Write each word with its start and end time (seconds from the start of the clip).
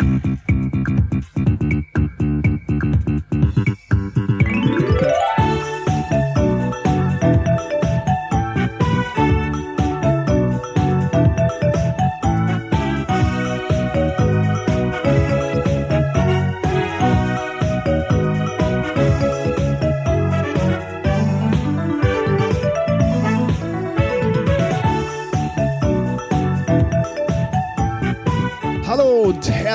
Mm-hmm. 0.00 0.31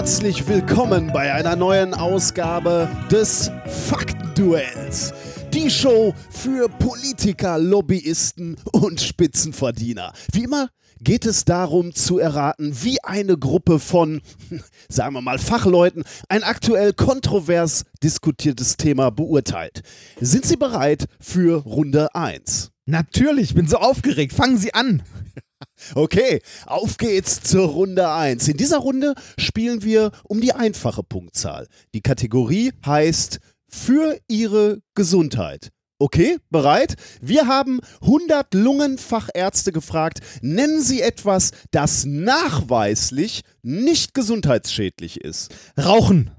Herzlich 0.08 0.48
willkommen 0.48 1.11
bei 1.11 1.34
einer 1.34 1.57
neuen 1.57 1.93
Ausgabe 1.93 2.88
des 3.11 3.52
Faktenduells. 3.89 5.14
Die 5.54 5.70
Show 5.70 6.14
für 6.30 6.70
Politiker, 6.70 7.60
Lobbyisten 7.60 8.56
und 8.71 9.02
Spitzenverdiener. 9.02 10.14
Wie 10.32 10.46
immer 10.46 10.70
geht 11.02 11.25
es 11.25 11.43
darum 11.43 11.93
zu 11.93 12.20
erraten, 12.20 12.74
wie 12.83 13.04
eine 13.04 13.38
Gruppe 13.38 13.80
von, 13.80 14.21
sagen 14.88 15.14
wir 15.14 15.21
mal, 15.21 15.39
Fachleuten 15.39 16.06
ein 16.30 16.44
aktuell 16.44 16.94
kontrovers 16.94 17.83
diskutiertes 18.02 18.78
Thema 18.78 19.10
beurteilt. 19.10 19.82
Sind 20.21 20.46
Sie 20.46 20.55
bereit 20.55 21.08
für 21.19 21.64
Runde 21.64 22.16
1? 22.16 22.71
Natürlich, 22.86 23.50
ich 23.50 23.55
bin 23.55 23.68
so 23.68 23.75
aufgeregt. 23.75 24.32
Fangen 24.32 24.58
Sie 24.58 24.74
an. 24.74 25.04
Okay, 25.96 26.42
auf 26.66 26.97
geht's 26.97 27.42
zur 27.42 27.68
Runde 27.68 28.10
1. 28.10 28.47
In 28.47 28.57
dieser 28.57 28.78
Runde 28.78 29.16
spielen 29.38 29.83
wir 29.83 30.11
um 30.24 30.42
die 30.42 30.54
einfache 30.54 31.04
Punktzahl. 31.04 31.68
Die 31.93 32.02
Kategorie 32.02 32.72
heißt 32.86 33.39
für 33.69 34.17
Ihre 34.28 34.80
Gesundheit. 34.95 35.72
Okay, 36.00 36.38
bereit? 36.52 36.95
Wir 37.22 37.47
haben 37.47 37.80
100 38.02 38.53
Lungenfachärzte 38.53 39.72
gefragt, 39.72 40.19
nennen 40.41 40.81
Sie 40.81 41.02
etwas, 41.02 41.52
das 41.72 42.05
nachweislich 42.05 43.41
nicht 43.63 44.13
gesundheitsschädlich 44.13 45.22
ist. 45.22 45.52
Rauchen. 45.75 46.36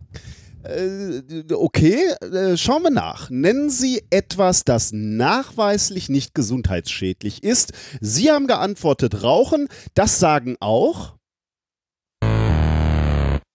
Äh, 0.69 1.22
okay, 1.55 1.97
äh, 2.20 2.56
schauen 2.56 2.83
wir 2.83 2.91
nach. 2.91 3.30
Nennen 3.30 3.70
Sie 3.70 4.02
etwas, 4.11 4.64
das 4.64 4.92
nachweislich 4.92 6.11
nicht 6.11 6.34
gesundheitsschädlich 6.34 7.42
ist. 7.42 7.72
Sie 8.00 8.30
haben 8.30 8.47
geantwortet 8.47 9.22
Rauchen. 9.22 9.69
Das 9.94 10.19
sagen 10.19 10.56
auch. 10.61 11.14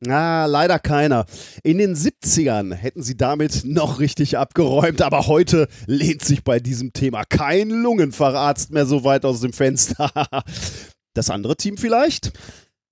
Ah, 0.08 0.46
leider 0.48 0.80
keiner. 0.80 1.26
In 1.64 1.78
den 1.78 1.96
70ern 1.96 2.74
hätten 2.74 3.04
sie 3.04 3.16
damit 3.16 3.64
noch 3.64 4.00
richtig 4.00 4.38
abgeräumt, 4.38 5.02
aber 5.02 5.28
heute 5.28 5.70
lehnt 5.86 6.26
sich 6.26 6.44
bei 6.44 6.60
diesem 6.60 6.92
Thema 6.92 7.24
kein 7.24 7.70
Lungenfacharzt 7.70 8.72
mehr 8.72 8.86
so 8.86 9.04
weit 9.06 9.24
aus 9.24 9.42
dem 9.42 9.54
Fenster. 9.54 10.12
Das 11.16 11.30
andere 11.30 11.56
Team 11.56 11.78
vielleicht? 11.78 12.32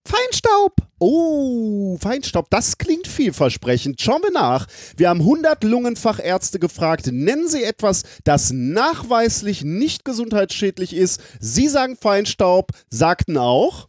Feinstaub. 0.05 0.73
Oh, 0.99 1.97
Feinstaub, 1.99 2.49
das 2.49 2.77
klingt 2.77 3.07
vielversprechend. 3.07 4.01
Schauen 4.01 4.21
wir 4.23 4.31
nach. 4.31 4.67
Wir 4.97 5.09
haben 5.09 5.21
100 5.21 5.63
Lungenfachärzte 5.63 6.59
gefragt. 6.59 7.07
Nennen 7.11 7.47
Sie 7.47 7.63
etwas, 7.63 8.03
das 8.23 8.51
nachweislich 8.51 9.63
nicht 9.63 10.05
gesundheitsschädlich 10.05 10.95
ist. 10.95 11.21
Sie 11.39 11.67
sagen 11.67 11.97
Feinstaub, 11.97 12.71
sagten 12.89 13.37
auch 13.37 13.87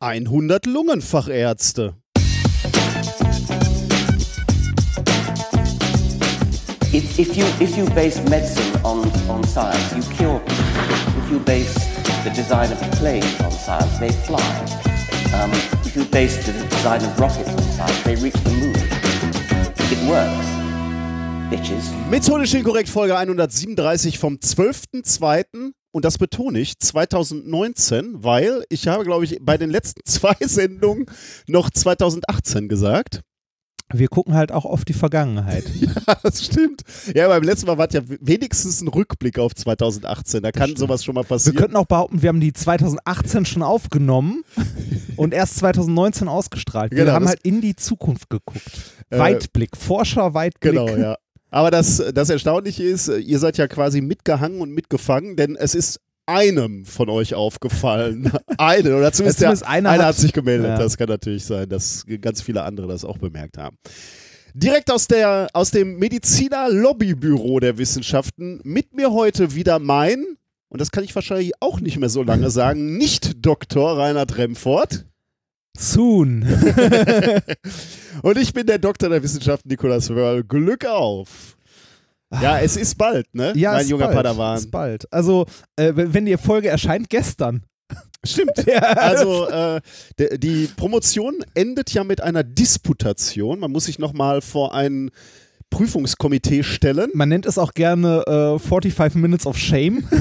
100 0.00 0.66
Lungenfachärzte. 0.66 1.94
If, 6.90 7.18
if, 7.18 7.36
you, 7.36 7.44
if 7.60 7.76
you 7.76 7.84
base 7.94 8.18
medicine 8.30 8.80
on, 8.82 9.10
on 9.28 9.44
science, 9.44 9.94
you 9.94 10.02
cure. 10.16 10.40
If 10.46 11.30
you 11.30 11.38
base 11.40 11.87
the 12.24 12.30
design 12.30 12.72
of 12.72 12.78
planes 12.98 13.40
on 13.40 13.50
science, 13.50 13.98
they 13.98 14.10
fly. 14.10 14.40
Um, 15.34 15.52
if 15.84 15.94
you 15.94 16.04
base 16.04 16.44
the 16.44 16.52
design 16.52 17.04
of 17.04 17.18
rockets 17.20 17.48
on 17.50 17.62
science, 17.62 18.02
they 18.02 18.16
reach 18.16 18.34
the 18.44 18.50
moon. 18.50 18.74
It 19.90 20.00
works. 20.08 20.46
Bitches. 21.50 21.90
Methodisch 22.10 22.54
inkorrekt 22.54 22.88
Folge 22.88 23.16
137 23.16 24.18
vom 24.18 24.34
12.02. 24.34 25.72
Und 25.90 26.04
das 26.04 26.18
betone 26.18 26.60
ich 26.60 26.78
2019, 26.78 28.22
weil 28.22 28.64
ich 28.68 28.88
habe, 28.88 29.04
glaube 29.04 29.24
ich, 29.24 29.38
bei 29.40 29.56
den 29.56 29.70
letzten 29.70 30.00
zwei 30.04 30.36
Sendungen 30.40 31.06
noch 31.46 31.70
2018 31.70 32.68
gesagt. 32.68 33.20
Wir 33.92 34.08
gucken 34.08 34.34
halt 34.34 34.52
auch 34.52 34.64
auf 34.66 34.84
die 34.84 34.92
Vergangenheit. 34.92 35.64
Ja, 36.08 36.14
das 36.22 36.44
stimmt. 36.44 36.82
Ja, 37.14 37.28
beim 37.28 37.42
letzten 37.42 37.66
Mal 37.66 37.76
war 37.78 37.86
es 37.88 37.94
ja 37.94 38.00
wenigstens 38.20 38.80
ein 38.80 38.88
Rückblick 38.88 39.38
auf 39.38 39.54
2018. 39.54 40.42
Da 40.42 40.52
kann 40.52 40.64
stimmt. 40.68 40.78
sowas 40.78 41.04
schon 41.04 41.14
mal 41.14 41.22
Wir 41.22 41.28
passieren. 41.28 41.56
könnten 41.56 41.76
auch 41.76 41.86
behaupten, 41.86 42.22
wir 42.22 42.28
haben 42.28 42.40
die 42.40 42.52
2018 42.52 43.44
schon 43.46 43.62
aufgenommen 43.62 44.42
und 45.16 45.34
erst 45.34 45.56
2019 45.56 46.28
ausgestrahlt. 46.28 46.92
Wir 46.92 46.98
Genau, 47.04 47.12
haben 47.12 47.24
das- 47.24 47.30
halt 47.32 47.40
in 47.44 47.60
die 47.60 47.76
Zukunft 47.76 48.30
geguckt. 48.30 48.62
Äh, 49.10 49.18
Weitblick, 49.18 49.76
Forscher-Weitblick. 49.76 50.72
Genau, 50.72 50.88
ja. 50.88 51.16
Aber 51.50 51.70
das, 51.70 52.02
das 52.14 52.28
Erstaunliche 52.30 52.82
ist, 52.84 53.08
ihr 53.08 53.38
seid 53.38 53.56
ja 53.58 53.66
quasi 53.68 54.00
mitgehangen 54.02 54.60
und 54.60 54.70
mitgefangen, 54.70 55.36
denn 55.36 55.56
es 55.56 55.74
ist 55.74 56.00
einem 56.28 56.84
von 56.84 57.08
euch 57.08 57.34
aufgefallen. 57.34 58.30
Einen, 58.58 58.92
oder 58.94 59.10
zumindest, 59.12 59.40
Ja, 59.40 59.46
zumindest 59.46 59.62
der, 59.62 59.68
einer 59.70 59.90
einer 59.90 60.02
hat- 60.04 60.08
hat 60.10 60.16
sich 60.16 60.32
gemeldet. 60.32 60.66
Ja. 60.68 60.78
Das 60.78 60.96
kann 60.96 61.08
natürlich 61.08 61.44
sein, 61.44 61.68
dass 61.68 62.04
ganz 62.20 62.42
viele 62.42 62.62
andere 62.62 62.86
das 62.86 63.04
auch 63.04 63.18
bemerkt 63.18 63.56
haben. 63.58 63.76
Direkt 64.54 64.90
aus, 64.90 65.06
der, 65.06 65.48
aus 65.52 65.70
dem 65.70 65.98
Mediziner-Lobbybüro 65.98 67.60
der 67.60 67.78
Wissenschaften 67.78 68.60
mit 68.64 68.94
mir 68.94 69.12
heute 69.12 69.54
wieder 69.54 69.78
mein, 69.78 70.24
und 70.68 70.80
das 70.80 70.90
kann 70.90 71.04
ich 71.04 71.14
wahrscheinlich 71.14 71.52
auch 71.60 71.80
nicht 71.80 71.98
mehr 71.98 72.08
so 72.08 72.22
lange 72.22 72.50
sagen, 72.50 72.96
nicht 72.98 73.44
Dr. 73.44 73.96
Reinhard 73.98 74.36
Remfort. 74.36 75.04
Soon. 75.78 76.42
Und 78.22 78.36
ich 78.36 78.52
bin 78.52 78.66
der 78.66 78.78
Doktor 78.78 79.10
der 79.10 79.22
Wissenschaften 79.22 79.68
Nikolaus 79.68 80.10
Wörl. 80.10 80.42
Glück 80.42 80.84
auf! 80.86 81.56
Ja, 82.42 82.58
es 82.60 82.76
ist 82.76 82.96
bald, 82.98 83.26
ne? 83.34 83.52
Ja, 83.56 83.72
mein 83.72 83.82
ist 83.82 83.90
junger 83.90 84.06
bald, 84.06 84.16
Padawan. 84.16 84.58
Ist 84.58 84.70
bald. 84.70 85.12
Also, 85.12 85.46
äh, 85.76 85.92
wenn 85.94 86.26
die 86.26 86.36
Folge 86.36 86.68
erscheint, 86.68 87.08
gestern. 87.08 87.64
Stimmt. 88.24 88.52
Ja. 88.66 88.80
Also 88.80 89.48
äh, 89.48 89.80
die 90.38 90.68
Promotion 90.76 91.36
endet 91.54 91.92
ja 91.94 92.04
mit 92.04 92.20
einer 92.20 92.42
Disputation. 92.42 93.60
Man 93.60 93.70
muss 93.72 93.84
sich 93.84 93.98
nochmal 93.98 94.40
vor 94.42 94.74
ein 94.74 95.10
Prüfungskomitee 95.70 96.62
stellen. 96.64 97.10
Man 97.14 97.28
nennt 97.28 97.46
es 97.46 97.56
auch 97.58 97.72
gerne 97.74 98.24
äh, 98.26 98.58
45 98.58 99.20
Minutes 99.20 99.46
of 99.46 99.56
Shame. 99.56 100.04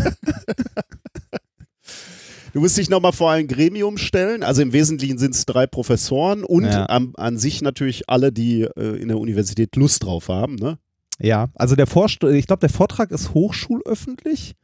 Du 2.54 2.62
musst 2.62 2.78
dich 2.78 2.90
nochmal 2.90 3.12
vor 3.12 3.32
ein 3.32 3.48
Gremium 3.48 3.98
stellen. 4.00 4.42
Also 4.42 4.64
im 4.64 4.74
Wesentlichen 4.74 5.20
sind 5.20 5.36
es 5.36 5.46
drei 5.46 5.68
Professoren 5.68 6.44
und 6.44 6.64
Ja. 6.66 6.90
am, 6.90 7.14
an 7.16 7.38
sich 7.38 7.62
natürlich 7.62 8.10
alle, 8.10 8.32
die 8.32 8.64
äh, 8.64 9.00
in 9.00 9.10
der 9.10 9.20
Universität 9.20 9.76
Lust 9.76 10.04
drauf 10.04 10.28
haben. 10.30 10.56
Ne? 10.56 10.80
Ja, 11.20 11.50
also 11.56 11.76
der 11.76 11.88
Vorst 11.88 12.24
ich 12.24 12.48
glaube, 12.48 12.60
der 12.62 12.70
Vortrag 12.70 13.12
ist 13.12 13.34
hochschulöffentlich 13.34 14.56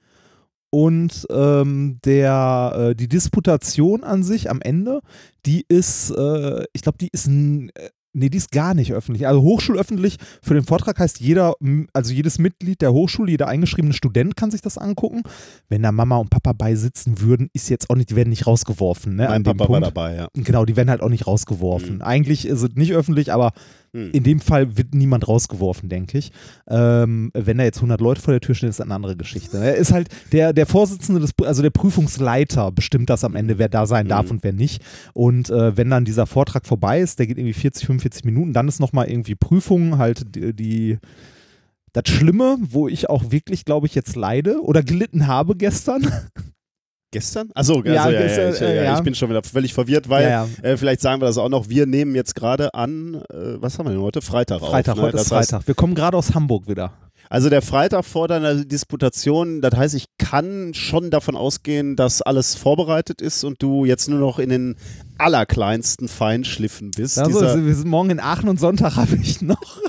und 0.69 1.27
ähm, 1.29 1.99
der 2.03 2.73
äh, 2.75 2.95
die 2.95 3.07
Disputation 3.07 4.03
an 4.03 4.23
sich 4.23 4.49
am 4.49 4.61
Ende, 4.61 5.01
die 5.45 5.65
ist, 5.67 6.11
äh, 6.11 6.63
ich 6.73 6.81
glaube, 6.81 6.97
die 6.99 7.09
ist 7.11 7.27
äh, 7.27 7.69
Nee, 8.15 8.29
die 8.29 8.37
ist 8.37 8.51
gar 8.51 8.75
nicht 8.75 8.93
öffentlich. 8.93 9.25
Also 9.25 9.41
hochschulöffentlich 9.41 10.17
für 10.43 10.53
den 10.53 10.63
Vortrag 10.63 10.99
heißt 10.99 11.19
jeder, 11.19 11.55
also 11.93 12.13
jedes 12.13 12.37
Mitglied 12.37 12.81
der 12.81 12.93
Hochschule, 12.93 13.31
jeder 13.31 13.47
eingeschriebene 13.47 13.93
Student 13.93 14.35
kann 14.35 14.51
sich 14.51 14.61
das 14.61 14.77
angucken. 14.77 15.23
Wenn 15.67 15.81
da 15.81 15.91
Mama 15.91 16.17
und 16.17 16.29
Papa 16.29 16.53
bei 16.53 16.75
sitzen 16.75 17.21
würden, 17.21 17.49
ist 17.53 17.69
jetzt 17.71 17.89
auch 17.89 17.95
nicht, 17.95 18.11
die 18.11 18.15
werden 18.15 18.29
nicht 18.29 18.45
rausgeworfen. 18.45 19.15
Ne, 19.15 19.25
mein 19.27 19.41
Papa 19.41 19.61
war 19.61 19.67
Punkt. 19.67 19.87
dabei, 19.87 20.15
ja. 20.15 20.27
Genau, 20.35 20.63
die 20.63 20.75
werden 20.75 20.91
halt 20.91 21.01
auch 21.01 21.09
nicht 21.09 21.25
rausgeworfen. 21.25 21.95
Mhm. 21.95 22.01
Eigentlich 22.03 22.45
ist 22.45 22.61
es 22.61 22.75
nicht 22.75 22.93
öffentlich, 22.93 23.33
aber 23.33 23.51
Hm. 23.95 24.09
in 24.11 24.23
dem 24.23 24.39
Fall 24.39 24.75
wird 24.75 24.95
niemand 24.95 25.27
rausgeworfen, 25.27 25.87
denke 25.87 26.17
ich. 26.17 26.31
Ähm, 26.67 27.29
wenn 27.35 27.59
da 27.59 27.63
jetzt 27.63 27.77
100 27.77 28.01
Leute 28.01 28.21
vor 28.21 28.33
der 28.33 28.41
Tür 28.41 28.55
stehen, 28.55 28.69
ist 28.69 28.79
das 28.79 28.85
eine 28.87 28.95
andere 28.95 29.15
Geschichte. 29.15 29.57
Er 29.59 29.75
ist 29.75 29.91
halt 29.93 30.09
der, 30.31 30.51
der 30.51 30.65
Vorsitzende, 30.65 31.21
des, 31.21 31.31
also 31.43 31.61
der 31.61 31.69
Prüfungsleiter 31.69 32.71
bestimmt 32.71 33.11
das 33.11 33.23
am 33.23 33.35
Ende, 33.35 33.59
wer 33.59 33.69
da 33.69 33.85
sein 33.85 34.07
darf 34.07 34.25
Mhm. 34.25 34.31
und 34.31 34.43
wer 34.43 34.53
nicht. 34.53 34.81
Und 35.13 35.51
äh, 35.51 35.77
wenn 35.77 35.91
dann 35.91 36.05
dieser 36.05 36.25
Vortrag 36.25 36.65
vorbei 36.65 37.01
ist, 37.01 37.19
der 37.19 37.27
geht 37.27 37.37
irgendwie 37.37 37.53
40, 37.53 37.85
45 37.85 38.25
Minuten, 38.25 38.51
dann 38.53 38.67
ist 38.67 38.79
nochmal 38.79 39.09
irgendwie 39.09 39.35
Prüfung, 39.35 39.99
halt 39.99 40.35
die, 40.35 40.53
die 40.55 40.97
das 41.91 42.09
Schlimme, 42.09 42.57
wo 42.61 42.87
ich 42.87 43.11
auch 43.11 43.29
wirklich, 43.29 43.65
glaube 43.65 43.85
ich, 43.85 43.93
jetzt 43.93 44.15
leide 44.15 44.59
oder 44.63 44.81
gelitten 44.81 45.27
habe 45.27 45.55
gestern. 45.55 46.07
Gestern? 47.13 47.49
Achso, 47.53 47.75
also, 47.75 47.85
Ja, 47.87 48.09
ja, 48.09 48.21
gestern, 48.21 48.53
ich, 48.53 48.59
ja, 48.59 48.67
äh, 48.67 48.85
ja. 48.85 48.97
ich 48.97 49.03
bin 49.03 49.13
schon 49.13 49.29
wieder 49.29 49.43
völlig 49.43 49.73
verwirrt, 49.73 50.09
weil. 50.09 50.47
Äh, 50.63 50.77
vielleicht 50.77 50.99
sagen 50.99 51.21
wir 51.21 51.27
das 51.27 51.37
auch 51.37 51.47
noch. 51.47 51.69
Wir 51.69 51.85
nehmen 51.85 52.15
jetzt 52.15 52.33
gerade 52.33 52.73
an, 52.73 53.21
äh, 53.29 53.61
was 53.61 53.77
haben 53.77 53.85
wir 53.85 53.91
denn 53.91 54.01
heute? 54.01 54.21
Freitag, 54.21 54.61
Freitag, 54.61 54.93
auf. 54.93 54.97
Ne? 54.97 55.03
heute 55.03 55.17
ist 55.17 55.31
das 55.31 55.37
heißt, 55.37 55.49
Freitag. 55.51 55.67
Wir 55.67 55.75
kommen 55.75 55.93
gerade 55.93 56.17
aus 56.17 56.33
Hamburg 56.33 56.67
wieder. 56.67 56.91
Also 57.29 57.49
der 57.49 57.61
Freitag 57.61 58.05
vor 58.05 58.27
deiner 58.27 58.63
Disputation, 58.65 59.61
das 59.61 59.75
heißt, 59.75 59.95
ich 59.95 60.05
kann 60.17 60.73
schon 60.73 61.09
davon 61.09 61.35
ausgehen, 61.35 61.95
dass 61.95 62.21
alles 62.21 62.55
vorbereitet 62.55 63.21
ist 63.21 63.43
und 63.43 63.61
du 63.61 63.85
jetzt 63.85 64.09
nur 64.09 64.19
noch 64.19 64.39
in 64.39 64.49
den 64.49 64.75
allerkleinsten 65.17 66.07
Feinschliffen 66.07 66.91
bist. 66.91 67.17
Also, 67.17 67.41
wir 67.41 67.75
sind 67.75 67.87
morgen 67.87 68.09
in 68.09 68.19
Aachen 68.19 68.49
und 68.49 68.59
Sonntag 68.59 68.95
habe 68.97 69.15
ich 69.15 69.41
noch. 69.41 69.79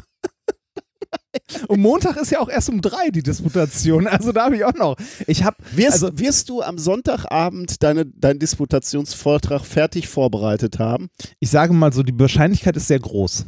Und 1.69 1.81
Montag 1.81 2.17
ist 2.17 2.31
ja 2.31 2.41
auch 2.41 2.49
erst 2.49 2.69
um 2.69 2.81
drei 2.81 3.11
die 3.11 3.23
Disputation. 3.23 4.07
Also 4.07 4.33
da 4.33 4.45
habe 4.45 4.57
ich 4.57 4.65
auch 4.65 4.75
noch. 4.75 4.97
Ich 5.27 5.45
habe 5.45 5.57
wirst, 5.73 6.05
also- 6.05 6.19
wirst 6.19 6.49
du 6.49 6.63
am 6.63 6.79
Sonntagabend 6.79 7.83
deine, 7.83 8.07
deinen 8.07 8.39
Disputationsvortrag 8.39 9.65
fertig 9.65 10.09
vorbereitet 10.09 10.79
haben? 10.79 11.09
ich 11.41 11.51
sage 11.51 11.73
mal 11.73 11.93
so, 11.93 12.03
die 12.03 12.19
Wahrscheinlichkeit 12.19 12.77
ist 12.77 12.89
sehr 12.89 13.01
groß. 13.01 13.47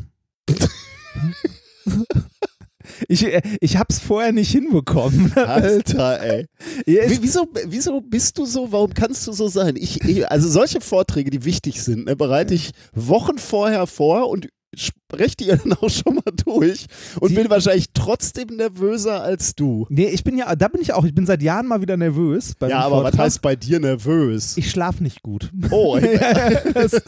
ich 3.08 3.24
äh, 3.26 3.42
ich 3.60 3.76
habe 3.76 3.86
es 3.90 3.98
vorher 3.98 4.32
nicht 4.32 4.50
hinbekommen. 4.50 5.32
Alter, 5.36 6.20
ey. 6.22 6.46
Wieso, 6.86 7.48
wieso 7.66 8.00
bist 8.00 8.38
du 8.38 8.46
so, 8.46 8.72
warum 8.72 8.94
kannst 8.94 9.26
du 9.26 9.32
so 9.32 9.48
sein? 9.48 9.76
Ich, 9.76 10.02
ich, 10.02 10.30
also 10.30 10.48
solche 10.48 10.80
Vorträge, 10.80 11.30
die 11.30 11.44
wichtig 11.44 11.82
sind, 11.82 12.06
ne, 12.06 12.16
bereite 12.16 12.54
ich 12.54 12.70
Wochen 12.94 13.38
vorher 13.38 13.86
vor 13.86 14.28
und 14.28 14.48
spreche 14.76 15.36
die 15.36 15.46
dann 15.46 15.72
auch 15.74 15.88
schon 15.90 16.16
mal 16.16 16.32
durch 16.44 16.86
und 17.20 17.30
Die- 17.30 17.34
bin 17.34 17.50
wahrscheinlich 17.50 17.86
trotzdem 17.94 18.48
nervöser 18.56 19.22
als 19.22 19.54
du. 19.54 19.86
nee, 19.88 20.06
ich 20.08 20.22
bin 20.24 20.36
ja, 20.38 20.54
da 20.54 20.68
bin 20.68 20.80
ich 20.80 20.92
auch, 20.92 21.04
ich 21.04 21.14
bin 21.14 21.26
seit 21.26 21.42
Jahren 21.42 21.66
mal 21.66 21.80
wieder 21.80 21.96
nervös. 21.96 22.54
Ja, 22.60 22.80
aber 22.80 22.96
was 22.96 23.02
Vortrag. 23.10 23.18
heißt 23.20 23.42
bei 23.42 23.56
dir 23.56 23.80
nervös? 23.80 24.56
Ich 24.56 24.70
schlafe 24.70 25.02
nicht 25.02 25.22
gut. 25.22 25.50
Oh, 25.70 25.96
ja, 25.98 26.50
das, 26.72 27.02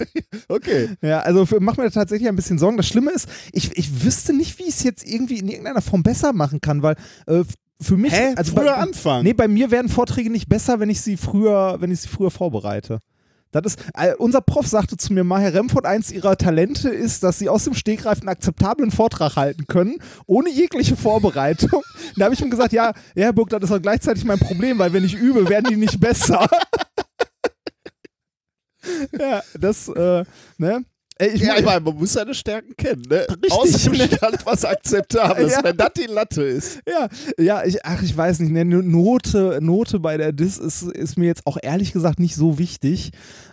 okay. 0.49 0.91
ja, 1.03 1.21
also 1.21 1.47
für, 1.47 1.61
macht 1.61 1.79
mir 1.79 1.91
tatsächlich 1.91 2.29
ein 2.29 2.37
bisschen 2.37 2.59
Sorgen. 2.59 2.77
Das 2.77 2.87
Schlimme 2.87 3.11
ist, 3.13 3.29
ich, 3.53 3.77
ich 3.77 4.05
wüsste 4.05 4.33
nicht, 4.33 4.59
wie 4.59 4.65
ich 4.65 4.71
es 4.71 4.83
jetzt 4.83 5.07
irgendwie 5.07 5.39
in 5.39 5.49
irgendeiner 5.49 5.83
Form 5.83 6.03
besser 6.03 6.33
machen 6.33 6.61
kann, 6.61 6.83
weil 6.83 6.97
äh, 7.27 7.43
für 7.81 7.97
mich. 7.97 8.13
Hä? 8.13 8.35
also 8.37 8.53
Früher 8.55 8.65
bei, 8.65 8.75
anfangen. 8.75 9.25
Nee, 9.25 9.35
bei 9.35 9.47
mir 9.49 9.71
werden 9.71 9.89
Vorträge 9.89 10.31
nicht 10.31 10.49
besser, 10.49 10.81
wenn 10.81 10.91
ich 10.91 11.01
sie 11.01 11.17
früher, 11.17 11.77
wenn 11.81 11.91
ich 11.93 12.01
sie 12.01 12.09
früher 12.09 12.31
vorbereite. 12.31 12.99
Das 13.51 13.65
ist, 13.65 13.79
äh, 13.95 14.15
unser 14.15 14.41
Prof 14.41 14.67
sagte 14.67 14.97
zu 14.97 15.13
mir 15.13 15.25
mal, 15.25 15.41
Herr 15.41 15.55
Remford, 15.55 15.87
eins 15.87 16.11
ihrer 16.11 16.37
Talente 16.37 16.91
ist, 16.91 17.23
dass 17.23 17.39
sie 17.39 17.49
aus 17.49 17.65
dem 17.65 17.75
Stegreif 17.75 18.21
einen 18.21 18.29
akzeptablen 18.29 18.91
Vortrag 18.91 19.37
halten 19.37 19.67
können, 19.67 19.99
ohne 20.27 20.51
jegliche 20.51 20.97
Vorbereitung. 20.97 21.83
da 22.17 22.27
habe 22.27 22.35
ich 22.35 22.43
ihm 22.43 22.51
gesagt, 22.51 22.73
ja, 22.73 22.93
ja, 23.15 23.25
Herr 23.25 23.33
Burg, 23.33 23.49
das 23.51 23.63
ist 23.63 23.73
auch 23.73 23.81
gleichzeitig 23.81 24.25
mein 24.25 24.39
Problem, 24.39 24.79
weil 24.79 24.93
wenn 24.93 25.05
ich 25.05 25.15
übe, 25.15 25.49
werden 25.49 25.67
die 25.71 25.77
nicht 25.77 25.99
besser. 25.99 26.47
ja, 29.19 29.43
das, 29.59 29.89
äh, 29.89 30.25
ne? 30.59 30.85
Äh, 31.19 31.29
Ich, 31.35 31.43
ja, 31.43 31.57
ich 31.59 31.65
meine, 31.65 31.81
man 31.81 31.97
muss 31.97 32.13
seine 32.13 32.33
Stärken 32.35 32.75
kennen, 32.77 33.03
ne? 33.09 33.27
Richtig. 33.29 33.53
Aus 33.53 33.73
dem 33.73 33.95
Stand 33.95 34.47
was 34.47 34.65
akzeptabel 34.65 35.45
ist, 35.47 35.53
Ja. 35.57 35.65
wenn 35.65 35.77
das 35.77 35.91
die 35.97 36.07
Latte 36.11 36.43
ist. 36.43 36.81
Ja, 36.89 37.09
ja, 37.39 37.65
ich, 37.65 37.85
ach, 37.85 38.03
ich 38.03 38.17
weiß 38.17 38.39
nicht, 38.41 38.53
ne, 38.53 38.65
Note, 38.65 39.59
Note 39.61 39.99
bei 40.01 40.17
der 40.17 40.33
Dis 40.33 40.59
ist, 40.59 40.83
ist 40.83 41.19
mir 41.19 41.27
jetzt 41.27 41.47
auch 41.47 41.59
ehrlich 41.63 41.93
gesagt 41.93 42.21
nicht 42.21 42.35
so 42.37 42.59
wichtig. 42.59 43.11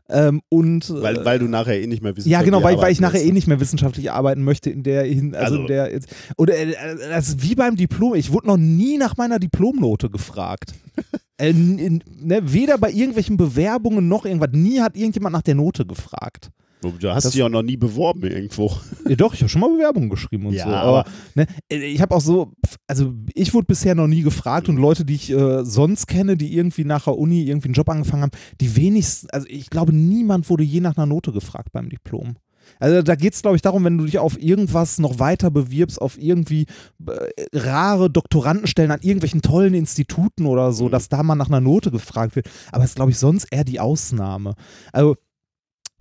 Ähm, 0.08 0.42
und 0.50 0.88
äh, 0.92 1.02
Weil, 1.02 1.26
weil 1.26 1.40
du 1.40 1.46
nachher 1.48 1.82
eh 1.82 1.88
nicht 1.88 2.04
mehr 2.04 2.16
wissen 2.16 2.30
ja, 2.30 2.44
genau, 2.44 2.62
weil, 2.62 2.78
weil 2.78 2.92
ich 2.92 3.00
nachher 3.02 3.24
eh 3.24 3.32
nicht 3.32 3.48
mehr 3.48 3.60
wissenschaftlich 3.60 4.12
arbeiten 4.12 4.44
möchte 4.44 4.70
in 4.70 4.84
der 4.84 5.04
hin, 5.04 5.34
also, 5.34 5.46
Also- 5.56 5.62
in 5.62 5.68
der 5.68 5.92
jetzt, 5.92 6.10
oder 6.38 6.56
äh, 6.56 6.76
das 7.10 7.30
ist 7.30 7.42
wie 7.42 7.56
beim 7.56 7.76
Diplom. 7.76 8.14
Ich 8.14 8.32
wurde 8.32 8.46
noch 8.46 8.58
nie 8.58 9.00
nach 9.00 9.18
meiner 9.18 9.40
Diplomnote 9.40 10.12
gefragt. 10.12 10.74
äh, 11.40 11.50
in, 11.50 12.04
ne, 12.22 12.42
weder 12.44 12.78
bei 12.78 12.92
irgendwelchen 12.92 13.36
Bewerbungen 13.36 14.08
noch 14.08 14.26
irgendwas. 14.26 14.52
Nie 14.54 14.80
hat 14.82 14.96
irgendjemand 14.96 15.34
nach 15.34 15.42
der 15.42 15.56
Note 15.56 15.88
gefragt. 15.88 16.52
Du 16.82 17.10
hast 17.10 17.24
Das- 17.26 17.32
dich 17.34 17.42
auch 17.42 17.50
noch 17.50 17.64
nie 17.64 17.78
beworben 17.78 18.24
irgendwo. 18.24 18.72
Ja, 19.08 19.16
doch, 19.16 19.34
ich 19.34 19.40
habe 19.42 19.50
schon 19.50 19.62
mal 19.62 19.72
Bewerbungen 19.74 20.10
geschrieben 20.10 20.46
und 20.46 20.54
Ja, 20.54 20.66
so. 20.66 20.70
Aber, 20.70 21.00
aber- 21.00 21.10
ne, 21.34 21.48
ich 21.70 22.00
habe 22.02 22.14
auch 22.14 22.22
so, 22.22 22.52
also 22.88 23.14
ich 23.34 23.54
wurde 23.56 23.66
bisher 23.66 23.96
noch 23.96 24.08
nie 24.08 24.22
gefragt 24.22 24.70
und 24.70 24.78
Leute, 24.78 25.04
die 25.04 25.16
ich 25.16 25.32
äh, 25.32 25.64
sonst 25.66 26.06
kenne, 26.08 26.38
die 26.38 26.54
irgendwie 26.56 26.86
nach 26.86 27.06
der 27.06 27.18
Uni 27.18 27.44
irgendwie 27.44 27.70
einen 27.70 27.74
Job 27.76 27.90
angefangen 27.90 28.24
haben, 28.24 28.32
die 28.62 28.76
wenigstens, 28.76 29.30
also 29.32 29.48
ich 29.50 29.70
glaube, 29.72 29.94
niemand 29.96 30.50
wurde 30.50 30.64
je 30.64 30.80
nach 30.80 30.96
einer 30.98 31.08
Note 31.08 31.32
gefragt 31.32 31.70
beim 31.72 31.90
Diplom. 31.90 32.36
Also 32.80 33.04
da 33.04 33.14
geht 33.16 33.34
es, 33.36 33.44
glaube 33.44 33.56
ich, 33.58 33.62
darum, 33.62 33.84
wenn 33.84 33.98
du 34.00 34.06
dich 34.06 34.18
auf 34.18 34.42
irgendwas 34.42 34.98
noch 34.98 35.20
weiter 35.20 35.52
bewirbst, 35.52 36.02
auf 36.02 36.18
irgendwie 36.20 36.66
äh, 37.08 37.14
rare 37.54 38.10
Doktorandenstellen 38.10 38.90
an 38.92 39.02
irgendwelchen 39.02 39.44
tollen 39.44 39.76
Instituten 39.76 40.48
oder 40.48 40.74
so, 40.74 40.86
Mhm. 40.86 40.92
dass 40.92 41.08
da 41.10 41.22
mal 41.22 41.36
nach 41.36 41.48
einer 41.48 41.62
Note 41.62 41.92
gefragt 41.92 42.36
wird. 42.36 42.50
Aber 42.72 42.84
es 42.84 42.92
ist, 42.92 42.96
glaube 42.96 43.12
ich, 43.12 43.20
sonst 43.20 43.46
eher 43.52 43.64
die 43.66 43.80
Ausnahme. 43.80 44.56
Also 44.92 45.16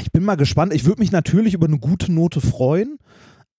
ich 0.00 0.12
bin 0.12 0.24
mal 0.24 0.36
gespannt. 0.36 0.72
Ich 0.74 0.84
würde 0.84 1.00
mich 1.00 1.12
natürlich 1.12 1.54
über 1.54 1.66
eine 1.66 1.78
gute 1.78 2.12
Note 2.12 2.40
freuen, 2.40 2.98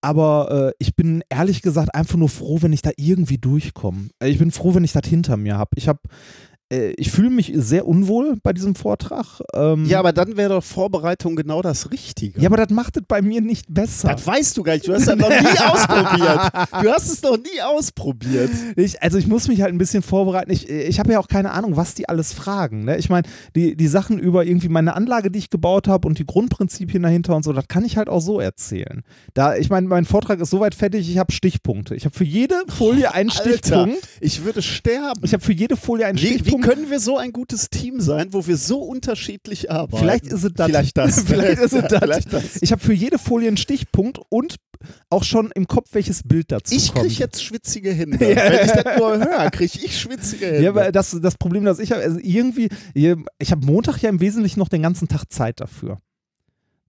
aber 0.00 0.68
äh, 0.68 0.72
ich 0.78 0.94
bin 0.94 1.22
ehrlich 1.28 1.62
gesagt 1.62 1.94
einfach 1.94 2.16
nur 2.16 2.28
froh, 2.28 2.58
wenn 2.60 2.72
ich 2.72 2.82
da 2.82 2.90
irgendwie 2.96 3.38
durchkomme. 3.38 4.08
Äh, 4.20 4.28
Ich 4.28 4.38
bin 4.38 4.50
froh, 4.50 4.74
wenn 4.74 4.84
ich 4.84 4.92
das 4.92 5.06
hinter 5.08 5.36
mir 5.36 5.56
habe. 5.56 5.70
Ich 5.76 5.88
habe, 5.88 6.00
ich 6.68 7.10
fühle 7.12 7.30
mich 7.30 7.52
sehr 7.54 7.86
unwohl 7.86 8.36
bei 8.42 8.52
diesem 8.52 8.74
Vortrag. 8.74 9.40
Ähm, 9.54 9.84
Ja, 9.86 10.00
aber 10.00 10.12
dann 10.12 10.36
wäre 10.36 10.54
doch 10.54 10.64
Vorbereitung 10.64 11.36
genau 11.36 11.62
das 11.62 11.92
Richtige. 11.92 12.40
ja, 12.40 12.48
aber 12.48 12.56
das 12.56 12.70
macht 12.70 12.96
es 12.96 13.04
bei 13.06 13.22
mir 13.22 13.40
nicht 13.40 13.66
besser. 13.68 14.08
das 14.08 14.26
weißt 14.26 14.56
du 14.56 14.62
gar 14.64 14.72
nicht. 14.74 14.88
Du 14.88 14.92
hast 14.92 15.06
das 15.06 15.16
noch 15.16 15.28
nie 15.28 15.36
ausprobiert. 15.64 16.52
Du 16.82 16.90
hast 16.90 17.12
es 17.12 17.22
noch 17.22 17.36
nie 17.36 17.60
ausprobiert. 17.62 18.50
Ich, 18.76 19.00
also 19.02 19.16
ich 19.18 19.26
muss 19.26 19.46
mich 19.48 19.62
halt 19.62 19.72
ein 19.72 19.78
bisschen 19.78 20.02
vorbereiten. 20.02 20.50
Ich, 20.50 20.68
ich 20.68 20.98
habe 20.98 21.12
ja 21.12 21.20
auch 21.20 21.28
keine 21.28 21.52
Ahnung, 21.52 21.76
was 21.76 21.94
die 21.94 22.08
alles 22.08 22.32
fragen. 22.32 22.84
Ne? 22.84 22.96
Ich 22.96 23.08
meine, 23.08 23.26
die, 23.54 23.76
die 23.76 23.86
Sachen 23.88 24.18
über 24.18 24.44
irgendwie 24.44 24.68
meine 24.68 24.96
Anlage, 24.96 25.30
die 25.30 25.38
ich 25.38 25.50
gebaut 25.50 25.86
habe 25.88 26.08
und 26.08 26.18
die 26.18 26.26
Grundprinzipien 26.26 27.02
dahinter 27.02 27.36
und 27.36 27.44
so, 27.44 27.52
das 27.52 27.68
kann 27.68 27.84
ich 27.84 27.96
halt 27.96 28.08
auch 28.08 28.20
so 28.20 28.40
erzählen. 28.40 29.02
Da, 29.34 29.56
ich 29.56 29.70
meine, 29.70 29.86
mein 29.86 30.04
Vortrag 30.04 30.40
ist 30.40 30.50
soweit 30.50 30.74
fertig, 30.74 31.08
ich 31.08 31.18
habe 31.18 31.32
Stichpunkte. 31.32 31.94
Ich 31.94 32.04
habe 32.04 32.14
für 32.16 32.24
jede 32.24 32.56
Folie 32.68 33.14
einen 33.14 33.30
Alter, 33.30 33.42
Stichpunkt. 33.50 33.98
ich 34.20 34.44
würde 34.44 34.62
sterben. 34.62 35.20
Ich 35.22 35.32
habe 35.32 35.44
für 35.44 35.52
jede 35.52 35.76
Folie 35.76 36.06
einen 36.06 36.18
Wie, 36.18 36.22
wie 36.58 36.62
können 36.62 36.90
wir 36.90 37.00
so 37.00 37.16
ein 37.18 37.32
gutes 37.32 37.70
Team 37.70 38.00
sein, 38.00 38.32
wo 38.32 38.46
wir 38.46 38.56
so 38.56 38.80
unterschiedlich 38.80 39.70
arbeiten? 39.70 39.98
Vielleicht 39.98 40.26
ist 40.26 40.44
es 40.44 40.52
das. 40.54 40.66
Vielleicht 40.66 40.96
das. 40.96 41.20
Vielleicht 41.26 41.58
ist 41.60 41.72
es 41.72 41.82
das. 41.88 41.98
Vielleicht 42.00 42.32
das. 42.32 42.44
Ich 42.62 42.72
habe 42.72 42.82
für 42.82 42.92
jede 42.92 43.18
Folie 43.18 43.48
einen 43.48 43.56
Stichpunkt 43.56 44.18
und 44.28 44.56
auch 45.10 45.24
schon 45.24 45.50
im 45.54 45.66
Kopf, 45.66 45.88
welches 45.92 46.22
Bild 46.22 46.52
dazu 46.52 46.74
Ich 46.74 46.92
kommt. 46.92 47.06
kriege 47.06 47.20
jetzt 47.20 47.42
schwitzige 47.42 47.92
Hände. 47.92 48.18
Ja. 48.30 48.36
Wenn 48.50 48.66
ich 48.66 48.72
das 48.72 48.98
nur 48.98 49.18
höre, 49.18 49.50
kriege 49.50 49.78
ich 49.82 49.98
schwitzige 49.98 50.46
Hände. 50.46 50.62
Ja, 50.62 50.70
aber 50.70 50.92
das, 50.92 51.16
das 51.20 51.36
Problem, 51.36 51.64
das 51.64 51.78
ich 51.78 51.92
habe, 51.92 52.02
also 52.02 52.18
irgendwie, 52.22 52.68
ich 52.94 53.50
habe 53.50 53.66
Montag 53.66 53.98
ja 54.02 54.08
im 54.10 54.20
Wesentlichen 54.20 54.58
noch 54.58 54.68
den 54.68 54.82
ganzen 54.82 55.08
Tag 55.08 55.24
Zeit 55.32 55.60
dafür. 55.60 55.98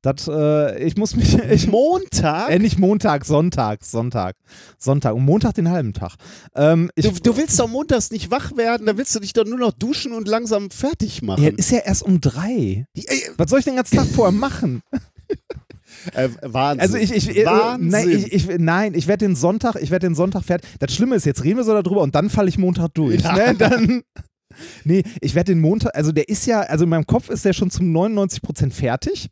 Das, 0.01 0.27
äh, 0.27 0.83
ich 0.83 0.95
muss 0.95 1.15
mich, 1.15 1.35
ich, 1.51 1.67
Montag? 1.67 2.49
äh, 2.51 2.59
nicht 2.59 2.77
Montag, 2.79 3.25
Sonntag, 3.25 3.83
Sonntag, 3.83 4.35
Sonntag 4.77 5.15
und 5.15 5.25
Montag 5.25 5.55
den 5.55 5.69
halben 5.69 5.93
Tag. 5.93 6.15
Ähm, 6.55 6.91
ich, 6.95 7.05
Du, 7.05 7.11
du 7.31 7.37
willst 7.37 7.59
doch 7.59 7.67
montags 7.67 8.11
nicht 8.11 8.29
wach 8.31 8.55
werden, 8.55 8.85
da 8.85 8.97
willst 8.97 9.15
du 9.15 9.19
dich 9.19 9.33
doch 9.33 9.45
nur 9.45 9.57
noch 9.57 9.71
duschen 9.73 10.13
und 10.13 10.27
langsam 10.27 10.69
fertig 10.69 11.21
machen. 11.23 11.43
ja, 11.43 11.49
ist 11.49 11.71
ja 11.71 11.79
erst 11.79 12.03
um 12.03 12.21
drei. 12.21 12.85
Ey, 12.95 13.23
Was 13.37 13.49
soll 13.49 13.59
ich 13.59 13.65
den 13.65 13.75
ganzen 13.75 13.97
Tag 13.97 14.05
vorher 14.07 14.31
machen? 14.31 14.81
äh, 16.13 16.29
Wahnsinn. 16.41 16.79
Also 16.81 16.97
ich, 16.97 17.11
ich, 17.11 17.35
äh, 17.35 17.45
Wahnsinn. 17.45 17.89
nein, 17.89 18.09
ich, 18.09 18.33
ich, 18.33 18.47
nein, 18.59 18.93
ich 18.93 19.07
werde 19.07 19.25
den 19.25 19.35
Sonntag, 19.35 19.75
ich 19.81 19.89
werde 19.91 20.07
den 20.07 20.15
Sonntag 20.15 20.43
fertig. 20.43 20.69
Das 20.79 20.93
Schlimme 20.93 21.15
ist, 21.15 21.25
jetzt 21.25 21.43
reden 21.43 21.57
wir 21.57 21.63
so 21.63 21.73
darüber 21.73 22.01
und 22.01 22.15
dann 22.15 22.29
falle 22.29 22.49
ich 22.49 22.57
Montag 22.57 22.93
durch. 22.93 23.21
Ja. 23.21 23.33
Ne? 23.33 23.55
Dann, 23.57 24.03
nee, 24.83 25.03
ich 25.21 25.35
werde 25.35 25.53
den 25.53 25.59
Montag, 25.61 25.95
also 25.95 26.11
der 26.11 26.29
ist 26.29 26.45
ja, 26.45 26.61
also 26.61 26.83
in 26.83 26.89
meinem 26.89 27.05
Kopf 27.05 27.29
ist 27.29 27.45
der 27.45 27.53
schon 27.53 27.69
zum 27.71 27.91
99 27.91 28.41
Prozent 28.41 28.73
fertig. 28.73 29.29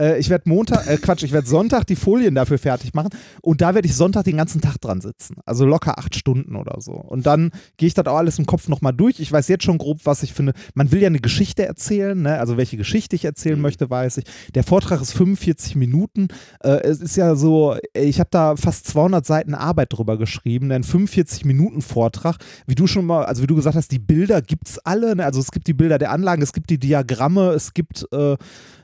Äh, 0.00 0.18
ich 0.18 0.30
werde 0.30 0.48
Montag, 0.48 0.86
äh, 0.86 0.96
Quatsch, 0.96 1.22
ich 1.22 1.32
werde 1.32 1.46
Sonntag 1.46 1.86
die 1.86 1.96
Folien 1.96 2.34
dafür 2.34 2.58
fertig 2.58 2.94
machen 2.94 3.10
und 3.42 3.60
da 3.60 3.74
werde 3.74 3.86
ich 3.86 3.94
Sonntag 3.94 4.24
den 4.24 4.38
ganzen 4.38 4.60
Tag 4.60 4.80
dran 4.80 5.00
sitzen. 5.00 5.36
Also 5.44 5.66
locker 5.66 5.98
acht 5.98 6.16
Stunden 6.16 6.56
oder 6.56 6.80
so. 6.80 6.92
Und 6.92 7.26
dann 7.26 7.50
gehe 7.76 7.86
ich 7.86 7.94
das 7.94 8.06
auch 8.06 8.16
alles 8.16 8.38
im 8.38 8.46
Kopf 8.46 8.68
nochmal 8.68 8.92
durch. 8.92 9.20
Ich 9.20 9.30
weiß 9.30 9.48
jetzt 9.48 9.64
schon 9.64 9.78
grob, 9.78 10.00
was 10.04 10.22
ich 10.22 10.32
finde. 10.32 10.54
Man 10.74 10.90
will 10.90 11.00
ja 11.00 11.06
eine 11.06 11.20
Geschichte 11.20 11.64
erzählen, 11.66 12.20
ne? 12.20 12.38
also 12.38 12.56
welche 12.56 12.76
Geschichte 12.76 13.14
ich 13.16 13.24
erzählen 13.24 13.56
Mhm. 13.56 13.62
möchte, 13.62 13.90
weiß 13.90 14.18
ich. 14.18 14.24
Der 14.54 14.64
Vortrag 14.64 15.00
ist 15.00 15.12
45 15.12 15.76
Minuten. 15.76 16.28
Äh, 16.62 16.80
es 16.82 17.00
ist 17.00 17.16
ja 17.16 17.34
so, 17.34 17.76
äh, 17.94 18.02
ich 18.02 18.20
habe 18.20 18.30
da 18.30 18.56
fast 18.56 18.86
200 18.86 19.24
Seiten 19.26 19.54
Arbeit 19.54 19.92
drüber 19.92 20.16
geschrieben, 20.18 20.72
ein 20.72 20.84
45 20.84 21.44
Minuten 21.44 21.82
Vortrag. 21.82 22.36
Wie 22.66 22.74
du 22.74 22.86
schon 22.86 23.04
mal, 23.04 23.24
also 23.24 23.42
wie 23.42 23.46
du 23.46 23.56
gesagt 23.56 23.76
hast, 23.76 23.92
die 23.92 23.98
Bilder 23.98 24.40
gibt 24.42 24.68
es 24.68 24.78
alle. 24.78 25.16
Ne? 25.16 25.24
Also 25.24 25.40
es 25.40 25.50
gibt 25.50 25.66
die 25.66 25.74
Bilder 25.74 25.98
der 25.98 26.10
Anlagen, 26.10 26.42
es 26.42 26.52
gibt 26.52 26.70
die 26.70 26.78
Diagramme, 26.78 27.50
es 27.50 27.74
gibt 27.74 28.06
äh, 28.12 28.36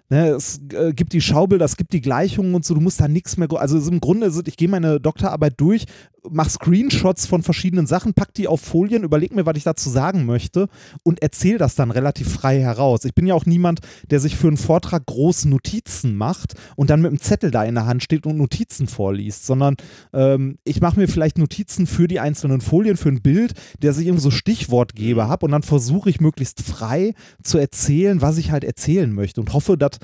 Ne, 0.09 0.29
es 0.29 0.61
äh, 0.73 0.93
gibt 0.93 1.13
die 1.15 1.21
Schaubilder, 1.21 1.65
es 1.65 1.77
gibt 1.77 1.93
die 1.93 2.01
Gleichungen 2.01 2.55
und 2.55 2.65
so, 2.65 2.75
du 2.75 2.81
musst 2.81 3.01
da 3.01 3.09
nichts 3.09 3.37
mehr. 3.37 3.49
Also 3.53 3.79
im 3.91 4.01
Grunde, 4.01 4.27
ist, 4.27 4.47
ich 4.47 4.57
gehe 4.57 4.69
meine 4.69 5.01
Doktorarbeit 5.01 5.55
durch, 5.57 5.87
mache 6.31 6.51
Screenshots 6.51 7.27
von 7.27 7.43
verschiedenen 7.43 7.87
Sachen, 7.87 8.15
pack 8.15 8.33
die 8.35 8.49
auf 8.49 8.61
Folien, 8.61 9.03
überleg 9.03 9.35
mir, 9.35 9.47
was 9.47 9.57
ich 9.57 9.65
dazu 9.65 9.91
sagen 9.91 10.25
möchte 10.25 10.69
und 11.03 11.23
erzähle 11.23 11.59
das 11.59 11.75
dann 11.75 11.91
relativ 11.91 12.33
frei 12.33 12.61
heraus. 12.61 13.05
Ich 13.05 13.15
bin 13.15 13.27
ja 13.27 13.35
auch 13.35 13.47
niemand, 13.47 13.81
der 14.11 14.21
sich 14.21 14.37
für 14.37 14.49
einen 14.49 14.57
Vortrag 14.57 15.07
groß 15.07 15.47
Notizen 15.47 16.17
macht 16.17 16.55
und 16.77 16.91
dann 16.91 17.01
mit 17.01 17.11
einem 17.11 17.21
Zettel 17.21 17.51
da 17.51 17.65
in 17.65 17.75
der 17.75 17.87
Hand 17.87 18.03
steht 18.03 18.27
und 18.27 18.37
Notizen 18.37 18.87
vorliest, 18.87 19.47
sondern 19.47 19.77
ähm, 20.13 20.59
ich 20.65 20.81
mache 20.81 21.01
mir 21.01 21.09
vielleicht 21.09 21.39
Notizen 21.39 21.87
für 21.87 22.09
die 22.09 22.21
einzelnen 22.21 22.61
Folien, 22.61 22.97
für 22.97 23.09
ein 23.09 23.23
Bild, 23.23 23.55
der 23.83 23.93
sich 23.93 24.07
irgendwie 24.07 24.23
so 24.23 24.31
Stichwortgeber 24.31 25.29
habe 25.29 25.47
und 25.47 25.53
dann 25.53 25.63
versuche 25.63 26.11
ich 26.11 26.21
möglichst 26.21 26.63
frei 26.63 27.15
zu 27.43 27.59
erzählen, 27.59 28.21
was 28.21 28.39
ich 28.39 28.51
halt 28.51 28.65
erzählen 28.65 29.13
möchte 29.13 29.41
und 29.41 29.53
hoffe, 29.53 29.77
dass 29.77 29.96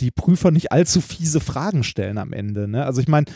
die 0.00 0.10
Prüfer 0.10 0.50
nicht 0.50 0.72
allzu 0.72 1.00
fiese 1.00 1.40
Fragen 1.40 1.82
stellen 1.82 2.18
am 2.18 2.32
Ende. 2.32 2.68
Ne? 2.68 2.84
Also 2.84 3.00
ich 3.00 3.08
meine, 3.08 3.26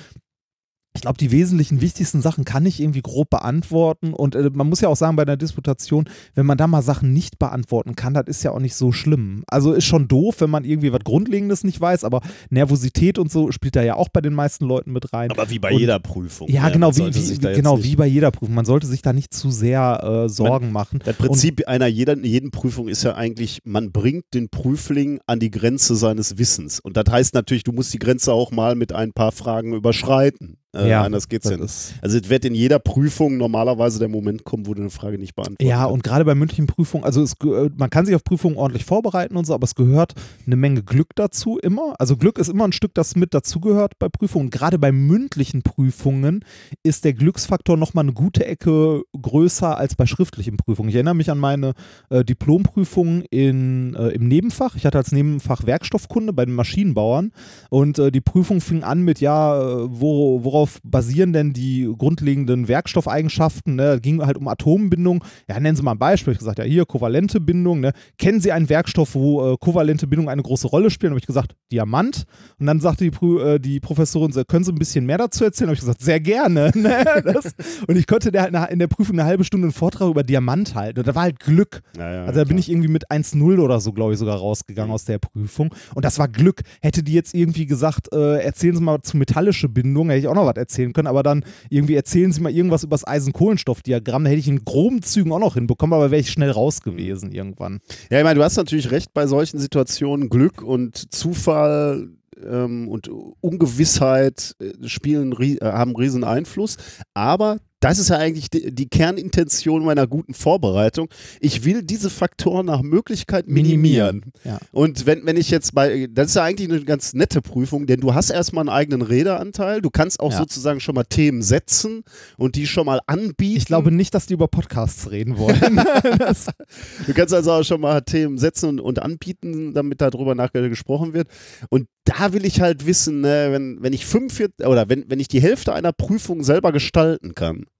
ich 0.96 1.00
glaube, 1.00 1.18
die 1.18 1.32
wesentlichen, 1.32 1.80
wichtigsten 1.80 2.22
Sachen 2.22 2.44
kann 2.44 2.64
ich 2.66 2.80
irgendwie 2.80 3.02
grob 3.02 3.28
beantworten. 3.28 4.14
Und 4.14 4.36
äh, 4.36 4.50
man 4.52 4.68
muss 4.68 4.80
ja 4.80 4.88
auch 4.88 4.96
sagen, 4.96 5.16
bei 5.16 5.24
einer 5.24 5.36
Disputation, 5.36 6.08
wenn 6.36 6.46
man 6.46 6.56
da 6.56 6.68
mal 6.68 6.82
Sachen 6.82 7.12
nicht 7.12 7.40
beantworten 7.40 7.96
kann, 7.96 8.14
das 8.14 8.26
ist 8.28 8.44
ja 8.44 8.52
auch 8.52 8.60
nicht 8.60 8.76
so 8.76 8.92
schlimm. 8.92 9.42
Also 9.48 9.72
ist 9.72 9.86
schon 9.86 10.06
doof, 10.06 10.36
wenn 10.38 10.50
man 10.50 10.64
irgendwie 10.64 10.92
was 10.92 11.00
Grundlegendes 11.02 11.64
nicht 11.64 11.80
weiß, 11.80 12.04
aber 12.04 12.20
Nervosität 12.48 13.18
und 13.18 13.30
so 13.30 13.50
spielt 13.50 13.74
da 13.74 13.82
ja 13.82 13.96
auch 13.96 14.08
bei 14.08 14.20
den 14.20 14.34
meisten 14.34 14.66
Leuten 14.66 14.92
mit 14.92 15.12
rein. 15.12 15.32
Aber 15.32 15.50
wie 15.50 15.58
bei 15.58 15.72
und, 15.72 15.80
jeder 15.80 15.98
Prüfung. 15.98 16.48
Ja, 16.48 16.66
ne? 16.66 16.72
genau, 16.72 16.92
Man 16.92 17.12
wie, 17.12 17.14
wie, 17.14 17.38
genau 17.38 17.82
wie 17.82 17.96
bei 17.96 18.06
jeder 18.06 18.30
Prüfung. 18.30 18.54
Man 18.54 18.64
sollte 18.64 18.86
sich 18.86 19.02
da 19.02 19.12
nicht 19.12 19.34
zu 19.34 19.50
sehr 19.50 20.24
äh, 20.26 20.28
Sorgen 20.28 20.70
machen. 20.70 21.00
Das 21.04 21.16
Prinzip 21.16 21.66
einer 21.66 21.88
jeder, 21.88 22.16
jeden 22.16 22.52
Prüfung 22.52 22.86
ist 22.86 23.02
ja 23.02 23.16
eigentlich, 23.16 23.62
man 23.64 23.90
bringt 23.90 24.26
den 24.32 24.48
Prüfling 24.48 25.18
an 25.26 25.40
die 25.40 25.50
Grenze 25.50 25.96
seines 25.96 26.38
Wissens. 26.38 26.78
Und 26.78 26.96
das 26.96 27.06
heißt 27.10 27.34
natürlich, 27.34 27.64
du 27.64 27.72
musst 27.72 27.92
die 27.92 27.98
Grenze 27.98 28.32
auch 28.32 28.52
mal 28.52 28.76
mit 28.76 28.92
ein 28.92 29.12
paar 29.12 29.32
Fragen 29.32 29.74
überschreiten. 29.74 30.58
Äh, 30.75 30.88
Ja, 30.88 31.02
anders 31.02 31.28
geht's 31.28 31.45
das 31.45 31.52
ja 31.52 31.59
nicht. 31.59 31.95
Also 32.02 32.19
es 32.19 32.28
wird 32.28 32.45
in 32.45 32.54
jeder 32.54 32.78
Prüfung 32.78 33.37
normalerweise 33.37 33.99
der 33.99 34.09
Moment 34.09 34.45
kommen, 34.45 34.66
wo 34.66 34.75
du 34.75 34.81
eine 34.83 34.90
Frage 34.90 35.19
nicht 35.19 35.35
beantwortest. 35.35 35.69
Ja, 35.69 35.85
und 35.87 36.02
gerade 36.02 36.25
bei 36.25 36.35
mündlichen 36.35 36.66
Prüfungen, 36.66 37.04
also 37.04 37.23
es, 37.23 37.35
äh, 37.45 37.71
man 37.76 37.90
kann 37.90 38.07
sich 38.07 38.14
auf 38.14 38.25
Prüfungen 38.25 38.57
ordentlich 38.57 38.85
vorbereiten 38.85 39.37
und 39.37 39.47
so, 39.47 39.54
aber 39.54 39.64
es 39.64 39.75
gehört 39.75 40.14
eine 40.47 40.57
Menge 40.57 40.83
Glück 40.83 41.11
dazu 41.14 41.59
immer. 41.59 41.95
Also 41.99 42.16
Glück 42.16 42.38
ist 42.38 42.49
immer 42.49 42.64
ein 42.64 42.73
Stück, 42.73 42.95
das 42.95 43.16
mit 43.16 43.35
dazugehört 43.35 43.99
bei 43.99 44.09
Prüfungen. 44.09 44.50
Gerade 44.50 44.78
bei 44.78 44.93
mündlichen 44.93 45.62
Prüfungen 45.62 46.45
ist 46.83 47.04
der 47.04 47.12
Glücksfaktor 47.12 47.76
nochmal 47.76 48.04
eine 48.04 48.12
gute 48.12 48.47
Ecke 48.47 49.02
größer 49.21 49.76
als 49.76 49.95
bei 49.95 50.07
schriftlichen 50.07 50.57
Prüfungen. 50.57 50.88
Ich 50.88 50.95
erinnere 50.95 51.14
mich 51.14 51.31
an 51.31 51.38
meine 51.38 51.75
äh, 52.11 52.25
Diplomprüfung 52.25 53.23
in, 53.31 53.95
äh, 53.95 54.09
im 54.09 54.28
Nebenfach. 54.28 54.76
Ich 54.76 54.87
hatte 54.87 54.99
als 54.99 55.12
Nebenfach 55.12 55.66
Werkstoffkunde 55.66 56.33
bei 56.33 56.45
den 56.45 56.54
Maschinenbauern 56.54 57.33
und 57.71 57.99
äh, 57.99 58.11
die 58.11 58.21
Prüfung 58.21 58.61
fing 58.61 58.83
an 58.83 59.02
mit, 59.02 59.21
ja, 59.21 59.61
äh, 59.61 59.87
wo, 59.88 60.45
worauf 60.45 60.63
basieren 60.83 61.33
denn 61.33 61.52
die 61.52 61.90
grundlegenden 61.97 62.68
Werkstoffeigenschaften? 62.68 63.76
Ne? 63.76 63.99
Ging 64.00 64.21
halt 64.25 64.37
um 64.37 64.49
Atombindung. 64.49 65.25
Ja, 65.49 65.59
nennen 65.61 65.76
Sie 65.76 65.83
mal 65.83 65.92
ein 65.92 65.99
Beispiel. 65.99 66.33
Ich 66.33 66.38
habe 66.38 66.44
gesagt, 66.44 66.59
ja, 66.59 66.64
hier 66.64 66.85
kovalente 66.87 67.40
Bindung. 67.40 67.80
Ne? 67.80 67.92
Kennen 68.18 68.40
Sie 68.40 68.52
einen 68.52 68.68
Werkstoff, 68.68 69.14
wo 69.14 69.52
äh, 69.52 69.56
kovalente 69.59 70.06
Bindung 70.06 70.28
eine 70.28 70.42
große 70.42 70.66
Rolle 70.68 70.90
spielt? 70.90 71.11
Habe 71.11 71.21
ich 71.21 71.26
gesagt, 71.26 71.54
Diamant. 71.73 72.25
Und 72.59 72.66
dann 72.66 72.80
sagte 72.80 73.09
die, 73.09 73.26
äh, 73.26 73.59
die 73.59 73.80
Professorin, 73.80 74.33
so, 74.33 74.44
können 74.44 74.64
Sie 74.64 74.73
ein 74.73 74.78
bisschen 74.78 75.06
mehr 75.06 75.18
dazu 75.18 75.44
erzählen? 75.44 75.68
Habe 75.68 75.75
ich 75.75 75.80
gesagt, 75.80 76.02
sehr 76.02 76.21
gerne. 76.21 76.71
Ne? 76.85 77.04
Das, 77.25 77.54
und 77.87 77.97
ich 77.97 78.06
konnte 78.06 78.30
der 78.30 78.42
halt 78.42 78.71
in 78.71 78.78
der 78.78 78.88
Prüfung 78.88 79.18
eine 79.18 79.26
halbe 79.26 79.44
Stunde 79.44 79.66
einen 79.66 79.73
Vortrag 79.73 80.11
über 80.11 80.23
Diamant 80.23 80.75
halten. 80.75 80.99
Und 80.99 81.09
da 81.09 81.14
war 81.14 81.23
halt 81.23 81.40
Glück. 81.40 81.80
Ja, 81.97 82.12
ja, 82.12 82.25
Also 82.25 82.40
da 82.40 82.44
bin 82.44 82.56
klar. 82.56 82.59
ich 82.59 82.71
irgendwie 82.71 82.88
mit 82.88 83.11
1-0 83.11 83.59
oder 83.59 83.80
so, 83.80 83.92
glaube 83.92 84.12
ich, 84.12 84.18
sogar 84.18 84.37
rausgegangen 84.37 84.92
aus 84.92 85.04
der 85.04 85.18
Prüfung. 85.18 85.75
Und 85.94 86.04
das 86.04 86.18
war 86.18 86.28
Glück. 86.28 86.61
Hätte 86.83 87.02
die 87.02 87.12
jetzt 87.12 87.35
irgendwie 87.35 87.64
gesagt, 87.66 88.12
äh, 88.12 88.42
erzählen 88.42 88.76
Sie 88.76 88.83
mal 88.83 89.00
zu 89.02 89.16
metallische 89.16 89.68
Bindung, 89.68 90.09
hätte 90.11 90.21
ich 90.21 90.28
auch 90.28 90.35
noch 90.35 90.47
was 90.47 90.53
erzählen 90.58 90.92
können, 90.92 91.08
aber 91.08 91.23
dann 91.23 91.44
irgendwie 91.70 91.94
erzählen 91.94 92.32
Sie 92.32 92.40
mal 92.40 92.52
irgendwas 92.52 92.84
über 92.84 92.94
das 92.94 93.06
Eisen-Kohlenstoff-Diagramm, 93.06 94.25
da 94.25 94.30
hätte 94.30 94.40
ich 94.40 94.49
in 94.49 94.64
groben 94.64 95.02
Zügen 95.02 95.32
auch 95.32 95.38
noch 95.38 95.54
hinbekommen, 95.54 95.94
aber 95.94 96.11
wäre 96.11 96.20
ich 96.20 96.30
schnell 96.30 96.50
raus 96.50 96.82
gewesen 96.82 97.32
irgendwann. 97.32 97.80
Ja, 98.11 98.18
ich 98.18 98.25
meine, 98.25 98.38
du 98.38 98.44
hast 98.44 98.56
natürlich 98.56 98.90
recht 98.90 99.12
bei 99.14 99.26
solchen 99.26 99.58
Situationen. 99.58 100.28
Glück 100.28 100.62
und 100.62 101.12
Zufall 101.12 102.08
ähm, 102.42 102.88
und 102.88 103.08
Ungewissheit 103.40 104.54
äh, 104.61 104.88
spielen, 104.88 105.32
äh, 105.32 105.58
haben 105.62 105.90
einen 105.90 105.96
riesen 105.96 106.25
Einfluss. 106.25 106.76
Aber 107.14 107.58
das 107.81 107.99
ist 107.99 108.09
ja 108.09 108.16
eigentlich 108.16 108.49
die, 108.49 108.75
die 108.75 108.88
Kernintention 108.88 109.85
meiner 109.85 110.07
guten 110.07 110.33
Vorbereitung. 110.33 111.09
Ich 111.40 111.64
will 111.64 111.83
diese 111.83 112.09
Faktoren 112.09 112.66
nach 112.66 112.83
Möglichkeit 112.83 113.47
minimieren. 113.47 114.33
Ja. 114.43 114.59
Und 114.73 115.04
wenn, 115.04 115.26
wenn 115.26 115.37
ich 115.37 115.50
jetzt 115.50 115.75
bei, 115.75 116.09
das 116.11 116.28
ist 116.28 116.37
ja 116.37 116.45
eigentlich 116.45 116.71
eine 116.71 116.83
ganz 116.85 117.12
nette 117.12 117.43
Prüfung, 117.43 117.87
denn 117.87 118.00
du 118.00 118.14
hast 118.14 118.31
erstmal 118.31 118.62
einen 118.62 118.71
eigenen 118.71 119.02
Redeanteil, 119.02 119.83
du 119.83 119.90
kannst 119.90 120.21
auch 120.21 120.33
Ja. 120.33 120.38
sozusagen 120.38 120.81
schon 120.81 120.95
mal 120.95 121.04
Themen 121.04 121.43
setzen 121.43 122.04
und 122.38 122.57
die 122.57 122.66
schon 122.66 122.87
mal 122.87 123.00
anbieten. 123.07 123.59
Ich 123.59 123.66
glaube 123.66 123.90
nicht, 123.90 124.14
dass 124.14 124.26
die 124.26 124.35
über 124.35 124.49
Podcasts 124.49 125.11
reden 125.11 125.37
wollen. 125.38 125.81
Du 127.07 127.12
kannst 127.12 127.35
also 127.35 127.52
auch 127.52 127.64
schon 127.64 127.81
mal 127.81 128.00
Themen 128.00 128.38
setzen 128.38 128.71
und, 128.71 128.81
und 128.81 128.99
anbieten, 129.02 129.75
damit 129.75 130.00
darüber 130.00 130.35
nachher 130.35 130.69
gesprochen 130.69 131.12
wird. 131.12 131.28
Und 131.69 131.87
da 132.04 132.33
will 132.33 132.45
ich 132.45 132.61
halt 132.61 132.87
wissen, 132.87 133.21
ne, 133.21 133.49
wenn, 133.50 133.83
wenn 133.83 133.93
ich 133.93 134.07
45 134.07 134.66
oder 134.66 134.88
wenn, 134.88 135.04
wenn 135.09 135.21
ich 135.21 135.28
die 135.28 135.40
Hälfte 135.40 135.73
einer 135.73 135.93
Prüfung 135.93 136.43
selber 136.43 136.73
gestalten 136.73 137.35
kann, 137.35 137.66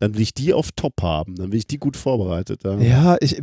dann 0.00 0.14
will 0.14 0.22
ich 0.22 0.32
die 0.32 0.54
auf 0.54 0.72
Top 0.72 1.02
haben. 1.02 1.36
Dann 1.36 1.52
will 1.52 1.58
ich 1.58 1.66
die 1.66 1.78
gut 1.78 1.96
vorbereitet 1.96 2.64
haben. 2.64 2.80
Ja, 2.80 3.18
ich, 3.20 3.40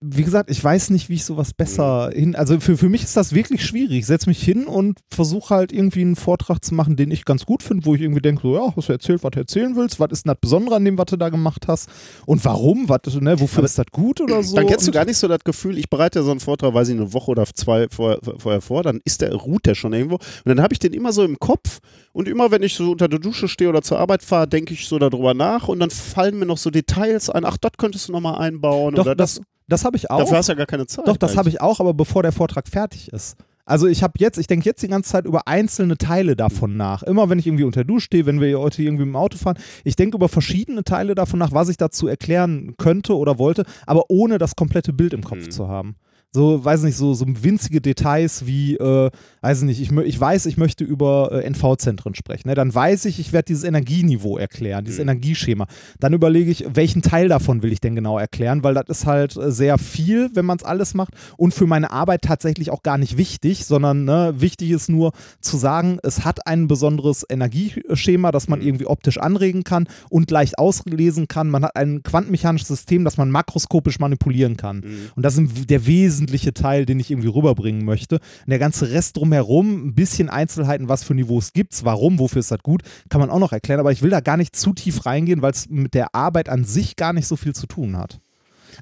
wie 0.00 0.24
gesagt, 0.24 0.50
ich 0.50 0.62
weiß 0.62 0.90
nicht, 0.90 1.08
wie 1.08 1.14
ich 1.14 1.24
sowas 1.24 1.54
besser 1.54 2.10
hin. 2.12 2.34
Also 2.34 2.58
für, 2.58 2.76
für 2.76 2.88
mich 2.88 3.04
ist 3.04 3.16
das 3.16 3.32
wirklich 3.32 3.64
schwierig. 3.64 4.00
Ich 4.00 4.06
setze 4.06 4.28
mich 4.28 4.42
hin 4.42 4.66
und 4.66 4.98
versuche 5.12 5.54
halt 5.54 5.72
irgendwie 5.72 6.00
einen 6.00 6.16
Vortrag 6.16 6.64
zu 6.64 6.74
machen, 6.74 6.96
den 6.96 7.12
ich 7.12 7.24
ganz 7.24 7.46
gut 7.46 7.62
finde, 7.62 7.86
wo 7.86 7.94
ich 7.94 8.00
irgendwie 8.00 8.20
denke, 8.20 8.42
so, 8.42 8.56
ja, 8.56 8.74
hast 8.74 8.88
du 8.88 8.92
erzählt, 8.92 9.22
was 9.22 9.30
du 9.30 9.38
erzählen 9.38 9.76
willst? 9.76 10.00
Was 10.00 10.08
ist 10.10 10.26
denn 10.26 10.30
das 10.30 10.40
Besondere 10.40 10.76
an 10.76 10.84
dem, 10.84 10.98
was 10.98 11.06
du 11.06 11.16
da 11.16 11.28
gemacht 11.28 11.68
hast? 11.68 11.88
Und 12.26 12.44
warum? 12.44 12.88
Was, 12.88 13.00
ne, 13.20 13.38
wofür 13.38 13.62
ist 13.62 13.78
das 13.78 13.86
gut 13.92 14.20
oder 14.20 14.42
so? 14.42 14.56
Dann 14.56 14.66
kennst 14.66 14.88
du 14.88 14.92
gar 14.92 15.04
nicht 15.04 15.16
so 15.16 15.28
das 15.28 15.44
Gefühl, 15.44 15.78
ich 15.78 15.88
bereite 15.88 16.18
ja 16.18 16.24
so 16.24 16.32
einen 16.32 16.40
Vortrag, 16.40 16.74
weiß 16.74 16.88
ich, 16.88 16.96
eine 16.96 17.12
Woche 17.12 17.30
oder 17.30 17.46
zwei 17.46 17.86
vorher, 17.88 18.18
vorher 18.38 18.60
vor, 18.60 18.82
dann 18.82 19.00
ist 19.04 19.20
der, 19.20 19.32
ruht 19.32 19.64
der 19.64 19.76
schon 19.76 19.92
irgendwo. 19.92 20.16
Und 20.16 20.46
dann 20.46 20.60
habe 20.60 20.72
ich 20.72 20.80
den 20.80 20.92
immer 20.92 21.12
so 21.12 21.22
im 21.22 21.38
Kopf 21.38 21.78
und 22.12 22.26
immer, 22.26 22.50
wenn 22.50 22.64
ich 22.64 22.74
so 22.74 22.90
unter 22.90 23.06
der 23.06 23.20
Dusche 23.20 23.46
stehe 23.46 23.70
oder 23.70 23.82
zur 23.82 24.00
Arbeit 24.00 24.24
fahre, 24.24 24.48
denke 24.48 24.74
ich 24.74 24.88
so 24.88 24.98
darüber 24.98 25.34
nach 25.34 25.68
und 25.68 25.78
dann 25.78 25.90
fallen 26.00 26.38
mir 26.38 26.46
noch 26.46 26.58
so 26.58 26.70
Details 26.70 27.30
ein. 27.30 27.44
Ach, 27.44 27.56
das 27.56 27.72
könntest 27.78 28.08
du 28.08 28.12
nochmal 28.12 28.40
einbauen. 28.40 28.94
Doch, 28.94 29.04
oder 29.04 29.14
das, 29.14 29.36
das, 29.36 29.44
das 29.68 29.84
habe 29.84 29.96
ich 29.96 30.10
auch. 30.10 30.18
dafür 30.20 30.38
hast 30.38 30.48
du 30.48 30.52
ja 30.52 30.56
gar 30.58 30.66
keine 30.66 30.86
Zeit. 30.86 31.06
Doch, 31.06 31.16
das 31.16 31.36
habe 31.36 31.48
ich 31.48 31.60
auch, 31.60 31.80
aber 31.80 31.94
bevor 31.94 32.22
der 32.22 32.32
Vortrag 32.32 32.68
fertig 32.68 33.12
ist. 33.12 33.36
Also 33.66 33.86
ich 33.86 34.02
habe 34.02 34.14
jetzt, 34.18 34.36
ich 34.36 34.48
denke 34.48 34.64
jetzt 34.68 34.82
die 34.82 34.88
ganze 34.88 35.10
Zeit 35.10 35.26
über 35.26 35.46
einzelne 35.46 35.96
Teile 35.96 36.34
davon 36.34 36.76
nach. 36.76 37.04
Immer 37.04 37.30
wenn 37.30 37.38
ich 37.38 37.46
irgendwie 37.46 37.62
unter 37.62 37.84
Dusche 37.84 38.06
stehe, 38.06 38.26
wenn 38.26 38.40
wir 38.40 38.58
heute 38.58 38.82
irgendwie 38.82 39.04
im 39.04 39.14
Auto 39.14 39.38
fahren, 39.38 39.58
ich 39.84 39.94
denke 39.94 40.16
über 40.16 40.28
verschiedene 40.28 40.82
Teile 40.82 41.14
davon 41.14 41.38
nach, 41.38 41.52
was 41.52 41.68
ich 41.68 41.76
dazu 41.76 42.08
erklären 42.08 42.74
könnte 42.78 43.16
oder 43.16 43.38
wollte, 43.38 43.64
aber 43.86 44.06
ohne 44.08 44.38
das 44.38 44.56
komplette 44.56 44.92
Bild 44.92 45.12
im 45.12 45.22
Kopf 45.22 45.46
Mhm. 45.46 45.50
zu 45.52 45.68
haben. 45.68 45.94
So, 46.32 46.64
weiß 46.64 46.84
nicht, 46.84 46.96
so, 46.96 47.12
so 47.12 47.24
winzige 47.26 47.80
Details 47.80 48.46
wie, 48.46 48.76
äh, 48.76 49.10
weiß 49.40 49.62
nicht, 49.62 49.80
ich, 49.80 49.90
ich 49.90 50.20
weiß, 50.20 50.46
ich 50.46 50.56
möchte 50.56 50.84
über 50.84 51.30
äh, 51.32 51.44
NV-Zentren 51.50 52.14
sprechen. 52.14 52.46
Ne? 52.48 52.54
Dann 52.54 52.72
weiß 52.72 53.06
ich, 53.06 53.18
ich 53.18 53.32
werde 53.32 53.46
dieses 53.46 53.64
Energieniveau 53.64 54.38
erklären, 54.38 54.84
dieses 54.84 54.98
Mhm. 55.00 55.08
Energieschema. 55.08 55.66
Dann 55.98 56.12
überlege 56.12 56.52
ich, 56.52 56.66
welchen 56.72 57.02
Teil 57.02 57.26
davon 57.26 57.64
will 57.64 57.72
ich 57.72 57.80
denn 57.80 57.96
genau 57.96 58.16
erklären, 58.16 58.62
weil 58.62 58.74
das 58.74 58.84
ist 58.88 59.06
halt 59.06 59.36
äh, 59.36 59.50
sehr 59.50 59.76
viel, 59.76 60.30
wenn 60.34 60.44
man 60.46 60.56
es 60.58 60.62
alles 60.62 60.94
macht 60.94 61.14
und 61.36 61.52
für 61.52 61.66
meine 61.66 61.90
Arbeit 61.90 62.22
tatsächlich 62.22 62.70
auch 62.70 62.84
gar 62.84 62.96
nicht 62.96 63.16
wichtig, 63.16 63.64
sondern 63.66 64.04
ne, 64.04 64.32
wichtig 64.36 64.70
ist 64.70 64.88
nur 64.88 65.10
zu 65.40 65.56
sagen, 65.56 65.98
es 66.04 66.24
hat 66.24 66.46
ein 66.46 66.68
besonderes 66.68 67.26
Energieschema, 67.28 68.30
das 68.30 68.46
man 68.46 68.60
Mhm. 68.60 68.66
irgendwie 68.66 68.86
optisch 68.86 69.18
anregen 69.18 69.64
kann 69.64 69.88
und 70.10 70.30
leicht 70.30 70.58
auslesen 70.60 71.26
kann. 71.26 71.50
Man 71.50 71.64
hat 71.64 71.74
ein 71.74 72.04
quantenmechanisches 72.04 72.68
System, 72.68 73.04
das 73.04 73.16
man 73.16 73.32
makroskopisch 73.32 73.98
manipulieren 73.98 74.56
kann. 74.56 74.76
Mhm. 74.76 75.10
Und 75.16 75.24
das 75.24 75.36
ist 75.36 75.68
der 75.68 75.86
wesentliche 76.20 76.52
Teil, 76.52 76.84
den 76.84 77.00
ich 77.00 77.10
irgendwie 77.10 77.28
rüberbringen 77.28 77.84
möchte. 77.84 78.16
Und 78.16 78.50
der 78.50 78.58
ganze 78.58 78.90
Rest 78.90 79.16
drumherum, 79.16 79.88
ein 79.88 79.94
bisschen 79.94 80.28
Einzelheiten, 80.28 80.88
was 80.88 81.02
für 81.02 81.14
Niveaus 81.14 81.52
gibt 81.52 81.72
es, 81.72 81.84
warum, 81.84 82.18
wofür 82.18 82.40
ist 82.40 82.50
das 82.50 82.62
gut, 82.62 82.82
kann 83.08 83.20
man 83.20 83.30
auch 83.30 83.38
noch 83.38 83.52
erklären. 83.52 83.80
Aber 83.80 83.92
ich 83.92 84.02
will 84.02 84.10
da 84.10 84.20
gar 84.20 84.36
nicht 84.36 84.54
zu 84.54 84.74
tief 84.74 85.06
reingehen, 85.06 85.40
weil 85.40 85.52
es 85.52 85.68
mit 85.68 85.94
der 85.94 86.14
Arbeit 86.14 86.48
an 86.48 86.64
sich 86.64 86.96
gar 86.96 87.12
nicht 87.12 87.26
so 87.26 87.36
viel 87.36 87.54
zu 87.54 87.66
tun 87.66 87.96
hat. 87.96 88.20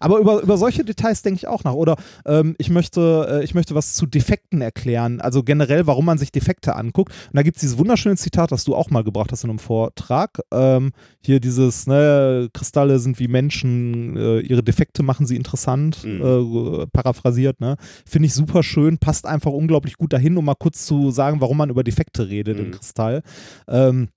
Aber 0.01 0.19
über, 0.19 0.43
über 0.43 0.57
solche 0.57 0.85
Details 0.85 1.23
denke 1.23 1.39
ich 1.39 1.47
auch 1.49 1.65
nach. 1.65 1.75
Oder 1.75 1.97
ähm, 2.27 2.55
ich, 2.59 2.71
möchte, 2.71 3.41
äh, 3.41 3.45
ich 3.45 3.55
möchte 3.55 3.75
was 3.75 3.95
zu 3.95 4.07
Defekten 4.07 4.61
erklären. 4.61 5.21
Also 5.21 5.43
generell, 5.43 5.87
warum 5.87 6.05
man 6.05 6.19
sich 6.19 6.33
Defekte 6.33 6.77
anguckt. 6.77 7.13
Und 7.29 7.37
da 7.37 7.43
gibt 7.43 7.57
es 7.57 7.61
dieses 7.63 7.79
wunderschöne 7.79 8.17
Zitat, 8.17 8.53
das 8.53 8.65
du 8.65 8.75
auch 8.75 8.91
mal 8.91 9.05
gebracht 9.05 9.33
hast 9.33 9.45
in 9.45 9.51
einem 9.51 9.59
Vortrag. 9.59 10.41
Ähm, 10.53 10.93
hier 11.21 11.41
dieses, 11.41 11.87
ne, 11.87 12.49
Kristalle 12.53 12.99
sind 12.99 13.19
wie 13.19 13.29
Menschen, 13.29 14.17
äh, 14.17 14.41
ihre 14.41 14.63
Defekte 14.63 15.03
machen 15.03 15.27
sie 15.27 15.37
interessant, 15.37 16.05
Mhm. 16.05 16.83
äh, 16.83 16.87
paraphrasiert. 16.93 17.61
Ne? 17.61 17.77
Finde 18.07 18.27
ich 18.27 18.35
super 18.35 18.63
schön, 18.63 18.99
passt 18.99 19.27
einfach 19.27 19.51
unglaublich 19.53 19.97
gut 19.97 20.13
dahin, 20.13 20.37
um 20.37 20.45
mal 20.45 20.55
kurz 20.55 20.87
zu 20.87 21.11
sagen, 21.11 21.41
warum 21.41 21.57
man 21.57 21.71
über 21.71 21.85
Defekte 21.85 22.29
redet 22.29 22.59
im 22.59 22.69
Mhm. 22.69 22.71
Kristall. 22.73 23.23
Ähm, 23.69 24.09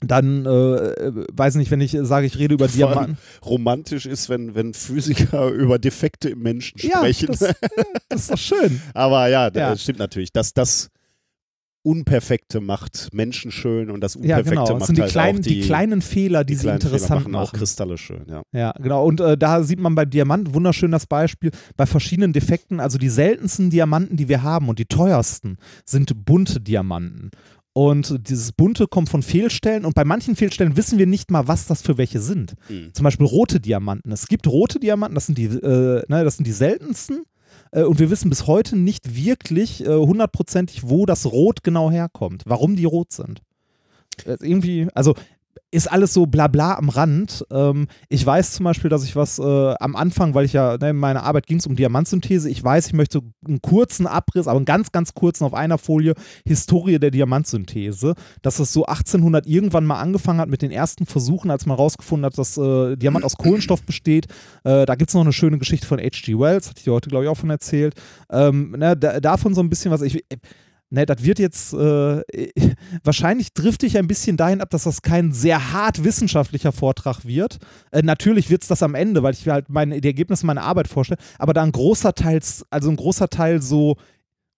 dann, 0.00 0.44
äh, 0.44 0.48
äh, 0.50 1.24
weiß 1.32 1.54
nicht, 1.54 1.70
wenn 1.70 1.80
ich 1.80 1.96
sage, 2.02 2.26
ich 2.26 2.38
rede 2.38 2.54
über 2.54 2.68
Diamanten. 2.68 3.18
romantisch 3.44 4.04
ist, 4.06 4.28
wenn, 4.28 4.54
wenn 4.54 4.74
Physiker 4.74 5.48
über 5.50 5.78
Defekte 5.78 6.28
im 6.28 6.40
Menschen 6.42 6.78
Ja, 6.82 6.98
sprechen. 6.98 7.28
das, 7.28 7.40
ja, 7.40 7.52
das 8.08 8.20
ist 8.22 8.30
doch 8.32 8.38
schön. 8.38 8.80
Aber 8.94 9.28
ja, 9.28 9.50
das 9.50 9.60
Ja. 9.60 9.76
stimmt 9.76 9.98
natürlich. 9.98 10.32
Dass 10.32 10.52
das 10.52 10.90
Unperfekte 11.82 12.60
macht 12.60 13.10
Menschen 13.12 13.52
schön 13.52 13.90
und 13.90 14.00
das 14.00 14.14
Ja, 14.14 14.20
Unperfekte 14.38 14.50
genau. 14.50 14.68
macht 14.70 14.80
Das 14.80 14.86
sind 14.88 14.98
die, 14.98 15.02
halt 15.02 15.12
kleinen, 15.12 15.38
auch 15.38 15.42
die, 15.42 15.60
kleinen 15.60 16.02
Fehler, 16.02 16.42
die, 16.42 16.54
die 16.54 16.56
sie 16.56 16.62
kleinen 16.64 16.80
Fehler 16.80 16.94
interessant 16.94 17.20
machen 17.22 17.34
auch 17.36 17.40
machen. 17.52 17.58
Kristalle 17.58 17.96
schön, 17.96 18.24
ja. 18.28 18.42
Ja, 18.52 18.72
genau. 18.72 19.06
Und 19.06 19.20
äh, 19.20 19.38
da 19.38 19.62
sieht 19.62 19.78
man 19.78 19.94
bei 19.94 20.04
Diamant 20.04 20.52
wunderschön 20.52 20.90
das 20.90 21.06
Beispiel. 21.06 21.52
Bei 21.76 21.86
verschiedenen 21.86 22.32
Defekten, 22.32 22.80
also 22.80 22.98
die 22.98 23.08
seltensten 23.08 23.70
Diamanten, 23.70 24.16
die 24.16 24.28
wir 24.28 24.42
haben 24.42 24.68
und 24.68 24.80
die 24.80 24.86
teuersten, 24.86 25.58
sind 25.84 26.12
bunte 26.26 26.60
Diamanten. 26.60 27.30
Und 27.76 28.30
dieses 28.30 28.52
bunte 28.52 28.86
kommt 28.86 29.10
von 29.10 29.20
Fehlstellen 29.20 29.84
und 29.84 29.94
bei 29.94 30.04
manchen 30.04 30.34
Fehlstellen 30.34 30.78
wissen 30.78 30.98
wir 30.98 31.06
nicht 31.06 31.30
mal, 31.30 31.46
was 31.46 31.66
das 31.66 31.82
für 31.82 31.98
welche 31.98 32.20
sind. 32.20 32.54
Mhm. 32.70 32.94
Zum 32.94 33.04
Beispiel 33.04 33.26
rote 33.26 33.60
Diamanten. 33.60 34.10
Es 34.12 34.28
gibt 34.28 34.46
rote 34.46 34.80
Diamanten, 34.80 35.14
das 35.14 35.26
sind 35.26 35.36
die, 35.36 35.44
äh, 35.44 36.02
ne, 36.08 36.24
das 36.24 36.38
sind 36.38 36.46
die 36.46 36.52
seltensten. 36.52 37.24
Äh, 37.72 37.82
und 37.82 37.98
wir 37.98 38.08
wissen 38.08 38.30
bis 38.30 38.46
heute 38.46 38.78
nicht 38.78 39.14
wirklich 39.14 39.84
äh, 39.84 39.94
hundertprozentig, 39.94 40.88
wo 40.88 41.04
das 41.04 41.26
Rot 41.26 41.64
genau 41.64 41.90
herkommt, 41.90 42.44
warum 42.46 42.76
die 42.76 42.86
rot 42.86 43.12
sind. 43.12 43.42
Äh, 44.24 44.38
irgendwie, 44.40 44.88
also 44.94 45.14
ist 45.76 45.92
alles 45.92 46.14
so 46.14 46.24
blabla 46.24 46.76
am 46.78 46.88
Rand. 46.88 47.44
Ähm, 47.50 47.88
ich 48.08 48.24
weiß 48.24 48.52
zum 48.52 48.64
Beispiel, 48.64 48.88
dass 48.88 49.04
ich 49.04 49.14
was 49.14 49.38
äh, 49.38 49.74
am 49.78 49.94
Anfang, 49.94 50.32
weil 50.32 50.46
ich 50.46 50.54
ja, 50.54 50.78
ne, 50.78 50.90
in 50.90 50.96
meiner 50.96 51.22
Arbeit 51.22 51.46
ging 51.46 51.58
es 51.58 51.66
um 51.66 51.76
Diamantsynthese, 51.76 52.48
ich 52.48 52.64
weiß, 52.64 52.86
ich 52.86 52.92
möchte 52.94 53.20
einen 53.46 53.60
kurzen 53.60 54.06
Abriss, 54.06 54.48
aber 54.48 54.56
einen 54.56 54.64
ganz, 54.64 54.90
ganz 54.90 55.12
kurzen 55.12 55.44
auf 55.44 55.52
einer 55.52 55.76
Folie, 55.76 56.14
Historie 56.46 56.98
der 56.98 57.10
Diamantsynthese, 57.10 58.14
dass 58.40 58.58
es 58.58 58.72
so 58.72 58.86
1800 58.86 59.46
irgendwann 59.46 59.84
mal 59.84 60.00
angefangen 60.00 60.40
hat 60.40 60.48
mit 60.48 60.62
den 60.62 60.70
ersten 60.70 61.04
Versuchen, 61.04 61.50
als 61.50 61.66
man 61.66 61.76
herausgefunden 61.76 62.24
hat, 62.24 62.38
dass 62.38 62.56
äh, 62.56 62.96
Diamant 62.96 63.26
aus 63.26 63.36
Kohlenstoff 63.36 63.82
besteht. 63.82 64.28
Äh, 64.64 64.86
da 64.86 64.94
gibt 64.94 65.10
es 65.10 65.14
noch 65.14 65.20
eine 65.20 65.34
schöne 65.34 65.58
Geschichte 65.58 65.86
von 65.86 65.98
H.G. 65.98 66.38
Wells, 66.38 66.70
hatte 66.70 66.78
ich 66.78 66.84
dir 66.84 66.94
heute, 66.94 67.10
glaube 67.10 67.26
ich, 67.26 67.28
auch 67.28 67.36
von 67.36 67.50
erzählt. 67.50 67.94
Ähm, 68.30 68.70
ne, 68.78 68.96
da, 68.96 69.20
davon 69.20 69.52
so 69.52 69.60
ein 69.60 69.68
bisschen 69.68 69.90
was. 69.90 70.00
Ich, 70.00 70.24
Ne, 70.88 71.04
das 71.04 71.24
wird 71.24 71.40
jetzt, 71.40 71.72
äh, 71.72 72.22
wahrscheinlich 73.02 73.52
drifte 73.52 73.86
ich 73.86 73.98
ein 73.98 74.06
bisschen 74.06 74.36
dahin 74.36 74.60
ab, 74.60 74.70
dass 74.70 74.84
das 74.84 75.02
kein 75.02 75.32
sehr 75.32 75.72
hart 75.72 76.04
wissenschaftlicher 76.04 76.70
Vortrag 76.70 77.24
wird. 77.24 77.58
Äh, 77.90 78.02
natürlich 78.02 78.50
wird 78.50 78.62
es 78.62 78.68
das 78.68 78.84
am 78.84 78.94
Ende, 78.94 79.24
weil 79.24 79.34
ich 79.34 79.44
mir 79.44 79.52
halt 79.52 79.68
meine, 79.68 80.00
die 80.00 80.08
Ergebnisse 80.08 80.46
meiner 80.46 80.62
Arbeit 80.62 80.86
vorstelle, 80.86 81.20
aber 81.40 81.54
da 81.54 81.64
ein 81.64 81.72
großer 81.72 82.14
Teil, 82.14 82.40
also 82.70 82.88
ein 82.88 82.96
großer 82.96 83.28
Teil 83.28 83.60
so 83.62 83.96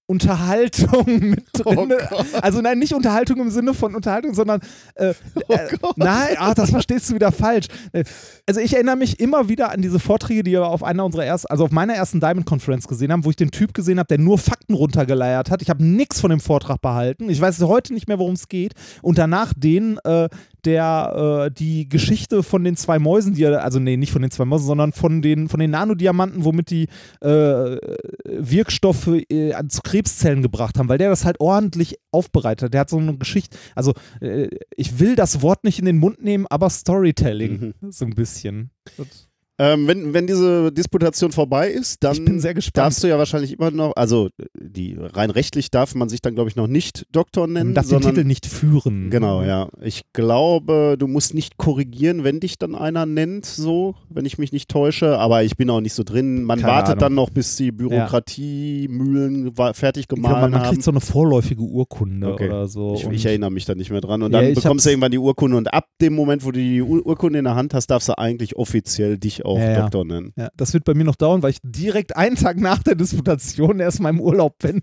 Unterhaltung 0.09 1.05
mit 1.21 1.45
drin. 1.53 1.93
Oh 1.93 2.25
also 2.41 2.63
nein, 2.63 2.79
nicht 2.79 2.95
Unterhaltung 2.95 3.41
im 3.41 3.51
Sinne 3.51 3.75
von 3.75 3.95
Unterhaltung, 3.95 4.33
sondern 4.35 4.61
äh, 4.95 5.13
Oh 5.49 5.53
äh, 5.53 5.69
nein, 5.97 6.37
ach, 6.39 6.55
das 6.55 6.71
verstehst 6.71 7.11
du 7.11 7.15
wieder 7.15 7.31
falsch. 7.31 7.67
Äh, 7.93 8.05
Also 8.47 8.61
ich 8.61 8.73
erinnere 8.73 8.97
mich 8.97 9.21
immer 9.21 9.51
wieder 9.51 9.71
an 9.71 9.83
diese 9.83 9.99
Vorträge, 9.99 10.43
die 10.43 10.53
wir 10.53 10.67
auf 10.67 10.83
einer 10.83 11.05
unserer 11.05 11.27
ersten, 11.27 11.49
also 11.49 11.65
auf 11.65 11.71
meiner 11.71 11.95
ersten 11.95 12.21
Diamond 12.21 12.47
Conference 12.47 12.89
gesehen 12.89 13.13
haben, 13.13 13.25
wo 13.27 13.31
ich 13.31 13.37
den 13.37 13.51
Typ 13.51 13.75
gesehen 13.75 13.99
habe, 13.99 14.09
der 14.09 14.19
nur 14.19 14.39
Fakten 14.39 14.73
runtergeleiert 14.75 15.51
hat. 15.51 15.61
Ich 15.61 15.69
habe 15.69 15.85
nichts 15.85 16.21
von 16.21 16.31
dem 16.31 16.41
Vortrag 16.41 16.81
behalten. 16.81 17.29
Ich 17.29 17.41
weiß 17.41 17.61
heute 17.61 17.93
nicht 17.93 18.09
mehr, 18.09 18.19
worum 18.19 18.33
es 18.33 18.49
geht. 18.49 18.73
Und 19.03 19.19
danach 19.19 19.53
den, 19.55 19.99
äh, 20.05 20.31
der 20.65 21.47
äh, 21.47 21.51
die 21.51 21.89
Geschichte 21.89 22.43
von 22.43 22.65
den 22.65 22.77
zwei 22.77 22.99
Mäusen, 22.99 23.35
die 23.35 23.43
er, 23.45 23.63
also 23.65 23.79
nee, 23.79 23.97
nicht 23.97 24.13
von 24.13 24.23
den 24.23 24.31
zwei 24.31 24.45
Mäusen, 24.45 24.67
sondern 24.67 24.93
von 24.93 25.23
den, 25.23 25.49
von 25.49 25.61
den 25.61 25.71
Nanodiamanten, 25.71 26.45
womit 26.45 26.71
die 26.71 26.89
äh, 27.21 27.77
Wirkstoffe 28.25 29.09
äh, 29.31 29.53
an- 29.53 29.71
zu 29.71 29.81
Krebszellen 29.83 30.43
gebracht 30.43 30.79
haben, 30.79 30.89
weil 30.89 30.99
der 30.99 31.11
das 31.11 31.25
halt 31.25 31.41
ordentlich 31.41 31.97
aufbereitet 32.11 32.65
hat. 32.67 32.75
Der 32.75 32.81
hat 32.83 32.91
so 32.91 32.99
eine 32.99 33.17
Geschichte, 33.17 33.57
also 33.75 33.95
äh, 34.21 34.49
ich 34.77 34.99
will 34.99 35.17
das 35.17 35.43
Wort 35.43 35.65
nicht 35.65 35.79
in 35.79 35.85
den 35.85 35.99
Mund 35.99 36.23
nehmen, 36.23 36.47
aber 36.49 36.71
Storytelling, 36.71 37.75
so 37.91 38.05
ein 38.05 38.15
bisschen. 38.15 38.71
Das- 38.97 39.28
Ähm, 39.61 39.89
wenn, 39.89 40.15
wenn 40.15 40.27
diese 40.29 40.71
Disputation 40.73 41.33
vorbei 41.33 41.69
ist, 41.71 42.05
dann 42.05 42.13
Ich 42.15 42.25
bin 42.25 42.39
sehr 42.39 42.55
gespannt. 42.55 42.77
darfst 42.77 43.03
du 43.03 43.09
ja 43.09 43.19
wahrscheinlich 43.19 43.53
immer 43.55 43.71
noch, 43.73 43.93
also 43.97 44.29
die 44.55 44.97
rein 44.99 45.31
rechtlich 45.31 45.71
darf 45.73 45.95
man 45.97 46.09
sich 46.09 46.23
dann, 46.23 46.35
glaube 46.37 46.49
ich, 46.49 46.55
noch 46.57 46.69
nicht 46.69 47.07
Doktor 47.11 47.47
nennen. 47.49 47.71
Man 47.71 47.75
darf 47.75 47.87
den 47.87 47.91
sondern, 47.91 48.15
Titel 48.15 48.25
nicht 48.27 48.47
führen. 48.47 49.11
Genau, 49.11 49.43
ja. 49.43 49.69
Ich 49.83 50.03
glaube, 50.13 50.95
du 50.99 51.09
musst 51.09 51.35
nicht 51.35 51.57
korrigieren, 51.57 52.23
wenn 52.23 52.39
dich 52.41 52.59
dann 52.59 52.75
einer 52.77 53.05
nennt, 53.05 53.47
so, 53.47 53.97
wenn 54.09 54.25
ich 54.27 54.39
mich 54.39 54.53
nicht 54.53 54.69
täusche. 54.71 55.19
Aber 55.19 55.43
ich 55.43 55.57
bin 55.57 55.69
auch 55.71 55.81
nicht 55.81 55.95
so 55.95 56.05
drin. 56.05 56.45
Man 56.45 56.61
Keine 56.61 56.73
wartet 56.73 56.89
Ahnung. 56.93 57.01
dann 57.01 57.15
noch, 57.15 57.31
bis 57.31 57.57
die 57.57 57.73
Bürokratiemühlen 57.73 59.57
wa- 59.57 59.73
fertig 59.73 60.03
Ich 60.03 60.09
glaube, 60.09 60.23
man, 60.23 60.51
man 60.51 60.55
haben. 60.55 60.69
kriegt 60.71 60.83
so 60.83 60.91
eine 60.91 61.01
vorläufige 61.01 61.63
Urkunde 61.63 62.33
Okay. 62.33 62.49
oder 62.49 62.69
so. 62.69 62.95
Ich, 62.95 63.07
ich 63.09 63.27
erinnere 63.27 63.51
mich 63.51 63.65
da 63.65 63.75
nicht 63.75 63.91
mehr 63.91 64.01
dran. 64.01 64.23
Und 64.23 64.33
Ja, 64.33 64.41
dann 64.41 64.51
ich 64.51 64.55
bekommst 64.55 64.87
du 64.87 64.91
irgendwann 64.91 65.11
die 65.11 65.19
Urkunde 65.19 65.57
und 65.57 65.73
ab 65.73 65.87
dem 66.01 66.15
Moment, 66.15 66.45
wo 66.45 66.51
du 66.51 66.59
die 66.61 66.83
Ur 66.83 67.05
Urkunde 67.07 67.39
in 67.39 67.45
der 67.45 67.55
Hand 67.55 67.75
hast, 67.75 67.89
darfst 67.89 68.09
du 68.09 68.19
eigentlich 68.19 68.57
offiziell 68.57 69.19
dich 69.19 69.45
auch 69.49 69.59
Ja, 69.59 69.71
ja. 69.71 69.81
Doktor 69.83 70.05
nennen. 70.05 70.33
Ja, 70.37 70.49
das 70.57 70.73
wird 70.75 70.85
bei 70.85 70.95
mir 70.95 71.05
noch 71.05 71.17
dauern, 71.17 71.43
weil 71.43 71.51
ich 71.51 71.59
direkt 71.63 72.17
einen 72.17 72.37
Tag 72.37 72.59
nach 72.59 72.83
der 72.83 72.95
Disputation 72.95 73.81
erst 73.81 74.01
mal 74.01 74.11
im 74.11 74.21
Urlaub 74.21 74.59
bin. 74.59 74.83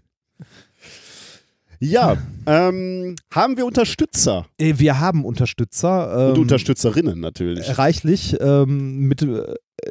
Ja, 1.80 2.18
ähm, 2.46 3.16
haben 3.34 3.58
wir 3.58 3.66
Unterstützer 3.66 4.46
Äh, 4.58 4.76
Wir 4.78 5.00
haben 5.00 5.26
Unterstützer. 5.26 6.30
und 6.30 6.36
ähm, 6.36 6.42
Unterstützerinnen 6.44 7.20
natürlich. 7.20 7.78
Reichlich 7.78 8.38
ähm, 8.40 9.00
mit 9.08 9.22
äh, 9.22 9.44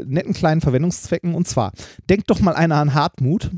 netten 0.05 0.33
kleinen 0.33 0.61
Verwendungszwecken. 0.63 1.35
Und 1.35 1.47
zwar, 1.47 1.73
denkt 2.09 2.31
doch 2.31 2.41
mal 2.41 2.55
einer 2.55 2.77
an 2.77 2.95
Hartmut. 2.95 3.51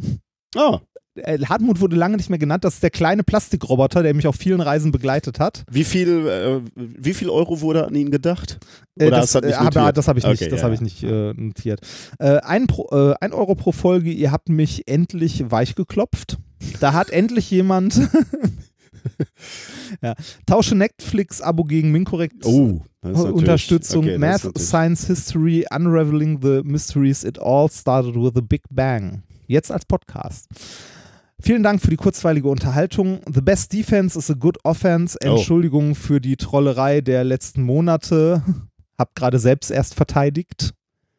Ah, 0.56 0.80
Äh, 1.16 1.38
Hartmut 1.46 1.80
wurde 1.80 1.96
lange 1.96 2.16
nicht 2.16 2.30
mehr 2.30 2.38
genannt. 2.38 2.64
Das 2.64 2.74
ist 2.74 2.82
der 2.82 2.90
kleine 2.90 3.22
Plastikroboter, 3.22 4.02
der 4.02 4.14
mich 4.14 4.26
auf 4.26 4.36
vielen 4.36 4.60
Reisen 4.60 4.92
begleitet 4.92 5.40
hat. 5.40 5.64
wie 5.70 5.84
viel, 5.84 6.26
äh, 6.26 6.60
wie 6.74 7.14
viel 7.14 7.30
Euro 7.30 7.60
wurde 7.60 7.86
an 7.86 7.94
ihn 7.94 8.10
gedacht? 8.10 8.58
Äh, 8.98 9.06
Oder 9.06 9.20
das 9.20 9.32
du 9.32 9.40
das 9.40 9.50
nicht 9.50 9.76
äh, 9.76 9.78
aber 9.78 9.92
das 9.92 10.08
habe 10.08 10.18
ich 10.18 10.26
nicht, 10.26 10.42
Okay, 10.42 10.50
das 10.50 10.60
ja, 10.60 10.64
habe 10.64 10.74
ich 10.74 10.80
nicht 10.80 11.02
äh, 11.02 11.32
notiert. 11.34 11.80
Äh, 12.18 12.38
ein, 12.38 12.66
pro, 12.66 12.88
äh, 12.90 13.14
ein 13.20 13.32
Euro 13.32 13.54
pro 13.54 13.72
Folge, 13.72 14.10
ihr 14.10 14.32
habt 14.32 14.48
mich 14.48 14.88
endlich 14.88 15.50
weich 15.50 15.74
geklopft. 15.74 16.38
Da 16.80 16.92
hat 16.92 17.10
endlich 17.10 17.50
jemand 17.50 17.94
ja, 20.02 20.14
tausche 20.46 20.74
Netflix-Abo 20.74 21.64
gegen 21.64 21.92
Minkorrekt. 21.92 22.44
Oh, 22.44 22.80
das 23.02 23.24
Unterstützung, 23.24 24.04
okay, 24.04 24.18
das 24.18 24.44
Math, 24.44 24.58
Science, 24.58 25.06
History, 25.06 25.64
Unraveling 25.70 26.40
the 26.42 26.62
Mysteries, 26.64 27.24
It 27.24 27.38
All 27.38 27.70
Started 27.70 28.14
with 28.16 28.32
a 28.36 28.40
Big 28.40 28.62
Bang. 28.70 29.22
Jetzt 29.46 29.70
als 29.70 29.84
Podcast. 29.84 30.48
Vielen 31.40 31.62
Dank 31.62 31.82
für 31.82 31.90
die 31.90 31.96
kurzweilige 31.96 32.48
Unterhaltung. 32.48 33.20
The 33.32 33.42
best 33.42 33.72
defense 33.72 34.18
is 34.18 34.30
a 34.30 34.34
good 34.34 34.58
offense. 34.64 35.18
Oh. 35.22 35.36
Entschuldigung 35.36 35.94
für 35.94 36.20
die 36.20 36.36
Trollerei 36.36 37.02
der 37.02 37.24
letzten 37.24 37.62
Monate. 37.62 38.42
Hab 38.98 39.14
gerade 39.14 39.38
selbst 39.38 39.70
erst 39.70 39.94
verteidigt. 39.94 40.72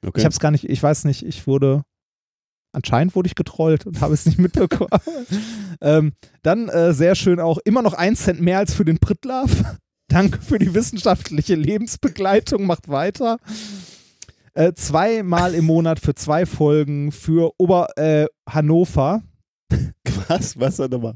Okay. 0.04 0.20
Ich 0.20 0.26
habe 0.26 0.34
es 0.34 0.40
gar 0.40 0.52
nicht, 0.52 0.68
ich 0.68 0.82
weiß 0.82 1.06
nicht, 1.06 1.24
ich 1.24 1.46
wurde, 1.46 1.84
anscheinend 2.72 3.16
wurde 3.16 3.28
ich 3.28 3.36
getrollt 3.36 3.86
und 3.86 4.02
habe 4.02 4.16
es 4.16 4.26
nicht 4.26 4.40
mitbekommen. 4.40 4.90
ähm, 5.82 6.14
dann 6.42 6.70
äh, 6.70 6.94
sehr 6.94 7.14
schön 7.14 7.40
auch, 7.40 7.60
immer 7.66 7.84
noch 7.84 7.94
ein 7.94 8.16
Cent 8.16 8.42
mehr 8.42 8.58
als 8.58 8.74
für 8.74 8.86
den 8.86 8.98
Prittlaff. 8.98 9.52
Danke 10.08 10.42
für 10.42 10.58
die 10.58 10.74
wissenschaftliche 10.74 11.56
Lebensbegleitung, 11.56 12.66
macht 12.66 12.88
weiter. 12.88 13.38
Äh, 14.54 14.74
zweimal 14.74 15.54
im 15.54 15.66
Monat 15.66 16.00
für 16.00 16.16
zwei 16.16 16.48
Folgen 16.48 17.12
für 17.12 17.52
Ober 17.60 17.90
äh, 17.98 18.26
Hannover. 18.50 19.22
was? 20.28 20.60
Was 20.60 20.80
er 20.80 20.90
nochmal? 20.90 21.16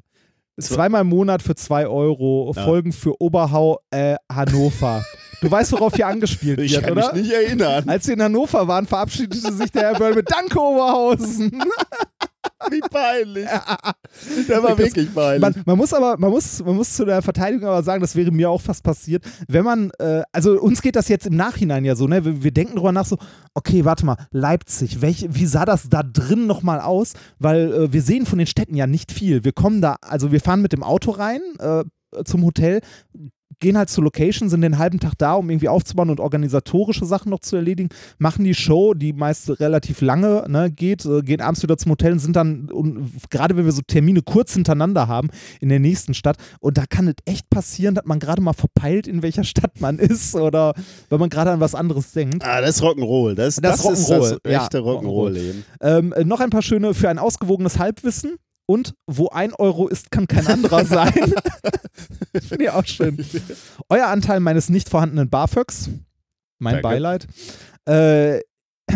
Zweimal 0.59 1.01
im 1.01 1.07
Monat 1.07 1.41
für 1.41 1.55
zwei 1.55 1.87
Euro. 1.87 2.53
Ja. 2.55 2.63
Folgen 2.63 2.91
für 2.91 3.19
Oberhau 3.21 3.79
äh, 3.89 4.15
Hannover. 4.31 5.03
Du 5.41 5.49
weißt, 5.49 5.71
worauf 5.71 5.95
hier 5.95 6.07
angespielt 6.07 6.59
Ich 6.59 6.73
wird, 6.73 6.83
kann 6.83 6.91
oder? 6.91 7.13
mich 7.13 7.23
nicht 7.23 7.33
erinnern. 7.33 7.89
Als 7.89 8.05
wir 8.05 8.13
in 8.13 8.21
Hannover 8.21 8.67
waren, 8.67 8.85
verabschiedete 8.85 9.51
sich 9.53 9.71
der 9.71 9.81
Herr 9.83 9.95
Böll 9.95 10.13
mit 10.13 10.29
Danke 10.29 10.59
Oberhausen. 10.59 11.51
Wie 12.69 12.79
peinlich. 12.79 13.45
Der 14.47 14.63
war 14.63 14.77
wirklich 14.77 15.13
peinlich. 15.13 15.41
Man, 15.41 15.63
man 15.65 15.77
muss 15.77 15.93
aber, 15.93 16.17
man 16.17 16.29
muss, 16.29 16.63
man 16.63 16.75
muss 16.75 16.95
zu 16.95 17.05
der 17.05 17.21
Verteidigung 17.21 17.67
aber 17.67 17.83
sagen, 17.83 18.01
das 18.01 18.15
wäre 18.15 18.31
mir 18.31 18.49
auch 18.49 18.61
fast 18.61 18.83
passiert, 18.83 19.23
wenn 19.47 19.63
man, 19.63 19.91
äh, 19.99 20.23
also 20.31 20.59
uns 20.59 20.81
geht 20.81 20.95
das 20.95 21.07
jetzt 21.07 21.27
im 21.27 21.35
Nachhinein 21.35 21.85
ja 21.85 21.95
so, 21.95 22.07
ne? 22.07 22.23
Wir, 22.23 22.43
wir 22.43 22.51
denken 22.51 22.75
drüber 22.75 22.91
nach 22.91 23.05
so, 23.05 23.17
okay, 23.53 23.85
warte 23.85 24.05
mal, 24.05 24.17
Leipzig, 24.31 25.01
welch, 25.01 25.25
wie 25.29 25.45
sah 25.45 25.65
das 25.65 25.89
da 25.89 26.03
drin 26.03 26.47
nochmal 26.47 26.79
aus? 26.81 27.13
Weil 27.39 27.73
äh, 27.73 27.93
wir 27.93 28.01
sehen 28.01 28.25
von 28.25 28.37
den 28.37 28.47
Städten 28.47 28.75
ja 28.75 28.87
nicht 28.87 29.11
viel. 29.11 29.43
Wir 29.43 29.53
kommen 29.53 29.81
da, 29.81 29.97
also 30.01 30.31
wir 30.31 30.41
fahren 30.41 30.61
mit 30.61 30.73
dem 30.73 30.83
Auto 30.83 31.11
rein 31.11 31.41
äh, 31.59 31.83
zum 32.25 32.43
Hotel, 32.43 32.81
gehen 33.61 33.77
halt 33.77 33.89
zur 33.89 34.03
Location, 34.03 34.49
sind 34.49 34.61
den 34.61 34.77
halben 34.77 34.99
Tag 34.99 35.13
da, 35.17 35.35
um 35.35 35.49
irgendwie 35.49 35.69
aufzubauen 35.69 36.09
und 36.09 36.19
organisatorische 36.19 37.05
Sachen 37.05 37.29
noch 37.29 37.39
zu 37.39 37.55
erledigen, 37.55 37.89
machen 38.17 38.43
die 38.43 38.53
Show, 38.53 38.93
die 38.93 39.13
meist 39.13 39.49
relativ 39.61 40.01
lange 40.01 40.43
ne, 40.49 40.69
geht, 40.69 41.05
äh, 41.05 41.21
gehen 41.21 41.39
abends 41.39 41.63
wieder 41.63 41.77
zum 41.77 41.91
Hotel 41.91 42.11
und 42.11 42.19
sind 42.19 42.35
dann, 42.35 42.69
und 42.69 43.09
gerade 43.29 43.55
wenn 43.55 43.63
wir 43.65 43.71
so 43.71 43.81
Termine 43.85 44.21
kurz 44.21 44.53
hintereinander 44.53 45.07
haben, 45.07 45.29
in 45.61 45.69
der 45.69 45.79
nächsten 45.79 46.13
Stadt, 46.13 46.35
und 46.59 46.77
da 46.77 46.85
kann 46.85 47.07
es 47.07 47.15
echt 47.25 47.49
passieren, 47.49 47.95
dass 47.95 48.05
man 48.05 48.19
gerade 48.19 48.41
mal 48.41 48.53
verpeilt, 48.53 49.07
in 49.07 49.21
welcher 49.21 49.43
Stadt 49.43 49.79
man 49.79 49.99
ist 49.99 50.35
oder 50.35 50.73
wenn 51.09 51.19
man 51.19 51.29
gerade 51.29 51.51
an 51.51 51.59
was 51.59 51.75
anderes 51.75 52.11
denkt. 52.11 52.43
ah, 52.43 52.59
das 52.59 52.77
ist 52.77 52.83
Rock'n'Roll. 52.83 53.35
Das, 53.35 53.55
Das 53.55 53.81
das, 53.81 53.85
ist 53.85 53.99
ist 53.99 54.11
Rock'n'Roll, 54.11 54.39
das 54.43 54.51
ja, 54.51 54.63
echte 54.63 54.79
Rock'n'Roll-Leben. 54.79 55.63
Ähm, 55.81 56.13
äh, 56.13 56.23
noch 56.23 56.39
ein 56.39 56.49
paar 56.49 56.63
schöne 56.63 56.93
für 56.93 57.09
ein 57.09 57.19
ausgewogenes 57.19 57.79
Halbwissen. 57.79 58.37
Und 58.65 58.93
wo 59.07 59.29
ein 59.29 59.53
Euro 59.53 59.87
ist, 59.87 60.11
kann 60.11 60.27
kein 60.27 60.47
anderer 60.47 60.85
sein. 60.85 61.13
Finde 62.41 62.63
ich 62.63 62.69
auch 62.69 62.85
schön. 62.85 63.23
Euer 63.89 64.07
Anteil 64.07 64.39
meines 64.39 64.69
nicht 64.69 64.89
vorhandenen 64.89 65.29
BAföGs. 65.29 65.89
Mein 66.59 66.75
Danke. 66.75 66.83
Beileid. 66.83 67.27
Äh, 67.87 68.39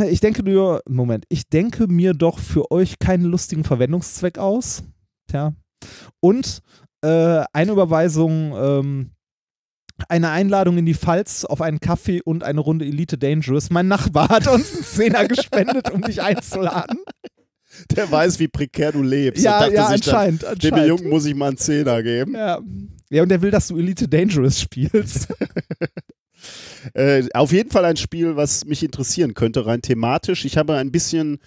ich 0.10 0.20
denke 0.20 0.44
nur, 0.44 0.82
Moment, 0.88 1.26
ich 1.30 1.50
denke 1.50 1.88
mir 1.88 2.14
doch 2.14 2.40
für 2.40 2.72
euch 2.72 3.00
keinen 3.00 3.26
lustigen 3.26 3.64
Verwendungszweck 3.64 4.38
aus. 4.38 4.84
Tja. 5.28 5.54
Und 6.20 6.62
äh, 7.02 7.44
eine 7.54 7.72
Überweisung, 7.72 8.54
ähm, 8.56 9.12
eine 10.10 10.30
Einladung 10.30 10.78
in 10.78 10.86
die 10.86 10.94
Pfalz 10.94 11.46
auf 11.46 11.62
einen 11.62 11.80
Kaffee 11.80 12.22
und 12.22 12.44
eine 12.44 12.60
Runde 12.60 12.86
Elite 12.86 13.18
Dangerous. 13.18 13.70
Mein 13.70 13.88
Nachbar 13.88 14.30
hat 14.30 14.48
uns 14.48 14.74
einen 14.74 14.84
Zehner 14.84 15.28
gespendet, 15.28 15.92
um 15.92 16.02
dich 16.02 16.22
einzuladen. 16.22 17.00
Der 17.96 18.10
weiß, 18.12 18.40
wie 18.40 18.48
prekär 18.48 18.92
du 18.92 19.02
lebst. 19.02 19.44
Ja, 19.44 19.60
dachte 19.60 19.74
ja, 19.74 19.88
sich 19.90 20.02
dann, 20.02 20.16
anscheinend. 20.16 20.42
Dem 20.44 20.50
anscheinend. 20.74 20.88
Jungen 20.88 21.10
muss 21.10 21.26
ich 21.26 21.36
mal 21.36 21.48
einen 21.50 21.58
Zehner 21.58 22.02
geben. 22.04 22.34
Ja. 22.36 22.60
ja, 23.10 23.24
und 23.24 23.30
der 23.30 23.42
will, 23.42 23.52
dass 23.52 23.68
du 23.68 23.78
Elite 23.78 24.08
Dangerous 24.08 24.60
spielst. 24.62 25.28
Äh, 26.94 27.24
auf 27.34 27.52
jeden 27.52 27.72
Fall 27.72 27.86
ein 27.86 27.98
Spiel, 27.98 28.36
was 28.36 28.66
mich 28.66 28.84
interessieren 28.84 29.34
könnte, 29.34 29.66
rein 29.66 29.82
thematisch. 29.82 30.46
Ich 30.46 30.58
habe 30.58 30.76
ein 30.76 30.92
bisschen 30.92 31.40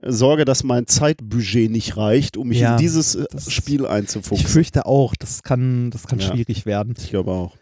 Sorge, 0.00 0.44
dass 0.44 0.62
mein 0.62 0.86
Zeitbudget 0.86 1.70
nicht 1.70 1.96
reicht, 1.96 2.36
um 2.36 2.48
mich 2.48 2.60
Ja, 2.60 2.72
in 2.72 2.78
dieses 2.78 3.16
äh, 3.16 3.24
Spiel 3.48 3.80
Ich 3.82 3.88
einzufuchsen. 3.88 4.46
fürchte 4.46 4.86
auch, 4.86 5.16
das 5.16 5.42
kann, 5.42 5.90
das 5.90 6.06
kann 6.06 6.20
Ja. 6.20 6.28
schwierig 6.32 6.66
werden. 6.66 6.94
Ich 6.96 7.10
glaube 7.10 7.32
auch. 7.32 7.56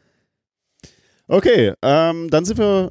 Okay, 1.29 1.73
ähm, 1.83 2.29
dann 2.31 2.45
sind 2.45 2.59
wir 2.59 2.91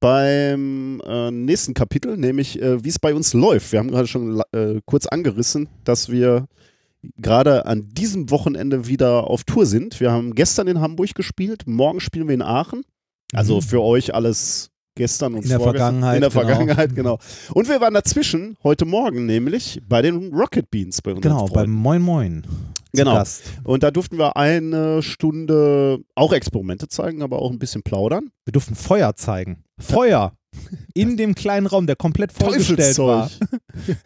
beim 0.00 1.00
äh, 1.06 1.30
nächsten 1.30 1.74
Kapitel, 1.74 2.16
nämlich 2.16 2.60
äh, 2.60 2.82
wie 2.84 2.88
es 2.88 2.98
bei 2.98 3.14
uns 3.14 3.32
läuft. 3.34 3.72
Wir 3.72 3.78
haben 3.80 3.90
gerade 3.90 4.06
schon 4.06 4.40
äh, 4.52 4.80
kurz 4.84 5.06
angerissen, 5.06 5.68
dass 5.84 6.08
wir 6.10 6.46
gerade 7.16 7.66
an 7.66 7.88
diesem 7.92 8.30
Wochenende 8.30 8.86
wieder 8.86 9.28
auf 9.28 9.44
Tour 9.44 9.66
sind. 9.66 10.00
Wir 10.00 10.10
haben 10.10 10.34
gestern 10.34 10.66
in 10.68 10.80
Hamburg 10.80 11.14
gespielt, 11.14 11.62
morgen 11.66 12.00
spielen 12.00 12.26
wir 12.28 12.34
in 12.34 12.42
Aachen. 12.42 12.82
Also 13.32 13.56
Mhm. 13.56 13.62
für 13.62 13.82
euch 13.82 14.14
alles 14.14 14.70
gestern 14.94 15.34
und 15.34 15.42
In 15.44 15.48
der. 15.50 15.60
Vergangenheit, 15.60 16.16
In 16.16 16.20
der 16.22 16.30
genau. 16.30 16.40
Vergangenheit, 16.46 16.94
genau. 16.94 17.18
Und 17.54 17.68
wir 17.68 17.80
waren 17.80 17.94
dazwischen 17.94 18.56
heute 18.64 18.84
Morgen 18.84 19.26
nämlich 19.26 19.80
bei 19.88 20.02
den 20.02 20.32
Rocket 20.34 20.70
Beans 20.70 21.02
bei 21.02 21.12
unseren 21.12 21.22
Genau, 21.34 21.46
beim. 21.46 21.70
Moin 21.70 22.02
Moin. 22.02 22.42
Genau. 22.92 23.14
Gast. 23.14 23.42
Und 23.64 23.82
da 23.82 23.90
durften 23.90 24.18
wir 24.18 24.36
eine 24.36 25.02
Stunde 25.02 25.98
auch 26.14 26.32
Experimente 26.32 26.88
zeigen, 26.88 27.22
aber 27.22 27.40
auch 27.40 27.50
ein 27.50 27.58
bisschen 27.58 27.82
plaudern. 27.82 28.30
Wir 28.44 28.52
durften 28.52 28.74
Feuer 28.74 29.14
zeigen. 29.16 29.64
Feuer! 29.78 30.32
In 30.94 31.16
dem 31.18 31.34
kleinen 31.34 31.66
Raum, 31.66 31.86
der 31.86 31.94
komplett 31.94 32.32
vollgestellt 32.32 32.98
war. 32.98 33.30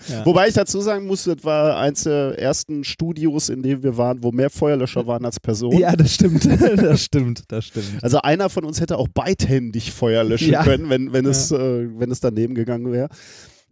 Ja. 0.09 0.27
Wobei 0.27 0.49
ich 0.49 0.55
dazu 0.55 0.83
sagen 0.83 1.07
muss, 1.07 1.25
das 1.25 1.42
war 1.45 1.79
eins 1.79 2.03
der 2.03 2.38
ersten 2.38 2.85
Studios, 2.85 3.49
in 3.49 3.62
dem 3.62 3.83
wir 3.83 3.97
waren, 3.97 4.23
wo 4.23 4.31
mehr 4.31 4.51
Feuerlöscher 4.51 5.07
waren 5.07 5.25
als 5.25 5.40
Personen. 5.40 5.79
Ja, 5.79 5.97
das 5.97 6.12
stimmt. 6.14 6.45
Das 6.77 7.03
stimmt, 7.05 7.45
das 7.49 7.64
stimmt. 7.66 7.87
Also 8.03 8.21
einer 8.21 8.51
von 8.51 8.64
uns 8.66 8.83
hätte 8.83 8.99
auch 8.99 9.09
beidhändig 9.09 9.90
Feuer 9.92 10.25
löschen 10.25 10.53
Ja. 10.53 10.62
können, 10.62 10.90
wenn, 10.90 11.14
wenn, 11.14 11.25
es, 11.25 11.51
äh, 11.53 11.88
wenn 11.99 12.11
es 12.11 12.21
daneben 12.21 12.55
gegangen 12.55 12.92
wäre. 12.92 13.09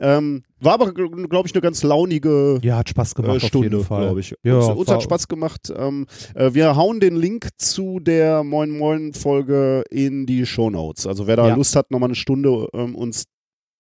Ähm, 0.01 0.43
war 0.61 0.75
aber, 0.75 0.93
glaube 0.93 1.47
ich, 1.47 1.55
eine 1.55 1.61
ganz 1.61 1.83
launige 1.83 2.59
Ja, 2.63 2.79
hat 2.79 2.89
Spaß 2.89 3.15
gemacht 3.15 3.33
äh, 3.33 3.37
auf 3.37 3.43
Stunde, 3.43 3.69
jeden 3.69 3.85
Fall. 3.85 4.05
glaube 4.05 4.21
ich. 4.21 4.35
Ja, 4.43 4.57
uns 4.59 4.79
uns 4.79 4.89
hat 4.91 5.03
Spaß 5.03 5.29
gemacht. 5.29 5.73
Ähm, 5.77 6.07
äh, 6.35 6.55
wir 6.55 6.75
hauen 6.77 7.01
den 7.01 7.17
Link 7.17 7.49
zu 7.59 8.01
der 8.01 8.43
Moin 8.43 8.71
Moin 8.71 9.13
Folge 9.13 9.85
in 9.91 10.27
die 10.27 10.47
Show 10.47 10.71
Notes. 10.71 11.07
Also 11.07 11.27
wer 11.27 11.37
da 11.37 11.49
Ja. 11.49 11.55
Lust 11.55 11.77
hat, 11.77 11.91
nochmal 11.91 12.09
eine 12.09 12.15
Stunde 12.17 12.67
ähm, 12.73 12.95
uns 12.95 13.25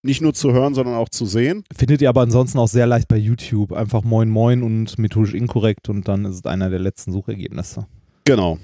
nicht 0.02 0.22
nur 0.22 0.32
zu 0.32 0.52
hören, 0.52 0.74
sondern 0.74 0.94
auch 0.94 1.08
zu 1.10 1.26
sehen. 1.26 1.62
Findet 1.76 2.00
ihr 2.02 2.08
aber 2.08 2.22
ansonsten 2.22 2.58
auch 2.58 2.68
sehr 2.68 2.86
leicht 2.86 3.08
bei 3.08 3.16
YouTube. 3.18 3.72
Einfach 3.72 4.02
Moin 4.02 4.30
Moin 4.30 4.62
und 4.62 4.98
methodisch 4.98 5.34
inkorrekt 5.34 5.88
und 5.88 6.08
dann 6.08 6.24
ist 6.24 6.34
es 6.36 6.44
einer 6.46 6.70
der 6.70 6.78
letzten 6.78 7.12
Suchergebnisse. 7.12 7.86
Genau. 8.24 8.58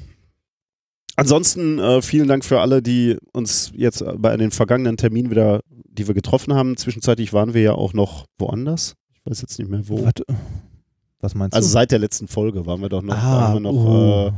Ansonsten 1.16 1.79
äh, 1.79 2.02
vielen 2.02 2.29
Dank 2.29 2.44
für 2.44 2.61
alle, 2.61 2.83
die 2.83 3.16
uns 3.33 3.72
jetzt 3.74 4.05
bei 4.18 4.37
den 4.37 4.50
vergangenen 4.50 4.96
Terminen 4.96 5.31
wieder, 5.31 5.61
die 5.70 6.07
wir 6.07 6.14
getroffen 6.14 6.55
haben. 6.55 6.76
Zwischenzeitlich 6.76 7.33
waren 7.33 7.55
wir 7.55 7.62
ja 7.62 7.72
auch 7.72 7.94
noch 7.94 8.26
woanders. 8.38 8.94
Ich 9.14 9.20
weiß 9.24 9.40
jetzt 9.40 9.59
nicht 9.59 9.70
mehr 9.70 9.88
wo. 9.88 10.05
Was, 10.05 10.12
was 11.20 11.35
meinst 11.35 11.55
Also 11.55 11.68
du? 11.68 11.72
seit 11.72 11.90
der 11.90 11.98
letzten 11.98 12.29
Folge 12.29 12.66
waren 12.66 12.81
wir 12.83 12.90
doch 12.90 13.02
noch, 13.02 13.16
ah, 13.16 13.55
wir 13.55 13.61
noch 13.61 13.72
oh. 13.72 14.29
äh, 14.29 14.33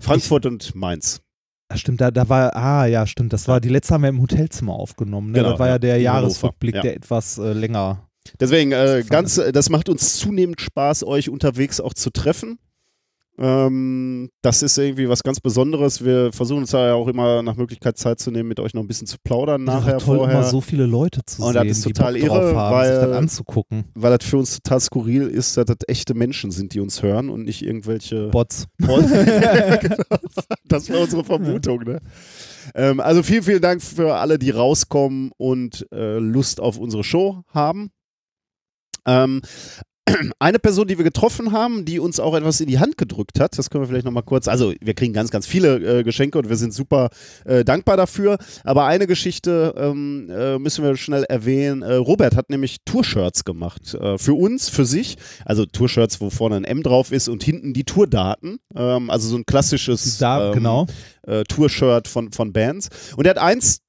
Frankfurt 0.00 0.46
und 0.46 0.74
Mainz. 0.74 1.20
Ah, 1.68 1.76
stimmt, 1.76 2.00
da, 2.00 2.10
da 2.10 2.28
war, 2.28 2.54
ah 2.54 2.86
ja, 2.86 3.06
stimmt, 3.06 3.32
das 3.32 3.48
war, 3.48 3.60
die 3.60 3.68
letzte 3.68 3.94
haben 3.94 4.02
wir 4.02 4.08
im 4.08 4.22
Hotelzimmer 4.22 4.74
aufgenommen. 4.74 5.32
Ne? 5.32 5.38
Genau, 5.38 5.50
das 5.50 5.58
war 5.58 5.66
ja, 5.66 5.74
ja, 5.74 5.78
der 5.78 6.00
Jahresrückblick, 6.00 6.76
ja. 6.76 6.82
der 6.82 6.96
etwas 6.96 7.38
äh, 7.38 7.52
länger. 7.52 8.08
Deswegen, 8.40 8.72
äh, 8.72 9.04
ganz, 9.08 9.38
äh, 9.38 9.52
das 9.52 9.68
macht 9.68 9.88
uns 9.88 10.16
zunehmend 10.16 10.60
Spaß, 10.60 11.04
euch 11.04 11.28
unterwegs 11.28 11.80
auch 11.80 11.92
zu 11.92 12.10
treffen. 12.10 12.58
Ähm, 13.38 14.30
das 14.42 14.62
ist 14.62 14.78
irgendwie 14.78 15.08
was 15.10 15.22
ganz 15.22 15.40
Besonderes. 15.40 16.02
Wir 16.04 16.32
versuchen 16.32 16.60
uns 16.60 16.70
da 16.70 16.86
ja 16.86 16.94
auch 16.94 17.06
immer 17.06 17.42
nach 17.42 17.56
Möglichkeit 17.56 17.98
Zeit 17.98 18.18
zu 18.18 18.30
nehmen, 18.30 18.48
mit 18.48 18.60
euch 18.60 18.72
noch 18.72 18.80
ein 18.82 18.86
bisschen 18.88 19.06
zu 19.06 19.16
plaudern 19.22 19.62
nachher, 19.64 19.96
Ist 19.98 20.02
auch 20.04 20.06
toll, 20.06 20.18
vorher. 20.18 20.42
so 20.44 20.60
viele 20.62 20.86
Leute 20.86 21.20
zu 21.26 21.42
Und 21.42 21.54
das 21.54 21.62
sehen, 21.62 21.70
ist 21.70 21.84
die 21.86 21.92
total 21.92 22.14
Bock 22.14 22.22
irre, 22.22 22.56
haben, 22.56 22.74
weil- 22.74 22.92
sich 23.00 23.04
das 23.08 23.16
anzugucken. 23.16 23.84
weil 23.94 24.16
das 24.18 24.26
für 24.28 24.38
uns 24.38 24.60
total 24.62 24.80
skurril 24.80 25.26
ist, 25.28 25.56
dass 25.56 25.66
das 25.66 25.76
echte 25.86 26.14
Menschen 26.14 26.50
sind, 26.50 26.72
die 26.72 26.80
uns 26.80 27.02
hören 27.02 27.28
und 27.28 27.44
nicht 27.44 27.62
irgendwelche. 27.62 28.28
Bots. 28.28 28.66
Genau. 28.78 30.06
das 30.64 30.88
war 30.90 31.00
unsere 31.00 31.24
Vermutung, 31.24 31.82
ne? 31.84 32.00
Ähm, 32.74 33.00
also 33.00 33.22
vielen, 33.22 33.42
vielen 33.42 33.60
Dank 33.62 33.82
für 33.82 34.16
alle, 34.16 34.38
die 34.38 34.50
rauskommen 34.50 35.30
und 35.36 35.86
äh, 35.92 36.18
Lust 36.18 36.60
auf 36.60 36.78
unsere 36.78 37.04
Show 37.04 37.42
haben. 37.52 37.90
Ähm, 39.06 39.42
eine 40.38 40.58
Person, 40.58 40.86
die 40.86 40.98
wir 40.98 41.04
getroffen 41.04 41.52
haben, 41.52 41.84
die 41.84 41.98
uns 41.98 42.20
auch 42.20 42.34
etwas 42.34 42.60
in 42.60 42.66
die 42.66 42.78
Hand 42.78 42.98
gedrückt 42.98 43.40
hat, 43.40 43.58
das 43.58 43.70
können 43.70 43.84
wir 43.84 43.88
vielleicht 43.88 44.04
nochmal 44.04 44.22
kurz, 44.22 44.48
also 44.48 44.72
wir 44.80 44.94
kriegen 44.94 45.12
ganz, 45.12 45.30
ganz 45.30 45.46
viele 45.46 46.00
äh, 46.00 46.02
Geschenke 46.02 46.38
und 46.38 46.48
wir 46.48 46.56
sind 46.56 46.72
super 46.72 47.10
äh, 47.44 47.64
dankbar 47.64 47.96
dafür, 47.96 48.38
aber 48.64 48.86
eine 48.86 49.06
Geschichte 49.06 49.74
ähm, 49.76 50.30
äh, 50.30 50.58
müssen 50.58 50.84
wir 50.84 50.96
schnell 50.96 51.24
erwähnen. 51.24 51.82
Äh, 51.82 51.94
Robert 51.94 52.36
hat 52.36 52.50
nämlich 52.50 52.78
Tour-Shirts 52.84 53.44
gemacht, 53.44 53.94
äh, 53.94 54.18
für 54.18 54.34
uns, 54.34 54.68
für 54.68 54.84
sich, 54.84 55.16
also 55.44 55.66
Tour-Shirts, 55.66 56.20
wo 56.20 56.30
vorne 56.30 56.56
ein 56.56 56.64
M 56.64 56.82
drauf 56.82 57.12
ist 57.12 57.28
und 57.28 57.42
hinten 57.42 57.72
die 57.72 57.84
Tourdaten, 57.84 58.58
ähm, 58.74 59.10
also 59.10 59.28
so 59.28 59.36
ein 59.36 59.46
klassisches 59.46 60.18
Da, 60.18 60.48
ähm, 60.48 60.54
genau. 60.54 60.86
äh, 61.26 61.44
Tour-Shirt 61.44 62.08
von, 62.08 62.32
von 62.32 62.52
Bands. 62.52 62.88
Und 63.16 63.26
er 63.26 63.30
hat 63.30 63.38
eins, 63.38 63.80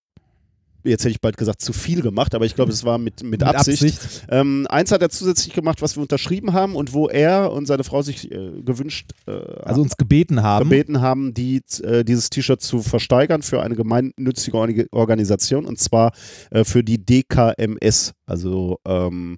jetzt 0.88 1.02
hätte 1.04 1.12
ich 1.12 1.22
bald 1.22 1.38
gesagt, 1.38 1.62
zu 1.62 1.74
viel 1.74 2.02
gemacht, 2.02 2.34
aber 2.36 2.46
ich 2.46 2.56
glaube, 2.56 2.72
es 2.72 2.84
war 2.84 2.98
mit, 2.98 3.24
mit, 3.24 3.44
Absicht. 3.44 4.26
Ähm, 4.30 4.66
eins 4.70 4.92
hat 4.92 5.02
er 5.02 5.10
zusätzlich 5.10 5.54
gemacht, 5.54 5.82
was 5.82 5.96
wir 5.96 6.02
unterschrieben 6.02 6.54
haben 6.54 6.76
und 6.76 6.94
wo 6.94 7.08
er 7.08 7.52
und 7.52 7.66
seine 7.66 7.84
Frau 7.84 8.02
sich 8.02 8.32
äh, 8.32 8.62
gewünscht 8.64 9.12
äh, 9.28 9.32
Also 9.32 9.82
uns 9.82 9.98
gebeten 9.98 10.42
haben. 10.44 10.70
gebeten 10.70 11.02
haben, 11.02 11.34
die, 11.34 11.62
äh, 11.84 12.04
dieses 12.04 12.30
T-Shirt 12.30 12.62
zu 12.62 12.82
versteigern 12.82 13.42
für 13.42 13.62
eine 13.62 13.76
gemeinnützige 13.76 14.58
Orga- 14.58 14.88
Organisation 14.92 15.66
und 15.66 15.80
zwar 15.80 16.12
äh, 16.52 16.64
für 16.64 16.84
die 16.84 17.04
DKMS, 17.06 18.14
also 18.26 18.80
ähm, 18.86 19.38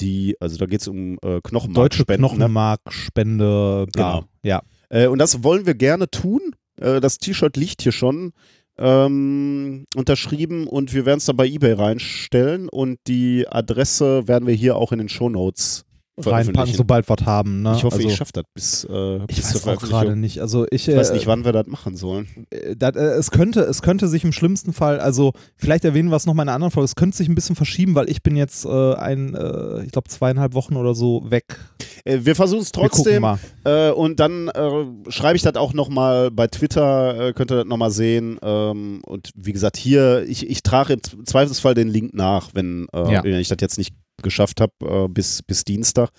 die, 0.00 0.36
also 0.40 0.56
da 0.56 0.66
geht 0.66 0.80
es 0.80 0.88
um 0.88 1.14
äh, 1.14 1.18
Deutsche 1.22 1.42
Knochenmarkspenden. 1.42 2.20
ne? 2.22 2.28
Knochenmarkspende, 2.28 3.86
bla. 3.92 4.12
Genau. 4.12 4.24
Ja. 4.42 4.62
Äh, 4.88 5.06
und 5.06 5.18
das 5.18 5.42
wollen 5.42 5.66
wir 5.66 5.74
gerne 5.74 6.10
tun. 6.10 6.40
Äh, 6.80 7.00
das 7.00 7.18
T-Shirt 7.18 7.56
liegt 7.56 7.82
hier 7.82 7.92
schon 7.92 8.32
ähm, 8.78 9.84
unterschrieben 9.94 10.66
und 10.66 10.92
wir 10.92 11.06
werden 11.06 11.18
es 11.18 11.26
dann 11.26 11.36
bei 11.36 11.46
eBay 11.46 11.72
reinstellen 11.72 12.68
und 12.68 12.98
die 13.06 13.46
Adresse 13.48 14.26
werden 14.26 14.46
wir 14.46 14.54
hier 14.54 14.76
auch 14.76 14.92
in 14.92 14.98
den 14.98 15.08
Shownotes 15.08 15.84
Reinpacken, 16.16 16.74
sobald 16.74 17.08
wir 17.08 17.16
haben. 17.26 17.62
Ne? 17.62 17.74
ich 17.76 17.82
hoffe, 17.84 17.96
also, 17.96 18.08
ich 18.08 18.14
schaffe 18.14 18.32
das 18.34 18.44
bis, 18.54 18.84
äh, 18.84 19.18
bis 19.26 19.38
Ich 19.38 19.44
weiß 19.44 19.66
auch 19.66 19.80
gerade 19.80 20.14
nicht. 20.16 20.40
Also 20.40 20.64
ich, 20.70 20.88
Ich 20.88 20.96
weiß 20.96 21.10
äh, 21.10 21.14
nicht, 21.14 21.26
wann 21.26 21.44
wir 21.44 21.52
das 21.52 21.66
machen 21.66 21.96
sollen. 21.96 22.28
äh, 22.50 22.76
dat, 22.76 22.94
äh, 22.96 23.00
es 23.14 23.30
könnte, 23.30 23.60
es 23.62 23.82
könnte 23.82 24.06
sich 24.06 24.22
im 24.24 24.32
schlimmsten 24.32 24.72
Fall, 24.72 25.00
also 25.00 25.32
vielleicht 25.56 25.84
erwähnen 25.84 26.10
wir 26.10 26.16
es 26.16 26.26
nochmal 26.26 26.44
in 26.44 26.48
einer 26.50 26.54
anderen 26.56 26.70
Folge, 26.70 26.84
es 26.84 26.94
könnte 26.94 27.16
sich 27.16 27.28
ein 27.28 27.34
bisschen 27.34 27.56
verschieben, 27.56 27.94
weil 27.96 28.08
ich 28.08 28.22
bin 28.22 28.36
jetzt 28.36 28.64
äh, 28.64 28.94
ein, 28.94 29.34
äh, 29.34 29.82
ich 29.84 29.90
glaube 29.92 30.08
zweieinhalb 30.08 30.54
Wochen 30.54 30.76
oder 30.76 30.94
so 30.94 31.22
weg. 31.30 31.58
Wir 32.04 32.36
versuchen 32.36 32.62
es 32.62 32.70
trotzdem 32.70 33.24
und 33.96 34.20
dann 34.20 34.50
schreibe 35.08 35.36
ich 35.36 35.42
das 35.42 35.54
auch 35.56 35.72
nochmal 35.72 36.30
bei 36.30 36.46
Twitter, 36.48 37.32
könnt 37.32 37.50
ihr 37.50 37.56
das 37.56 37.66
nochmal 37.66 37.90
sehen. 37.90 38.38
Ähm, 38.42 39.00
und 39.06 39.30
wie 39.34 39.52
gesagt, 39.52 39.76
hier, 39.78 40.24
ich, 40.28 40.48
ich 40.48 40.62
trage 40.62 40.92
im 40.94 41.24
Zweifelsfall 41.26 41.74
den 41.74 41.88
Link 41.88 42.12
nach, 42.14 42.50
wenn, 42.52 42.86
Ja. 42.94 43.24
wenn 43.24 43.34
ich 43.38 43.48
das 43.48 43.56
jetzt 43.60 43.78
nicht 43.78 43.94
geschafft 44.22 44.60
habe 44.60 44.72
äh, 44.80 45.08
bis, 45.08 45.42
bis 45.42 45.64
Dienstag, 45.64 46.10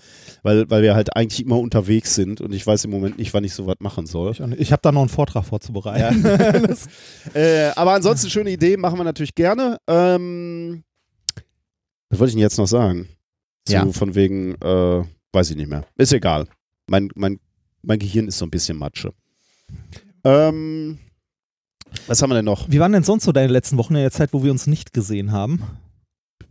weil, 0.44 0.70
weil 0.70 0.82
wir 0.84 0.94
halt 0.96 1.16
eigentlich 1.16 1.44
immer 1.44 1.58
unterwegs 1.60 2.14
sind 2.16 2.42
und 2.42 2.54
ich 2.54 2.66
weiß 2.66 2.86
im 2.86 2.92
Moment 2.92 3.18
nicht, 3.18 3.34
wann 3.34 3.44
ich 3.44 3.54
sowas 3.54 3.76
machen 3.80 4.06
soll. 4.06 4.32
Ich, 4.32 4.40
ich 4.42 4.72
habe 4.72 4.82
da 4.82 4.92
noch 4.92 5.02
einen 5.02 5.10
Vortrag 5.10 5.46
vorzubereiten. 5.46 6.22
Das- 6.24 6.88
Äh, 7.34 7.72
aber 7.76 7.94
ansonsten 7.94 8.30
schöne 8.30 8.52
Idee, 8.52 8.78
machen 8.78 8.98
wir 9.00 9.04
natürlich 9.04 9.34
gerne. 9.36 9.78
Ähm, 9.88 10.84
was 12.10 12.20
wollte 12.20 12.30
ich 12.30 12.36
denn 12.36 12.42
jetzt 12.42 12.58
noch 12.58 12.68
sagen? 12.68 13.08
Zu, 13.66 13.74
Ja. 13.74 13.86
Von 13.92 14.14
wegen, 14.16 14.54
äh, 14.62 15.04
weiß 15.34 15.50
ich 15.50 15.56
nicht 15.56 15.70
mehr. 15.70 15.86
Ist 15.98 16.14
egal. 16.14 16.48
Mein, 16.88 17.10
mein, 17.16 17.40
mein 17.82 17.98
Gehirn 18.00 18.28
ist 18.28 18.38
so 18.38 18.46
ein 18.46 18.52
bisschen 18.52 18.78
Matsche. 18.78 19.12
Ähm, 20.24 21.00
was 22.08 22.22
haben 22.22 22.30
wir 22.30 22.36
denn 22.36 22.46
noch? 22.46 22.70
Wie 22.70 22.80
waren 22.80 22.92
denn 22.92 23.04
sonst 23.04 23.24
so 23.24 23.32
deine 23.32 23.52
letzten 23.52 23.78
Wochen 23.78 23.96
in 23.96 24.02
der 24.02 24.12
Zeit, 24.12 24.34
wo 24.34 24.44
wir 24.44 24.52
uns 24.52 24.68
nicht 24.68 24.94
gesehen 24.94 25.32
haben? 25.32 25.64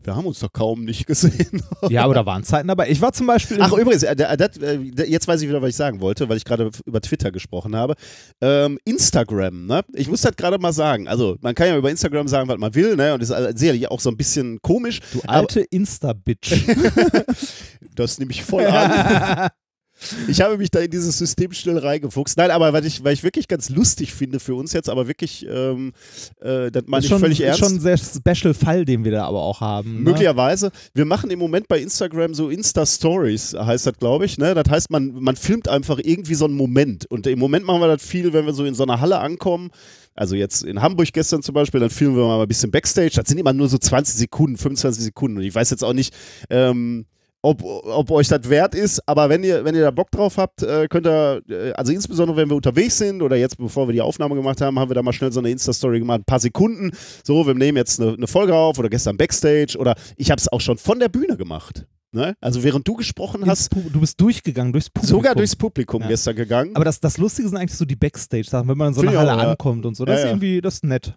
Wir 0.04 0.14
haben 0.14 0.26
uns 0.26 0.38
doch 0.38 0.52
kaum 0.52 0.84
nicht 0.84 1.06
gesehen. 1.06 1.62
Ja, 1.88 2.04
aber 2.04 2.14
da 2.14 2.24
waren 2.24 2.44
Zeiten 2.44 2.68
dabei. 2.68 2.88
Ich 2.88 3.00
war 3.02 3.12
zum 3.12 3.26
Beispiel. 3.26 3.58
Ach, 3.60 3.72
übrigens, 3.72 4.02
äh, 4.02 4.16
das, 4.16 4.56
äh, 4.56 4.78
jetzt 5.06 5.28
weiß 5.28 5.42
ich 5.42 5.48
wieder, 5.48 5.60
was 5.60 5.70
ich 5.70 5.76
sagen 5.76 6.00
wollte, 6.00 6.28
weil 6.28 6.38
ich 6.38 6.44
gerade 6.44 6.70
über 6.86 7.00
Twitter 7.00 7.30
gesprochen 7.30 7.76
habe. 7.76 7.94
Ähm, 8.40 8.78
Instagram, 8.84 9.66
ne? 9.66 9.82
Ich 9.92 10.08
muss 10.08 10.22
das 10.22 10.34
gerade 10.34 10.58
mal 10.58 10.72
sagen. 10.72 11.08
Also, 11.08 11.36
man 11.42 11.54
kann 11.54 11.68
ja 11.68 11.76
über 11.76 11.90
Instagram 11.90 12.26
sagen, 12.26 12.48
was 12.48 12.58
man 12.58 12.74
will, 12.74 12.96
ne? 12.96 13.12
Und 13.12 13.22
das 13.22 13.28
ist 13.30 13.36
äh, 13.36 13.52
sicherlich 13.54 13.90
auch 13.90 14.00
so 14.00 14.08
ein 14.08 14.16
bisschen 14.16 14.60
komisch. 14.62 15.00
du 15.12 15.20
alte 15.26 15.60
Insta-Bitch. 15.60 16.52
Das 17.94 18.18
nehme 18.18 18.32
ich 18.32 18.42
voll 18.42 18.66
an. 18.66 19.50
Ich 20.28 20.40
habe 20.40 20.58
mich 20.58 20.70
da 20.70 20.80
in 20.80 20.90
dieses 20.90 21.16
System 21.18 21.52
schnell 21.52 21.78
reingefuchst. 21.78 22.36
Nein, 22.36 22.50
aber 22.50 22.72
was 22.72 22.84
ich, 22.84 23.04
weil 23.04 23.14
ich 23.14 23.22
wirklich 23.22 23.48
ganz 23.48 23.70
lustig 23.70 24.12
finde 24.12 24.40
für 24.40 24.54
uns 24.54 24.72
jetzt, 24.72 24.90
aber 24.90 25.08
wirklich, 25.08 25.46
ähm, 25.48 25.92
äh, 26.40 26.70
das 26.70 26.84
meine 26.86 26.98
ist 26.98 27.04
ich 27.04 27.10
schon, 27.10 27.20
völlig 27.20 27.40
ist 27.40 27.46
ernst. 27.46 27.60
schon 27.60 27.72
ein 27.74 27.80
sehr 27.80 27.96
special 27.98 28.54
Fall, 28.54 28.84
den 28.84 29.04
wir 29.04 29.12
da 29.12 29.24
aber 29.24 29.42
auch 29.42 29.60
haben. 29.60 29.94
Ne? 29.94 30.00
Möglicherweise. 30.00 30.70
Wir 30.94 31.04
machen 31.04 31.30
im 31.30 31.38
Moment 31.38 31.68
bei 31.68 31.80
Instagram 31.80 32.34
so 32.34 32.50
Insta-Stories, 32.50 33.54
heißt 33.54 33.86
das, 33.86 33.98
glaube 33.98 34.24
ich. 34.26 34.38
Ne? 34.38 34.54
Das 34.54 34.68
heißt, 34.68 34.90
man, 34.90 35.12
man 35.14 35.36
filmt 35.36 35.68
einfach 35.68 35.98
irgendwie 36.02 36.34
so 36.34 36.44
einen 36.44 36.54
Moment. 36.54 37.06
Und 37.06 37.26
im 37.26 37.38
Moment 37.38 37.64
machen 37.64 37.80
wir 37.80 37.88
das 37.88 38.04
viel, 38.04 38.32
wenn 38.32 38.46
wir 38.46 38.52
so 38.52 38.64
in 38.64 38.74
so 38.74 38.82
einer 38.82 39.00
Halle 39.00 39.18
ankommen. 39.18 39.70
Also 40.14 40.36
jetzt 40.36 40.62
in 40.62 40.80
Hamburg 40.80 41.12
gestern 41.12 41.42
zum 41.42 41.54
Beispiel, 41.54 41.80
dann 41.80 41.90
filmen 41.90 42.16
wir 42.16 42.24
mal 42.24 42.40
ein 42.40 42.48
bisschen 42.48 42.70
Backstage. 42.70 43.12
Das 43.16 43.28
sind 43.28 43.38
immer 43.38 43.52
nur 43.52 43.68
so 43.68 43.78
20 43.78 44.14
Sekunden, 44.14 44.56
25 44.56 45.02
Sekunden. 45.02 45.38
Und 45.38 45.42
ich 45.44 45.54
weiß 45.54 45.70
jetzt 45.70 45.82
auch 45.82 45.92
nicht, 45.92 46.14
ähm, 46.50 47.06
ob, 47.44 47.62
ob 47.62 48.10
euch 48.10 48.28
das 48.28 48.48
wert 48.48 48.74
ist. 48.74 49.00
Aber 49.06 49.28
wenn 49.28 49.44
ihr, 49.44 49.64
wenn 49.64 49.74
ihr 49.74 49.82
da 49.82 49.90
Bock 49.90 50.10
drauf 50.10 50.38
habt, 50.38 50.62
äh, 50.62 50.86
könnt 50.88 51.06
ihr, 51.06 51.42
äh, 51.48 51.72
also 51.72 51.92
insbesondere 51.92 52.36
wenn 52.38 52.48
wir 52.48 52.56
unterwegs 52.56 52.98
sind 52.98 53.22
oder 53.22 53.36
jetzt, 53.36 53.58
bevor 53.58 53.86
wir 53.88 53.92
die 53.92 54.00
Aufnahme 54.00 54.34
gemacht 54.34 54.60
haben, 54.60 54.78
haben 54.78 54.90
wir 54.90 54.94
da 54.94 55.02
mal 55.02 55.12
schnell 55.12 55.30
so 55.32 55.40
eine 55.40 55.50
Insta-Story 55.50 55.98
gemacht, 56.00 56.20
ein 56.20 56.24
paar 56.24 56.40
Sekunden. 56.40 56.90
So, 57.24 57.46
wir 57.46 57.54
nehmen 57.54 57.76
jetzt 57.76 58.00
eine, 58.00 58.14
eine 58.14 58.26
Folge 58.26 58.54
auf 58.54 58.78
oder 58.78 58.88
gestern 58.88 59.16
Backstage 59.16 59.76
oder 59.78 59.94
ich 60.16 60.30
habe 60.30 60.40
es 60.40 60.48
auch 60.50 60.60
schon 60.60 60.78
von 60.78 60.98
der 60.98 61.08
Bühne 61.08 61.36
gemacht. 61.36 61.86
Ne? 62.12 62.36
Also 62.40 62.62
während 62.62 62.86
du 62.86 62.94
gesprochen 62.94 63.44
hast, 63.44 63.72
Pu- 63.72 63.90
Du 63.92 63.98
bist 64.00 64.20
durchgegangen 64.20 64.72
durchs 64.72 64.88
Publikum. 64.88 65.16
sogar 65.18 65.34
durchs 65.34 65.56
Publikum 65.56 66.02
Ja. 66.02 66.08
gestern 66.08 66.36
gegangen. 66.36 66.70
Aber 66.76 66.84
das, 66.84 67.00
das 67.00 67.18
Lustige 67.18 67.48
sind 67.48 67.58
eigentlich 67.58 67.76
so 67.76 67.84
die 67.84 67.96
Backstage-Sachen, 67.96 68.68
wenn 68.68 68.78
man 68.78 68.88
in 68.88 68.94
so 68.94 69.02
ich 69.02 69.10
Halle 69.16 69.34
auch, 69.34 69.38
ankommt 69.38 69.84
und 69.84 69.96
so. 69.96 70.04
Das 70.04 70.20
Ja, 70.20 70.26
ist 70.26 70.30
irgendwie, 70.30 70.60
das 70.60 70.74
ist 70.74 70.84
nett. 70.84 71.14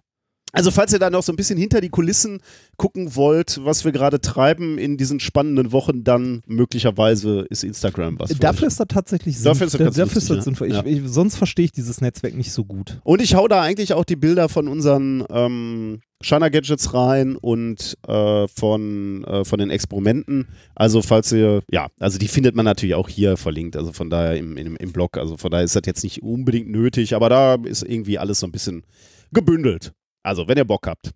Also 0.57 0.71
falls 0.71 0.91
ihr 0.91 0.99
da 0.99 1.09
noch 1.09 1.23
so 1.23 1.31
ein 1.31 1.35
bisschen 1.35 1.57
hinter 1.57 1.81
die 1.81 1.89
Kulissen 1.89 2.39
gucken 2.77 3.15
wollt, 3.15 3.59
was 3.63 3.85
wir 3.85 3.91
gerade 3.91 4.19
treiben 4.19 4.77
in 4.77 4.97
diesen 4.97 5.19
spannenden 5.19 5.71
Wochen, 5.71 6.03
dann 6.03 6.41
möglicherweise 6.47 7.45
ist 7.49 7.63
Instagram 7.63 8.19
was. 8.19 8.31
für 8.31 8.39
Dafür 8.39 8.63
euch. 8.63 8.73
ist 8.73 8.79
das 8.79 8.87
tatsächlich 8.87 9.41
Dafür 9.41 9.67
ist 9.67 9.73
das 9.73 9.79
sinnvoll. 9.79 10.03
Dafür 10.05 10.17
ist 10.17 10.29
das 10.29 10.29
lustig, 10.29 10.43
sinnvoll. 10.43 10.71
ja. 10.71 10.83
Ich, 10.85 11.03
ich, 11.03 11.09
sonst 11.09 11.35
verstehe 11.35 11.65
ich 11.65 11.71
dieses 11.71 12.01
Netzwerk 12.01 12.35
nicht 12.35 12.51
so 12.51 12.65
gut. 12.65 12.99
Und 13.03 13.21
ich 13.21 13.35
hau 13.35 13.47
da 13.47 13.61
eigentlich 13.61 13.93
auch 13.93 14.05
die 14.05 14.15
Bilder 14.15 14.49
von 14.49 14.67
unseren 14.67 15.23
ähm, 15.29 15.99
Shiner 16.21 16.49
Gadgets 16.49 16.93
rein 16.93 17.35
und 17.35 17.95
äh, 18.07 18.47
von, 18.47 19.23
äh, 19.25 19.45
von 19.45 19.59
den 19.59 19.69
Experimenten. 19.69 20.47
Also 20.73 21.01
falls 21.01 21.31
ihr, 21.31 21.61
ja, 21.69 21.87
also 21.99 22.17
die 22.17 22.27
findet 22.27 22.55
man 22.55 22.65
natürlich 22.65 22.95
auch 22.95 23.09
hier 23.09 23.37
verlinkt, 23.37 23.75
also 23.75 23.93
von 23.93 24.09
daher 24.09 24.35
im, 24.37 24.57
im, 24.57 24.75
im 24.75 24.91
Blog. 24.91 25.17
Also 25.17 25.37
von 25.37 25.51
daher 25.51 25.65
ist 25.65 25.75
das 25.75 25.83
jetzt 25.85 26.03
nicht 26.03 26.23
unbedingt 26.23 26.69
nötig, 26.69 27.15
aber 27.15 27.29
da 27.29 27.55
ist 27.55 27.83
irgendwie 27.83 28.17
alles 28.17 28.39
so 28.39 28.47
ein 28.47 28.51
bisschen 28.51 28.83
gebündelt. 29.31 29.93
Also 30.27 30.47
wenn 30.47 30.57
ihr 30.57 30.65
Bock 30.65 30.87
habt. 30.87 31.11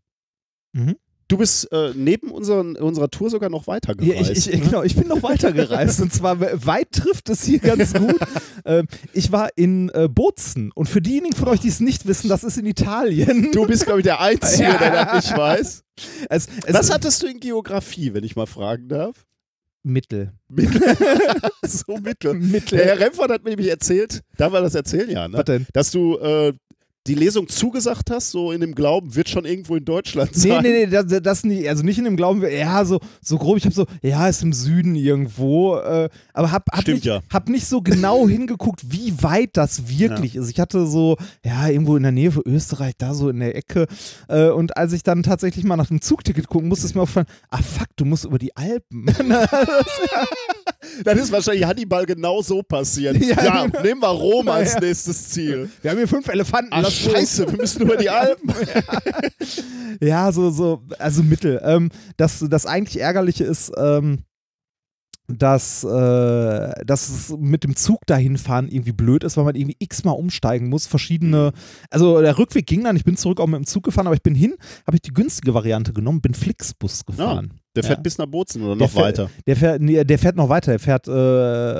Mhm. 0.74 0.95
Du 1.28 1.38
bist 1.38 1.71
äh, 1.71 1.93
neben 1.95 2.30
unseren, 2.32 2.76
unserer 2.76 3.10
Tour 3.10 3.30
sogar 3.30 3.50
noch 3.50 3.62
Ja, 3.62 3.67
weitergereist. 3.74 4.32
ich, 4.32 4.50
ich, 4.54 4.60
ne? 4.60 4.65
genau, 4.65 4.84
ich 4.84 4.95
bin 4.97 5.08
noch 5.08 5.24
weitergereist 5.24 6.02
und 6.02 6.12
zwar 6.13 6.41
weit 6.41 6.91
trifft 6.91 7.30
es 7.30 7.43
hier 7.45 7.60
ganz 7.60 7.93
gut. 8.04 8.15
ähm, 8.65 8.86
ich 9.13 9.32
war 9.32 9.50
in 9.56 9.89
äh, 9.93 10.10
Bozen 10.10 10.71
und 10.76 10.89
für 10.89 11.02
diejenigen 11.02 11.34
von 11.36 11.47
euch, 11.47 11.62
die 11.62 11.69
es 11.69 11.80
nicht 11.80 12.06
wissen, 12.06 12.28
das 12.30 12.43
ist 12.43 12.58
in 12.58 12.65
Italien. 12.65 13.50
Du 13.54 13.65
bist, 13.65 13.86
glaube 13.86 14.00
ich, 14.02 14.04
der 14.06 14.19
Einzige, 14.19 14.63
Ja. 14.63 14.78
der 14.78 15.06
das 15.06 15.26
nicht 15.26 15.38
weiß. 15.38 15.84
es, 16.30 16.47
es 16.65 16.74
Was 16.74 16.91
hattest 16.91 17.24
du 17.24 17.28
in 17.28 17.39
Geografie, 17.39 18.13
wenn 18.13 18.26
ich 18.26 18.36
mal 18.36 18.45
fragen 18.47 18.89
darf? 18.89 19.26
Mittel. 19.84 20.34
so 21.65 21.97
mittel. 21.97 22.34
Mittel. 22.34 22.78
Der 22.78 22.88
Herr 22.88 23.00
Remford 23.00 23.32
hat 23.32 23.43
mir 23.43 23.52
nämlich 23.52 23.69
erzählt, 23.69 24.21
darf 24.38 24.54
er 24.54 24.62
das 24.62 24.76
erzählen, 24.76 25.10
ja, 25.10 25.28
ne? 25.30 25.38
Was 25.38 25.45
denn? 25.45 25.65
dass 25.74 25.91
du 25.91 26.17
äh, 26.19 26.54
die 27.08 27.16
Lesung 27.16 27.48
zugesagt 27.48 28.12
hast, 28.12 28.30
so 28.32 28.52
in 28.52 28.62
dem 28.62 28.76
Glauben, 28.76 29.16
wird 29.16 29.28
schon 29.28 29.46
irgendwo 29.46 29.76
in 29.76 29.86
Deutschland 29.86 30.32
Nee, 30.36 30.50
sein. 30.50 30.62
nee, 30.62 30.86
nee, 30.86 30.88
das, 30.88 31.06
das 31.22 31.44
nicht, 31.44 31.68
also 31.68 31.84
nicht 31.84 31.98
in 31.98 32.04
dem 32.04 32.16
Glauben, 32.16 32.44
ja, 32.44 32.86
so, 32.86 33.00
so 33.22 33.38
grob, 33.40 33.58
ich 33.58 33.66
habe 33.66 33.74
so, 33.74 33.86
ja, 34.04 34.28
ist 34.28 34.44
im 34.44 34.54
Süden 34.54 34.94
irgendwo, 34.96 35.78
äh, 35.78 36.10
aber 36.34 36.52
hab, 36.52 36.72
hab, 36.72 36.82
Stimmt 36.82 36.98
nicht, 36.98 37.06
ja. 37.06 37.22
hab 37.32 37.50
nicht 37.50 37.66
so 37.66 37.82
genau 37.82 38.28
hingeguckt, 38.28 38.82
wie 38.92 39.22
weit 39.24 39.52
das 39.54 39.90
wirklich 39.90 40.36
ist. 40.36 40.50
Ich 40.52 40.60
hatte 40.60 40.86
so, 40.86 41.18
ja, 41.44 41.68
irgendwo 41.68 41.96
in 41.98 42.04
der 42.04 42.12
Nähe 42.12 42.32
von 42.32 42.44
Österreich, 42.46 42.94
da 42.98 43.14
so 43.16 43.30
in 43.30 43.40
der 43.40 43.56
Ecke 43.56 43.88
äh, 44.28 44.50
und 44.50 44.78
als 44.78 44.94
ich 44.94 45.02
dann 45.02 45.24
tatsächlich 45.24 45.66
mal 45.66 45.78
nach 45.78 45.88
dem 45.88 46.02
Zugticket 46.02 46.48
gucken 46.48 46.70
musste, 46.70 46.86
ist 46.86 46.94
mir 46.96 47.02
aufgefallen, 47.02 47.28
ah 47.50 47.62
fuck, 47.62 47.88
du 47.96 48.06
musst 48.06 48.26
über 48.26 48.38
die 48.38 48.56
Alpen. 48.56 49.08
Dann 51.04 51.17
ist 51.17 51.32
wahrscheinlich 51.32 51.65
Hannibal 51.65 52.06
genau 52.06 52.41
so 52.41 52.63
passiert. 52.63 53.17
Ja, 53.17 53.44
Ja, 53.44 53.65
genau. 53.65 53.82
nehmen 53.82 54.02
wir 54.02 54.08
Rom 54.08 54.48
als 54.50 54.80
nächstes 54.80 55.30
Ziel. 55.30 55.70
Wir 55.82 55.91
haben 55.91 55.98
hier 55.98 56.08
fünf 56.08 56.28
Elefanten. 56.28 56.72
Ach 56.74 56.89
scheiße, 56.89 57.52
wir 57.52 57.58
müssen 57.58 57.82
über 57.84 57.98
die 57.98 58.10
Alpen. 58.10 58.54
Ja, 60.00 60.32
so, 60.32 60.50
so, 60.50 60.82
also 61.00 61.22
Mittel. 61.24 61.62
Ähm, 61.63 61.89
das, 62.17 62.44
das 62.50 62.65
eigentlich 62.65 63.00
Ärgerliche 63.02 63.44
ist, 63.44 63.72
ähm, 63.78 64.20
dass, 65.38 65.84
äh, 65.84 66.72
dass 66.86 67.10
es 67.10 67.36
mit 67.38 67.63
dem 67.63 67.76
Zug 67.76 68.06
dahin 68.08 68.38
fahren 68.38 68.67
irgendwie 68.70 68.91
blöd 68.91 69.24
ist, 69.24 69.38
weil 69.38 69.44
man 69.46 69.56
irgendwie 69.56 69.76
x-mal 69.80 70.12
umsteigen 70.13 70.70
muss. 70.70 70.88
Verschiedene, 70.88 71.52
also 71.89 72.22
der 72.22 72.38
Rückweg 72.38 72.65
ging 72.67 72.84
dann, 72.84 72.96
ich 72.96 73.04
bin 73.04 73.17
zurück 73.17 73.39
auch 73.39 73.48
mit 73.48 73.58
dem 73.58 73.65
Zug 73.65 73.84
gefahren, 73.84 74.08
aber 74.08 74.15
ich 74.15 74.24
bin 74.24 74.36
hin, 74.36 74.56
habe 74.88 74.98
ich 74.98 75.02
die 75.02 75.13
günstige 75.13 75.54
Variante 75.54 75.94
genommen, 75.94 76.22
bin 76.22 76.34
Flixbus 76.34 77.06
gefahren. 77.06 77.54
Der 77.76 77.84
fährt 77.84 78.00
Ja. 78.00 78.02
bis 78.02 78.17
nach 78.17 78.26
Bozen 78.26 78.62
oder 78.63 78.76
Der 78.76 78.88
noch 78.88 78.91
fährt- 78.91 79.06
weiter. 79.06 79.30
Der 79.48 79.56
fährt, 79.56 79.82
nee, 79.82 80.04
der 80.04 80.20
fährt 80.20 80.36
noch 80.36 80.50
weiter, 80.50 80.72
der 80.72 80.80
fährt, 80.80 81.08
äh, 81.08 81.12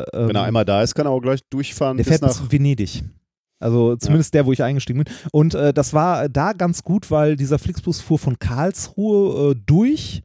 ähm, 0.02 0.28
Wenn 0.30 0.36
er 0.36 0.44
einmal 0.44 0.66
da 0.66 0.82
ist, 0.82 0.96
kann 0.96 1.06
er 1.06 1.12
auch 1.12 1.20
gleich 1.22 1.42
durchfahren 1.50 1.98
der 1.98 2.04
bis 2.06 2.12
fährt 2.12 2.22
nach. 2.22 2.40
bis 2.42 2.52
Venedig. 2.52 3.04
Also 3.60 3.96
zumindest 3.98 4.34
der, 4.34 4.46
wo 4.48 4.54
ich 4.54 4.64
eingestiegen 4.64 5.04
bin. 5.04 5.14
Und 5.32 5.54
äh, 5.54 5.72
das 5.72 5.94
war 5.94 6.28
da 6.30 6.54
ganz 6.54 6.82
gut, 6.82 7.12
weil 7.12 7.36
dieser 7.36 7.60
Flixbus 7.60 8.02
fuhr 8.02 8.18
von 8.18 8.40
Karlsruhe 8.40 9.52
äh, 9.52 9.56
durch, 9.68 10.24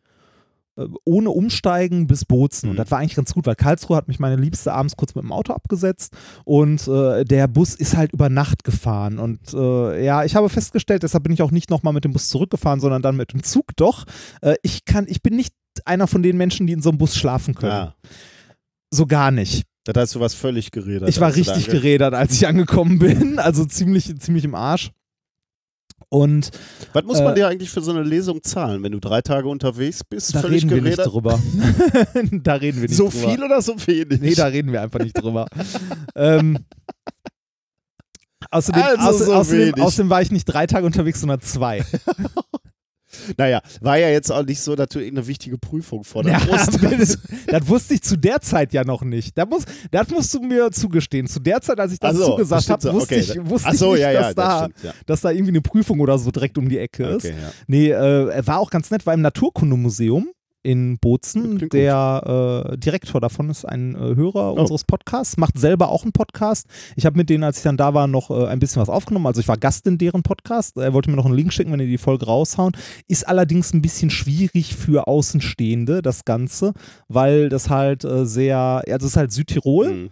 ohne 1.05 1.31
Umsteigen 1.31 2.07
bis 2.07 2.25
Bozen. 2.25 2.69
Und 2.69 2.75
Mhm. 2.75 2.79
das 2.79 2.91
war 2.91 2.99
eigentlich 2.99 3.17
ganz 3.17 3.33
gut, 3.33 3.47
weil 3.47 3.55
Karlsruhe 3.57 3.97
hat 3.97 4.09
mich 4.09 4.19
meine 4.19 4.37
Liebste 4.37 4.73
abends 4.73 4.97
kurz 4.97 5.15
mit 5.15 5.25
dem 5.25 5.33
Auto 5.33 5.53
abgesetzt 5.53 6.13
und 6.45 6.87
äh, 6.89 7.25
der 7.25 7.49
Bus 7.49 7.75
ist 7.75 7.97
halt 7.97 8.13
über 8.13 8.29
Nacht 8.29 8.65
gefahren. 8.65 9.19
Und 9.19 9.41
äh, 9.55 10.05
ja, 10.05 10.25
ich 10.25 10.37
habe 10.37 10.49
festgestellt, 10.49 11.03
deshalb 11.03 11.25
bin 11.25 11.33
ich 11.33 11.43
auch 11.43 11.51
nicht 11.51 11.71
nochmal 11.71 11.93
mit 11.93 12.05
dem 12.05 12.13
Bus 12.13 12.29
zurückgefahren, 12.29 12.81
sondern 12.81 13.03
dann 13.03 13.17
mit 13.17 13.33
dem 13.33 13.43
Zug 13.43 13.75
doch. 13.77 14.05
Äh, 14.43 14.57
ich 14.63 14.85
kann, 14.85 15.07
ich 15.09 15.23
bin 15.23 15.37
nicht 15.37 15.55
einer 15.85 16.07
von 16.07 16.23
den 16.23 16.37
Menschen, 16.37 16.67
die 16.67 16.73
in 16.73 16.83
so 16.83 16.89
einem 16.91 16.99
Bus 16.99 17.17
schlafen 17.17 17.55
können. 17.55 17.73
Ja. 17.73 17.95
So 18.91 19.07
gar 19.07 19.31
nicht. 19.31 19.65
Das 19.85 19.95
heißt, 19.97 20.15
du 20.17 20.21
warst 20.21 20.35
völlig 20.37 20.73
geredet. 20.73 21.09
Ich 21.09 21.21
war 21.21 21.29
da 21.31 21.37
richtig 21.37 21.67
gerädert, 21.69 22.13
als 22.15 22.33
ich 22.35 22.47
angekommen 22.47 22.99
bin. 22.99 23.39
Also 23.39 23.65
ziemlich, 23.65 24.13
ziemlich 24.19 24.45
im 24.45 24.55
Arsch. 24.55 24.91
Und 26.09 26.51
Was 26.93 27.05
muss 27.05 27.19
man 27.21 27.33
Äh, 27.33 27.35
dir 27.37 27.49
eigentlich 27.49 27.71
für 27.71 27.81
so 27.81 27.91
eine 27.91 28.03
Lesung 28.03 28.43
zahlen, 28.43 28.83
wenn 28.83 28.93
du 28.93 29.01
drei 29.01 29.23
Tage 29.23 29.49
unterwegs 29.49 30.03
bist? 30.09 30.35
da 30.35 30.41
völlig 30.41 30.63
reden 30.63 30.71
wir 30.77 30.83
nicht 30.83 30.97
geredet? 30.97 31.13
drüber. 31.13 31.41
da 32.45 32.55
reden 32.55 32.81
wir 32.81 32.89
nicht 32.89 32.97
So 32.97 33.09
drüber. 33.09 33.29
viel 33.29 33.43
oder 33.43 33.61
so 33.61 33.75
wenig? 33.87 34.21
Nee, 34.21 34.35
da 34.35 34.47
reden 34.47 34.71
wir 34.73 34.83
einfach 34.83 35.01
nicht 35.01 35.21
drüber. 35.21 35.47
ähm, 36.15 36.59
außerdem, 38.51 38.83
Also 38.83 39.09
außer, 39.09 39.25
so 39.25 39.35
außerdem, 39.35 39.75
außerdem 39.75 40.11
war 40.11 40.23
ich 40.23 40.31
nicht 40.31 40.45
drei 40.45 40.67
Tage 40.67 40.87
unterwegs, 40.87 41.21
sondern 41.21 41.41
zwei. 41.41 41.85
Naja, 43.37 43.61
war 43.81 43.99
ja 43.99 44.09
jetzt 44.09 44.31
auch 44.33 44.45
nicht 44.45 44.61
so, 44.61 44.75
dass 44.77 44.89
du 44.89 44.99
irgendeine 44.99 45.27
wichtige 45.27 45.59
Prüfung 45.59 46.05
vor 46.05 46.23
der 46.23 46.33
Ja, 46.33 46.39
Brust 46.39 46.79
das 47.47 47.69
wusste 47.69 47.95
ich 47.95 48.03
zu 48.03 48.17
der 48.17 48.41
Zeit 48.41 48.73
ja 48.73 48.85
noch 48.85 49.03
nicht. 49.03 49.37
Da 49.39 49.47
muss, 49.47 49.65
das 49.91 50.09
musst 50.11 50.33
du 50.35 50.41
mir 50.41 50.71
zugestehen. 50.71 51.27
Zu 51.27 51.41
der 51.41 51.61
Zeit, 51.61 51.79
als 51.81 51.93
ich 51.93 51.99
das 51.99 52.15
Ach 52.15 52.19
so, 52.19 52.27
zugesagt 52.33 52.63
das 52.63 52.69
habe, 52.71 52.83
so. 52.83 52.93
wusste, 52.95 53.15
Okay, 53.15 53.21
ich, 53.23 53.33
da- 53.35 53.49
wusste 53.51 53.69
Ach 53.69 53.73
ich 53.73 53.79
so, 53.79 53.93
nicht, 53.93 54.01
ja, 54.03 54.11
ja, 54.13 54.21
dass, 54.23 54.35
da, 54.35 54.43
das 54.45 54.59
stimmt, 54.59 54.85
ja. 54.85 54.93
dass 55.07 55.21
da 55.21 55.31
irgendwie 55.31 55.53
eine 55.53 55.61
Prüfung 55.63 56.01
oder 56.01 56.19
so 56.19 56.31
direkt 56.31 56.59
um 56.59 56.69
die 56.69 56.79
Ecke 56.79 57.05
ist. 57.05 57.25
Okay, 57.25 57.35
ja. 57.41 57.53
Nee, 57.67 57.91
äh, 57.91 58.47
war 58.47 58.59
auch 58.59 58.71
ganz 58.71 58.91
nett, 58.91 59.07
war 59.07 59.15
im 59.15 59.21
Naturkundemuseum 59.23 60.29
in 60.67 60.99
Bozen. 60.99 61.69
Der 61.71 62.71
äh, 62.73 62.77
Direktor 62.77 63.21
davon 63.21 63.49
ist 63.51 63.65
ein 63.65 63.95
äh, 63.95 64.17
Hörer 64.17 64.53
Oh. 64.53 64.61
unseres 64.61 64.85
Podcasts, 64.85 65.37
macht 65.37 65.59
selber 65.59 65.89
auch 65.91 66.03
einen 66.03 66.13
Podcast. 66.13 66.67
Ich 66.97 67.07
habe 67.07 67.17
mit 67.17 67.31
denen, 67.31 67.45
als 67.45 67.59
ich 67.59 67.63
dann 67.63 67.77
da 67.77 67.95
war, 67.95 68.07
noch 68.09 68.31
äh, 68.31 68.47
ein 68.49 68.59
bisschen 68.59 68.83
was 68.83 68.89
aufgenommen. 68.89 69.27
Also 69.27 69.41
ich 69.41 69.49
war 69.49 69.57
Gast 69.57 69.87
in 69.87 69.97
deren 69.99 70.23
Podcast. 70.23 70.77
Er 70.77 70.93
wollte 70.93 71.09
mir 71.11 71.17
noch 71.17 71.27
einen 71.27 71.35
Link 71.37 71.53
schicken, 71.53 71.71
wenn 71.73 71.79
die 71.79 71.87
die 71.87 71.99
Folge 71.99 72.27
raushauen. 72.27 72.73
Ist 73.07 73.29
allerdings 73.29 73.73
ein 73.73 73.81
bisschen 73.83 74.11
schwierig 74.11 74.75
für 74.75 75.07
Außenstehende, 75.07 76.03
das 76.03 76.25
Ganze, 76.25 76.73
weil 77.09 77.49
das 77.49 77.71
halt 77.71 78.05
äh, 78.05 78.27
sehr, 78.27 78.59
also 78.59 79.07
es 79.07 79.13
ist 79.13 79.17
halt 79.17 79.33
Südtirol 79.33 79.87
Mhm. 79.93 80.11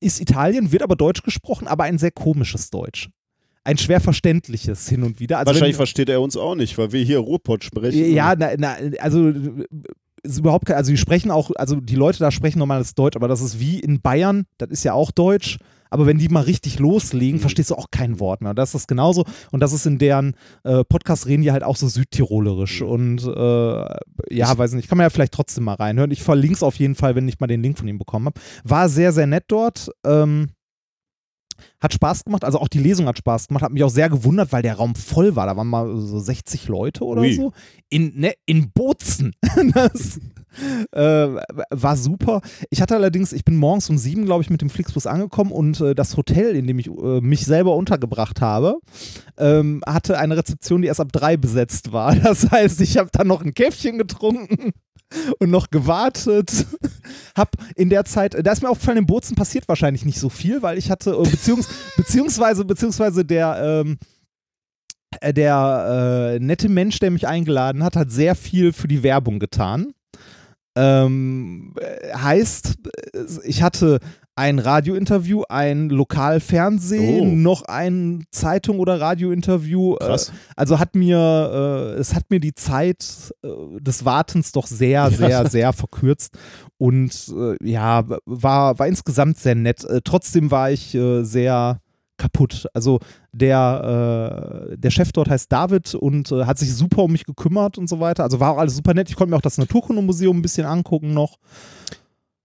ist 0.00 0.20
Italien, 0.20 0.70
wird 0.72 0.82
aber 0.82 0.96
Deutsch 0.96 1.22
gesprochen, 1.22 1.66
aber 1.66 1.84
ein 1.84 1.98
sehr 1.98 2.10
komisches 2.10 2.70
Deutsch. 2.70 3.08
Ein 3.64 3.78
schwer 3.78 4.00
verständliches 4.00 4.88
hin 4.88 5.02
und 5.02 5.20
wieder. 5.20 5.38
Also 5.38 5.48
Wahrscheinlich 5.48 5.74
wenn, 5.74 5.78
versteht 5.78 6.08
er 6.10 6.20
uns 6.20 6.36
auch 6.36 6.54
nicht, 6.54 6.76
weil 6.78 6.92
wir 6.92 7.02
hier 7.02 7.18
Ruhrpott 7.18 7.64
sprechen. 7.64 8.12
ja, 8.12 8.34
na, 8.38 8.50
na, 8.58 8.76
also 9.00 9.32
ist 10.22 10.38
überhaupt 10.38 10.66
kein, 10.66 10.76
also 10.76 10.90
die 10.90 10.96
sprechen 10.96 11.30
auch, 11.30 11.50
also 11.56 11.76
die 11.80 11.96
Leute 11.96 12.18
da 12.18 12.30
sprechen 12.30 12.58
normales 12.58 12.94
Deutsch, 12.94 13.16
aber 13.16 13.28
das 13.28 13.40
ist 13.42 13.60
wie 13.60 13.78
in 13.80 14.00
Bayern, 14.00 14.44
das 14.58 14.70
ist 14.70 14.84
ja 14.84 14.92
auch 14.94 15.10
Deutsch. 15.10 15.58
Aber 15.90 16.06
wenn 16.06 16.18
die 16.18 16.28
mal 16.28 16.40
richtig 16.42 16.80
loslegen, 16.80 17.36
Mhm. 17.36 17.40
verstehst 17.42 17.70
du 17.70 17.76
auch 17.76 17.86
kein 17.92 18.18
Wort 18.18 18.40
mehr. 18.40 18.52
Das 18.52 18.74
ist 18.74 18.88
genauso. 18.88 19.24
Und 19.52 19.60
das 19.60 19.72
ist 19.72 19.86
in 19.86 19.98
deren 19.98 20.34
äh, 20.64 20.82
Podcast 20.82 21.26
reden 21.28 21.42
die 21.42 21.52
halt 21.52 21.62
auch 21.62 21.76
so 21.76 21.86
südtirolerisch. 21.86 22.80
Mhm. 22.80 22.88
Und 22.88 23.22
äh, 23.24 24.34
ja, 24.34 24.58
weiß 24.58 24.72
nicht, 24.72 24.88
kann 24.88 24.98
man 24.98 25.04
ja 25.04 25.10
vielleicht 25.10 25.34
trotzdem 25.34 25.62
mal 25.62 25.74
reinhören. 25.74 26.10
Ich 26.10 26.22
verlinke 26.22 26.56
es 26.56 26.62
auf 26.64 26.74
jeden 26.76 26.96
Fall, 26.96 27.14
wenn 27.14 27.28
ich 27.28 27.38
mal 27.38 27.46
den 27.46 27.62
Link 27.62 27.78
von 27.78 27.86
ihm 27.86 27.98
bekommen 27.98 28.26
habe. 28.26 28.40
War 28.64 28.88
sehr, 28.88 29.12
sehr 29.12 29.28
nett 29.28 29.44
dort. 29.48 29.88
Ähm, 30.04 30.48
hat 31.80 31.92
Spaß 31.92 32.24
gemacht, 32.24 32.44
also 32.44 32.58
auch 32.58 32.68
die 32.68 32.78
Lesung 32.78 33.06
hat 33.06 33.18
Spaß 33.18 33.48
gemacht, 33.48 33.64
hat 33.64 33.72
mich 33.72 33.84
auch 33.84 33.90
sehr 33.90 34.08
gewundert, 34.08 34.52
weil 34.52 34.62
der 34.62 34.74
Raum 34.74 34.94
voll 34.94 35.36
war. 35.36 35.46
Da 35.46 35.56
waren 35.56 35.68
mal 35.68 35.96
so 35.96 36.18
60 36.18 36.68
Leute 36.68 37.04
oder 37.04 37.22
Ui. 37.22 37.34
so. 37.34 37.52
In, 37.88 38.12
ne, 38.18 38.34
in 38.46 38.70
Bozen. 38.72 39.34
das 39.74 40.20
äh, 40.92 41.28
war 41.70 41.96
super. 41.96 42.40
Ich 42.70 42.80
hatte 42.80 42.94
allerdings, 42.94 43.32
ich 43.32 43.44
bin 43.44 43.56
morgens 43.56 43.90
um 43.90 43.98
sieben, 43.98 44.24
glaube 44.24 44.42
ich, 44.42 44.50
mit 44.50 44.60
dem 44.60 44.70
Flixbus 44.70 45.06
angekommen 45.06 45.52
und 45.52 45.80
äh, 45.80 45.94
das 45.94 46.16
Hotel, 46.16 46.56
in 46.56 46.66
dem 46.66 46.78
ich 46.78 46.88
äh, 46.88 47.20
mich 47.20 47.44
selber 47.44 47.74
untergebracht 47.76 48.40
habe, 48.40 48.78
ähm, 49.38 49.82
hatte 49.86 50.18
eine 50.18 50.36
Rezeption, 50.36 50.82
die 50.82 50.88
erst 50.88 51.00
ab 51.00 51.12
drei 51.12 51.36
besetzt 51.36 51.92
war. 51.92 52.14
Das 52.24 52.50
heißt, 52.50 52.80
ich 52.80 52.96
habe 52.96 53.10
dann 53.12 53.26
noch 53.26 53.44
ein 53.44 53.52
Käffchen 53.52 53.98
getrunken 53.98 54.72
und 55.38 55.50
noch 55.50 55.70
gewartet. 55.70 56.66
Hab 57.36 57.56
in 57.76 57.90
der 57.90 58.04
Zeit, 58.04 58.34
da 58.44 58.52
ist 58.52 58.62
mir 58.62 58.70
aufgefallen, 58.70 58.98
in 58.98 59.06
Bozen 59.06 59.36
passiert 59.36 59.68
wahrscheinlich 59.68 60.04
nicht 60.04 60.18
so 60.18 60.28
viel, 60.28 60.62
weil 60.62 60.78
ich 60.78 60.90
hatte, 60.90 61.10
äh, 61.10 61.30
beziehungs, 61.30 61.68
beziehungsweise, 61.96 62.64
beziehungsweise 62.64 63.24
der, 63.24 63.82
ähm, 63.84 63.98
äh, 65.20 65.32
der 65.32 66.34
äh, 66.36 66.38
nette 66.38 66.68
Mensch, 66.68 66.98
der 66.98 67.10
mich 67.10 67.26
eingeladen 67.26 67.82
hat, 67.82 67.96
hat 67.96 68.10
sehr 68.10 68.34
viel 68.34 68.72
für 68.72 68.88
die 68.88 69.02
Werbung 69.02 69.38
getan. 69.38 69.92
Ähm, 70.76 71.74
äh, 71.80 72.14
heißt, 72.14 72.74
ich 73.44 73.62
hatte 73.62 74.00
ein 74.36 74.58
Radiointerview, 74.58 75.42
ein 75.48 75.88
Lokalfernsehen, 75.90 77.20
Oh. 77.32 77.34
noch 77.36 77.62
ein 77.62 78.24
Zeitung- 78.30 78.78
oder 78.80 79.00
Radiointerview. 79.00 79.94
Äh, 79.94 80.04
Krass. 80.04 80.32
also 80.56 80.78
hat 80.78 80.94
mir, 80.96 81.94
äh, 81.96 82.00
es 82.00 82.14
hat 82.14 82.30
mir 82.30 82.40
die 82.40 82.54
Zeit 82.54 83.32
äh, 83.42 83.48
des 83.80 84.04
Wartens 84.04 84.52
doch 84.52 84.66
sehr, 84.66 85.10
sehr, 85.10 85.48
sehr 85.48 85.72
verkürzt. 85.72 86.36
Und 86.78 87.32
ja, 87.62 88.04
war, 88.26 88.78
war 88.78 88.86
insgesamt 88.86 89.38
sehr 89.38 89.54
nett. 89.54 89.86
Trotzdem 90.04 90.50
war 90.50 90.70
ich 90.70 90.96
sehr 91.22 91.80
kaputt. 92.16 92.66
Also 92.74 93.00
der, 93.32 94.68
äh, 94.72 94.76
der 94.78 94.90
Chef 94.90 95.12
dort 95.12 95.28
heißt 95.30 95.50
David 95.50 95.94
und 95.94 96.30
äh, 96.30 96.44
hat 96.44 96.58
sich 96.58 96.74
super 96.74 97.04
um 97.04 97.12
mich 97.12 97.24
gekümmert 97.24 97.78
und 97.78 97.88
so 97.88 98.00
weiter. 98.00 98.22
Also 98.24 98.38
war 98.40 98.52
auch 98.52 98.58
alles 98.58 98.76
super 98.76 98.94
nett. 98.94 99.08
Ich 99.08 99.16
konnte 99.16 99.30
mir 99.30 99.36
auch 99.36 99.40
das 99.42 99.58
Naturkundemuseum 99.58 100.38
ein 100.38 100.42
bisschen 100.42 100.66
angucken 100.66 101.12
noch. 101.14 101.36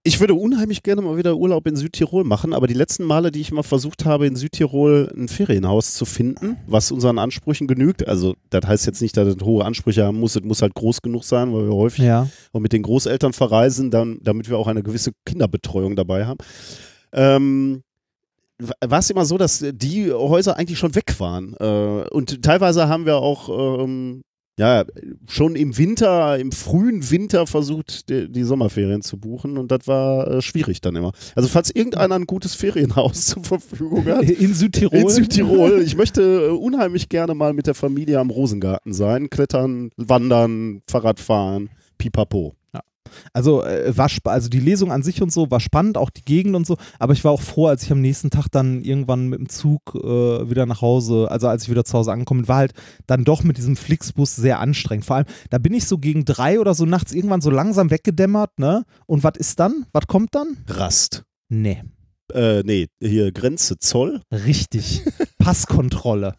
Ich 0.02 0.18
würde 0.18 0.32
unheimlich 0.32 0.82
gerne 0.82 1.02
mal 1.02 1.18
wieder 1.18 1.36
Urlaub 1.36 1.66
in 1.66 1.76
Südtirol 1.76 2.24
machen, 2.24 2.54
aber 2.54 2.66
die 2.66 2.72
letzten 2.74 3.04
Male, 3.04 3.30
die 3.30 3.42
ich 3.42 3.52
mal 3.52 3.62
versucht 3.62 4.06
habe, 4.06 4.26
in 4.26 4.34
Südtirol 4.34 5.12
ein 5.14 5.28
Ferienhaus 5.28 5.92
zu 5.92 6.06
finden, 6.06 6.56
was 6.66 6.90
unseren 6.90 7.18
Ansprüchen 7.18 7.66
genügt, 7.66 8.08
also 8.08 8.34
das 8.48 8.66
heißt 8.66 8.86
jetzt 8.86 9.02
nicht, 9.02 9.14
dass 9.18 9.28
es 9.28 9.44
hohe 9.44 9.62
Ansprüche 9.62 10.04
haben 10.06 10.18
muss, 10.18 10.36
es 10.36 10.42
muss 10.42 10.62
halt 10.62 10.72
groß 10.74 11.02
genug 11.02 11.24
sein, 11.24 11.52
weil 11.52 11.66
wir 11.66 11.74
häufig 11.74 12.04
Ja. 12.06 12.28
auch 12.54 12.60
mit 12.60 12.72
den 12.72 12.82
Großeltern 12.82 13.34
verreisen, 13.34 13.90
dann, 13.90 14.18
damit 14.22 14.48
wir 14.48 14.56
auch 14.56 14.68
eine 14.68 14.82
gewisse 14.82 15.12
Kinderbetreuung 15.26 15.96
dabei 15.96 16.24
haben. 16.24 16.38
Ähm, 17.12 17.82
war 18.82 19.00
es 19.00 19.10
immer 19.10 19.26
so, 19.26 19.36
dass 19.36 19.62
die 19.70 20.10
Häuser 20.12 20.56
eigentlich 20.56 20.78
schon 20.78 20.94
weg 20.94 21.14
waren. 21.18 21.54
Äh, 21.60 22.08
und 22.10 22.42
teilweise 22.42 22.88
haben 22.88 23.04
wir 23.04 23.16
auch 23.16 23.84
ähm, 23.84 24.22
ja, 24.60 24.84
schon 25.26 25.56
im 25.56 25.78
Winter, 25.78 26.38
im 26.38 26.52
frühen 26.52 27.10
Winter 27.10 27.46
versucht, 27.46 28.10
die, 28.10 28.30
die 28.30 28.42
Sommerferien 28.42 29.00
zu 29.00 29.16
buchen 29.16 29.56
und 29.56 29.70
das 29.70 29.88
war 29.88 30.30
äh, 30.30 30.42
schwierig 30.42 30.82
dann 30.82 30.96
immer. 30.96 31.12
Also 31.34 31.48
falls 31.48 31.74
irgendeiner 31.74 32.14
ein 32.16 32.26
gutes 32.26 32.54
Ferienhaus 32.56 33.24
zur 33.28 33.42
Verfügung 33.42 34.04
hat, 34.04 34.22
In 34.28 34.52
Südtirol. 34.52 34.98
in 34.98 35.08
Südtirol. 35.08 35.80
Ich 35.80 35.96
möchte 35.96 36.20
äh, 36.20 36.48
unheimlich 36.50 37.08
gerne 37.08 37.34
mal 37.34 37.54
mit 37.54 37.68
der 37.68 37.74
Familie 37.74 38.20
am 38.20 38.28
Rosengarten 38.28 38.92
sein. 38.92 39.30
Klettern, 39.30 39.92
wandern, 39.96 40.82
Fahrradfahren, 40.86 41.70
pipapo. 41.96 42.54
Also, 43.32 43.62
äh, 43.64 43.96
war 43.96 44.08
also 44.24 44.48
die 44.48 44.60
Lesung 44.60 44.92
an 44.92 45.02
sich 45.02 45.22
und 45.22 45.32
so 45.32 45.50
war 45.50 45.60
spannend, 45.60 45.96
auch 45.96 46.10
die 46.10 46.24
Gegend 46.24 46.56
und 46.56 46.66
so, 46.66 46.76
aber 46.98 47.12
ich 47.12 47.24
war 47.24 47.32
auch 47.32 47.42
froh, 47.42 47.66
als 47.66 47.82
ich 47.82 47.92
am 47.92 48.00
nächsten 48.00 48.30
Tag 48.30 48.48
dann 48.50 48.82
irgendwann 48.82 49.28
mit 49.28 49.38
dem 49.38 49.48
Zug 49.48 49.94
äh, 49.94 50.50
wieder 50.50 50.66
nach 50.66 50.80
Hause, 50.80 51.28
also 51.30 51.48
als 51.48 51.64
ich 51.64 51.70
wieder 51.70 51.84
zu 51.84 51.98
Hause 51.98 52.12
angekommen 52.12 52.42
bin, 52.42 52.48
war 52.48 52.56
halt 52.56 52.72
dann 53.06 53.24
doch 53.24 53.42
mit 53.42 53.56
diesem 53.56 53.76
Flixbus 53.76 54.36
sehr 54.36 54.60
anstrengend. 54.60 55.04
Vor 55.04 55.16
allem, 55.16 55.26
da 55.50 55.58
bin 55.58 55.74
ich 55.74 55.86
so 55.86 55.98
gegen 55.98 56.24
drei 56.24 56.60
oder 56.60 56.74
so 56.74 56.84
nachts 56.84 57.12
irgendwann 57.12 57.40
so 57.40 57.50
langsam 57.50 57.90
weggedämmert, 57.90 58.58
ne? 58.58 58.84
Und 59.06 59.24
was 59.24 59.34
ist 59.36 59.60
dann? 59.60 59.86
Was 59.92 60.06
kommt 60.06 60.34
dann? 60.34 60.58
Rast. 60.68 61.24
Nee. 61.48 61.82
Äh, 62.32 62.62
nee, 62.62 62.88
hier 63.00 63.32
Grenze, 63.32 63.78
Zoll. 63.78 64.20
Richtig. 64.32 65.02
Passkontrolle. 65.38 66.34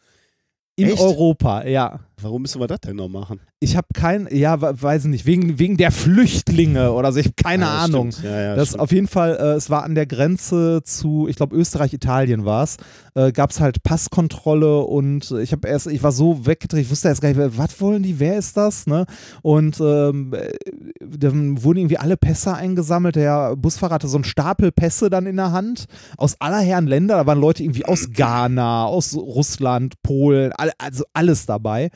In 0.76 0.88
Echt? 0.88 1.02
Europa, 1.02 1.66
ja. 1.66 2.00
Warum 2.22 2.44
müssen 2.44 2.60
wir 2.62 2.68
das 2.68 2.82
denn 2.82 2.96
noch 2.96 3.10
machen? 3.10 3.40
Ich 3.60 3.76
habe 3.78 3.88
kein, 3.94 4.28
ja, 4.32 4.62
we- 4.62 4.82
weiß 4.82 5.06
ich 5.06 5.10
nicht, 5.10 5.26
wegen, 5.26 5.60
wegen 5.60 5.78
der 5.78 5.92
Flüchtlinge 5.92 6.92
oder 6.94 7.12
so, 7.12 7.20
ich 7.20 7.26
habe 7.28 7.36
keine 7.36 7.64
Ja, 7.64 7.80
Ahnung. 7.80 8.12
stimmt. 8.12 8.26
Ja, 8.32 8.42
ja, 8.42 8.56
Das 8.56 8.70
stimmt. 8.70 8.82
auf 8.82 8.92
jeden 8.92 9.08
Fall, 9.08 9.36
äh, 9.40 9.54
es 9.54 9.70
war 9.70 9.84
an 9.84 9.96
der 9.96 10.06
Grenze 10.06 10.82
zu, 10.84 11.28
ich 11.28 11.36
glaube, 11.36 11.56
Österreich, 11.56 11.94
Italien 11.94 12.46
war 12.46 12.64
es, 12.64 12.78
äh, 13.16 13.32
gab 13.32 13.52
es 13.52 13.60
halt 13.60 13.84
Passkontrolle 13.84 14.80
und 14.82 15.32
ich 15.32 15.52
habe 15.52 15.68
erst, 15.68 15.88
ich 15.88 16.02
war 16.04 16.12
so 16.12 16.46
weggedreht, 16.46 16.82
ich 16.86 16.90
wusste 16.92 17.08
erst 17.10 17.22
gar 17.22 17.30
nicht, 17.30 17.58
was 17.58 17.80
wollen 17.82 18.04
die, 18.04 18.20
wer 18.20 18.38
ist 18.38 18.58
das, 18.58 18.88
ne? 18.88 19.06
Und 19.42 19.80
ähm, 19.80 20.34
äh, 20.34 20.52
dann 21.00 21.64
wurden 21.64 21.80
irgendwie 21.80 21.98
alle 21.98 22.18
Pässe 22.18 22.54
eingesammelt, 22.54 23.16
der 23.16 23.56
Busfahrer 23.56 23.96
hatte 23.96 24.08
so 24.08 24.18
einen 24.18 24.24
Stapel 24.24 24.72
Pässe 24.72 25.10
dann 25.10 25.26
in 25.26 25.38
der 25.38 25.52
Hand, 25.52 25.86
aus 26.18 26.36
aller 26.40 26.60
Herren 26.60 26.88
Länder, 26.88 27.16
da 27.18 27.26
waren 27.26 27.40
Leute 27.40 27.64
irgendwie 27.64 27.86
aus 27.86 28.10
Ghana, 28.12 28.86
aus 28.86 29.16
Russland, 29.16 29.96
Polen, 30.04 30.52
all, 30.54 30.72
also 30.78 31.04
alles 31.14 31.46
dabei. 31.46 31.90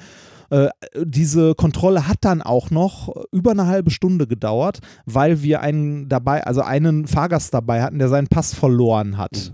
Äh, 0.49 0.69
diese 1.03 1.55
Kontrolle 1.55 2.07
hat 2.07 2.19
dann 2.21 2.41
auch 2.41 2.69
noch 2.71 3.13
über 3.31 3.51
eine 3.51 3.67
halbe 3.67 3.91
Stunde 3.91 4.27
gedauert, 4.27 4.79
weil 5.05 5.41
wir 5.41 5.61
einen 5.61 6.09
dabei, 6.09 6.43
also 6.43 6.61
einen 6.61 7.07
Fahrgast 7.07 7.53
dabei 7.53 7.81
hatten, 7.81 7.99
der 7.99 8.09
seinen 8.09 8.27
Pass 8.27 8.53
verloren 8.53 9.17
hat. 9.17 9.53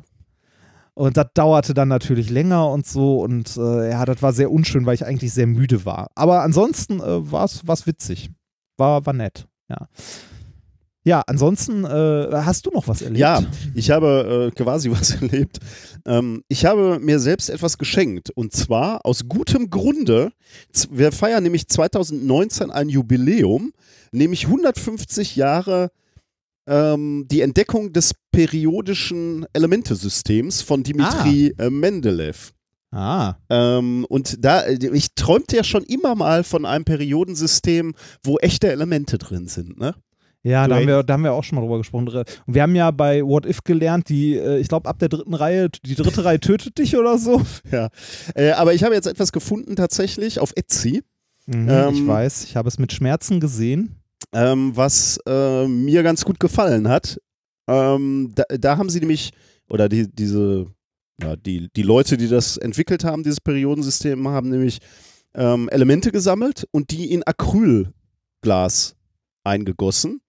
Und 0.93 1.17
das 1.17 1.27
dauerte 1.33 1.73
dann 1.73 1.87
natürlich 1.87 2.29
länger 2.29 2.69
und 2.69 2.85
so 2.85 3.21
und 3.21 3.55
äh, 3.57 3.91
ja, 3.91 4.05
das 4.05 4.21
war 4.21 4.33
sehr 4.33 4.51
unschön, 4.51 4.85
weil 4.85 4.95
ich 4.95 5.05
eigentlich 5.05 5.33
sehr 5.33 5.47
müde 5.47 5.85
war. 5.85 6.11
Aber 6.15 6.41
ansonsten 6.41 6.99
äh, 6.99 7.31
war 7.31 7.45
es 7.45 7.87
witzig. 7.87 8.29
War, 8.77 9.05
war 9.05 9.13
nett, 9.13 9.47
ja. 9.69 9.87
Ja, 11.03 11.23
ansonsten 11.25 11.83
äh, 11.83 12.29
hast 12.31 12.67
du 12.67 12.71
noch 12.71 12.87
was 12.87 13.01
erlebt? 13.01 13.19
Ja, 13.19 13.43
ich 13.73 13.89
habe 13.89 14.51
äh, 14.55 14.55
quasi 14.55 14.91
was 14.91 15.11
erlebt. 15.21 15.57
Ähm, 16.05 16.43
ich 16.47 16.65
habe 16.65 16.99
mir 16.99 17.19
selbst 17.19 17.49
etwas 17.49 17.77
geschenkt 17.77 18.29
und 18.29 18.53
zwar 18.53 19.05
aus 19.05 19.27
gutem 19.27 19.69
Grunde. 19.69 20.31
Wir 20.91 21.11
feiern 21.11 21.43
nämlich 21.43 21.67
2019 21.67 22.69
ein 22.69 22.89
Jubiläum, 22.89 23.73
nämlich 24.11 24.45
150 24.45 25.35
Jahre 25.35 25.89
ähm, 26.67 27.25
die 27.31 27.41
Entdeckung 27.41 27.91
des 27.93 28.13
periodischen 28.31 29.45
Elementesystems 29.53 30.61
von 30.61 30.83
Dimitri 30.83 31.53
äh, 31.57 31.69
Mendeleev. 31.71 32.51
Ah, 32.93 33.35
Ähm, 33.49 34.05
und 34.09 34.43
da, 34.43 34.67
ich 34.67 35.15
träumte 35.15 35.55
ja 35.55 35.63
schon 35.63 35.83
immer 35.83 36.13
mal 36.13 36.43
von 36.43 36.65
einem 36.65 36.83
Periodensystem, 36.83 37.95
wo 38.21 38.37
echte 38.37 38.69
Elemente 38.69 39.17
drin 39.17 39.47
sind, 39.47 39.79
ne? 39.79 39.95
Ja, 40.43 40.67
da 40.67 40.75
haben, 40.77 40.87
wir, 40.87 41.03
da 41.03 41.13
haben 41.13 41.23
wir 41.23 41.33
auch 41.33 41.43
schon 41.43 41.57
mal 41.57 41.61
drüber 41.61 41.77
gesprochen. 41.77 42.07
Und 42.07 42.25
wir 42.47 42.63
haben 42.63 42.75
ja 42.75 42.89
bei 42.91 43.23
What 43.23 43.45
If 43.45 43.63
gelernt, 43.63 44.09
die, 44.09 44.35
äh, 44.35 44.57
ich 44.59 44.67
glaube, 44.69 44.89
ab 44.89 44.97
der 44.97 45.09
dritten 45.09 45.35
Reihe, 45.35 45.69
die 45.85 45.93
dritte 45.95 46.25
Reihe 46.25 46.39
tötet 46.39 46.77
dich 46.79 46.97
oder 46.97 47.17
so. 47.17 47.41
Ja. 47.71 47.89
Äh, 48.35 48.51
aber 48.51 48.73
ich 48.73 48.83
habe 48.83 48.95
jetzt 48.95 49.05
etwas 49.07 49.31
gefunden 49.31 49.75
tatsächlich 49.75 50.39
auf 50.39 50.51
Etsy. 50.55 51.03
Mhm, 51.45 51.67
Ähm, 51.69 51.93
ich 51.93 52.07
weiß, 52.07 52.43
ich 52.45 52.55
habe 52.55 52.67
es 52.67 52.79
mit 52.79 52.91
Schmerzen 52.91 53.39
gesehen. 53.39 53.97
ähm, 54.33 54.71
was 54.75 55.19
äh, 55.27 55.67
mir 55.67 56.01
ganz 56.03 56.25
gut 56.25 56.39
gefallen 56.39 56.87
hat. 56.87 57.19
Ähm, 57.67 58.31
da, 58.33 58.43
da 58.49 58.77
haben 58.77 58.89
sie 58.89 58.99
nämlich, 58.99 59.31
oder 59.69 59.89
die, 59.89 60.07
diese, 60.11 60.65
ja, 61.21 61.35
die, 61.35 61.69
die 61.75 61.83
Leute, 61.83 62.17
die 62.17 62.27
das 62.27 62.57
entwickelt 62.57 63.03
haben, 63.03 63.21
dieses 63.23 63.41
Periodensystem, 63.41 64.27
haben 64.27 64.49
nämlich 64.49 64.79
ähm, 65.35 65.69
Elemente 65.69 66.11
gesammelt 66.11 66.67
und 66.71 66.89
die 66.91 67.11
in 67.11 67.23
Acrylglas 67.23 68.95
eingegossen. 69.43 70.21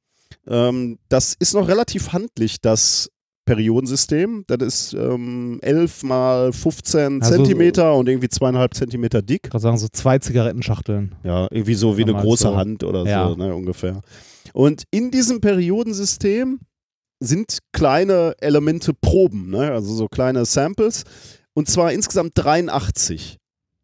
Ähm, 0.46 0.98
das 1.08 1.34
ist 1.38 1.54
noch 1.54 1.68
relativ 1.68 2.12
handlich, 2.12 2.60
das 2.60 3.10
Periodensystem. 3.44 4.44
Das 4.46 4.58
ist 4.60 4.94
ähm, 4.94 5.58
11 5.62 6.02
mal 6.04 6.52
15 6.52 7.22
Also- 7.22 7.34
Zentimeter 7.36 7.94
und 7.96 8.08
irgendwie 8.08 8.28
zweieinhalb 8.28 8.74
Zentimeter 8.74 9.20
dick. 9.22 9.42
Ich 9.44 9.50
kann 9.50 9.60
sagen, 9.60 9.78
so 9.78 9.88
zwei 9.92 10.18
Zigarettenschachteln. 10.18 11.14
Ja, 11.24 11.48
irgendwie 11.50 11.74
so 11.74 11.96
wie 11.98 12.02
eine 12.02 12.14
große 12.14 12.44
so. 12.44 12.56
Hand 12.56 12.84
oder 12.84 13.04
Ja. 13.04 13.28
so, 13.28 13.36
ne, 13.36 13.54
ungefähr. 13.54 14.00
Und 14.52 14.84
in 14.90 15.10
diesem 15.10 15.40
Periodensystem 15.40 16.60
sind 17.20 17.58
kleine 17.72 18.34
Elemente 18.40 18.92
Proben, 18.94 19.50
ne, 19.50 19.72
also 19.72 19.94
so 19.94 20.06
kleine 20.08 20.44
Samples. 20.44 21.04
Und 21.54 21.68
zwar 21.68 21.92
insgesamt 21.92 22.32
83. 22.36 23.38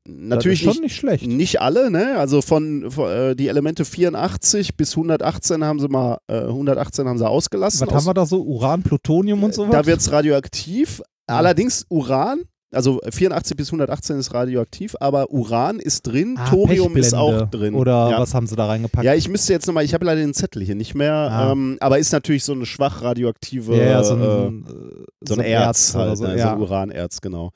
Natürlich 0.08 0.62
schon 0.62 0.78
nicht, 0.80 0.96
schlecht. 0.96 1.26
nicht 1.26 1.60
alle, 1.60 1.90
ne? 1.90 2.16
Also 2.16 2.40
von, 2.40 2.90
von 2.90 3.10
äh, 3.10 3.36
die 3.36 3.48
Elemente 3.48 3.84
84 3.84 4.76
bis 4.76 4.92
118 4.92 5.62
haben 5.62 5.78
sie 5.80 5.88
mal, 5.88 6.18
äh, 6.28 6.40
118 6.40 7.06
haben 7.06 7.18
sie 7.18 7.28
ausgelassen. 7.28 7.86
Was 7.86 7.94
haben 7.94 8.06
wir 8.06 8.14
da 8.14 8.24
so? 8.24 8.42
Uran, 8.42 8.82
Plutonium 8.82 9.44
und 9.44 9.54
so 9.54 9.66
was? 9.66 9.72
Da 9.72 9.86
wird 9.86 10.00
es 10.00 10.10
radioaktiv. 10.10 11.02
Ja. 11.28 11.36
Allerdings 11.36 11.84
Uran, 11.90 12.44
also 12.72 13.00
84 13.10 13.56
bis 13.56 13.68
118 13.68 14.18
ist 14.18 14.32
radioaktiv, 14.34 14.94
aber 15.00 15.30
Uran 15.30 15.78
ist 15.78 16.02
drin, 16.02 16.36
ah, 16.38 16.48
Thorium 16.48 16.96
ist 16.96 17.14
auch 17.14 17.48
drin. 17.50 17.74
Oder 17.74 18.10
ja. 18.10 18.18
was 18.20 18.34
haben 18.34 18.46
sie 18.46 18.56
da 18.56 18.66
reingepackt? 18.66 19.04
Ja, 19.04 19.14
ich 19.14 19.28
müsste 19.28 19.52
jetzt 19.52 19.66
nochmal, 19.66 19.84
ich 19.84 19.94
habe 19.94 20.04
leider 20.04 20.20
den 20.20 20.34
Zettel 20.34 20.62
hier 20.62 20.74
nicht 20.74 20.94
mehr, 20.94 21.14
Ah. 21.14 21.52
ähm, 21.52 21.76
aber 21.80 21.98
ist 21.98 22.12
natürlich 22.12 22.44
so 22.44 22.52
eine 22.52 22.66
schwach 22.66 23.02
radioaktive, 23.02 23.76
ja, 23.76 23.84
ja, 23.84 24.04
so 24.04 24.14
ein, 24.14 24.20
äh, 24.20 24.70
äh, 24.72 25.04
so 25.26 25.34
ein 25.34 25.40
Erz, 25.40 25.94
oder 25.94 26.08
halt, 26.08 26.18
so. 26.18 26.26
ne? 26.26 26.38
so 26.38 26.62
Uranerz, 26.62 27.20
genau. 27.20 27.52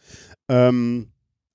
Ähm, 0.49 1.12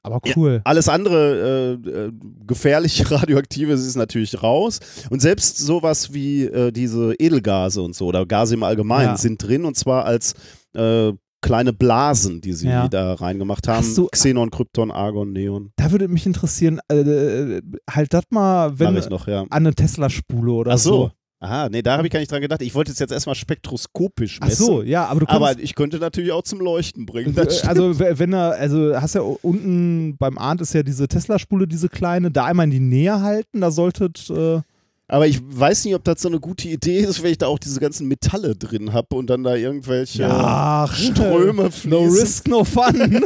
Aber 0.08 0.20
cool. 0.36 0.62
alles 0.63 0.89
andere 0.89 1.78
äh, 1.86 1.89
äh, 1.89 2.12
gefährliche 2.46 3.10
Radioaktives 3.12 3.86
ist 3.86 3.96
natürlich 3.96 4.41
raus. 4.41 4.80
Und 5.10 5.22
selbst 5.22 5.58
sowas 5.58 6.14
wie 6.14 6.43
äh, 6.45 6.72
diese 6.72 7.14
Edelgase 7.20 7.82
und 7.82 7.95
so 7.95 8.05
oder 8.08 8.26
Gase 8.26 8.55
im 8.55 8.64
Allgemeinen 8.64 9.10
Ja. 9.10 9.18
sind 9.18 9.41
drin 9.43 9.66
und 9.66 9.76
zwar 9.78 10.05
als 10.05 10.34
äh, 10.76 11.14
kleine 11.41 11.72
Blasen, 11.72 12.41
die 12.41 12.53
sie 12.53 12.68
Ja. 12.68 12.88
da 12.88 13.14
reingemacht 13.14 13.68
haben. 13.68 13.86
Du- 13.95 14.08
Xenon, 14.08 14.49
Krypton, 14.49 14.91
Argon, 14.91 15.32
Neon. 15.34 15.72
Da 15.76 15.91
würde 15.91 16.08
mich 16.08 16.26
interessieren, 16.26 16.80
äh, 16.89 17.62
halt 17.89 18.14
das 18.14 18.24
mal, 18.32 18.80
wenn 18.80 18.95
noch, 19.10 19.28
ja. 19.28 19.41
an 19.41 19.47
eine 19.51 19.74
Tesla-Spule 19.76 20.51
oder 20.51 20.74
Ach 20.74 20.78
so. 20.80 20.89
so. 20.91 21.12
Aha, 21.40 21.70
nee, 21.70 21.84
da 21.84 21.98
habe 21.98 22.08
ich 22.08 22.12
gar 22.14 22.20
nicht 22.20 22.32
dran 22.32 22.42
gedacht. 22.42 22.64
Ich 22.64 22.74
wollte 22.74 22.92
es 22.92 22.98
jetzt 22.98 23.12
erstmal 23.12 23.36
spektroskopisch 23.36 24.40
Ach 24.42 24.48
messen. 24.48 24.66
so, 24.66 24.82
ja, 24.82 25.06
aber 25.06 25.20
du 25.20 25.26
kannst, 25.28 25.42
Aber 25.42 25.60
ich 25.60 25.76
könnte 25.76 26.00
natürlich 26.00 26.32
auch 26.32 26.42
zum 26.42 26.60
Leuchten 26.60 27.06
bringen. 27.06 27.38
Äh, 27.38 27.48
Also 27.68 28.00
wenn 28.00 28.34
er, 28.34 28.54
also 28.54 29.00
hast 29.00 29.14
ja 29.14 29.22
unten 29.22 30.18
beim 30.18 30.40
Arndt 30.40 30.62
ist 30.62 30.74
ja 30.74 30.82
diese 30.82 31.08
Tesla-Spule, 31.08 31.68
diese 31.68 31.90
kleine, 31.90 32.32
da 32.32 32.46
einmal 32.46 32.64
in 32.66 32.72
die 32.72 32.80
Nähe 32.80 33.22
halten, 33.22 33.62
da 33.62 33.70
solltet, 33.70 34.28
äh, 34.32 34.62
Aber 35.08 35.28
ich 35.28 35.40
weiß 35.44 35.86
nicht, 35.86 35.94
ob 35.94 36.04
das 36.04 36.22
so 36.24 36.28
eine 36.28 36.40
gute 36.40 36.70
Idee 36.70 37.02
ist, 37.02 37.22
wenn 37.22 37.30
ich 37.32 37.38
da 37.38 37.46
auch 37.48 37.60
diese 37.60 37.80
ganzen 37.80 38.08
Metalle 38.08 38.56
drin 38.56 38.92
habe 38.94 39.16
und 39.16 39.30
dann 39.30 39.44
da 39.44 39.54
irgendwelche 39.56 40.28
Ach, 40.28 40.92
Ströme 40.96 41.70
fließen. 41.72 41.90
No 41.92 42.00
risk, 42.06 42.48
no 42.48 42.64
fun. 42.64 43.24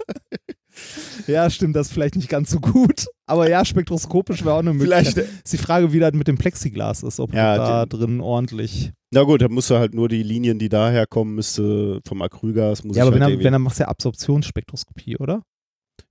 ja, 1.26 1.48
stimmt, 1.50 1.76
das 1.76 1.88
ist 1.88 1.92
vielleicht 1.92 2.16
nicht 2.16 2.28
ganz 2.28 2.50
so 2.50 2.60
gut. 2.60 3.06
Aber 3.26 3.48
ja, 3.48 3.64
spektroskopisch 3.64 4.44
wäre 4.44 4.54
auch 4.54 4.58
eine 4.60 4.72
Möglichkeit. 4.72 5.06
Vielleicht, 5.14 5.44
ist 5.44 5.52
die 5.52 5.58
Frage, 5.58 5.92
wie 5.92 6.00
das 6.00 6.12
mit 6.14 6.26
dem 6.28 6.36
Plexiglas 6.38 7.02
ist, 7.02 7.20
ob 7.20 7.32
Ja, 7.34 7.56
da 7.56 7.86
drin 7.86 8.20
ordentlich. 8.20 8.92
na 9.12 9.22
gut, 9.22 9.42
dann 9.42 9.52
musst 9.52 9.70
du 9.70 9.76
halt 9.76 9.94
nur 9.94 10.08
die 10.08 10.22
Linien, 10.22 10.58
die 10.58 10.68
daher 10.68 11.06
kommen, 11.06 11.34
müsste 11.36 12.00
vom 12.06 12.22
Acrylgas, 12.22 12.84
muss 12.84 12.96
Ja, 12.96 13.04
aber 13.04 13.14
wenn, 13.14 13.22
halt 13.22 13.42
wenn 13.42 13.52
er 13.52 13.58
machst 13.58 13.78
du 13.78 13.84
ja 13.84 13.88
Absorptionsspektroskopie, 13.88 15.16
oder? 15.18 15.42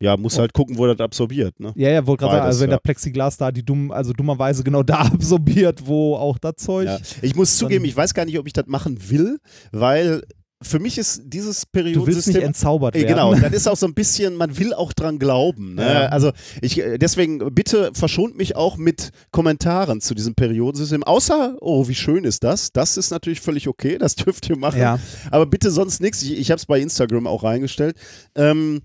ja, 0.02 0.16
muss 0.16 0.38
halt 0.38 0.54
gucken, 0.54 0.78
wo 0.78 0.86
das 0.88 1.00
absorbiert, 1.00 1.60
ne? 1.60 1.74
Ja, 1.76 1.90
ja, 1.90 2.06
wollte 2.08 2.22
gerade 2.22 2.36
sagen, 2.36 2.46
also 2.46 2.62
wenn 2.62 2.70
ja. 2.70 2.76
der 2.78 2.82
Plexiglas 2.82 3.38
da 3.38 3.52
die 3.52 3.66
dumm, 3.66 3.92
also 3.92 4.14
dummerweise 4.14 4.64
genau 4.64 4.84
da 4.84 5.00
absorbiert, 5.02 5.86
wo 5.88 6.16
auch 6.16 6.38
das 6.38 6.54
Zeug. 6.58 6.86
Ja. 6.88 7.00
Ich 7.22 7.36
muss 7.36 7.50
Dann- 7.58 7.68
zugeben, 7.68 7.86
ich 7.86 7.98
weiß 7.98 8.14
gar 8.14 8.24
nicht, 8.26 8.38
ob 8.40 8.48
ich 8.48 8.54
das 8.54 8.68
machen 8.68 9.10
will, 9.10 9.40
weil 9.72 10.24
für 10.62 10.80
mich 10.80 10.98
ist 10.98 11.22
dieses 11.26 11.32
Du 11.32 11.46
willst 11.46 11.68
nicht 11.68 11.72
Periodensystem 11.72 12.42
entzaubert 12.44 12.96
Ey, 12.96 13.04
werden. 13.04 13.16
Genau, 13.16 13.34
das 13.34 13.54
ist 13.54 13.68
auch 13.68 13.78
so 13.78 13.86
ein 13.86 13.94
bisschen, 13.94 14.36
man 14.36 14.58
will 14.58 14.74
auch 14.74 14.92
dran 14.92 15.18
glauben. 15.18 15.76
Ne? 15.76 15.86
Ja. 15.86 16.06
Also 16.08 16.32
ich, 16.62 16.80
äh, 16.80 16.98
deswegen 16.98 17.40
bitte 17.54 17.92
verschont 17.94 18.36
mich 18.38 18.58
auch 18.58 18.76
mit 18.76 19.12
Kommentaren 19.32 20.02
zu 20.02 20.14
diesem 20.14 20.36
Periodensystem. 20.36 21.04
Außer, 21.04 21.56
oh, 21.62 21.88
wie 21.88 21.96
schön 21.96 22.26
ist 22.26 22.44
das? 22.44 22.74
Das 22.74 22.98
ist 22.98 23.10
natürlich 23.10 23.40
völlig 23.40 23.70
okay, 23.70 23.98
das 23.98 24.16
dürft 24.18 24.50
ihr 24.50 24.58
machen. 24.58 24.80
Ja. 24.80 25.00
Aber 25.32 25.46
bitte 25.46 25.72
sonst 25.72 26.02
nichts. 26.02 26.22
Ich, 26.24 26.38
ich 26.38 26.52
habe 26.52 26.60
es 26.60 26.66
bei 26.66 26.80
Instagram 26.82 27.26
auch 27.26 27.44
reingestellt. 27.44 27.96
Ähm, 28.36 28.82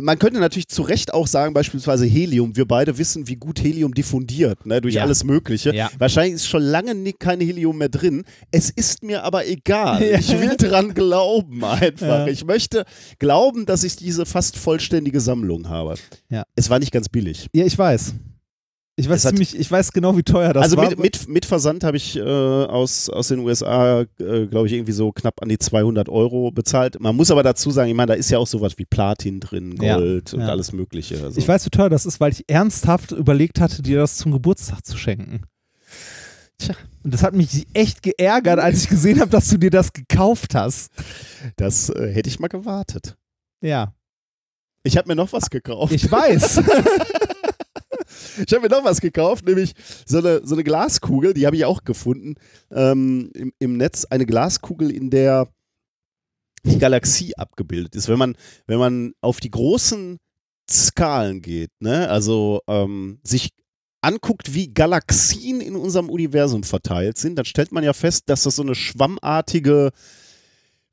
man 0.00 0.18
könnte 0.18 0.40
natürlich 0.40 0.68
zu 0.68 0.82
Recht 0.82 1.12
auch 1.14 1.26
sagen, 1.26 1.54
beispielsweise 1.54 2.06
Helium. 2.06 2.56
Wir 2.56 2.66
beide 2.66 2.98
wissen, 2.98 3.28
wie 3.28 3.36
gut 3.36 3.62
Helium 3.62 3.94
diffundiert, 3.94 4.64
ne, 4.66 4.80
durch 4.80 4.94
Ja. 4.94 5.02
alles 5.02 5.24
Mögliche. 5.24 5.74
Ja. 5.74 5.90
Wahrscheinlich 5.98 6.34
ist 6.34 6.46
schon 6.46 6.62
lange 6.62 6.94
kein 7.18 7.40
Helium 7.40 7.78
mehr 7.78 7.88
drin. 7.88 8.24
Es 8.50 8.70
ist 8.70 9.02
mir 9.02 9.24
aber 9.24 9.46
egal. 9.46 10.02
Ja. 10.02 10.18
Ich 10.18 10.30
will 10.40 10.56
dran 10.56 10.94
glauben 10.94 11.64
einfach. 11.64 12.26
Ich 12.26 12.44
möchte 12.44 12.84
glauben, 13.18 13.66
dass 13.66 13.84
ich 13.84 13.96
diese 13.96 14.26
fast 14.26 14.56
vollständige 14.56 15.20
Sammlung 15.20 15.68
habe. 15.68 15.94
Es 16.56 16.70
war 16.70 16.78
nicht 16.78 16.92
ganz 16.92 17.08
billig. 17.08 17.46
Ja, 17.52 17.64
ich 17.64 17.76
weiß. 17.76 18.14
Ich 18.96 19.08
weiß 19.08 19.24
hat- 19.24 19.30
ziemlich, 19.30 19.58
ich 19.58 19.70
weiß 19.70 19.92
genau, 19.92 20.16
wie 20.18 20.22
teuer 20.22 20.52
das 20.52 20.64
also 20.64 20.76
war. 20.76 20.90
mit, 20.90 20.98
mit, 20.98 21.26
mit 21.28 21.46
Versand 21.46 21.82
habe 21.82 21.96
ich 21.96 22.14
äh, 22.16 22.20
aus, 22.22 23.08
aus 23.08 23.28
den 23.28 23.38
USA, 23.38 24.02
äh, 24.02 24.46
glaube 24.46 24.66
ich, 24.66 24.74
irgendwie 24.74 24.92
so 24.92 25.12
knapp 25.12 25.40
an 25.40 25.48
die 25.48 25.58
200 25.58 26.10
Euro 26.10 26.50
bezahlt. 26.50 27.00
Man 27.00 27.16
muss 27.16 27.30
aber 27.30 27.42
dazu 27.42 27.70
sagen, 27.70 27.88
ich 27.88 27.96
meine, 27.96 28.08
da 28.08 28.14
ist 28.14 28.30
ja 28.30 28.36
auch 28.38 28.46
sowas 28.46 28.74
wie 28.76 28.84
Platin 28.84 29.40
drin, 29.40 29.76
Ja, 29.80 29.96
Gold 29.96 30.34
und 30.34 30.40
ja. 30.40 30.48
alles 30.48 30.72
Mögliche. 30.72 31.22
Also. 31.24 31.38
Ich 31.38 31.48
weiß, 31.48 31.64
wie 31.64 31.70
teuer 31.70 31.88
das 31.88 32.04
ist, 32.04 32.20
weil 32.20 32.32
ich 32.32 32.44
ernsthaft 32.48 33.12
überlegt 33.12 33.60
hatte, 33.60 33.80
dir 33.80 33.98
das 33.98 34.18
zum 34.18 34.30
Geburtstag 34.30 34.84
zu 34.84 34.98
schenken. 34.98 35.40
Tja. 36.58 36.74
Und 37.02 37.14
das 37.14 37.22
hat 37.22 37.34
mich 37.34 37.66
echt 37.72 38.02
geärgert, 38.02 38.58
als 38.60 38.82
ich 38.84 38.88
gesehen 38.90 39.20
habe, 39.20 39.30
dass 39.30 39.48
du 39.48 39.56
dir 39.56 39.70
das 39.70 39.94
gekauft 39.94 40.54
hast. 40.54 40.90
Das 41.56 41.88
äh, 41.88 42.12
hätte 42.12 42.28
ich 42.28 42.38
mal 42.40 42.48
gewartet. 42.48 43.16
Ja, 43.62 43.94
Ich 44.84 44.98
habe 44.98 45.08
mir 45.08 45.16
noch 45.16 45.32
was 45.32 45.48
gekauft. 45.48 45.94
ich 45.94 46.10
weiß. 46.12 46.60
Ich 48.38 48.52
habe 48.52 48.62
mir 48.62 48.68
noch 48.68 48.84
was 48.84 49.00
gekauft, 49.00 49.46
nämlich 49.46 49.74
so 50.06 50.18
eine, 50.18 50.40
so 50.44 50.54
eine 50.54 50.64
Glaskugel, 50.64 51.34
die 51.34 51.46
habe 51.46 51.56
ich 51.56 51.64
auch 51.64 51.84
gefunden 51.84 52.34
ähm, 52.70 53.30
im, 53.34 53.52
im 53.58 53.76
Netz. 53.76 54.04
Eine 54.04 54.26
Glaskugel, 54.26 54.90
in 54.90 55.10
der 55.10 55.48
die 56.64 56.78
Galaxie 56.78 57.36
abgebildet 57.36 57.94
ist. 57.96 58.08
Wenn 58.08 58.18
man, 58.18 58.36
wenn 58.66 58.78
man 58.78 59.12
auf 59.20 59.40
die 59.40 59.50
großen 59.50 60.18
Skalen 60.70 61.42
geht, 61.42 61.70
ne? 61.80 62.08
also 62.08 62.60
ähm, 62.68 63.18
sich 63.24 63.50
anguckt, 64.00 64.54
wie 64.54 64.72
Galaxien 64.72 65.60
in 65.60 65.76
unserem 65.76 66.10
Universum 66.10 66.64
verteilt 66.64 67.18
sind, 67.18 67.36
dann 67.36 67.44
stellt 67.44 67.72
man 67.72 67.84
ja 67.84 67.92
fest, 67.92 68.24
dass 68.26 68.42
das 68.42 68.56
so 68.56 68.62
eine 68.62 68.74
schwammartige, 68.74 69.90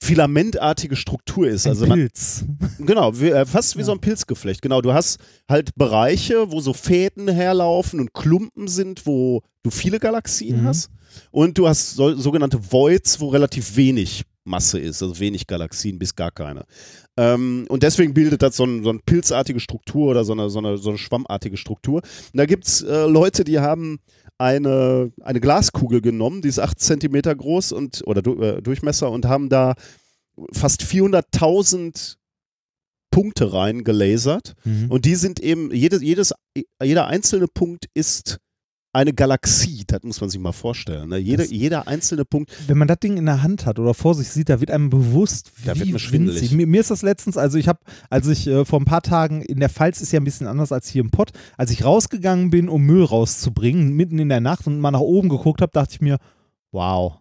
filamentartige 0.02 0.95
Struktur 0.95 1.47
ist. 1.47 1.66
Ein 1.66 1.72
Also 1.72 1.86
man, 1.88 2.00
Pilz. 2.00 2.45
Genau, 2.80 3.20
wie, 3.20 3.30
äh, 3.30 3.45
fast 3.45 3.76
wie 3.76 3.80
Ja. 3.82 3.86
so 3.86 3.91
ein 3.91 4.00
Pilzgeflecht. 4.00 4.62
Genau, 4.62 4.82
du 4.82 4.93
hast 4.93 5.20
halt 5.47 5.76
Bereiche, 5.76 6.52
wo 6.52 6.62
so 6.62 6.74
Fäden 6.74 7.28
herlaufen 7.28 8.00
und 8.00 8.14
Klumpen 8.14 8.68
sind, 8.68 9.06
wo 9.06 9.41
du 9.64 9.70
viele 9.72 10.00
Galaxien 10.00 10.62
Mhm. 10.64 10.68
hast. 10.68 10.89
Und 11.32 11.58
du 11.58 11.68
hast 11.68 11.95
so, 11.95 12.16
sogenannte 12.16 12.60
Voids, 12.72 13.20
wo 13.20 13.30
relativ 13.30 13.76
wenig 13.76 14.24
Masse 14.45 14.80
ist, 14.80 15.04
also 15.04 15.20
wenig 15.20 15.45
Galaxien 15.47 16.00
bis 16.00 16.16
gar 16.16 16.32
keine. 16.32 16.64
Ähm, 17.18 17.66
und 17.70 17.84
deswegen 17.84 18.14
bildet 18.14 18.41
das 18.41 18.56
so, 18.56 18.64
ein, 18.64 18.84
so 18.84 18.89
eine 18.89 19.00
pilzartige 19.06 19.60
Struktur 19.60 20.10
oder 20.12 20.24
so 20.24 20.34
eine, 20.34 20.50
so 20.50 20.60
eine, 20.60 20.78
so 20.78 20.89
eine 20.89 20.97
schwammartige 20.97 21.58
Struktur. 21.58 21.95
Und 22.02 22.38
da 22.38 22.45
gibt 22.45 22.66
es 22.68 22.82
äh, 22.82 23.06
Leute, 23.06 23.43
die 23.43 23.60
haben 23.60 24.00
eine, 24.39 25.11
eine 25.21 25.41
Glaskugel 25.41 26.01
genommen, 26.01 26.41
die 26.41 26.47
ist 26.47 26.59
8 26.59 26.79
Zentimeter 26.79 27.35
groß 27.35 27.73
und, 27.73 28.01
oder 28.07 28.21
du, 28.21 28.41
äh, 28.41 28.61
Durchmesser 28.61 29.11
und 29.11 29.25
haben 29.25 29.49
da 29.49 29.75
fast 30.53 30.81
400.000 30.81 32.15
Punkte 33.11 33.53
rein 33.53 33.83
gelasert. 33.83 34.53
Mhm. 34.63 34.89
Und 34.89 35.05
die 35.05 35.15
sind 35.15 35.39
eben, 35.39 35.73
jede, 35.73 36.01
jedes, 36.01 36.33
jeder 36.81 37.07
einzelne 37.07 37.47
Punkt 37.47 37.87
ist 37.93 38.39
eine 38.91 39.13
Galaxie. 39.13 39.83
Das 39.87 40.01
muss 40.03 40.19
man 40.19 40.29
sich 40.29 40.39
mal 40.39 40.51
vorstellen. 40.51 41.09
Ne? 41.09 41.17
Jede, 41.17 41.43
Das- 41.43 41.51
jeder 41.51 41.87
einzelne 41.87 42.25
Punkt. 42.25 42.51
Wenn 42.67 42.77
man 42.77 42.87
das 42.87 42.99
Ding 42.99 43.17
in 43.17 43.25
der 43.25 43.43
Hand 43.43 43.65
hat 43.65 43.77
oder 43.79 43.93
vor 43.93 44.15
sich 44.15 44.29
sieht, 44.29 44.49
da 44.49 44.59
wird 44.59 44.71
einem 44.71 44.89
bewusst, 44.89 45.51
Da 45.65 45.75
wird 45.75 45.87
wie 45.87 45.91
man 45.91 45.99
schwindelig. 45.99 46.51
Mir, 46.51 46.65
mir 46.67 46.81
ist 46.81 46.89
das 46.91 47.01
letztens, 47.01 47.37
also 47.37 47.57
ich 47.57 47.67
habe, 47.67 47.79
als 48.09 48.27
ich 48.27 48.47
äh, 48.47 48.65
vor 48.65 48.79
ein 48.79 48.85
paar 48.85 49.01
Tagen 49.03 49.41
in 49.41 49.59
der 49.59 49.69
Pfalz 49.69 50.01
ist 50.01 50.11
ja 50.11 50.19
ein 50.19 50.23
bisschen 50.23 50.47
anders 50.47 50.71
als 50.71 50.87
hier 50.89 51.01
im 51.01 51.11
Pott, 51.11 51.31
als 51.57 51.71
ich 51.71 51.85
rausgegangen 51.85 52.49
bin, 52.49 52.67
um 52.69 52.83
Müll 52.83 53.03
rauszubringen, 53.03 53.93
mitten 53.95 54.17
in 54.19 54.29
der 54.29 54.41
Nacht 54.41 54.65
und 54.67 54.79
mal 54.79 54.91
nach 54.91 54.99
oben 54.99 55.29
geguckt 55.29 55.61
habe, 55.61 55.71
dachte 55.71 55.93
ich 55.93 56.01
mir, 56.01 56.17
wow, 56.71 57.19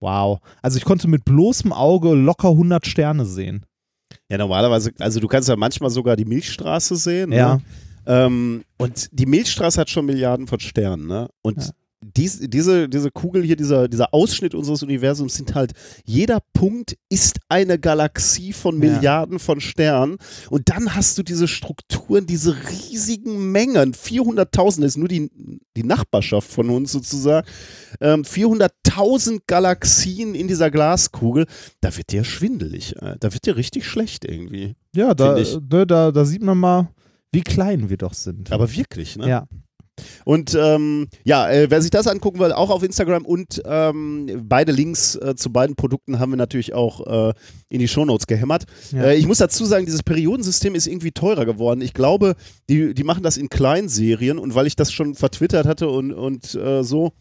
wow. 0.00 0.38
Also 0.62 0.76
ich 0.76 0.84
konnte 0.84 1.08
mit 1.08 1.24
bloßem 1.24 1.72
Auge 1.72 2.14
locker 2.14 2.50
100 2.50 2.86
Sterne 2.86 3.24
sehen. 3.24 3.64
Ja, 4.30 4.38
normalerweise, 4.38 4.92
also 4.98 5.20
du 5.20 5.28
kannst 5.28 5.48
ja 5.48 5.56
manchmal 5.56 5.90
sogar 5.90 6.16
die 6.16 6.24
Milchstraße 6.24 6.96
sehen. 6.96 7.32
Ja. 7.32 7.56
Ne? 7.56 7.62
Ähm, 8.06 8.64
und 8.78 9.08
die 9.12 9.26
Milchstraße 9.26 9.80
hat 9.80 9.90
schon 9.90 10.06
Milliarden 10.06 10.46
von 10.46 10.60
Sternen. 10.60 11.06
Ne? 11.06 11.28
Und 11.42 11.58
Ja. 11.58 11.70
dies, 12.16 12.38
diese, 12.40 12.86
diese 12.86 13.10
Kugel 13.10 13.42
hier, 13.42 13.56
dieser, 13.56 13.88
dieser 13.88 14.12
Ausschnitt 14.12 14.54
unseres 14.54 14.82
Universums 14.82 15.36
sind 15.36 15.54
halt, 15.54 15.72
jeder 16.04 16.40
Punkt 16.52 16.96
ist 17.08 17.38
eine 17.48 17.78
Galaxie 17.78 18.52
von 18.52 18.74
Ja. 18.82 18.90
Milliarden 18.92 19.38
von 19.38 19.58
Sternen. 19.60 20.18
Und 20.50 20.68
dann 20.68 20.94
hast 20.94 21.16
du 21.16 21.22
diese 21.22 21.48
Strukturen, 21.48 22.26
diese 22.26 22.54
riesigen 22.68 23.50
Mengen, 23.52 23.94
400.000, 23.94 24.82
das 24.82 24.92
ist 24.92 24.96
nur 24.98 25.08
die, 25.08 25.30
die 25.76 25.82
Nachbarschaft 25.82 26.50
von 26.50 26.68
uns 26.68 26.92
sozusagen, 26.92 27.46
ähm, 28.02 28.22
400.000 28.24 29.40
Galaxien 29.46 30.34
in 30.34 30.46
dieser 30.46 30.70
Glaskugel. 30.70 31.46
Da 31.80 31.96
wird 31.96 32.12
dir 32.12 32.24
schwindelig. 32.24 32.96
Äh. 33.00 33.16
Da 33.18 33.32
wird 33.32 33.46
dir 33.46 33.56
richtig 33.56 33.86
schlecht 33.86 34.26
irgendwie. 34.26 34.74
Ja, 34.94 35.14
da, 35.14 35.34
ne, 35.36 35.86
da, 35.86 36.12
da 36.12 36.24
sieht 36.26 36.42
man 36.42 36.58
mal, 36.58 36.88
wie 37.34 37.42
klein 37.42 37.90
wir 37.90 37.96
doch 37.96 38.14
sind. 38.14 38.52
Aber 38.52 38.74
wirklich, 38.74 39.16
ne? 39.16 39.28
ja. 39.28 39.46
Und 40.24 40.56
ähm, 40.60 41.06
ja, 41.22 41.48
äh, 41.48 41.70
wer 41.70 41.80
sich 41.80 41.90
das 41.90 42.06
angucken 42.06 42.40
will, 42.40 42.52
auch 42.52 42.70
auf 42.70 42.82
Instagram 42.82 43.24
und 43.24 43.62
ähm, 43.64 44.42
beide 44.42 44.72
Links 44.72 45.14
äh, 45.16 45.34
zu 45.36 45.52
beiden 45.52 45.76
Produkten 45.76 46.18
haben 46.18 46.32
wir 46.32 46.36
natürlich 46.36 46.74
auch 46.74 47.28
äh, 47.28 47.34
in 47.68 47.78
die 47.78 47.88
Shownotes 47.88 48.26
gehämmert. 48.26 48.64
Ja. 48.90 49.04
Äh, 49.04 49.16
ich 49.16 49.26
muss 49.26 49.38
dazu 49.38 49.64
sagen, 49.64 49.84
dieses 49.84 50.02
Periodensystem 50.02 50.74
ist 50.74 50.86
irgendwie 50.86 51.12
teurer 51.12 51.44
geworden. 51.44 51.80
Ich 51.80 51.94
glaube, 51.94 52.34
die, 52.68 52.94
die 52.94 53.04
machen 53.04 53.22
das 53.22 53.36
in 53.36 53.48
Kleinserien 53.48 54.38
und 54.38 54.54
weil 54.54 54.66
ich 54.66 54.76
das 54.76 54.92
schon 54.92 55.14
vertwittert 55.14 55.66
hatte 55.66 55.88
und, 55.88 56.12
und 56.12 56.54
äh, 56.54 56.82
so, 56.82 57.12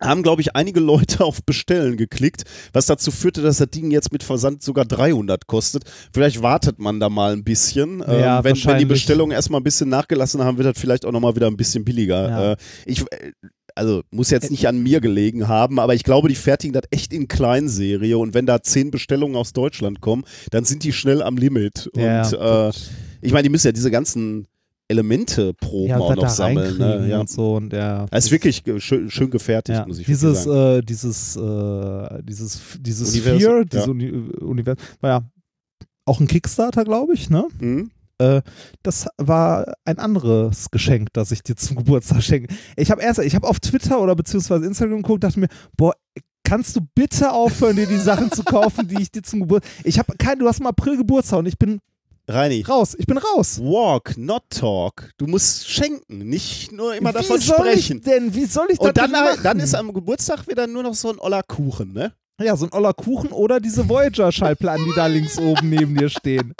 haben, 0.00 0.22
glaube 0.22 0.42
ich, 0.42 0.54
einige 0.56 0.80
Leute 0.80 1.24
auf 1.24 1.42
Bestellen 1.44 1.96
geklickt, 1.96 2.44
was 2.72 2.86
dazu 2.86 3.10
führte, 3.10 3.42
dass 3.42 3.58
das 3.58 3.70
Ding 3.70 3.90
jetzt 3.90 4.12
mit 4.12 4.22
Versand 4.22 4.62
sogar 4.62 4.84
300 4.84 5.46
kostet. 5.46 5.84
Vielleicht 6.12 6.42
wartet 6.42 6.78
man 6.78 7.00
da 7.00 7.08
mal 7.08 7.32
ein 7.32 7.44
bisschen. 7.44 8.02
Ähm, 8.06 8.20
Ja, 8.20 8.44
wenn, 8.44 8.56
wenn 8.64 8.78
die. 8.78 8.84
Bestellungen 8.84 9.32
erstmal 9.34 9.60
ein 9.60 9.64
bisschen 9.64 9.88
nachgelassen 9.88 10.42
haben, 10.42 10.58
wird 10.58 10.68
das 10.68 10.80
vielleicht 10.80 11.04
auch 11.04 11.12
nochmal 11.12 11.34
wieder 11.36 11.46
ein 11.46 11.56
bisschen 11.56 11.84
billiger. 11.84 12.28
Ja. 12.28 12.52
Äh, 12.52 12.56
ich, 12.86 13.00
äh, 13.02 13.32
also 13.74 14.02
muss 14.10 14.30
jetzt 14.30 14.50
nicht 14.50 14.68
an 14.68 14.82
mir 14.82 15.00
gelegen 15.00 15.48
haben, 15.48 15.80
aber 15.80 15.94
ich 15.94 16.04
glaube, 16.04 16.28
die 16.28 16.36
fertigen 16.36 16.72
das 16.72 16.84
echt 16.90 17.12
in 17.12 17.26
Kleinserie 17.26 18.16
und 18.16 18.32
wenn 18.34 18.46
da 18.46 18.62
zehn 18.62 18.90
Bestellungen 18.92 19.36
aus 19.36 19.52
Deutschland 19.52 20.00
kommen, 20.00 20.24
dann 20.50 20.64
sind 20.64 20.84
die 20.84 20.92
schnell 20.92 21.22
am 21.22 21.36
Limit. 21.36 21.90
Ja, 21.96 22.22
und 22.22 22.32
äh, 22.34 22.72
ich 23.20 23.32
meine, 23.32 23.42
die 23.44 23.48
müssen 23.48 23.66
ja 23.66 23.72
diese 23.72 23.90
ganzen 23.90 24.46
Elemente-Proben 24.88 25.88
ja, 25.88 25.98
auch 25.98 26.14
noch 26.14 26.28
sammeln. 26.28 26.78
Ne? 26.78 27.08
Ja. 27.08 27.20
und 27.20 27.30
so 27.30 27.56
und 27.56 27.70
der 27.70 28.06
Es 28.10 28.26
ist 28.26 28.30
wirklich 28.30 28.62
schön, 28.78 29.10
schön 29.10 29.30
gefertigt, 29.30 29.78
ja. 29.78 29.86
muss 29.86 29.98
ich 29.98 30.06
dieses, 30.06 30.44
sagen. 30.44 30.78
äh, 30.78 30.82
dieses, 30.82 31.36
äh, 31.36 32.22
dieses, 32.22 32.60
dieses 32.80 33.10
Universum, 33.10 33.40
Sphere, 33.40 33.58
ja. 33.58 33.64
dieses 33.64 33.88
Uni 33.88 34.10
Universum, 34.10 34.84
war 35.00 35.10
ja 35.10 35.22
auch 36.06 36.20
ein 36.20 36.26
Kickstarter, 36.26 36.84
glaube 36.84 37.14
ich, 37.14 37.30
ne? 37.30 37.46
Mhm. 37.58 37.90
Äh, 38.18 38.42
das 38.82 39.06
war 39.16 39.72
ein 39.84 39.98
anderes 39.98 40.70
Geschenk, 40.70 41.12
das 41.14 41.32
ich 41.32 41.42
dir 41.42 41.56
zum 41.56 41.76
Geburtstag 41.78 42.22
schenke. 42.22 42.54
Ich 42.76 42.90
habe 42.90 43.02
erst, 43.02 43.20
ich 43.20 43.34
habe 43.34 43.48
auf 43.48 43.60
Twitter 43.60 44.00
oder 44.00 44.14
beziehungsweise 44.14 44.66
Instagram 44.66 45.02
geguckt, 45.02 45.24
dachte 45.24 45.40
mir, 45.40 45.48
boah, 45.76 45.94
kannst 46.46 46.76
du 46.76 46.80
bitte 46.94 47.32
aufhören, 47.32 47.76
dir 47.76 47.86
die 47.86 47.96
Sachen 47.96 48.30
zu 48.30 48.44
kaufen, 48.44 48.86
die 48.86 49.00
ich 49.00 49.10
dir 49.10 49.22
zum 49.22 49.40
Geburtstag. 49.40 49.72
Ich 49.84 49.98
habe 49.98 50.14
kein, 50.18 50.38
du 50.38 50.46
hast 50.46 50.60
im 50.60 50.66
April 50.66 50.98
Geburtstag 50.98 51.38
und 51.38 51.46
ich 51.46 51.58
bin 51.58 51.80
Reini, 52.26 52.62
Raus, 52.62 52.96
ich 52.98 53.06
bin 53.06 53.18
raus. 53.18 53.58
walk, 53.60 54.16
not 54.16 54.44
talk. 54.48 55.10
Du 55.18 55.26
musst 55.26 55.68
schenken, 55.68 56.18
nicht 56.20 56.72
nur 56.72 56.94
immer 56.94 57.12
davon 57.12 57.38
wie 57.38 57.42
soll 57.42 57.56
sprechen. 57.58 58.00
Denn, 58.00 58.34
wie 58.34 58.46
soll 58.46 58.66
ich 58.70 58.78
das 58.78 58.88
Und 58.88 58.96
dann, 58.96 59.10
machen? 59.10 59.40
dann 59.42 59.60
ist 59.60 59.74
am 59.74 59.92
Geburtstag 59.92 60.48
wieder 60.48 60.66
nur 60.66 60.82
noch 60.82 60.94
so 60.94 61.10
ein 61.10 61.18
oller 61.18 61.42
Kuchen, 61.42 61.92
ne? 61.92 62.12
Ja, 62.40 62.56
so 62.56 62.64
ein 62.66 62.72
oller 62.72 62.94
Kuchen 62.94 63.30
oder 63.30 63.60
diese 63.60 63.88
Voyager-Schallplatten, 63.88 64.84
die 64.86 64.92
da 64.96 65.06
links 65.06 65.38
oben 65.38 65.68
neben 65.68 65.94
dir 65.96 66.08
stehen. 66.08 66.54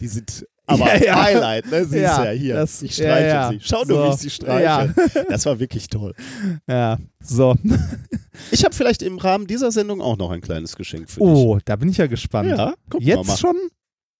Die 0.00 0.08
sind 0.08 0.44
aber 0.66 0.94
Ja, 0.96 1.04
ja. 1.04 1.22
Highlight, 1.22 1.70
ne? 1.70 1.84
Siehst 1.84 1.94
Ja, 1.94 2.24
ja, 2.24 2.30
hier. 2.32 2.54
das- 2.56 2.82
ich 2.82 2.94
streiche 2.94 3.26
ja, 3.28 3.50
sie. 3.50 3.60
Schau 3.62 3.84
So. 3.84 3.94
nur, 3.94 4.06
wie 4.06 4.14
ich 4.14 4.20
sie 4.20 4.30
streiche. 4.30 4.62
Ja. 4.64 5.22
Das 5.28 5.46
war 5.46 5.58
wirklich 5.60 5.86
toll. 5.88 6.14
Ja, 6.68 6.98
so. 7.22 7.54
Ich 8.50 8.64
habe 8.64 8.74
vielleicht 8.74 9.02
im 9.02 9.18
Rahmen 9.18 9.46
dieser 9.46 9.70
Sendung 9.70 10.00
auch 10.00 10.16
noch 10.16 10.30
ein 10.32 10.40
kleines 10.40 10.74
Geschenk 10.76 11.08
für 11.08 11.20
Oh, 11.22 11.58
da 11.64 11.76
bin 11.76 11.88
ich 11.88 11.96
ja 11.98 12.06
gespannt. 12.08 12.50
dich. 12.50 12.58
Ja, 12.58 12.74
gucken 12.90 13.06
wir 13.06 13.16
mal. 13.16 13.22
Jetzt 13.26 13.38
schon? 13.40 13.56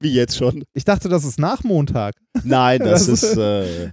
Wie 0.02 0.12
jetzt 0.14 0.36
schon? 0.36 0.64
Ich 0.72 0.84
dachte, 0.84 1.08
das 1.10 1.24
ist 1.24 1.38
nach 1.38 1.62
Montag. 1.62 2.14
Nein, 2.42 2.78
das 2.80 3.06
Das- 3.08 3.22
ist. 3.22 3.36
Äh, 3.36 3.90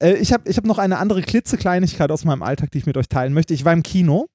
Äh, 0.00 0.14
ich 0.14 0.32
habe 0.32 0.48
ich 0.48 0.56
hab 0.56 0.64
noch 0.64 0.78
eine 0.78 0.98
andere 0.98 1.20
klitzekleinigkeit 1.22 2.10
aus 2.10 2.24
meinem 2.24 2.42
Alltag, 2.42 2.70
die 2.70 2.78
ich 2.78 2.86
mit 2.86 2.96
euch 2.96 3.08
teilen 3.08 3.34
möchte. 3.34 3.52
Ich 3.54 3.64
war 3.64 3.72
im 3.74 3.82
Kino 3.82 4.26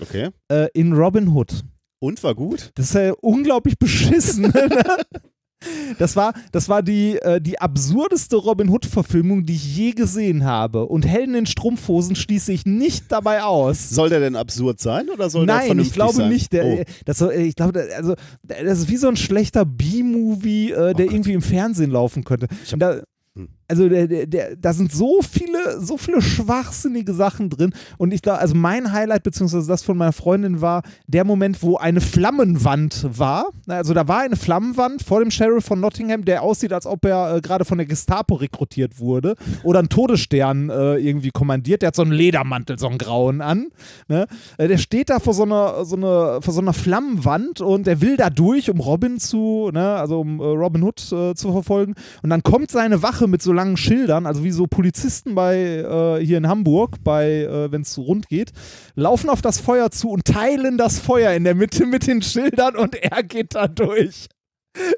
okay. 0.00 0.28
äh, 0.52 0.68
in 0.74 0.92
Robin 0.92 1.28
Hood. 1.28 1.62
Und 2.00 2.22
war 2.22 2.34
gut? 2.34 2.70
Das 2.74 2.86
ist 2.86 2.94
ja 2.94 3.12
unglaublich 3.22 3.78
beschissen. 3.78 4.52
Das 5.98 6.16
war, 6.16 6.32
das 6.52 6.68
war 6.68 6.82
die, 6.82 7.16
äh, 7.16 7.40
die 7.40 7.60
absurdeste 7.60 8.36
Robin 8.36 8.68
Hood-Verfilmung, 8.68 9.44
die 9.44 9.54
ich 9.54 9.76
je 9.76 9.90
gesehen 9.92 10.44
habe. 10.44 10.86
Und 10.86 11.06
Helden 11.06 11.34
in 11.34 11.46
Strumpfhosen 11.46 12.16
schließe 12.16 12.52
ich 12.52 12.66
nicht 12.66 13.10
dabei 13.10 13.42
aus. 13.42 13.90
Soll 13.90 14.08
der 14.08 14.20
denn 14.20 14.36
absurd 14.36 14.80
sein 14.80 15.08
oder 15.08 15.30
soll 15.30 15.46
der 15.46 15.56
Nein, 15.56 15.66
vernünftig 15.66 15.90
ich 15.92 15.94
glaube 15.94 16.14
sein? 16.14 16.28
nicht. 16.28 16.52
Der, 16.52 16.64
oh. 16.66 16.82
das, 17.04 17.20
ich 17.20 17.54
glaube, 17.56 17.72
der- 17.72 17.96
also, 17.96 18.14
das 18.42 18.78
ist 18.80 18.88
wie 18.88 18.96
so 18.96 19.08
ein 19.08 19.16
schlechter 19.16 19.64
B-Movie, 19.64 20.72
äh, 20.72 20.94
der 20.94 21.06
Gott. 21.06 21.14
irgendwie 21.14 21.32
im 21.32 21.42
Fernsehen 21.42 21.90
laufen 21.90 22.24
könnte. 22.24 22.48
Ich 22.64 22.72
hab- 22.72 22.80
Da, 22.80 23.00
Hm. 23.36 23.48
Also 23.68 23.88
der, 23.88 24.06
der, 24.06 24.26
der, 24.26 24.56
da 24.56 24.72
sind 24.72 24.92
so 24.92 25.20
viele, 25.22 25.80
so 25.80 25.96
viele 25.96 26.20
schwachsinnige 26.20 27.14
Sachen 27.14 27.48
drin. 27.50 27.72
Und 27.96 28.12
ich 28.12 28.20
glaube, 28.20 28.38
also 28.38 28.54
mein 28.54 28.92
Highlight, 28.92 29.22
beziehungsweise 29.22 29.66
das 29.66 29.82
von 29.82 29.96
meiner 29.96 30.12
Freundin 30.12 30.60
war 30.60 30.82
der 31.06 31.24
Moment, 31.24 31.62
wo 31.62 31.76
eine 31.76 32.00
Flammenwand 32.00 33.06
war. 33.18 33.46
Also 33.66 33.94
da 33.94 34.06
war 34.06 34.20
eine 34.20 34.36
Flammenwand 34.36 35.02
vor 35.02 35.20
dem 35.20 35.30
Sheriff 35.30 35.64
von 35.64 35.80
Nottingham, 35.80 36.24
der 36.24 36.42
aussieht, 36.42 36.72
als 36.72 36.86
ob 36.86 37.04
er 37.06 37.36
äh, 37.36 37.40
gerade 37.40 37.64
von 37.64 37.78
der 37.78 37.86
Gestapo 37.86 38.34
rekrutiert 38.34 38.98
wurde 38.98 39.34
oder 39.62 39.78
einen 39.78 39.88
Todesstern 39.88 40.68
äh, 40.68 40.96
irgendwie 40.96 41.30
kommandiert. 41.30 41.82
Der 41.82 41.88
hat 41.88 41.96
so 41.96 42.02
einen 42.02 42.12
Ledermantel, 42.12 42.78
so 42.78 42.88
einen 42.88 42.98
grauen 42.98 43.40
an. 43.40 43.68
Ne? 44.08 44.26
Äh, 44.58 44.68
der 44.68 44.78
steht 44.78 45.08
da 45.08 45.20
vor 45.20 45.32
so 45.32 45.44
einer, 45.44 45.84
so 45.86 45.96
einer, 45.96 46.42
vor 46.42 46.52
so 46.52 46.60
einer 46.60 46.74
Flammenwand 46.74 47.62
und 47.62 47.86
der 47.86 48.02
will 48.02 48.16
da 48.16 48.28
durch, 48.28 48.70
um 48.70 48.80
Robin 48.80 49.18
zu, 49.18 49.70
ne, 49.72 49.94
also 49.96 50.20
um 50.20 50.40
äh, 50.40 50.44
Robin 50.44 50.82
Hood 50.82 51.00
äh, 51.12 51.34
zu 51.34 51.52
verfolgen. 51.52 51.94
Und 52.22 52.30
dann 52.30 52.42
kommt 52.42 52.70
seine 52.70 53.02
Wache 53.02 53.26
mit 53.26 53.40
so 53.40 53.53
langen 53.54 53.76
Schildern, 53.76 54.26
also 54.26 54.44
wie 54.44 54.50
so 54.50 54.66
Polizisten 54.66 55.34
bei 55.34 55.56
äh, 55.56 56.24
hier 56.24 56.38
in 56.38 56.48
Hamburg, 56.48 56.96
bei, 57.02 57.42
äh, 57.42 57.72
wenn 57.72 57.82
es 57.82 57.96
rund 57.96 58.28
geht, 58.28 58.52
laufen 58.94 59.30
auf 59.30 59.40
das 59.42 59.60
Feuer 59.60 59.90
zu 59.90 60.10
und 60.10 60.24
teilen 60.24 60.76
das 60.76 60.98
Feuer 60.98 61.32
in 61.32 61.44
der 61.44 61.54
Mitte 61.54 61.86
mit 61.86 62.06
den 62.06 62.22
Schildern 62.22 62.76
und 62.76 62.94
er 62.96 63.22
geht 63.22 63.54
da 63.54 63.68
durch. 63.68 64.28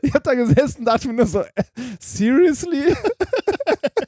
Ich 0.03 0.15
hab 0.15 0.25
da 0.25 0.35
gesessen 0.35 0.81
und 0.81 0.85
dachte 0.87 1.07
mir 1.09 1.15
nur 1.15 1.27
so, 1.27 1.41
äh, 1.41 1.63
seriously? 2.01 2.95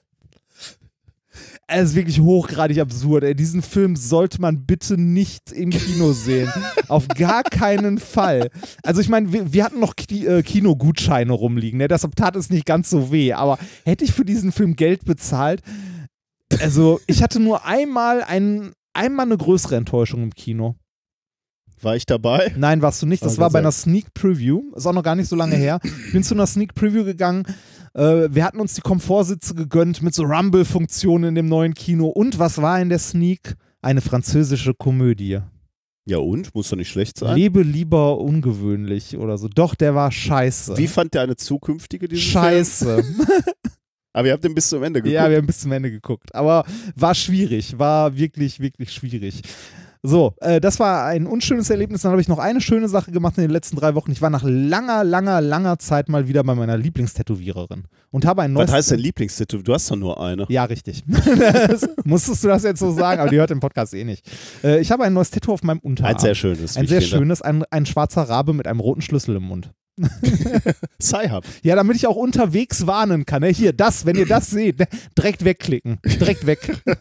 Es 1.70 1.90
ist 1.90 1.96
wirklich 1.96 2.20
hochgradig 2.20 2.80
absurd. 2.80 3.24
Ey. 3.24 3.34
Diesen 3.34 3.60
Film 3.60 3.94
sollte 3.94 4.40
man 4.40 4.64
bitte 4.64 4.96
nicht 4.98 5.52
im 5.52 5.68
Kino 5.68 6.12
sehen. 6.12 6.50
Auf 6.88 7.06
gar 7.08 7.42
keinen 7.42 7.98
Fall. 7.98 8.48
Also 8.82 9.02
ich 9.02 9.10
meine, 9.10 9.34
wir, 9.34 9.52
wir 9.52 9.64
hatten 9.64 9.78
noch 9.78 9.94
Ki 9.94 10.26
äh, 10.26 10.42
Kinogutscheine 10.42 11.30
rumliegen. 11.30 11.78
Ne? 11.78 11.86
Deshalb 11.86 12.16
tat 12.16 12.36
es 12.36 12.48
nicht 12.48 12.64
ganz 12.64 12.88
so 12.88 13.12
weh. 13.12 13.34
Aber 13.34 13.58
hätte 13.84 14.04
ich 14.04 14.12
für 14.12 14.24
diesen 14.24 14.50
Film 14.50 14.76
Geld 14.76 15.04
bezahlt, 15.04 15.60
also 16.58 17.00
ich 17.06 17.22
hatte 17.22 17.38
nur 17.38 17.66
einmal 17.66 18.22
ein, 18.22 18.72
einmal 18.94 19.26
eine 19.26 19.36
größere 19.36 19.76
Enttäuschung 19.76 20.22
im 20.22 20.34
Kino. 20.34 20.76
War 21.83 21.97
ich 21.97 22.07
dabei? 22.07 22.53
Nein, 22.57 22.83
warst 22.83 23.03
du 23.03 23.07
nicht. 23.07 23.24
Das 23.24 23.35
Aber 23.35 23.43
war 23.43 23.51
bei 23.51 23.59
einer 23.61 23.72
Sneak 23.72 24.12
Preview. 24.14 24.62
Ist 24.74 24.87
auch 24.87 24.93
noch 24.93 25.03
gar 25.03 25.14
nicht 25.14 25.29
so 25.29 25.37
lange 25.37 25.57
her. 25.57 25.81
Ich 26.07 26.12
bin 26.12 26.22
zu 26.22 26.35
einer 26.35 26.47
Sneak 26.47 26.74
Preview 26.74 27.05
gegangen. 27.05 27.45
Äh, 27.95 28.29
wir 28.31 28.45
hatten 28.45 28.61
uns 28.61 28.74
die 28.74 28.81
Komfortsitze 28.81 29.55
gegönnt 29.55 30.03
mit 30.03 30.14
so 30.14 30.24
Rumble-Funktionen 30.24 31.31
in 31.31 31.35
dem 31.35 31.49
neuen 31.49 31.74
Kino. 31.74 32.09
Und 32.09 32.39
was 32.39 32.61
war 32.61 32.81
in 32.81 32.89
der 32.89 32.99
Sneak? 32.99 33.57
Eine 33.81 34.01
französische 34.01 34.74
Komödie. 34.74 35.39
Ja 36.05 36.18
und? 36.18 36.55
Muss 36.55 36.70
doch 36.70 36.76
nicht 36.76 36.89
schlecht 36.89 37.18
sein. 37.18 37.37
Lebe 37.37 37.62
lieber 37.62 38.18
ungewöhnlich 38.18 39.16
oder 39.18 39.37
so. 39.39 39.47
Doch, 39.47 39.74
der 39.74 39.95
war 39.95 40.11
scheiße. 40.11 40.76
Wie 40.79 40.87
fand 40.87 41.14
der 41.14 41.22
eine 41.22 41.37
zukünftige 41.37 42.09
diesen 42.09 42.22
Film? 42.22 42.45
scheiße. 42.45 43.05
Aber 44.14 44.26
ihr 44.26 44.33
habt 44.33 44.43
den 44.43 44.55
bis 44.55 44.68
zum 44.68 44.83
Ende 44.83 45.01
geguckt. 45.01 45.14
Ja, 45.14 45.31
wir 45.31 45.37
haben 45.37 45.47
bis 45.47 45.61
zum 45.61 45.70
Ende 45.70 45.91
geguckt. 45.91 46.35
Aber 46.35 46.64
war 46.97 47.14
schwierig. 47.14 47.79
War 47.79 48.16
wirklich, 48.16 48.59
wirklich 48.59 48.91
schwierig. 48.91 49.43
So, 50.03 50.34
äh, 50.40 50.61
das 50.61 50.78
war 50.78 51.07
ein 51.07 51.26
unschönes 51.26 51.70
Erlebnis. 51.70 52.03
Dann 52.03 52.12
habe 52.12 52.20
ich 52.20 52.28
noch 52.28 52.38
eine 52.38 52.61
schöne 52.61 52.88
Sache 52.88 53.11
gemacht 53.11 53.36
in 53.36 53.42
den 53.42 53.51
letzten 53.51 53.76
drei 53.76 53.94
Wochen. 53.94 54.12
Ich 54.12 54.22
war 54.22 54.30
nach 54.30 54.44
langer, 54.44 55.05
langer, 55.05 55.40
langer 55.40 55.78
Zeit 55.78 56.09
mal 56.09 56.28
wieder 56.28 56.44
bei 56.44 56.55
meiner 56.55 56.76
Lieblingstätowiererin 56.76 57.84
und 58.11 58.24
habe 58.24 58.42
ein 58.42 58.53
neues. 58.53 58.68
Was 58.68 58.76
heißt 58.76 58.90
dein 58.92 59.01
Lieblingstattoo? 59.01 59.62
Du 59.62 59.74
hast 59.74 59.90
doch 59.90 59.96
nur 59.96 60.20
eine. 60.22 60.46
Ja, 60.49 60.64
richtig. 60.64 61.05
Musstest 62.05 62.44
du 62.44 62.49
das 62.49 62.62
jetzt 62.62 62.80
so 62.80 62.92
sagen, 62.92 63.20
aber 63.20 63.30
die 63.30 63.36
hört 63.36 63.51
den 63.51 63.61
Podcast 63.61 63.94
eh 63.94 64.05
nicht. 64.05 64.24
Äh, 64.62 64.80
ich 64.80 64.90
habe 64.90 65.05
ein 65.05 65.12
neues 65.12 65.30
Tattoo 65.30 65.53
auf 65.53 65.62
meinem 65.62 65.80
Unterarm. 65.80 66.14
Ein 66.14 66.20
sehr 66.20 66.34
schönes. 66.34 66.76
Ein 66.76 66.86
sehr 66.86 67.01
schönes, 67.01 67.42
ein, 67.42 67.64
ein 67.70 67.86
schwarzer 67.86 68.22
Rabe 68.22 68.53
mit 68.53 68.66
einem 68.66 68.80
roten 68.80 69.03
Schlüssel 69.03 69.36
im 69.36 69.44
Mund. 69.44 69.72
Sci-Hub. 71.03 71.44
Ja, 71.62 71.76
damit 71.76 71.96
ich 71.96 72.07
auch 72.07 72.16
unterwegs 72.16 72.86
warnen 72.86 73.26
kann. 73.26 73.42
Hier, 73.44 73.72
das, 73.72 74.07
wenn 74.07 74.16
ihr 74.16 74.26
das 74.26 74.51
seht, 74.51 74.78
ne? 74.78 74.86
direkt 75.16 75.44
wegklicken. 75.44 75.99
Direkt 76.05 76.46
weg. 76.46 76.82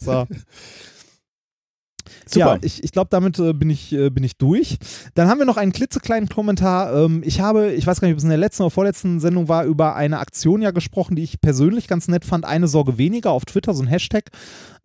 So. 0.00 0.26
Super. 2.26 2.54
Ja, 2.54 2.58
ich, 2.62 2.82
ich 2.82 2.92
glaube, 2.92 3.08
damit 3.10 3.38
äh, 3.38 3.52
bin, 3.52 3.70
ich, 3.70 3.92
äh, 3.92 4.10
bin 4.10 4.24
ich 4.24 4.36
durch. 4.36 4.78
Dann 5.14 5.28
haben 5.28 5.38
wir 5.38 5.46
noch 5.46 5.56
einen 5.56 5.72
klitzekleinen 5.72 6.28
Kommentar. 6.28 6.94
Ähm, 6.94 7.22
ich 7.24 7.40
habe, 7.40 7.72
ich 7.72 7.86
weiß 7.86 8.00
gar 8.00 8.08
nicht, 8.08 8.14
ob 8.14 8.18
es 8.18 8.24
in 8.24 8.30
der 8.30 8.38
letzten 8.38 8.62
oder 8.62 8.70
vorletzten 8.70 9.20
Sendung 9.20 9.48
war, 9.48 9.64
über 9.64 9.94
eine 9.96 10.18
Aktion 10.18 10.62
ja 10.62 10.70
gesprochen, 10.70 11.16
die 11.16 11.22
ich 11.22 11.40
persönlich 11.40 11.88
ganz 11.88 12.08
nett 12.08 12.24
fand. 12.24 12.44
Eine 12.44 12.68
Sorge 12.68 12.98
weniger 12.98 13.30
auf 13.30 13.44
Twitter, 13.44 13.74
so 13.74 13.82
ein 13.82 13.88
Hashtag. 13.88 14.30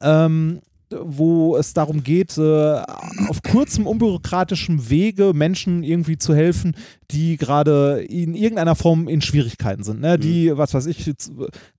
Ähm, 0.01 0.61
wo 0.91 1.55
es 1.55 1.73
darum 1.73 2.03
geht, 2.03 2.37
äh, 2.37 2.81
auf 3.27 3.43
kurzem, 3.43 3.85
unbürokratischem 3.85 4.89
Wege 4.89 5.33
Menschen 5.35 5.83
irgendwie 5.83 6.17
zu 6.17 6.33
helfen, 6.33 6.75
die 7.11 7.37
gerade 7.37 8.03
in 8.07 8.35
irgendeiner 8.35 8.75
Form 8.75 9.07
in 9.07 9.21
Schwierigkeiten 9.21 9.83
sind. 9.83 9.99
Ne? 10.01 10.19
Die, 10.19 10.55
was 10.55 10.73
weiß 10.73 10.85
ich, 10.85 11.07
äh, 11.07 11.13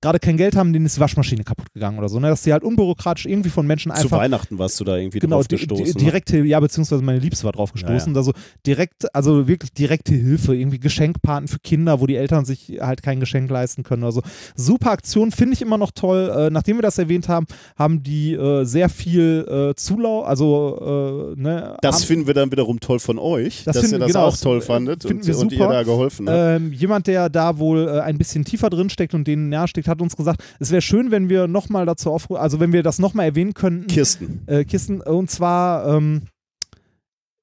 gerade 0.01 0.19
kein 0.19 0.37
Geld 0.37 0.57
haben, 0.57 0.73
denen 0.73 0.87
ist 0.87 0.97
die 0.97 1.01
Waschmaschine 1.01 1.45
kaputt 1.45 1.73
gegangen 1.73 1.99
oder 1.99 2.09
so. 2.09 2.19
Ne? 2.19 2.29
Dass 2.29 2.43
die 2.43 2.53
halt 2.53 2.65
unbürokratisch 2.65 3.27
irgendwie 3.27 3.51
von 3.51 3.67
Menschen 3.67 3.93
Zu 3.95 4.03
einfach 4.03 4.19
Weihnachten 4.19 4.59
warst 4.59 4.81
du 4.81 4.85
da 4.85 4.97
irgendwie 4.97 5.21
genau, 5.21 5.37
drauf 5.37 5.49
di 5.49 5.57
gestoßen. 5.57 5.85
di 5.85 5.93
ne? 5.93 5.99
direkte, 5.99 6.39
ja, 6.45 6.59
beziehungsweise 6.59 7.03
meine 7.03 7.21
Liebste 7.21 7.45
war 7.45 7.53
drauf 7.53 7.73
gestoßen. 7.73 8.13
Ja, 8.13 8.19
Also 8.19 8.33
direkt, 8.67 9.15
also 9.15 9.47
wirklich 9.47 9.73
direkte 9.73 10.15
Hilfe, 10.15 10.55
irgendwie 10.57 10.81
Geschenkpaten 10.81 11.47
für 11.49 11.59
Kinder, 11.61 12.01
wo 12.01 12.07
die 12.07 12.17
Eltern 12.17 12.45
sich 12.45 12.79
halt 12.81 13.03
kein 13.03 13.21
Geschenk 13.21 13.49
leisten 13.51 13.83
können. 13.85 14.03
Also 14.05 14.23
super 14.57 14.91
Aktion, 14.91 15.31
finde 15.31 15.55
ich 15.55 15.63
immer 15.63 15.79
noch 15.79 15.93
toll. 15.93 16.33
Äh, 16.37 16.51
nachdem 16.51 16.79
wir 16.79 16.83
das 16.83 16.99
erwähnt 16.99 17.29
haben, 17.29 17.47
haben 17.77 18.03
die 18.03 18.33
äh, 18.35 18.65
sehr 18.65 18.89
viel 18.89 19.47
äh, 19.71 19.75
Zulau, 19.77 20.23
also 20.23 21.35
äh, 21.37 21.41
ne, 21.41 21.77
Das 21.83 21.97
haben, 21.97 22.03
finden 22.05 22.27
wir 22.27 22.35
dann 22.35 22.51
wiederum 22.51 22.81
toll 22.81 22.99
von 22.99 23.19
euch, 23.19 23.63
Das 23.65 23.75
dass 23.77 23.83
finden- 23.85 23.95
ihr 23.97 23.99
das 24.01 24.09
genau, 24.09 24.27
auch 24.27 24.37
toll 24.37 24.61
fandet 24.61 25.03
finden 25.03 25.20
und, 25.21 25.27
wir 25.29 25.39
und 25.39 25.53
ihr 25.53 25.59
super. 25.59 25.73
da 25.73 25.83
geholfen 25.83 26.29
habt. 26.29 26.61
ähm, 26.61 26.73
jemand, 26.73 27.07
der 27.07 27.29
da 27.29 27.59
wohl 27.59 27.89
äh, 27.89 28.01
ein 28.01 28.19
bisschen 28.19 28.45
tiefer 28.45 28.71
drin 28.71 28.91
steckt 28.91 29.15
und 29.15 29.27
denen 29.27 29.49
näher 29.49 29.69
steckt, 29.69 29.89
hat 29.89 30.01
uns 30.01 30.17
gesagt, 30.17 30.43
es 30.59 30.71
wäre 30.71 30.83
schön, 30.83 31.11
wenn 31.11 31.29
wir 31.29 31.47
nochmal 31.49 31.87
dazu 31.87 32.11
aufrufen, 32.11 32.41
also 32.41 32.61
wenn 32.61 32.73
wir 32.73 32.83
das 32.83 32.99
nochmal 32.99 33.27
erwähnen 33.27 33.55
könnten, 33.55 33.87
Kirsten. 33.87 34.43
äh, 34.47 34.65
Kisten. 34.65 35.01
Und 35.01 35.31
zwar, 35.31 35.87
ähm, 35.97 36.23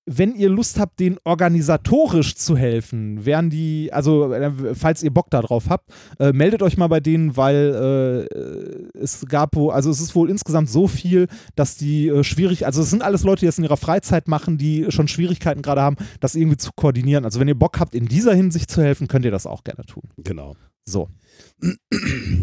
wenn 0.09 0.35
ihr 0.35 0.49
Lust 0.49 0.79
habt, 0.79 0.99
denen 1.01 1.17
organisatorisch 1.25 2.35
zu 2.35 2.55
helfen, 2.55 3.25
wären 3.25 3.49
die, 3.49 3.91
also 3.91 4.31
äh, 4.31 4.73
falls 4.73 5.03
ihr 5.03 5.11
Bock 5.11 5.29
darauf 5.29 5.69
habt, 5.69 5.91
äh, 6.19 6.31
meldet 6.31 6.63
euch 6.63 6.77
mal 6.77 6.87
bei 6.87 7.01
denen, 7.01 7.35
weil 7.35 8.27
äh, 8.33 8.97
es 8.97 9.25
gab 9.27 9.55
wo, 9.57 9.69
also 9.69 9.91
es 9.91 9.99
ist 9.99 10.15
wohl 10.15 10.29
insgesamt 10.29 10.69
so 10.69 10.87
viel, 10.87 11.27
dass 11.55 11.75
die 11.75 12.07
äh, 12.07 12.23
schwierig, 12.23 12.65
also 12.65 12.81
es 12.81 12.89
sind 12.89 13.03
alles 13.03 13.23
Leute, 13.23 13.41
die 13.41 13.45
das 13.47 13.57
in 13.57 13.65
ihrer 13.65 13.75
Freizeit 13.75 14.29
machen, 14.29 14.57
die 14.57 14.85
schon 14.89 15.09
Schwierigkeiten 15.09 15.61
gerade 15.61 15.81
haben, 15.81 15.97
das 16.21 16.35
irgendwie 16.35 16.57
zu 16.57 16.71
koordinieren. 16.73 17.25
Also 17.25 17.41
wenn 17.41 17.49
ihr 17.49 17.59
Bock 17.59 17.77
habt, 17.79 17.93
in 17.93 18.05
dieser 18.05 18.33
Hinsicht 18.33 18.71
zu 18.71 18.81
helfen, 18.81 19.09
könnt 19.09 19.25
ihr 19.25 19.31
das 19.31 19.45
auch 19.45 19.65
gerne 19.65 19.85
tun. 19.85 20.03
Genau. 20.23 20.55
So. 20.85 21.09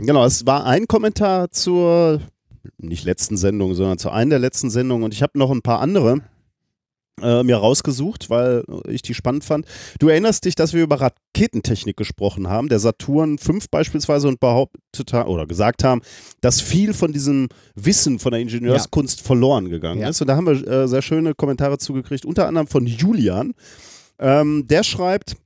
Genau, 0.03 0.27
es 0.27 0.45
war 0.45 0.67
ein 0.67 0.87
Kommentar 0.87 1.51
zur, 1.51 2.21
nicht 2.77 3.07
letzten 3.07 3.39
Sendung, 3.39 3.75
sondern 3.75 3.97
zu 3.97 4.11
einer 4.11 4.31
der 4.31 4.39
letzten 4.39 4.69
Sendungen 4.69 5.03
und 5.03 5.15
ich 5.15 5.23
habe 5.23 5.39
noch 5.39 5.51
ein 5.51 5.63
paar 5.63 5.81
andere 5.81 6.21
äh, 7.23 7.43
mir 7.43 7.57
rausgesucht, 7.57 8.29
weil 8.31 8.65
ich 8.89 9.03
die 9.03 9.15
spannend 9.15 9.45
fand. 9.45 9.67
Du 10.01 10.09
erinnerst 10.09 10.45
dich, 10.45 10.55
dass 10.55 10.73
wir 10.73 10.83
über 10.83 11.01
Raketentechnik 11.01 11.97
gesprochen 11.97 12.49
haben, 12.49 12.69
der 12.69 12.79
Saturn 12.81 13.39
5 13.39 13.69
beispielsweise 13.71 14.29
und 14.29 14.41
behauptet 14.41 15.13
ha- 15.13 15.27
oder 15.27 15.47
gesagt 15.47 15.85
haben, 15.85 16.03
dass 16.41 16.61
viel 16.61 16.93
von 16.95 17.13
diesem 17.13 17.49
Wissen 17.75 18.19
von 18.19 18.33
der 18.33 18.41
Ingenieurskunst 18.41 19.21
verloren 19.21 19.69
gegangen 19.71 20.01
Ja. 20.01 20.09
ist. 20.09 20.21
Und 20.21 20.27
da 20.29 20.37
haben 20.37 20.47
wir 20.47 20.67
äh, 20.67 20.89
sehr 20.89 21.03
schöne 21.03 21.35
Kommentare 21.35 21.79
zugekriegt, 21.79 22.25
unter 22.25 22.47
anderem 22.49 22.67
von 22.67 22.87
Julian. 22.87 23.55
Ähm, 24.19 24.67
der 24.69 24.83
schreibt, 24.85 25.37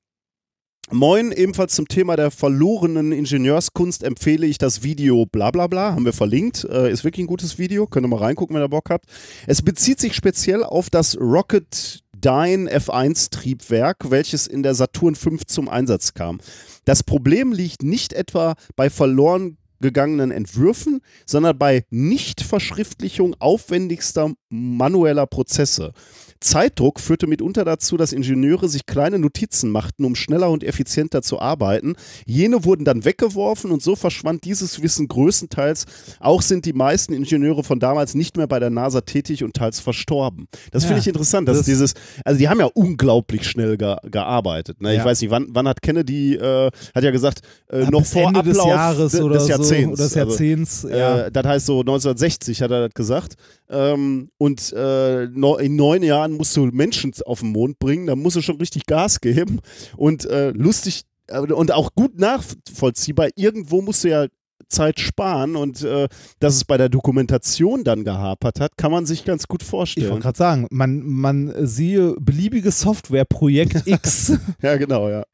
Moin, 0.90 1.32
ebenfalls 1.32 1.74
zum 1.74 1.86
Thema 1.86 2.16
der 2.16 2.30
verlorenen 2.30 3.12
Ingenieurskunst 3.12 4.02
empfehle 4.02 4.46
ich 4.46 4.56
das 4.56 4.82
Video 4.82 5.26
Blablabla, 5.26 5.66
bla 5.66 5.66
bla, 5.66 5.94
haben 5.94 6.06
wir 6.06 6.14
verlinkt. 6.14 6.64
Äh, 6.64 6.90
ist 6.90 7.04
wirklich 7.04 7.24
ein 7.24 7.28
gutes 7.28 7.58
Video, 7.58 7.86
könnt 7.86 8.06
ihr 8.06 8.08
mal 8.08 8.20
reingucken, 8.20 8.56
wenn 8.56 8.62
ihr 8.62 8.70
Bock 8.70 8.88
habt. 8.88 9.04
Es 9.46 9.60
bezieht 9.60 10.00
sich 10.00 10.14
speziell 10.14 10.64
auf 10.64 10.88
das 10.88 11.18
Rocket 11.20 12.00
Dyne 12.16 12.74
F1-Triebwerk, 12.74 14.10
welches 14.10 14.46
in 14.46 14.62
der 14.62 14.74
Saturn 14.74 15.14
V 15.14 15.36
zum 15.46 15.68
Einsatz 15.68 16.14
kam. 16.14 16.40
Das 16.86 17.02
Problem 17.02 17.52
liegt 17.52 17.82
nicht 17.82 18.14
etwa 18.14 18.54
bei 18.74 18.88
verloren 18.88 19.58
gegangenen 19.80 20.30
Entwürfen, 20.30 21.00
sondern 21.26 21.58
bei 21.58 21.84
Nichtverschriftlichung 21.90 23.36
aufwendigster 23.38 24.32
manueller 24.48 25.26
Prozesse. 25.26 25.92
Zeitdruck 26.40 27.00
führte 27.00 27.26
mitunter 27.26 27.64
dazu, 27.64 27.96
dass 27.96 28.12
Ingenieure 28.12 28.68
sich 28.68 28.86
kleine 28.86 29.18
Notizen 29.18 29.70
machten, 29.70 30.04
um 30.04 30.14
schneller 30.14 30.50
und 30.50 30.64
effizienter 30.64 31.22
zu 31.22 31.40
arbeiten. 31.40 31.94
Jene 32.26 32.64
wurden 32.64 32.84
dann 32.84 33.04
weggeworfen 33.04 33.70
und 33.70 33.82
so 33.82 33.96
verschwand 33.96 34.44
dieses 34.44 34.82
Wissen 34.82 35.08
größtenteils. 35.08 35.86
Auch 36.20 36.42
sind 36.42 36.64
die 36.64 36.72
meisten 36.72 37.12
Ingenieure 37.12 37.64
von 37.64 37.80
damals 37.80 38.14
nicht 38.14 38.36
mehr 38.36 38.46
bei 38.46 38.58
der 38.58 38.70
NASA 38.70 39.00
tätig 39.00 39.44
und 39.44 39.54
teils 39.54 39.80
verstorben. 39.80 40.48
Das 40.70 40.84
ja, 40.84 40.88
finde 40.88 41.00
ich 41.00 41.08
interessant, 41.08 41.48
dass 41.48 41.58
das 41.58 41.66
dieses, 41.66 41.94
also 42.24 42.38
die 42.38 42.48
haben 42.48 42.60
ja 42.60 42.66
unglaublich 42.66 43.48
schnell 43.48 43.76
ge 43.76 43.96
gearbeitet. 44.04 44.80
Ne? 44.80 44.94
Ja. 44.94 45.00
Ich 45.00 45.04
weiß 45.04 45.20
nicht, 45.20 45.30
wann, 45.30 45.46
wann 45.50 45.66
hat 45.66 45.82
Kennedy, 45.82 46.34
äh, 46.34 46.70
hat 46.94 47.04
ja 47.04 47.10
gesagt, 47.10 47.40
äh, 47.68 47.86
noch 47.86 48.04
vor 48.04 48.22
Ende 48.22 48.40
Ablauf 48.40 48.56
des 48.56 48.64
Jahres 48.64 49.20
oder 49.20 49.38
des 49.38 49.48
Jahrzehnts. 49.48 49.82
So, 49.82 49.92
oder 49.92 50.04
des 50.04 50.14
Jahrzehnts, 50.14 50.84
also, 50.84 50.96
ja. 50.96 51.18
Äh, 51.26 51.32
das 51.32 51.46
heißt 51.46 51.66
so 51.66 51.80
1960 51.80 52.62
hat 52.62 52.70
er 52.70 52.88
das 52.88 52.94
gesagt. 52.94 53.34
Ähm, 53.70 54.30
und 54.38 54.72
äh, 54.72 55.24
in 55.24 55.76
neun 55.76 56.02
Jahren 56.02 56.32
musst 56.32 56.56
du 56.56 56.66
Menschen 56.66 57.12
auf 57.26 57.40
den 57.40 57.52
Mond 57.52 57.78
bringen, 57.78 58.06
da 58.06 58.16
musst 58.16 58.36
du 58.36 58.42
schon 58.42 58.56
richtig 58.56 58.86
Gas 58.86 59.20
geben. 59.20 59.60
Und 59.96 60.24
äh, 60.26 60.50
lustig 60.50 61.02
äh, 61.28 61.38
und 61.40 61.72
auch 61.72 61.94
gut 61.94 62.18
nachvollziehbar, 62.18 63.28
irgendwo 63.36 63.82
musst 63.82 64.04
du 64.04 64.08
ja 64.08 64.26
Zeit 64.68 65.00
sparen 65.00 65.56
und 65.56 65.82
äh, 65.82 66.08
dass 66.40 66.54
es 66.54 66.64
bei 66.64 66.76
der 66.76 66.88
Dokumentation 66.88 67.84
dann 67.84 68.04
gehapert 68.04 68.60
hat, 68.60 68.76
kann 68.76 68.92
man 68.92 69.06
sich 69.06 69.24
ganz 69.24 69.46
gut 69.46 69.62
vorstellen. 69.62 70.06
Ich 70.06 70.10
wollte 70.10 70.24
gerade 70.24 70.38
sagen, 70.38 70.66
man, 70.70 71.00
man 71.06 71.54
siehe 71.66 72.14
beliebige 72.20 72.70
Softwareprojekt 72.70 73.86
X. 73.86 74.32
ja, 74.62 74.76
genau, 74.76 75.08
ja. 75.08 75.24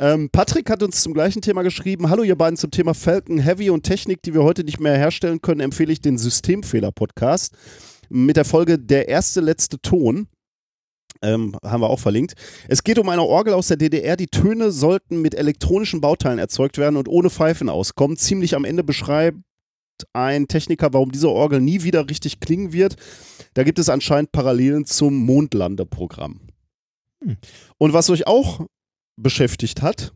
Ähm, 0.00 0.30
Patrick 0.30 0.70
hat 0.70 0.82
uns 0.82 1.02
zum 1.02 1.12
gleichen 1.12 1.42
Thema 1.42 1.62
geschrieben. 1.62 2.08
Hallo 2.08 2.22
ihr 2.22 2.36
beiden 2.36 2.56
zum 2.56 2.70
Thema 2.70 2.94
Falcon 2.94 3.38
Heavy 3.38 3.70
und 3.70 3.82
Technik, 3.82 4.22
die 4.22 4.32
wir 4.32 4.44
heute 4.44 4.62
nicht 4.62 4.78
mehr 4.78 4.96
herstellen 4.96 5.42
können, 5.42 5.60
empfehle 5.60 5.92
ich 5.92 6.00
den 6.00 6.18
Systemfehler-Podcast 6.18 7.56
mit 8.08 8.36
der 8.36 8.44
Folge 8.44 8.78
Der 8.78 9.08
erste 9.08 9.40
letzte 9.40 9.80
Ton. 9.80 10.28
Ähm, 11.20 11.56
haben 11.64 11.80
wir 11.80 11.90
auch 11.90 11.98
verlinkt. 11.98 12.34
Es 12.68 12.84
geht 12.84 13.00
um 13.00 13.08
eine 13.08 13.24
Orgel 13.24 13.54
aus 13.54 13.66
der 13.66 13.76
DDR. 13.76 14.16
Die 14.16 14.28
Töne 14.28 14.70
sollten 14.70 15.20
mit 15.20 15.34
elektronischen 15.34 16.00
Bauteilen 16.00 16.38
erzeugt 16.38 16.78
werden 16.78 16.96
und 16.96 17.08
ohne 17.08 17.28
Pfeifen 17.28 17.68
auskommen. 17.68 18.16
Ziemlich 18.16 18.54
am 18.54 18.64
Ende 18.64 18.84
beschreibt 18.84 19.38
ein 20.12 20.46
Techniker, 20.46 20.92
warum 20.92 21.10
diese 21.10 21.28
Orgel 21.28 21.60
nie 21.60 21.82
wieder 21.82 22.08
richtig 22.08 22.38
klingen 22.38 22.72
wird. 22.72 22.94
Da 23.54 23.64
gibt 23.64 23.80
es 23.80 23.88
anscheinend 23.88 24.30
Parallelen 24.30 24.84
zum 24.84 25.16
Mondlandeprogramm. 25.16 26.38
Hm. 27.24 27.36
Und 27.78 27.92
was 27.94 28.10
euch 28.10 28.28
auch 28.28 28.60
beschäftigt 29.22 29.82
hat, 29.82 30.12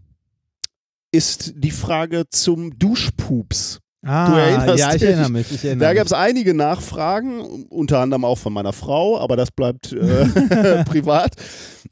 ist 1.13 1.53
die 1.57 1.71
Frage 1.71 2.25
zum 2.31 2.79
Duschpups. 2.79 3.81
Ah, 4.05 4.31
du 4.31 4.37
erinnerst 4.37 4.79
ja, 4.79 4.89
ich 4.89 5.01
dich. 5.01 5.03
erinnere 5.11 5.31
mich. 5.31 5.53
Ich 5.53 5.65
erinnere 5.65 5.89
da 5.89 5.95
gab 5.95 6.07
es 6.07 6.13
einige 6.13 6.55
Nachfragen, 6.55 7.67
unter 7.69 8.01
anderem 8.01 8.25
auch 8.25 8.39
von 8.39 8.53
meiner 8.53 8.73
Frau, 8.73 9.19
aber 9.19 9.37
das 9.37 9.53
bleibt 9.53 9.93
äh, 9.93 10.85
privat. 10.85 11.35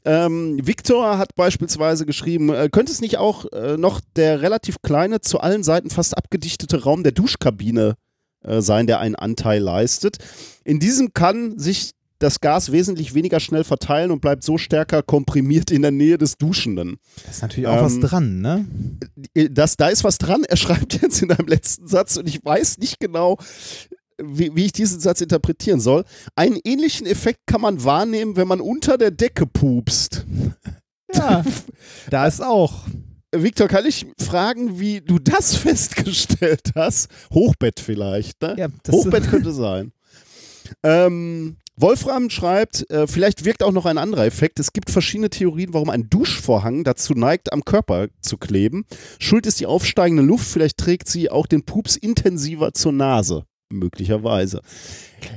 Ähm, 0.03 0.59
Victor 0.61 1.17
hat 1.17 1.35
beispielsweise 1.35 2.05
geschrieben, 2.05 2.49
äh, 2.49 2.67
könnte 2.69 2.91
es 2.91 2.99
nicht 2.99 3.17
auch 3.17 3.45
äh, 3.53 3.77
noch 3.77 4.01
der 4.17 4.41
relativ 4.41 4.81
kleine, 4.81 5.21
zu 5.21 5.39
allen 5.39 5.63
Seiten 5.63 5.89
fast 5.89 6.17
abgedichtete 6.17 6.83
Raum 6.83 7.03
der 7.03 7.13
Duschkabine 7.13 7.95
äh, 8.43 8.61
sein, 8.61 8.87
der 8.87 8.99
einen 8.99 9.15
Anteil 9.15 9.61
leistet? 9.61 10.17
In 10.65 10.79
diesem 10.79 11.13
kann 11.13 11.57
sich 11.57 11.91
das 12.21 12.39
Gas 12.39 12.71
wesentlich 12.71 13.13
weniger 13.13 13.39
schnell 13.39 13.63
verteilen 13.63 14.11
und 14.11 14.21
bleibt 14.21 14.43
so 14.43 14.57
stärker 14.57 15.03
komprimiert 15.03 15.71
in 15.71 15.81
der 15.81 15.91
Nähe 15.91 16.17
des 16.17 16.37
Duschenden. 16.37 16.97
Da 17.23 17.29
ist 17.29 17.41
natürlich 17.41 17.67
auch 17.67 17.77
ähm, 17.77 17.83
was 17.83 17.99
dran, 17.99 18.41
ne? 18.41 18.65
Äh, 19.33 19.49
das, 19.49 19.77
da 19.77 19.89
ist 19.89 20.03
was 20.03 20.17
dran. 20.17 20.43
Er 20.43 20.57
schreibt 20.57 21.01
jetzt 21.01 21.21
in 21.21 21.31
einem 21.31 21.47
letzten 21.47 21.87
Satz 21.87 22.17
und 22.17 22.27
ich 22.27 22.43
weiß 22.43 22.77
nicht 22.77 22.99
genau, 22.99 23.37
wie, 24.21 24.55
wie, 24.55 24.65
ich 24.65 24.73
diesen 24.73 24.99
Satz 24.99 25.21
interpretieren 25.21 25.79
soll. 25.79 26.05
Einen 26.35 26.59
ähnlichen 26.63 27.07
Effekt 27.07 27.41
kann 27.47 27.61
man 27.61 27.83
wahrnehmen, 27.83 28.35
wenn 28.35 28.47
man 28.47 28.61
unter 28.61 28.97
der 28.97 29.11
Decke 29.11 29.45
pupst. 29.45 30.25
Ja, 31.13 31.43
da 32.09 32.25
ist 32.25 32.41
auch. 32.41 32.85
Victor, 33.33 33.67
kann 33.67 33.85
ich 33.85 34.05
fragen, 34.17 34.79
wie 34.79 35.01
du 35.01 35.19
das 35.19 35.55
festgestellt 35.57 36.71
hast? 36.73 37.09
Hochbett 37.33 37.81
vielleicht, 37.81 38.41
ne? 38.41 38.55
Ja, 38.57 38.67
Hochbett 38.89 39.29
könnte 39.29 39.51
sein. 39.51 39.91
Ähm, 40.83 41.57
Wolfram 41.77 42.29
schreibt, 42.29 42.89
äh, 42.91 43.07
vielleicht 43.07 43.45
wirkt 43.45 43.63
auch 43.63 43.71
noch 43.71 43.85
ein 43.85 43.97
anderer 43.97 44.25
Effekt. 44.25 44.59
Es 44.59 44.73
gibt 44.73 44.91
verschiedene 44.91 45.29
Theorien, 45.29 45.73
warum 45.73 45.89
ein 45.89 46.09
Duschvorhang 46.09 46.83
dazu 46.83 47.13
neigt, 47.13 47.53
am 47.53 47.63
Körper 47.63 48.07
zu 48.21 48.37
kleben. 48.37 48.85
Schuld 49.19 49.45
ist 49.45 49.59
die 49.59 49.65
aufsteigende 49.65 50.23
Luft, 50.23 50.47
vielleicht 50.47 50.77
trägt 50.77 51.07
sie 51.07 51.29
auch 51.29 51.47
den 51.47 51.63
Pups 51.63 51.95
intensiver 51.95 52.73
zur 52.73 52.91
Nase. 52.91 53.45
Möglicherweise. 53.71 54.61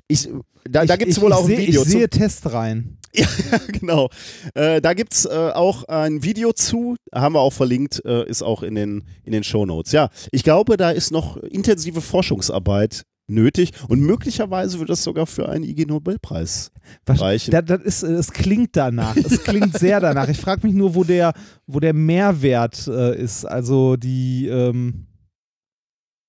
Ich, 0.09 0.29
da 0.69 0.85
da 0.85 0.97
gibt 0.97 1.13
es 1.13 1.21
wohl 1.21 1.33
auch 1.33 1.45
ein 1.45 1.57
Video 1.57 1.83
ich 1.83 1.89
zu. 1.89 1.95
Ich 1.95 2.01
sehe 2.01 2.09
Test 2.09 2.53
rein. 2.53 2.99
Ja, 3.17 3.29
genau. 3.69 4.11
Äh, 4.55 4.81
da 4.81 4.93
gibt 4.93 5.13
es 5.13 5.25
äh, 5.25 5.29
auch 5.55 5.85
ein 5.85 6.25
Video 6.25 6.53
zu, 6.53 6.97
haben 7.15 7.37
wir 7.37 7.41
auch 7.41 7.53
verlinkt, 7.53 8.05
äh, 8.05 8.29
ist 8.29 8.43
auch 8.43 8.65
in 8.65 8.75
den, 8.75 9.05
in 9.23 9.31
den 9.31 9.45
Show 9.45 9.67
Notes. 9.67 9.93
Ja, 9.93 10.11
ich 10.33 10.43
glaube, 10.43 10.77
da 10.77 10.91
ist 10.91 11.13
noch 11.13 11.37
intensive 11.37 12.01
Forschungsarbeit 12.01 13.05
nötig 13.27 13.73
und 13.89 14.01
möglicherweise 14.01 14.79
wird 14.79 14.91
das 14.91 15.03
sogar 15.03 15.27
für 15.27 15.49
einen 15.49 15.65
IG 15.65 15.87
Nobelpreis 15.87 16.71
reichen. 17.07 17.51
Das, 17.51 17.65
das 17.65 17.83
ist, 17.83 18.03
es 18.03 18.33
klingt 18.33 18.77
danach, 18.77 19.17
es 19.17 19.43
klingt 19.43 19.79
sehr 19.79 20.01
danach. 20.01 20.29
Ich 20.29 20.39
frage 20.39 20.67
mich 20.67 20.75
nur, 20.75 20.95
wo 20.95 21.05
der, 21.05 21.33
wo 21.67 21.81
der 21.81 21.95
Mehrwert 21.95 22.87
äh, 22.87 23.21
ist. 23.21 23.45
Also 23.45 23.97
die, 23.97 24.49
ähm, 24.49 25.07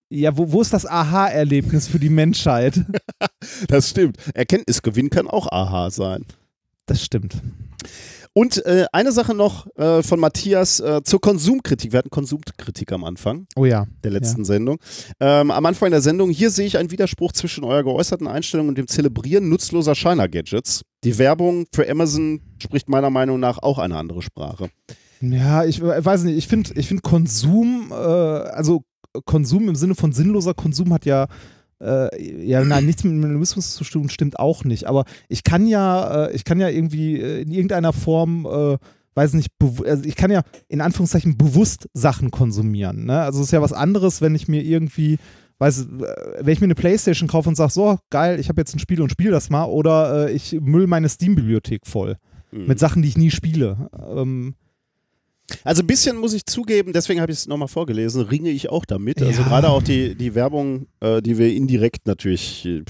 ja, 0.09 0.37
wo, 0.37 0.51
wo 0.51 0.61
ist 0.61 0.73
das 0.73 0.85
Aha-Erlebnis 0.85 1.87
für 1.87 1.99
die 1.99 2.09
Menschheit? 2.09 2.85
das 3.67 3.89
stimmt. 3.89 4.17
Erkenntnisgewinn 4.33 5.09
kann 5.09 5.27
auch 5.27 5.51
Aha 5.51 5.89
sein. 5.89 6.25
Das 6.85 7.03
stimmt. 7.03 7.35
Und 8.37 8.65
äh, 8.65 8.85
eine 8.91 9.13
Sache 9.13 9.33
noch 9.33 9.65
äh, 9.77 10.03
von 10.03 10.19
Matthias 10.19 10.81
äh, 10.81 11.01
zur 11.05 11.21
Konsumkritik. 11.21 11.93
Wir 11.93 11.99
hatten 11.99 12.09
Konsumkritik 12.09 12.91
am 12.91 13.05
Anfang 13.05 13.47
oh 13.55 13.63
ja. 13.63 13.87
der 14.03 14.11
letzten 14.11 14.41
ja. 14.41 14.45
Sendung. 14.45 14.77
Ähm, 15.21 15.51
am 15.51 15.65
Anfang 15.65 15.89
der 15.89 16.01
Sendung, 16.01 16.31
hier 16.31 16.49
sehe 16.49 16.67
ich 16.67 16.77
einen 16.77 16.91
Widerspruch 16.91 17.31
zwischen 17.31 17.63
eurer 17.63 17.83
geäußerten 17.83 18.27
Einstellung 18.27 18.67
und 18.67 18.77
dem 18.77 18.87
Zelebrieren 18.87 19.47
nutzloser 19.47 19.95
Shiner-Gadgets. 19.95 20.81
Die 21.05 21.17
Werbung 21.17 21.65
für 21.73 21.89
Amazon 21.89 22.41
spricht 22.61 22.89
meiner 22.89 23.09
Meinung 23.09 23.39
nach 23.39 23.59
auch 23.59 23.79
eine 23.79 23.95
andere 23.95 24.21
Sprache. 24.21 24.69
Ja, 25.21 25.63
ich 25.63 25.81
weiß 25.81 26.23
nicht, 26.23 26.37
ich 26.37 26.49
finde 26.49 26.73
ich 26.75 26.89
find 26.89 27.03
Konsum, 27.03 27.87
äh, 27.91 27.95
also 27.95 28.83
Konsum 29.23 29.69
im 29.69 29.75
Sinne 29.75 29.95
von 29.95 30.11
sinnloser 30.11 30.53
Konsum 30.53 30.91
hat 30.91 31.05
ja 31.05 31.27
äh, 31.85 32.45
ja, 32.45 32.63
nein, 32.63 32.85
nichts 32.85 33.03
mit 33.03 33.13
Minimalismus 33.13 33.75
zu 33.75 33.83
tun 33.83 34.09
stimmt 34.09 34.39
auch 34.39 34.63
nicht. 34.63 34.85
Aber 34.85 35.05
ich 35.29 35.43
kann 35.43 35.67
ja, 35.67 36.25
äh, 36.25 36.35
ich 36.35 36.43
kann 36.43 36.59
ja 36.59 36.69
irgendwie 36.69 37.19
äh, 37.19 37.41
in 37.41 37.51
irgendeiner 37.51 37.93
Form, 37.93 38.45
äh, 38.45 38.77
weiß 39.13 39.33
nicht, 39.33 39.51
also 39.85 40.03
ich 40.03 40.15
kann 40.15 40.31
ja 40.31 40.41
in 40.67 40.81
Anführungszeichen 40.81 41.37
bewusst 41.37 41.87
Sachen 41.93 42.31
konsumieren. 42.31 43.05
Ne? 43.05 43.21
Also 43.21 43.39
es 43.39 43.47
ist 43.47 43.51
ja 43.51 43.61
was 43.61 43.73
anderes, 43.73 44.21
wenn 44.21 44.35
ich 44.35 44.47
mir 44.47 44.63
irgendwie 44.63 45.17
weiß, 45.59 45.81
äh, 45.81 45.85
wenn 46.41 46.53
ich 46.53 46.61
mir 46.61 46.65
eine 46.65 46.75
Playstation 46.75 47.29
kaufe 47.29 47.49
und 47.49 47.55
sage, 47.55 47.71
so, 47.71 47.97
geil, 48.09 48.39
ich 48.39 48.49
habe 48.49 48.61
jetzt 48.61 48.75
ein 48.75 48.79
Spiel 48.79 49.01
und 49.01 49.11
spiele 49.11 49.31
das 49.31 49.49
mal, 49.49 49.65
oder 49.65 50.27
äh, 50.27 50.31
ich 50.31 50.57
müll 50.59 50.87
meine 50.87 51.09
Steam-Bibliothek 51.09 51.85
voll 51.85 52.17
mhm. 52.51 52.67
mit 52.67 52.79
Sachen, 52.79 53.01
die 53.01 53.09
ich 53.09 53.17
nie 53.17 53.31
spiele. 53.31 53.89
Ähm, 54.15 54.55
also 55.63 55.83
ein 55.83 55.87
bisschen 55.87 56.17
muss 56.17 56.33
ich 56.33 56.45
zugeben, 56.45 56.93
deswegen 56.93 57.21
habe 57.21 57.31
ich 57.31 57.39
es 57.39 57.47
nochmal 57.47 57.67
vorgelesen, 57.67 58.21
ringe 58.21 58.49
ich 58.49 58.69
auch 58.69 58.85
damit. 58.85 59.21
Also 59.21 59.41
ja. 59.41 59.47
gerade 59.47 59.69
auch 59.69 59.83
die, 59.83 60.15
die 60.15 60.35
Werbung, 60.35 60.87
äh, 60.99 61.21
die 61.21 61.37
wir 61.37 61.53
indirekt 61.53 62.07
natürlich 62.07 62.65
äh, 62.65 62.83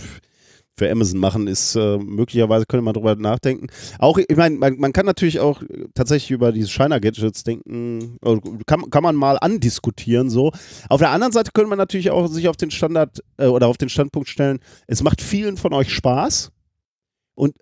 für 0.77 0.91
Amazon 0.91 1.19
machen, 1.19 1.47
ist 1.47 1.75
äh, 1.75 1.97
möglicherweise 1.97 2.65
könnte 2.65 2.83
man 2.83 2.93
darüber 2.93 3.15
nachdenken. 3.15 3.67
Auch, 3.99 4.17
ich 4.17 4.35
meine, 4.35 4.57
man, 4.57 4.77
man, 4.77 4.93
kann 4.93 5.05
natürlich 5.05 5.39
auch 5.39 5.61
tatsächlich 5.93 6.31
über 6.31 6.51
diese 6.51 6.67
Shiner-Gadgets 6.67 7.43
denken, 7.43 8.17
kann, 8.65 8.89
kann 8.89 9.03
man 9.03 9.15
mal 9.15 9.37
andiskutieren 9.39 10.29
so. 10.29 10.51
Auf 10.89 10.99
der 10.99 11.11
anderen 11.11 11.31
Seite 11.31 11.51
könnte 11.53 11.69
man 11.69 11.77
natürlich 11.77 12.11
auch 12.11 12.27
sich 12.27 12.47
auf 12.49 12.57
den 12.57 12.71
Standard 12.71 13.23
äh, 13.37 13.47
oder 13.47 13.67
auf 13.67 13.77
den 13.77 13.89
Standpunkt 13.89 14.27
stellen, 14.27 14.59
es 14.87 15.01
macht 15.01 15.21
vielen 15.21 15.57
von 15.57 15.73
euch 15.73 15.93
Spaß 15.93 16.51
und 17.35 17.55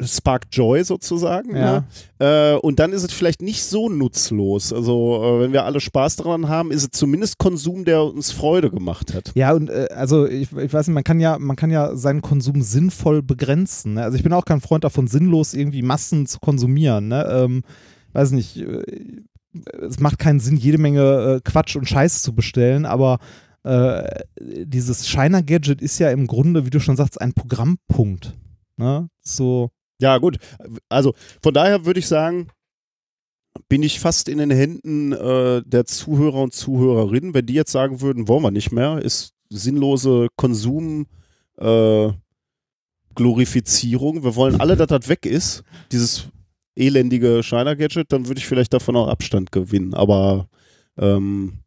Spark 0.00 0.46
Joy 0.52 0.84
sozusagen. 0.84 1.56
Ja. 1.56 1.84
Ne? 2.18 2.54
Äh, 2.54 2.58
und 2.58 2.78
dann 2.78 2.92
ist 2.92 3.04
es 3.04 3.12
vielleicht 3.12 3.42
nicht 3.42 3.62
so 3.64 3.88
nutzlos. 3.88 4.72
Also, 4.72 5.22
äh, 5.22 5.40
wenn 5.40 5.52
wir 5.52 5.64
alle 5.64 5.80
Spaß 5.80 6.16
daran 6.16 6.48
haben, 6.48 6.70
ist 6.70 6.82
es 6.82 6.90
zumindest 6.92 7.38
Konsum, 7.38 7.84
der 7.84 8.02
uns 8.02 8.30
Freude 8.30 8.70
gemacht 8.70 9.14
hat. 9.14 9.32
Ja, 9.34 9.52
und 9.52 9.70
äh, 9.70 9.88
also 9.94 10.26
ich, 10.26 10.52
ich, 10.52 10.72
weiß 10.72 10.86
nicht, 10.86 10.94
man 10.94 11.04
kann 11.04 11.20
ja, 11.20 11.38
man 11.38 11.56
kann 11.56 11.70
ja 11.70 11.96
seinen 11.96 12.22
Konsum 12.22 12.62
sinnvoll 12.62 13.22
begrenzen. 13.22 13.94
Ne? 13.94 14.02
Also 14.02 14.16
ich 14.16 14.22
bin 14.22 14.32
auch 14.32 14.44
kein 14.44 14.60
Freund 14.60 14.84
davon, 14.84 15.06
sinnlos 15.06 15.54
irgendwie 15.54 15.82
Massen 15.82 16.26
zu 16.26 16.38
konsumieren. 16.38 17.08
Ne? 17.08 17.26
Ähm, 17.30 17.62
weiß 18.12 18.32
nicht, 18.32 18.56
äh, 18.58 18.82
es 19.80 19.98
macht 19.98 20.18
keinen 20.18 20.40
Sinn, 20.40 20.56
jede 20.56 20.78
Menge 20.78 21.36
äh, 21.36 21.40
Quatsch 21.42 21.76
und 21.76 21.88
Scheiß 21.88 22.22
zu 22.22 22.34
bestellen, 22.34 22.84
aber 22.84 23.18
äh, 23.64 24.22
dieses 24.40 25.08
Shiner-Gadget 25.08 25.82
ist 25.82 25.98
ja 25.98 26.10
im 26.10 26.26
Grunde, 26.26 26.64
wie 26.64 26.70
du 26.70 26.80
schon 26.80 26.96
sagst, 26.96 27.20
ein 27.20 27.32
Programmpunkt. 27.32 28.34
Ne? 28.76 29.08
So. 29.20 29.70
Ja, 30.00 30.18
gut. 30.18 30.38
Also 30.88 31.14
von 31.42 31.54
daher 31.54 31.84
würde 31.84 32.00
ich 32.00 32.06
sagen, 32.06 32.48
bin 33.68 33.82
ich 33.82 34.00
fast 34.00 34.28
in 34.28 34.38
den 34.38 34.50
Händen 34.50 35.12
äh, 35.12 35.62
der 35.64 35.84
Zuhörer 35.84 36.42
und 36.42 36.54
Zuhörerinnen. 36.54 37.34
Wenn 37.34 37.46
die 37.46 37.54
jetzt 37.54 37.72
sagen 37.72 38.00
würden, 38.00 38.28
wollen 38.28 38.42
wir 38.42 38.50
nicht 38.50 38.72
mehr, 38.72 38.98
ist 38.98 39.32
sinnlose 39.50 40.28
Konsum. 40.36 41.06
Äh, 41.56 42.12
Glorifizierung. 43.18 44.22
Wir 44.22 44.36
wollen 44.36 44.60
alle, 44.60 44.76
dass 44.76 44.86
das 44.86 45.08
weg 45.08 45.26
ist, 45.26 45.64
dieses 45.90 46.28
elendige 46.76 47.42
Shiner-Gadget, 47.42 48.12
dann 48.12 48.28
würde 48.28 48.38
ich 48.38 48.46
vielleicht 48.46 48.72
davon 48.72 48.94
auch 48.94 49.08
Abstand 49.08 49.50
gewinnen. 49.50 49.92
Aber 49.92 50.48
ähm, 50.96 51.58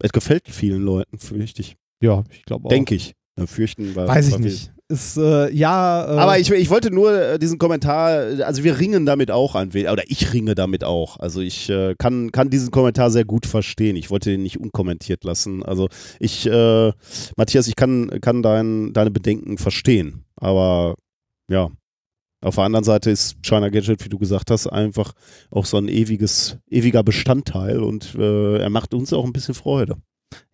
es 0.00 0.12
gefällt 0.12 0.48
vielen 0.48 0.82
Leuten, 0.82 1.20
fürchte 1.20 1.62
ich. 1.62 1.76
Ja, 2.02 2.24
ich 2.30 2.44
glaube 2.44 2.66
auch. 2.66 2.70
Denke 2.70 2.96
ich. 2.96 3.14
Ja, 3.38 3.46
fürchten 3.46 3.94
war, 3.94 4.08
Weiß 4.08 4.28
ich 4.28 4.38
nicht. 4.38 4.72
Ist, 4.88 5.16
äh, 5.16 5.50
ja. 5.50 6.04
Äh, 6.04 6.18
Aber 6.18 6.38
ich, 6.38 6.50
ich 6.50 6.68
wollte 6.68 6.90
nur 6.90 7.12
äh, 7.12 7.38
diesen 7.38 7.58
Kommentar, 7.58 8.10
also 8.44 8.64
wir 8.64 8.78
ringen 8.78 9.06
damit 9.06 9.30
auch 9.30 9.54
an, 9.54 9.70
oder 9.70 10.02
ich 10.06 10.32
ringe 10.34 10.54
damit 10.54 10.84
auch. 10.84 11.18
Also 11.18 11.40
ich 11.40 11.70
äh, 11.70 11.94
kann, 11.98 12.32
kann 12.32 12.50
diesen 12.50 12.70
Kommentar 12.70 13.10
sehr 13.10 13.24
gut 13.24 13.46
verstehen. 13.46 13.96
Ich 13.96 14.10
wollte 14.10 14.32
ihn 14.32 14.42
nicht 14.42 14.60
unkommentiert 14.60 15.24
lassen. 15.24 15.62
Also 15.62 15.88
ich, 16.20 16.46
äh, 16.46 16.92
Matthias, 17.36 17.66
ich 17.66 17.76
kann, 17.76 18.20
kann 18.20 18.42
dein, 18.42 18.92
deine 18.92 19.10
Bedenken 19.10 19.56
verstehen. 19.56 20.24
Aber 20.36 20.96
ja, 21.50 21.70
auf 22.42 22.56
der 22.56 22.64
anderen 22.64 22.84
Seite 22.84 23.10
ist 23.10 23.36
China 23.42 23.70
Gadget, 23.70 24.04
wie 24.04 24.10
du 24.10 24.18
gesagt 24.18 24.50
hast, 24.50 24.66
einfach 24.66 25.14
auch 25.50 25.64
so 25.64 25.78
ein 25.78 25.88
ewiges, 25.88 26.58
ewiger 26.68 27.02
Bestandteil 27.02 27.78
und 27.82 28.14
äh, 28.16 28.58
er 28.58 28.68
macht 28.68 28.92
uns 28.92 29.14
auch 29.14 29.24
ein 29.24 29.32
bisschen 29.32 29.54
Freude. 29.54 29.96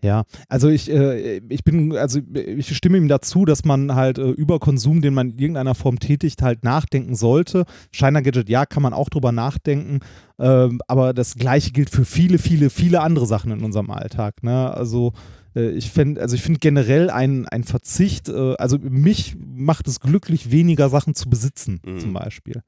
Ja, 0.02 0.24
also 0.48 0.68
ich, 0.68 0.90
äh, 0.90 1.38
ich 1.48 1.64
bin, 1.64 1.94
also 1.96 2.20
ich 2.34 2.74
stimme 2.76 2.96
ihm 2.98 3.08
dazu, 3.08 3.44
dass 3.44 3.64
man 3.64 3.94
halt 3.94 4.18
äh, 4.18 4.30
über 4.30 4.58
Konsum, 4.58 5.00
den 5.02 5.14
man 5.14 5.30
in 5.32 5.38
irgendeiner 5.38 5.74
Form 5.74 5.98
tätigt, 5.98 6.42
halt 6.42 6.64
nachdenken 6.64 7.14
sollte. 7.14 7.64
Shiner 7.92 8.22
Gadget, 8.22 8.48
ja, 8.48 8.66
kann 8.66 8.82
man 8.82 8.92
auch 8.92 9.08
drüber 9.10 9.32
nachdenken, 9.32 10.00
ähm, 10.38 10.80
aber 10.88 11.12
das 11.12 11.34
gleiche 11.34 11.70
gilt 11.72 11.90
für 11.90 12.04
viele, 12.04 12.38
viele, 12.38 12.70
viele 12.70 13.00
andere 13.00 13.26
Sachen 13.26 13.52
in 13.52 13.62
unserem 13.62 13.90
Alltag. 13.90 14.42
Ne? 14.42 14.72
Also 14.72 15.12
äh, 15.54 15.70
ich 15.70 15.90
finde, 15.90 16.20
also 16.20 16.34
ich 16.34 16.42
finde 16.42 16.60
generell 16.60 17.10
ein, 17.10 17.46
ein 17.48 17.64
Verzicht, 17.64 18.28
äh, 18.28 18.54
also 18.56 18.78
mich 18.78 19.36
macht 19.38 19.86
es 19.88 20.00
glücklich, 20.00 20.50
weniger 20.50 20.88
Sachen 20.88 21.14
zu 21.14 21.28
besitzen, 21.28 21.80
Mhm. 21.84 21.98
zum 22.00 22.12
Beispiel. 22.12 22.62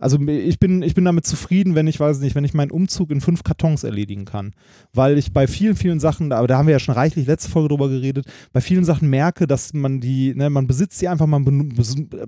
Also 0.00 0.18
ich 0.26 0.58
bin, 0.58 0.82
ich 0.82 0.94
bin 0.94 1.04
damit 1.04 1.26
zufrieden, 1.26 1.74
wenn 1.74 1.86
ich 1.86 2.00
weiß 2.00 2.20
nicht, 2.20 2.34
wenn 2.34 2.44
ich 2.44 2.54
meinen 2.54 2.70
Umzug 2.70 3.10
in 3.10 3.20
fünf 3.20 3.44
Kartons 3.44 3.84
erledigen 3.84 4.24
kann. 4.24 4.52
Weil 4.94 5.18
ich 5.18 5.32
bei 5.32 5.46
vielen, 5.46 5.76
vielen 5.76 6.00
Sachen, 6.00 6.32
aber 6.32 6.46
da 6.46 6.56
haben 6.56 6.66
wir 6.66 6.72
ja 6.72 6.78
schon 6.78 6.94
reichlich 6.94 7.26
letzte 7.26 7.50
Folge 7.50 7.68
drüber 7.68 7.88
geredet, 7.88 8.26
bei 8.52 8.62
vielen 8.62 8.84
Sachen 8.84 9.10
merke, 9.10 9.46
dass 9.46 9.74
man 9.74 10.00
die, 10.00 10.34
ne, 10.34 10.48
man 10.48 10.66
besitzt 10.66 10.98
sie 10.98 11.08
einfach, 11.08 11.26
man, 11.26 11.44
benu 11.44 11.68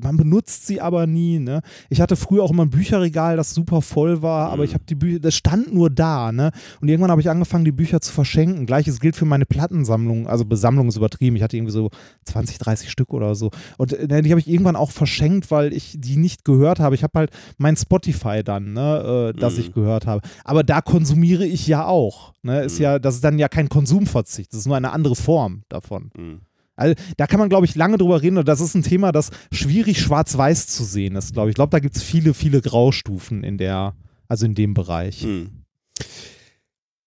man 0.03 0.17
benutzt 0.17 0.67
sie 0.67 0.81
aber 0.81 1.07
nie. 1.07 1.39
Ne? 1.39 1.63
Ich 1.89 2.01
hatte 2.01 2.17
früher 2.17 2.43
auch 2.43 2.51
immer 2.51 2.67
ein 2.67 2.71
Bücherregal, 2.71 3.37
das 3.37 3.55
super 3.55 3.81
voll 3.81 4.23
war, 4.23 4.51
aber 4.51 4.65
ich 4.65 4.75
habe 4.75 4.85
die 4.85 4.95
Bücher, 4.95 5.21
das 5.21 5.35
stand 5.35 5.73
nur 5.75 5.89
da, 5.89 6.31
ne? 6.31 6.51
Und 6.81 6.89
irgendwann 6.89 7.11
habe 7.11 7.21
ich 7.21 7.31
angefangen, 7.31 7.65
die 7.65 7.73
Bücher 7.73 8.01
zu 8.01 8.13
verschenken. 8.13 8.67
Gleiches 8.67 9.01
gilt 9.01 9.17
für 9.17 9.25
meine 9.25 9.47
Plattensammlung, 9.47 10.27
also 10.27 10.45
Besammlung 10.45 10.89
ist 10.89 10.97
übertrieben. 10.97 11.37
Ich 11.37 11.43
hatte 11.43 11.57
irgendwie 11.57 11.73
so 11.73 11.91
20, 12.25 12.59
30 12.59 12.91
Stück 12.91 13.13
oder 13.15 13.35
so. 13.35 13.51
Und 13.79 13.93
äh, 13.93 14.23
die 14.23 14.31
habe 14.31 14.41
ich 14.41 14.49
irgendwann 14.49 14.77
auch 14.77 14.91
verschenkt, 14.91 15.51
weil 15.51 15.73
ich 15.73 15.97
die 15.99 16.17
nicht 16.17 16.45
gehört 16.45 16.81
habe. 16.81 16.95
Ich 16.95 17.03
habe 17.03 17.19
halt 17.19 17.31
mein 17.63 17.77
Spotify 17.77 18.43
dann, 18.45 18.75
ne, 18.75 19.33
äh, 19.35 19.39
das 19.41 19.55
Mhm. 19.55 19.61
ich 19.61 19.73
gehört 19.73 20.07
habe. 20.07 20.21
Aber 20.45 20.63
da 20.65 20.81
konsumiere 20.83 21.47
ich 21.47 21.67
ja 21.67 21.87
auch. 21.87 22.35
Ne? 22.43 22.63
Ist 22.65 22.79
Mhm. 22.79 22.83
ja, 22.85 22.99
das 22.99 23.15
ist 23.17 23.25
dann 23.25 23.39
ja 23.39 23.49
kein 23.49 23.69
Konsumverzicht, 23.71 24.53
das 24.53 24.61
ist 24.61 24.67
nur 24.67 24.77
eine 24.77 24.93
andere 24.93 25.17
Form 25.17 25.63
davon. 25.71 26.11
Mhm. 26.17 26.41
Also, 26.75 26.95
da 27.19 27.27
kann 27.27 27.39
man, 27.39 27.49
glaube 27.51 27.67
ich, 27.67 27.75
lange 27.75 27.99
drüber 27.99 28.23
reden. 28.23 28.39
Und 28.39 28.49
das 28.49 28.61
ist 28.61 28.75
ein 28.75 28.83
Thema, 28.83 29.13
das 29.13 29.31
schwierig 29.53 30.01
schwarz-weiß 30.01 30.67
zu 30.69 30.85
sehen 30.85 31.17
ist, 31.17 31.33
glaube 31.35 31.49
ich. 31.49 31.53
Ich 31.53 31.57
glaube, 31.57 31.71
da 31.71 31.79
gibt 31.79 31.97
es 31.97 32.03
viele, 32.03 32.35
viele 32.35 32.61
Graustufen 32.63 33.45
in 33.45 33.59
der, 33.59 33.95
also 34.27 34.47
in 34.47 34.55
dem 34.55 34.73
Bereich. 34.75 35.23
Hm. 35.23 35.51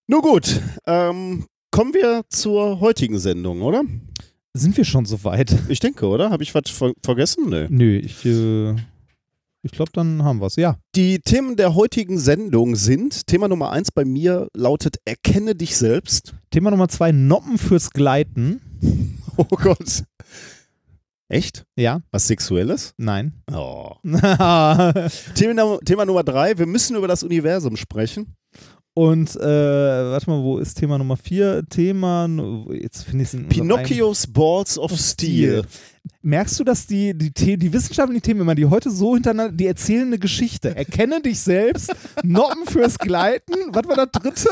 Nun 0.08 0.22
gut, 0.22 0.62
ähm, 0.86 1.46
kommen 1.72 1.94
wir 1.94 2.22
zur 2.30 2.80
heutigen 2.80 3.18
Sendung, 3.18 3.62
oder? 3.64 3.84
Sind 4.54 4.78
wir 4.78 4.86
schon 4.86 5.06
so 5.06 5.24
weit? 5.24 5.54
Ich 5.68 5.80
denke, 5.80 6.06
oder? 6.08 6.30
Habe 6.30 6.44
ich 6.44 6.54
was 6.54 6.70
ver 6.70 6.94
vergessen? 7.04 7.50
Nö. 7.50 7.68
Nö, 7.70 7.98
ich, 7.98 8.24
äh, 8.26 8.76
ich 9.66 9.72
glaube, 9.72 9.92
dann 9.94 10.24
haben 10.24 10.40
wir 10.40 10.46
es. 10.46 10.56
Ja. 10.58 10.78
Die 10.96 11.20
Themen 11.20 11.56
der 11.56 11.74
heutigen 11.74 12.20
Sendung 12.20 12.76
sind, 12.76 13.26
Thema 13.26 13.48
Nummer 13.48 13.72
eins 13.72 13.92
bei 13.92 14.06
mir 14.06 14.48
lautet 14.56 14.98
Erkenne 15.06 15.56
dich 15.56 15.76
selbst. 15.76 16.36
Thema 16.52 16.70
Nummer 16.72 16.88
zwei, 16.88 17.12
Noppen 17.12 17.58
fürs 17.58 17.90
Gleiten. 17.92 18.62
Oh 19.38 19.44
Gott. 19.44 20.04
Echt? 21.28 21.66
Ja, 21.76 22.00
Was 22.12 22.28
Sexuelles? 22.28 22.94
nein. 22.96 23.34
Oh. 23.52 23.92
Thema, 25.36 25.80
Thema 25.84 26.06
Nummer 26.06 26.24
drei, 26.24 26.58
wir 26.58 26.66
müssen 26.66 26.96
über 26.96 27.10
das 27.10 27.22
Universum 27.22 27.76
sprechen. 27.76 28.38
Äh, 29.36 29.40
warte 29.40 30.30
mal, 30.30 30.42
wo 30.42 30.58
ist 30.58 30.76
Thema 30.76 30.98
Nummer 30.98 31.18
vier? 31.18 31.64
Thema, 31.70 32.28
nu- 32.30 32.72
jetzt 32.72 33.04
finde 33.04 33.24
ich 33.26 33.34
es 33.34 33.40
Pinocchios 33.50 34.26
Balls 34.28 34.78
of 34.80 34.94
Steel. 34.98 35.64
Merkst 36.22 36.60
du, 36.60 36.64
dass 36.64 36.86
die, 36.88 37.14
die, 37.18 37.32
The 37.38 37.58
die 37.58 37.74
wissenschaftlichen 37.74 38.22
Themen 38.22 38.42
immer, 38.42 38.56
die 38.56 38.66
heute 38.68 38.92
so 38.92 39.16
hintereinander, 39.16 39.52
die 39.56 39.66
erzählen 39.68 40.06
eine 40.08 40.20
Geschichte. 40.20 40.76
Erkenne 40.76 41.20
dich 41.22 41.40
selbst, 41.42 41.94
Noppen 42.24 42.66
fürs 42.68 42.98
Gleiten. 42.98 43.54
Was 43.74 43.86
war 43.88 43.96
das 44.06 44.12
dritte? 44.12 44.50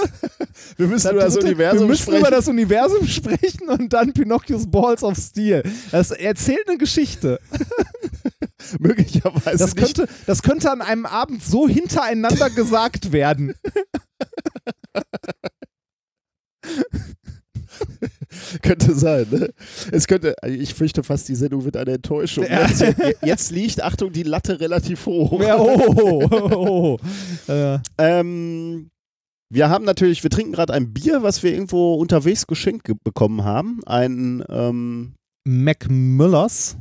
Wir 0.78 0.88
müssen 0.88 1.04
Das 1.04 1.12
über 1.14 1.22
das 1.22 1.34
dritte, 1.36 1.46
Universum 1.48 1.80
wir 1.82 1.88
müssen 1.88 2.02
sprechen. 2.04 2.20
über 2.20 2.32
das 2.32 2.48
Universum 2.48 3.08
sprechen 3.08 3.70
und 3.70 3.94
dann 3.94 4.12
Pinocchios 4.14 4.66
Balls 4.70 5.04
of 5.04 5.16
Steel. 5.18 5.64
Das 5.92 6.12
erzählt 6.12 6.68
eine 6.68 6.78
Geschichte. 6.78 7.40
Möglicherweise 8.80 9.58
Das 9.58 9.76
nicht. 9.76 9.96
könnte, 9.96 10.08
das 10.26 10.42
könnte 10.42 10.72
an 10.72 10.82
einem 10.82 11.06
Abend 11.06 11.44
so 11.44 11.68
hintereinander 11.68 12.50
gesagt 12.50 13.12
werden. 13.12 13.54
Könnte 18.62 18.94
sein, 18.96 19.28
ne? 19.30 19.50
Es 19.92 20.08
könnte, 20.08 20.36
ich 20.48 20.74
fürchte 20.74 21.04
fast, 21.04 21.28
die 21.30 21.36
Sendung 21.36 21.64
wird 21.66 21.78
eine 21.78 21.92
Enttäuschung. 21.94 22.46
Ja. 22.46 22.68
Jetzt, 22.68 22.84
jetzt 23.24 23.52
liegt, 23.52 23.82
Achtung, 23.82 24.12
die 24.12 24.24
Latte 24.24 24.60
relativ 24.60 25.06
hoch. 25.06 25.40
Ja, 25.42 25.58
oh, 25.60 26.26
oh, 26.30 26.56
oh. 26.56 26.98
Äh, 27.52 27.80
Ähm, 27.98 28.90
wir 29.52 29.70
haben 29.70 29.86
natürlich, 29.86 30.24
wir 30.24 30.30
trinken 30.30 30.54
gerade 30.54 30.74
ein 30.74 30.94
Bier, 30.94 31.24
was 31.24 31.44
wir 31.44 31.54
irgendwo 31.54 31.96
unterwegs 31.96 32.48
geschenkt 32.48 32.86
ge- 32.86 32.96
bekommen 33.04 33.44
haben. 33.44 33.82
Ein, 33.86 34.44
ähm, 34.50 35.14
Mac 35.46 35.90
Müllers. 35.90 36.78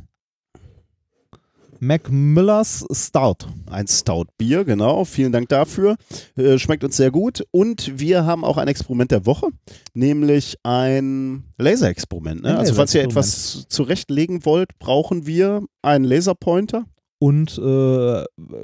Mac 1.85 2.09
Müllers 2.11 2.85
Stout. 2.91 3.47
ein 3.69 3.87
Stout-Bier, 3.87 4.63
genau. 4.63 5.05
Vielen 5.05 5.31
Dank 5.31 5.49
dafür. 5.49 5.97
Äh, 6.35 6.57
schmeckt 6.57 6.83
uns 6.83 6.97
sehr 6.97 7.11
gut. 7.11 7.43
Und 7.51 7.99
wir 7.99 8.25
haben 8.25 8.43
auch 8.45 8.57
ein 8.57 8.67
Experiment 8.67 9.11
der 9.11 9.25
Woche, 9.25 9.47
nämlich 9.93 10.57
ein 10.63 11.43
Laserexperiment. 11.57 12.43
Ne? 12.43 12.49
Ein 12.51 12.57
also, 12.57 12.75
falls 12.75 12.95
ihr 12.95 13.03
etwas 13.03 13.65
zurechtlegen 13.67 14.45
wollt, 14.45 14.77
brauchen 14.79 15.25
wir 15.25 15.63
einen 15.81 16.05
Laserpointer. 16.05 16.85
Und 17.19 17.57
äh, 17.57 18.23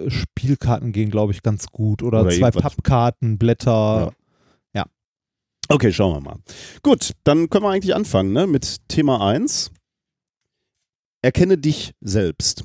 Spielkarten 0.09 0.91
gehen, 0.91 1.09
glaube 1.09 1.31
ich, 1.31 1.43
ganz 1.43 1.67
gut. 1.67 2.03
Oder, 2.03 2.21
Oder 2.21 2.31
zwei. 2.31 2.51
Pappkarten, 2.51 3.37
Blätter. 3.37 4.11
Okay, 5.71 5.93
schauen 5.93 6.15
wir 6.15 6.21
mal. 6.21 6.39
Gut, 6.81 7.11
dann 7.23 7.47
können 7.47 7.63
wir 7.63 7.69
eigentlich 7.69 7.93
anfangen 7.93 8.33
ne? 8.33 8.47
mit 8.47 8.77
Thema 8.87 9.25
1. 9.25 9.69
Erkenne 11.21 11.59
dich 11.59 11.93
selbst. 12.01 12.63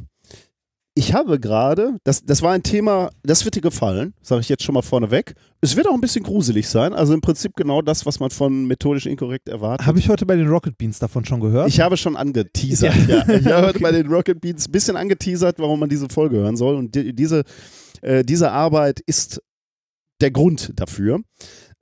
Ich 0.97 1.13
habe 1.13 1.41
gerade, 1.41 1.97
das, 2.05 2.25
das 2.25 2.41
war 2.41 2.53
ein 2.53 2.63
Thema, 2.63 3.11
das 3.25 3.45
wird 3.45 3.57
dir 3.57 3.61
gefallen, 3.61 4.15
sage 4.23 4.43
ich 4.43 4.49
jetzt 4.49 4.63
schon 4.63 4.75
mal 4.75 4.83
vorneweg. 4.83 5.35
Es 5.61 5.75
wird 5.75 5.89
auch 5.89 5.95
ein 5.95 6.01
bisschen 6.01 6.23
gruselig 6.23 6.69
sein, 6.69 6.93
also 6.93 7.15
im 7.15 7.21
Prinzip 7.21 7.57
genau 7.57 7.83
das, 7.83 8.07
was 8.07 8.21
man 8.21 8.31
von 8.31 8.67
methodisch 8.67 9.07
inkorrekt 9.07 9.49
erwartet. 9.49 9.89
Habe 9.89 9.99
ich 9.99 10.09
heute 10.09 10.25
bei 10.25 10.37
den 10.37 10.47
Rocket 10.47 10.79
Beans 10.79 11.01
davon 11.01 11.25
schon 11.25 11.41
gehört? 11.41 11.69
Ich 11.69 11.81
habe 11.81 11.97
schon 11.97 12.15
angeteasert. 12.17 12.95
Ja. 13.09 13.25
Ja. 13.27 13.35
Ich 13.35 13.47
habe 13.47 13.57
heute 13.67 13.71
Okay. 13.71 13.79
bei 13.83 13.91
den 13.91 14.07
Rocket 14.07 14.41
Beans 14.41 14.69
ein 14.69 14.73
bisschen 14.73 14.97
angeteasert, 14.97 15.59
warum 15.59 15.81
man 15.81 15.89
diese 15.89 16.09
Folge 16.09 16.37
hören 16.37 16.57
soll. 16.57 16.77
Und 16.77 16.95
die, 16.95 17.13
diese, 17.13 17.43
äh, 18.03 18.23
diese 18.23 18.53
Arbeit 18.53 19.01
ist 19.01 19.43
der 20.21 20.31
Grund 20.31 20.73
dafür. 20.77 21.19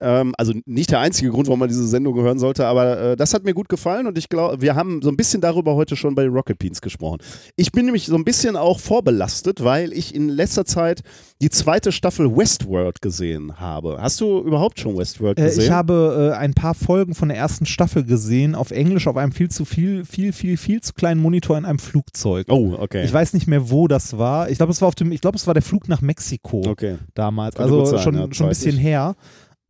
Ähm, 0.03 0.35
also 0.37 0.53
nicht 0.67 0.91
der 0.91 1.01
einzige 1.01 1.31
Grund, 1.31 1.47
warum 1.47 1.61
man 1.61 1.69
diese 1.69 1.87
Sendung 1.87 2.17
hören 2.17 2.39
sollte, 2.39 2.67
aber 2.67 2.99
äh, 3.13 3.17
das 3.17 3.33
hat 3.35 3.45
mir 3.45 3.55
gut 3.55 3.69
gefallen 3.69 4.07
und 4.07 4.19
ich 4.19 4.29
glaube, 4.29 4.61
wir 4.61 4.75
haben 4.75 5.01
so 5.03 5.09
ein 5.09 5.17
bisschen 5.17 5.41
darüber 5.41 5.75
heute 5.77 5.97
schon 5.97 6.15
bei 6.15 6.27
Rocket 6.27 6.59
Beans 6.59 6.81
gesprochen. 6.81 7.19
Ich 7.57 7.73
bin 7.73 7.85
nämlich 7.87 8.07
so 8.07 8.17
ein 8.17 8.25
bisschen 8.25 8.57
auch 8.57 8.81
vorbelastet, 8.81 9.63
weil 9.63 9.93
ich 9.93 10.15
in 10.15 10.29
letzter 10.29 10.65
Zeit 10.65 11.03
die 11.41 11.51
zweite 11.51 11.93
Staffel 11.93 12.37
Westworld 12.37 13.01
gesehen 13.03 13.59
habe. 13.61 13.99
Hast 14.01 14.21
du 14.21 14.41
überhaupt 14.41 14.79
schon 14.81 14.97
Westworld 14.99 15.39
Äh, 15.39 15.45
gesehen? 15.45 15.65
ich 15.65 15.71
habe 15.71 16.33
äh, 16.33 16.37
ein 16.37 16.55
paar 16.55 16.75
Folgen 16.75 17.15
von 17.15 17.29
der 17.29 17.39
ersten 17.39 17.67
Staffel 17.67 18.05
gesehen, 18.05 18.55
auf 18.55 18.71
Englisch 18.71 19.07
auf 19.07 19.17
einem 19.17 19.33
viel 19.33 19.51
zu 19.51 19.65
viel, 19.65 20.05
viel, 20.05 20.33
viel, 20.33 20.57
viel 20.57 20.81
zu 20.81 20.93
kleinen 20.93 21.21
Monitor 21.21 21.57
in 21.57 21.65
einem 21.65 21.79
Flugzeug. 21.79 22.47
oh, 22.51 22.75
okay. 22.79 23.05
Ich 23.05 23.13
weiß 23.13 23.35
nicht 23.35 23.47
mehr, 23.47 23.71
wo 23.71 23.89
das 23.89 24.19
war. 24.19 24.51
Ich 24.51 24.59
glaube, 24.59 24.73
es 24.73 24.81
war 24.81 24.89
auf 24.89 24.95
dem, 24.95 25.13
ich 25.13 25.21
glaube, 25.21 25.37
es 25.37 25.47
war 25.47 25.55
der 25.55 25.63
Flug 25.63 25.89
nach 25.89 26.01
Mexiko 26.01 26.63
okay. 26.69 26.99
damals. 27.15 27.57
Könnte 27.57 27.73
also 27.73 27.85
sein, 27.85 28.01
schon, 28.01 28.15
ja, 28.15 28.27
schon 28.33 28.47
ein 28.47 28.51
bisschen 28.51 28.77
her. 28.77 29.15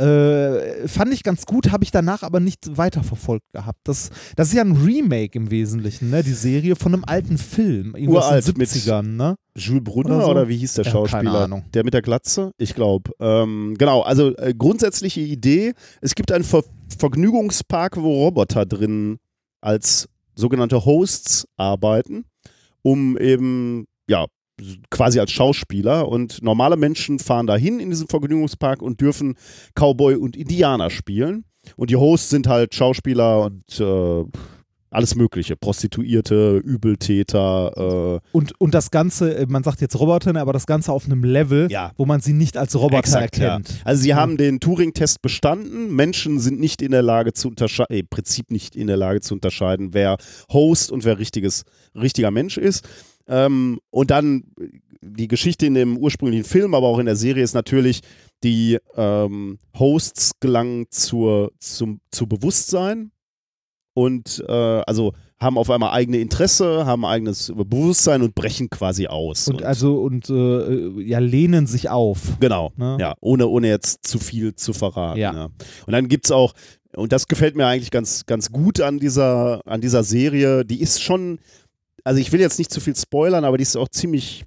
Äh, 0.03 0.89
fand 0.89 1.13
ich 1.15 1.23
ganz 1.23 1.47
gut, 1.47 1.71
habe 1.71 1.85
ich 1.85 1.91
danach 1.91 2.23
aber 2.23 2.41
nicht 2.41 2.77
weiterverfolgt 2.77 3.45
gehabt. 3.53 3.79
Das, 3.85 4.11
das 4.37 4.49
ist 4.49 4.55
ja 4.55 4.63
ein 4.63 4.73
Remake 4.77 5.39
im 5.39 5.51
Wesentlichen, 5.51 6.11
ne? 6.11 6.23
Die 6.23 6.33
Serie 6.33 6.75
von 6.75 6.93
einem 6.95 7.05
alten 7.05 7.39
Film, 7.39 7.95
irgendwas 7.95 8.25
Uralt 8.27 8.49
in 8.49 8.55
den 8.55 8.59
mit 8.59 8.69
70ern, 8.69 9.03
ne? 9.03 9.37
Jules 9.57 9.85
Brunner 9.85 10.17
Oder 10.17 10.29
oder, 10.29 10.41
so? 10.43 10.49
wie 10.49 10.57
hieß 10.57 10.75
der 10.75 10.85
Ja, 10.87 10.91
keine 10.93 11.09
Schauspieler? 11.09 11.45
Ahnung. 11.45 11.65
Der 11.75 11.85
mit 11.85 11.95
der 11.95 12.03
Glatze? 12.03 12.51
Ich 12.59 12.75
glaube. 12.75 13.13
Ähm, 13.21 13.75
genau, 13.79 14.01
also 14.01 14.35
äh, 14.37 14.55
grundsätzliche 14.57 15.21
Idee, 15.21 15.75
es 16.01 16.15
gibt 16.15 16.33
einen 16.33 16.45
Ver 16.45 16.65
Vergnügungspark, 16.99 17.97
wo 17.97 18.25
Roboter 18.25 18.67
drin 18.67 19.19
als 19.61 20.09
sogenannte 20.35 20.85
Hosts 20.85 21.47
arbeiten, 21.57 22.25
um 22.83 23.17
eben, 23.19 23.87
ja, 24.09 24.27
quasi 24.91 25.19
als 25.19 25.31
Schauspieler 25.33 26.09
und 26.09 26.43
normale 26.43 26.77
Menschen 26.77 27.19
fahren 27.19 27.47
dahin 27.47 27.81
in 27.81 27.91
diesen 27.91 28.09
Vergnügungspark 28.09 28.83
und 28.83 29.01
dürfen 29.01 29.35
Cowboy 29.75 30.17
und 30.17 30.37
Indianer 30.37 30.91
spielen. 30.91 31.45
Und 31.77 31.91
die 31.91 31.97
Hosts 31.97 32.31
sind 32.31 32.47
halt 32.49 32.75
Schauspieler 32.75 33.45
und 33.45 33.81
äh, 33.81 34.25
alles 34.91 35.15
Mögliche. 35.15 35.57
Prostituierte, 35.57 36.59
Übeltäter, 36.59 38.21
äh, 38.23 38.29
Und, 38.37 38.53
und 38.61 38.75
das 38.75 38.91
Ganze, 38.91 39.35
äh, 39.35 39.47
man 39.49 39.63
sagt 39.65 39.81
jetzt 39.81 39.99
Roboter, 39.99 40.33
ne, 40.33 40.41
aber 40.41 40.53
das 40.53 40.67
Ganze 40.67 40.93
auf 40.93 41.07
einem 41.07 41.25
Level, 41.25 41.69
Ja. 41.71 41.93
wo 41.97 42.05
man 42.05 42.21
sie 42.21 42.33
nicht 42.35 42.57
als 42.57 42.75
Roboter 42.77 42.99
Exakt, 42.99 43.39
ja. 43.39 43.45
erkennt. 43.55 43.81
Also 43.85 44.03
sie 44.03 44.15
haben 44.15 44.37
den 44.37 44.61
Turing-Test 44.61 45.23
bestanden. 45.23 45.95
Menschen 45.95 46.39
sind 46.41 46.61
nicht 46.61 46.83
in 46.83 46.91
der 46.91 47.03
Lage 47.03 47.33
zu 47.33 47.49
unterscheiden, 47.49 47.97
im 47.97 48.07
Prinzip 48.09 48.51
nicht 48.51 48.77
in 48.77 48.87
der 48.87 48.97
Lage 48.97 49.21
zu 49.21 49.35
unterscheiden, 49.35 49.95
wer 49.95 50.19
Host 50.53 50.93
und 50.93 51.05
wer 51.05 51.19
richtiges, 51.19 51.65
richtiger 51.95 52.31
Mensch 52.31 52.59
ist. 52.59 52.87
Ähm, 53.29 53.81
und 53.91 54.11
dann 54.11 54.45
die 55.01 55.29
Geschichte 55.29 55.67
in 55.67 55.75
dem 55.75 55.97
ursprünglichen 55.97 56.45
Film, 56.45 56.75
aber 56.75 56.87
auch 56.87 56.99
in 56.99 57.07
der 57.07 57.17
Serie 57.17 57.43
ist 57.43 57.55
natürlich, 57.55 58.01
die 58.45 58.79
ähm, 58.97 59.59
Hosts 59.79 60.33
gelangen 60.41 60.87
zur, 60.91 61.53
zum, 61.59 62.01
zu 62.11 62.27
Bewusstsein 62.27 63.11
und 63.95 64.45
äh, 64.49 64.53
also 64.53 65.13
haben 65.41 65.59
auf 65.59 65.71
einmal 65.71 65.91
eigene 65.91 66.19
Interesse, 66.19 66.87
haben 66.87 67.05
eigenes 67.05 67.53
Bewusstsein 67.55 68.23
und 68.23 68.35
brechen 68.35 68.71
quasi 68.71 69.09
aus. 69.09 69.49
Und 69.49 69.63
also 69.65 70.01
und 70.01 70.31
äh, 70.31 71.03
ja, 71.03 71.19
lehnen 71.19 71.67
sich 71.67 71.91
auf. 71.91 72.39
Genau, 72.39 72.73
Ne? 72.77 72.97
ja, 73.01 73.15
ohne, 73.21 73.49
ohne 73.49 73.69
jetzt 73.69 74.07
zu 74.07 74.19
viel 74.19 74.55
zu 74.55 74.73
verraten. 74.73 75.19
Ja. 75.19 75.35
Ja. 75.35 75.45
Und 75.87 75.93
dann 75.93 76.09
gibt 76.09 76.27
es 76.27 76.31
auch, 76.31 76.55
und 76.95 77.13
das 77.13 77.27
gefällt 77.27 77.57
mir 77.57 77.67
eigentlich 77.67 77.91
ganz, 77.91 78.25
ganz 78.27 78.53
gut 78.53 78.81
an 78.81 78.99
dieser, 79.01 79.61
an 79.67 79.81
dieser 79.81 80.05
Serie, 80.05 80.65
die 80.65 80.81
ist 80.81 81.03
schon, 81.03 81.41
also 82.05 82.21
ich 82.21 82.33
will 82.33 82.41
jetzt 82.41 82.59
nicht 82.59 82.73
zu 82.73 82.81
viel 82.81 82.97
spoilern, 82.97 83.45
aber 83.45 83.59
die 83.59 83.63
ist 83.63 83.77
auch 83.77 83.89
ziemlich 83.89 84.45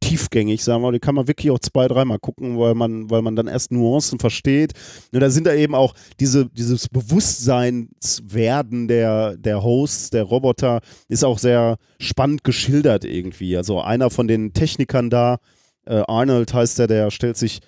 tiefgängig, 0.00 0.62
sagen 0.62 0.82
wir 0.82 0.88
mal. 0.88 0.92
Die 0.92 1.00
kann 1.00 1.14
man 1.14 1.28
wirklich 1.28 1.50
auch 1.50 1.58
zwei, 1.58 1.88
dreimal 1.88 2.18
gucken, 2.18 2.58
weil 2.58 2.74
man, 2.74 3.08
weil 3.08 3.22
man 3.22 3.36
dann 3.36 3.46
erst 3.46 3.72
Nuancen 3.72 4.18
versteht. 4.18 4.72
Und 5.12 5.20
da 5.20 5.30
sind 5.30 5.46
da 5.46 5.54
eben 5.54 5.74
auch 5.74 5.94
diese, 6.20 6.50
dieses 6.50 6.88
Bewusstseinswerden 6.88 8.88
der, 8.88 9.38
der 9.38 9.62
Hosts, 9.62 10.10
der 10.10 10.24
Roboter, 10.24 10.80
ist 11.08 11.24
auch 11.24 11.38
sehr 11.38 11.76
spannend 11.98 12.44
geschildert 12.44 13.04
irgendwie. 13.04 13.56
Also 13.56 13.80
einer 13.80 14.10
von 14.10 14.28
den 14.28 14.52
Technikern 14.52 15.08
da, 15.08 15.38
äh, 15.86 16.02
Arnold 16.06 16.52
heißt 16.52 16.80
der, 16.80 16.88
der 16.88 17.10
stellt 17.10 17.38
sich 17.38 17.60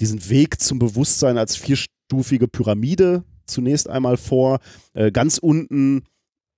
diesen 0.00 0.28
Weg 0.28 0.60
zum 0.60 0.78
Bewusstsein 0.78 1.38
als 1.38 1.56
vierstufige 1.56 2.48
Pyramide 2.48 3.24
zunächst 3.46 3.88
einmal 3.88 4.16
vor. 4.16 4.58
Äh, 4.94 5.12
ganz 5.12 5.38
unten 5.38 6.04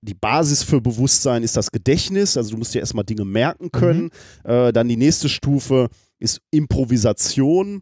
die 0.05 0.13
Basis 0.13 0.63
für 0.63 0.81
Bewusstsein 0.81 1.43
ist 1.43 1.57
das 1.57 1.71
Gedächtnis, 1.71 2.37
also 2.37 2.51
du 2.51 2.57
musst 2.57 2.73
dir 2.73 2.79
erstmal 2.79 3.05
Dinge 3.05 3.25
merken 3.25 3.71
können. 3.71 4.11
Äh, 4.43 4.71
dann 4.71 4.87
die 4.87 4.97
nächste 4.97 5.29
Stufe 5.29 5.89
ist 6.19 6.41
Improvisation. 6.51 7.81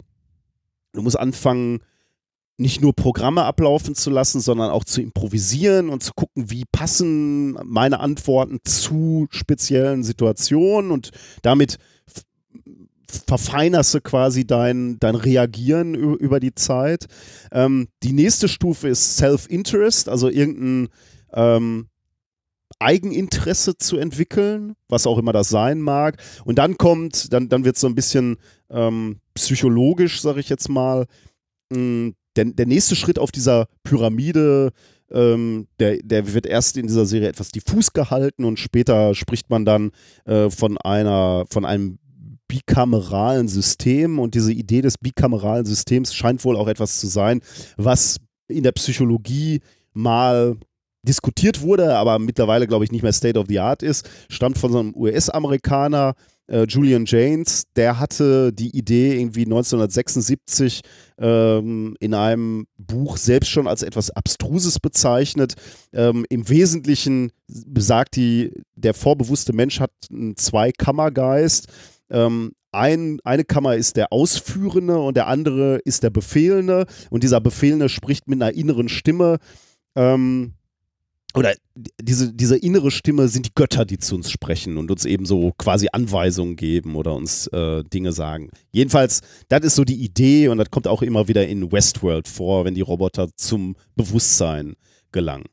Du 0.93 1.01
musst 1.01 1.19
anfangen, 1.19 1.79
nicht 2.57 2.81
nur 2.81 2.93
Programme 2.93 3.43
ablaufen 3.43 3.95
zu 3.95 4.09
lassen, 4.09 4.39
sondern 4.39 4.69
auch 4.69 4.83
zu 4.83 5.01
improvisieren 5.01 5.89
und 5.89 6.03
zu 6.03 6.13
gucken, 6.13 6.49
wie 6.51 6.65
passen 6.71 7.53
meine 7.63 7.99
Antworten 7.99 8.59
zu 8.63 9.27
speziellen 9.31 10.03
Situationen 10.03 10.91
und 10.91 11.09
damit 11.41 11.77
verfeinerst 13.27 13.93
du 13.93 14.01
quasi 14.01 14.45
dein, 14.45 14.99
dein 14.99 15.15
Reagieren 15.15 15.93
über 15.93 16.39
die 16.39 16.55
Zeit. 16.55 17.05
Ähm, 17.51 17.87
die 18.01 18.13
nächste 18.13 18.47
Stufe 18.47 18.87
ist 18.87 19.17
Self-Interest, 19.17 20.09
also 20.09 20.29
irgendein 20.29 20.89
ähm, 21.33 21.87
Eigeninteresse 22.79 23.77
zu 23.77 23.97
entwickeln, 23.97 24.75
was 24.89 25.07
auch 25.07 25.17
immer 25.17 25.33
das 25.33 25.49
sein 25.49 25.81
mag. 25.81 26.17
Und 26.45 26.57
dann 26.57 26.77
kommt, 26.77 27.31
dann, 27.33 27.49
dann 27.49 27.65
wird 27.65 27.75
es 27.75 27.81
so 27.81 27.87
ein 27.87 27.95
bisschen 27.95 28.37
ähm, 28.69 29.19
psychologisch, 29.33 30.21
sage 30.21 30.39
ich 30.39 30.49
jetzt 30.49 30.69
mal. 30.69 31.05
Mm, 31.71 32.09
Der, 32.35 32.45
der 32.45 32.65
nächste 32.65 32.95
Schritt 32.95 33.19
auf 33.19 33.31
dieser 33.31 33.67
Pyramide, 33.83 34.71
ähm, 35.11 35.67
der, 35.79 35.97
der 36.03 36.33
wird 36.33 36.47
erst 36.47 36.77
in 36.77 36.87
dieser 36.87 37.05
Serie 37.05 37.29
etwas 37.29 37.51
diffus 37.51 37.93
gehalten 37.93 38.43
und 38.45 38.57
später 38.57 39.13
spricht 39.13 39.49
man 39.51 39.65
dann 39.65 39.91
äh, 40.25 40.49
von 40.49 40.77
einer, 40.79 41.45
von 41.51 41.65
einem 41.65 41.99
bikameralen 42.47 43.47
System 43.47 44.19
und 44.19 44.33
diese 44.33 44.51
Idee 44.51 44.81
des 44.81 44.97
bikameralen 44.97 45.65
Systems 45.65 46.13
scheint 46.13 46.43
wohl 46.43 46.57
auch 46.57 46.67
etwas 46.67 46.99
zu 46.99 47.07
sein, 47.07 47.41
was 47.77 48.17
in 48.47 48.63
der 48.63 48.73
Psychologie 48.73 49.61
mal 49.93 50.57
diskutiert 51.03 51.61
wurde, 51.61 51.95
aber 51.95 52.17
mittlerweile, 52.19 52.67
glaube 52.67 52.85
ich, 52.85 52.91
nicht 52.91 53.03
mehr 53.03 53.13
State 53.13 53.37
of 53.37 53.47
the 53.47 53.59
Art 53.59 53.83
ist, 53.83 54.09
stammt 54.29 54.57
von 54.57 54.71
so 54.71 54.79
einem 54.79 54.95
US-Amerikaner, 54.95 56.15
äh, 56.47 56.63
Julian 56.63 57.05
Janes, 57.05 57.63
der 57.75 57.99
hatte 57.99 58.51
die 58.51 58.75
Idee 58.75 59.19
irgendwie 59.19 59.45
1976 59.45 60.81
ähm, 61.17 61.95
in 61.99 62.13
einem 62.13 62.67
Buch 62.77 63.17
selbst 63.17 63.49
schon 63.49 63.67
als 63.67 63.81
etwas 63.81 64.11
Abstruses 64.11 64.79
bezeichnet. 64.79 65.53
Ähm, 65.93 66.25
Im 66.29 66.47
Wesentlichen 66.49 67.31
besagt 67.47 68.15
die, 68.15 68.51
der 68.75 68.93
vorbewusste 68.93 69.53
Mensch 69.53 69.79
hat 69.79 69.91
einen 70.11 70.35
Zweikammergeist. 70.35 71.67
Ähm, 72.09 72.51
ein, 72.73 73.19
eine 73.23 73.45
Kammer 73.45 73.75
ist 73.75 73.95
der 73.97 74.11
Ausführende 74.11 74.97
und 74.99 75.15
der 75.15 75.27
andere 75.27 75.77
ist 75.85 76.03
der 76.03 76.09
Befehlende. 76.09 76.87
Und 77.09 77.23
dieser 77.23 77.39
Befehlende 77.39 77.87
spricht 77.87 78.27
mit 78.27 78.41
einer 78.41 78.53
inneren 78.53 78.89
Stimme. 78.89 79.37
Ähm, 79.95 80.55
oder 81.35 81.55
diese, 81.99 82.33
diese 82.33 82.57
innere 82.57 82.91
Stimme 82.91 83.27
sind 83.27 83.47
die 83.47 83.53
Götter, 83.55 83.85
die 83.85 83.97
zu 83.97 84.15
uns 84.15 84.29
sprechen 84.29 84.77
und 84.77 84.91
uns 84.91 85.05
eben 85.05 85.25
so 85.25 85.51
quasi 85.57 85.87
Anweisungen 85.91 86.55
geben 86.55 86.95
oder 86.95 87.15
uns 87.15 87.47
äh, 87.47 87.83
Dinge 87.83 88.13
sagen. 88.13 88.51
Jedenfalls, 88.71 89.21
das 89.49 89.61
ist 89.61 89.75
so 89.75 89.83
die 89.83 90.03
Idee 90.03 90.49
und 90.49 90.59
das 90.59 90.69
kommt 90.69 90.87
auch 90.87 91.01
immer 91.01 91.27
wieder 91.27 91.47
in 91.47 91.71
Westworld 91.71 92.27
vor, 92.27 92.65
wenn 92.65 92.75
die 92.75 92.81
Roboter 92.81 93.29
zum 93.35 93.75
Bewusstsein 93.95 94.75
gelangen. 95.11 95.45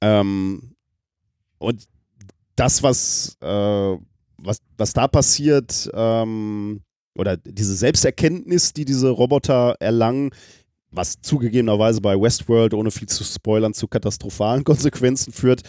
Ähm, 0.00 0.74
und 1.58 1.84
das, 2.56 2.82
was, 2.82 3.36
äh, 3.40 3.96
was, 4.38 4.58
was 4.76 4.92
da 4.92 5.06
passiert, 5.06 5.88
ähm, 5.94 6.80
oder 7.16 7.36
diese 7.36 7.74
Selbsterkenntnis, 7.74 8.72
die 8.72 8.84
diese 8.84 9.08
Roboter 9.08 9.76
erlangen, 9.80 10.30
was 10.96 11.20
zugegebenerweise 11.20 12.00
bei 12.00 12.20
Westworld, 12.20 12.74
ohne 12.74 12.90
viel 12.90 13.08
zu 13.08 13.24
spoilern, 13.24 13.74
zu 13.74 13.88
katastrophalen 13.88 14.64
Konsequenzen 14.64 15.32
führt, 15.32 15.62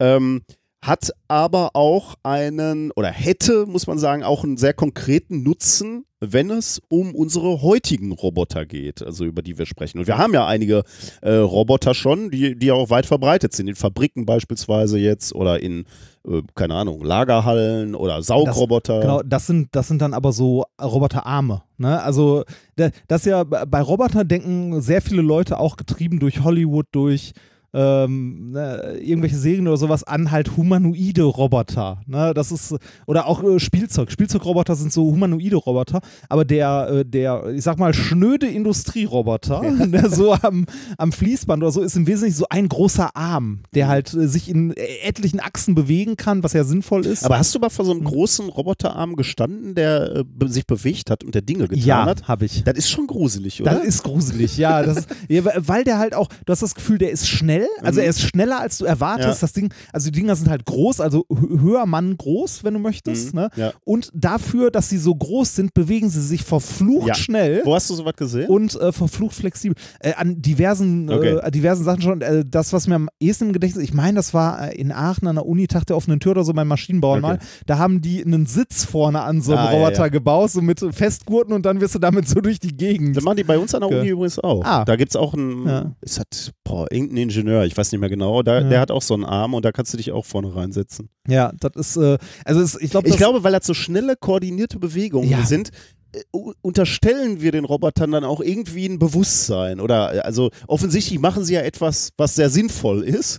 ähm, 0.00 0.42
hat 0.86 1.10
aber 1.28 1.70
auch 1.74 2.16
einen, 2.22 2.90
oder 2.92 3.08
hätte, 3.08 3.64
muss 3.66 3.86
man 3.86 3.98
sagen, 3.98 4.22
auch 4.22 4.44
einen 4.44 4.58
sehr 4.58 4.74
konkreten 4.74 5.42
Nutzen, 5.42 6.04
wenn 6.20 6.50
es 6.50 6.80
um 6.88 7.14
unsere 7.14 7.62
heutigen 7.62 8.12
Roboter 8.12 8.66
geht, 8.66 9.02
also 9.02 9.24
über 9.24 9.40
die 9.40 9.56
wir 9.56 9.64
sprechen. 9.66 9.98
Und 9.98 10.06
wir 10.06 10.18
haben 10.18 10.34
ja 10.34 10.46
einige 10.46 10.82
äh, 11.22 11.32
Roboter 11.36 11.94
schon, 11.94 12.30
die, 12.30 12.54
die 12.58 12.70
auch 12.70 12.90
weit 12.90 13.06
verbreitet 13.06 13.54
sind, 13.54 13.68
in 13.68 13.74
Fabriken 13.76 14.26
beispielsweise 14.26 14.98
jetzt 14.98 15.34
oder 15.34 15.62
in, 15.62 15.86
äh, 16.28 16.42
keine 16.54 16.74
Ahnung, 16.74 17.02
Lagerhallen 17.02 17.94
oder 17.94 18.22
Saugroboter. 18.22 19.00
Genau, 19.00 19.22
das 19.22 19.46
sind, 19.46 19.68
das 19.72 19.88
sind 19.88 20.02
dann 20.02 20.12
aber 20.14 20.32
so 20.32 20.64
Roboterarme. 20.80 21.62
Ne? 21.78 22.02
Also, 22.02 22.44
da- 22.76 22.90
das 23.08 23.24
ja 23.24 23.44
bei 23.44 23.80
Roboter 23.80 24.24
denken 24.24 24.80
sehr 24.82 25.00
viele 25.02 25.22
Leute 25.22 25.58
auch 25.58 25.76
getrieben 25.76 26.20
durch 26.20 26.42
Hollywood, 26.44 26.86
durch 26.92 27.32
ähm, 27.74 28.52
ne, 28.52 28.98
irgendwelche 29.02 29.36
Serien 29.36 29.66
oder 29.66 29.76
sowas 29.76 30.04
an 30.04 30.30
halt 30.30 30.56
humanoide 30.56 31.24
Roboter. 31.24 32.00
Ne? 32.06 32.32
Das 32.34 32.52
ist, 32.52 32.76
oder 33.06 33.26
auch 33.26 33.42
äh, 33.42 33.58
Spielzeug. 33.58 34.12
Spielzeugroboter 34.12 34.76
sind 34.76 34.92
so 34.92 35.04
humanoide 35.04 35.56
Roboter, 35.56 36.00
aber 36.28 36.44
der, 36.44 36.88
äh, 36.88 37.04
der, 37.04 37.46
ich 37.54 37.62
sag 37.62 37.78
mal, 37.78 37.92
schnöde 37.92 38.46
Industrieroboter, 38.46 39.62
der 39.86 40.08
so 40.08 40.34
am, 40.34 40.66
am 40.98 41.12
Fließband 41.12 41.62
oder 41.62 41.72
so, 41.72 41.82
ist 41.82 41.96
im 41.96 42.06
Wesentlichen 42.06 42.36
so 42.36 42.46
ein 42.48 42.68
großer 42.68 43.14
Arm, 43.16 43.60
der 43.74 43.88
halt 43.88 44.14
äh, 44.14 44.28
sich 44.28 44.48
in 44.48 44.72
etlichen 45.02 45.40
Achsen 45.40 45.74
bewegen 45.74 46.16
kann, 46.16 46.42
was 46.42 46.52
ja 46.52 46.64
sinnvoll 46.64 47.04
ist. 47.06 47.24
Aber 47.24 47.38
hast 47.38 47.54
du 47.54 47.58
mal 47.58 47.70
vor 47.70 47.84
so 47.84 47.90
einem 47.90 48.04
großen 48.04 48.48
Roboterarm 48.48 49.16
gestanden, 49.16 49.74
der 49.74 50.24
äh, 50.40 50.46
sich 50.46 50.66
bewegt 50.66 51.10
hat 51.10 51.24
und 51.24 51.34
der 51.34 51.42
Dinge 51.42 51.66
getan 51.66 51.84
ja, 51.84 52.04
hat? 52.06 52.28
habe 52.28 52.44
ich. 52.44 52.62
Das 52.64 52.76
ist 52.76 52.88
schon 52.88 53.06
gruselig, 53.06 53.60
oder? 53.60 53.74
Das 53.74 53.84
ist 53.84 54.02
gruselig, 54.02 54.56
ja, 54.56 54.82
das 54.82 55.06
ja. 55.28 55.42
Weil 55.56 55.84
der 55.84 55.98
halt 55.98 56.14
auch, 56.14 56.28
du 56.46 56.52
hast 56.52 56.62
das 56.62 56.74
Gefühl, 56.74 56.98
der 56.98 57.10
ist 57.10 57.28
schnell, 57.28 57.63
also 57.82 58.00
er 58.00 58.06
ist 58.08 58.20
schneller, 58.20 58.60
als 58.60 58.78
du 58.78 58.84
erwartest. 58.84 59.28
Mhm. 59.28 59.32
Ja. 59.34 59.38
Das 59.40 59.52
Ding, 59.52 59.74
also 59.92 60.10
die 60.10 60.20
Dinger 60.20 60.36
sind 60.36 60.48
halt 60.50 60.64
groß, 60.64 61.00
also 61.00 61.24
hö- 61.30 61.60
höher 61.60 61.86
Mann 61.86 62.16
groß, 62.16 62.64
wenn 62.64 62.74
du 62.74 62.80
möchtest. 62.80 63.34
Mhm, 63.34 63.40
Ne? 63.40 63.48
ja. 63.56 63.72
Und 63.84 64.10
dafür, 64.14 64.70
dass 64.70 64.88
sie 64.88 64.98
so 64.98 65.14
groß 65.14 65.54
sind, 65.56 65.74
bewegen 65.74 66.08
sie 66.10 66.22
sich 66.22 66.42
verflucht 66.44 67.08
Ja. 67.08 67.14
schnell. 67.14 67.62
Wo 67.64 67.74
hast 67.74 67.90
du 67.90 67.94
sowas 67.94 68.14
gesehen? 68.16 68.48
Und 68.48 68.74
äh, 68.80 68.92
verflucht 68.92 69.34
flexibel. 69.34 69.76
Äh, 70.00 70.14
an 70.14 70.40
diversen, 70.40 71.10
Okay. 71.10 71.38
äh, 71.42 71.50
diversen 71.50 71.84
Sachen 71.84 72.02
schon. 72.02 72.20
Äh, 72.20 72.44
das, 72.48 72.72
was 72.72 72.86
mir 72.86 72.94
am 72.96 73.08
ehesten 73.20 73.46
im 73.46 73.52
Gedächtnis 73.52 73.82
ist, 73.82 73.88
ich 73.90 73.94
meine, 73.94 74.16
das 74.16 74.34
war 74.34 74.68
äh, 74.70 74.74
in 74.76 74.92
Aachen 74.92 75.26
an 75.28 75.36
der 75.36 75.46
Uni, 75.46 75.66
Tag 75.66 75.86
der 75.86 75.96
offenen 75.96 76.20
Tür 76.20 76.32
oder 76.32 76.44
so 76.44 76.52
beim 76.52 76.68
Maschinenbauern 76.68 77.24
Okay. 77.24 77.34
mal. 77.34 77.38
Da 77.66 77.78
haben 77.78 78.00
die 78.00 78.24
einen 78.24 78.46
Sitz 78.46 78.84
vorne 78.84 79.22
an 79.22 79.40
so 79.40 79.52
einem 79.52 79.60
Ah, 79.66 79.70
Roboter 79.70 80.10
gebaut, 80.10 80.50
so 80.50 80.60
mit 80.62 80.80
Festgurten 80.90 81.52
und 81.54 81.64
dann 81.66 81.80
wirst 81.80 81.94
du 81.94 81.98
damit 81.98 82.28
so 82.28 82.40
durch 82.40 82.58
die 82.60 82.76
Gegend. 82.76 83.16
Das 83.16 83.24
machen 83.24 83.36
die 83.36 83.44
bei 83.44 83.58
uns 83.58 83.74
an 83.74 83.80
der 83.80 83.88
Okay. 83.88 84.00
Uni 84.00 84.08
übrigens 84.10 84.38
auch. 84.38 84.64
Ah. 84.64 84.84
Da 84.84 84.96
gibt 84.96 85.10
es 85.12 85.16
auch 85.16 85.34
einen, 85.34 85.66
Ja. 85.66 85.92
es 86.00 86.18
hat, 86.18 86.52
boah, 86.64 86.86
irgendein 86.90 87.16
Ingenieur, 87.24 87.53
ich 87.62 87.76
weiß 87.76 87.92
nicht 87.92 88.00
mehr 88.00 88.08
genau, 88.10 88.42
da, 88.42 88.60
Ja. 88.60 88.68
der 88.68 88.80
hat 88.80 88.90
auch 88.90 89.02
so 89.02 89.14
einen 89.14 89.24
Arm 89.24 89.54
und 89.54 89.64
da 89.64 89.70
kannst 89.70 89.92
du 89.92 89.96
dich 89.96 90.10
auch 90.10 90.24
vorne 90.26 90.54
reinsetzen. 90.56 91.08
Ja, 91.28 91.52
das 91.60 91.72
ist, 91.76 91.96
äh, 91.96 92.18
also 92.44 92.60
es, 92.60 92.74
ich 92.80 92.90
glaube, 92.90 93.08
Ich 93.08 93.16
glaube, 93.16 93.44
weil 93.44 93.52
das 93.52 93.66
so 93.66 93.74
schnelle, 93.74 94.16
koordinierte 94.16 94.78
Bewegungen 94.78 95.28
Ja. 95.30 95.44
sind, 95.46 95.70
äh, 96.12 96.20
unterstellen 96.62 97.40
wir 97.40 97.52
den 97.52 97.64
Robotern 97.64 98.10
dann 98.12 98.24
auch 98.24 98.40
irgendwie 98.40 98.86
ein 98.86 98.98
Bewusstsein. 98.98 99.80
Oder 99.80 100.14
äh, 100.14 100.18
also 100.20 100.50
offensichtlich 100.66 101.18
machen 101.18 101.44
sie 101.44 101.54
ja 101.54 101.60
etwas, 101.60 102.10
was 102.16 102.34
sehr 102.34 102.50
sinnvoll 102.50 103.02
ist. 103.04 103.38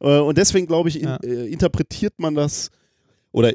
Äh, 0.00 0.18
Und 0.18 0.36
deswegen, 0.38 0.66
glaube 0.66 0.88
ich, 0.88 1.00
in, 1.00 1.08
Ja. 1.08 1.16
äh, 1.22 1.46
interpretiert 1.46 2.14
man 2.18 2.34
das 2.34 2.70
oder 3.32 3.52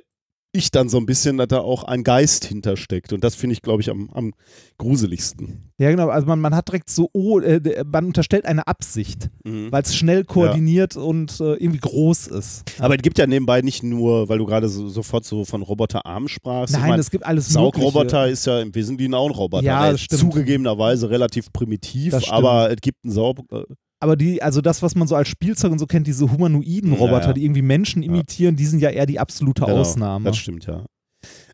ich 0.51 0.71
dann 0.71 0.89
so 0.89 0.97
ein 0.97 1.05
bisschen, 1.05 1.37
dass 1.37 1.47
da 1.49 1.59
auch 1.59 1.83
ein 1.83 2.03
Geist 2.03 2.45
hintersteckt. 2.45 3.13
Und 3.13 3.23
das 3.23 3.35
finde 3.35 3.53
ich, 3.53 3.61
glaube 3.61 3.81
ich, 3.81 3.89
am, 3.91 4.09
am 4.13 4.33
gruseligsten. 4.79 5.71
Ja, 5.77 5.91
genau. 5.91 6.09
Also 6.09 6.25
man, 6.27 6.39
man 6.41 6.55
hat 6.55 6.67
direkt 6.67 6.89
so, 6.89 7.09
oh, 7.13 7.39
äh, 7.39 7.83
man 7.85 8.05
unterstellt 8.05 8.45
eine 8.45 8.65
Absicht, 8.67 9.29
Mhm. 9.43 9.71
weil 9.71 9.83
es 9.83 9.95
schnell 9.95 10.23
koordiniert 10.25 10.97
und 10.97 11.39
äh, 11.39 11.53
irgendwie 11.55 11.79
groß 11.79 12.27
ist. 12.27 12.63
Aber 12.79 12.95
es 12.95 13.01
gibt 13.01 13.17
ja 13.19 13.27
nebenbei 13.27 13.61
nicht 13.61 13.83
nur, 13.83 14.27
weil 14.29 14.37
du 14.39 14.45
gerade 14.45 14.67
so, 14.69 14.89
sofort 14.89 15.25
so 15.25 15.45
von 15.45 15.61
Roboterarm 15.61 16.27
sprachst. 16.27 16.73
ich 16.73 16.79
Nein, 16.79 16.89
mein, 16.91 16.99
es 16.99 17.11
gibt 17.11 17.25
alles 17.25 17.49
Saugroboter 17.49 18.27
ist 18.27 18.45
ja 18.45 18.59
im 18.59 18.73
Wesentlichen 18.73 19.13
auch 19.13 19.27
ein 19.29 19.35
Roboter. 19.35 19.63
Ja, 19.63 19.81
Der 19.83 19.91
das 19.91 20.01
ist 20.01 20.05
stimmt. 20.05 20.21
zugegebenerweise 20.21 21.09
relativ 21.09 21.51
primitiv, 21.53 22.15
aber 22.29 22.71
es 22.71 22.77
gibt 22.81 23.03
einen 23.03 23.13
Saug. 23.13 23.39
äh, 23.51 23.63
Aber 24.01 24.15
die, 24.15 24.41
also 24.41 24.61
das, 24.61 24.81
was 24.81 24.95
man 24.95 25.07
so 25.07 25.15
als 25.15 25.27
Spielzeug 25.27 25.71
und 25.71 25.79
so 25.79 25.85
kennt, 25.85 26.07
diese 26.07 26.31
humanoiden 26.31 26.93
Ja, 26.93 26.99
Roboter, 26.99 27.27
ja. 27.27 27.33
die 27.33 27.43
irgendwie 27.43 27.61
Menschen 27.61 28.01
imitieren, 28.01 28.55
die 28.55 28.65
sind 28.65 28.79
ja 28.79 28.89
eher 28.89 29.05
die 29.05 29.19
absolute 29.19 29.65
Genau, 29.65 29.77
Ausnahme. 29.77 30.25
Das 30.25 30.37
stimmt, 30.37 30.65
ja. 30.65 30.85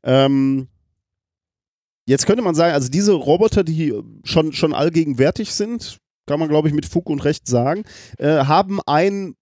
Ähm, 0.03 0.67
jetzt 2.07 2.27
könnte 2.27 2.43
man 2.43 2.53
sagen, 2.53 2.73
also 2.73 2.89
diese 2.89 3.13
Roboter, 3.13 3.63
die 3.63 3.93
schon, 4.23 4.53
schon 4.53 4.73
allgegenwärtig 4.73 5.53
sind, 5.53 5.97
kann 6.27 6.39
man 6.39 6.49
glaube 6.49 6.67
ich 6.67 6.73
mit 6.73 6.85
Fug 6.85 7.09
und 7.09 7.23
Recht 7.25 7.47
sagen, 7.47 7.83
äh, 8.19 8.45
haben 8.45 8.79
ein 8.85 9.35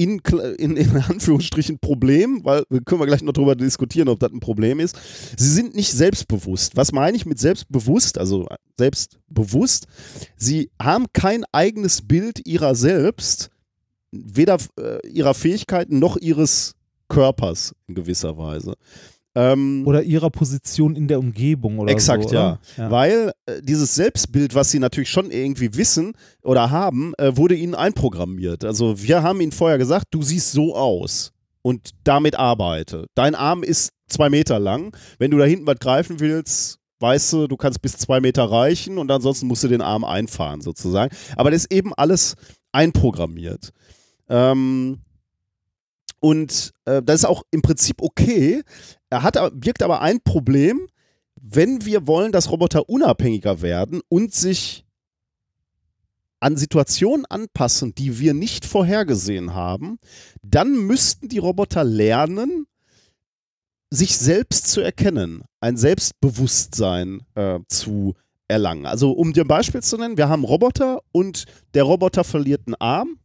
in, 0.00 0.18
in, 0.56 0.76
in 0.78 0.96
Anführungsstrichen 0.96 1.78
Problem, 1.78 2.42
weil 2.44 2.64
können 2.86 3.02
wir 3.02 3.06
gleich 3.06 3.22
noch 3.22 3.34
darüber 3.34 3.54
diskutieren, 3.54 4.08
ob 4.08 4.18
das 4.18 4.32
ein 4.32 4.40
Problem 4.40 4.80
ist. 4.80 4.96
Sie 5.36 5.50
sind 5.50 5.74
nicht 5.74 5.92
selbstbewusst. 5.92 6.74
Was 6.74 6.92
meine 6.92 7.18
ich 7.18 7.26
mit 7.26 7.38
selbstbewusst? 7.38 8.16
Also 8.16 8.48
selbstbewusst. 8.78 9.88
Sie 10.36 10.70
haben 10.80 11.04
kein 11.12 11.44
eigenes 11.52 12.00
Bild 12.00 12.46
ihrer 12.46 12.74
selbst, 12.74 13.50
weder 14.10 14.56
äh, 14.78 15.06
ihrer 15.06 15.34
Fähigkeiten 15.34 15.98
noch 15.98 16.16
ihres 16.16 16.76
Körpers 17.08 17.74
in 17.86 17.94
gewisser 17.94 18.38
Weise. 18.38 18.76
Ähm, 19.34 19.84
Oder 19.86 20.02
ihrer 20.02 20.30
Position 20.30 20.96
in 20.96 21.06
der 21.06 21.20
Umgebung 21.20 21.78
oder 21.78 21.92
Exakt, 21.92 22.30
so. 22.30 22.34
ja. 22.34 22.58
ja. 22.76 22.90
Weil 22.90 23.32
äh, 23.46 23.62
dieses 23.62 23.94
Selbstbild, 23.94 24.56
was 24.56 24.72
sie 24.72 24.80
natürlich 24.80 25.08
schon 25.08 25.30
irgendwie 25.30 25.76
wissen 25.76 26.14
oder 26.42 26.70
haben, 26.70 27.14
äh, 27.16 27.36
wurde 27.36 27.54
ihnen 27.54 27.76
einprogrammiert. 27.76 28.64
Also 28.64 29.00
wir 29.00 29.22
haben 29.22 29.40
ihnen 29.40 29.52
vorher 29.52 29.78
gesagt, 29.78 30.06
du 30.10 30.22
siehst 30.22 30.50
so 30.50 30.74
aus 30.74 31.32
und 31.62 31.90
damit 32.02 32.34
arbeite. 32.34 33.06
Dein 33.14 33.36
Arm 33.36 33.62
ist 33.62 33.92
zwei 34.08 34.30
Meter 34.30 34.58
lang. 34.58 34.96
Wenn 35.18 35.30
du 35.30 35.38
da 35.38 35.44
hinten 35.44 35.66
was 35.66 35.78
greifen 35.78 36.18
willst, 36.18 36.78
weißt 36.98 37.32
du, 37.32 37.46
du 37.46 37.56
kannst 37.56 37.82
bis 37.82 37.96
zwei 37.98 38.20
Meter 38.20 38.44
reichen 38.44 38.98
und 38.98 39.10
ansonsten 39.12 39.46
musst 39.46 39.62
du 39.62 39.68
den 39.68 39.80
Arm 39.80 40.04
einfahren 40.04 40.60
sozusagen. 40.60 41.14
Aber 41.36 41.52
das 41.52 41.62
ist 41.62 41.72
eben 41.72 41.94
alles 41.94 42.34
einprogrammiert. 42.72 43.70
Ähm, 44.28 44.98
und 46.20 46.72
äh, 46.84 47.02
das 47.02 47.20
ist 47.20 47.24
auch 47.24 47.42
im 47.50 47.62
Prinzip 47.62 48.00
okay. 48.02 48.62
Er 49.08 49.22
hat, 49.22 49.36
aber- 49.36 49.50
birgt 49.50 49.82
aber 49.82 50.00
ein 50.02 50.20
Problem, 50.20 50.86
wenn 51.40 51.84
wir 51.84 52.06
wollen, 52.06 52.32
dass 52.32 52.50
Roboter 52.50 52.88
unabhängiger 52.88 53.62
werden 53.62 54.02
und 54.08 54.34
sich 54.34 54.84
an 56.38 56.56
Situationen 56.56 57.26
anpassen, 57.26 57.94
die 57.94 58.18
wir 58.18 58.34
nicht 58.34 58.64
vorhergesehen 58.64 59.54
haben, 59.54 59.98
dann 60.42 60.86
müssten 60.86 61.28
die 61.28 61.38
Roboter 61.38 61.84
lernen, 61.84 62.66
sich 63.90 64.16
selbst 64.16 64.68
zu 64.68 64.80
erkennen, 64.80 65.42
ein 65.60 65.76
Selbstbewusstsein 65.76 67.22
äh, 67.34 67.58
zu 67.68 68.14
erlangen. 68.48 68.86
Also 68.86 69.12
um 69.12 69.32
dir 69.32 69.44
ein 69.44 69.48
Beispiel 69.48 69.82
zu 69.82 69.96
nennen, 69.96 70.16
wir 70.16 70.28
haben 70.28 70.44
Roboter 70.44 71.00
und 71.12 71.44
der 71.74 71.84
Roboter 71.84 72.24
verliert 72.24 72.62
einen 72.66 72.74
Arm. 72.76 73.19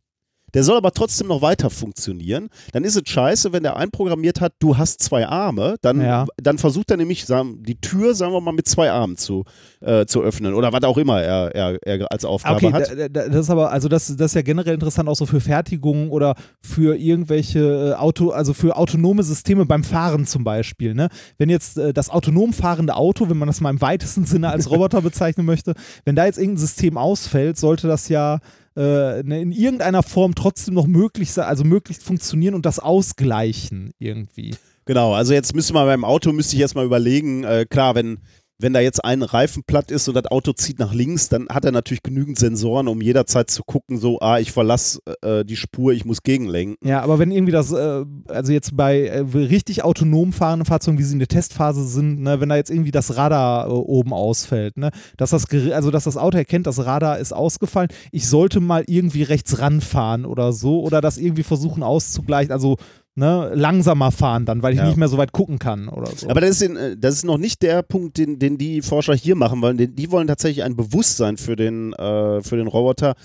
Der 0.56 0.64
soll 0.64 0.78
aber 0.78 0.92
trotzdem 0.92 1.28
noch 1.28 1.42
weiter 1.42 1.70
funktionieren. 1.70 2.48
Dann 2.72 2.84
ist 2.86 2.96
es 2.96 3.04
scheiße, 3.06 3.52
wenn 3.54 3.64
der 3.64 3.76
einprogrammiert 3.76 4.40
hat, 4.42 4.54
du 4.60 4.78
hast 4.78 5.04
zwei 5.04 5.28
Arme, 5.28 5.76
dann, 5.82 6.02
Ja. 6.02 6.26
dann 6.42 6.58
versucht 6.58 6.90
er 6.92 6.98
nämlich 6.98 7.26
sagen, 7.26 7.62
die 7.62 7.76
Tür, 7.76 8.16
sagen 8.16 8.32
wir 8.32 8.40
mal, 8.40 8.54
mit 8.54 8.68
zwei 8.68 8.90
Armen 8.90 9.18
zu, 9.18 9.44
äh, 9.82 10.06
zu 10.06 10.22
öffnen 10.22 10.54
oder 10.54 10.72
was 10.72 10.84
auch 10.84 10.98
immer 10.98 11.22
er, 11.22 11.54
er, 11.54 11.78
er 11.86 12.12
als 12.12 12.24
Aufgabe 12.24 12.56
Okay, 12.56 12.72
hat. 12.72 12.90
da, 12.90 13.10
da, 13.10 13.28
das 13.28 13.42
ist 13.42 13.50
aber, 13.50 13.72
also 13.72 13.90
das, 13.90 14.08
das 14.16 14.32
ist 14.32 14.36
ja 14.36 14.42
generell 14.44 14.74
interessant 14.76 15.10
auch 15.10 15.16
so 15.16 15.26
für 15.26 15.42
Fertigungen 15.42 16.10
oder 16.10 16.36
für 16.62 16.96
irgendwelche 16.96 17.92
äh, 17.92 17.94
Auto, 17.96 18.30
also 18.30 18.54
für 18.54 18.78
autonome 18.78 19.24
Systeme 19.24 19.66
beim 19.66 19.84
Fahren 19.84 20.26
zum 20.26 20.46
Beispiel. 20.46 20.94
Ne? 20.94 21.10
Wenn 21.38 21.50
jetzt 21.50 21.78
äh, 21.78 21.94
das 21.94 22.10
autonom 22.10 22.54
fahrende 22.54 22.96
Auto, 22.96 23.30
wenn 23.30 23.38
man 23.38 23.48
das 23.48 23.60
mal 23.60 23.72
im 23.72 23.82
weitesten 23.82 24.26
Sinne 24.26 24.50
als 24.50 24.70
Roboter 24.72 25.02
bezeichnen 25.02 25.46
möchte, 25.46 25.74
wenn 26.06 26.16
da 26.16 26.26
jetzt 26.26 26.38
irgendein 26.38 26.60
System 26.60 26.98
ausfällt, 26.98 27.58
sollte 27.58 27.88
das 27.88 28.08
ja 28.08 28.40
äh, 28.76 29.24
ne, 29.24 29.42
in 29.42 29.52
irgendeiner 29.52 30.04
Form 30.04 30.36
trotzdem 30.36 30.74
noch 30.74 30.88
möglich 30.88 31.32
sein, 31.32 31.46
also 31.46 31.64
möglichst 31.64 32.04
funktionieren 32.04 32.56
und 32.56 32.66
das 32.66 32.80
ausgleichen 32.80 33.92
irgendwie. 34.00 34.56
Genau, 34.86 35.14
also 35.14 35.34
jetzt 35.34 35.56
müsste 35.56 35.74
man 35.74 35.86
beim 35.88 36.06
Auto, 36.06 36.32
müsste 36.32 36.56
ich 36.56 36.60
jetzt 36.60 36.76
mal 36.76 36.86
überlegen, 36.86 37.44
äh, 37.44 37.66
klar, 37.68 37.96
wenn, 37.96 38.20
wenn 38.58 38.74
da 38.74 38.80
jetzt 38.80 39.04
ein 39.04 39.22
Reifen 39.22 39.64
platt 39.64 39.92
ist 39.92 40.08
und 40.08 40.16
das 40.16 40.26
Auto 40.28 40.54
zieht 40.54 40.80
nach 40.80 40.94
links, 40.94 41.30
dann 41.30 41.48
hat 41.50 41.66
er 41.66 41.72
natürlich 41.72 42.04
genügend 42.04 42.40
Sensoren, 42.40 42.88
um 42.88 43.02
jederzeit 43.02 43.50
zu 43.50 43.64
gucken, 43.64 43.98
so, 43.98 44.20
ah, 44.20 44.40
ich 44.40 44.52
verlasse 44.52 45.00
äh, 45.22 45.44
die 45.44 45.58
Spur, 45.58 45.94
ich 45.94 46.06
muss 46.06 46.24
gegenlenken. 46.24 46.88
Ja, 46.88 47.02
aber 47.02 47.20
wenn 47.20 47.32
irgendwie 47.32 47.52
das, 47.52 47.72
äh, 47.72 48.06
also 48.28 48.54
jetzt 48.54 48.78
bei 48.78 49.08
äh, 49.08 49.20
richtig 49.20 49.84
autonom 49.84 50.32
fahrenden 50.32 50.66
Fahrzeugen, 50.66 50.98
wie 50.98 51.04
sie 51.04 51.14
in 51.14 51.20
der 51.20 51.28
Testphase 51.28 51.86
sind, 51.86 52.22
ne, 52.22 52.40
wenn 52.40 52.50
da 52.50 52.56
jetzt 52.56 52.72
irgendwie 52.72 52.92
das 52.92 53.18
Radar 53.18 53.68
äh, 53.68 53.72
oben 53.72 54.14
ausfällt, 54.14 54.78
ne, 54.78 54.92
dass 55.18 55.32
das, 55.32 55.46
also 55.72 55.92
dass 55.92 56.06
das 56.06 56.18
Auto 56.18 56.38
erkennt, 56.38 56.68
das 56.68 56.86
Radar 56.86 57.20
ist 57.20 57.34
ausgefallen, 57.34 57.90
ich 58.12 58.28
sollte 58.28 58.62
mal 58.62 58.84
irgendwie 58.88 59.24
rechts 59.24 59.60
ranfahren 59.60 60.26
oder 60.26 60.54
so 60.54 60.82
oder 60.82 61.02
das 61.02 61.18
irgendwie 61.18 61.44
versuchen 61.44 61.84
auszugleichen, 61.84 62.54
also 62.54 62.78
ne, 63.16 63.52
langsamer 63.56 64.12
fahren 64.12 64.46
dann, 64.46 64.62
weil 64.62 64.74
ich 64.74 64.80
Ja. 64.80 64.86
nicht 64.88 64.98
mehr 64.98 65.08
so 65.08 65.18
weit 65.18 65.32
gucken 65.32 65.58
kann 65.60 65.88
oder 65.88 66.08
so. 66.16 66.30
Aber 66.30 66.42
das 66.42 66.50
ist, 66.52 66.62
in, 66.62 66.76
äh, 66.76 66.98
das 66.98 67.16
ist 67.16 67.24
noch 67.26 67.38
nicht 67.38 67.62
der 67.62 67.82
Punkt, 67.82 68.18
den, 68.18 68.40
den 68.40 68.58
die 68.58 68.82
Forscher 68.82 69.16
hier 69.16 69.36
machen 69.36 69.62
wollen. 69.62 69.78
Den, 69.78 69.96
die 69.96 70.12
wollen 70.12 70.28
tatsächlich 70.28 70.64
ein 70.64 70.76
Bewusstsein 70.76 71.38
für 71.38 71.56
den, 71.56 71.94
äh, 71.94 72.42
für 72.44 72.58
den 72.58 72.68
Roboter 72.68 73.16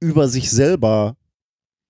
über 0.00 0.28
sich 0.28 0.50
selber, 0.50 1.16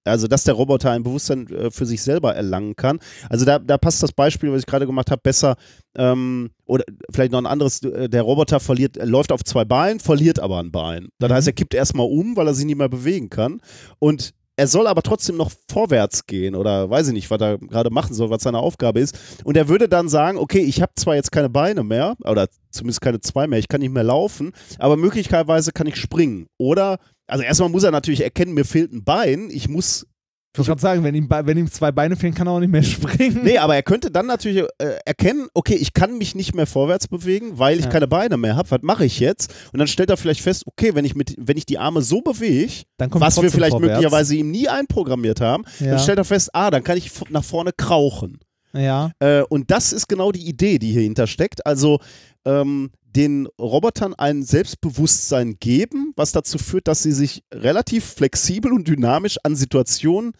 also 0.04 0.26
dass 0.28 0.44
der 0.44 0.54
Roboter 0.54 0.90
ein 0.92 1.02
Bewusstsein 1.02 1.46
äh, 1.48 1.70
für 1.70 1.84
sich 1.84 2.00
selber 2.02 2.34
erlangen 2.34 2.74
kann. 2.76 2.98
Also 3.28 3.44
da, 3.44 3.58
da 3.58 3.76
passt 3.76 4.02
das 4.02 4.12
Beispiel, 4.12 4.50
was 4.52 4.60
ich 4.60 4.66
gerade 4.66 4.86
gemacht 4.86 5.10
habe, 5.10 5.20
besser. 5.22 5.56
Ähm, 5.96 6.50
oder 6.66 6.84
vielleicht 7.10 7.32
noch 7.32 7.38
ein 7.38 7.46
anderes, 7.46 7.82
äh, 7.82 8.08
der 8.08 8.22
Roboter 8.22 8.60
verliert, 8.60 8.96
er 8.96 9.06
läuft 9.06 9.32
auf 9.32 9.44
zwei 9.44 9.64
Beinen, 9.66 10.00
verliert 10.00 10.40
aber 10.40 10.58
ein 10.60 10.70
Bein. 10.72 11.08
Das 11.18 11.28
Mhm. 11.30 11.34
heißt, 11.34 11.46
er 11.48 11.52
kippt 11.52 11.74
erstmal 11.74 12.06
um, 12.06 12.36
weil 12.36 12.46
er 12.46 12.54
sich 12.54 12.64
nicht 12.64 12.78
mehr 12.78 12.88
bewegen 12.88 13.28
kann. 13.28 13.60
Und 13.98 14.32
er 14.58 14.66
soll 14.66 14.88
aber 14.88 15.02
trotzdem 15.02 15.36
noch 15.36 15.52
vorwärts 15.70 16.26
gehen 16.26 16.56
oder 16.56 16.90
weiß 16.90 17.06
ich 17.08 17.14
nicht, 17.14 17.30
was 17.30 17.40
er 17.40 17.58
gerade 17.58 17.90
machen 17.90 18.12
soll, 18.12 18.28
was 18.28 18.42
seine 18.42 18.58
Aufgabe 18.58 18.98
ist. 18.98 19.16
Und 19.44 19.56
er 19.56 19.68
würde 19.68 19.88
dann 19.88 20.08
sagen, 20.08 20.36
okay, 20.36 20.58
ich 20.58 20.82
habe 20.82 20.92
zwar 20.96 21.14
jetzt 21.14 21.30
keine 21.30 21.48
Beine 21.48 21.84
mehr 21.84 22.16
oder 22.24 22.48
zumindest 22.72 23.00
keine 23.00 23.20
zwei 23.20 23.46
mehr, 23.46 23.60
ich 23.60 23.68
kann 23.68 23.80
nicht 23.80 23.94
mehr 23.94 24.02
laufen, 24.02 24.50
aber 24.80 24.96
möglicherweise 24.96 25.70
kann 25.70 25.86
ich 25.86 25.94
springen. 25.94 26.48
Oder, 26.58 26.98
also 27.28 27.44
erstmal 27.44 27.68
muss 27.68 27.84
er 27.84 27.92
natürlich 27.92 28.22
erkennen, 28.22 28.52
mir 28.52 28.64
fehlt 28.64 28.92
ein 28.92 29.04
Bein, 29.04 29.48
ich 29.48 29.68
muss 29.68 30.08
Ich 30.54 30.58
wollte 30.58 30.70
gerade 30.70 30.80
sagen, 30.80 31.04
wenn 31.04 31.14
ihm, 31.14 31.28
wenn 31.30 31.58
ihm 31.58 31.70
zwei 31.70 31.92
Beine 31.92 32.16
fehlen, 32.16 32.34
kann 32.34 32.46
er 32.48 32.52
auch 32.54 32.58
nicht 32.60 32.70
mehr 32.72 32.82
springen. 32.82 33.40
Nee, 33.44 33.58
aber 33.58 33.74
er 33.76 33.82
könnte 33.82 34.10
dann 34.10 34.26
natürlich 34.26 34.64
äh, 34.78 34.96
erkennen, 35.04 35.46
okay, 35.54 35.74
ich 35.74 35.92
kann 35.92 36.16
mich 36.18 36.34
nicht 36.34 36.54
mehr 36.54 36.66
vorwärts 36.66 37.06
bewegen, 37.06 37.58
weil 37.58 37.78
ich 37.78 37.84
Ja. 37.84 37.90
keine 37.90 38.08
Beine 38.08 38.36
mehr 38.38 38.56
habe. 38.56 38.70
Was 38.70 38.80
mache 38.82 39.04
ich 39.04 39.20
jetzt? 39.20 39.52
Und 39.72 39.78
dann 39.78 39.86
stellt 39.86 40.10
er 40.10 40.16
vielleicht 40.16 40.40
fest, 40.40 40.64
okay, 40.66 40.94
wenn 40.94 41.04
ich, 41.04 41.14
mit, 41.14 41.34
wenn 41.38 41.56
ich 41.58 41.66
die 41.66 41.78
Arme 41.78 42.02
so 42.02 42.22
bewege, 42.22 42.72
was 42.98 43.40
wir 43.40 43.50
vielleicht 43.50 43.72
vorwärts. 43.72 43.92
möglicherweise 43.98 44.36
ihm 44.36 44.50
nie 44.50 44.68
einprogrammiert 44.68 45.40
haben, 45.40 45.64
Ja. 45.80 45.90
dann 45.90 45.98
stellt 46.00 46.18
er 46.18 46.24
fest, 46.24 46.50
ah, 46.54 46.70
dann 46.70 46.82
kann 46.82 46.96
ich 46.96 47.10
nach 47.28 47.44
vorne 47.44 47.70
krauchen. 47.76 48.38
Ja. 48.72 49.12
Äh, 49.20 49.42
und 49.42 49.70
das 49.70 49.92
ist 49.92 50.08
genau 50.08 50.32
die 50.32 50.46
Idee, 50.46 50.78
die 50.78 50.92
hier 50.92 51.02
hintersteckt. 51.02 51.64
Also 51.66 52.00
ähm, 52.48 52.90
den 53.04 53.46
Robotern 53.60 54.14
ein 54.14 54.42
Selbstbewusstsein 54.42 55.56
geben, 55.58 56.12
was 56.16 56.32
dazu 56.32 56.58
führt, 56.58 56.88
dass 56.88 57.02
sie 57.02 57.12
sich 57.12 57.42
relativ 57.52 58.04
flexibel 58.04 58.72
und 58.72 58.88
dynamisch 58.88 59.36
an 59.42 59.54
Situationen 59.54 60.32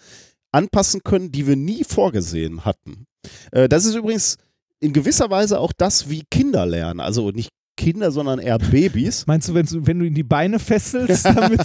anpassen 0.52 1.02
können, 1.04 1.30
die 1.30 1.46
wir 1.46 1.56
nie 1.56 1.84
vorgesehen 1.84 2.64
hatten. 2.64 3.06
Äh, 3.52 3.68
das 3.68 3.84
ist 3.84 3.94
übrigens 3.94 4.38
in 4.80 4.92
gewisser 4.92 5.28
Weise 5.30 5.60
auch 5.60 5.72
das, 5.76 6.08
wie 6.08 6.24
Kinder 6.30 6.64
lernen. 6.64 7.00
Also 7.00 7.30
nicht 7.30 7.50
Kinder, 7.76 8.10
sondern 8.10 8.38
eher 8.38 8.58
Babys. 8.58 9.24
Meinst 9.26 9.48
du, 9.48 9.54
wenn 9.54 9.98
du, 9.98 10.04
ihm 10.06 10.14
die 10.14 10.22
Beine 10.22 10.58
fesselst, 10.58 11.24
damit. 11.24 11.60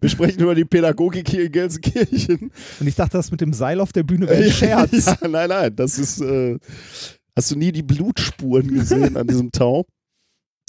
Wir 0.00 0.08
sprechen 0.08 0.40
über 0.40 0.54
die 0.54 0.64
Pädagogik 0.64 1.28
hier 1.28 1.44
in 1.44 1.52
Gelsenkirchen. 1.52 2.50
Und 2.80 2.86
ich 2.86 2.94
dachte, 2.94 3.18
das 3.18 3.30
mit 3.30 3.40
dem 3.40 3.52
Seil 3.52 3.80
auf 3.80 3.92
der 3.92 4.02
Bühne 4.02 4.28
wäre 4.28 4.44
ein 4.44 4.50
Scherz. 4.50 5.06
Ja, 5.06 5.28
nein, 5.28 5.48
nein, 5.48 5.76
das 5.76 5.98
ist. 5.98 6.20
Äh, 6.20 6.58
hast 7.36 7.50
du 7.50 7.56
nie 7.56 7.72
die 7.72 7.82
Blutspuren 7.82 8.68
gesehen 8.68 9.16
an 9.16 9.26
diesem 9.26 9.52
Tau? 9.52 9.86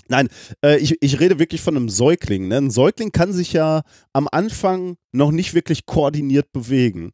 Nein, 0.09 0.27
äh, 0.63 0.77
ich, 0.77 0.97
ich 1.01 1.19
rede 1.19 1.39
wirklich 1.39 1.61
von 1.61 1.77
einem 1.77 1.89
Säugling. 1.89 2.49
Ne? 2.49 2.57
Ein 2.57 2.71
Säugling 2.71 3.11
kann 3.11 3.31
sich 3.31 3.53
ja 3.53 3.83
am 4.11 4.27
Anfang 4.31 4.97
noch 5.11 5.31
nicht 5.31 5.53
wirklich 5.53 5.85
koordiniert 5.85 6.51
bewegen. 6.51 7.11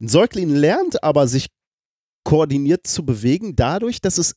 Ein 0.00 0.08
Säugling 0.08 0.48
lernt 0.48 1.02
aber, 1.04 1.28
sich 1.28 1.48
koordiniert 2.24 2.86
zu 2.86 3.04
bewegen, 3.04 3.54
dadurch, 3.54 4.00
dass 4.00 4.18
es 4.18 4.34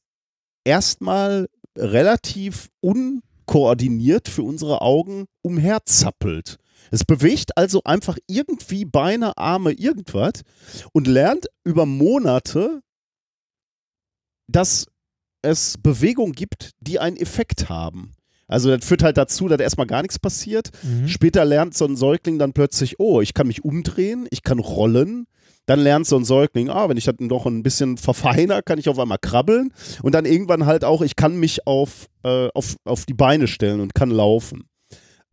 erstmal 0.65 1.47
relativ 1.77 2.69
unkoordiniert 2.81 4.27
für 4.27 4.43
unsere 4.43 4.81
Augen 4.81 5.25
umherzappelt. 5.41 6.57
Es 6.91 7.05
bewegt 7.05 7.57
also 7.57 7.81
einfach 7.83 8.17
irgendwie 8.27 8.85
Beine, 8.85 9.37
Arme, 9.37 9.71
irgendwas 9.71 10.43
und 10.91 11.07
lernt 11.07 11.47
über 11.63 11.85
Monate, 11.85 12.81
dass 14.47 14.87
es 15.41 15.77
Bewegungen 15.77 16.33
gibt, 16.33 16.71
die 16.79 16.99
einen 16.99 17.17
Effekt 17.17 17.69
haben. 17.69 18.13
Also 18.47 18.75
das 18.75 18.85
führt 18.85 19.03
halt 19.03 19.17
dazu, 19.17 19.47
dass 19.47 19.59
erstmal 19.59 19.87
gar 19.87 20.01
nichts 20.01 20.19
passiert. 20.19 20.71
Mhm. 20.83 21.07
Später 21.07 21.43
lernt 21.43 21.75
so 21.75 21.85
ein 21.85 21.97
Säugling 21.97 22.39
dann 22.39 22.53
plötzlich, 22.53 22.99
oh, 22.99 23.21
ich 23.21 23.33
kann 23.33 23.47
mich 23.47 23.63
umdrehen, 23.65 24.27
ich 24.31 24.41
kann 24.43 24.59
rollen. 24.59 25.27
Dann 25.65 25.81
lernt 25.81 26.07
so 26.07 26.15
ein 26.15 26.23
Säugling, 26.23 26.69
ah, 26.69 26.87
wenn 26.87 26.95
ich 26.95 27.03
das 27.03 27.15
noch 27.19 27.45
ein 27.45 27.61
bisschen 27.61 27.97
verfeiner, 27.97 28.61
kann 28.61 28.79
ich 28.79 28.87
auf 28.87 28.99
einmal 28.99 29.17
krabbeln. 29.19 29.73
Und 30.01 30.15
dann 30.15 30.23
irgendwann 30.23 30.65
halt 30.65 30.85
auch, 30.85 31.01
ich 31.01 31.17
kann 31.17 31.37
mich 31.37 31.67
auf, 31.67 32.07
äh, 32.23 32.47
auf, 32.53 32.77
auf 32.85 33.05
die 33.05 33.13
Beine 33.13 33.47
stellen 33.47 33.81
und 33.81 33.93
kann 33.93 34.09
laufen. 34.09 34.69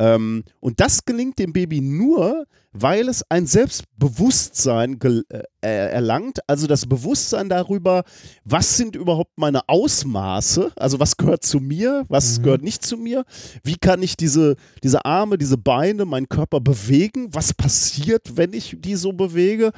Ähm, 0.01 0.43
und 0.59 0.81
das 0.81 1.05
gelingt 1.05 1.39
dem 1.39 1.53
Baby 1.53 1.81
nur, 1.81 2.47
weil 2.77 3.09
es 3.09 3.22
ein 3.31 3.47
Selbstbewusstsein 3.47 4.99
gel- 4.99 5.25
äh, 5.31 5.68
erlangt, 5.68 6.41
also 6.49 6.66
das 6.66 6.87
Bewusstsein 6.87 7.49
darüber, 7.49 8.03
was 8.45 8.77
sind 8.77 8.97
überhaupt 8.97 9.39
meine 9.39 9.68
Ausmaße, 9.68 10.72
also 10.77 11.01
was 11.01 11.16
gehört 11.16 11.45
zu 11.45 11.61
mir, 11.61 12.05
was 12.09 12.39
Mhm. 12.39 12.43
gehört 12.43 12.62
nicht 12.62 12.85
zu 12.85 12.97
mir, 12.97 13.25
wie 13.62 13.77
kann 13.77 14.03
ich 14.03 14.16
diese, 14.16 14.57
diese 14.83 15.05
Arme, 15.05 15.39
diese 15.39 15.57
Beine, 15.57 16.05
meinen 16.05 16.29
Körper 16.29 16.61
bewegen, 16.61 17.29
was 17.33 17.55
passiert, 17.55 18.37
wenn 18.37 18.53
ich 18.53 18.77
die 18.81 18.97
so 18.97 19.12
bewege. 19.12 19.70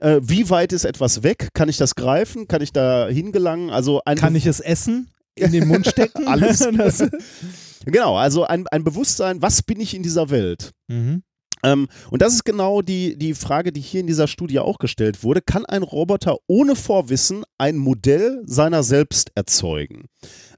Äh, 0.00 0.20
wie 0.22 0.48
weit 0.50 0.72
ist 0.72 0.84
etwas 0.84 1.22
weg? 1.22 1.48
Kann 1.54 1.68
ich 1.68 1.76
das 1.76 1.94
greifen? 1.94 2.48
Kann 2.48 2.62
ich 2.62 2.72
da 2.72 3.08
hingelangen? 3.08 3.70
Also 3.70 4.00
ein 4.04 4.16
Kann 4.16 4.34
ich 4.34 4.46
es 4.46 4.58
essen? 4.60 5.08
In 5.36 5.52
den 5.52 5.68
Mund 5.68 5.86
stecken? 5.86 6.26
Alles. 6.26 6.58
genau, 7.84 8.16
also 8.16 8.44
ein, 8.44 8.66
ein 8.68 8.82
Bewusstsein, 8.82 9.40
was 9.42 9.62
bin 9.62 9.78
ich 9.80 9.94
in 9.94 10.02
dieser 10.02 10.30
Welt? 10.30 10.70
mhm. 10.88 11.22
Ähm, 11.62 11.88
und 12.10 12.22
das 12.22 12.34
ist 12.34 12.44
genau 12.44 12.82
die, 12.82 13.16
die 13.16 13.34
Frage, 13.34 13.72
die 13.72 13.80
hier 13.80 14.00
in 14.00 14.06
dieser 14.06 14.26
Studie 14.26 14.58
auch 14.58 14.78
gestellt 14.78 15.22
wurde. 15.22 15.40
Kann 15.42 15.66
ein 15.66 15.82
Roboter 15.82 16.38
ohne 16.46 16.76
Vorwissen 16.76 17.44
ein 17.58 17.76
Modell 17.76 18.42
seiner 18.44 18.82
selbst 18.82 19.30
erzeugen? 19.34 20.06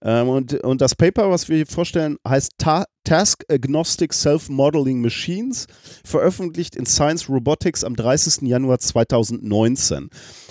Ähm, 0.05 0.29
und, 0.29 0.55
und 0.65 0.81
das 0.81 0.95
Paper, 0.95 1.31
was 1.31 1.49
wir 1.49 1.57
hier 1.57 1.67
vorstellen, 1.67 2.17
heißt 2.27 2.53
Ta 2.59 2.85
Task 3.05 3.45
Agnostic 3.51 4.13
Self-Modeling 4.15 5.01
Machines, 5.01 5.67
veröffentlicht 6.05 6.77
in 6.77 6.87
Science 6.87 7.29
Robotics 7.29 7.83
am 7.83 7.97
30. 7.97 8.43
Januar 8.49 8.79
2019. 8.79 10.09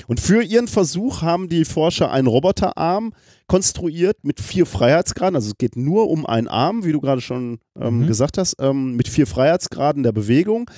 Und 0.07 0.19
für 0.19 0.43
ihren 0.43 0.67
Versuch 0.67 1.21
haben 1.21 1.47
die 1.47 1.63
Forscher 1.63 2.11
einen 2.11 2.27
Roboterarm 2.27 3.13
konstruiert 3.47 4.17
mit 4.23 4.39
vier 4.41 4.65
Freiheitsgraden. 4.65 5.35
Also 5.35 5.49
es 5.51 5.57
geht 5.57 5.75
nur 5.77 6.09
um 6.09 6.25
einen 6.25 6.47
Arm, 6.49 6.83
wie 6.83 6.91
du 6.91 6.99
gerade 6.99 7.21
schon 7.21 7.59
ähm, 7.79 8.01
Mhm. 8.01 8.07
gesagt 8.07 8.37
hast, 8.37 8.55
ähm, 8.59 8.95
mit 8.95 9.07
vier 9.07 9.27
Freiheitsgraden 9.27 10.03
der 10.03 10.11
Bewegung. 10.11 10.69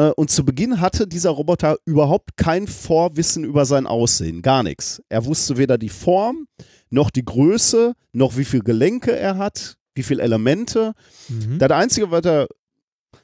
Äh, 0.00 0.12
und 0.16 0.30
zu 0.30 0.44
Beginn 0.44 0.80
hatte 0.80 1.06
dieser 1.06 1.30
Roboter 1.30 1.76
überhaupt 1.84 2.36
kein 2.36 2.66
Vorwissen 2.66 3.44
über 3.44 3.66
sein 3.66 3.86
Aussehen, 3.86 4.40
gar 4.42 4.62
nichts. 4.62 5.02
Er 5.08 5.26
wusste 5.26 5.58
weder 5.58 5.76
die 5.76 5.90
Form, 5.90 6.46
noch 6.88 7.10
die 7.10 7.24
Größe, 7.24 7.94
noch 8.12 8.36
wie 8.36 8.44
viele 8.44 8.62
Gelenke 8.62 9.14
er 9.14 9.36
hat, 9.36 9.76
wie 9.94 10.02
viele 10.02 10.22
Elemente. 10.22 10.94
Mhm. 11.28 11.58
Das 11.58 11.70
Einzige, 11.70 12.10
was 12.10 12.24
er 12.24 12.48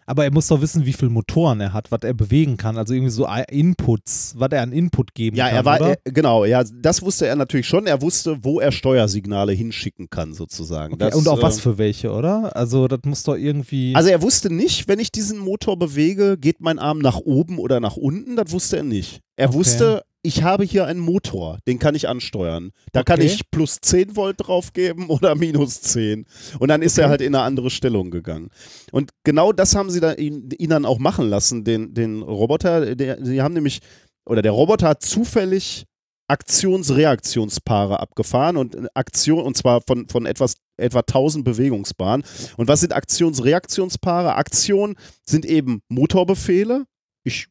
Aber 0.07 0.25
er 0.25 0.33
muss 0.33 0.47
doch 0.47 0.61
wissen, 0.61 0.87
wie 0.87 0.93
viele 0.93 1.11
Motoren 1.11 1.61
er 1.61 1.73
hat, 1.73 1.91
was 1.91 2.01
er 2.03 2.15
bewegen 2.15 2.57
kann. 2.57 2.79
Also 2.79 2.95
irgendwie 2.95 3.11
so 3.11 3.27
Inputs, 3.49 4.35
was 4.39 4.51
er 4.53 4.63
an 4.63 4.73
Input 4.73 5.15
geben 5.15 5.37
Ja, 5.37 5.47
kann. 5.49 5.57
er 5.57 5.65
war, 5.65 5.81
er, 5.81 5.99
genau, 6.05 6.45
ja, 6.45 6.63
das 6.65 7.03
wusste 7.03 7.27
er 7.27 7.37
natürlich 7.37 7.67
schon. 7.67 7.87
Er 7.87 8.01
wusste, 8.03 8.39
wo 8.43 8.61
er 8.61 8.73
Steuersignale 8.73 9.53
hinschicken 9.53 10.09
kann, 10.09 10.33
sozusagen. 10.35 10.95
Okay, 10.95 11.05
Das, 11.11 11.15
und 11.17 11.27
auch 11.29 11.43
was 11.43 11.59
äh, 11.59 11.63
für 11.63 11.79
welche, 11.79 12.13
oder? 12.13 12.55
Also 12.55 12.87
das 12.89 13.01
muss 13.05 13.23
doch 13.25 13.37
irgendwie. 13.37 13.95
Also 13.97 14.09
er 14.11 14.23
wusste 14.23 14.53
nicht, 14.53 14.89
wenn 14.89 14.99
ich 14.99 15.11
diesen 15.11 15.39
Motor 15.39 15.79
bewege, 15.79 16.39
geht 16.39 16.61
mein 16.61 16.79
Arm 16.79 16.99
nach 16.99 17.17
oben 17.19 17.59
oder 17.59 17.81
nach 17.81 17.97
unten. 17.97 18.37
Das 18.37 18.53
wusste 18.53 18.79
er 18.79 18.83
nicht. 18.85 19.21
Er 19.37 19.49
Okay. 19.49 19.59
wusste, 19.59 20.03
ich 20.27 20.43
habe 20.43 20.64
hier 20.64 20.87
einen 20.87 21.01
Motor, 21.01 21.59
den 21.66 21.79
kann 21.79 21.95
ich 21.95 22.09
ansteuern. 22.09 22.72
Da 22.93 23.03
kann 23.03 23.20
Okay. 23.20 23.27
ich 23.29 23.51
plus 23.51 23.81
10 23.81 24.16
Volt 24.16 24.37
draufgeben 24.39 25.07
oder 25.09 25.35
minus 25.35 25.81
10. 25.83 26.27
Und 26.59 26.68
dann 26.68 26.83
ist 26.83 26.99
er 26.99 27.05
Okay. 27.05 27.11
halt 27.11 27.20
in 27.22 27.35
eine 27.35 27.45
andere 27.45 27.70
Stellung 27.70 28.11
gegangen. 28.11 28.49
Und 28.93 29.11
genau 29.24 29.53
das 29.53 29.74
haben 29.74 29.91
sie 29.91 30.01
da 30.01 30.12
ihn, 30.14 30.49
ihn 30.59 30.70
dann 30.70 30.85
auch 30.85 30.99
machen 30.99 31.29
lassen, 31.29 31.64
den, 31.64 31.95
den 31.95 32.22
Roboter. 32.22 32.97
Der, 32.97 33.24
sie 33.24 33.41
haben 33.43 33.55
nämlich, 33.55 33.81
oder 34.24 34.43
der 34.43 34.53
Roboter 34.53 34.89
hat 34.89 35.03
zufällig 35.03 35.85
Aktions-Reaktionspaare 36.29 38.01
abgefahren 38.01 38.57
und 38.57 38.74
äh, 38.74 38.87
Aktion, 38.95 39.45
und 39.45 39.57
zwar 39.57 39.81
von, 39.87 40.09
von 40.09 40.27
etwas, 40.27 40.55
etwa 40.77 41.01
1000 41.01 41.45
Bewegungsbahnen. 41.45 42.24
Und 42.57 42.68
was 42.68 42.81
sind 42.81 42.93
Aktions-Reaktionspaare? 42.93 44.35
Aktion 44.35 44.97
sind 45.24 45.45
eben 45.47 45.83
Motorbefehle. 45.89 46.85
Ich 47.24 47.47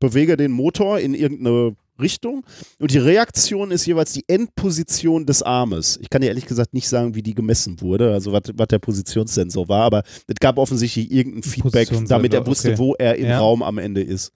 bewege 0.00 0.36
den 0.36 0.52
Motor 0.52 1.00
in 1.00 1.14
irgendeine 1.14 1.76
Richtung 2.00 2.44
und 2.78 2.92
die 2.92 2.98
Reaktion 2.98 3.70
ist 3.70 3.86
jeweils 3.86 4.12
die 4.12 4.24
Endposition 4.28 5.26
des 5.26 5.42
Armes. 5.42 5.98
Ich 6.00 6.10
kann 6.10 6.22
dir 6.22 6.28
ehrlich 6.28 6.46
gesagt 6.46 6.74
nicht 6.74 6.88
sagen, 6.88 7.14
wie 7.14 7.22
die 7.22 7.34
gemessen 7.34 7.80
wurde, 7.80 8.12
also 8.12 8.32
was, 8.32 8.68
der 8.68 8.78
Positionssensor 8.78 9.68
war, 9.68 9.82
aber 9.82 10.02
es 10.26 10.36
gab 10.40 10.58
offensichtlich 10.58 11.10
irgendein 11.10 11.42
Feedback, 11.42 11.88
damit 12.06 12.34
er 12.34 12.46
wusste, 12.46 12.68
okay. 12.68 12.78
wo 12.78 12.94
er 12.94 13.16
im 13.16 13.26
Ja. 13.26 13.38
Raum 13.38 13.62
am 13.62 13.78
Ende 13.78 14.02
ist. 14.02 14.32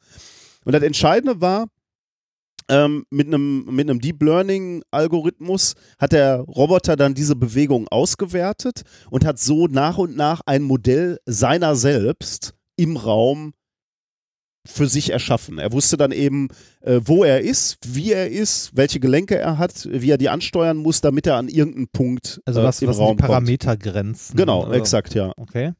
Und 0.64 0.72
das 0.72 0.82
Entscheidende 0.82 1.40
war, 1.40 1.66
ähm, 2.68 3.04
mit 3.10 3.26
einem 3.26 3.64
mit 3.66 3.88
einem 3.88 4.00
Deep 4.00 4.22
Learning 4.22 4.82
Algorithmus 4.90 5.74
hat 5.98 6.12
der 6.12 6.40
Roboter 6.40 6.96
dann 6.96 7.14
diese 7.14 7.36
Bewegung 7.36 7.88
ausgewertet 7.88 8.82
und 9.10 9.24
hat 9.24 9.38
so 9.38 9.66
nach 9.66 9.98
und 9.98 10.16
nach 10.16 10.40
ein 10.46 10.62
Modell 10.62 11.18
seiner 11.26 11.74
selbst 11.74 12.54
im 12.76 12.96
Raum 12.96 13.52
für 14.64 14.86
sich 14.86 15.10
erschaffen. 15.10 15.58
Er 15.58 15.72
wusste 15.72 15.96
dann 15.96 16.12
eben, 16.12 16.48
äh, 16.80 17.00
wo 17.04 17.24
er 17.24 17.40
ist, 17.40 17.78
wie 17.86 18.12
er 18.12 18.30
ist, 18.30 18.70
welche 18.74 19.00
Gelenke 19.00 19.36
er 19.36 19.58
hat, 19.58 19.88
wie 19.90 20.10
er 20.10 20.18
die 20.18 20.28
ansteuern 20.28 20.76
muss, 20.76 21.00
damit 21.00 21.26
er 21.26 21.36
an 21.36 21.48
irgendeinen 21.48 21.88
Punkt 21.88 22.40
also 22.44 22.60
äh, 22.60 22.64
was, 22.64 22.82
im 22.82 22.88
was 22.88 22.96
sind 22.96 23.04
Raum 23.04 23.16
die 23.16 23.22
kommt. 23.22 23.30
Parametergrenzen? 23.30 24.36
Genau, 24.36 24.66
oder? 24.66 24.74
exakt, 24.74 25.14
ja. 25.14 25.32
Okay. 25.36 25.72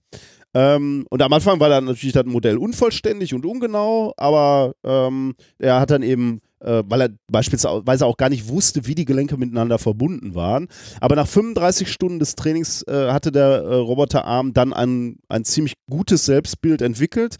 Ähm, 0.55 1.07
und 1.09 1.23
am 1.23 1.33
Anfang 1.33 1.61
war 1.61 1.69
dann 1.69 1.87
natürlich 1.87 2.13
das 2.13 2.27
Modell 2.27 2.59
unvollständig 2.59 3.33
und 3.35 3.47
ungenau, 3.47 4.13
aber 4.17 4.75
ähm, 4.85 5.35
er 5.59 5.81
hat 5.81 5.91
dann 5.91 6.03
eben, 6.03 6.41
äh, 6.61 6.83
weil 6.87 7.03
er 7.03 7.09
beispielsweise 7.31 8.05
auch 8.05 8.19
gar 8.19 8.29
nicht 8.29 8.49
wusste, 8.49 8.87
wie 8.87 8.95
die 8.95 9.07
Gelenke 9.07 9.39
miteinander 9.39 9.79
verbunden 9.79 10.35
waren, 10.35 10.69
aber 11.01 11.17
nach 11.17 11.27
35 11.27 11.91
Stunden 11.91 12.19
des 12.19 12.35
Trainings 12.35 12.83
äh, 12.83 13.11
hatte 13.11 13.33
der 13.33 13.63
äh, 13.63 13.75
Roboterarm 13.77 14.53
dann 14.53 14.75
ein, 14.75 15.17
ein 15.29 15.45
ziemlich 15.45 15.75
gutes 15.89 16.27
Selbstbild 16.27 16.83
entwickelt. 16.83 17.37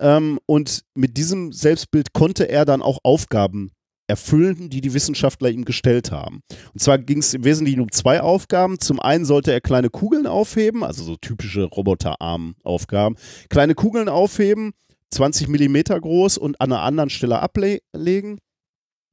Ähm, 0.00 0.38
und 0.46 0.82
mit 0.94 1.16
diesem 1.16 1.52
Selbstbild 1.52 2.12
konnte 2.12 2.48
er 2.48 2.64
dann 2.64 2.82
auch 2.82 2.98
Aufgaben 3.02 3.70
erfüllen, 4.10 4.70
die 4.70 4.80
die 4.80 4.92
Wissenschaftler 4.92 5.50
ihm 5.50 5.64
gestellt 5.64 6.10
haben. 6.10 6.42
Und 6.72 6.80
zwar 6.80 6.98
ging 6.98 7.18
es 7.18 7.32
im 7.32 7.44
Wesentlichen 7.44 7.80
um 7.80 7.92
zwei 7.92 8.20
Aufgaben. 8.20 8.80
Zum 8.80 8.98
einen 8.98 9.24
sollte 9.24 9.52
er 9.52 9.60
kleine 9.60 9.88
Kugeln 9.88 10.26
aufheben, 10.26 10.82
also 10.82 11.04
so 11.04 11.16
typische 11.16 11.64
Roboterarm-Aufgaben. 11.64 13.14
Kleine 13.50 13.76
Kugeln 13.76 14.08
aufheben, 14.08 14.72
20 15.12 15.46
Millimeter 15.46 16.00
groß 16.00 16.38
und 16.38 16.60
an 16.60 16.72
einer 16.72 16.82
anderen 16.82 17.10
Stelle 17.10 17.40
ablegen. 17.40 18.40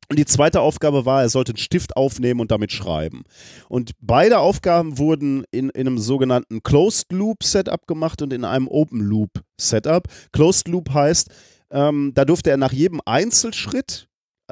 Und 0.10 0.18
die 0.18 0.26
zweite 0.26 0.62
Aufgabe 0.62 1.06
war, 1.06 1.22
er 1.22 1.30
sollte 1.30 1.52
einen 1.52 1.58
Stift 1.58 1.98
aufnehmen 1.98 2.40
und 2.40 2.52
damit 2.52 2.72
schreiben. 2.72 3.24
Und 3.68 3.92
beide 4.00 4.40
Aufgaben 4.40 4.98
wurden 4.98 5.44
in, 5.52 5.70
in 5.70 5.88
einem 5.88 5.98
sogenannten 5.98 6.64
Closed 6.64 7.12
Loop 7.12 7.44
Setup 7.44 7.88
gemacht 7.88 8.22
und 8.22 8.32
in 8.32 8.46
einem 8.46 8.70
Open 8.70 9.02
Loop 9.02 9.42
Setup. 9.60 10.08
Closed 10.32 10.70
Loop 10.70 10.94
heißt, 10.94 11.30
ähm, 11.72 12.14
da 12.14 12.24
durfte 12.24 12.50
er 12.50 12.58
nach 12.58 12.72
jedem 12.72 13.02
Einzelschritt 13.06 14.08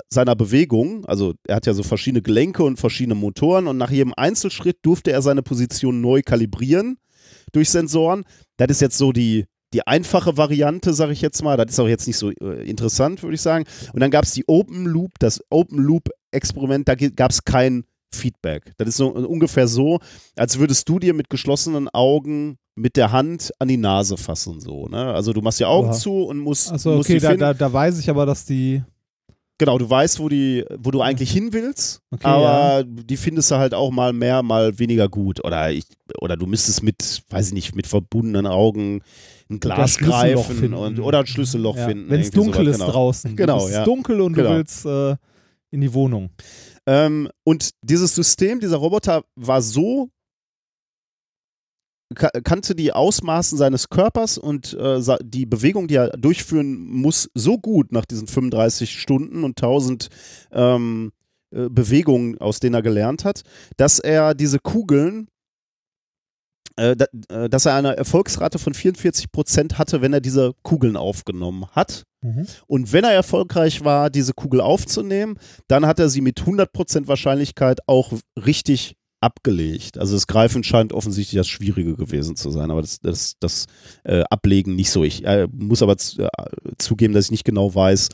seiner 0.09 0.35
Bewegung, 0.35 1.05
also 1.05 1.35
er 1.47 1.55
hat 1.55 1.65
ja 1.65 1.73
so 1.73 1.83
verschiedene 1.83 2.21
Gelenke 2.21 2.63
und 2.63 2.77
verschiedene 2.77 3.15
Motoren 3.15 3.67
und 3.67 3.77
nach 3.77 3.91
jedem 3.91 4.13
Einzelschritt 4.13 4.79
durfte 4.81 5.13
er 5.13 5.21
seine 5.21 5.41
Position 5.41 6.01
neu 6.01 6.21
kalibrieren 6.21 6.97
durch 7.53 7.69
Sensoren. 7.69 8.25
Das 8.57 8.67
ist 8.69 8.81
jetzt 8.81 8.97
so 8.97 9.13
die, 9.13 9.45
die 9.75 9.85
einfache 9.85 10.37
Variante, 10.37 10.93
sage 10.93 11.11
ich 11.11 11.19
jetzt 11.19 11.43
mal. 11.43 11.57
Das 11.57 11.71
ist 11.71 11.79
auch 11.81 11.87
jetzt 11.87 12.07
nicht 12.07 12.17
so 12.17 12.29
äh, 12.29 12.65
interessant, 12.65 13.21
würde 13.23 13.35
ich 13.35 13.41
sagen. 13.41 13.65
Und 13.91 13.99
dann 13.99 14.09
gab 14.09 14.23
es 14.23 14.31
die 14.31 14.47
Open 14.47 14.85
Loop, 14.85 15.19
das 15.19 15.41
Open 15.49 15.79
Loop 15.79 16.09
Experiment, 16.31 16.87
da 16.87 16.95
gab 16.95 17.31
es 17.31 17.43
kein 17.43 17.83
Feedback. 18.13 18.71
Das 18.77 18.87
ist 18.87 18.95
so 18.95 19.09
ungefähr 19.09 19.67
so, 19.67 19.99
als 20.37 20.59
würdest 20.59 20.87
du 20.87 20.99
dir 20.99 21.13
mit 21.13 21.29
geschlossenen 21.29 21.89
Augen 21.89 22.57
mit 22.75 22.95
der 22.95 23.11
Hand 23.11 23.51
an 23.59 23.67
die 23.67 23.75
Nase 23.75 24.15
fassen, 24.15 24.61
so. 24.61 24.87
Ne? 24.87 25.13
Also 25.13 25.33
du 25.33 25.41
machst 25.41 25.59
die 25.59 25.65
Augen 25.65 25.89
Oha. 25.89 25.97
zu 25.97 26.23
und 26.23 26.39
musst. 26.39 26.71
Achso, 26.71 26.95
musst 26.95 27.09
okay, 27.09 27.19
da, 27.19 27.35
da, 27.35 27.53
da 27.53 27.73
weiß 27.73 27.99
ich 27.99 28.09
aber, 28.09 28.25
dass 28.25 28.45
die. 28.45 28.81
Genau, 29.57 29.77
du 29.77 29.89
weißt, 29.89 30.19
wo, 30.19 30.27
die, 30.27 30.65
wo 30.77 30.91
du 30.91 31.01
eigentlich 31.01 31.31
hin 31.31 31.53
willst, 31.53 32.01
Okay, 32.11 32.27
aber 32.27 32.83
die 32.85 33.15
findest 33.15 33.51
du 33.51 33.55
halt 33.55 33.73
auch 33.73 33.89
mal 33.89 34.11
mehr, 34.11 34.43
mal 34.43 34.79
weniger 34.79 35.07
gut. 35.07 35.43
Oder, 35.45 35.71
ich, 35.71 35.85
oder 36.19 36.35
du 36.35 36.45
müsstest 36.45 36.83
mit, 36.83 37.23
weiß 37.29 37.47
ich 37.47 37.53
nicht, 37.53 37.75
mit 37.75 37.87
verbundenen 37.87 38.47
Augen 38.47 39.01
ein 39.49 39.59
Glas 39.59 39.91
Schlüsselloch 39.93 40.21
greifen 40.47 40.55
finden. 40.55 40.73
und, 40.73 40.99
oder 40.99 41.19
ein 41.19 41.27
Schlüsselloch 41.27 41.75
Ja, 41.77 41.87
finden. 41.87 42.09
Wenn 42.09 42.21
es 42.21 42.31
dunkel 42.31 42.65
sowas, 42.65 42.75
ist 42.75 42.79
genau. 42.79 42.91
draußen. 42.91 43.35
Genau, 43.35 43.57
es 43.57 43.65
ist 43.65 43.71
ja. 43.73 43.83
dunkel 43.83 44.21
und 44.21 44.33
Genau. 44.33 44.49
du 44.49 44.55
willst 44.55 44.85
äh, 44.85 45.15
in 45.71 45.81
die 45.81 45.93
Wohnung. 45.93 46.29
Ähm, 46.87 47.29
und 47.43 47.71
dieses 47.81 48.15
System, 48.15 48.59
dieser 48.59 48.77
Roboter 48.77 49.23
war 49.35 49.61
so, 49.61 50.09
ka 52.13 52.29
kannte 52.43 52.75
die 52.75 52.91
Ausmaßen 52.93 53.57
seines 53.57 53.89
Körpers 53.89 54.37
und 54.37 54.73
äh, 54.73 54.99
die 55.23 55.45
Bewegung, 55.45 55.87
die 55.87 55.95
er 55.95 56.09
durchführen 56.17 56.77
muss, 56.79 57.29
so 57.33 57.57
gut 57.57 57.91
nach 57.91 58.05
diesen 58.05 58.27
35 58.27 58.99
Stunden 58.99 59.43
und 59.43 59.61
1000 59.61 60.09
ähm, 60.51 61.11
äh, 61.51 61.67
Bewegungen, 61.69 62.37
aus 62.39 62.59
denen 62.59 62.75
er 62.75 62.81
gelernt 62.83 63.25
hat, 63.25 63.41
dass 63.77 63.99
er 63.99 64.35
diese 64.35 64.59
Kugeln, 64.59 65.27
dass 66.75 67.65
er 67.65 67.75
eine 67.75 67.95
Erfolgsrate 67.95 68.59
von 68.59 68.73
44 68.73 69.31
Prozent 69.31 69.77
hatte, 69.77 70.01
wenn 70.01 70.13
er 70.13 70.21
diese 70.21 70.53
Kugeln 70.61 70.97
aufgenommen 70.97 71.67
hat. 71.71 72.03
Und 72.67 72.91
wenn 72.91 73.03
er 73.03 73.11
erfolgreich 73.11 73.83
war, 73.85 74.09
diese 74.09 74.33
Kugel 74.33 74.59
aufzunehmen, 74.59 75.37
dann 75.67 75.85
hat 75.85 75.99
er 75.99 76.09
sie 76.09 76.21
mit 76.21 76.41
100% 76.41 77.07
Wahrscheinlichkeit 77.07 77.79
auch 77.87 78.13
richtig 78.35 78.95
abgelegt. 79.25 79.97
Also 79.97 80.15
das 80.15 80.27
Greifen 80.27 80.63
scheint 80.63 80.93
offensichtlich 80.93 81.37
das 81.37 81.47
Schwierige 81.47 81.95
gewesen 81.95 82.35
zu 82.35 82.51
sein, 82.51 82.69
aber 82.69 82.81
das, 82.81 82.99
das, 82.99 83.35
das 83.39 83.65
äh, 84.03 84.23
Ablegen 84.29 84.75
nicht 84.75 84.91
so. 84.91 85.03
Ich 85.03 85.25
äh, 85.25 85.47
muss 85.51 85.81
aber 85.81 85.97
zu, 85.97 86.21
äh, 86.21 86.29
zugeben, 86.77 87.13
dass 87.13 87.25
ich 87.25 87.31
nicht 87.31 87.43
genau 87.43 87.73
weiß, 87.73 88.09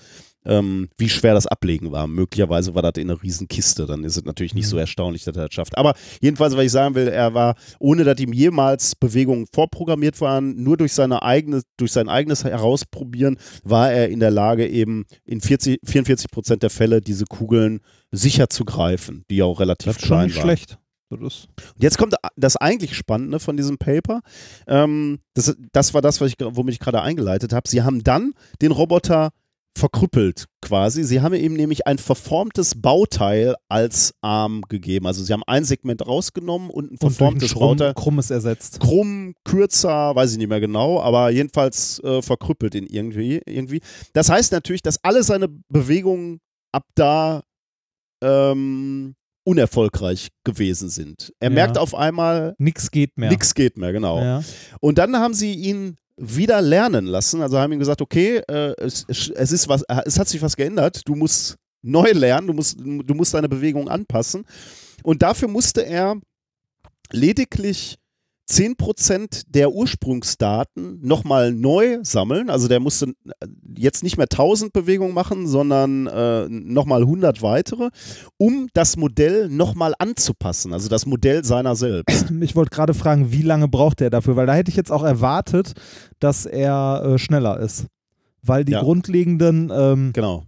ähm, 0.46 0.90
wie 0.98 1.10
schwer 1.10 1.34
das 1.34 1.48
Ablegen 1.48 1.92
war. 1.92 2.08
Möglicherweise 2.08 2.74
war 2.76 2.82
das 2.82 2.94
in 2.96 3.10
einer 3.10 3.22
riesen 3.22 3.48
Kiste, 3.48 3.86
dann 3.86 4.04
ist 4.04 4.18
es 4.18 4.24
natürlich 4.24 4.54
nicht 4.54 4.68
so 4.68 4.78
erstaunlich, 4.78 5.24
dass 5.24 5.36
er 5.36 5.48
das 5.48 5.54
schafft. 5.54 5.78
Aber 5.78 5.94
jedenfalls, 6.22 6.56
was 6.56 6.66
ich 6.66 6.72
sagen 6.72 6.96
will, 6.96 7.08
er 7.08 7.34
war, 7.34 7.56
ohne 7.80 8.04
dass 8.04 8.20
ihm 8.20 8.34
jemals 8.34 8.96
Bewegungen 8.96 9.46
vorprogrammiert 9.54 10.20
waren, 10.22 10.62
nur 10.62 10.78
durch 10.78 10.94
seine 10.94 11.22
eigene, 11.22 11.62
durch 11.78 11.92
sein 11.92 12.10
eigenes 12.10 12.44
Herausprobieren 12.44 13.38
war 13.64 13.92
er 13.92 14.10
in 14.10 14.20
der 14.20 14.32
Lage, 14.32 14.68
eben 14.68 15.06
in 15.26 15.42
40, 15.42 15.80
44 15.84 16.32
Prozent 16.32 16.64
der 16.64 16.70
Fälle 16.70 17.02
diese 17.02 17.26
Kugeln 17.26 17.82
sicher 18.12 18.50
zu 18.50 18.66
greifen, 18.66 19.24
die 19.30 19.38
ja 19.38 19.46
auch 19.46 19.60
relativ 19.60 19.94
Das 19.94 19.98
klein 19.98 20.28
nicht 20.28 20.38
waren. 20.38 20.44
schlecht. 20.44 20.78
Und 21.76 21.84
jetzt 21.84 21.98
kommt 21.98 22.16
das 22.38 22.56
eigentlich 22.56 22.96
Spannende 22.96 23.40
von 23.40 23.58
diesem 23.58 23.78
Paper. 23.78 24.22
Ähm, 24.66 25.20
das, 25.34 25.56
das 25.74 25.94
war 25.94 26.02
das, 26.02 26.22
was 26.22 26.30
ich, 26.30 26.36
womit 26.40 26.74
ich 26.76 26.80
gerade 26.80 27.02
eingeleitet 27.02 27.52
habe. 27.52 27.68
Sie 27.68 27.82
haben 27.82 28.02
dann 28.04 28.34
den 28.62 28.72
Roboter 28.72 29.32
verkrüppelt 29.78 30.46
quasi. 30.62 31.04
Sie 31.04 31.22
haben 31.22 31.34
ihm 31.34 31.54
nämlich 31.54 31.88
ein 31.88 31.98
verformtes 31.98 32.80
Bauteil 32.82 33.56
als 33.70 34.14
Arm 34.22 34.64
gegeben. 34.68 35.08
Also 35.08 35.24
sie 35.24 35.32
haben 35.34 35.44
ein 35.48 35.64
Segment 35.64 36.06
rausgenommen 36.06 36.70
und 36.70 36.86
ein 36.86 36.90
und 36.92 37.00
verformtes 37.00 37.50
Schrumm, 37.52 37.78
Bauteil. 37.78 37.94
krummes 37.94 38.30
ersetzt. 38.32 38.80
Krumm, 38.80 39.34
kürzer, 39.46 40.16
weiß 40.16 40.34
ich 40.34 40.38
nicht 40.38 40.50
mehr 40.50 40.60
genau, 40.60 41.00
aber 41.02 41.30
jedenfalls 41.32 42.00
äh, 42.04 42.22
verkrüppelt 42.22 42.76
ihn 42.76 42.86
irgendwie, 42.86 43.42
irgendwie. 43.46 43.82
Das 44.14 44.30
heißt 44.30 44.52
natürlich, 44.52 44.82
dass 44.82 45.04
alle 45.04 45.24
seine 45.24 45.48
Bewegungen 45.70 46.40
ab 46.74 46.86
da 46.96 47.42
ähm, 48.24 49.16
unerfolgreich 49.44 50.30
gewesen 50.44 50.90
sind. 50.90 51.34
Er 51.40 51.50
Ja. 51.50 51.56
merkt 51.56 51.78
auf 51.78 51.96
einmal, 51.96 52.56
Nix 52.60 52.92
geht 52.92 53.18
mehr. 53.18 53.30
nichts 53.30 53.56
geht 53.56 53.78
mehr, 53.78 53.92
genau. 53.92 54.20
Ja. 54.22 54.44
Und 54.80 54.98
dann 54.98 55.16
haben 55.18 55.34
sie 55.34 55.54
ihn 55.54 55.98
wieder 56.22 56.62
lernen 56.62 57.06
lassen. 57.06 57.42
Also 57.42 57.60
haben 57.60 57.74
ihm 57.74 57.80
gesagt, 57.80 58.02
okay, 58.02 58.38
äh, 58.48 58.74
es, 58.78 59.06
es 59.08 59.52
ist 59.52 59.68
was, 59.68 59.84
es 60.06 60.20
hat 60.20 60.30
sich 60.30 60.42
was 60.42 60.56
geändert. 60.56 61.02
Du 61.06 61.16
musst 61.16 61.58
neu 61.82 62.12
lernen, 62.12 62.48
du 62.48 62.54
musst, 62.54 62.80
du 62.80 63.14
musst 63.14 63.34
deine 63.34 63.50
Bewegung 63.50 63.90
anpassen. 63.90 64.46
Und 65.04 65.24
dafür 65.24 65.48
musste 65.48 65.86
er 65.86 66.16
lediglich 67.12 67.98
10% 68.50 69.44
der 69.48 69.72
Ursprungsdaten 69.72 71.00
nochmal 71.02 71.54
neu 71.54 72.00
sammeln. 72.04 72.50
Also 72.50 72.68
der 72.68 72.80
musste 72.80 73.14
jetzt 73.78 74.04
nicht 74.04 74.18
mehr 74.18 74.28
1000 74.30 74.74
Bewegungen 74.74 75.14
machen, 75.14 75.48
sondern 75.48 76.08
äh, 76.08 76.48
nochmal 76.50 77.02
100 77.02 77.42
weitere, 77.42 77.90
um 78.38 78.68
das 78.74 78.98
Modell 78.98 79.48
nochmal 79.50 79.94
anzupassen. 80.00 80.74
Also 80.74 80.90
das 80.90 81.06
Modell 81.06 81.44
seiner 81.44 81.76
selbst. 81.76 82.26
Ich 82.42 82.56
wollte 82.56 82.72
gerade 82.72 82.94
fragen, 82.94 83.32
wie 83.32 83.44
lange 83.44 83.68
braucht 83.68 84.02
er 84.02 84.10
dafür? 84.10 84.36
Weil 84.36 84.48
da 84.48 84.54
hätte 84.54 84.70
ich 84.72 84.76
jetzt 84.76 84.92
auch 84.92 85.04
erwartet, 85.04 85.74
dass 86.20 86.46
er 86.46 87.04
äh, 87.06 87.18
schneller 87.20 87.60
ist. 87.60 87.86
Weil 88.42 88.66
die 88.66 88.72
Ja. 88.74 88.82
grundlegenden, 88.82 89.72
ähm, 89.74 90.12
Genau. 90.14 90.44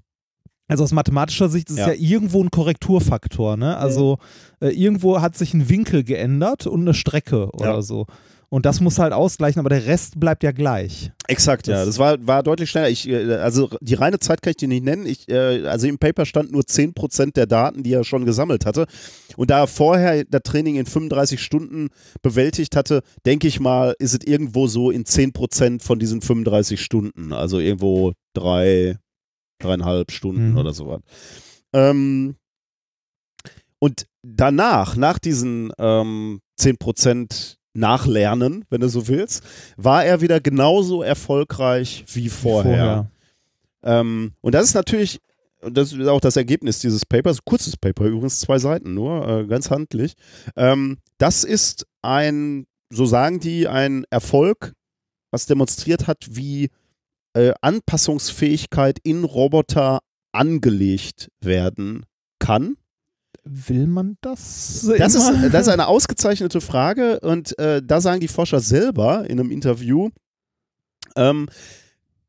Also 0.67 0.83
aus 0.83 0.91
mathematischer 0.91 1.49
Sicht 1.49 1.69
ist 1.69 1.77
Ja. 1.77 1.89
ja. 1.89 1.93
irgendwo 1.97 2.41
ein 2.43 2.49
Korrekturfaktor. 2.51 3.57
Ne? 3.57 3.77
Also 3.77 4.17
äh, 4.61 4.69
irgendwo 4.69 5.21
hat 5.21 5.35
sich 5.37 5.53
ein 5.53 5.69
Winkel 5.69 6.03
geändert 6.03 6.67
und 6.67 6.81
eine 6.81 6.93
Strecke 6.93 7.49
oder 7.51 7.75
Ja. 7.75 7.81
so. 7.81 8.05
Und 8.49 8.67
das 8.67 8.81
muss 8.81 8.99
halt 8.99 9.13
ausgleichen, 9.13 9.59
aber 9.59 9.69
der 9.69 9.87
Rest 9.87 10.19
bleibt 10.19 10.43
ja 10.43 10.51
gleich. 10.51 11.11
Exakt, 11.27 11.65
ja. 11.67 11.73
Das- 11.73 11.87
Das 11.87 11.97
war, 11.97 12.17
war 12.27 12.43
deutlich 12.43 12.69
schneller. 12.69 12.87
Ich, 12.89 13.09
äh, 13.09 13.33
also 13.37 13.67
die 13.81 13.95
reine 13.95 14.19
Zeit 14.19 14.43
kann 14.43 14.51
ich 14.51 14.57
dir 14.57 14.67
nicht 14.67 14.83
nennen. 14.83 15.07
Ich, 15.07 15.27
äh, 15.27 15.65
also 15.65 15.87
im 15.87 15.97
Paper 15.97 16.23
stand 16.27 16.51
nur 16.51 16.61
10% 16.63 17.35
der 17.35 17.47
Daten, 17.47 17.81
die 17.81 17.93
er 17.93 18.03
schon 18.03 18.25
gesammelt 18.25 18.67
hatte. 18.67 18.85
Und 19.37 19.49
da 19.49 19.61
er 19.61 19.67
vorher 19.67 20.23
das 20.25 20.41
Training 20.43 20.75
in 20.75 20.85
35 20.85 21.41
Stunden 21.41 21.87
bewältigt 22.21 22.75
hatte, 22.75 23.01
denke 23.25 23.47
ich 23.47 23.59
mal, 23.59 23.95
ist 23.97 24.13
es 24.13 24.19
irgendwo 24.27 24.67
so 24.67 24.91
in 24.91 25.03
10% 25.05 25.81
von 25.81 25.97
diesen 25.97 26.21
35 26.21 26.79
Stunden. 26.79 27.33
Also 27.33 27.57
irgendwo 27.57 28.13
drei, 28.35 28.97
dreieinhalb 29.63 30.11
Stunden 30.11 30.51
Mhm. 30.51 30.57
oder 30.57 30.73
sowas. 30.73 31.01
Ähm, 31.73 32.35
und 33.79 34.05
danach, 34.21 34.95
nach 34.95 35.19
diesen 35.19 35.71
ähm, 35.77 36.41
10% 36.59 37.57
Nachlernen, 37.73 38.65
wenn 38.69 38.81
du 38.81 38.87
so 38.87 39.07
willst, 39.07 39.43
war 39.77 40.05
er 40.05 40.21
wieder 40.21 40.39
genauso 40.39 41.01
erfolgreich 41.01 42.05
wie 42.13 42.29
vorher. 42.29 43.09
Ähm, 43.83 44.33
und 44.41 44.53
das 44.53 44.65
ist 44.65 44.73
natürlich, 44.75 45.19
und 45.61 45.75
das 45.75 45.91
ist 45.91 46.07
auch 46.07 46.21
das 46.21 46.35
Ergebnis 46.37 46.79
dieses 46.79 47.05
Papers, 47.05 47.43
kurzes 47.43 47.75
Paper, 47.75 48.05
übrigens 48.05 48.39
zwei 48.39 48.59
Seiten 48.59 48.93
nur, 48.93 49.27
äh, 49.27 49.45
ganz 49.47 49.71
handlich. 49.71 50.13
Ähm, 50.55 50.99
das 51.17 51.43
ist 51.43 51.85
ein, 52.03 52.67
so 52.91 53.05
sagen 53.05 53.39
die, 53.39 53.67
ein 53.67 54.05
Erfolg, 54.11 54.73
was 55.31 55.47
demonstriert 55.47 56.05
hat, 56.07 56.19
wie 56.29 56.69
äh, 57.33 57.53
Anpassungsfähigkeit 57.61 58.99
in 59.03 59.23
Roboter 59.23 59.99
angelegt 60.31 61.29
werden 61.41 62.05
kann. 62.39 62.77
Will 63.45 63.87
man 63.87 64.17
das? 64.21 64.87
Das 64.97 65.15
ist, 65.15 65.29
das 65.51 65.67
ist 65.67 65.73
eine 65.73 65.87
ausgezeichnete 65.87 66.61
Frage 66.61 67.19
und 67.19 67.57
äh, 67.59 67.81
da 67.83 67.99
sagen 67.99 68.21
die 68.21 68.27
Forscher 68.29 68.61
selber 68.61 69.29
in 69.29 69.39
einem 69.39 69.51
Interview, 69.51 70.09
ähm, 71.15 71.49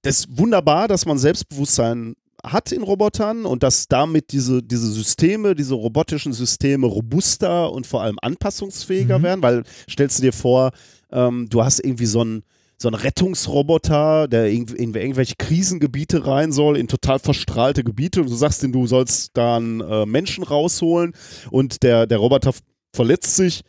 das 0.03 0.21
ist 0.21 0.39
wunderbar, 0.39 0.89
dass 0.89 1.07
man 1.07 1.19
Selbstbewusstsein 1.19 2.15
hat 2.45 2.73
in 2.73 2.83
Robotern 2.83 3.47
und 3.47 3.63
dass 3.63 3.89
damit 3.89 4.33
diese, 4.33 4.63
diese 4.63 4.91
Systeme, 4.91 5.55
diese 5.55 5.75
robotischen 5.75 6.33
Systeme 6.35 6.87
robuster 6.87 7.73
und 7.73 7.87
vor 7.87 8.03
allem 8.03 8.19
anpassungsfähiger 8.21 9.19
Mhm. 9.19 9.23
werden, 9.23 9.43
weil 9.43 9.63
stellst 9.89 10.19
du 10.19 10.23
dir 10.23 10.33
vor, 10.33 10.73
ähm, 11.11 11.49
du 11.49 11.65
hast 11.65 11.79
irgendwie 11.79 12.07
so 12.07 12.23
ein 12.23 12.43
so 12.77 12.89
ein 12.89 12.95
Rettungsroboter, 12.95 14.29
der 14.29 14.51
in, 14.51 14.67
in 14.69 14.95
irgendwelche 14.95 15.35
Krisengebiete 15.39 16.27
rein 16.27 16.53
soll, 16.53 16.77
in 16.77 16.89
total 16.89 17.19
verstrahlte 17.19 17.85
Gebiete. 17.85 18.21
Und 18.21 18.31
du 18.31 18.35
sagst 18.35 18.63
ihm, 18.63 18.73
du 18.73 18.87
sollst 18.87 19.31
da 19.37 19.57
einen 19.57 19.81
äh, 19.81 20.07
Menschen 20.07 20.45
rausholen 20.45 21.13
und 21.51 21.83
der, 21.83 22.07
der 22.07 22.19
Roboter 22.19 22.53
verletzt 22.95 23.37
sich 23.37 23.63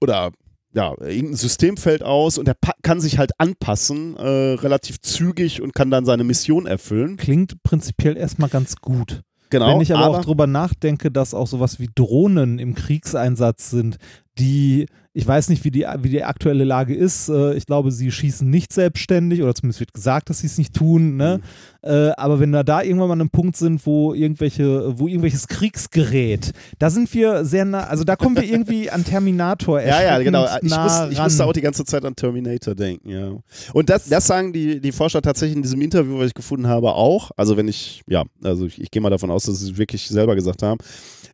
oder 0.00 0.30
ja, 0.74 0.94
irgendein 1.00 1.34
System 1.34 1.76
fällt 1.76 2.02
aus 2.02 2.38
und 2.38 2.46
er 2.46 2.56
kann 2.82 3.00
sich 3.00 3.18
halt 3.18 3.32
anpassen, 3.38 4.16
äh, 4.16 4.52
relativ 4.54 5.00
zügig 5.00 5.62
und 5.62 5.74
kann 5.74 5.90
dann 5.90 6.04
seine 6.04 6.24
Mission 6.24 6.66
erfüllen. 6.66 7.16
Klingt 7.16 7.62
prinzipiell 7.62 8.16
erstmal 8.16 8.50
ganz 8.50 8.76
gut. 8.76 9.22
Genau. 9.50 9.74
Wenn 9.74 9.80
ich 9.80 9.94
aber, 9.94 10.04
aber 10.04 10.18
auch 10.18 10.24
drüber 10.24 10.46
nachdenke, 10.46 11.10
dass 11.10 11.32
auch 11.32 11.46
sowas 11.46 11.80
wie 11.80 11.88
Drohnen 11.94 12.58
im 12.58 12.74
Kriegseinsatz 12.74 13.70
sind, 13.70 13.96
die 14.38 14.86
ich 15.18 15.26
weiß 15.26 15.48
nicht, 15.48 15.64
wie 15.64 15.72
die, 15.72 15.84
wie 16.00 16.10
die 16.10 16.22
aktuelle 16.22 16.62
Lage 16.62 16.94
ist. 16.94 17.28
Äh, 17.28 17.54
ich 17.54 17.66
glaube, 17.66 17.90
sie 17.90 18.12
schießen 18.12 18.48
nicht 18.48 18.72
selbstständig 18.72 19.42
oder 19.42 19.52
zumindest 19.52 19.80
wird 19.80 19.92
gesagt, 19.92 20.30
dass 20.30 20.38
sie 20.38 20.46
es 20.46 20.58
nicht 20.58 20.74
tun. 20.74 21.16
Ne? 21.16 21.40
Mhm. 21.82 21.90
Äh, 21.90 22.10
aber 22.10 22.38
wenn 22.38 22.50
wir 22.50 22.62
da 22.62 22.82
irgendwann 22.82 23.08
mal 23.08 23.14
an 23.14 23.22
einem 23.22 23.30
Punkt 23.30 23.56
sind, 23.56 23.84
wo 23.84 24.14
irgendwelche, 24.14 24.96
wo 24.96 25.08
irgendwelches 25.08 25.48
Kriegsgerät, 25.48 26.52
da 26.78 26.88
sind 26.90 27.12
wir 27.14 27.44
sehr 27.44 27.64
nah, 27.64 27.80
also 27.80 28.04
da 28.04 28.14
kommen 28.14 28.36
wir 28.36 28.44
irgendwie 28.48 28.90
an 28.90 29.04
Terminator 29.04 29.80
Ja, 29.80 30.00
ja, 30.00 30.18
genau. 30.20 30.46
Ich, 30.62 30.70
muss, 30.70 31.10
ich 31.10 31.18
musste 31.18 31.44
auch 31.44 31.52
die 31.52 31.62
ganze 31.62 31.84
Zeit 31.84 32.04
an 32.04 32.14
Terminator 32.14 32.76
denken, 32.76 33.10
ja. 33.10 33.32
Und 33.72 33.90
das, 33.90 34.08
das 34.08 34.24
sagen 34.24 34.52
die, 34.52 34.80
die 34.80 34.92
Forscher 34.92 35.20
tatsächlich 35.20 35.56
in 35.56 35.62
diesem 35.62 35.80
Interview, 35.80 36.16
was 36.20 36.28
ich 36.28 36.34
gefunden 36.34 36.68
habe, 36.68 36.92
auch. 36.92 37.32
Also 37.36 37.56
wenn 37.56 37.66
ich, 37.66 38.02
ja, 38.06 38.22
also 38.44 38.66
ich, 38.66 38.80
ich 38.80 38.92
gehe 38.92 39.02
mal 39.02 39.10
davon 39.10 39.32
aus, 39.32 39.46
dass 39.46 39.58
sie 39.58 39.72
es 39.72 39.78
wirklich 39.78 40.06
selber 40.06 40.36
gesagt 40.36 40.62
haben. 40.62 40.78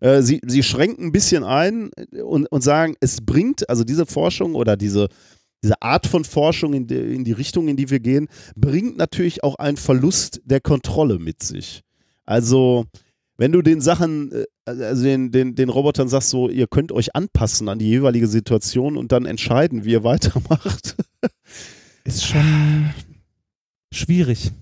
Äh, 0.00 0.22
sie, 0.22 0.40
sie 0.46 0.62
schränken 0.62 1.06
ein 1.06 1.12
bisschen 1.12 1.44
ein 1.44 1.90
und, 2.24 2.46
und 2.46 2.62
sagen, 2.62 2.96
es 3.00 3.20
bringt, 3.20 3.68
also 3.68 3.84
diese 3.84 4.06
Forschung 4.06 4.54
oder 4.54 4.76
diese, 4.76 5.08
diese 5.62 5.80
Art 5.80 6.06
von 6.06 6.24
Forschung 6.24 6.74
in 6.74 6.86
die, 6.86 6.94
in 6.94 7.24
die 7.24 7.32
Richtung, 7.32 7.68
in 7.68 7.76
die 7.76 7.90
wir 7.90 8.00
gehen, 8.00 8.28
bringt 8.54 8.96
natürlich 8.96 9.42
auch 9.42 9.56
einen 9.56 9.76
Verlust 9.76 10.42
der 10.44 10.60
Kontrolle 10.60 11.18
mit 11.18 11.42
sich. 11.42 11.82
Also, 12.26 12.84
wenn 13.36 13.52
du 13.52 13.62
den 13.62 13.80
Sachen, 13.80 14.32
äh, 14.32 14.44
also 14.66 15.04
den, 15.04 15.30
den, 15.30 15.54
den 15.54 15.68
Robotern 15.68 16.08
sagst, 16.08 16.30
so, 16.30 16.48
ihr 16.48 16.66
könnt 16.66 16.92
euch 16.92 17.14
anpassen 17.16 17.68
an 17.68 17.78
die 17.78 17.88
jeweilige 17.88 18.26
Situation 18.26 18.96
und 18.96 19.12
dann 19.12 19.26
entscheiden, 19.26 19.84
wie 19.84 19.92
ihr 19.92 20.04
weitermacht. 20.04 20.96
Ist 22.04 22.26
schon 22.26 22.90
schwierig. 23.92 24.52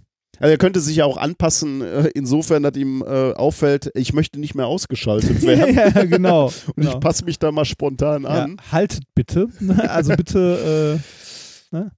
Also 0.42 0.50
er 0.54 0.58
könnte 0.58 0.80
sich 0.80 0.96
ja 0.96 1.04
auch 1.04 1.18
anpassen, 1.18 1.82
äh, 1.82 2.10
insofern, 2.14 2.64
dass 2.64 2.74
ihm 2.74 3.00
äh, 3.06 3.32
auffällt, 3.32 3.92
ich 3.94 4.12
möchte 4.12 4.40
nicht 4.40 4.56
mehr 4.56 4.66
ausgeschaltet 4.66 5.42
werden. 5.46 5.72
ja, 5.72 6.04
genau. 6.04 6.46
Und 6.66 6.76
genau. 6.78 6.94
ich 6.94 7.00
passe 7.00 7.24
mich 7.24 7.38
da 7.38 7.52
mal 7.52 7.64
spontan 7.64 8.26
an. 8.26 8.56
Ja, 8.58 8.72
haltet 8.72 9.04
bitte. 9.14 9.46
Also 9.86 10.16
bitte. 10.16 11.00
Äh, 11.70 11.76
ne? 11.76 11.92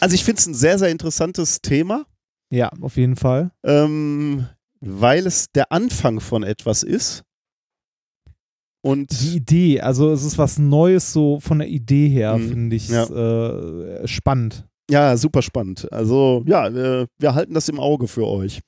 Also 0.00 0.14
ich 0.14 0.24
finde 0.24 0.38
es 0.38 0.46
ein 0.46 0.54
sehr, 0.54 0.78
sehr 0.78 0.88
interessantes 0.88 1.60
Thema. 1.60 2.06
Ja, 2.48 2.70
auf 2.80 2.96
jeden 2.96 3.16
Fall. 3.16 3.50
Ähm, 3.62 4.46
weil 4.80 5.26
es 5.26 5.52
der 5.52 5.70
Anfang 5.70 6.20
von 6.20 6.42
etwas 6.42 6.84
ist. 6.84 7.22
Und 8.80 9.10
die 9.20 9.36
Idee, 9.36 9.82
also 9.82 10.10
es 10.10 10.24
ist 10.24 10.38
was 10.38 10.58
Neues 10.58 11.12
so 11.12 11.38
von 11.38 11.58
der 11.58 11.68
Idee 11.68 12.08
her, 12.08 12.38
mhm, 12.38 12.48
finde 12.48 12.76
ich 12.76 12.88
ja. 12.88 13.04
äh, 13.04 14.08
spannend. 14.08 14.64
Ja, 14.90 15.16
super 15.16 15.40
spannend. 15.40 15.90
Also 15.92 16.42
ja, 16.46 16.72
wir, 16.74 17.06
wir, 17.18 17.34
halten 17.34 17.54
das 17.54 17.70
im 17.70 17.80
Auge 17.80 18.06
für 18.06 18.26
euch. 18.26 18.60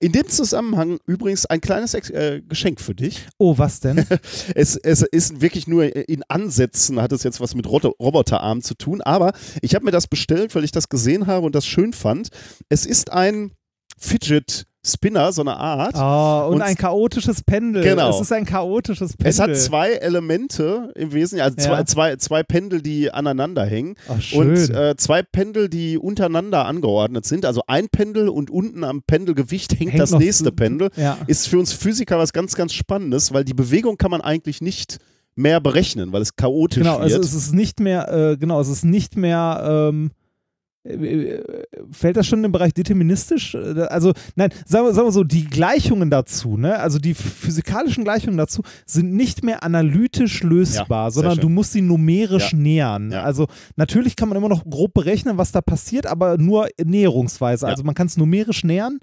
In 0.00 0.12
dem 0.12 0.28
Zusammenhang 0.28 0.98
übrigens 1.04 1.46
ein 1.46 1.60
kleines 1.60 1.94
Ex 1.94 2.10
äh, 2.10 2.42
Geschenk 2.46 2.80
für 2.80 2.94
dich. 2.94 3.26
Oh, 3.38 3.58
was 3.58 3.80
denn? 3.80 4.06
es, 4.54 4.76
es 4.76 5.02
ist 5.02 5.40
wirklich 5.40 5.66
nur 5.66 5.84
in 6.08 6.22
Ansätzen, 6.28 7.02
hat 7.02 7.10
es 7.10 7.24
jetzt 7.24 7.40
was 7.40 7.56
mit 7.56 7.66
Roboterarm 7.66 8.62
zu 8.62 8.74
tun, 8.74 9.00
aber 9.00 9.32
ich 9.62 9.74
habe 9.74 9.84
mir 9.84 9.90
das 9.90 10.06
bestellt, 10.06 10.54
weil 10.54 10.62
ich 10.62 10.72
das 10.72 10.88
gesehen 10.88 11.26
habe 11.26 11.44
und 11.44 11.56
das 11.56 11.66
schön 11.66 11.92
fand. 11.92 12.28
Es 12.68 12.86
ist 12.86 13.12
ein 13.12 13.50
Fidget 13.98 14.66
Spinner, 14.86 15.32
so 15.32 15.40
eine 15.40 15.56
Art. 15.56 15.94
Oh, 15.94 16.48
und, 16.48 16.56
und, 16.56 16.62
ein 16.62 16.76
chaotisches 16.76 17.42
Pendel. 17.42 17.82
Genau. 17.82 18.10
Es 18.10 18.20
ist 18.20 18.32
ein 18.32 18.44
chaotisches 18.44 19.16
Pendel. 19.16 19.30
Es 19.30 19.40
hat 19.40 19.56
zwei 19.56 19.92
Elemente 19.92 20.92
im 20.94 21.12
Wesentlichen, 21.12 21.44
also 21.44 21.56
zwei, 21.56 21.78
ja. 21.78 21.86
zwei, 21.86 22.16
zwei 22.16 22.42
Pendel, 22.42 22.82
die 22.82 23.10
aneinander 23.10 23.64
hängen. 23.64 23.94
Ach, 24.08 24.20
schön. 24.20 24.50
Und 24.50 24.70
äh, 24.70 24.94
zwei 24.96 25.22
Pendel, 25.22 25.70
die 25.70 25.96
untereinander 25.96 26.66
angeordnet 26.66 27.24
sind. 27.24 27.46
Also 27.46 27.62
ein 27.66 27.88
Pendel 27.88 28.28
und 28.28 28.50
unten 28.50 28.84
am 28.84 29.02
Pendelgewicht 29.02 29.72
hängt, 29.72 29.92
hängt 29.92 30.02
das 30.02 30.12
nächste 30.12 30.52
Pendel. 30.52 30.90
Ja. 30.96 31.16
Ist 31.26 31.48
für 31.48 31.58
uns 31.58 31.72
Physiker 31.72 32.18
was 32.18 32.34
ganz, 32.34 32.54
ganz 32.54 32.74
Spannendes, 32.74 33.32
weil 33.32 33.44
die 33.44 33.54
Bewegung 33.54 33.96
kann 33.96 34.10
man 34.10 34.20
eigentlich 34.20 34.60
nicht 34.60 34.98
mehr 35.34 35.60
berechnen, 35.60 36.12
weil 36.12 36.22
es 36.22 36.36
chaotisch 36.36 36.82
genau, 36.82 37.00
wird. 37.00 37.08
Genau, 37.08 37.16
also 37.16 37.28
es 37.28 37.34
ist 37.34 37.54
nicht 37.54 37.80
mehr, 37.80 38.12
äh, 38.12 38.36
genau, 38.36 38.60
es 38.60 38.68
ist 38.68 38.84
nicht 38.84 39.16
mehr 39.16 39.90
ähm 39.92 40.10
fällt 41.90 42.16
das 42.16 42.26
schon 42.26 42.44
im 42.44 42.52
Bereich 42.52 42.74
deterministisch? 42.74 43.54
Also, 43.54 44.12
nein, 44.36 44.50
sagen 44.66 44.86
wir, 44.86 44.92
sagen 44.92 45.08
wir 45.08 45.12
so, 45.12 45.24
die 45.24 45.46
Gleichungen 45.46 46.10
dazu, 46.10 46.58
ne? 46.58 46.78
also 46.78 46.98
die 46.98 47.14
physikalischen 47.14 48.04
Gleichungen 48.04 48.36
dazu, 48.36 48.62
sind 48.84 49.14
nicht 49.14 49.42
mehr 49.42 49.62
analytisch 49.62 50.42
lösbar, 50.42 51.06
ja, 51.06 51.10
sondern 51.10 51.38
du 51.38 51.48
musst 51.48 51.72
sie 51.72 51.80
numerisch 51.80 52.52
ja. 52.52 52.58
nähern. 52.58 53.12
Ja. 53.12 53.22
Also, 53.22 53.46
natürlich 53.76 54.14
kann 54.14 54.28
man 54.28 54.36
immer 54.36 54.50
noch 54.50 54.64
grob 54.64 54.92
berechnen, 54.92 55.38
was 55.38 55.52
da 55.52 55.62
passiert, 55.62 56.06
aber 56.06 56.36
nur 56.36 56.68
näherungsweise. 56.82 57.66
Also, 57.66 57.82
man 57.82 57.94
kann 57.94 58.06
es 58.06 58.18
numerisch 58.18 58.62
nähern 58.62 58.98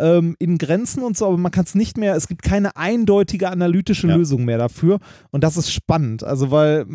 ähm, 0.00 0.36
in 0.38 0.58
Grenzen 0.58 1.02
und 1.02 1.16
so, 1.16 1.26
aber 1.26 1.36
man 1.36 1.52
kann 1.52 1.64
es 1.64 1.74
nicht 1.74 1.96
mehr, 1.96 2.16
es 2.16 2.28
gibt 2.28 2.42
keine 2.42 2.76
eindeutige 2.76 3.50
analytische 3.50 4.08
ja. 4.08 4.16
Lösung 4.16 4.44
mehr 4.44 4.58
dafür 4.58 4.98
und 5.30 5.44
das 5.44 5.56
ist 5.56 5.72
spannend, 5.72 6.24
also 6.24 6.50
weil 6.50 6.86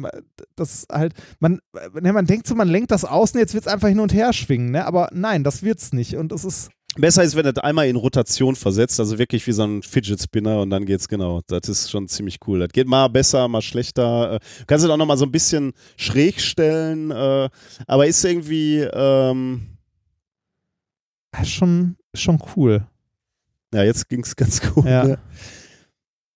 das 0.56 0.86
halt, 0.92 1.14
man, 1.40 1.60
ne, 2.00 2.14
man 2.14 2.26
denkt 2.26 2.48
so, 2.48 2.56
man 2.56 2.68
lenkt 2.68 2.92
das 2.92 3.06
aus 3.06 3.32
und 3.32 3.40
jetzt 3.40 3.54
wird 3.54 3.68
es 3.68 3.72
einfach 3.72 3.88
hin 3.88 4.00
und 4.00 4.14
her 4.14 4.34
schwingen, 4.34 4.72
ne? 4.72 4.86
aber 4.86 5.10
nein, 5.14 5.44
das 5.44 5.64
wird 5.64 5.80
es 5.80 5.94
nicht 5.94 6.16
und 6.16 6.32
es 6.32 6.44
ist 6.44 6.70
Besser 6.98 7.24
ist, 7.24 7.36
wenn 7.36 7.44
das 7.44 7.58
einmal 7.58 7.88
in 7.88 7.98
Rotation 7.98 8.56
versetzt, 8.56 9.02
also 9.02 9.18
wirklich 9.18 9.46
wie 9.48 9.52
so 9.52 9.64
ein 9.64 9.84
Fidget 9.84 10.22
Spinner 10.22 10.62
und 10.62 10.70
dann 10.70 10.86
geht's 10.86 11.10
genau. 11.10 11.42
Das 11.48 11.68
ist 11.68 11.92
schon 11.92 12.08
ziemlich 12.08 12.38
cool. 12.48 12.60
Das 12.60 12.70
geht 12.70 12.88
mal 12.88 13.10
besser, 13.10 13.50
mal 13.50 13.62
schlechter. 13.62 14.30
Du 14.30 14.36
äh, 14.36 14.66
kannst 14.66 14.86
es 14.86 14.90
auch 14.90 14.96
nochmal 14.96 15.18
so 15.18 15.26
ein 15.26 15.32
bisschen 15.32 15.74
schräg 15.98 16.40
stellen, 16.40 17.12
äh, 17.12 17.50
aber 17.86 18.08
ist 18.08 18.24
irgendwie 18.24 18.80
ähm 18.94 19.76
schon, 21.44 21.98
schon 22.14 22.42
cool. 22.56 22.88
Ja, 23.76 23.84
jetzt 23.84 24.08
ging 24.08 24.24
es 24.24 24.36
ganz 24.36 24.62
gut. 24.62 24.86
Ja. 24.86 25.04
Ne? 25.04 25.20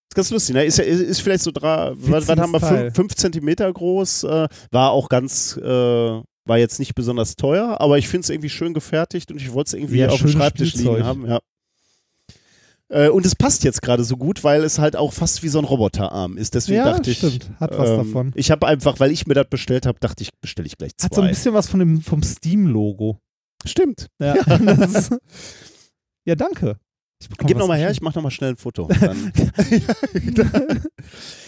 Ist 0.09 0.15
ganz 0.15 0.29
lustig, 0.31 0.55
ne? 0.55 0.65
Ist, 0.65 0.77
ja, 0.77 0.83
ist 0.83 1.21
vielleicht 1.21 1.43
so 1.43 1.51
drei, 1.51 1.93
was, 1.95 2.27
was 2.27 2.39
haben 2.39 2.51
wir, 2.51 2.59
fünf, 2.59 2.95
fünf, 2.95 3.15
Zentimeter 3.15 3.71
groß, 3.71 4.23
äh, 4.23 4.47
war 4.71 4.91
auch 4.91 5.07
ganz, 5.07 5.55
äh, 5.55 5.63
war 5.63 6.57
jetzt 6.57 6.79
nicht 6.79 6.95
besonders 6.95 7.35
teuer, 7.35 7.79
aber 7.79 7.97
ich 7.97 8.07
finde 8.07 8.23
es 8.25 8.29
irgendwie 8.29 8.49
schön 8.49 8.73
gefertigt 8.73 9.31
und 9.31 9.39
ich 9.39 9.53
wollte 9.53 9.69
es 9.69 9.73
irgendwie 9.75 9.99
ja, 9.99 10.09
auf 10.09 10.19
dem 10.19 10.29
Schreibtisch 10.29 10.69
Spielzeug. 10.71 10.97
liegen 10.97 11.05
haben, 11.05 11.27
ja. 11.27 11.39
Äh, 12.89 13.09
und 13.09 13.25
es 13.25 13.35
passt 13.35 13.63
jetzt 13.63 13.83
gerade 13.83 14.03
so 14.03 14.17
gut, 14.17 14.43
weil 14.43 14.63
es 14.63 14.79
halt 14.79 14.95
auch 14.95 15.13
fast 15.13 15.43
wie 15.43 15.47
so 15.47 15.59
ein 15.59 15.65
Roboterarm 15.65 16.37
ist. 16.37 16.55
Deswegen 16.55 16.79
ja, 16.79 16.91
dachte 16.91 17.11
ich. 17.11 17.19
Stimmt. 17.19 17.51
Hat 17.59 17.77
was 17.77 17.89
ähm, 17.89 17.97
davon. 17.97 18.31
Ich 18.35 18.49
habe 18.49 18.65
einfach, 18.65 18.99
weil 18.99 19.11
ich 19.11 19.27
mir 19.27 19.35
das 19.35 19.47
bestellt 19.47 19.85
habe, 19.85 19.99
dachte 19.99 20.23
ich, 20.23 20.31
bestelle 20.41 20.65
ich 20.65 20.75
gleich 20.75 20.97
zwei. 20.97 21.05
Hat 21.05 21.13
so 21.13 21.21
ein 21.21 21.29
bisschen 21.29 21.53
was 21.53 21.69
von 21.69 21.79
dem, 21.79 22.01
vom 22.01 22.23
Steam-Logo. 22.23 23.19
Stimmt. 23.63 24.07
Ja, 24.19 24.33
ist, 24.93 25.15
ja 26.25 26.33
danke. 26.33 26.77
Gib 27.45 27.57
nochmal 27.57 27.77
her, 27.77 27.91
ich 27.91 28.01
mach 28.01 28.15
nochmal 28.15 28.31
schnell 28.31 28.51
ein 28.51 28.57
Foto. 28.57 28.87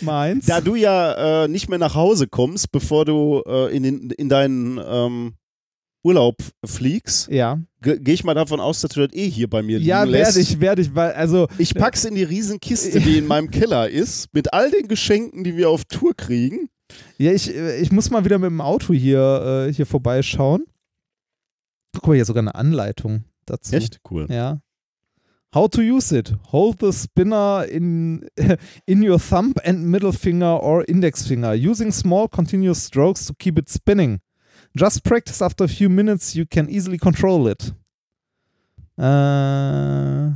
Meins. 0.01 0.45
Da 0.45 0.59
du 0.59 0.75
ja 0.75 1.43
äh, 1.43 1.47
nicht 1.47 1.69
mehr 1.69 1.79
nach 1.79 1.95
Hause 1.95 2.27
kommst, 2.27 2.71
bevor 2.71 3.05
du 3.05 3.41
äh, 3.45 3.75
in, 3.75 3.83
den, 3.83 4.09
in 4.11 4.27
deinen 4.27 4.79
ähm, 4.83 5.33
Urlaub 6.03 6.37
fliegst, 6.65 7.29
ja. 7.29 7.59
gehe 7.81 8.13
ich 8.13 8.23
mal 8.23 8.33
davon 8.33 8.59
aus, 8.59 8.81
dass 8.81 8.91
du 8.91 9.07
das 9.07 9.15
eh 9.15 9.29
hier 9.29 9.49
bei 9.49 9.61
mir 9.61 9.79
ja, 9.79 10.03
liegen 10.03 10.11
lässt. 10.11 10.35
Ja, 10.35 10.35
werde 10.35 10.41
ich, 10.41 10.59
werde 10.59 10.81
ich, 10.81 10.95
weil, 10.95 11.13
also. 11.13 11.47
Ich 11.57 11.73
pack's 11.73 12.03
in 12.03 12.15
die 12.15 12.23
Riesenkiste, 12.23 12.99
die 12.99 13.17
in 13.17 13.27
meinem 13.27 13.49
Keller 13.49 13.89
ist, 13.89 14.33
mit 14.33 14.53
all 14.53 14.71
den 14.71 14.87
Geschenken, 14.87 15.43
die 15.43 15.55
wir 15.55 15.69
auf 15.69 15.85
Tour 15.85 16.13
kriegen. 16.15 16.69
Ja, 17.17 17.31
ich, 17.31 17.55
ich 17.55 17.91
muss 17.91 18.09
mal 18.09 18.25
wieder 18.25 18.39
mit 18.39 18.49
dem 18.49 18.61
Auto 18.61 18.93
hier, 18.93 19.67
äh, 19.69 19.73
hier 19.73 19.85
vorbeischauen. 19.85 20.65
Guck 21.93 22.07
mal, 22.07 22.15
hier 22.15 22.25
sogar 22.25 22.41
eine 22.41 22.55
Anleitung 22.55 23.23
dazu. 23.45 23.75
Echt? 23.75 23.99
Cool. 24.09 24.25
Ja. 24.29 24.61
How 25.53 25.67
to 25.67 25.81
use 25.83 26.13
it. 26.13 26.31
Hold 26.47 26.79
the 26.79 26.93
spinner 26.93 27.65
in, 27.65 28.27
in 28.87 29.03
your 29.03 29.19
thumb 29.19 29.53
and 29.65 29.91
middle 29.91 30.13
finger 30.13 30.45
or 30.45 30.85
index 30.87 31.27
finger, 31.27 31.53
using 31.53 31.91
small 31.91 32.29
continuous 32.29 32.81
strokes 32.81 33.25
to 33.25 33.33
keep 33.37 33.57
it 33.59 33.69
spinning. 33.69 34.21
Just 34.77 35.03
practice 35.03 35.41
after 35.41 35.65
a 35.65 35.67
few 35.67 35.89
minutes, 35.89 36.35
you 36.35 36.45
can 36.45 36.69
easily 36.69 36.97
control 36.97 37.47
it. 37.47 37.73
Äh, 38.97 40.29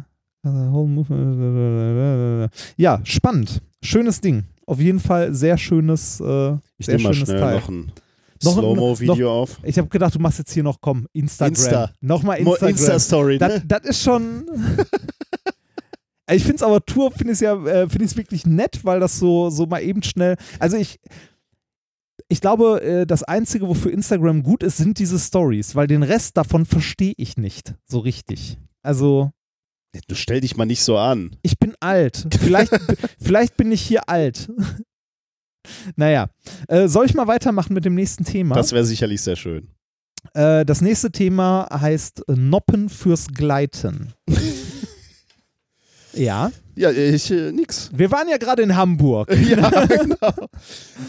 ja, 2.77 2.99
spannend. 3.03 3.61
Schönes 3.81 4.19
Ding. 4.19 4.43
Auf 4.67 4.79
jeden 4.79 4.99
Fall 4.99 5.33
sehr 5.33 5.57
schönes, 5.57 6.19
äh, 6.19 6.57
ich 6.77 6.87
sehr 6.87 6.97
nehme 6.97 7.09
mal 7.09 7.13
schönes 7.13 7.29
schnell 7.29 7.39
Teil. 7.39 7.55
noch 7.59 7.69
ein 7.69 7.91
Slow-Mo-Video 8.53 9.31
auf. 9.31 9.59
Ich 9.63 9.77
habe 9.77 9.87
gedacht, 9.89 10.15
du 10.15 10.19
machst 10.19 10.39
jetzt 10.39 10.51
hier 10.53 10.63
noch, 10.63 10.79
komm, 10.81 11.07
Instagram. 11.13 11.53
Insta. 11.53 11.91
Nochmal 12.01 12.39
Instagram. 12.39 12.69
Insta-Story, 12.69 13.37
Das, 13.37 13.53
ne? 13.53 13.63
das 13.65 13.83
ist 13.85 14.03
schon. 14.03 14.45
ich 16.31 16.41
finde 16.43 16.55
es 16.55 16.63
aber 16.63 16.85
Tour, 16.85 17.11
finde 17.11 17.33
ich 17.33 17.39
ja, 17.39 17.53
äh, 17.65 17.89
finde 17.89 18.05
ich 18.05 18.11
es 18.11 18.17
wirklich 18.17 18.45
nett, 18.45 18.83
weil 18.83 18.99
das 18.99 19.19
so, 19.19 19.49
so 19.49 19.65
mal 19.65 19.81
eben 19.81 20.03
schnell. 20.03 20.35
Also 20.59 20.77
ich. 20.77 20.99
Ich 22.27 22.41
glaube, 22.41 22.81
äh, 22.81 23.05
das 23.05 23.21
Einzige, 23.21 23.67
wofür 23.67 23.91
Instagram 23.91 24.41
gut 24.41 24.63
ist, 24.63 24.77
sind 24.77 24.97
diese 24.97 25.19
Stories, 25.19 25.75
weil 25.75 25.85
den 25.85 26.01
Rest 26.01 26.35
davon 26.37 26.65
verstehe 26.65 27.13
ich 27.17 27.37
nicht 27.37 27.75
so 27.85 27.99
richtig. 27.99 28.57
Also, 28.81 29.31
Du 30.07 30.15
stell 30.15 30.41
dich 30.41 30.57
mal 30.57 30.65
nicht 30.65 30.81
so 30.81 30.97
an. 30.97 31.35
ich 31.41 31.57
bin 31.59 31.73
alt. 31.79 32.27
Vielleicht, 32.39 32.73
vielleicht 33.21 33.57
bin 33.57 33.71
ich 33.71 33.81
hier 33.81 34.09
alt. 34.09 34.49
Naja, 35.95 36.27
äh, 36.67 36.87
soll 36.87 37.05
ich 37.05 37.13
mal 37.13 37.27
weitermachen 37.27 37.73
mit 37.73 37.85
dem 37.85 37.95
nächsten 37.95 38.23
Thema? 38.25 38.55
Das 38.55 38.71
wäre 38.71 38.85
sicherlich 38.85 39.21
sehr 39.21 39.35
schön. 39.35 39.67
Äh, 40.33 40.65
das 40.65 40.81
nächste 40.81 41.11
Thema 41.11 41.67
heißt 41.71 42.23
Noppen 42.29 42.89
fürs 42.89 43.27
Gleiten. 43.27 44.13
ja, 46.13 46.51
Ja, 46.75 46.91
ich 46.91 47.29
äh, 47.31 47.51
nix. 47.51 47.89
wir 47.93 48.09
waren 48.11 48.27
ja 48.29 48.37
gerade 48.37 48.63
in 48.63 48.75
Hamburg. 48.75 49.29
Ja, 49.49 49.85
genau. 49.85 50.49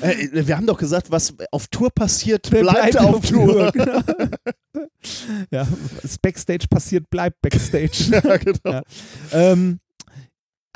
Äh, 0.01 0.47
wir 0.47 0.57
haben 0.57 0.67
doch 0.67 0.79
gesagt, 0.79 1.11
was 1.11 1.35
auf 1.51 1.69
Tour 1.69 1.91
passiert, 1.95 2.53
Der 2.53 2.61
bleibt, 2.61 2.99
auf 2.99 3.27
Tour. 3.27 3.71
genau. 3.73 4.01
ja, 5.51 5.67
was 6.03 6.19
Backstage 6.19 6.67
passiert, 6.69 7.09
bleibt 7.09 7.41
Backstage. 7.41 8.11
ja, 8.11 8.37
genau. 8.37 8.59
Ja. 8.65 8.83
ähm, 9.33 9.79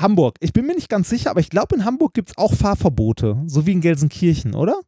Hamburg. 0.01 0.37
Ich 0.41 0.53
bin 0.53 0.67
mir 0.67 0.75
nicht 0.75 0.89
ganz 0.89 1.09
sicher, 1.09 1.31
aber 1.31 1.41
ich 1.41 1.51
glaube, 1.51 1.75
in 1.75 1.85
Hamburg 1.85 2.15
gibt 2.15 2.31
es 2.31 2.39
auch 2.39 2.55
Fahrverbote, 2.55 3.43
so 3.47 3.67
wie 3.67 3.73
in 3.73 3.81
Gelsenkirchen, 3.81 4.55
oder? 4.55 4.81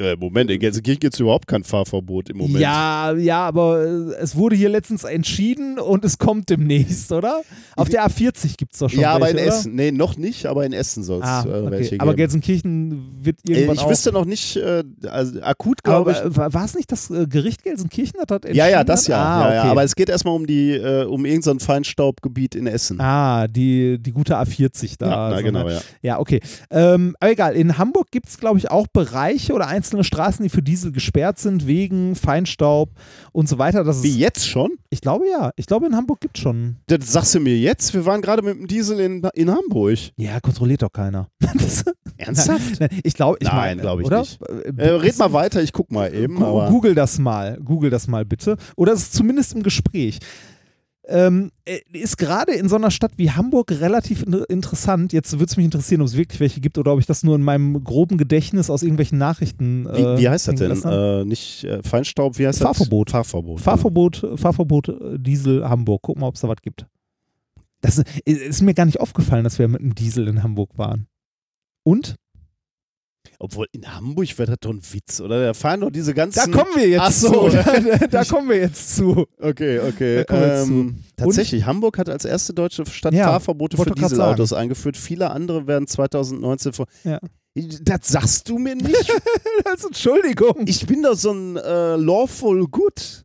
Äh, 0.00 0.14
Moment, 0.14 0.48
in 0.48 0.60
Gelsenkirchen 0.60 1.00
gibt 1.00 1.14
es 1.14 1.18
überhaupt 1.20 1.48
kein 1.48 1.64
Fahrverbot 1.64 2.28
im 2.30 2.36
Moment. 2.36 2.60
Ja, 2.60 3.12
ja, 3.14 3.40
aber 3.48 3.82
äh, 3.84 3.88
es 4.20 4.36
wurde 4.36 4.54
hier 4.54 4.68
letztens 4.68 5.02
entschieden 5.02 5.80
und 5.80 6.04
es 6.04 6.18
kommt 6.18 6.50
demnächst, 6.50 7.10
oder? 7.10 7.40
Auf 7.74 7.88
der 7.88 8.06
A40 8.08 8.56
gibt 8.56 8.74
es 8.74 8.78
doch 8.78 8.88
schon 8.90 9.00
ja, 9.00 9.10
aber 9.14 9.24
welche, 9.26 9.38
in 9.38 9.44
oder? 9.48 9.56
Essen. 9.56 9.74
Nee, 9.74 9.90
noch 9.90 10.16
nicht, 10.16 10.46
aber 10.46 10.64
in 10.64 10.72
Essen 10.72 11.02
soll 11.02 11.18
es 11.18 11.24
Ah, 11.26 11.44
äh, 11.44 11.48
okay. 11.48 11.70
welche 11.72 11.94
Aber 12.00 12.12
geben. 12.12 12.16
Gelsenkirchen 12.18 13.08
wird 13.24 13.38
Äh, 13.48 13.52
irgendwann 13.54 13.74
ich 13.74 13.80
auch. 13.82 13.90
wüsste 13.90 14.12
noch 14.12 14.24
nicht, 14.24 14.54
äh, 14.58 14.84
also 15.08 15.40
akut 15.42 15.82
glaube 15.82 16.14
aber 16.16 16.30
ich. 16.46 16.54
war 16.54 16.64
es 16.64 16.76
nicht 16.76 16.92
das 16.92 17.10
äh, 17.10 17.26
Gericht 17.26 17.64
Gelsenkirchen, 17.64 18.20
das 18.24 18.32
hat 18.32 18.44
entschieden? 18.44 18.56
Ja, 18.56 18.68
ja, 18.68 18.84
das 18.84 19.08
ja. 19.08 19.16
Ah, 19.20 19.48
ja, 19.48 19.54
ja. 19.54 19.60
okay. 19.62 19.70
Aber 19.72 19.82
es 19.82 19.96
geht 19.96 20.10
erstmal 20.10 20.36
um 20.36 20.46
die, 20.46 20.74
äh, 20.74 21.06
um 21.06 21.24
irgendein 21.24 21.58
Feinstaubgebiet 21.58 22.54
in 22.54 22.68
Essen. 22.68 23.00
Ah, 23.00 23.48
die, 23.48 23.98
die 24.00 24.12
gute 24.12 24.36
A40 24.38 24.94
da. 24.96 25.08
ja, 25.10 25.28
na, 25.30 25.36
so 25.38 25.42
genau, 25.42 25.60
eine- 25.62 25.72
ja. 25.74 25.80
Ja, 26.02 26.18
okay. 26.20 26.38
Ähm, 26.70 27.16
aber 27.18 27.32
egal, 27.32 27.56
in 27.56 27.78
Hamburg 27.78 28.12
gibt 28.12 28.28
es, 28.28 28.38
glaube 28.38 28.58
ich, 28.58 28.70
auch 28.70 28.86
Bereiche 28.86 29.52
oder 29.54 29.66
einzelne 29.66 29.87
Straßen, 30.04 30.42
die 30.42 30.48
für 30.48 30.62
Diesel 30.62 30.92
gesperrt 30.92 31.38
sind, 31.38 31.66
wegen 31.66 32.14
Feinstaub 32.14 32.90
und 33.32 33.48
so 33.48 33.58
weiter. 33.58 33.84
Das 33.84 34.02
Wie 34.02 34.10
ist, 34.10 34.16
jetzt 34.16 34.48
schon? 34.48 34.72
ich 34.90 35.00
glaube 35.00 35.24
ja. 35.30 35.50
Ich 35.56 35.66
glaube, 35.66 35.86
in 35.86 35.96
Hamburg 35.96 36.20
gibt 36.20 36.36
es 36.36 36.42
schon. 36.42 36.76
Das 36.86 37.12
sagst 37.12 37.34
du 37.34 37.40
mir 37.40 37.56
jetzt? 37.56 37.94
Wir 37.94 38.04
waren 38.06 38.20
gerade 38.20 38.42
mit 38.42 38.56
dem 38.56 38.66
Diesel 38.66 39.00
in, 39.00 39.22
in 39.34 39.50
Hamburg. 39.50 39.98
Ja, 40.16 40.40
kontrolliert 40.40 40.82
doch 40.82 40.92
keiner. 40.92 41.28
Ernsthaft? 42.16 42.80
Nein, 42.80 42.90
ich 43.02 43.14
glaube, 43.14 43.38
ich 43.40 43.48
Nein, 43.48 43.78
ich 43.78 43.84
oder? 43.84 44.20
nicht. 44.20 44.40
Äh, 44.76 44.88
red 44.90 45.18
mal 45.18 45.32
weiter, 45.32 45.62
ich 45.62 45.72
guck 45.72 45.90
mal 45.92 46.12
eben. 46.12 46.42
Aber 46.42 46.68
Google 46.68 46.94
das 46.94 47.18
mal. 47.18 47.58
Google 47.64 47.90
das 47.90 48.08
mal 48.08 48.24
bitte. 48.24 48.56
Oder 48.76 48.92
es 48.92 49.02
ist 49.02 49.14
zumindest 49.14 49.54
im 49.54 49.62
Gespräch. 49.62 50.18
Ähm, 51.10 51.50
äh, 51.64 51.78
ist 51.92 52.18
gerade 52.18 52.52
in 52.52 52.68
so 52.68 52.76
einer 52.76 52.90
Stadt 52.90 53.12
wie 53.16 53.30
Hamburg 53.30 53.70
relativ 53.70 54.22
in 54.22 54.34
interessant. 54.34 55.14
Jetzt 55.14 55.32
würde 55.32 55.46
es 55.46 55.56
mich 55.56 55.64
interessieren, 55.64 56.02
ob 56.02 56.06
es 56.08 56.16
wirklich 56.16 56.38
welche 56.38 56.60
gibt 56.60 56.76
oder 56.76 56.92
ob 56.92 57.00
ich 57.00 57.06
das 57.06 57.22
nur 57.22 57.34
in 57.34 57.42
meinem 57.42 57.82
groben 57.82 58.18
Gedächtnis 58.18 58.68
aus 58.68 58.82
irgendwelchen 58.82 59.16
Nachrichten. 59.16 59.86
wie, 59.86 60.02
Äh, 60.02 60.18
wie 60.18 60.28
heißt 60.28 60.48
das 60.48 60.54
denn? 60.56 60.70
Äh, 60.84 61.24
nicht 61.24 61.64
äh, 61.64 61.82
Feinstaub, 61.82 62.38
wie 62.38 62.46
heißt 62.46 62.60
Fahrverbot. 62.60 63.08
das? 63.08 63.12
Fahrverbot. 63.12 63.60
Fahrverbot, 63.60 64.26
Fahrverbot 64.36 64.88
äh, 64.88 65.18
Diesel 65.18 65.66
Hamburg. 65.66 66.02
Guck 66.02 66.18
mal, 66.18 66.26
ob 66.26 66.34
es 66.34 66.42
da 66.42 66.48
was 66.48 66.60
gibt. 66.60 66.86
Das 67.80 67.98
ist, 67.98 68.06
ist 68.26 68.62
mir 68.62 68.74
gar 68.74 68.84
nicht 68.84 69.00
aufgefallen, 69.00 69.44
dass 69.44 69.58
wir 69.58 69.66
mit 69.68 69.80
einem 69.80 69.94
Diesel 69.94 70.28
in 70.28 70.42
Hamburg 70.42 70.76
waren. 70.76 71.06
Und? 71.84 72.16
Obwohl 73.40 73.68
in 73.70 73.94
Hamburg 73.94 74.36
wäre 74.36 74.50
das 74.50 74.58
doch 74.60 74.70
ein 74.70 74.82
Witz, 74.92 75.20
oder? 75.20 75.40
Da 75.40 75.54
fahren 75.54 75.80
doch 75.82 75.90
diese 75.90 76.12
ganzen. 76.12 76.50
Da 76.50 76.58
kommen 76.58 76.74
wir 76.74 76.88
jetzt 76.88 77.00
Ach 77.00 77.12
so. 77.12 77.48
zu. 77.48 77.56
Da, 77.58 78.06
da 78.08 78.24
kommen 78.24 78.48
wir 78.48 78.56
jetzt 78.58 78.96
zu. 78.96 79.26
Okay, 79.40 79.78
okay. 79.78 80.24
Ähm, 80.28 81.04
tatsächlich, 81.16 81.64
Hamburg 81.64 81.98
hat 81.98 82.08
als 82.08 82.24
erste 82.24 82.52
deutsche 82.52 82.84
Stadt 82.86 83.14
Ja, 83.14 83.26
Fahrverbote 83.26 83.76
für 83.76 83.92
Dieselautos 83.92 84.52
eingeführt. 84.52 84.96
Viele 84.96 85.30
andere 85.30 85.68
werden 85.68 85.86
2019 85.86 86.72
vor. 86.72 86.86
Ja. 87.04 87.20
Das 87.54 88.08
sagst 88.08 88.48
du 88.48 88.58
mir 88.58 88.74
nicht. 88.74 89.12
Also, 89.64 89.88
Entschuldigung. 89.88 90.64
ich 90.66 90.86
bin 90.86 91.02
doch 91.02 91.14
so 91.14 91.32
ein 91.32 91.56
äh, 91.56 91.96
Lawful 91.96 92.66
Good. 92.68 93.24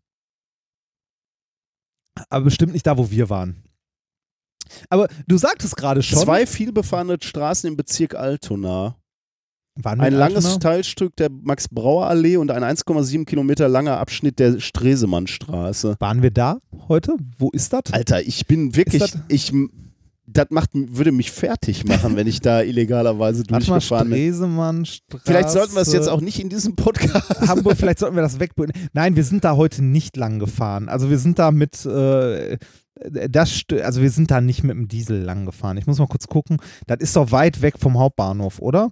Aber 2.30 2.46
bestimmt 2.46 2.74
nicht 2.74 2.86
da, 2.86 2.98
wo 2.98 3.10
wir 3.10 3.30
waren. 3.30 3.64
Aber 4.90 5.08
du 5.28 5.38
sagtest 5.38 5.76
gerade 5.76 6.04
schon. 6.04 6.20
Zwei 6.20 6.46
vielbefahrene 6.46 7.18
Straßen 7.22 7.68
im 7.68 7.78
Bezirk 7.78 8.16
Altona. 8.16 8.98
Ein 9.84 10.00
in 10.14 10.14
langes? 10.20 10.60
Teilstück 10.60 11.16
der 11.16 11.30
Max-Brauer-Allee 11.32 12.38
und 12.38 12.52
ein 12.52 12.64
1,7 12.64 13.26
Kilometer 13.26 13.68
langer 13.68 13.98
Abschnitt 13.98 14.38
der 14.40 14.60
Stresemannstraße. 14.60 15.96
Waren 16.00 16.22
wir 16.22 16.32
da 16.32 16.60
heute? 16.88 17.16
Wo 17.38 17.50
ist 17.52 17.74
das? 17.74 17.82
Alter, 17.92 18.22
ich 18.22 18.46
bin 18.46 18.76
wirklich, 18.76 19.02
das- 19.02 19.18
ich, 19.30 19.52
das 20.28 20.48
macht, 20.52 20.70
würde 20.74 21.12
mich 21.12 21.32
fertig 21.32 21.86
machen, 21.86 22.16
wenn 22.16 22.28
ich 22.28 22.40
da 22.40 22.62
illegalerweise 22.62 23.44
durchgefahren 23.48 24.10
bin. 24.10 24.18
Stresemannstraße. 24.20 25.24
Vielleicht 25.26 25.50
sollten 25.50 25.74
wir 25.74 25.82
es 25.82 25.92
jetzt 25.92 26.08
auch 26.08 26.22
nicht 26.22 26.40
in 26.40 26.50
diesem 26.50 26.76
Podcast. 26.76 27.48
Hamburg, 27.48 27.76
vielleicht 27.78 28.00
sollten 28.00 28.16
wir 28.16 28.22
das 28.24 28.40
wegbringen. 28.40 28.74
Nein, 28.94 29.16
wir 29.16 29.24
sind 29.24 29.44
da 29.44 29.56
heute 29.56 29.84
nicht 29.84 30.16
lang 30.18 30.38
gefahren. 30.40 30.88
Also 30.88 31.10
wir 31.10 31.18
sind 31.18 31.40
da 31.40 31.50
mit, 31.52 31.84
äh, 31.86 32.58
das, 33.30 33.62
also 33.84 34.02
wir 34.04 34.12
sind 34.12 34.30
da 34.30 34.40
nicht 34.40 34.64
mit 34.64 34.76
dem 34.78 34.88
Diesel 34.88 35.20
lang 35.22 35.46
gefahren. 35.48 35.78
Ich 35.78 35.88
muss 35.88 35.98
mal 35.98 36.08
kurz 36.08 36.28
gucken. 36.28 36.58
Das 36.86 37.00
ist 37.00 37.16
doch 37.16 37.32
weit 37.32 37.62
weg 37.64 37.76
vom 37.80 37.98
Hauptbahnhof, 37.98 38.60
oder? 38.60 38.92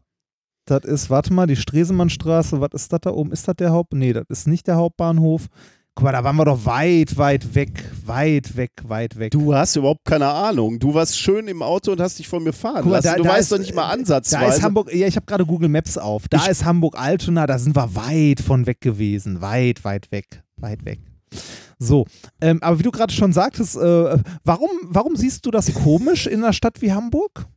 Das 0.71 0.85
ist, 0.85 1.09
warte 1.09 1.33
mal, 1.33 1.47
die 1.47 1.55
Stresemannstraße, 1.57 2.61
was 2.61 2.69
ist 2.73 2.93
das 2.93 3.01
da 3.01 3.11
oben? 3.11 3.31
Ist 3.31 3.47
das 3.47 3.55
der 3.57 3.71
Haupt? 3.71 3.93
Nee, 3.93 4.13
das 4.13 4.23
ist 4.29 4.47
nicht 4.47 4.67
der 4.67 4.75
Hauptbahnhof. 4.77 5.47
Guck 5.93 6.05
mal, 6.05 6.13
da 6.13 6.23
waren 6.23 6.37
wir 6.37 6.45
doch 6.45 6.65
weit, 6.65 7.17
weit 7.17 7.53
weg, 7.53 7.83
weit 8.05 8.55
weg, 8.55 8.71
weit 8.87 9.19
weg. 9.19 9.31
Du 9.31 9.53
hast 9.53 9.75
überhaupt 9.75 10.05
keine 10.05 10.27
Ahnung. 10.29 10.79
Du 10.79 10.93
warst 10.93 11.19
schön 11.19 11.49
im 11.49 11.61
Auto 11.61 11.91
und 11.91 11.99
hast 11.99 12.17
dich 12.17 12.29
von 12.29 12.41
mir 12.41 12.53
fahren 12.53 12.77
Guck 12.83 12.85
mal, 12.85 12.91
lassen. 12.95 13.07
da- 13.07 13.15
du 13.15 13.23
da 13.23 13.29
weißt 13.31 13.41
ist- 13.41 13.51
doch 13.51 13.57
nicht 13.59 13.75
mal 13.75 13.87
Da 13.89 13.93
ansatzweise. 13.95 14.55
ist 14.57 14.63
Hamburg, 14.63 14.93
ja, 14.95 15.05
ich 15.07 15.17
habe 15.17 15.25
gerade 15.25 15.45
Google 15.45 15.67
Maps 15.67 15.97
auf. 15.97 16.29
Da 16.29 16.37
Ich- 16.43 16.47
ist 16.47 16.63
Hamburg-Altona, 16.63 17.45
da 17.45 17.59
sind 17.59 17.75
wir 17.75 17.93
weit 17.93 18.39
von 18.39 18.65
weg 18.67 18.79
gewesen. 18.79 19.41
Weit, 19.41 19.83
weit 19.83 20.09
weg, 20.13 20.43
weit 20.55 20.85
weg. 20.85 21.01
So, 21.77 22.05
ähm, 22.39 22.59
aber 22.61 22.79
wie 22.79 22.83
du 22.83 22.91
gerade 22.91 23.11
schon 23.13 23.33
sagtest, 23.33 23.75
äh, 23.75 24.17
warum, 24.45 24.69
warum 24.83 25.15
siehst 25.17 25.45
du 25.45 25.51
das 25.51 25.73
komisch 25.73 26.25
in 26.27 26.41
einer 26.43 26.53
Stadt 26.53 26.81
wie 26.81 26.93
Hamburg? 26.93 27.47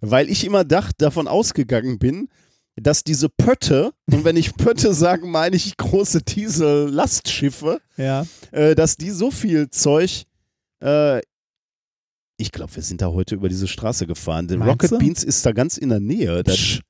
Weil 0.00 0.28
ich 0.30 0.44
immer 0.44 0.64
dacht, 0.64 1.00
davon 1.02 1.28
ausgegangen 1.28 1.98
bin, 1.98 2.28
dass 2.76 3.04
diese 3.04 3.28
Pötte, 3.28 3.92
und 4.10 4.24
wenn 4.24 4.36
ich 4.36 4.54
Pötte 4.56 4.94
sage, 4.94 5.26
meine 5.26 5.56
ich 5.56 5.76
große 5.76 6.22
Diesel-Lastschiffe, 6.22 7.80
Ja. 7.96 8.26
äh, 8.52 8.74
dass 8.74 8.96
die 8.96 9.10
so 9.10 9.30
viel 9.30 9.68
Zeug. 9.70 10.24
Äh, 10.82 11.20
ich 12.38 12.52
glaube, 12.52 12.74
wir 12.74 12.82
sind 12.82 13.02
da 13.02 13.08
heute 13.08 13.34
über 13.34 13.50
diese 13.50 13.68
Straße 13.68 14.06
gefahren. 14.06 14.48
Denn 14.48 14.60
Meinst 14.60 14.70
Rocket 14.72 14.92
du? 14.92 14.98
Beans 14.98 15.22
ist 15.24 15.44
da 15.44 15.52
ganz 15.52 15.76
in 15.76 15.90
der 15.90 16.00
Nähe. 16.00 16.42
Psch. 16.44 16.80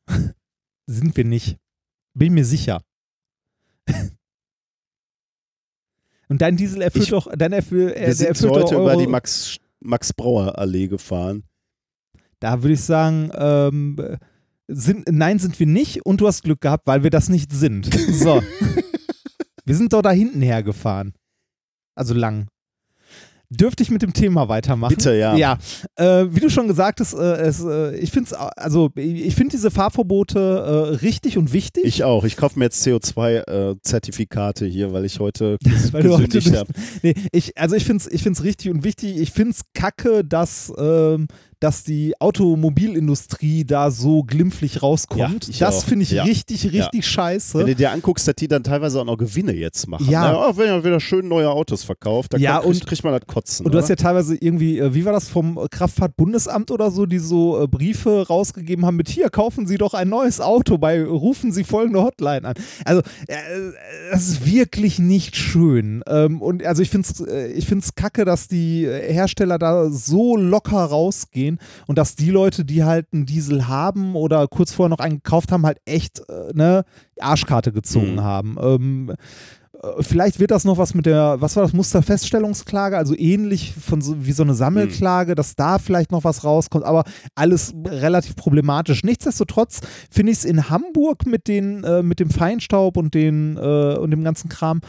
Sind 0.86 1.16
wir 1.16 1.24
nicht. 1.24 1.56
Bin 2.14 2.34
mir 2.34 2.44
sicher. 2.44 2.82
Und 6.28 6.40
dein 6.42 6.56
Diesel 6.56 6.82
erfüllt 6.82 7.04
Ich- 7.04 7.10
doch, 7.10 7.28
dein 7.36 7.52
erfüll, 7.52 7.90
äh, 7.92 8.06
wir 8.06 8.14
sind 8.14 8.50
heute 8.50 8.76
über 8.76 8.96
die 8.96 9.08
Max, 9.08 9.56
Max 9.80 10.12
Brauer 10.12 10.56
Allee 10.56 10.86
gefahren. 10.86 11.42
Da 12.40 12.62
würde 12.62 12.74
ich 12.74 12.80
sagen, 12.80 13.30
ähm, 13.34 13.96
sind, 14.66 15.04
nein, 15.10 15.38
sind 15.38 15.58
wir 15.60 15.66
nicht 15.66 16.04
und 16.06 16.20
du 16.20 16.26
hast 16.26 16.42
Glück 16.42 16.60
gehabt, 16.60 16.86
weil 16.86 17.02
wir 17.02 17.10
das 17.10 17.28
nicht 17.28 17.52
sind. 17.52 17.90
So. 18.10 18.42
wir 19.64 19.76
sind 19.76 19.92
doch 19.92 20.02
da 20.02 20.10
hinten 20.10 20.42
hergefahren. 20.42 21.12
Also 21.94 22.14
lang. 22.14 22.48
Dürfte 23.52 23.82
ich 23.82 23.90
mit 23.90 24.00
dem 24.02 24.12
Thema 24.12 24.48
weitermachen? 24.48 24.94
Bitte, 24.94 25.16
ja. 25.16 25.34
Ja, 25.34 25.58
äh, 25.96 26.26
wie 26.30 26.38
du 26.38 26.48
schon 26.48 26.68
gesagt 26.68 27.00
hast, 27.00 27.14
äh, 27.14 27.18
es, 27.18 27.60
äh, 27.60 27.96
ich 27.96 28.12
finde 28.12 28.38
also 28.56 28.90
ich 28.94 29.34
finde 29.34 29.56
diese 29.56 29.72
Fahrverbote 29.72 30.38
äh, 30.38 30.94
richtig 31.04 31.36
und 31.36 31.52
wichtig. 31.52 31.84
Ich 31.84 32.04
auch. 32.04 32.22
Ich 32.22 32.36
kaufe 32.36 32.56
mir 32.60 32.66
jetzt 32.66 32.86
CO2-Zertifikate 32.86 34.66
hier, 34.66 34.92
weil 34.92 35.04
ich 35.04 35.18
heute 35.18 35.56
Weil 35.90 36.02
gesündigt 36.04 36.56
habe. 36.56 36.72
Nee, 37.02 37.14
ich, 37.32 37.58
also 37.58 37.74
ich 37.74 37.84
finde 37.84 38.04
es 38.04 38.12
ich 38.12 38.22
find's 38.22 38.44
richtig 38.44 38.70
und 38.70 38.84
wichtig. 38.84 39.18
Ich 39.18 39.32
finde 39.32 39.50
es 39.50 39.62
kacke, 39.74 40.24
dass, 40.24 40.72
ähm, 40.78 41.26
dass 41.60 41.84
die 41.84 42.14
Automobilindustrie 42.20 43.64
da 43.64 43.90
so 43.90 44.22
glimpflich 44.22 44.82
rauskommt. 44.82 45.48
Ja, 45.58 45.66
das 45.66 45.84
finde 45.84 46.04
ich 46.04 46.10
Ja. 46.10 46.22
richtig, 46.24 46.64
richtig 46.64 46.92
Wenn 46.92 47.02
scheiße. 47.02 47.64
du 47.64 47.74
dir 47.74 47.90
anguckst, 47.92 48.26
dass 48.26 48.34
die 48.36 48.48
dann 48.48 48.64
teilweise 48.64 49.00
auch 49.00 49.04
noch 49.04 49.18
Gewinne 49.18 49.52
jetzt 49.52 49.86
machen. 49.86 50.08
Ja. 50.10 50.32
Ne? 50.32 50.38
Oh, 50.38 50.56
wenn 50.56 50.68
er 50.68 50.84
wieder 50.84 51.00
schön 51.00 51.28
neue 51.28 51.50
Autos 51.50 51.84
verkauft, 51.84 52.32
dann 52.32 52.40
Ja, 52.40 52.52
kann, 52.54 52.62
kriegt, 52.62 52.74
und- 52.82 52.86
kriegt 52.88 53.04
man 53.04 53.12
das 53.12 53.26
Kotzen. 53.26 53.66
Und 53.66 53.72
du 53.72 53.78
hast 53.78 53.84
oder? 53.84 53.92
ja 53.92 53.96
teilweise 53.96 54.36
irgendwie, 54.40 54.78
äh, 54.78 54.94
wie 54.94 55.04
war 55.04 55.12
das, 55.12 55.28
vom 55.28 55.58
Kraftfahrtbundesamt 55.70 56.70
oder 56.70 56.90
so, 56.90 57.06
die 57.06 57.18
so 57.18 57.62
äh, 57.62 57.66
Briefe 57.68 58.26
rausgegeben 58.26 58.86
haben 58.86 58.96
mit 58.96 59.08
hier, 59.08 59.28
kaufen 59.30 59.66
Sie 59.66 59.76
doch 59.78 59.94
ein 59.94 60.08
neues 60.08 60.40
Auto 60.40 60.78
bei, 60.78 61.02
rufen 61.04 61.52
Sie 61.52 61.64
folgende 61.64 62.02
Hotline 62.02 62.44
an. 62.48 62.54
Also, 62.84 63.02
äh, 63.26 63.34
das 64.10 64.28
ist 64.28 64.46
wirklich 64.46 64.98
nicht 64.98 65.36
schön. 65.36 66.02
Ähm, 66.06 66.40
und 66.40 66.64
also 66.64 66.82
ich 66.82 66.90
finde 66.90 67.08
es 67.10 67.20
äh, 67.20 67.48
ich 67.52 67.66
find's 67.66 67.94
kacke, 67.94 68.24
dass 68.24 68.48
die 68.48 68.86
Hersteller 68.86 69.58
da 69.58 69.90
so 69.90 70.36
locker 70.36 70.84
rausgehen 70.84 71.49
sehen 71.50 71.58
und 71.86 71.98
dass 71.98 72.16
die 72.16 72.30
Leute, 72.30 72.64
die 72.64 72.84
halt 72.84 73.06
einen 73.12 73.26
Diesel 73.26 73.68
haben 73.68 74.14
oder 74.14 74.46
kurz 74.48 74.72
vorher 74.72 74.90
noch 74.90 75.00
einen 75.00 75.16
gekauft 75.22 75.52
haben, 75.52 75.66
halt 75.66 75.78
echt 75.84 76.20
äh, 76.28 76.52
ne 76.54 76.84
Arschkarte 77.20 77.72
gezogen 77.72 78.14
Mhm. 78.14 78.20
haben. 78.22 78.56
Ähm, 78.60 79.10
äh, 79.10 79.16
Vielleicht 80.00 80.38
wird 80.40 80.50
das 80.50 80.64
noch 80.64 80.76
was 80.78 80.92
mit 80.94 81.06
der, 81.06 81.36
was 81.40 81.56
war 81.56 81.62
das, 81.62 81.72
Musterfeststellungsklage, 81.72 82.96
also 82.98 83.14
ähnlich 83.16 83.74
von 83.74 84.02
so, 84.02 84.26
wie 84.26 84.32
so 84.32 84.42
eine 84.42 84.54
Sammelklage, 84.54 85.34
dass 85.34 85.56
da 85.56 85.78
vielleicht 85.78 86.12
noch 86.12 86.22
was 86.24 86.44
rauskommt, 86.44 86.84
aber 86.84 87.04
alles 87.34 87.72
relativ 87.86 88.36
problematisch. 88.36 89.02
Nichtsdestotrotz 89.04 89.80
finde 90.10 90.32
ich 90.32 90.38
es 90.38 90.44
in 90.44 90.68
Hamburg 90.68 91.24
mit, 91.26 91.48
den, 91.48 91.82
äh, 91.84 92.02
mit 92.02 92.20
dem 92.20 92.28
Feinstaub 92.30 92.96
und, 92.98 93.14
den, 93.14 93.56
äh, 93.56 93.96
und 93.96 94.10
dem 94.10 94.22
ganzen 94.22 94.48
Kram, 94.50 94.80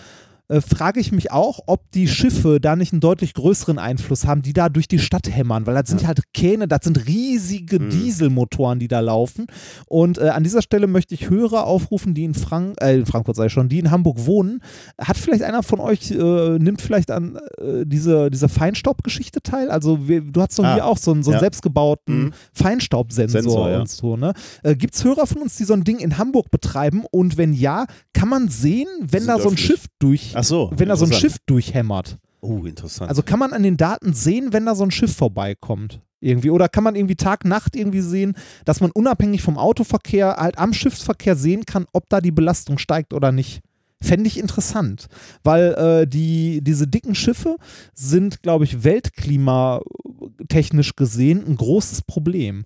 äh, 0.51 0.61
frage 0.61 0.99
ich 0.99 1.11
mich 1.11 1.31
auch, 1.31 1.59
ob 1.67 1.89
die 1.91 2.07
Schiffe 2.07 2.59
da 2.59 2.75
nicht 2.75 2.91
einen 2.91 2.99
deutlich 2.99 3.33
größeren 3.33 3.79
Einfluss 3.79 4.25
haben, 4.25 4.41
die 4.41 4.53
da 4.53 4.67
durch 4.69 4.87
die 4.87 4.99
Stadt 4.99 5.27
hämmern, 5.33 5.65
weil 5.65 5.75
das 5.75 5.89
sind 5.89 6.05
halt 6.05 6.21
Kähne, 6.33 6.67
das 6.67 6.81
sind 6.83 7.07
riesige 7.07 7.79
Mhm. 7.79 7.89
Dieselmotoren, 7.89 8.79
die 8.79 8.87
da 8.87 8.99
laufen. 8.99 9.47
Und 9.87 10.17
äh, 10.17 10.29
an 10.29 10.43
dieser 10.43 10.61
Stelle 10.61 10.87
möchte 10.87 11.15
ich 11.15 11.29
Hörer 11.29 11.65
aufrufen, 11.65 12.13
die 12.13 12.25
in, 12.25 12.33
Frank 12.33 12.75
äh, 12.81 12.95
in 12.97 13.05
Frankfurt 13.05 13.35
sei 13.37 13.47
schon, 13.49 13.69
die 13.69 13.79
in 13.79 13.91
Hamburg 13.91 14.25
wohnen. 14.25 14.61
Hat 14.99 15.17
vielleicht 15.17 15.43
einer 15.43 15.63
von 15.63 15.79
euch, 15.79 16.11
äh, 16.11 16.59
nimmt 16.59 16.81
vielleicht 16.81 17.11
an 17.11 17.37
äh, 17.57 17.85
diese, 17.85 18.29
diese 18.29 18.49
Feinstaubgeschichte 18.49 19.41
teil? 19.41 19.71
Also 19.71 20.07
wir, 20.07 20.21
du 20.21 20.41
hast 20.41 20.59
doch 20.59 20.65
Ah, 20.65 20.73
hier 20.73 20.85
auch 20.85 20.97
so 20.97 21.11
einen, 21.11 21.23
so 21.23 21.31
einen 21.31 21.35
ja. 21.35 21.39
selbstgebauten 21.39 22.11
Mhm. 22.25 22.33
Feinstaubsensor 22.53 23.41
Sensor, 23.41 23.69
ja. 23.69 23.79
und 23.79 23.89
so. 23.89 24.17
Ne? 24.17 24.33
Gibt 24.63 24.95
es 24.95 25.03
Hörer 25.03 25.25
von 25.27 25.41
uns, 25.41 25.55
die 25.55 25.63
so 25.63 25.73
ein 25.73 25.83
Ding 25.85 25.99
in 25.99 26.17
Hamburg 26.17 26.51
betreiben? 26.51 27.03
Und 27.09 27.37
wenn 27.37 27.53
ja, 27.53 27.85
kann 28.13 28.27
man 28.27 28.49
sehen, 28.49 28.87
wenn 29.01 29.27
da 29.27 29.39
so 29.39 29.49
ein. 29.49 29.57
Schiff 29.57 29.85
durch, 29.99 30.35
Ach 30.41 30.45
so. 30.45 30.71
wenn 30.75 30.89
da 30.89 30.95
so 30.95 31.05
ein. 31.05 31.13
Schiff 31.13 31.37
durchhämmert? 31.45 32.17
Oh, 32.41 32.65
interessant. 32.65 33.09
Also 33.09 33.23
kann 33.23 33.39
man 33.39 33.53
an 33.53 33.63
den 33.63 33.77
Daten 33.77 34.13
sehen, 34.13 34.51
wenn 34.51 34.65
da 34.65 34.75
so 34.75 34.83
ein 34.83 34.91
Schiff 34.91 35.15
vorbeikommt? 35.15 36.01
Irgendwie. 36.19 36.49
Oder 36.49 36.67
kann 36.69 36.83
man 36.83 36.95
irgendwie 36.95 37.15
Tag, 37.15 37.45
Nacht 37.45 37.75
irgendwie 37.75 38.01
sehen, 38.01 38.35
dass 38.65 38.81
man 38.81 38.91
unabhängig 38.91 39.41
vom 39.41 39.57
Autoverkehr 39.57 40.35
halt 40.37 40.57
am 40.57 40.73
Schiffsverkehr 40.73 41.35
sehen 41.35 41.65
kann, 41.65 41.85
ob 41.93 42.09
da 42.09 42.21
die 42.21 42.31
Belastung 42.31 42.77
steigt 42.77 43.13
oder 43.13 43.31
nicht? 43.31 43.61
Fände 44.03 44.27
ich 44.27 44.39
interessant, 44.39 45.07
weil 45.43 45.73
äh, 45.73 46.07
die, 46.07 46.63
diese 46.63 46.87
dicken 46.87 47.13
Schiffe 47.13 47.57
sind, 47.93 48.41
glaube 48.41 48.63
ich, 48.63 48.83
weltklimatechnisch 48.83 50.95
gesehen 50.95 51.45
ein 51.45 51.55
großes 51.55 52.01
Problem. 52.03 52.65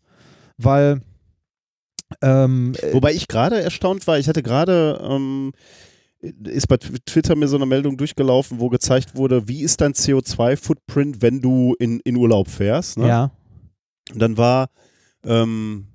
Weil 0.57 1.01
ähm, 2.21 2.73
äh, 2.81 2.93
Wobei 2.93 3.13
ich 3.13 3.27
gerade 3.27 3.61
erstaunt 3.61 4.07
war, 4.07 4.17
ich 4.19 4.29
hatte 4.29 4.43
gerade, 4.43 5.01
ähm, 5.03 5.51
ist 6.45 6.67
bei 6.67 6.75
Tw- 6.77 6.97
Twitter 7.05 7.35
mir 7.35 7.47
so 7.47 7.55
eine 7.55 7.65
Meldung 7.65 7.97
durchgelaufen, 7.97 8.59
wo 8.59 8.69
gezeigt 8.69 9.15
wurde, 9.15 9.47
wie 9.47 9.61
ist 9.61 9.81
dein 9.81 9.93
CO2-Footprint, 9.93 11.21
wenn 11.21 11.41
du 11.41 11.75
in, 11.79 11.99
in 12.01 12.15
Urlaub 12.15 12.47
fährst. 12.49 12.97
Ne? 12.97 13.07
ja, 13.07 13.31
Und 14.13 14.21
dann 14.21 14.37
war, 14.37 14.69
ähm, 15.25 15.87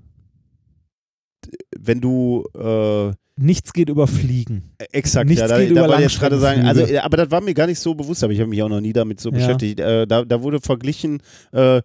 wenn 1.77 2.01
du 2.01 2.45
äh, 2.55 3.13
nichts 3.37 3.73
geht 3.73 3.89
über 3.89 4.07
Fliegen. 4.07 4.71
Exakt, 4.93 5.29
Nichts 5.29 5.41
ja, 5.41 5.49
da, 5.49 5.59
geht 5.59 5.69
da 5.69 5.73
über 5.73 5.81
wollte 5.89 6.03
ich 6.05 6.11
jetzt 6.13 6.21
gerade 6.21 6.39
sagen, 6.39 6.63
also, 6.67 6.85
aber 7.01 7.17
das 7.17 7.31
war 7.31 7.41
mir 7.41 7.55
gar 7.55 7.67
nicht 7.67 7.79
so 7.79 7.95
bewusst, 7.95 8.23
aber 8.23 8.33
ich 8.33 8.41
habe 8.41 8.51
mich 8.51 8.63
auch 8.63 8.69
noch 8.69 8.81
nie 8.81 8.93
damit 8.93 9.21
so 9.21 9.31
Ja. 9.31 9.37
beschäftigt. 9.37 9.81
Äh, 9.81 10.07
da, 10.07 10.25
da 10.25 10.43
wurde 10.43 10.61
verglichen, 10.61 11.23
äh, 11.53 11.81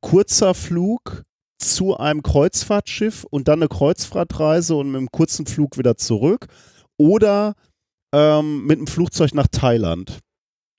kurzer 0.00 0.54
Flug 0.54 1.24
zu 1.58 1.96
einem 1.96 2.22
Kreuzfahrtschiff 2.22 3.24
und 3.30 3.48
dann 3.48 3.60
eine 3.60 3.68
Kreuzfahrtreise 3.68 4.74
und 4.74 4.88
mit 4.90 4.96
einem 4.98 5.10
kurzen 5.10 5.46
Flug 5.46 5.78
wieder 5.78 5.96
zurück 5.96 6.46
oder 6.96 7.54
ähm, 8.14 8.66
mit 8.66 8.78
einem 8.78 8.86
Flugzeug 8.86 9.34
nach 9.34 9.48
Thailand. 9.48 10.20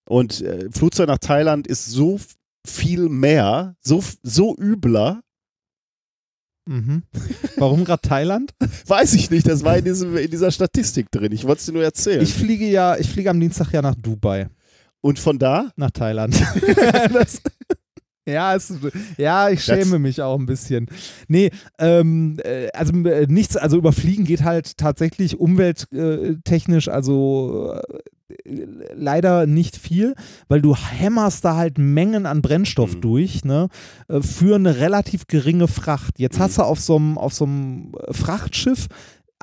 Und 0.07 0.41
äh, 0.41 0.69
Flugzeug 0.71 1.07
nach 1.07 1.19
Thailand 1.19 1.67
ist 1.67 1.85
so 1.85 2.19
viel 2.65 3.09
mehr, 3.09 3.75
so, 3.81 4.03
so 4.23 4.55
übler, 4.57 5.21
Mhm. 6.67 7.03
Warum 7.57 7.85
gerade 7.85 8.01
Thailand? 8.01 8.51
weiß 8.87 9.13
ich 9.13 9.29
nicht, 9.29 9.47
das 9.47 9.63
war 9.63 9.77
in, 9.77 9.85
diesem, 9.85 10.17
in 10.17 10.31
dieser 10.31 10.49
Statistik 10.49 11.11
drin. 11.11 11.31
Ich 11.31 11.43
wollte 11.43 11.59
es 11.59 11.65
dir 11.67 11.73
nur 11.73 11.83
erzählen. 11.83 12.23
Ich 12.23 12.33
fliege 12.33 12.65
ja, 12.65 12.97
ich 12.97 13.07
fliege 13.07 13.29
am 13.29 13.39
Dienstag 13.39 13.71
ja 13.71 13.83
nach 13.83 13.93
Dubai, 13.93 14.49
und 15.05 15.19
von 15.19 15.37
da 15.37 15.71
nach 15.75 15.91
Thailand. 15.91 16.35
das, 17.13 17.41
ja, 18.25 18.55
es, 18.55 18.73
ja, 19.17 19.49
ich 19.49 19.63
schäme 19.63 19.91
Das- 19.91 19.99
mich 19.99 20.21
auch 20.21 20.37
ein 20.39 20.45
bisschen. 20.45 20.87
Nee, 21.27 21.51
ähm, 21.79 22.37
äh, 22.43 22.69
also 22.73 22.93
äh, 23.05 23.27
nichts, 23.27 23.55
also 23.57 23.77
überfliegen 23.77 24.25
geht 24.25 24.43
halt 24.43 24.77
tatsächlich 24.77 25.39
umwelttechnisch, 25.39 26.87
also 26.89 27.73
äh, 27.89 27.99
leider 28.95 29.45
nicht 29.45 29.77
viel, 29.77 30.15
weil 30.47 30.61
du 30.61 30.75
hämmerst 30.75 31.45
da 31.45 31.55
halt 31.55 31.77
Mengen 31.77 32.25
an 32.25 32.41
Brennstoff 32.41 32.95
Mhm. 32.95 33.01
durch, 33.01 33.45
ne, 33.45 33.69
äh, 34.07 34.21
für 34.21 34.55
eine 34.55 34.77
relativ 34.79 35.27
geringe 35.27 35.67
Fracht. 35.67 36.17
Jetzt 36.19 36.39
Mhm. 36.39 36.43
hast 36.43 36.57
du 36.57 36.63
auf 36.63 36.79
so 36.79 36.95
einem 36.95 37.17
auf 37.19 37.33
so 37.33 37.45
einem 37.45 37.91
äh, 38.07 38.13
Frachtschiff 38.13 38.87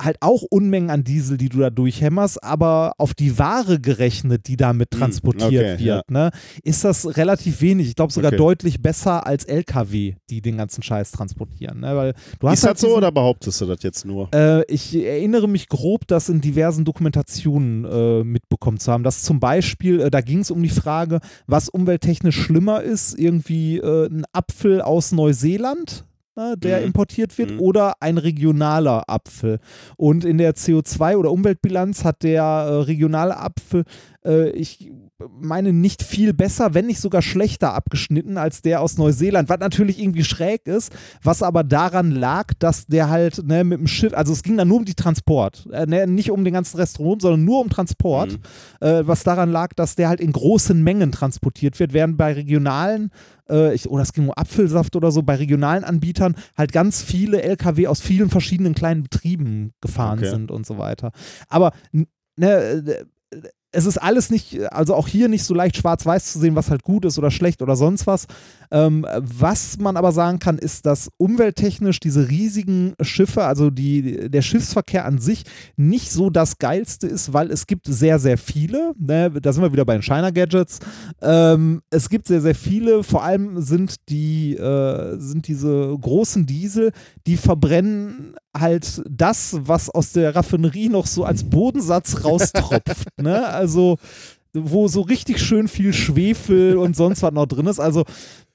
halt 0.01 0.17
auch 0.21 0.41
Unmengen 0.49 0.89
an 0.89 1.03
Diesel, 1.03 1.37
die 1.37 1.49
du 1.49 1.59
da 1.59 1.69
durchhämmerst, 1.69 2.43
aber 2.43 2.93
auf 2.97 3.13
die 3.13 3.37
Ware 3.37 3.79
gerechnet, 3.79 4.47
die 4.47 4.57
damit 4.57 4.91
Mhm, 4.93 4.97
transportiert 4.99 5.73
okay, 5.75 5.79
wird, 5.85 6.09
ne, 6.11 6.31
ist 6.63 6.83
das 6.83 7.15
relativ 7.17 7.61
wenig. 7.61 7.89
Ich 7.89 7.95
glaube 7.95 8.11
sogar 8.11 8.29
Okay. 8.29 8.37
deutlich 8.37 8.81
besser 8.81 9.25
als 9.27 9.45
LKW, 9.45 10.15
die 10.29 10.41
den 10.41 10.57
ganzen 10.57 10.81
Scheiß 10.83 11.11
transportieren, 11.11 11.79
ne, 11.81 11.95
weil 11.95 12.13
du 12.39 12.47
hast 12.49 12.59
Ist 12.59 12.63
halt 12.65 12.73
das 12.75 12.81
so 12.81 12.87
diesen- 12.87 12.97
oder 12.97 13.11
behauptest 13.11 13.61
du 13.61 13.65
das 13.67 13.83
jetzt 13.83 14.05
nur? 14.05 14.29
äh, 14.33 14.63
ich 14.71 14.95
erinnere 14.95 15.47
mich 15.47 15.69
grob, 15.69 16.07
das 16.07 16.27
in 16.29 16.41
diversen 16.41 16.85
Dokumentationen 16.85 17.85
äh, 17.85 18.23
mitbekommen 18.23 18.79
zu 18.79 18.91
haben. 18.91 19.03
Dass 19.03 19.21
zum 19.23 19.39
Beispiel, 19.39 19.99
äh, 20.01 20.09
da 20.11 20.21
ging 20.21 20.39
es 20.39 20.51
um 20.51 20.63
die 20.63 20.69
Frage, 20.69 21.19
was 21.47 21.69
umwelttechnisch 21.69 22.35
schlimmer 22.41 22.81
ist, 22.81 23.17
irgendwie 23.17 23.77
äh, 23.77 24.07
ein 24.07 24.25
Apfel 24.33 24.81
aus 24.81 25.11
Neuseeland. 25.11 26.05
Ne, 26.35 26.55
Der 26.57 26.79
Mhm. 26.79 26.85
importiert 26.87 27.37
wird 27.37 27.51
Mhm. 27.51 27.59
oder 27.59 27.93
ein 27.99 28.17
regionaler 28.17 29.03
Apfel. 29.09 29.59
Und 29.97 30.25
in 30.25 30.37
der 30.37 30.55
CO2- 30.55 31.17
oder 31.17 31.31
Umweltbilanz 31.31 32.03
hat 32.03 32.23
der 32.23 32.43
äh, 32.43 32.73
regionale 32.83 33.37
Apfel, 33.37 33.83
äh, 34.25 34.49
ich 34.51 34.91
meine, 35.39 35.71
nicht 35.73 36.03
viel 36.03 36.33
besser, 36.33 36.73
wenn 36.73 36.87
nicht 36.87 36.99
sogar 36.99 37.21
schlechter 37.21 37.73
abgeschnitten 37.73 38.37
als 38.37 38.61
der 38.61 38.81
aus 38.81 38.97
Neuseeland, 38.97 39.47
was 39.47 39.59
natürlich 39.59 39.99
irgendwie 39.99 40.23
schräg 40.23 40.67
ist, 40.67 40.91
was 41.21 41.43
aber 41.43 41.63
daran 41.63 42.11
lag, 42.11 42.53
dass 42.59 42.87
der 42.87 43.09
halt 43.09 43.41
ne, 43.45 43.63
mit 43.63 43.79
dem 43.79 43.87
Schiff, 43.87 44.13
also 44.13 44.33
es 44.33 44.43
ging 44.43 44.57
dann 44.57 44.67
nur 44.67 44.77
um 44.77 44.85
die 44.85 44.95
Transport, 44.95 45.67
äh, 45.71 45.85
ne, 45.85 46.07
nicht 46.07 46.31
um 46.31 46.43
den 46.43 46.53
ganzen 46.53 46.77
Rest 46.77 46.99
rum, 46.99 47.19
sondern 47.19 47.45
nur 47.45 47.61
um 47.61 47.69
Transport, 47.69 48.33
Mhm. 48.33 48.85
äh, 48.87 49.07
was 49.07 49.23
daran 49.23 49.51
lag, 49.51 49.73
dass 49.75 49.95
der 49.95 50.09
halt 50.09 50.19
in 50.19 50.31
großen 50.31 50.81
Mengen 50.83 51.11
transportiert 51.11 51.79
wird, 51.79 51.93
während 51.93 52.17
bei 52.17 52.33
regionalen, 52.33 53.11
äh, 53.49 53.73
ich, 53.75 53.89
oder 53.89 54.03
es 54.03 54.13
ging 54.13 54.25
um 54.25 54.33
Apfelsaft 54.35 54.95
oder 54.95 55.11
so, 55.11 55.21
bei 55.23 55.35
regionalen 55.35 55.83
Anbietern 55.83 56.35
halt 56.57 56.71
ganz 56.73 57.01
viele 57.01 57.41
LKW 57.43 57.87
aus 57.87 58.01
vielen 58.01 58.29
verschiedenen 58.29 58.73
kleinen 58.73 59.03
Betrieben 59.03 59.73
gefahren 59.79 60.19
Okay. 60.19 60.29
sind 60.29 60.51
und 60.51 60.65
so 60.65 60.77
weiter. 60.77 61.11
Aber 61.49 61.71
ne, 61.91 62.49
äh, 62.51 63.05
es 63.73 63.85
ist 63.87 63.97
alles 63.97 64.29
nicht, 64.29 64.71
also 64.71 64.93
auch 64.93 65.07
hier 65.07 65.27
nicht 65.27 65.43
so 65.43 65.53
leicht 65.53 65.75
schwarz-weiß 65.77 66.31
zu 66.31 66.39
sehen, 66.39 66.55
was 66.55 66.69
halt 66.69 66.83
gut 66.83 67.05
ist 67.05 67.17
oder 67.17 67.31
schlecht 67.31 67.61
oder 67.61 67.75
sonst 67.75 68.07
was. 68.07 68.27
Ähm, 68.73 69.05
was 69.19 69.77
man 69.77 69.97
aber 69.97 70.11
sagen 70.11 70.39
kann, 70.39 70.57
ist, 70.57 70.87
dass 70.87 71.11
umwelttechnisch 71.17 71.99
diese 71.99 72.27
riesigen 72.29 72.95
Schiffe, 72.99 73.43
also 73.43 73.69
die, 73.69 74.31
der 74.31 74.41
Schiffsverkehr 74.41 75.05
an 75.05 75.19
sich, 75.19 75.43
nicht 75.77 76.11
so 76.11 76.31
das 76.31 76.57
Geilste 76.57 77.05
ist, 77.05 77.33
weil 77.33 77.51
es 77.51 77.67
gibt 77.67 77.85
sehr, 77.85 78.17
sehr 78.17 78.39
viele. 78.39 78.93
Ne? 78.97 79.29
Da 79.29 79.53
sind 79.53 79.61
wir 79.61 79.71
wieder 79.71 79.85
bei 79.85 79.93
den 79.93 80.01
China 80.01 80.31
Gadgets. 80.31 80.79
Ähm, 81.21 81.83
es 81.91 82.09
gibt 82.09 82.27
sehr, 82.27 82.41
sehr 82.41 82.55
viele. 82.55 83.03
Vor 83.03 83.23
allem 83.23 83.61
sind 83.61 83.97
die, 84.09 84.55
äh, 84.55 85.19
sind 85.19 85.47
diese 85.47 85.95
großen 86.01 86.47
Diesel, 86.47 86.93
die 87.27 87.37
verbrennen 87.37 88.35
halt 88.57 89.03
das, 89.07 89.55
was 89.61 89.91
aus 89.91 90.13
der 90.13 90.35
Raffinerie 90.35 90.89
noch 90.89 91.05
so 91.05 91.25
als 91.25 91.43
Bodensatz 91.43 92.23
raustropft. 92.23 93.07
ne? 93.21 93.45
Also 93.47 93.99
wo 94.55 94.87
so 94.87 95.01
richtig 95.01 95.39
schön 95.41 95.67
viel 95.67 95.93
Schwefel 95.93 96.77
und 96.77 96.95
sonst 96.95 97.23
was 97.23 97.33
noch 97.33 97.47
drin 97.47 97.65
ist. 97.65 97.79
Also 97.79 98.03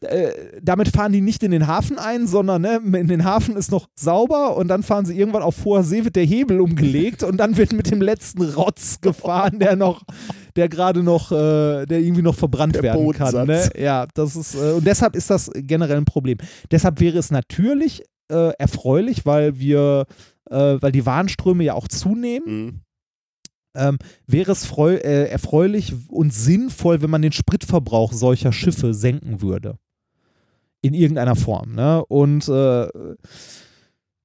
äh, 0.01 0.31
damit 0.62 0.89
fahren 0.89 1.12
die 1.12 1.20
nicht 1.20 1.43
in 1.43 1.51
den 1.51 1.66
Hafen 1.66 1.99
ein, 1.99 2.29
sondern 2.29 2.62
ne, 2.62 2.81
in 2.99 3.09
den 3.09 3.25
Hafen 3.25 3.57
ist 3.57 3.73
noch 3.73 3.89
sauber 3.97 4.57
und 4.57 4.69
dann 4.69 4.85
fahren 4.85 5.05
sie 5.07 5.19
irgendwann 5.19 5.43
auf 5.43 5.65
hoher 5.65 5.83
See, 5.83 6.05
wird 6.05 6.15
der 6.15 6.25
Hebel 6.25 6.61
umgelegt 6.61 7.25
und 7.25 7.37
dann 7.39 7.57
wird 7.57 7.73
mit 7.73 7.91
dem 7.91 8.01
letzten 8.01 8.43
Rotz 8.43 9.01
gefahren, 9.01 9.59
der 9.59 9.75
noch, 9.75 10.05
der 10.55 10.69
gerade 10.69 11.03
noch, 11.03 11.33
äh, 11.33 11.85
der 11.87 11.99
irgendwie 11.99 12.23
noch 12.23 12.37
verbrannt 12.37 12.77
Der 12.77 12.83
werden 12.85 13.12
kann. 13.12 13.35
Ne? 13.35 13.41
Bodensatz. 13.47 13.70
Ja, 13.77 14.07
das 14.15 14.37
ist, 14.37 14.55
äh, 14.55 14.75
und 14.75 14.87
deshalb 14.87 15.16
ist 15.16 15.31
das 15.31 15.51
generell 15.55 15.97
ein 15.97 16.05
Problem. 16.05 16.39
Deshalb 16.70 17.01
wäre 17.01 17.19
es 17.19 17.33
natürlich 17.33 18.05
äh, 18.31 18.53
erfreulich, 18.59 19.27
weil 19.27 19.59
wir, 19.59 20.07
äh, 20.49 20.77
weil 20.81 20.93
die 20.93 21.07
Warenströme 21.07 21.65
ja 21.65 21.75
auch 21.75 21.89
zunehmen 21.89 22.47
Mhm. 22.47 22.81
Ähm, 23.79 23.99
wäre 24.27 24.53
es 24.53 24.71
äh, 24.77 25.29
erfreulich 25.29 25.95
und 26.09 26.35
sinnvoll, 26.35 27.01
wenn 27.01 27.11
man 27.11 27.23
den 27.23 27.33
Spritverbrauch 27.33 28.13
solcher 28.13 28.53
Schiffe 28.53 28.93
senken 28.93 29.41
würde. 29.41 29.79
In 30.83 30.95
irgendeiner 30.95 31.37
Form. 31.37 31.75
Ne? 31.75 32.05
Und 32.05 32.49
äh, 32.49 32.89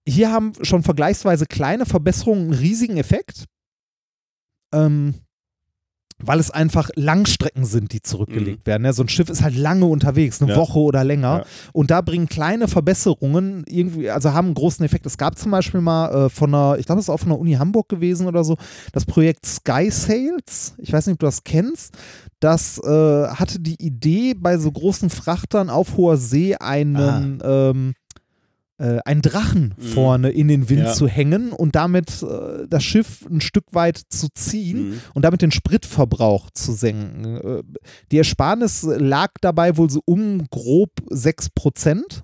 hier 0.08 0.32
haben 0.32 0.54
schon 0.62 0.84
vergleichsweise 0.84 1.46
kleine 1.46 1.86
Verbesserungen 1.86 2.52
einen 2.52 2.60
riesigen 2.60 2.98
Effekt. 2.98 3.46
Ähm, 4.74 5.16
weil 6.26 6.40
es 6.40 6.52
einfach 6.52 6.90
Langstrecken 6.96 7.66
sind, 7.66 7.94
die 7.94 8.02
zurückgelegt 8.02 8.66
werden. 8.66 8.86
Ja, 8.86 8.94
so 8.94 9.04
ein 9.04 9.10
Schiff 9.10 9.30
ist 9.30 9.44
halt 9.44 9.56
lange 9.56 9.86
unterwegs, 9.86 10.42
eine 10.42 10.52
Ja. 10.52 10.58
Woche 10.58 10.80
oder 10.80 11.04
länger. 11.04 11.40
Ja. 11.40 11.46
Und 11.74 11.92
da 11.92 12.02
bringen 12.02 12.28
kleine 12.28 12.68
Verbesserungen 12.68 13.64
irgendwie, 13.68 14.10
also 14.10 14.34
haben 14.34 14.48
einen 14.48 14.56
großen 14.56 14.86
Effekt. 14.86 15.06
Es 15.06 15.18
gab 15.18 15.38
zum 15.38 15.52
Beispiel 15.52 15.82
mal 15.82 16.26
äh, 16.26 16.30
von 16.30 16.54
einer, 16.54 16.78
ich 16.80 16.86
glaube, 16.86 17.00
es 17.00 17.06
ist 17.06 17.10
auch 17.10 17.20
von 17.20 17.30
der 17.30 17.40
Uni 17.40 17.54
Hamburg 17.54 17.90
gewesen 17.90 18.28
oder 18.28 18.44
so, 18.44 18.58
das 18.92 19.06
Projekt 19.06 19.46
Sky 19.46 19.90
Sails. 19.90 20.76
Ich 20.78 20.92
weiß 20.94 21.08
nicht, 21.08 21.14
ob 21.14 21.20
du 21.20 21.26
das 21.26 21.44
kennst. 21.44 21.96
Das 22.40 22.78
äh, 22.80 23.28
hatte 23.28 23.60
die 23.60 23.82
Idee, 23.84 24.34
bei 24.34 24.58
so 24.58 24.72
großen 24.72 25.10
Frachtern 25.10 25.70
auf 25.70 25.96
hoher 25.96 26.18
See 26.18 26.56
einen, 26.56 27.42
ähm, 27.44 27.94
äh, 28.84 29.00
einen 29.06 29.22
Drachen 29.22 29.74
Mhm. 29.78 29.82
vorne 29.82 30.30
in 30.32 30.48
den 30.50 30.68
Wind 30.70 30.84
Ja. 30.84 30.94
zu 30.94 31.08
hängen 31.08 31.54
und 31.54 31.74
damit 31.76 32.22
äh, 32.22 32.68
das 32.70 32.84
Schiff 32.84 33.26
ein 33.32 33.40
Stück 33.40 33.66
weit 33.72 34.02
zu 34.10 34.28
ziehen 34.36 34.90
Mhm. 34.90 35.02
und 35.14 35.24
damit 35.24 35.42
den 35.42 35.52
Spritverbrauch 35.52 36.50
zu 36.52 36.74
senken. 36.74 37.38
Äh, 37.38 37.64
Die 38.12 38.18
Ersparnis 38.18 38.84
lag 38.84 39.30
dabei 39.42 39.78
wohl 39.78 39.90
so 39.90 40.02
um 40.06 40.46
grob 40.52 40.92
6%. 41.10 42.24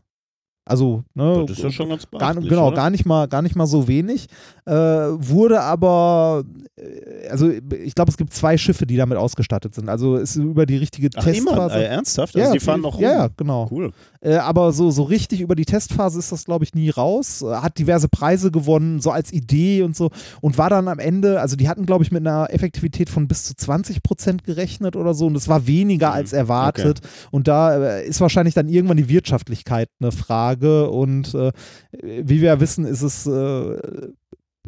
Also, 0.65 1.03
ne, 1.15 1.45
Das 1.47 1.57
ist 1.57 1.63
ja 1.63 1.71
schon 1.71 1.89
ganz 1.89 2.05
gar, 2.11 2.35
genau, 2.35 2.67
oder? 2.67 2.75
gar 2.75 2.89
nicht 2.91 3.03
mal, 3.03 3.27
gar 3.27 3.41
nicht 3.41 3.55
mal 3.55 3.65
so 3.65 3.87
wenig. 3.87 4.27
Äh, 4.67 4.71
wurde 4.73 5.61
aber, 5.61 6.43
äh, 6.75 7.27
also 7.29 7.49
ich 7.49 7.95
glaube, 7.95 8.11
es 8.11 8.17
gibt 8.17 8.33
zwei 8.33 8.55
Schiffe, 8.55 8.85
die 8.85 8.95
damit 8.95 9.17
ausgestattet 9.17 9.73
sind. 9.73 9.89
Also 9.89 10.17
ist 10.17 10.35
über 10.35 10.67
die 10.67 10.77
richtige 10.77 11.09
Ach? 11.15 11.23
Testphase. 11.23 11.73
Äh, 11.75 11.85
ernsthaft? 11.85 12.35
Also 12.37 12.53
die 12.53 12.59
fahren 12.59 12.81
noch 12.81 12.93
rum? 12.95 13.01
Ja, 13.01 13.11
ja, 13.13 13.29
genau. 13.35 13.67
Cool. 13.71 13.91
Äh, 14.21 14.35
aber 14.35 14.73
so, 14.73 14.91
so 14.91 15.03
richtig 15.03 15.41
über 15.41 15.55
die 15.55 15.65
Testphase 15.65 16.19
ist 16.19 16.31
das, 16.31 16.45
glaube 16.45 16.65
ich, 16.65 16.73
nie 16.73 16.89
raus. 16.89 17.41
Äh, 17.41 17.55
Hat 17.55 17.77
diverse 17.77 18.09
Preise 18.09 18.51
gewonnen, 18.51 18.99
so 18.99 19.11
als 19.11 19.31
Idee 19.31 19.83
und 19.83 19.95
so. 19.95 20.09
Und 20.41 20.57
war 20.57 20.69
dann 20.69 20.87
am 20.87 20.99
Ende, 20.99 21.39
also 21.39 21.55
die 21.55 21.69
hatten, 21.69 21.85
glaube 21.85 22.03
ich, 22.03 22.11
mit 22.11 22.25
einer 22.27 22.47
Effektivität 22.53 23.09
von 23.09 23.27
bis 23.27 23.45
zu 23.45 23.55
20 23.55 24.03
Prozent 24.03 24.43
gerechnet 24.43 24.95
oder 24.95 25.13
so. 25.13 25.27
Und 25.27 25.35
es 25.35 25.47
war 25.47 25.67
weniger 25.67 26.09
Mhm. 26.09 26.13
als 26.15 26.33
erwartet. 26.33 26.99
Und 27.31 27.47
da 27.47 27.77
äh, 27.77 28.07
ist 28.07 28.19
wahrscheinlich 28.21 28.53
dann 28.53 28.67
irgendwann 28.67 28.97
die 28.97 29.09
Wirtschaftlichkeit 29.09 29.89
eine 30.01 30.11
Frage. 30.11 30.89
Und 30.89 31.33
wie 31.33 32.41
wir 32.41 32.47
ja 32.47 32.59
wissen, 32.59 32.85
ist 32.85 33.01
es. 33.01 33.29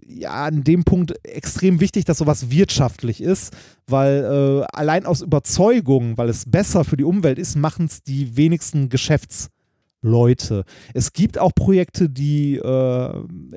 Äh, 0.02 0.14
ja, 0.22 0.46
an 0.46 0.64
dem 0.64 0.84
Punkt 0.84 1.14
extrem 1.26 1.80
wichtig, 1.80 2.06
dass 2.06 2.18
sowas 2.18 2.52
wirtschaftlich 2.52 3.22
ist, 3.22 3.54
weil 3.88 4.24
äh, 4.24 4.66
allein 4.74 5.06
aus 5.06 5.22
Überzeugung, 5.22 6.18
weil 6.18 6.30
es 6.30 6.50
besser 6.50 6.84
für 6.84 6.98
die 6.98 7.04
Umwelt 7.04 7.40
ist, 7.40 7.56
machen 7.56 7.86
es 7.86 8.04
die 8.04 8.36
wenigsten 8.36 8.90
Geschäftsleute. 8.90 10.64
Es 10.94 11.14
gibt 11.14 11.38
auch 11.38 11.54
Projekte, 11.54 12.10
die, 12.10 12.58
äh, 12.58 13.14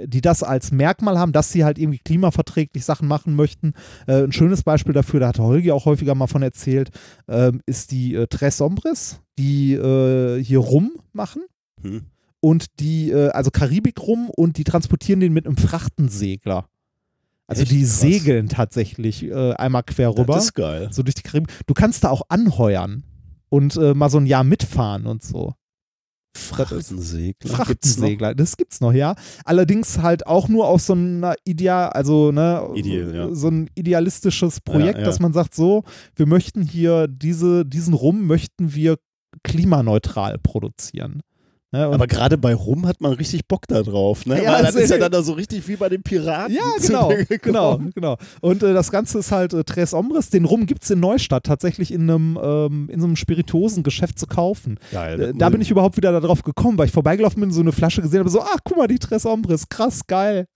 die 0.07 0.21
das 0.21 0.43
als 0.43 0.73
Merkmal 0.73 1.19
haben, 1.19 1.33
dass 1.33 1.53
sie 1.53 1.65
halt 1.65 1.79
irgendwie 1.79 2.01
klimaverträglich 2.01 2.85
Sachen 2.85 3.09
machen 3.09 3.35
möchten. 3.35 3.75
Äh, 4.07 4.25
ein 4.25 4.33
schönes 4.33 4.63
Beispiel 4.63 4.95
dafür, 4.95 5.21
da 5.21 5.29
hat 5.29 5.39
Holgi 5.39 5.73
auch 5.73 5.87
häufiger 5.87 6.15
mal 6.15 6.27
von 6.27 6.43
erzählt, 6.43 6.91
ähm, 7.29 7.61
ist 7.67 7.91
die 7.91 8.15
äh, 8.15 8.27
Tres 8.27 8.61
Hombres, 8.61 9.21
die 9.39 9.75
äh, 9.75 10.43
hier 10.43 10.59
rum 10.59 10.93
machen 11.13 11.43
Hm. 11.85 12.07
Und 12.45 12.79
die, 12.79 13.11
äh, 13.11 13.31
also 13.31 13.51
Karibik 13.51 13.99
rum 14.03 14.29
und 14.29 14.59
die 14.59 14.65
transportieren 14.65 15.19
den 15.21 15.33
mit 15.33 15.47
einem 15.47 15.57
Frachtensegler. 15.57 16.69
Also 17.47 17.63
Echt 17.63 17.73
die 17.73 17.81
krass. 17.85 18.01
segeln 18.01 18.49
tatsächlich 18.51 19.23
äh, 19.25 19.53
einmal 19.55 19.83
quer 19.83 20.11
rüber, 20.11 20.35
Das 20.35 20.45
ist 20.45 20.55
geil. 20.55 20.89
so 20.91 21.03
durch 21.03 21.15
die 21.15 21.23
Karibik. 21.23 21.49
Du 21.67 21.73
kannst 21.73 22.05
da 22.05 22.11
auch 22.11 22.21
anheuern 22.29 23.03
und 23.49 23.77
äh, 23.77 23.95
mal 23.95 24.11
so 24.11 24.19
ein 24.19 24.27
Jahr 24.27 24.45
mitfahren 24.45 25.07
und 25.07 25.23
so. 25.23 25.55
Frachtensegler. 26.37 27.51
Frachtensegler, 27.51 28.35
das 28.35 28.59
gibt's 28.59 28.83
noch, 28.83 28.93
ja. 28.93 29.15
Allerdings 29.47 29.99
halt 30.01 30.27
auch 30.27 30.49
nur 30.49 30.69
aus 30.69 30.85
so 30.87 30.93
einer 30.93 31.37
Ideal, 31.45 31.91
also 31.91 32.31
ne, 32.31 32.69
Ideal, 32.75 33.15
ja. 33.15 33.35
so 33.35 33.49
ein 33.49 33.71
idealistisches 33.75 34.61
Projekt, 34.61 34.97
Ja, 34.97 35.01
ja. 35.01 35.07
dass 35.07 35.19
man 35.19 35.33
sagt, 35.33 35.55
so, 35.55 35.85
wir 36.15 36.27
möchten 36.27 36.61
hier 36.61 37.09
diese, 37.09 37.65
diesen 37.65 37.95
Rum 37.95 38.27
möchten 38.27 38.75
wir 38.75 38.99
klimaneutral 39.45 40.39
produzieren. 40.39 41.23
Ne, 41.75 41.87
Aber 41.87 42.07
gerade 42.07 42.39
bei 42.39 42.55
Rum 42.55 42.87
hat 42.87 43.01
man 43.01 43.15
richtig 43.15 43.49
Bock 43.49 43.67
da 43.67 43.83
drauf, 43.83 44.27
ne? 44.27 44.41
Ja, 44.41 44.53
Weil 44.53 44.59
das 44.63 44.67
also- 44.67 44.79
ist 44.79 44.91
ja 44.91 44.99
dann 44.99 45.11
da 45.11 45.23
so 45.25 45.33
richtig 45.33 45.67
wie 45.67 45.75
bei 45.75 45.89
den 45.89 46.05
Piraten. 46.05 46.55
Ja, 46.55 46.63
genau, 46.81 47.11
genau, 47.43 47.81
genau. 47.93 48.17
Und 48.41 48.63
äh, 48.63 48.73
das 48.73 48.93
Ganze 48.93 49.19
ist 49.19 49.33
halt 49.33 49.53
äh, 49.55 49.65
Tres 49.65 49.93
Hombres. 49.93 50.31
Den 50.31 50.45
Rum 50.45 50.67
gibt 50.67 50.85
es 50.85 50.91
in 50.91 51.01
Neustadt 51.01 51.43
tatsächlich 51.43 51.93
in 51.93 52.03
einem, 52.09 52.39
ähm, 52.41 52.89
in 52.93 53.01
so 53.01 53.07
einem 53.09 53.17
Spirituosengeschäft 53.17 54.21
zu 54.21 54.29
kaufen. 54.29 54.79
Geil. 54.93 55.21
Äh, 55.21 55.33
da 55.35 55.49
bin 55.51 55.61
ich 55.61 55.71
überhaupt 55.73 55.97
wieder 55.97 56.13
darauf 56.21 56.45
gekommen, 56.45 56.79
weil 56.79 56.87
ich 56.87 56.93
vorbeigelaufen 56.93 57.41
bin, 57.41 57.51
so 57.51 57.61
eine 57.61 57.73
Flasche 57.73 58.03
gesehen 58.03 58.21
habe, 58.21 58.31
so, 58.31 58.41
ach, 58.41 58.59
guck 58.63 58.77
mal, 58.77 58.87
die 58.87 59.01
Tres 59.01 59.25
Hombres, 59.25 59.69
krass, 59.69 60.07
geil. 60.07 60.47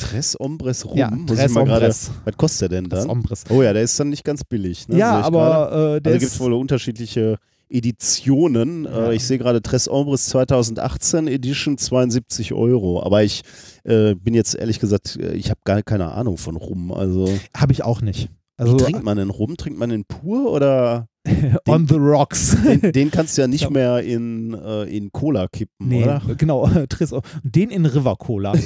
Tres 0.00 0.36
Hombres 0.40 0.86
Rum. 0.86 0.96
Ja, 0.96 1.10
Muss 1.10 1.26
Tres 1.36 1.50
ich 1.50 1.54
mal 1.54 1.64
gerade. 1.64 1.80
Hombres. 1.86 2.10
Was 2.24 2.36
kostet 2.38 2.72
der 2.72 2.80
denn 2.80 2.88
Tres 2.88 3.00
dann? 3.00 3.10
Hombres. 3.10 3.44
Oh 3.50 3.60
ja, 3.62 3.74
der 3.74 3.82
ist 3.82 4.00
dann 4.00 4.08
nicht 4.08 4.24
ganz 4.24 4.42
billig. 4.42 4.88
Ne? 4.88 4.96
ja, 4.96 5.20
aber 5.20 6.00
äh, 6.02 6.08
Also 6.08 6.18
gibt 6.18 6.32
es 6.32 6.40
wohl 6.40 6.54
unterschiedliche 6.54 7.36
Editionen. 7.72 8.84
Ja. 8.84 9.10
Äh, 9.10 9.14
ich 9.16 9.24
sehe 9.26 9.38
gerade 9.38 9.62
Tres 9.62 9.86
Hombres 9.88 10.26
2018 10.26 11.26
Edition 11.28 11.78
72 11.78 12.52
Euro. 12.52 13.02
Aber 13.02 13.22
ich 13.22 13.42
äh, 13.84 14.14
bin 14.14 14.34
jetzt 14.34 14.54
ehrlich 14.54 14.78
gesagt, 14.80 15.16
äh, 15.20 15.32
ich 15.34 15.50
habe 15.50 15.60
gar 15.64 15.82
keine 15.82 16.12
Ahnung 16.12 16.36
von 16.38 16.56
Rum. 16.56 16.92
Also, 16.92 17.28
habe 17.56 17.72
ich 17.72 17.82
auch 17.84 18.00
nicht. 18.02 18.28
Also 18.58 18.74
wie 18.74 18.82
trinkt 18.82 19.02
man 19.02 19.16
denn 19.16 19.30
Rum? 19.30 19.56
Trinkt 19.56 19.78
man 19.78 19.90
den 19.90 20.04
pur 20.04 20.52
oder 20.52 21.06
on 21.68 21.88
the 21.88 21.94
rocks. 21.96 22.56
den, 22.64 22.92
den 22.92 23.10
kannst 23.10 23.36
du 23.36 23.42
ja 23.42 23.48
nicht 23.48 23.62
Ja. 23.62 23.70
mehr 23.70 24.00
in, 24.02 24.54
äh, 24.54 24.82
in 24.84 25.10
Cola 25.10 25.48
kippen, 25.48 25.88
Nee, 25.88 26.04
oder? 26.04 26.20
genau, 26.36 26.68
Den 27.42 27.70
in 27.70 27.86
River 27.86 28.16
Cola. 28.16 28.52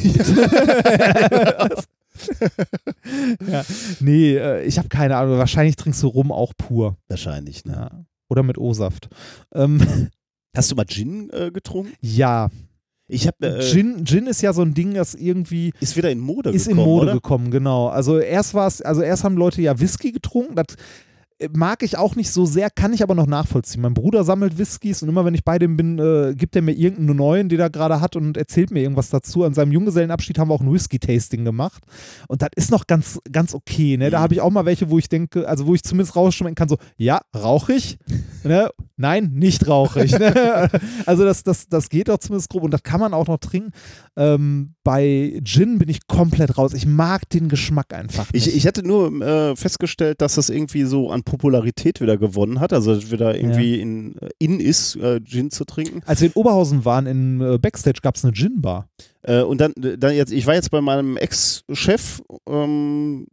ja. 3.51 3.65
Nee, 4.01 4.37
äh, 4.37 4.65
ich 4.65 4.78
habe 4.78 4.89
keine 4.89 5.16
Ahnung. 5.16 5.39
Wahrscheinlich 5.39 5.77
trinkst 5.77 6.03
du 6.03 6.09
Rum 6.09 6.33
auch 6.33 6.53
pur. 6.57 6.97
Wahrscheinlich, 7.09 7.65
ne? 7.65 7.73
Ja. 7.73 7.91
Oder 8.28 8.43
mit 8.43 8.59
O-Saft. 8.59 9.09
Ähm, 9.55 9.81
Hast 10.57 10.70
du 10.70 10.74
mal 10.77 10.86
Gin 10.86 11.31
äh, 11.31 11.51
getrunken? 11.51 11.93
ja, 12.01 12.51
Ich 13.09 13.27
habe 13.27 13.47
äh, 13.47 13.62
Gin, 13.62 14.05
Gin 14.05 14.27
ist 14.27 14.40
ja 14.43 14.53
so 14.53 14.62
ein 14.62 14.74
Ding, 14.74 14.94
das 14.94 15.15
irgendwie 15.15 15.73
ist 15.81 15.97
wieder 15.97 16.11
in 16.11 16.19
Mode 16.19 16.51
ist 16.51 16.66
gekommen, 16.66 16.78
in 16.81 16.85
Mode 16.85 17.03
oder? 17.05 17.12
gekommen, 17.15 17.51
genau. 17.51 17.89
Also 17.89 18.19
erst 18.19 18.55
war 18.55 18.66
es, 18.66 18.81
also 18.82 19.03
erst 19.03 19.23
haben 19.23 19.36
Leute 19.36 19.61
ja 19.62 19.78
Whisky 19.78 20.12
getrunken, 20.12 20.57
das 20.57 20.77
mag 21.53 21.83
ich 21.83 21.99
auch 21.99 22.17
nicht 22.17 22.31
so 22.31 22.47
sehr, 22.47 22.71
kann 22.71 22.93
ich 22.93 23.03
aber 23.03 23.15
noch 23.15 23.27
nachvollziehen. 23.27 23.83
Mein 23.83 23.93
Bruder 23.95 24.25
sammelt 24.25 24.57
Whiskys 24.59 25.03
und 25.03 25.09
immer 25.09 25.25
wenn 25.25 25.35
ich 25.35 25.45
bei 25.45 25.59
dem 25.59 25.77
bin, 25.77 25.99
äh, 25.99 26.35
gibt 26.35 26.57
er 26.57 26.63
mir 26.63 26.73
irgendeinen 26.73 27.17
neuen, 27.17 27.49
den 27.49 27.61
er 27.61 27.69
gerade 27.69 28.01
hat 28.01 28.17
und 28.17 28.37
erzählt 28.37 28.71
mir 28.71 28.81
irgendwas 28.81 29.11
dazu. 29.11 29.45
An 29.45 29.53
seinem 29.53 29.73
Junggesellenabschied 29.73 30.39
haben 30.39 30.49
wir 30.49 30.55
auch 30.55 30.63
ein 30.63 30.73
Whisky-Tasting 30.73 31.45
gemacht 31.45 31.83
und 32.29 32.41
das 32.43 32.49
ist 32.57 32.71
noch 32.71 32.87
ganz, 32.87 33.19
ganz 33.31 33.55
okay. 33.55 33.97
Ne? 33.99 34.11
Da 34.11 34.19
Mhm. 34.19 34.23
habe 34.23 34.35
ich 34.35 34.41
auch 34.41 34.51
mal 34.51 34.65
welche, 34.65 34.89
wo 34.89 34.99
ich 34.99 35.09
denke, 35.09 35.47
also 35.47 35.67
wo 35.67 35.75
ich 35.75 35.83
zumindest 35.83 36.17
rausschmecken 36.17 36.55
kann, 36.55 36.69
so, 36.69 36.79
ja, 36.97 37.21
rauche 37.37 37.75
ich? 37.75 37.99
ne? 38.45 38.71
Nein, 38.99 39.33
nicht 39.35 39.69
rauche 39.69 40.05
ich. 40.05 40.19
Ne? 40.19 40.71
also 41.07 41.25
das, 41.27 41.43
das, 41.43 41.69
das 41.69 41.91
geht 41.91 42.09
doch 42.09 42.17
zumindest 42.17 42.49
grob 42.49 42.63
und 42.63 42.71
das 42.71 42.83
kann 42.83 42.99
man 42.99 43.13
auch 43.13 43.27
noch 43.27 43.37
trinken. 43.39 43.73
Ähm, 44.17 44.73
bei 44.85 45.39
Gin 45.45 45.79
bin 45.79 45.91
ich 45.91 46.07
komplett 46.07 46.57
raus. 46.57 46.73
Ich 46.73 46.87
mag 46.87 47.29
den 47.29 47.49
Geschmack 47.49 47.93
einfach 47.93 48.33
nicht. 48.33 48.47
Ich, 48.47 48.57
ich 48.57 48.67
hatte 48.67 48.83
nur 48.87 49.13
äh, 49.21 49.55
festgestellt, 49.55 50.23
dass 50.23 50.37
das 50.37 50.49
irgendwie 50.49 50.85
so 50.85 51.11
an 51.11 51.25
Popularität 51.27 52.01
wieder 52.01 52.16
gewonnen 52.16 52.61
hat. 52.61 52.73
Also 52.73 52.94
dass 52.94 53.11
wieder 53.11 53.36
irgendwie 53.36 53.78
in, 53.78 54.16
in 54.39 54.61
ist, 54.61 54.97
äh, 54.97 55.20
Gin 55.23 55.51
zu 55.51 55.66
trinken. 55.66 56.01
Als 56.07 56.23
wir 56.23 56.28
in 56.28 56.35
Oberhausen 56.35 56.86
waren, 56.86 57.07
in 57.07 57.40
äh, 57.43 57.59
Backstage 57.59 58.01
gab 58.01 58.15
es 58.15 58.24
eine 58.24 58.32
Gin-Bar. 58.32 58.89
Äh, 59.23 59.43
und 59.43 59.61
dann, 59.61 59.74
dann 59.77 60.15
jetzt, 60.15 60.32
ich 60.32 60.47
war 60.47 60.55
jetzt 60.55 60.70
bei 60.70 60.81
meinem 60.81 61.19
Ex-Chef 61.19 62.23
ähm, 62.48 63.27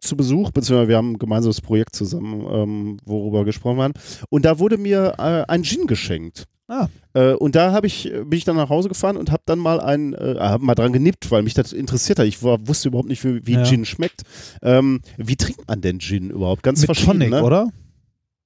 zu 0.00 0.16
Besuch, 0.16 0.52
beziehungsweise 0.52 0.88
wir 0.88 0.96
haben 0.96 1.12
ein 1.12 1.18
gemeinsames 1.18 1.60
Projekt 1.60 1.94
zusammen, 1.94 2.46
ähm, 2.50 2.96
worüber 3.04 3.44
gesprochen 3.44 3.80
haben. 3.80 3.94
Und 4.30 4.46
da 4.46 4.58
wurde 4.58 4.78
mir 4.78 5.14
äh, 5.18 5.44
ein 5.52 5.64
Gin 5.64 5.86
geschenkt. 5.86 6.46
Ah. 6.70 6.88
Äh, 7.14 7.32
und 7.32 7.56
da 7.56 7.72
habe 7.72 7.88
ich, 7.88 8.04
bin 8.04 8.32
ich 8.32 8.44
dann 8.44 8.54
nach 8.54 8.68
Hause 8.68 8.88
gefahren 8.88 9.16
und 9.16 9.32
habe 9.32 9.42
dann 9.44 9.58
mal 9.58 9.80
ein, 9.80 10.14
äh, 10.14 10.36
hab 10.38 10.62
mal 10.62 10.76
dran 10.76 10.92
genippt, 10.92 11.28
weil 11.32 11.42
mich 11.42 11.54
das 11.54 11.72
interessiert 11.72 12.20
hat. 12.20 12.26
Ich 12.26 12.44
war, 12.44 12.66
wusste 12.68 12.88
überhaupt 12.88 13.08
nicht, 13.08 13.24
wie, 13.24 13.44
wie 13.44 13.54
Ja. 13.54 13.64
Gin 13.64 13.84
schmeckt. 13.84 14.22
Ähm, 14.62 15.00
wie 15.16 15.34
trinkt 15.34 15.66
man 15.66 15.80
denn 15.80 15.98
Gin 15.98 16.30
überhaupt? 16.30 16.62
Ganz 16.62 16.80
Mit 16.80 16.86
verschieden, 16.86 17.12
Tonic, 17.18 17.30
ne? 17.30 17.42
oder? 17.42 17.70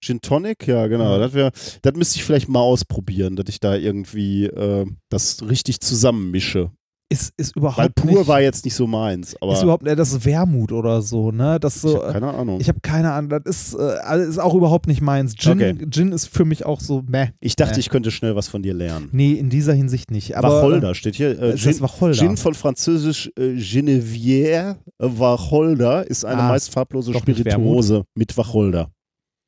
Gin 0.00 0.22
Tonic, 0.22 0.66
ja 0.66 0.86
genau. 0.86 1.18
Das, 1.18 1.34
wär, 1.34 1.52
das 1.82 1.94
müsste 1.94 2.16
ich 2.16 2.24
vielleicht 2.24 2.48
mal 2.48 2.60
ausprobieren, 2.60 3.36
dass 3.36 3.46
ich 3.48 3.60
da 3.60 3.76
irgendwie 3.76 4.46
äh, 4.46 4.86
das 5.10 5.46
richtig 5.46 5.80
zusammenmische. 5.80 6.70
Ist, 7.14 7.32
ist 7.36 7.54
überhaupt 7.56 7.78
Weil 7.78 7.90
pur 7.90 8.10
nicht, 8.18 8.26
war 8.28 8.40
jetzt 8.40 8.64
nicht 8.64 8.74
so 8.74 8.86
meins. 8.88 9.36
Aber 9.40 9.52
ist 9.52 9.62
überhaupt, 9.62 9.86
äh, 9.86 9.94
das 9.94 10.12
ist 10.12 10.24
Wermut 10.24 10.72
oder 10.72 11.00
so, 11.00 11.30
ne? 11.30 11.60
Das 11.60 11.76
ich 11.76 11.82
so, 11.82 12.02
habe 12.02 12.12
keine 12.12 12.34
Ahnung. 12.34 12.60
ich 12.60 12.68
habe 12.68 12.80
keine 12.80 13.12
Ahnung, 13.12 13.30
das 13.30 13.42
ist, 13.44 13.74
äh, 13.78 14.22
ist 14.28 14.38
auch 14.38 14.54
überhaupt 14.54 14.88
nicht 14.88 15.00
meins. 15.00 15.34
Gin, 15.36 15.52
Okay. 15.52 15.76
Gin 15.90 16.10
ist 16.10 16.26
für 16.26 16.44
mich 16.44 16.66
auch 16.66 16.80
so, 16.80 17.02
meh. 17.06 17.28
Ich 17.40 17.54
dachte, 17.54 17.76
Äh. 17.76 17.80
ich 17.80 17.88
könnte 17.90 18.10
schnell 18.10 18.34
was 18.34 18.48
von 18.48 18.62
dir 18.64 18.74
lernen. 18.74 19.10
Nee, 19.12 19.32
in 19.34 19.48
dieser 19.48 19.74
Hinsicht 19.74 20.10
nicht. 20.10 20.36
Aber, 20.36 20.48
Wacholder 20.56 20.94
steht 20.94 21.14
hier. 21.14 21.40
Äh, 21.40 21.56
Gin, 21.56 21.70
das 21.72 21.80
Wacholder? 21.82 22.16
Gin 22.18 22.36
von 22.36 22.54
französisch 22.54 23.30
äh, 23.38 23.54
Genevière 23.54 24.76
Wacholder 24.98 26.06
ist 26.08 26.24
eine 26.24 26.42
Ah, 26.42 26.48
meist 26.48 26.70
farblose 26.72 27.10
nicht 27.12 27.20
Spirituose 27.20 28.04
mit 28.14 28.36
Wacholder. 28.36 28.90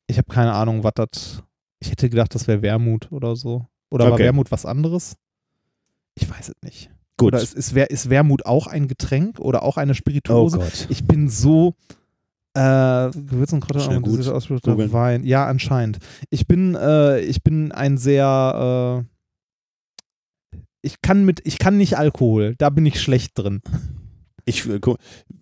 Ich 0.07 0.17
habe 0.17 0.31
keine 0.31 0.53
Ahnung, 0.53 0.83
was 0.83 0.93
das. 0.95 1.43
Ich 1.79 1.91
hätte 1.91 2.09
gedacht, 2.09 2.33
das 2.33 2.47
wäre 2.47 2.61
Wermut 2.61 3.11
oder 3.11 3.35
so. 3.35 3.65
Oder 3.91 4.05
war 4.05 4.13
Okay. 4.13 4.23
Wermut 4.23 4.51
was 4.51 4.65
anderes? 4.65 5.15
Ich 6.15 6.29
weiß 6.29 6.49
es 6.49 6.55
nicht. 6.63 6.89
Gut. 7.17 7.33
Oder 7.33 7.41
ist, 7.41 7.53
ist, 7.55 7.75
ist 7.75 8.09
Wermut 8.09 8.45
auch 8.45 8.67
ein 8.67 8.87
Getränk 8.87 9.39
oder 9.39 9.63
auch 9.63 9.75
eine 9.77 9.91
oh 9.91 9.95
Spirituose? 9.95 10.57
Gott. 10.59 10.85
ich 10.89 11.03
bin 11.05 11.27
so, 11.29 11.73
Äh, 12.53 13.09
Gewürz 13.11 13.51
und 13.53 13.61
Kräuter. 13.61 13.79
Wein. 14.93 15.23
Ja, 15.25 15.45
anscheinend. 15.47 15.97
Ich 16.29 16.47
bin, 16.47 16.75
äh, 16.75 17.19
ich 17.21 17.43
bin 17.43 17.71
ein 17.71 17.97
sehr, 17.97 19.03
äh, 20.53 20.57
ich 20.81 21.01
kann 21.01 21.25
mit, 21.25 21.41
ich 21.43 21.57
kann 21.59 21.77
nicht 21.77 21.97
Alkohol. 21.97 22.55
Da 22.57 22.69
bin 22.69 22.85
ich 22.85 23.01
schlecht 23.01 23.37
drin. 23.37 23.61
Ich, 24.45 24.65
äh, 24.67 24.79
guck, 24.79 24.97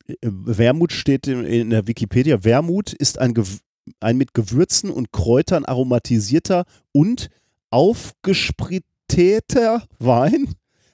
äh, 0.07 0.15
Wermut 0.23 0.91
steht 0.91 1.27
in, 1.27 1.43
in 1.45 1.69
der 1.69 1.87
Wikipedia. 1.87 2.43
Wermut 2.43 2.91
ist 2.93 3.19
ein, 3.19 3.33
Gew- 3.33 3.59
ein 3.99 4.17
mit 4.17 4.33
Gewürzen 4.33 4.89
und 4.89 5.11
Kräutern 5.11 5.65
aromatisierter 5.65 6.65
und 6.91 7.29
aufgespritteter 7.69 9.83
Wein. 9.99 10.47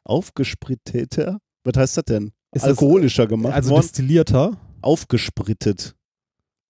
Aufgespritteter? 0.05 1.39
Was 1.63 1.77
heißt 1.77 1.97
das 1.97 2.03
denn? 2.05 2.31
Ist 2.53 2.63
das, 2.63 2.69
Alkoholischer 2.71 3.27
gemacht 3.27 3.53
Also 3.53 3.71
worden. 3.71 3.81
destillierter, 3.83 4.57
Aufgesprittet. 4.81 5.95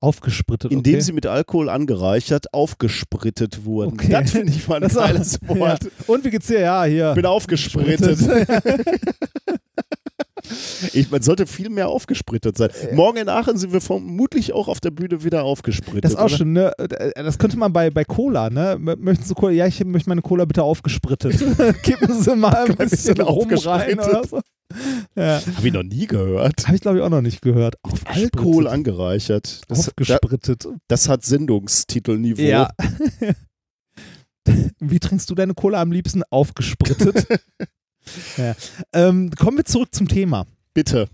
Aufgesprittet. 0.02 0.72
Indem 0.72 0.96
okay. 0.96 1.02
sie 1.02 1.14
mit 1.14 1.26
Alkohol 1.26 1.70
angereichert 1.70 2.54
aufgesprittet 2.54 3.66
wurden. 3.66 3.94
Okay. 3.94 4.10
Das 4.12 4.32
finde 4.32 4.52
ich 4.52 4.68
mal 4.68 4.76
ein 4.76 4.82
Das 4.82 4.94
ist 4.94 4.98
auch- 4.98 5.06
geiles 5.06 5.40
Wort. 5.48 5.84
Ja. 5.84 5.90
Und 6.08 6.26
wie 6.26 6.30
geht's 6.30 6.48
dir? 6.48 6.60
Ja, 6.60 6.84
hier. 6.84 7.14
Bin 7.14 7.26
aufgesprittet. 7.26 8.20
Ich, 10.94 11.12
man 11.12 11.22
sollte 11.22 11.46
viel 11.46 11.70
mehr 11.70 11.88
aufgesprittet 11.88 12.58
sein. 12.58 12.72
Morgen 12.94 13.18
in 13.18 13.30
Aachen 13.30 13.58
sind 13.58 13.72
wir 13.72 13.80
vermutlich 13.80 14.54
auch 14.54 14.68
auf 14.68 14.80
der 14.80 14.92
Bühne 14.92 15.24
wieder 15.24 15.44
aufgesprittet. 15.44 16.04
Das 16.04 16.14
ist 16.14 16.18
auch 16.18 16.26
oder? 16.26 16.38
schon, 16.38 16.54
ne? 16.54 16.74
Das 17.16 17.38
könnte 17.38 17.58
man 17.58 17.72
bei, 17.72 17.90
bei 17.90 18.04
Cola, 18.04 18.50
ne? 18.50 18.76
Möchten 18.80 19.24
Sie 19.24 19.34
Cola? 19.36 19.52
Ja, 19.54 19.68
ich 19.68 19.84
möchte 19.86 20.10
meine 20.10 20.22
Cola 20.22 20.46
bitte 20.46 20.64
aufgesprittet. 20.64 21.38
Kippen 21.84 22.22
Sie 22.22 22.36
mal 22.36 22.56
ein 22.56 22.76
bisschen 22.76 23.16
bisschen 23.16 23.22
rum 23.22 23.50
rein 23.50 24.00
oder 24.00 24.24
so. 24.28 24.42
Ja. 25.16 25.42
Habe 25.56 25.68
ich 25.68 25.74
noch 25.74 25.84
nie 25.84 26.08
gehört. 26.08 26.66
Habe 26.66 26.76
ich, 26.76 26.82
glaube 26.82 26.98
ich, 26.98 27.04
auch 27.04 27.10
noch 27.10 27.22
nicht 27.22 27.42
gehört. 27.42 27.76
Alkohol 28.06 28.68
angereichert. 28.68 29.62
Das, 29.68 29.86
da, 29.86 29.90
Aufgesprittet. 29.90 30.68
das 30.88 31.10
hat 31.10 31.26
Sendungstitelniveau. 31.26 32.42
Ja. 32.42 32.70
Wie 34.80 35.00
trinkst 35.00 35.30
du 35.30 35.36
deine 35.36 35.54
Cola 35.54 35.82
am 35.82 35.92
liebsten? 35.92 36.24
Aufgesprittet. 36.30 37.28
ja. 38.38 38.56
ähm, 38.94 39.32
kommen 39.32 39.58
wir 39.58 39.66
zurück 39.66 39.90
zum 39.94 40.08
Thema. 40.08 40.48
Bitte. 40.74 41.10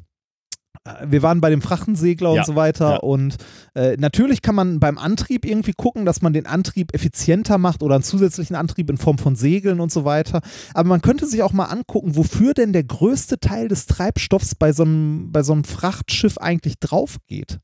Äh, 0.87 1.11
Wir 1.11 1.21
waren 1.21 1.41
bei 1.41 1.49
dem 1.49 1.61
Frachtensegler 1.61 2.33
Ja, 2.33 2.41
und 2.41 2.45
so 2.45 2.55
weiter 2.55 2.91
ja. 2.91 2.97
und 2.97 3.35
äh, 3.75 3.97
natürlich 3.97 4.41
kann 4.41 4.55
man 4.55 4.79
beim 4.79 4.97
Antrieb 4.97 5.45
irgendwie 5.45 5.73
gucken, 5.73 6.05
dass 6.05 6.21
man 6.21 6.33
den 6.33 6.45
Antrieb 6.45 6.93
effizienter 6.93 7.57
macht 7.57 7.83
oder 7.83 7.95
einen 7.95 8.03
zusätzlichen 8.03 8.55
Antrieb 8.55 8.89
in 8.89 8.97
Form 8.97 9.17
von 9.17 9.35
Segeln 9.35 9.79
und 9.79 9.91
so 9.91 10.05
weiter. 10.05 10.41
Aber 10.73 10.89
man 10.89 11.01
könnte 11.01 11.25
sich 11.25 11.43
auch 11.43 11.53
mal 11.53 11.65
angucken, 11.65 12.15
wofür 12.15 12.53
denn 12.53 12.73
der 12.73 12.83
größte 12.83 13.39
Teil 13.39 13.67
des 13.67 13.85
Treibstoffs 13.85 14.55
bei 14.55 14.73
so 14.73 14.83
einem, 14.83 15.31
bei 15.31 15.43
so 15.43 15.53
einem 15.53 15.63
Frachtschiff 15.63 16.37
eigentlich 16.37 16.79
drauf 16.79 17.17
geht. 17.27 17.59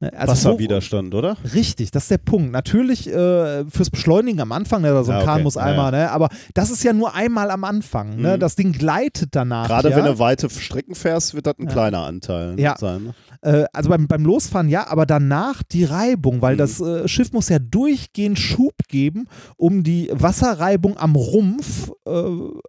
Ne, 0.00 0.12
also 0.12 0.26
wo- 0.26 0.30
Wasserwiderstand, 0.52 1.12
oder? 1.12 1.36
Richtig, 1.54 1.90
das 1.90 2.04
ist 2.04 2.10
der 2.12 2.18
Punkt. 2.18 2.52
Natürlich 2.52 3.08
äh, 3.08 3.64
fürs 3.68 3.90
Beschleunigen 3.90 4.40
am 4.40 4.52
Anfang, 4.52 4.82
ne, 4.82 5.02
so 5.02 5.10
ein 5.10 5.18
Ja, 5.18 5.24
Kahn 5.24 5.34
okay. 5.36 5.42
muss 5.42 5.54
Ja, 5.56 5.62
einmal, 5.62 5.90
ne, 5.90 6.10
aber 6.12 6.28
das 6.54 6.70
ist 6.70 6.84
ja 6.84 6.92
nur 6.92 7.14
einmal 7.16 7.50
am 7.50 7.64
Anfang. 7.64 8.14
Ne? 8.14 8.36
Mhm. 8.36 8.40
Das 8.40 8.54
Ding 8.54 8.70
gleitet 8.72 9.30
danach. 9.32 9.66
Gerade 9.66 9.90
ja? 9.90 9.96
wenn 9.96 10.04
du 10.04 10.18
weite 10.20 10.48
Strecken 10.50 10.94
fährst, 10.94 11.34
wird 11.34 11.46
das 11.48 11.58
ein 11.58 11.66
Ja. 11.66 11.72
kleiner 11.72 12.04
Anteil 12.04 12.54
Ja. 12.60 12.76
sein. 12.78 13.06
Ne? 13.06 13.14
Äh, 13.42 13.64
also 13.72 13.90
beim, 13.90 14.06
beim 14.06 14.24
Losfahren 14.24 14.68
ja, 14.68 14.86
aber 14.88 15.04
danach 15.04 15.64
die 15.64 15.82
Reibung, 15.84 16.42
weil 16.42 16.54
Mhm. 16.54 16.58
das 16.58 16.80
äh, 16.80 17.08
Schiff 17.08 17.32
muss 17.32 17.48
ja 17.48 17.58
durchgehend 17.58 18.38
Schub 18.38 18.74
geben, 18.88 19.26
um 19.56 19.82
die 19.82 20.10
Wasserreibung 20.12 20.96
am 20.96 21.16
Rumpf 21.16 21.90
äh, 22.06 22.12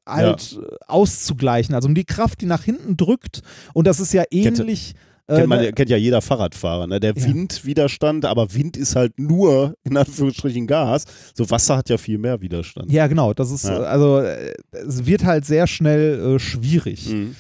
halt 0.08 0.60
auszugleichen. 0.88 1.76
Also 1.76 1.88
um 1.88 1.96
die 1.96 2.06
Kraft, 2.06 2.42
die 2.42 2.46
nach 2.48 2.64
hinten 2.64 2.98
drückt. 2.98 3.42
Und 3.74 3.86
das 3.86 4.00
ist 4.00 4.14
ja 4.14 4.24
ähnlich. 4.32 4.96
äh, 4.96 5.09
Kennt, 5.38 5.48
man, 5.48 5.60
ne- 5.62 5.74
kennt 5.74 5.90
ja 5.90 5.98
jeder 5.98 6.22
Fahrradfahrer. 6.22 6.88
Ne? 6.88 7.00
Der 7.00 7.14
Ja. 7.16 7.24
Windwiderstand, 7.26 8.26
aber 8.26 8.54
Wind 8.54 8.78
ist 8.78 8.96
halt 8.96 9.20
nur 9.20 9.76
in 9.84 9.96
Anführungsstrichen 9.98 10.68
Gas. 10.68 11.06
So 11.36 11.50
Wasser 11.50 11.78
hat 11.78 11.90
ja 11.90 11.98
viel 11.98 12.18
mehr 12.18 12.42
Widerstand. 12.42 12.92
ja, 12.92 13.08
genau. 13.08 13.34
Das 13.34 13.52
ist, 13.52 13.66
Ja. 13.66 13.82
äh, 13.84 13.86
also 13.86 14.20
äh, 14.20 14.54
es 14.72 15.06
wird 15.06 15.24
halt 15.24 15.46
sehr 15.46 15.68
schnell 15.68 16.36
äh, 16.36 16.40
schwierig. 16.40 17.10
Mhm. 17.12 17.36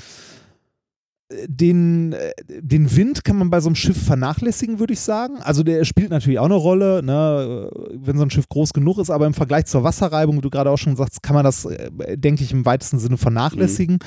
den, 1.47 2.13
äh, 2.13 2.31
den 2.47 2.95
Wind 2.95 3.23
kann 3.23 3.37
man 3.37 3.51
bei 3.51 3.59
so 3.61 3.69
einem 3.69 3.75
Schiff 3.75 4.03
vernachlässigen, 4.03 4.79
würde 4.79 4.93
ich 4.93 4.99
sagen. 4.99 5.35
Also 5.41 5.61
der 5.61 5.85
spielt 5.85 6.09
natürlich 6.09 6.39
auch 6.39 6.45
eine 6.45 6.55
Rolle, 6.55 7.03
ne, 7.03 7.69
wenn 7.93 8.17
so 8.17 8.23
ein 8.23 8.31
Schiff 8.31 8.49
groß 8.49 8.73
genug 8.73 8.97
ist, 8.97 9.11
aber 9.11 9.27
im 9.27 9.35
Vergleich 9.35 9.65
zur 9.65 9.83
Wasserreibung, 9.83 10.37
wie 10.37 10.41
du 10.41 10.49
gerade 10.49 10.71
auch 10.71 10.77
schon 10.77 10.95
sagst, 10.95 11.21
kann 11.21 11.35
man 11.35 11.43
das, 11.45 11.65
äh, 11.65 12.17
denke 12.17 12.43
ich, 12.43 12.51
im 12.51 12.65
weitesten 12.65 12.97
Sinne 12.97 13.17
vernachlässigen. 13.17 13.99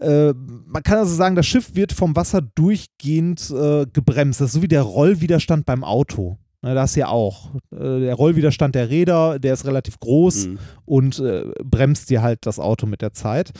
Äh, 0.00 0.32
man 0.34 0.82
kann 0.82 0.98
also 0.98 1.14
sagen, 1.14 1.36
das 1.36 1.46
Schiff 1.46 1.74
wird 1.74 1.92
vom 1.92 2.16
Wasser 2.16 2.42
durchgehend 2.42 3.50
äh, 3.50 3.86
gebremst. 3.92 4.40
Das 4.40 4.48
ist 4.48 4.54
so 4.54 4.62
wie 4.62 4.68
der 4.68 4.82
Rollwiderstand 4.82 5.64
beim 5.66 5.84
Auto. 5.84 6.38
Ne, 6.62 6.74
das 6.74 6.96
ja 6.96 7.08
auch. 7.08 7.54
Äh, 7.72 8.00
der 8.00 8.14
Rollwiderstand 8.14 8.74
der 8.74 8.90
Räder, 8.90 9.38
der 9.38 9.54
ist 9.54 9.64
relativ 9.66 9.98
groß 10.00 10.46
Mhm. 10.48 10.58
und 10.84 11.18
äh, 11.20 11.44
bremst 11.64 12.10
dir 12.10 12.22
halt 12.22 12.44
das 12.46 12.58
Auto 12.58 12.86
mit 12.86 13.02
der 13.02 13.12
Zeit. 13.12 13.52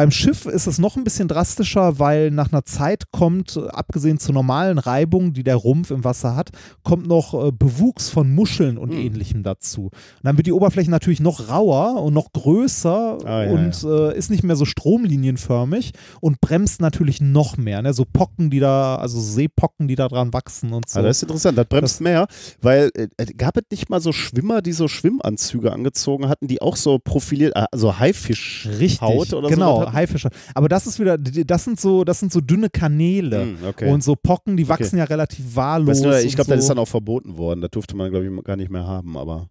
Beim 0.00 0.10
Schiff 0.10 0.46
ist 0.46 0.66
es 0.66 0.78
noch 0.78 0.96
ein 0.96 1.04
bisschen 1.04 1.28
drastischer, 1.28 1.98
weil 1.98 2.30
nach 2.30 2.50
einer 2.50 2.64
Zeit 2.64 3.12
kommt, 3.12 3.58
äh, 3.58 3.68
abgesehen 3.68 4.18
zur 4.18 4.32
normalen 4.32 4.78
Reibung, 4.78 5.34
die 5.34 5.42
der 5.42 5.56
Rumpf 5.56 5.90
im 5.90 6.04
Wasser 6.04 6.34
hat, 6.34 6.48
kommt 6.82 7.06
noch 7.06 7.34
äh, 7.34 7.52
Bewuchs 7.52 8.08
von 8.08 8.34
Muscheln 8.34 8.78
und 8.78 8.92
Hm. 8.92 8.98
ähnlichem 8.98 9.42
dazu. 9.42 9.82
Und 9.82 9.92
dann 10.22 10.38
wird 10.38 10.46
die 10.46 10.52
Oberfläche 10.54 10.90
natürlich 10.90 11.20
noch 11.20 11.50
rauer 11.50 12.02
und 12.02 12.14
noch 12.14 12.32
größer 12.32 13.18
Ah, 13.26 13.44
ja, 13.44 13.50
und 13.50 13.84
Äh, 13.84 14.16
ist 14.16 14.30
nicht 14.30 14.42
mehr 14.42 14.56
so 14.56 14.64
stromlinienförmig 14.64 15.92
und 16.22 16.40
bremst 16.40 16.80
natürlich 16.80 17.20
noch 17.20 17.58
mehr. 17.58 17.82
Ne? 17.82 17.92
So 17.92 18.06
Pocken, 18.10 18.48
die 18.48 18.58
da, 18.60 18.96
also 18.96 19.20
Seepocken, 19.20 19.86
die 19.86 19.96
da 19.96 20.08
dran 20.08 20.32
wachsen 20.32 20.72
und 20.72 20.88
so. 20.88 21.00
Ah, 21.00 21.02
das 21.02 21.18
ist 21.18 21.24
interessant, 21.24 21.58
das 21.58 21.66
bremst 21.66 21.96
Das- 21.96 22.00
mehr, 22.00 22.26
weil 22.62 22.90
äh, 22.94 23.08
gab 23.36 23.58
es 23.58 23.64
nicht 23.70 23.90
mal 23.90 24.00
so 24.00 24.12
Schwimmer, 24.12 24.62
die 24.62 24.72
so 24.72 24.88
Schwimmanzüge 24.88 25.70
angezogen 25.70 26.26
hatten, 26.30 26.48
die 26.48 26.62
auch 26.62 26.76
so 26.76 26.98
profiliert, 26.98 27.54
äh, 27.54 27.66
also 27.70 27.98
Haifischhaut 27.98 28.78
Richtig, 28.80 29.34
oder 29.34 29.48
so? 29.50 29.89
Hatten? 29.92 30.00
Haifische. 30.00 30.30
Aber 30.54 30.68
das 30.68 30.86
ist 30.86 30.98
wieder, 30.98 31.18
das 31.18 31.64
sind 31.64 31.80
so, 31.80 32.04
das 32.04 32.20
sind 32.20 32.32
so 32.32 32.40
dünne 32.40 32.70
Kanäle. 32.70 33.42
Hm, 33.42 33.56
okay. 33.68 33.90
Und 33.90 34.02
so 34.02 34.16
Pocken, 34.16 34.56
die 34.56 34.68
wachsen 34.68 34.98
ja 34.98 35.04
relativ 35.04 35.56
wahllos. 35.56 36.02
Weißt 36.02 36.04
du, 36.04 36.26
ich 36.26 36.34
glaube, 36.34 36.48
so. 36.48 36.54
das 36.54 36.64
ist 36.64 36.68
dann 36.68 36.78
auch 36.78 36.88
verboten 36.88 37.36
worden. 37.36 37.60
Das 37.60 37.70
durfte 37.70 37.96
man, 37.96 38.10
glaube 38.10 38.26
ich, 38.26 38.44
gar 38.44 38.56
nicht 38.56 38.70
mehr 38.70 38.86
haben, 38.86 39.16
aber. 39.16 39.48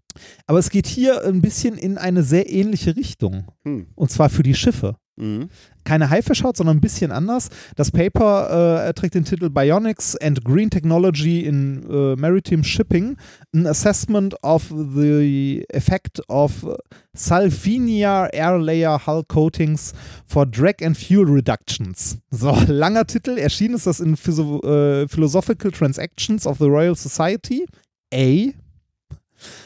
Aber 0.47 0.59
es 0.59 0.69
geht 0.69 0.87
hier 0.87 1.23
ein 1.23 1.41
bisschen 1.41 1.77
in 1.77 1.97
eine 1.97 2.23
sehr 2.23 2.49
ähnliche 2.49 2.95
Richtung. 2.95 3.45
Hm. 3.63 3.87
Und 3.95 4.11
zwar 4.11 4.29
für 4.29 4.43
die 4.43 4.55
Schiffe. 4.55 4.95
Mhm. 5.19 5.49
Keine 5.83 6.09
Haifischhaut, 6.09 6.55
sondern 6.55 6.77
ein 6.77 6.81
bisschen 6.81 7.11
anders. 7.11 7.49
Das 7.75 7.91
Paper 7.91 8.87
äh, 8.87 8.93
trägt 8.93 9.15
den 9.15 9.25
Titel 9.25 9.49
Bionics 9.49 10.15
and 10.17 10.43
Green 10.45 10.69
Technology 10.69 11.41
in 11.41 11.83
äh, 11.89 12.15
Maritime 12.15 12.63
Shipping, 12.63 13.17
an 13.53 13.67
Assessment 13.67 14.35
of 14.43 14.69
the 14.69 15.65
Effect 15.73 16.21
of 16.29 16.65
Salvinia 17.13 18.27
Air 18.27 18.59
Layer 18.59 19.05
Hull 19.05 19.23
Coatings 19.27 19.93
for 20.25 20.45
Drag 20.45 20.81
and 20.83 20.95
Fuel 20.97 21.25
Reductions. 21.25 22.17
So, 22.31 22.55
langer 22.67 23.05
Titel. 23.05 23.37
Erschienen 23.37 23.75
ist 23.75 23.87
das 23.87 23.99
in 23.99 24.15
Physio 24.15 24.61
äh, 24.61 25.07
Philosophical 25.07 25.71
Transactions 25.71 26.45
of 26.47 26.57
the 26.59 26.65
Royal 26.65 26.95
Society. 26.95 27.65
A. 28.13 28.53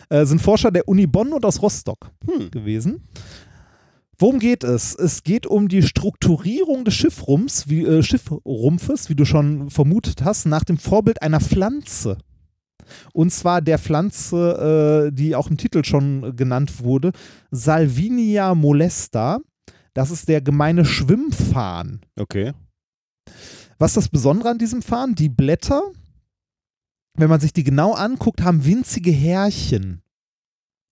Äh, 0.09 0.25
sind 0.25 0.41
Forscher 0.41 0.71
der 0.71 0.87
Uni 0.87 1.07
Bonn 1.07 1.33
und 1.33 1.45
aus 1.45 1.61
Rostock 1.61 2.11
Hm. 2.25 2.51
gewesen. 2.51 3.01
Worum 4.23 4.39
geht 4.39 4.63
es? 4.63 4.95
Es 4.95 5.23
geht 5.23 5.45
um 5.45 5.67
die 5.67 5.83
Strukturierung 5.83 6.85
des 6.85 6.93
Schiffrumpfs, 6.93 7.67
wie, 7.67 7.83
äh, 7.83 8.01
Schiffrumpfes, 8.01 9.09
wie 9.09 9.15
du 9.15 9.25
schon 9.25 9.69
vermutet 9.69 10.23
hast, 10.23 10.45
nach 10.45 10.63
dem 10.63 10.77
Vorbild 10.77 11.21
einer 11.21 11.41
Pflanze. 11.41 12.17
Und 13.11 13.33
zwar 13.33 13.61
der 13.61 13.79
Pflanze, 13.79 15.09
äh, 15.09 15.13
die 15.13 15.35
auch 15.35 15.49
im 15.49 15.57
Titel 15.57 15.83
schon 15.83 16.37
genannt 16.37 16.81
wurde, 16.81 17.11
Salvinia 17.51 18.55
molesta. 18.55 19.41
Das 19.93 20.09
ist 20.09 20.29
der 20.29 20.39
gemeine 20.39 20.85
Schwimmfarn. 20.85 21.99
Okay. 22.17 22.53
Was 23.77 23.91
ist 23.91 23.97
das 23.97 24.07
Besondere 24.07 24.51
an 24.51 24.57
diesem 24.57 24.81
Farn? 24.81 25.15
Die 25.15 25.27
Blätter, 25.27 25.81
wenn 27.17 27.29
man 27.29 27.41
sich 27.41 27.51
die 27.51 27.65
genau 27.65 27.91
anguckt, 27.91 28.41
haben 28.41 28.63
winzige 28.63 29.11
Härchen 29.11 30.02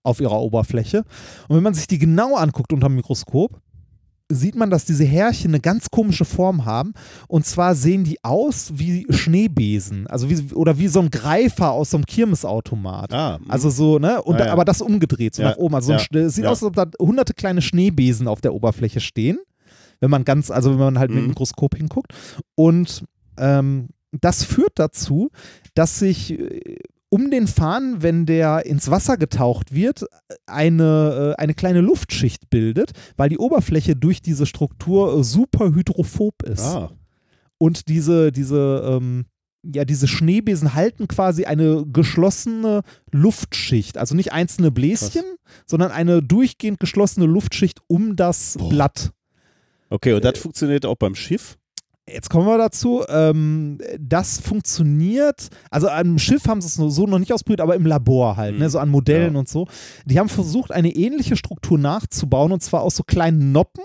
auf 0.04 0.20
ihrer 0.20 0.40
Oberfläche. 0.42 1.04
Und 1.48 1.56
wenn 1.58 1.64
man 1.64 1.74
sich 1.74 1.88
die 1.88 2.00
genau 2.00 2.36
anguckt 2.36 2.74
unter 2.74 2.88
dem 2.88 2.96
Mikroskop, 2.96 3.60
sieht 4.34 4.56
man, 4.56 4.70
dass 4.70 4.86
diese 4.86 5.04
Härchen 5.04 5.52
eine 5.52 5.60
ganz 5.60 5.90
komische 5.92 6.24
Form 6.24 6.64
haben. 6.64 6.94
Und 7.28 7.46
zwar 7.46 7.76
sehen 7.76 8.06
die 8.06 8.24
aus 8.24 8.72
wie 8.76 9.06
Schneebesen. 9.10 10.08
Also 10.08 10.30
wie, 10.30 10.54
oder 10.54 10.78
wie 10.78 10.88
so 10.88 11.02
ein 11.02 11.10
Greifer 11.10 11.72
aus 11.72 11.90
so 11.90 11.98
einem 11.98 12.06
Kirmesautomat. 12.06 13.14
Ah, 13.14 13.40
mhm. 13.44 13.52
Also 13.52 13.70
so, 13.70 14.00
ne? 14.00 14.22
Und 14.22 14.40
Ah, 14.40 14.46
ja. 14.46 14.54
aber 14.54 14.64
das 14.64 14.82
umgedreht, 14.82 15.36
so 15.36 15.42
Ja, 15.42 15.50
nach 15.50 15.58
oben. 15.58 15.76
Also 15.76 15.88
so 15.88 15.94
ein 15.94 16.00
ja, 16.14 16.20
es 16.28 16.36
sieht 16.36 16.46
aus, 16.46 16.64
als 16.64 16.68
ob 16.70 16.76
da 16.76 16.86
hunderte 17.00 17.34
kleine 17.34 17.62
Schneebesen 17.62 18.28
auf 18.30 18.40
der 18.40 18.54
Oberfläche 18.54 19.02
stehen. 19.02 19.38
Wenn 20.00 20.10
man 20.10 20.24
ganz, 20.24 20.50
also 20.50 20.72
wenn 20.72 20.80
man 20.80 20.98
halt 21.00 21.10
mit 21.10 21.20
dem 21.20 21.24
Mhm. 21.24 21.30
Mikroskop 21.32 21.76
hinguckt. 21.76 22.14
Und 22.56 23.04
ähm, 23.38 23.90
das 24.14 24.44
führt 24.46 24.74
dazu, 24.76 25.30
dass 25.74 26.00
sich 26.00 26.40
äh, 26.40 26.78
um 27.14 27.30
den 27.30 27.46
Farn, 27.46 28.02
wenn 28.02 28.26
der 28.26 28.66
ins 28.66 28.90
Wasser 28.90 29.18
getaucht 29.18 29.74
wird, 29.74 30.06
eine, 30.46 31.36
äh, 31.38 31.42
eine 31.42 31.54
kleine 31.54 31.82
Luftschicht 31.82 32.50
bildet, 32.50 32.92
weil 33.18 33.28
die 33.28 33.38
Oberfläche 33.38 33.98
durch 33.98 34.22
diese 34.22 34.46
Struktur 34.46 35.20
äh, 35.20 35.24
super 35.24 35.76
hydrophob 35.76 36.42
ist. 36.44 36.64
ah. 36.64 36.92
Und 37.58 37.90
diese, 37.90 38.32
diese, 38.32 38.98
ähm, 38.98 39.26
ja, 39.62 39.84
diese 39.84 40.08
Schneebesen 40.08 40.74
halten 40.74 41.08
quasi 41.08 41.44
eine 41.44 41.86
geschlossene 41.86 42.82
Luftschicht, 43.12 43.98
also 43.98 44.16
nicht 44.16 44.32
einzelne 44.32 44.72
Bläschen, 44.72 45.24
sondern 45.68 45.92
eine 45.92 46.24
durchgehend 46.24 46.80
geschlossene 46.80 47.26
Luftschicht 47.26 47.82
um 47.88 48.16
das 48.16 48.56
Boah. 48.58 48.70
Blatt. 48.70 49.12
Okay, 49.90 50.14
und 50.14 50.24
das 50.24 50.40
funktioniert 50.40 50.86
auch 50.86 50.96
beim 50.96 51.14
Schiff? 51.14 51.58
Jetzt 52.10 52.30
kommen 52.30 52.48
wir 52.48 52.58
dazu. 52.58 53.04
Ähm, 53.10 53.78
das 54.00 54.40
funktioniert, 54.40 55.50
also 55.70 55.88
am 55.88 56.18
Schiff 56.18 56.46
haben 56.48 56.60
sie 56.62 56.68
es 56.68 56.74
so 56.96 57.08
noch 57.08 57.20
nicht 57.20 57.32
ausprobiert, 57.32 57.62
aber 57.62 57.76
im 57.76 57.86
Labor 57.86 58.38
halt, 58.38 58.58
ne, 58.58 58.66
Mhm. 58.66 58.70
so 58.70 58.80
an 58.80 58.90
Modellen 58.90 59.34
Ja. 59.34 59.40
und 59.40 59.48
so. 59.50 59.68
Die 60.06 60.20
haben 60.20 60.30
versucht, 60.30 60.72
eine 60.72 60.90
ähnliche 60.94 61.36
Struktur 61.36 61.78
nachzubauen 61.78 62.52
und 62.52 62.62
zwar 62.64 62.82
aus 62.82 62.96
so 62.96 63.04
kleinen 63.04 63.52
Noppen. 63.52 63.84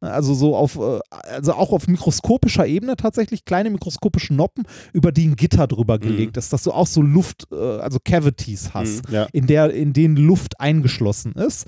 Also 0.00 0.32
so 0.32 0.54
auf, 0.54 0.76
äh, 0.76 1.00
also 1.10 1.54
auch 1.54 1.72
auf 1.72 1.88
mikroskopischer 1.88 2.64
Ebene 2.66 2.94
tatsächlich, 2.94 3.44
kleine 3.44 3.70
mikroskopische 3.70 4.32
Noppen, 4.32 4.64
über 4.92 5.10
die 5.10 5.26
ein 5.26 5.34
Gitter 5.34 5.66
drüber 5.66 5.98
gelegt 5.98 6.36
ist, 6.36 6.52
dass 6.52 6.62
du 6.62 6.70
auch 6.70 6.86
so 6.86 7.02
Luft, 7.02 7.48
äh, 7.50 7.56
also 7.56 7.98
Cavities 8.04 8.74
hast 8.74 9.08
Mhm, 9.08 9.14
ja. 9.14 9.26
in, 9.32 9.48
der, 9.48 9.74
in 9.74 9.92
denen 9.94 10.16
Luft 10.16 10.60
eingeschlossen 10.60 11.32
ist. 11.32 11.66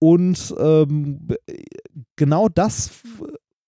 Und 0.00 0.52
ähm, 0.58 1.28
genau 2.16 2.48
das 2.48 2.90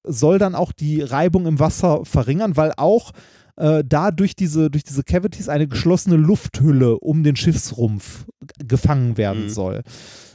soll 0.04 0.38
dann 0.38 0.54
auch 0.54 0.72
die 0.72 1.02
Reibung 1.02 1.46
im 1.46 1.58
Wasser 1.58 2.04
verringern, 2.04 2.56
weil 2.56 2.72
auch 2.76 3.12
äh, 3.56 3.84
da 3.86 4.10
durch 4.10 4.34
diese, 4.34 4.70
durch 4.70 4.84
diese 4.84 5.02
Cavities 5.02 5.48
eine 5.48 5.68
geschlossene 5.68 6.16
Lufthülle 6.16 6.98
um 6.98 7.22
den 7.22 7.36
Schiffsrumpf 7.36 8.24
gefangen 8.66 9.16
werden 9.16 9.44
Mhm. 9.44 9.50
soll. 9.50 9.82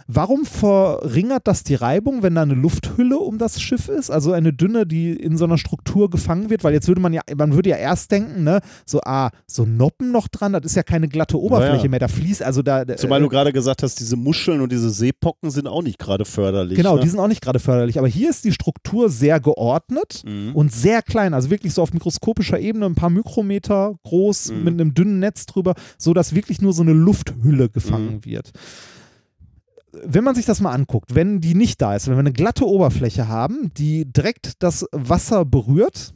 Warum 0.08 0.46
verringert 0.46 1.48
das 1.48 1.64
die 1.64 1.74
Reibung, 1.74 2.22
wenn 2.22 2.36
da 2.36 2.44
eine 2.44 2.54
Lufthülle 2.54 3.18
um 3.18 3.40
das 3.40 3.60
Schiff 3.60 3.90
ist? 3.90 4.12
Also 4.12 4.34
eine 4.34 4.54
dünne, 4.54 4.86
die 4.86 5.14
in 5.14 5.36
so 5.36 5.46
einer 5.46 5.58
Struktur 5.58 6.12
gefangen 6.12 6.52
wird, 6.52 6.64
weil 6.64 6.74
jetzt 6.74 6.88
würde 6.88 7.02
man 7.02 7.12
ja, 7.12 7.22
man 7.36 7.54
würde 7.56 7.72
ja 7.72 7.78
erst 7.78 8.12
denken, 8.12 8.44
ne, 8.44 8.60
so, 8.86 9.02
ah, 9.04 9.32
so 9.48 9.66
Noppen 9.66 10.12
noch 10.12 10.28
dran, 10.28 10.54
das 10.54 10.64
ist 10.66 10.76
ja 10.76 10.84
keine 10.84 11.08
glatte 11.08 11.40
Oberfläche 11.40 11.86
ja. 11.86 11.90
mehr, 11.90 12.00
da 12.00 12.08
fließt, 12.08 12.44
also 12.44 12.62
da. 12.62 12.86
Zumal 12.98 13.20
äh, 13.20 13.24
du 13.24 13.30
gerade 13.30 13.52
gesagt 13.52 13.82
hast, 13.82 14.00
diese 14.00 14.16
Muscheln 14.16 14.62
und 14.62 14.72
diese 14.72 14.92
Seepocken 14.92 15.50
sind 15.50 15.68
auch 15.68 15.82
nicht 15.82 15.98
gerade 15.98 16.26
förderlich. 16.26 16.78
Genau, 16.78 16.96
ne? 16.98 17.02
die 17.02 17.10
sind 17.10 17.20
auch 17.20 17.28
nicht 17.28 17.42
gerade 17.42 17.60
förderlich. 17.60 17.98
Aber 17.98 18.08
hier 18.08 18.30
ist 18.30 18.46
die 18.46 18.52
Struktur 18.52 19.10
sehr 19.10 19.40
geordnet 19.40 20.22
Mhm. 20.26 20.52
und 20.56 20.72
sehr 20.72 21.02
klein. 21.02 21.34
Also 21.34 21.50
wirklich 21.50 21.74
so 21.74 21.82
auf 21.82 21.94
mikroskopischer 21.94 22.60
Ebene, 22.60 22.86
ein 22.86 22.96
paar 22.96 23.10
Mikrometer 23.10 23.96
groß, 24.04 24.52
Mhm. 24.52 24.64
mit 24.64 24.74
einem 24.76 24.94
dünnen 24.94 25.20
Netz 25.20 25.48
drüber, 25.48 25.74
sodass 25.98 26.36
wirklich 26.36 26.62
nur 26.62 26.74
so 26.74 26.84
eine 26.84 26.94
Lufthülle 26.94 27.70
gefangen 27.70 28.18
Mhm. 28.18 28.26
wird. 28.26 28.52
Wenn 30.04 30.24
man 30.24 30.36
sich 30.36 30.46
das 30.46 30.62
mal 30.62 30.72
anguckt, 30.72 31.16
wenn 31.16 31.42
die 31.42 31.56
nicht 31.56 31.82
da 31.82 31.96
ist, 31.96 32.08
wenn 32.08 32.16
wir 32.16 32.20
eine 32.20 32.34
glatte 32.34 32.66
Oberfläche 32.66 33.28
haben, 33.28 33.72
die 33.78 34.12
direkt 34.12 34.62
das 34.64 34.86
Wasser 34.92 35.46
berührt, 35.46 36.14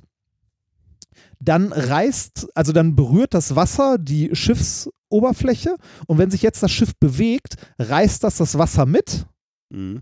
dann 1.39 1.71
reißt, 1.71 2.49
also 2.55 2.73
dann 2.73 2.95
berührt 2.95 3.33
das 3.33 3.55
Wasser 3.55 3.97
die 3.97 4.29
Schiffsoberfläche 4.33 5.75
und 6.07 6.17
wenn 6.17 6.31
sich 6.31 6.41
jetzt 6.41 6.61
das 6.61 6.71
Schiff 6.71 6.93
bewegt, 6.99 7.55
reißt 7.79 8.23
das 8.23 8.37
das 8.37 8.57
Wasser 8.57 8.85
mit 8.85 9.25
Mhm. 9.71 10.01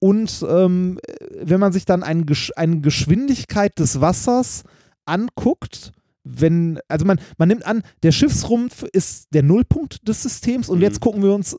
und 0.00 0.44
ähm, 0.48 0.98
wenn 1.40 1.60
man 1.60 1.72
sich 1.72 1.84
dann 1.84 2.02
ein 2.02 2.26
Gesch 2.26 2.50
eine 2.56 2.80
Geschwindigkeit 2.80 3.78
des 3.78 4.00
Wassers 4.00 4.64
anguckt, 5.04 5.92
wenn, 6.30 6.78
also 6.88 7.04
man, 7.06 7.18
man 7.38 7.48
nimmt 7.48 7.64
an, 7.66 7.82
der 8.02 8.12
Schiffsrumpf 8.12 8.82
ist 8.92 9.28
der 9.32 9.42
Nullpunkt 9.42 10.06
des 10.06 10.22
Systems 10.22 10.68
und 10.68 10.78
Mhm. 10.78 10.82
jetzt 10.82 11.00
gucken 11.00 11.22
wir 11.22 11.32
uns 11.34 11.56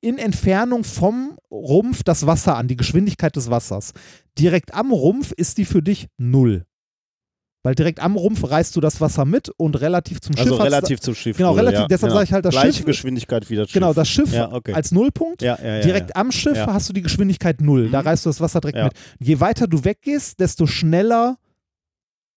in 0.00 0.18
Entfernung 0.18 0.84
vom 0.84 1.36
Rumpf 1.50 2.02
das 2.02 2.26
Wasser 2.26 2.56
an, 2.56 2.68
die 2.68 2.76
Geschwindigkeit 2.76 3.34
des 3.36 3.50
Wassers. 3.50 3.92
Direkt 4.38 4.74
am 4.74 4.92
Rumpf 4.92 5.32
ist 5.32 5.58
die 5.58 5.64
für 5.64 5.82
dich 5.82 6.08
null. 6.18 6.64
Weil 7.64 7.74
direkt 7.74 7.98
am 7.98 8.14
Rumpf 8.14 8.48
reißt 8.48 8.76
du 8.76 8.80
das 8.80 9.00
Wasser 9.00 9.24
mit 9.24 9.50
und 9.56 9.80
relativ 9.80 10.20
zum 10.20 10.36
Also 10.36 10.50
Schiff 10.50 10.58
hat's- 10.60 10.66
relativ 10.72 11.00
zum 11.00 11.14
Schiff. 11.16 11.36
Genau, 11.36 11.52
relativ, 11.52 11.80
ja, 11.80 11.86
deshalb 11.88 12.10
genau. 12.10 12.14
sage 12.20 12.24
ich 12.24 12.32
halt, 12.32 12.44
das 12.44 12.52
Gleiche 12.54 12.72
Schiff, 12.74 12.84
Geschwindigkeit 12.86 13.50
wie 13.50 13.56
das 13.56 13.68
Schiff. 13.68 13.74
genau, 13.74 13.92
das 13.92 14.08
Schiff 14.08 14.32
Ja, 14.32 14.52
okay. 14.52 14.72
als 14.72 14.92
Nullpunkt 14.92 15.42
ja, 15.42 15.58
ja, 15.60 15.76
ja, 15.78 15.82
Direkt 15.82 16.10
ja. 16.10 16.16
am 16.16 16.30
Schiff 16.30 16.56
Ja. 16.56 16.72
hast 16.72 16.88
du 16.88 16.92
die 16.92 17.02
Geschwindigkeit 17.02 17.60
null. 17.60 17.90
Da 17.90 18.02
Mhm. 18.02 18.06
reißt 18.08 18.24
du 18.24 18.28
das 18.30 18.40
Wasser 18.40 18.60
direkt 18.60 18.78
Ja. 18.78 18.84
mit. 18.84 18.92
Je 19.18 19.40
weiter 19.40 19.66
du 19.66 19.82
weggehst, 19.84 20.38
desto 20.38 20.66
schneller, 20.68 21.38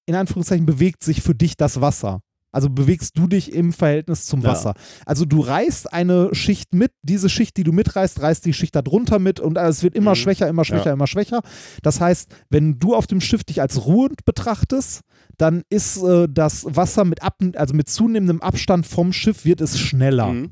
in 0.10 0.16
Anführungszeichen, 0.16 0.66
bewegt 0.66 1.04
sich 1.04 1.22
für 1.22 1.36
dich 1.36 1.56
das 1.56 1.80
Wasser. 1.80 2.20
Also 2.52 2.68
bewegst 2.72 3.16
du 3.16 3.28
dich 3.28 3.54
im 3.54 3.72
Verhältnis 3.74 4.26
zum 4.26 4.42
Ja. 4.42 4.50
Wasser. 4.50 4.74
Also 5.06 5.24
du 5.24 5.40
reißt 5.40 5.94
eine 5.94 6.34
Schicht 6.34 6.74
mit, 6.74 6.92
diese 7.04 7.30
Schicht, 7.30 7.56
die 7.58 7.64
du 7.64 7.72
mitreißt, 7.72 8.20
reißt 8.24 8.44
die 8.44 8.54
Schicht 8.54 8.76
darunter 8.76 9.20
mit 9.20 9.40
und 9.40 9.56
es 9.56 9.84
wird 9.84 9.94
immer 9.94 10.12
Mhm. 10.12 10.16
schwächer, 10.16 10.48
immer 10.48 10.66
schwächer, 10.66 10.88
Ja. 10.88 10.94
immer 10.94 11.06
schwächer. 11.06 11.42
Das 11.84 12.02
heißt, 12.02 12.28
wenn 12.50 12.80
du 12.80 12.96
auf 12.96 13.06
dem 13.06 13.22
Schiff 13.22 13.44
dich 13.44 13.62
als 13.62 13.86
ruhend 13.86 14.26
betrachtest, 14.26 15.02
dann 15.38 15.62
ist 15.70 16.02
äh, 16.02 16.28
das 16.28 16.66
Wasser 16.68 17.06
mit, 17.06 17.22
ab, 17.22 17.38
also 17.56 17.76
mit 17.76 17.88
zunehmendem 17.88 18.42
Abstand 18.42 18.88
vom 18.88 19.14
Schiff 19.14 19.46
wird 19.46 19.62
es 19.62 19.78
schneller. 19.78 20.34
Mhm. 20.34 20.52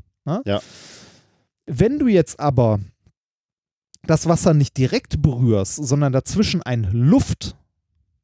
Wenn 1.65 1.97
du 1.99 2.07
jetzt 2.07 2.39
aber 2.39 2.79
das 4.03 4.27
Wasser 4.27 4.53
nicht 4.53 4.77
direkt 4.77 5.21
berührst, 5.21 5.75
sondern 5.77 6.13
dazwischen 6.13 6.61
ein 6.61 6.83
Luftpolster 6.91 7.57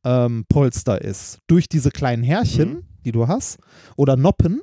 ähm, 0.04 0.46
Polster 0.50 1.02
ist, 1.02 1.40
durch 1.48 1.68
diese 1.70 1.92
kleinen 1.92 2.24
Härchen, 2.24 2.70
Mhm. 2.74 2.84
die 3.06 3.12
du 3.12 3.28
hast, 3.28 3.58
oder 3.96 4.16
Noppen, 4.18 4.62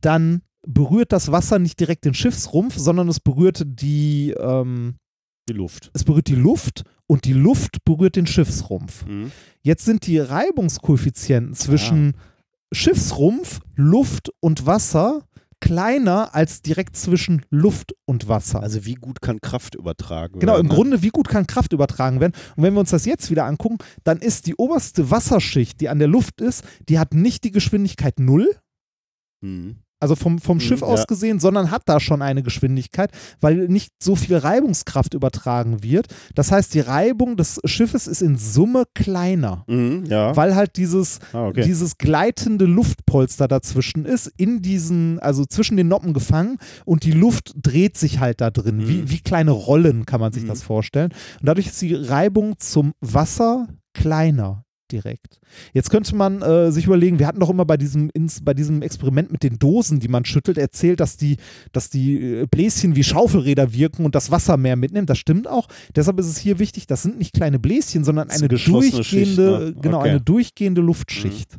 dann 0.00 0.42
berührt 0.66 1.12
das 1.12 1.30
Wasser 1.32 1.58
nicht 1.58 1.78
direkt 1.80 2.04
den 2.04 2.14
Schiffsrumpf, 2.14 2.76
sondern 2.76 3.08
es 3.08 3.20
berührt 3.20 3.62
die, 3.66 4.34
ähm, 4.38 4.96
Die 5.48 5.52
Luft. 5.54 5.90
es 5.94 6.04
berührt 6.04 6.26
die 6.28 6.34
Luft 6.34 6.82
und 7.06 7.24
die 7.24 7.32
Luft 7.32 7.84
berührt 7.84 8.16
den 8.16 8.26
Schiffsrumpf. 8.26 9.06
Mhm. 9.06 9.30
Jetzt 9.62 9.84
sind 9.84 10.06
die 10.06 10.18
Reibungskoeffizienten 10.18 11.54
zwischen 11.54 12.14
Schiffsrumpf, 12.72 13.60
Luft 13.76 14.30
und 14.40 14.66
Wasser 14.66 15.22
kleiner 15.60 16.34
als 16.34 16.62
direkt 16.62 16.96
zwischen 16.96 17.44
Luft 17.50 17.94
und 18.04 18.28
Wasser. 18.28 18.60
Also 18.60 18.84
wie 18.84 18.94
gut 18.94 19.20
kann 19.22 19.40
Kraft 19.40 19.74
übertragen 19.74 20.38
Genau, 20.40 20.52
werden? 20.54 20.66
im 20.66 20.68
ne? 20.68 20.74
Grunde, 20.74 21.02
wie 21.02 21.08
gut 21.08 21.28
kann 21.28 21.46
Kraft 21.46 21.72
übertragen 21.72 22.20
werden? 22.20 22.32
Und 22.56 22.62
wenn 22.62 22.74
wir 22.74 22.80
uns 22.80 22.90
das 22.90 23.04
jetzt 23.06 23.30
wieder 23.30 23.44
angucken, 23.46 23.78
dann 24.04 24.18
ist 24.18 24.46
die 24.46 24.54
oberste 24.54 25.10
Wasserschicht, 25.10 25.80
die 25.80 25.88
an 25.88 25.98
der 25.98 26.08
Luft 26.08 26.40
ist, 26.40 26.64
die 26.88 26.98
hat 26.98 27.14
nicht 27.14 27.44
die 27.44 27.50
Geschwindigkeit 27.52 28.18
null, 28.20 28.48
Mhm. 29.42 29.76
Also 30.00 30.14
vom, 30.14 30.38
vom 30.38 30.56
Mhm, 30.58 30.60
Schiff 30.60 30.80
ja. 30.80 30.86
aus 30.86 31.06
gesehen, 31.06 31.40
sondern 31.40 31.70
hat 31.70 31.82
da 31.86 32.00
schon 32.00 32.22
eine 32.22 32.42
Geschwindigkeit, 32.42 33.10
weil 33.40 33.68
nicht 33.68 33.92
so 34.02 34.14
viel 34.16 34.36
Reibungskraft 34.36 35.14
übertragen 35.14 35.82
wird. 35.82 36.06
Das 36.34 36.52
heißt, 36.52 36.74
die 36.74 36.80
Reibung 36.80 37.36
des 37.36 37.60
Schiffes 37.64 38.06
ist 38.06 38.22
in 38.22 38.36
Summe 38.36 38.84
kleiner. 38.94 39.64
Mhm, 39.66 40.04
ja. 40.06 40.36
Weil 40.36 40.54
halt 40.54 40.76
dieses, 40.76 41.18
ah, 41.32 41.46
okay. 41.48 41.62
dieses 41.62 41.96
gleitende 41.98 42.66
Luftpolster 42.66 43.48
dazwischen 43.48 44.04
ist, 44.04 44.30
in 44.36 44.62
diesen, 44.62 45.18
also 45.20 45.44
zwischen 45.46 45.76
den 45.76 45.88
Noppen 45.88 46.12
gefangen 46.12 46.58
und 46.84 47.04
die 47.04 47.12
Luft 47.12 47.52
dreht 47.56 47.96
sich 47.96 48.20
halt 48.20 48.40
da 48.40 48.50
drin. 48.50 48.78
Mhm. 48.78 48.88
Wie, 48.88 49.10
wie 49.10 49.20
kleine 49.20 49.52
Rollen 49.52 50.04
kann 50.06 50.20
man 50.20 50.32
sich 50.32 50.42
Mhm. 50.44 50.48
das 50.48 50.62
vorstellen. 50.62 51.12
Und 51.40 51.46
dadurch 51.46 51.68
ist 51.68 51.80
die 51.80 51.94
Reibung 51.94 52.58
zum 52.58 52.92
Wasser 53.00 53.68
kleiner 53.94 54.64
direkt. 54.92 55.40
Jetzt 55.72 55.90
könnte 55.90 56.14
man 56.14 56.42
äh, 56.42 56.70
sich 56.72 56.86
überlegen, 56.86 57.18
wir 57.18 57.26
hatten 57.26 57.40
doch 57.40 57.50
immer 57.50 57.64
bei 57.64 57.76
diesem, 57.76 58.10
ins, 58.10 58.44
bei 58.44 58.54
diesem 58.54 58.82
Experiment 58.82 59.30
mit 59.32 59.42
den 59.42 59.58
Dosen, 59.58 60.00
die 60.00 60.08
man 60.08 60.24
schüttelt, 60.24 60.58
erzählt, 60.58 61.00
dass 61.00 61.16
die, 61.16 61.36
dass 61.72 61.90
die 61.90 62.20
äh, 62.20 62.46
Bläschen 62.46 62.96
wie 62.96 63.04
Schaufelräder 63.04 63.72
wirken 63.72 64.04
und 64.04 64.14
das 64.14 64.30
Wasser 64.30 64.56
mehr 64.56 64.76
mitnimmt. 64.76 65.10
Das 65.10 65.18
stimmt 65.18 65.48
auch. 65.48 65.68
Deshalb 65.94 66.18
ist 66.18 66.26
es 66.26 66.38
hier 66.38 66.58
wichtig, 66.58 66.86
das 66.86 67.02
sind 67.02 67.18
nicht 67.18 67.34
kleine 67.34 67.58
Bläschen, 67.58 68.04
sondern 68.04 68.30
eine 68.30 68.48
durchgehende, 68.48 69.04
Schicht, 69.04 69.38
ne? 69.38 69.74
genau, 69.80 69.98
Okay. 70.00 70.10
eine 70.10 70.20
durchgehende 70.20 70.80
Luftschicht. 70.80 71.56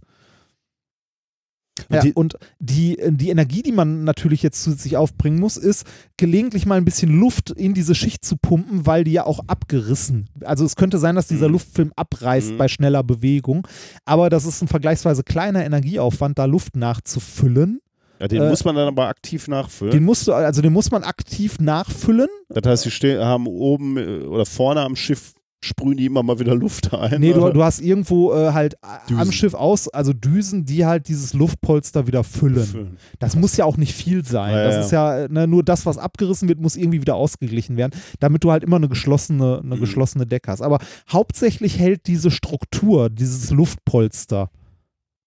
Und 1.89 1.95
Ja, 1.95 2.01
die- 2.01 2.13
und 2.13 2.37
die, 2.59 2.97
die 3.11 3.29
Energie, 3.29 3.61
die 3.61 3.71
man 3.71 4.03
natürlich 4.03 4.43
jetzt 4.43 4.63
zusätzlich 4.63 4.97
aufbringen 4.97 5.39
muss, 5.39 5.57
ist, 5.57 5.85
gelegentlich 6.17 6.65
mal 6.65 6.75
ein 6.75 6.85
bisschen 6.85 7.19
Luft 7.19 7.51
in 7.51 7.73
diese 7.73 7.95
Schicht 7.95 8.25
zu 8.25 8.35
pumpen, 8.37 8.85
weil 8.85 9.03
die 9.03 9.11
ja 9.11 9.25
auch 9.25 9.39
abgerissen. 9.47 10.27
Also 10.43 10.65
es 10.65 10.75
könnte 10.75 10.97
sein, 10.97 11.15
dass 11.15 11.27
dieser 11.27 11.47
Mhm. 11.47 11.53
Luftfilm 11.53 11.91
abreißt 11.95 12.51
Mhm. 12.53 12.57
bei 12.57 12.67
schneller 12.67 13.03
Bewegung, 13.03 13.67
aber 14.05 14.29
das 14.29 14.45
ist 14.45 14.61
ein 14.61 14.67
vergleichsweise 14.67 15.23
kleiner 15.23 15.63
Energieaufwand, 15.65 16.37
da 16.39 16.45
Luft 16.45 16.75
nachzufüllen. 16.75 17.79
ja, 18.19 18.27
den 18.27 18.41
äh, 18.41 18.49
muss 18.49 18.65
man 18.65 18.75
dann 18.75 18.87
aber 18.87 19.07
aktiv 19.07 19.47
nachfüllen. 19.47 19.91
Den 19.91 20.03
musst 20.03 20.27
du, 20.27 20.33
also 20.33 20.61
den 20.63 20.73
muss 20.73 20.89
man 20.89 21.03
aktiv 21.03 21.59
nachfüllen. 21.59 22.27
das 22.49 22.65
heißt, 22.65 22.83
sie 22.83 22.91
stehen, 22.91 23.19
haben 23.23 23.45
oben 23.47 23.97
äh, 23.97 24.21
oder 24.25 24.45
vorne 24.45 24.81
am 24.81 24.95
Schiff 24.95 25.33
sprühen 25.59 25.97
die 25.97 26.05
immer 26.05 26.21
mal 26.21 26.39
wieder 26.39 26.53
Luft 26.53 26.93
ein. 26.93 27.19
Nee, 27.19 27.33
du, 27.33 27.49
du 27.49 27.63
hast 27.63 27.81
irgendwo 27.81 28.31
äh, 28.33 28.51
halt 28.53 28.75
a- 28.83 28.99
am 29.09 29.17
Düsen. 29.17 29.31
Schiff 29.31 29.53
aus, 29.55 29.87
also 29.87 30.13
Düsen, 30.13 30.65
die 30.65 30.85
halt 30.85 31.07
dieses 31.07 31.33
Luftpolster 31.33 32.05
wieder 32.05 32.23
füllen. 32.23 32.63
Füllen. 32.65 32.97
Das 33.19 33.35
muss 33.35 33.57
ja 33.57 33.65
auch 33.65 33.75
nicht 33.77 33.93
viel 33.95 34.23
sein. 34.23 34.53
Ja, 34.53 34.63
das 34.65 34.75
ja. 34.75 34.81
ist 34.81 34.91
ja 34.91 35.19
äh, 35.25 35.27
ne, 35.29 35.47
nur 35.47 35.63
das, 35.63 35.85
was 35.87 35.97
abgerissen 35.97 36.47
wird, 36.47 36.59
muss 36.61 36.75
irgendwie 36.75 37.01
wieder 37.01 37.15
ausgeglichen 37.15 37.75
werden, 37.75 37.99
damit 38.19 38.43
du 38.43 38.51
halt 38.51 38.63
immer 38.63 38.75
eine 38.77 38.87
geschlossene, 38.87 39.61
eine 39.63 39.75
Mhm. 39.75 39.79
geschlossene 39.79 40.27
Decke 40.27 40.51
hast. 40.51 40.61
Aber 40.61 40.77
hauptsächlich 41.11 41.79
hält 41.79 42.05
diese 42.07 42.29
Struktur, 42.29 43.09
dieses 43.09 43.49
Luftpolster 43.49 44.51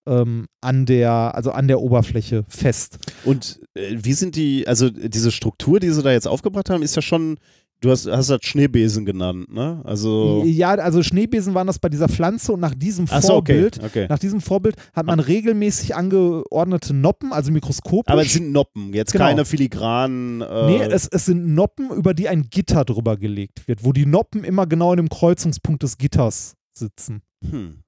ähm, 0.07 0.47
an 0.61 0.86
der, 0.86 1.35
also 1.35 1.51
an 1.51 1.69
der 1.69 1.81
Oberfläche 1.81 2.44
fest. 2.48 2.98
Und 3.24 3.61
äh, 3.74 3.97
wie 3.98 4.12
sind 4.15 4.36
die, 4.36 4.66
also 4.66 4.89
diese 4.90 5.31
Struktur, 5.32 5.81
die 5.81 5.90
sie 5.90 6.02
da 6.02 6.12
jetzt 6.12 6.27
aufgebracht 6.28 6.70
haben, 6.70 6.82
ist 6.82 6.97
ja 6.97 7.02
schon 7.02 7.36
Du 7.82 7.90
hast, 7.90 8.07
hast 8.07 8.28
das 8.28 8.40
Schneebesen 8.43 9.07
genannt, 9.07 9.51
ne? 9.51 9.81
Also. 9.85 10.43
Ja, 10.44 10.70
also 10.74 11.02
Schneebesen 11.02 11.55
waren 11.55 11.66
das 11.66 11.78
bei 11.78 11.89
dieser 11.89 12.11
Pflanze 12.11 12.52
und 12.52 12.61
nach 12.61 12.74
diesem 12.74 13.07
Ach 13.09 13.23
so, 13.23 13.36
okay, 13.36 13.55
Vorbild, 13.55 13.82
okay. 13.82 14.07
nach 14.07 14.19
diesem 14.19 14.43
Vorbild 14.43 14.77
hat 14.93 15.07
man 15.07 15.19
regelmäßig 15.19 15.94
angeordnete 15.97 16.93
Noppen, 16.93 17.32
also 17.32 17.51
mikroskopisch. 17.51 18.12
Aber 18.12 18.20
es 18.20 18.35
sind 18.35 18.52
Noppen, 18.52 18.93
jetzt 18.93 19.12
Genau. 19.12 19.24
keine 19.24 19.44
filigranen. 19.47 20.43
Äh, 20.43 20.66
Nee, 20.66 20.82
es, 20.82 21.09
es 21.09 21.24
sind 21.24 21.55
Noppen, 21.55 21.90
über 21.90 22.12
die 22.12 22.28
ein 22.28 22.48
Gitter 22.51 22.85
drüber 22.85 23.16
gelegt 23.16 23.66
wird, 23.66 23.82
wo 23.82 23.93
die 23.94 24.05
Noppen 24.05 24.44
immer 24.44 24.66
genau 24.66 24.93
in 24.93 24.98
dem 24.98 25.09
Kreuzungspunkt 25.09 25.82
des 25.82 25.97
Gitters 25.97 26.57
sitzen. 26.77 27.23
hm. 27.48 27.78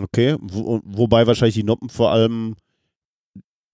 Okay, 0.00 0.36
wo, 0.40 0.80
wobei 0.84 1.26
wahrscheinlich 1.26 1.54
die 1.54 1.62
Noppen 1.62 1.88
vor 1.88 2.10
allem 2.10 2.56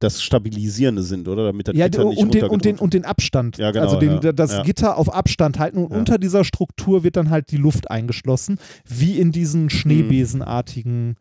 das 0.00 0.22
Stabilisierende 0.22 1.02
sind, 1.02 1.28
oder? 1.28 1.46
Damit 1.46 1.68
das 1.68 1.76
Ja, 1.76 1.86
Gitter 1.86 2.04
nicht 2.06 2.18
und, 2.18 2.34
den, 2.34 2.44
und, 2.44 2.64
den, 2.64 2.78
und 2.78 2.94
den 2.94 3.04
Abstand. 3.04 3.58
Ja, 3.58 3.70
genau, 3.70 3.84
also 3.84 4.00
den, 4.00 4.20
ja, 4.22 4.32
das 4.32 4.52
ja. 4.52 4.62
Gitter 4.62 4.96
auf 4.96 5.12
Abstand 5.12 5.58
halten 5.58 5.78
und 5.78 5.92
unter 5.92 6.18
dieser 6.18 6.42
Struktur 6.42 7.04
wird 7.04 7.16
dann 7.16 7.30
halt 7.30 7.50
die 7.52 7.58
Luft 7.58 7.90
eingeschlossen, 7.90 8.58
wie 8.88 9.18
in 9.18 9.30
diesen 9.30 9.64
Mhm. 9.64 9.70
Schneebesenartigen 9.70 11.16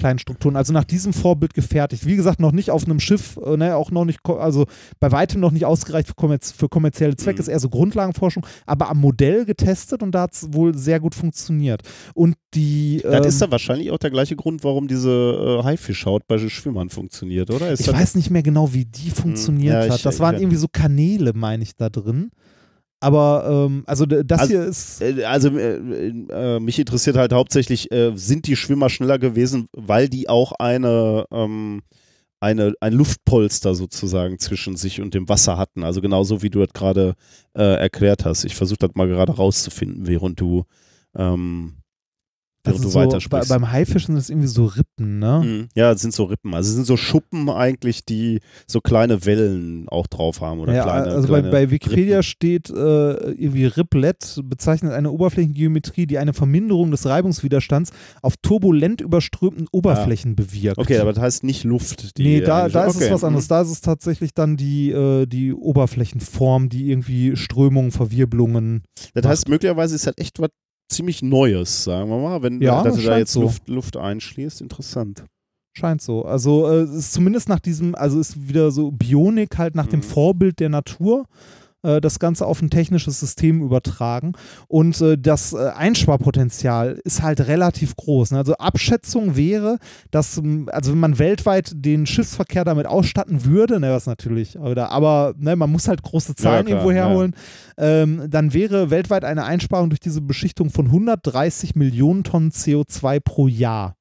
kleinen 0.00 0.18
Strukturen. 0.18 0.56
Also 0.56 0.72
nach 0.72 0.84
diesem 0.84 1.12
Vorbild 1.12 1.54
gefertigt. 1.54 2.04
Wie 2.06 2.16
gesagt, 2.16 2.40
noch 2.40 2.52
nicht 2.52 2.70
auf 2.70 2.84
einem 2.84 3.00
Schiff, 3.00 3.38
äh, 3.44 3.56
ne, 3.56 3.76
auch 3.76 3.90
noch 3.90 4.04
nicht, 4.04 4.20
also 4.26 4.66
bei 5.00 5.12
weitem 5.12 5.40
noch 5.40 5.52
nicht 5.52 5.64
ausgereicht 5.64 6.08
für, 6.08 6.14
kommerz 6.14 6.52
für 6.52 6.68
kommerzielle 6.68 7.16
Zwecke, 7.16 7.36
Mhm. 7.36 7.40
ist 7.42 7.48
eher 7.48 7.60
so 7.60 7.68
Grundlagenforschung, 7.68 8.44
aber 8.66 8.90
am 8.90 8.98
Modell 9.00 9.44
getestet 9.44 10.02
und 10.02 10.12
da 10.12 10.22
hat 10.22 10.34
es 10.34 10.52
wohl 10.52 10.76
sehr 10.76 11.00
gut 11.00 11.14
funktioniert. 11.14 11.82
Und 12.14 12.34
die. 12.54 13.00
Das 13.02 13.22
ähm, 13.22 13.28
ist 13.28 13.40
dann 13.42 13.50
wahrscheinlich 13.50 13.90
auch 13.90 13.98
der 13.98 14.10
gleiche 14.10 14.36
Grund, 14.36 14.64
warum 14.64 14.88
diese 14.88 15.60
äh, 15.60 15.64
Haifischhaut 15.64 16.26
bei 16.26 16.38
Schwimmern 16.38 16.90
funktioniert, 16.90 17.50
oder? 17.50 17.70
Ist 17.70 17.80
Ich 17.80 17.86
das, 17.86 17.94
weiß 17.94 18.14
nicht 18.16 18.30
mehr 18.30 18.42
genau, 18.42 18.72
wie 18.74 18.84
die 18.84 19.10
funktioniert 19.10 19.74
Ja, 19.74 19.86
ich- 19.86 19.92
hat. 19.92 20.04
Das 20.04 20.20
waren 20.20 20.36
irgendwie 20.36 20.56
so 20.56 20.66
Kanäle, 20.70 21.32
meine 21.34 21.62
ich, 21.62 21.76
da 21.76 21.88
drin. 21.88 22.30
Aber 23.04 23.66
ähm, 23.68 23.82
also 23.86 24.06
das 24.06 24.40
Also, 24.40 24.50
hier 24.50 24.64
ist. 24.64 25.02
Äh, 25.02 25.24
Also 25.24 25.50
äh, 25.50 25.76
äh, 25.76 26.58
mich 26.60 26.78
interessiert 26.78 27.16
halt 27.16 27.32
hauptsächlich, 27.34 27.92
äh, 27.92 28.12
sind 28.16 28.46
die 28.46 28.56
Schwimmer 28.56 28.88
schneller 28.88 29.18
gewesen, 29.18 29.68
weil 29.72 30.08
die 30.08 30.28
auch 30.28 30.52
eine, 30.58 31.26
ähm, 31.30 31.82
eine, 32.40 32.74
ein 32.80 32.92
Luftpolster 32.94 33.74
sozusagen 33.74 34.38
zwischen 34.38 34.76
sich 34.76 35.00
und 35.00 35.12
dem 35.14 35.28
Wasser 35.28 35.58
hatten. 35.58 35.82
Also 35.84 36.00
genauso 36.00 36.42
wie 36.42 36.50
du 36.50 36.60
das 36.60 36.72
gerade 36.72 37.14
äh, 37.54 37.62
erklärt 37.62 38.24
hast. 38.24 38.44
Ich 38.44 38.54
versuche 38.54 38.78
das 38.78 38.90
mal 38.94 39.06
gerade 39.06 39.32
rauszufinden, 39.32 40.06
während 40.06 40.40
du, 40.40 40.64
ähm, 41.14 41.76
während 42.64 42.80
Also 42.80 42.82
du 42.84 42.88
so, 42.90 42.98
bei, 42.98 43.04
weitersprichst. 43.06 43.48
beim 43.50 43.70
Haifischen 43.70 44.16
es 44.16 44.30
irgendwie 44.30 44.48
so 44.48 44.64
Rippen, 44.94 45.18
ne? 45.18 45.42
Mhm. 45.44 45.68
Ja, 45.74 45.92
es 45.92 46.00
sind 46.00 46.12
so 46.12 46.24
Rippen. 46.24 46.54
Also 46.54 46.68
es 46.68 46.74
sind 46.74 46.86
so 46.86 46.96
Schuppen 46.96 47.48
eigentlich, 47.50 48.04
die 48.04 48.40
so 48.66 48.80
kleine 48.80 49.24
Wellen 49.24 49.88
auch 49.88 50.06
drauf 50.06 50.40
haben. 50.40 50.60
Oder 50.60 50.74
ja, 50.74 50.84
kleine, 50.84 51.06
also 51.06 51.28
bei, 51.28 51.40
kleine 51.40 51.50
bei 51.50 51.70
Wikipedia 51.70 52.16
Rippen. 52.16 52.22
steht 52.22 52.70
äh, 52.70 52.72
irgendwie 52.72 53.66
Riplet 53.66 54.40
bezeichnet 54.44 54.92
eine 54.92 55.10
Oberflächengeometrie, 55.10 56.06
die 56.06 56.18
eine 56.18 56.32
Verminderung 56.32 56.90
des 56.90 57.06
Reibungswiderstands 57.06 57.90
auf 58.22 58.36
turbulent 58.36 59.00
überströmten 59.00 59.66
Oberflächen 59.72 60.36
bewirkt. 60.36 60.78
Okay, 60.78 60.98
aber 60.98 61.12
das 61.12 61.22
heißt 61.22 61.44
nicht 61.44 61.64
Luft. 61.64 62.16
Die 62.18 62.22
nee, 62.22 62.40
da, 62.40 62.68
da 62.68 62.86
ist 62.86 62.96
okay. 62.96 63.06
es 63.06 63.10
was 63.10 63.24
anderes. 63.24 63.48
Da 63.48 63.62
ist 63.62 63.70
es 63.70 63.80
tatsächlich 63.80 64.34
dann 64.34 64.56
die, 64.56 64.90
äh, 64.90 65.26
die 65.26 65.52
Oberflächenform, 65.52 66.68
die 66.68 66.90
irgendwie 66.90 67.36
Strömungen, 67.36 67.90
Verwirbelungen. 67.90 68.82
Das 69.14 69.26
heißt, 69.26 69.48
möglicherweise 69.48 69.94
ist 69.94 70.06
das 70.06 70.14
echt 70.18 70.40
was 70.40 70.50
ziemlich 70.88 71.22
Neues, 71.22 71.84
sagen 71.84 72.08
wir 72.10 72.18
mal, 72.18 72.42
wenn 72.42 72.60
Ja, 72.60 72.82
dass 72.82 72.96
du 72.96 73.02
da 73.02 73.18
jetzt 73.18 73.32
so. 73.32 73.42
Luft, 73.42 73.68
Luft 73.68 73.96
einschließt. 73.96 74.60
Interessant. 74.60 75.24
Scheint 75.76 76.02
so. 76.02 76.24
Also 76.24 76.68
äh, 76.70 76.82
es 76.82 76.90
ist 76.92 77.12
zumindest 77.12 77.48
nach 77.48 77.58
diesem, 77.60 77.94
also 77.96 78.20
ist 78.20 78.48
wieder 78.48 78.70
so 78.70 78.92
Bionik 78.92 79.58
halt 79.58 79.74
nach 79.74 79.86
dem 79.88 80.00
Mhm. 80.00 80.04
Vorbild 80.04 80.60
der 80.60 80.68
Natur. 80.68 81.24
Äh, 81.84 82.00
Das 82.00 82.18
Ganze 82.18 82.46
auf 82.46 82.60
ein 82.62 82.70
technisches 82.70 83.20
System 83.20 83.62
übertragen. 83.62 84.32
Und 84.68 85.00
äh, 85.00 85.16
das 85.16 85.52
äh, 85.52 85.68
Einsparpotenzial 85.74 87.00
ist 87.04 87.22
halt 87.22 87.40
relativ 87.46 87.96
groß. 87.96 88.32
Ne? 88.32 88.38
Also 88.38 88.54
Abschätzung 88.54 89.36
wäre, 89.36 89.78
dass, 90.10 90.38
ähm, 90.38 90.68
also 90.72 90.92
wenn 90.92 91.00
man 91.00 91.18
weltweit 91.18 91.72
den 91.74 92.06
Schiffsverkehr 92.06 92.64
damit 92.64 92.86
ausstatten 92.86 93.44
würde, 93.44 93.80
ne, 93.80 93.90
was 93.92 94.06
natürlich, 94.06 94.58
oder, 94.58 94.90
aber 94.90 95.34
ne, 95.38 95.56
man 95.56 95.70
muss 95.70 95.88
halt 95.88 96.02
große 96.02 96.34
Zahlen 96.34 96.66
klar, 96.66 96.78
irgendwo 96.78 96.90
ja. 96.90 97.06
herholen, 97.08 97.34
ähm, 97.76 98.26
dann 98.28 98.52
wäre 98.54 98.90
weltweit 98.90 99.24
eine 99.24 99.44
Einsparung 99.44 99.90
durch 99.90 100.00
diese 100.00 100.20
Beschichtung 100.20 100.70
von 100.70 100.86
130 100.86 101.74
Millionen 101.74 102.24
Tonnen 102.24 102.50
CO2 102.50 103.20
pro 103.20 103.48
Jahr. 103.48 103.96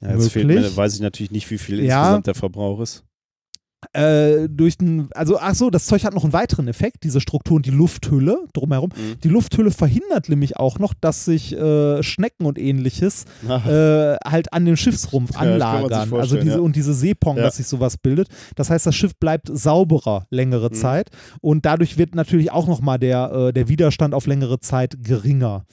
Ja, 0.00 0.12
jetzt 0.12 0.32
fehlt 0.32 0.46
Möglich. 0.46 0.70
mir, 0.70 0.76
weiß 0.76 0.94
ich 0.94 1.00
natürlich 1.00 1.30
nicht, 1.32 1.50
wie 1.50 1.58
viel 1.58 1.82
Ja. 1.82 2.00
insgesamt 2.00 2.26
der 2.28 2.34
Verbrauch 2.34 2.80
ist. 2.80 3.04
Äh, 3.92 4.48
durch 4.48 4.76
den, 4.76 5.08
also 5.14 5.38
ach 5.38 5.54
so, 5.54 5.70
das 5.70 5.86
Zeug 5.86 6.02
hat 6.04 6.12
noch 6.12 6.24
einen 6.24 6.32
weiteren 6.32 6.66
Effekt, 6.66 7.04
diese 7.04 7.20
Struktur 7.20 7.56
und 7.56 7.64
die 7.66 7.70
Lufthülle 7.70 8.46
drumherum. 8.52 8.90
Mhm. 8.94 9.20
Die 9.20 9.28
Lufthülle 9.28 9.70
verhindert 9.70 10.28
nämlich 10.28 10.56
auch 10.56 10.80
noch, 10.80 10.94
dass 10.94 11.24
sich 11.24 11.56
äh, 11.56 12.02
Schnecken 12.02 12.44
und 12.46 12.58
ähnliches 12.58 13.24
äh, 13.48 14.16
halt 14.24 14.52
an 14.52 14.64
dem 14.64 14.76
Schiffsrumpf 14.76 15.34
Ja, 15.34 15.40
anlagern. 15.40 16.12
Also 16.14 16.36
diese 16.36 16.56
ja. 16.56 16.58
und 16.58 16.74
diese 16.74 16.92
Seepong, 16.92 17.36
Ja. 17.36 17.44
dass 17.44 17.56
sich 17.58 17.68
sowas 17.68 17.96
bildet. 17.96 18.28
Das 18.56 18.68
heißt, 18.68 18.84
das 18.84 18.96
Schiff 18.96 19.14
bleibt 19.14 19.48
sauberer 19.52 20.26
längere 20.30 20.70
Mhm. 20.70 20.74
Zeit 20.74 21.10
und 21.40 21.64
dadurch 21.64 21.98
wird 21.98 22.16
natürlich 22.16 22.50
auch 22.50 22.66
nochmal 22.66 22.98
der, 22.98 23.30
äh, 23.32 23.52
der 23.52 23.68
Widerstand 23.68 24.12
auf 24.12 24.26
längere 24.26 24.58
Zeit 24.58 24.96
geringer. 25.04 25.64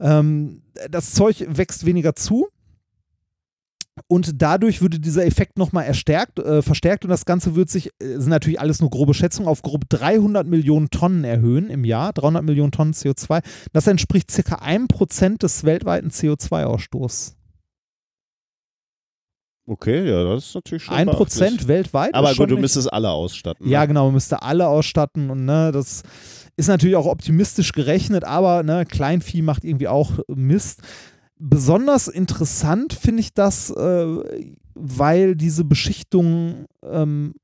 Ähm, 0.00 0.62
das 0.90 1.12
Zeug 1.12 1.46
wächst 1.48 1.86
weniger 1.86 2.14
zu. 2.14 2.48
Und 4.08 4.42
dadurch 4.42 4.82
würde 4.82 5.00
dieser 5.00 5.24
Effekt 5.24 5.58
nochmal 5.58 5.84
erstärkt, 5.84 6.38
äh, 6.38 6.60
verstärkt 6.60 7.04
und 7.04 7.10
das 7.10 7.24
Ganze 7.24 7.54
wird 7.56 7.70
sich, 7.70 7.88
äh, 7.98 8.18
sind 8.18 8.28
natürlich 8.28 8.60
alles 8.60 8.80
nur 8.80 8.90
grobe 8.90 9.14
Schätzungen, 9.14 9.48
auf 9.48 9.62
grob 9.62 9.88
300 9.88 10.46
Millionen 10.46 10.90
Tonnen 10.90 11.24
erhöhen 11.24 11.70
im 11.70 11.84
Jahr, 11.84 12.12
300 12.12 12.44
Millionen 12.44 12.72
Tonnen 12.72 12.92
CO2. 12.92 13.42
Das 13.72 13.86
entspricht 13.86 14.30
circa 14.30 14.56
1% 14.56 15.38
des 15.38 15.64
weltweiten 15.64 16.10
CO2-Ausstoßes. 16.10 17.36
Okay, 19.68 20.08
ja, 20.08 20.22
das 20.24 20.46
ist 20.46 20.54
natürlich 20.54 20.84
schon 20.84 20.94
1% 20.94 21.06
beachtlich. 21.06 21.68
weltweit. 21.68 22.14
Aber 22.14 22.32
gut, 22.34 22.50
du 22.50 22.56
müsstest 22.56 22.92
alle 22.92 23.10
ausstatten. 23.10 23.68
Ja, 23.68 23.80
ne? 23.80 23.88
genau, 23.88 24.04
man 24.04 24.14
müsste 24.14 24.42
alle 24.42 24.68
ausstatten 24.68 25.30
und 25.30 25.44
ne, 25.44 25.72
das 25.72 26.02
ist 26.56 26.68
natürlich 26.68 26.96
auch 26.96 27.06
optimistisch 27.06 27.72
gerechnet, 27.72 28.24
aber 28.24 28.62
ne, 28.62 28.86
Kleinvieh 28.86 29.42
macht 29.42 29.64
irgendwie 29.64 29.88
auch 29.88 30.12
Mist. 30.28 30.82
Besonders 31.38 32.08
interessant 32.08 32.94
finde 32.94 33.20
ich 33.20 33.34
das, 33.34 33.70
äh, 33.70 34.06
weil 34.74 35.36
diese 35.36 35.64
Beschichtung 35.64 36.66
ähm, 36.82 37.34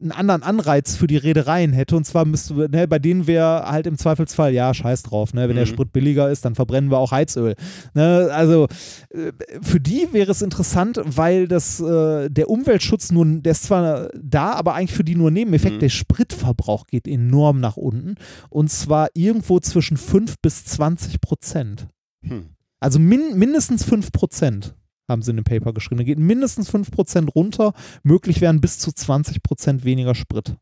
einen 0.00 0.12
anderen 0.12 0.42
Anreiz 0.42 0.96
für 0.96 1.06
die 1.06 1.16
Reedereien 1.16 1.72
hätte. 1.72 1.96
Und 1.96 2.04
zwar 2.04 2.24
müsste, 2.24 2.54
ne, 2.68 2.86
bei 2.88 2.98
denen 2.98 3.26
wäre 3.26 3.64
halt 3.66 3.86
im 3.86 3.96
Zweifelsfall, 3.96 4.52
ja, 4.52 4.74
scheiß 4.74 5.02
drauf, 5.02 5.32
ne, 5.32 5.48
wenn 5.48 5.56
der 5.56 5.64
Mhm. 5.66 5.70
Sprit 5.70 5.92
billiger 5.92 6.30
ist, 6.30 6.44
dann 6.44 6.54
verbrennen 6.54 6.90
wir 6.90 6.98
auch 6.98 7.12
Heizöl. 7.12 7.54
Ne, 7.94 8.28
also 8.32 8.66
äh, 9.10 9.32
für 9.62 9.80
die 9.80 10.08
wäre 10.12 10.32
es 10.32 10.42
interessant, 10.42 11.00
weil 11.04 11.48
das, 11.48 11.80
äh, 11.80 12.28
der 12.28 12.50
Umweltschutz 12.50 13.12
nur, 13.12 13.24
der 13.26 13.52
ist 13.52 13.64
zwar 13.64 14.08
da, 14.14 14.52
aber 14.52 14.74
eigentlich 14.74 14.92
für 14.96 15.04
die 15.04 15.14
nur 15.16 15.30
Nebeneffekt. 15.30 15.76
Mhm. 15.76 15.80
Der 15.80 15.88
Spritverbrauch 15.90 16.86
geht 16.86 17.06
enorm 17.06 17.60
nach 17.60 17.76
unten. 17.76 18.16
Und 18.50 18.70
zwar 18.70 19.08
irgendwo 19.14 19.60
zwischen 19.60 19.96
5 19.96 20.36
bis 20.42 20.64
20 20.64 21.20
Prozent. 21.20 21.86
Hm. 22.22 22.53
Also 22.84 22.98
min 22.98 23.38
mindestens 23.38 23.82
5 23.82 24.12
Prozent 24.12 24.74
haben 25.08 25.22
sie 25.22 25.30
in 25.30 25.36
dem 25.36 25.44
Paper 25.44 25.72
geschrieben. 25.72 25.98
Da 25.98 26.04
geht 26.04 26.18
mindestens 26.18 26.68
5 26.68 26.90
Prozent 26.90 27.34
runter. 27.34 27.72
Möglich 28.02 28.42
wären 28.42 28.60
bis 28.60 28.78
zu 28.78 28.92
20 28.92 29.42
Prozent 29.42 29.84
weniger 29.86 30.14
Sprit. 30.14 30.54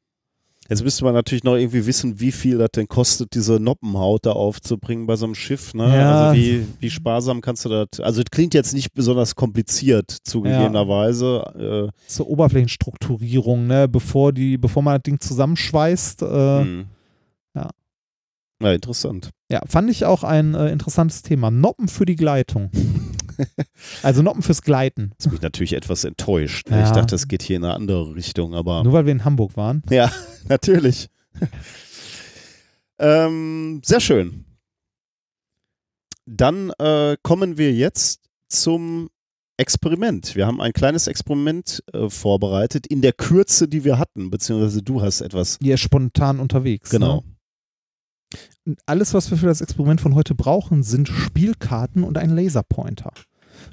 Jetzt 0.69 0.85
müsste 0.85 1.05
man 1.05 1.15
natürlich 1.15 1.43
noch 1.43 1.57
irgendwie 1.57 1.85
wissen, 1.85 2.21
wie 2.21 2.31
viel 2.31 2.59
das 2.59 2.71
denn 2.77 2.87
kostet, 2.87 3.35
diese 3.35 3.59
Noppenhaut 3.59 4.25
da 4.25 4.33
aufzubringen 4.33 5.07
bei 5.07 5.17
so 5.17 5.25
einem 5.27 5.35
Schiff. 5.35 5.75
Ne? 5.75 5.89
Ja. 5.89 6.29
Also 6.29 6.41
wie, 6.41 6.65
wie 6.79 6.91
sparsam 6.91 7.41
kannst 7.41 7.65
du 7.65 7.69
das? 7.69 7.99
Also 7.99 8.21
es 8.21 8.31
klingt 8.31 8.55
jetzt 8.55 8.73
nicht 8.73 8.95
besonders 8.95 9.35
kompliziert, 9.35 10.17
zugegebenerweise. 10.23 11.91
Zur 12.07 12.29
Oberflächenstrukturierung, 12.29 13.67
ne? 13.67 13.89
bevor, 13.89 14.33
die, 14.33 14.59
bevor 14.59 14.85
man 14.85 14.95
das 14.95 15.03
Ding 15.03 15.19
zusammenschweißt. 15.19 16.23
Äh, 16.23 16.27
Äh, 16.27 16.61
hm. 16.61 16.87
Ja. 18.63 18.71
Ja, 18.71 18.75
interessant. 18.75 19.31
Ja, 19.51 19.61
fand 19.67 19.91
ich 19.91 20.05
auch 20.05 20.25
ein 20.25 20.55
äh, 20.55 20.71
interessantes 20.71 21.23
Thema. 21.23 21.51
Noppen 21.51 21.89
für 21.89 22.07
die 22.07 22.17
Gleitung. 22.17 22.71
also 24.03 24.23
Noppen 24.23 24.43
fürs 24.43 24.63
Gleiten. 24.63 25.11
Jetzt 25.13 25.25
bin 25.27 25.35
ich 25.35 25.43
natürlich 25.43 25.73
etwas 25.75 26.05
enttäuscht. 26.05 26.71
Ne? 26.71 26.79
Ja. 26.79 26.85
Ich 26.87 26.91
dachte, 26.93 27.15
es 27.15 27.29
geht 27.29 27.43
hier 27.43 27.57
in 27.57 27.65
eine 27.65 27.75
andere 27.75 28.15
Richtung, 28.15 28.55
aber 28.55 28.83
Nur 28.85 28.93
weil 28.93 29.05
wir 29.07 29.13
in 29.13 29.25
Hamburg 29.25 29.57
waren. 29.57 29.83
ja, 29.91 30.11
natürlich. 30.49 31.09
ähm, 32.99 33.81
sehr 33.85 34.01
schön. 34.01 34.45
Dann 36.27 36.71
äh, 36.79 37.17
kommen 37.23 37.59
wir 37.59 37.73
jetzt 37.73 38.21
zum 38.49 39.11
Experiment. 39.57 40.35
Wir 40.35 40.47
haben 40.47 40.61
ein 40.61 40.73
kleines 40.73 41.07
Experiment 41.07 41.83
äh, 41.93 42.09
vorbereitet 42.09 42.87
in 42.87 43.03
der 43.03 43.13
Kürze, 43.13 43.69
die 43.69 43.85
wir 43.85 43.99
hatten, 43.99 44.31
beziehungsweise 44.31 44.83
du 44.83 45.03
hast 45.03 45.21
etwas. 45.21 45.59
Ihr 45.61 45.75
ist 45.75 45.81
spontan 45.81 46.41
unterwegs. 46.41 46.91
Genau. 46.91 47.17
Ne? 47.17 47.32
Alles, 48.87 49.15
was 49.15 49.31
wir 49.31 49.39
für 49.39 49.47
das 49.47 49.61
Experiment 49.61 50.01
von 50.01 50.15
heute 50.15 50.35
brauchen, 50.35 50.83
sind 50.83 51.09
Spielkarten 51.09 52.05
und 52.05 52.17
ein 52.19 52.31
Laserpointer. 52.31 53.13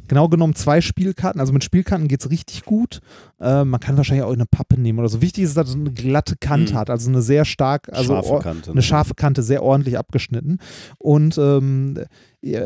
genau 0.07 0.27
genommen 0.27 0.55
zwei 0.55 0.81
Spielkarten. 0.81 1.39
Also 1.39 1.53
mit 1.53 1.63
Spielkarten 1.63 2.07
geht 2.07 2.19
es 2.21 2.29
richtig 2.29 2.63
gut. 2.63 2.99
Äh, 3.39 3.63
man 3.63 3.79
kann 3.79 3.97
wahrscheinlich 3.97 4.23
auch 4.25 4.33
eine 4.33 4.45
Pappe 4.45 4.79
nehmen 4.79 4.99
oder 4.99 5.09
so. 5.09 5.21
Wichtig 5.21 5.45
ist, 5.45 5.55
dass 5.57 5.69
es 5.69 5.75
eine 5.75 5.91
glatte 5.91 6.35
Kante 6.39 6.73
Mhm. 6.73 6.77
hat, 6.77 6.89
also 6.89 7.09
eine 7.09 7.21
sehr 7.21 7.45
stark, 7.45 7.89
also 7.91 8.13
Scharfe 8.13 8.39
Kante, 8.39 8.69
eine 8.71 8.75
ne? 8.75 8.81
scharfe 8.81 9.13
Kante, 9.15 9.41
sehr 9.41 9.63
ordentlich 9.63 9.97
abgeschnitten. 9.97 10.59
Und 10.97 11.37
ähm, 11.37 12.03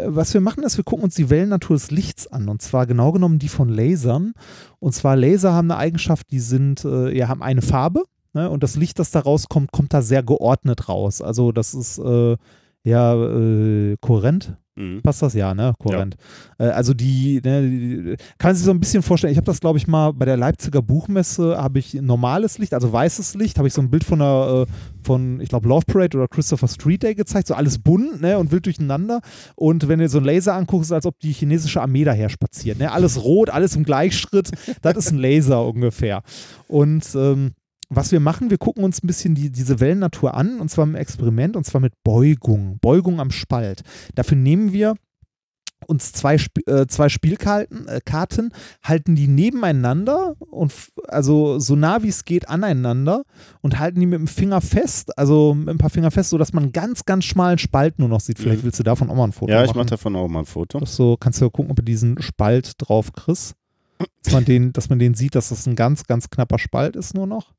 was 0.08 0.34
wir 0.34 0.42
machen, 0.42 0.64
ist, 0.64 0.78
wir 0.78 0.84
gucken 0.84 1.04
uns 1.06 1.16
die 1.16 1.30
Wellennatur 1.30 1.76
des 1.76 1.92
Lichts 1.92 2.28
an. 2.28 2.50
Und 2.50 2.62
zwar 2.62 2.88
genau 2.88 3.12
genommen 3.12 3.40
die 3.40 3.50
von 3.50 3.70
Lasern. 3.70 4.34
Und 4.80 4.94
zwar 4.94 5.16
Laser 5.16 5.54
haben 5.54 5.72
eine 5.72 5.80
Eigenschaft, 5.80 6.30
die 6.32 6.40
sind, 6.40 6.84
äh, 6.84 7.16
ja, 7.16 7.28
haben 7.28 7.44
eine 7.44 7.62
Farbe. 7.62 8.04
Ne? 8.34 8.50
Und 8.50 8.64
das 8.64 8.76
Licht, 8.76 9.00
das 9.00 9.12
da 9.12 9.20
rauskommt, 9.20 9.72
kommt 9.72 9.94
da 9.94 10.02
sehr 10.02 10.24
geordnet 10.24 10.90
raus. 10.90 11.22
Also 11.22 11.52
das 11.52 11.74
ist 11.74 12.00
äh, 12.00 12.36
ja 12.84 13.16
äh, 13.16 13.96
kohärent. 14.02 14.58
Mhm. 14.76 15.04
Passt 15.04 15.22
das? 15.22 15.36
Ja, 15.36 15.54
ne? 15.54 15.74
Kohärent. 15.78 16.16
Äh, 16.58 16.66
also 16.66 16.96
die, 16.96 17.40
ne, 17.44 17.62
die, 17.62 18.16
kann 18.40 18.50
man 18.50 18.56
sich 18.56 18.66
so 18.66 18.72
ein 18.72 18.80
bisschen 18.80 19.04
vorstellen, 19.04 19.32
ich 19.32 19.38
habe 19.38 19.46
das, 19.46 19.60
glaube 19.60 19.78
ich, 19.78 19.88
mal 19.88 20.14
bei 20.14 20.26
der 20.26 20.36
Leipziger 20.36 20.82
Buchmesse, 20.82 21.58
habe 21.58 21.78
ich 21.78 21.94
normales 21.94 22.58
Licht, 22.58 22.74
also 22.74 22.92
weißes 22.92 23.36
Licht, 23.36 23.60
habe 23.60 23.68
ich 23.68 23.74
so 23.74 23.82
ein 23.82 23.92
Bild 23.92 24.04
von 24.04 24.20
einer, 24.20 24.66
äh, 24.68 24.72
von, 25.04 25.40
ich 25.42 25.50
glaube, 25.50 25.68
Love 25.70 25.86
Parade 25.86 26.18
oder 26.18 26.28
Christopher 26.28 26.68
Street 26.68 27.04
Day 27.04 27.14
gezeigt, 27.14 27.48
so 27.48 27.54
alles 27.54 27.78
bunt, 27.78 28.22
ne, 28.22 28.40
und 28.40 28.52
wild 28.52 28.66
durcheinander. 28.66 29.22
Und 29.56 29.88
wenn 29.88 30.00
du 30.00 30.10
so 30.10 30.18
einen 30.18 30.26
Laser 30.26 30.56
anguckst, 30.56 30.86
ist 30.86 30.92
es, 30.92 30.96
als 30.96 31.06
ob 31.06 31.20
die 31.20 31.34
chinesische 31.34 31.82
Armee 31.82 32.04
daher 32.04 32.30
spaziert, 32.30 32.80
ne? 32.80 32.92
Alles 32.92 33.24
rot, 33.24 33.52
alles 33.52 33.76
im 33.76 33.84
Gleichschritt, 33.84 34.50
das 34.82 34.98
ist 34.98 35.12
ein 35.12 35.20
Laser 35.20 35.66
ungefähr. 35.68 36.24
Und, 36.68 37.08
ähm, 37.16 37.52
was 37.96 38.12
wir 38.12 38.20
machen, 38.20 38.50
wir 38.50 38.58
gucken 38.58 38.84
uns 38.84 39.04
ein 39.04 39.08
bisschen 39.08 39.36
die, 39.36 39.52
diese 39.52 39.80
Wellennatur 39.80 40.34
an, 40.34 40.60
und 40.60 40.70
zwar 40.70 40.86
im 40.86 40.96
Experiment, 40.96 41.56
und 41.56 41.66
zwar 41.66 41.82
mit 41.82 41.94
Beugung. 42.04 42.78
Beugung 42.82 43.20
am 43.20 43.32
Spalt. 43.32 43.82
Dafür 44.16 44.38
nehmen 44.38 44.74
wir 44.74 44.96
uns 45.86 46.14
zwei, 46.14 46.36
Sp 46.40 46.64
äh, 46.66 46.88
zwei 46.88 47.10
Spielkarten, 47.10 47.90
äh, 47.90 48.00
Karten, 48.06 48.52
halten 48.82 49.16
die 49.16 49.28
nebeneinander 49.28 50.36
und 50.40 50.72
also 51.10 51.60
so 51.60 51.76
nah 51.76 52.04
wie 52.04 52.08
es 52.08 52.24
geht 52.24 52.48
aneinander 52.48 53.24
und 53.62 53.80
halten 53.80 54.00
die 54.00 54.06
mit 54.06 54.18
dem 54.18 54.28
Finger 54.28 54.62
fest, 54.62 55.18
also 55.18 55.54
mit 55.54 55.68
ein 55.68 55.78
paar 55.78 55.90
Finger 55.90 56.10
fest, 56.10 56.30
sodass 56.30 56.54
man 56.54 56.64
einen 56.64 56.72
ganz, 56.72 57.04
ganz 57.04 57.26
schmalen 57.26 57.58
Spalt 57.58 58.00
nur 58.00 58.08
noch 58.08 58.22
sieht. 58.22 58.40
Vielleicht 58.40 58.62
Mhm. 58.62 58.66
willst 58.68 58.80
du 58.80 58.84
davon 58.84 59.10
auch 59.10 59.16
mal 59.16 59.26
ein 59.26 59.34
Foto 59.34 59.52
Ja, 59.52 59.60
machen. 59.60 59.70
ich 59.72 59.76
mache 59.76 59.88
davon 59.88 60.16
auch 60.16 60.30
mal 60.30 60.40
ein 60.40 60.46
Foto. 60.46 60.80
Das 60.80 60.96
so, 60.96 61.18
kannst 61.18 61.42
du 61.42 61.46
ja 61.46 61.52
gucken, 61.52 61.72
ob 61.72 61.76
du 61.76 61.84
diesen 61.84 62.22
Spalt 62.22 62.74
drauf 62.78 63.12
kriegst. 63.12 63.56
Dass 64.24 64.34
man, 64.34 64.46
den, 64.46 64.72
dass 64.74 64.90
man 64.90 65.00
den 65.00 65.14
sieht, 65.16 65.36
dass 65.36 65.50
das 65.50 65.66
ein 65.68 65.76
ganz, 65.76 66.06
ganz 66.06 66.30
knapper 66.30 66.60
Spalt 66.60 66.96
ist 66.96 67.14
nur 67.14 67.28
noch. 67.28 67.54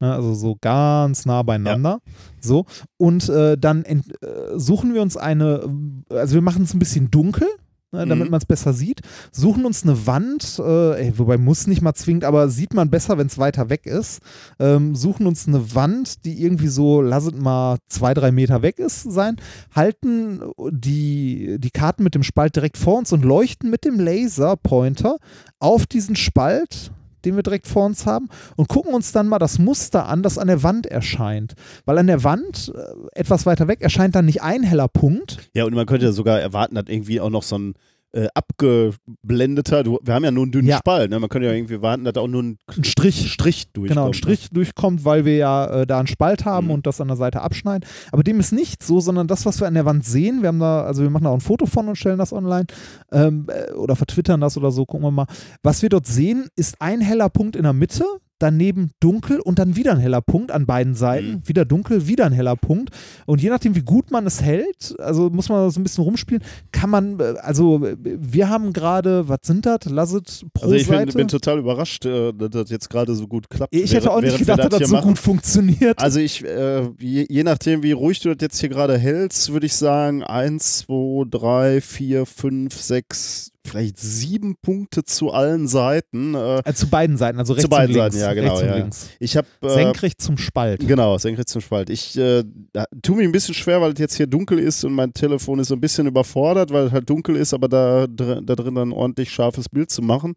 Ne, 0.00 0.14
also 0.14 0.34
so 0.34 0.56
ganz 0.60 1.26
nah 1.26 1.42
beieinander. 1.42 2.00
So. 2.40 2.64
Und 2.96 3.28
äh, 3.28 3.58
dann 3.58 3.84
ent, 3.84 4.06
äh, 4.22 4.58
suchen 4.58 4.94
wir 4.94 5.02
uns 5.02 5.16
eine, 5.18 5.68
also 6.08 6.34
wir 6.34 6.42
machen 6.42 6.64
es 6.64 6.72
ein 6.74 6.78
bisschen 6.78 7.10
dunkel. 7.10 7.46
Ne, 7.92 8.06
damit 8.06 8.26
Mhm. 8.26 8.30
man 8.30 8.38
es 8.38 8.46
besser 8.46 8.72
sieht. 8.72 9.00
Suchen 9.32 9.64
uns 9.64 9.82
eine 9.82 10.06
Wand, 10.06 10.60
äh, 10.64 11.06
ey, 11.06 11.18
wobei 11.18 11.38
muss 11.38 11.66
nicht 11.66 11.82
mal 11.82 11.92
zwingend, 11.92 12.22
aber 12.22 12.48
sieht 12.48 12.72
man 12.72 12.88
besser, 12.88 13.18
wenn 13.18 13.26
es 13.26 13.36
weiter 13.36 13.68
weg 13.68 13.84
ist. 13.84 14.20
Ähm, 14.60 14.94
suchen 14.94 15.26
uns 15.26 15.48
eine 15.48 15.74
Wand, 15.74 16.24
die 16.24 16.40
irgendwie 16.40 16.68
so, 16.68 17.02
lasset 17.02 17.36
mal 17.36 17.78
zwei, 17.88 18.14
drei 18.14 18.30
Meter 18.30 18.62
weg 18.62 18.78
ist, 18.78 19.02
sein, 19.10 19.38
halten 19.74 20.40
die, 20.70 21.56
die 21.58 21.70
Karten 21.72 22.04
mit 22.04 22.14
dem 22.14 22.22
Spalt 22.22 22.54
direkt 22.54 22.78
vor 22.78 22.96
uns 22.96 23.12
und 23.12 23.24
leuchten 23.24 23.70
mit 23.70 23.84
dem 23.84 23.98
Laserpointer 23.98 25.16
auf 25.58 25.84
diesen 25.86 26.14
Spalt, 26.14 26.92
den 27.24 27.36
wir 27.36 27.42
direkt 27.42 27.66
vor 27.66 27.86
uns 27.86 28.06
haben, 28.06 28.28
und 28.56 28.68
gucken 28.68 28.94
uns 28.94 29.12
dann 29.12 29.28
mal 29.28 29.38
das 29.38 29.58
Muster 29.58 30.06
an, 30.06 30.22
das 30.22 30.38
an 30.38 30.48
der 30.48 30.62
Wand 30.62 30.86
erscheint. 30.86 31.54
Weil 31.84 31.98
an 31.98 32.06
der 32.06 32.24
Wand, 32.24 32.72
äh, 32.74 33.18
etwas 33.18 33.46
weiter 33.46 33.68
weg, 33.68 33.80
erscheint 33.80 34.14
dann 34.14 34.26
nicht 34.26 34.42
ein 34.42 34.62
heller 34.62 34.88
Punkt, 34.88 35.38
Ja, 35.54 35.64
und 35.64 35.74
man 35.74 35.86
könnte 35.86 36.12
sogar 36.12 36.40
erwarten, 36.40 36.74
dass 36.74 36.86
irgendwie 36.88 37.20
auch 37.20 37.30
noch 37.30 37.42
so 37.42 37.58
ein 37.58 37.74
äh, 38.12 38.26
abgeblendeter, 38.34 39.82
du, 39.82 39.98
wir 40.02 40.14
haben 40.14 40.24
ja 40.24 40.30
nur 40.30 40.44
einen 40.44 40.52
dünnen 40.52 40.68
Ja. 40.68 40.78
Spalt, 40.78 41.10
ne? 41.10 41.18
man 41.20 41.28
könnte 41.28 41.46
ja 41.48 41.54
irgendwie 41.54 41.74
erwarten, 41.74 42.04
dass 42.04 42.14
da 42.14 42.20
auch 42.20 42.28
nur 42.28 42.42
ein 42.42 42.58
ein 42.76 42.84
Strich 42.84 43.30
Strich 43.32 43.70
durchkommt. 43.72 43.88
Genau, 43.96 44.06
ein 44.08 44.14
Strich 44.14 44.50
durchkommt, 44.50 45.04
weil 45.04 45.24
wir 45.24 45.36
ja 45.36 45.66
äh, 45.82 45.86
da 45.86 45.98
einen 45.98 46.06
Spalt 46.08 46.44
haben 46.44 46.66
Mhm. 46.66 46.72
und 46.72 46.86
das 46.86 47.00
an 47.00 47.08
der 47.08 47.16
Seite 47.16 47.40
abschneiden. 47.42 47.88
Aber 48.12 48.22
dem 48.22 48.40
ist 48.40 48.52
nicht 48.52 48.82
so, 48.82 49.00
sondern 49.00 49.28
das, 49.28 49.46
was 49.46 49.60
wir 49.60 49.66
an 49.68 49.74
der 49.74 49.84
Wand 49.84 50.04
sehen, 50.04 50.42
wir 50.42 50.48
haben 50.48 50.60
da, 50.60 50.82
also 50.82 51.02
wir 51.02 51.10
machen 51.10 51.24
da 51.24 51.30
auch 51.30 51.34
ein 51.34 51.40
Foto 51.40 51.66
von 51.66 51.88
und 51.88 51.96
stellen 51.96 52.18
das 52.18 52.32
online 52.32 52.66
ähm, 53.12 53.46
äh, 53.48 53.72
oder 53.72 53.96
vertwittern 53.96 54.40
das 54.40 54.56
oder 54.56 54.70
so, 54.70 54.86
gucken 54.86 55.06
wir 55.06 55.10
mal. 55.10 55.26
Was 55.62 55.82
wir 55.82 55.88
dort 55.88 56.06
sehen, 56.06 56.48
ist 56.56 56.76
ein 56.80 57.00
heller 57.00 57.28
Punkt 57.28 57.56
in 57.56 57.62
der 57.62 57.72
Mitte, 57.72 58.04
daneben 58.40 58.90
dunkel 59.00 59.38
und 59.40 59.58
dann 59.58 59.76
wieder 59.76 59.92
ein 59.92 59.98
heller 60.00 60.20
Punkt 60.20 60.50
an 60.50 60.66
beiden 60.66 60.94
Seiten, 60.94 61.30
Mhm. 61.30 61.42
wieder 61.48 61.64
dunkel, 61.64 62.06
wieder 62.08 62.26
ein 62.26 62.32
heller 62.32 62.56
Punkt. 62.56 62.90
Und 63.26 63.40
je 63.42 63.50
nachdem, 63.50 63.76
wie 63.76 63.82
gut 63.82 64.10
man 64.10 64.26
es 64.26 64.42
hält, 64.42 64.94
also 64.98 65.30
muss 65.30 65.48
man 65.48 65.70
so 65.70 65.78
ein 65.78 65.82
bisschen 65.84 66.04
rumspielen, 66.04 66.42
kann 66.72 66.90
man, 66.90 67.20
äh, 67.20 67.34
also 67.42 67.84
äh, 67.86 67.96
wir 68.02 68.48
haben 68.48 68.72
gerade, 68.72 69.28
was 69.28 69.40
sind 69.44 69.66
das? 69.66 69.80
Lasset 69.86 70.44
pro 70.54 70.64
Also 70.64 70.74
ich 70.74 70.88
bin, 70.88 71.06
bin 71.08 71.28
total 71.28 71.58
überrascht, 71.58 72.04
äh, 72.06 72.32
dass 72.32 72.50
das 72.50 72.70
jetzt 72.70 72.90
gerade 72.90 73.14
so 73.14 73.26
gut 73.28 73.48
klappt. 73.50 73.74
ich 73.74 73.92
hätte 73.94 74.10
auch 74.10 74.20
nicht 74.20 74.38
gedacht, 74.38 74.58
dass 74.60 74.68
das 74.70 74.78
hier 74.78 74.86
so 74.88 74.96
machen. 74.96 75.08
gut 75.08 75.18
funktioniert. 75.18 75.98
Also 76.00 76.18
ich, 76.20 76.44
äh, 76.44 76.82
je, 76.98 77.26
je 77.28 77.44
nachdem, 77.44 77.82
wie 77.82 77.92
ruhig 77.92 78.20
du 78.20 78.34
das 78.34 78.38
jetzt 78.40 78.58
hier 78.60 78.68
gerade 78.68 78.96
hältst, 78.98 79.52
würde 79.52 79.66
ich 79.66 79.74
sagen, 79.74 80.22
eins, 80.24 80.78
zwei, 80.78 81.24
drei, 81.28 81.80
vier, 81.80 82.26
fünf, 82.26 82.74
sechs, 82.80 83.50
vielleicht 83.66 83.98
sieben 83.98 84.56
Punkte 84.62 85.04
zu 85.04 85.30
allen 85.30 85.68
Seiten. 85.68 86.34
Äh, 86.34 86.58
Äh, 86.64 86.74
zu 86.74 86.88
beiden 86.88 87.16
Seiten, 87.16 87.38
also 87.38 87.52
rechts 87.52 87.68
beiden 87.68 87.94
und 87.96 88.02
links. 88.02 88.16
Seiten, 88.18 88.36
ja, 88.36 88.42
genau, 88.42 88.60
ja. 88.60 88.88
ich 89.18 89.36
habe 89.36 89.46
äh, 89.62 89.68
Senkrecht 89.68 90.20
zum 90.20 90.38
Spalt. 90.38 90.86
Genau, 90.86 91.18
senkrecht 91.18 91.48
zum 91.48 91.60
Spalt. 91.60 91.90
Ich 91.90 92.16
äh, 92.16 92.42
da- 92.72 92.86
tu 93.02 93.14
mir 93.14 93.24
ein 93.24 93.32
bisschen 93.32 93.54
schwer, 93.54 93.80
weil 93.80 93.92
es 93.92 93.98
jetzt 93.98 94.16
hier 94.16 94.26
dunkel 94.26 94.58
ist 94.58 94.84
und 94.84 94.92
mein 94.94 95.12
Telefon 95.12 95.58
ist 95.58 95.68
so 95.68 95.74
ein 95.74 95.80
bisschen 95.80 96.06
überfordert, 96.06 96.72
weil 96.72 96.86
es 96.86 96.92
halt 96.92 97.08
dunkel 97.08 97.36
ist, 97.36 97.52
aber 97.54 97.68
da, 97.68 98.06
da 98.06 98.40
drin 98.40 98.74
dann 98.74 98.88
ein 98.90 98.92
ordentlich 98.92 99.30
scharfes 99.30 99.68
Bild 99.68 99.90
zu 99.90 100.02
machen. 100.02 100.34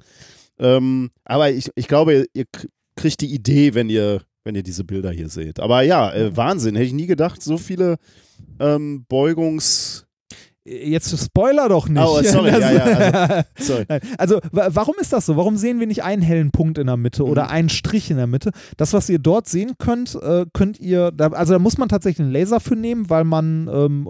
Ähm, 0.60 1.10
aber 1.24 1.50
ich, 1.52 1.70
ich 1.76 1.88
glaube, 1.88 2.26
ihr, 2.34 2.46
kriegt 2.96 3.22
die 3.22 3.34
Idee, 3.34 3.74
wenn 3.74 3.90
ihr, 3.90 4.22
wenn 4.44 4.54
ihr 4.56 4.64
diese 4.64 4.84
Bilder 4.84 5.12
hier 5.12 5.30
seht. 5.30 5.60
Aber 5.60 5.82
ja, 5.82 6.14
äh, 6.14 6.36
Wahnsinn. 6.38 6.76
Hätte 6.76 6.86
ich 6.86 6.94
nie 6.94 7.08
gedacht, 7.08 7.42
so 7.42 7.58
viele 7.58 7.98
ähm, 8.60 9.06
Beugungs... 9.10 10.06
Jetzt 10.66 11.18
Spoiler 11.22 11.68
doch 11.68 11.90
nicht. 11.90 12.02
Oh, 12.02 12.22
sorry, 12.24 12.52
ja, 12.52 12.72
ja, 12.72 13.44
Sorry. 13.60 13.86
Nein. 13.90 14.00
Also, 14.18 14.40
wa- 14.54 14.70
warum 14.72 14.96
ist 15.02 15.12
das 15.12 15.26
so? 15.26 15.36
Warum 15.36 15.58
sehen 15.58 15.82
wir 15.82 15.88
nicht 15.88 16.04
einen 16.04 16.22
hellen 16.22 16.52
Punkt 16.52 16.78
in 16.78 16.88
der 16.88 16.96
Mitte 16.96 17.26
oder 17.26 17.44
Mhm. 17.44 17.50
einen 17.50 17.70
Strich 17.70 18.10
in 18.10 18.16
der 18.16 18.28
Mitte? 18.28 18.52
Das, 18.78 18.94
was 18.94 19.10
ihr 19.10 19.20
dort 19.20 19.50
sehen 19.50 19.74
könnt, 19.78 20.16
äh, 20.16 20.46
könnt 20.54 20.80
ihr, 20.80 21.12
also 21.32 21.52
da 21.54 21.60
muss 21.60 21.78
man 21.78 21.90
tatsächlich 21.90 22.24
einen 22.24 22.32
Laser 22.32 22.62
für 22.62 22.78
nehmen, 22.78 23.10
weil 23.10 23.26
man 23.26 23.68
ähm, 23.74 24.08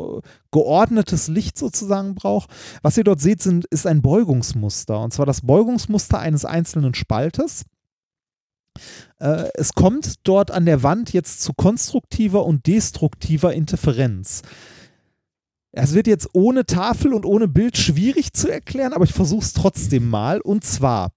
geordnetes 0.51 1.27
Licht 1.27 1.57
sozusagen 1.57 2.13
braucht. 2.13 2.51
Was 2.84 2.97
ihr 2.99 3.03
dort 3.03 3.19
seht, 3.19 3.41
sind, 3.41 3.65
ist 3.65 3.88
ein 3.88 4.03
Beugungsmuster. 4.03 4.99
Und 4.99 5.11
zwar 5.11 5.25
das 5.25 5.41
Beugungsmuster 5.41 6.19
eines 6.19 6.45
einzelnen 6.45 6.93
Spaltes. 6.93 7.63
Äh, 9.19 9.45
es 9.55 9.73
kommt 9.73 10.15
dort 10.23 10.51
an 10.51 10.65
der 10.65 10.84
Wand 10.84 11.13
jetzt 11.13 11.41
zu 11.41 11.53
konstruktiver 11.53 12.45
und 12.45 12.67
destruktiver 12.67 13.53
Interferenz. 13.53 14.41
Es 15.76 15.94
wird 15.95 16.06
jetzt 16.08 16.30
ohne 16.34 16.66
Tafel 16.66 17.14
und 17.14 17.26
ohne 17.26 17.48
Bild 17.48 17.78
schwierig 17.78 18.34
zu 18.34 18.48
erklären, 18.48 18.94
aber 18.94 19.06
ich 19.06 19.14
versuche 19.14 19.44
es 19.44 19.54
trotzdem 19.54 20.08
mal. 20.08 20.40
Und 20.40 20.64
zwar, 20.64 21.12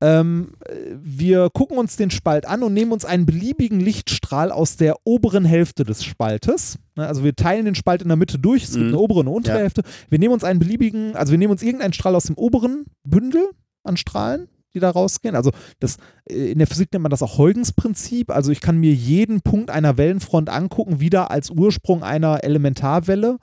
ähm, 0.00 0.54
äh, 0.66 0.96
wir 1.00 1.50
gucken 1.50 1.76
uns 1.76 1.96
den 1.96 2.10
Spalt 2.10 2.46
an 2.46 2.62
und 2.62 2.72
nehmen 2.72 2.90
uns 2.92 3.04
einen 3.04 3.26
beliebigen 3.26 3.80
Lichtstrahl 3.80 4.50
aus 4.50 4.76
der 4.78 4.96
oberen 5.04 5.44
Hälfte 5.44 5.84
des 5.84 6.04
Spaltes. 6.04 6.78
Ne, 6.96 7.06
Also 7.06 7.22
wir 7.22 7.36
teilen 7.36 7.66
den 7.66 7.74
Spalt 7.74 8.00
in 8.00 8.08
der 8.08 8.16
Mitte 8.16 8.38
durch, 8.38 8.64
es 8.64 8.70
gibt 8.72 8.84
Mhm. 8.84 8.88
eine 8.88 8.98
obere 8.98 9.20
und 9.20 9.26
eine 9.28 9.36
untere 9.36 9.56
Ja. 9.56 9.60
Hälfte. 9.62 9.82
Wir 10.08 10.18
nehmen 10.18 10.32
uns 10.34 10.42
einen 10.44 10.58
beliebigen, 10.58 11.14
also 11.14 11.30
wir 11.30 11.38
nehmen 11.38 11.52
uns 11.52 11.62
irgendeinen 11.62 11.92
Strahl 11.92 12.14
aus 12.14 12.24
dem 12.24 12.36
oberen 12.38 12.86
Bündel 13.04 13.50
an 13.84 13.96
Strahlen, 13.98 14.48
die 14.74 14.80
da 14.80 14.90
rausgehen. 14.90 15.34
Also 15.34 15.50
das, 15.80 15.96
äh, 16.28 16.52
in 16.52 16.58
der 16.58 16.66
Physik 16.66 16.92
nennt 16.92 17.02
man 17.02 17.10
das 17.10 17.22
auch 17.22 17.38
Huygens-Prinzip. 17.38 18.30
Also 18.30 18.52
ich 18.52 18.60
kann 18.60 18.78
mir 18.78 18.92
jeden 18.92 19.40
Punkt 19.42 19.70
einer 19.70 19.96
Wellenfront 19.96 20.50
angucken, 20.50 21.00
wieder 21.00 21.30
als 21.30 21.50
Ursprung 21.50 22.02
einer 22.02 22.44
Elementarwelle. 22.44 23.38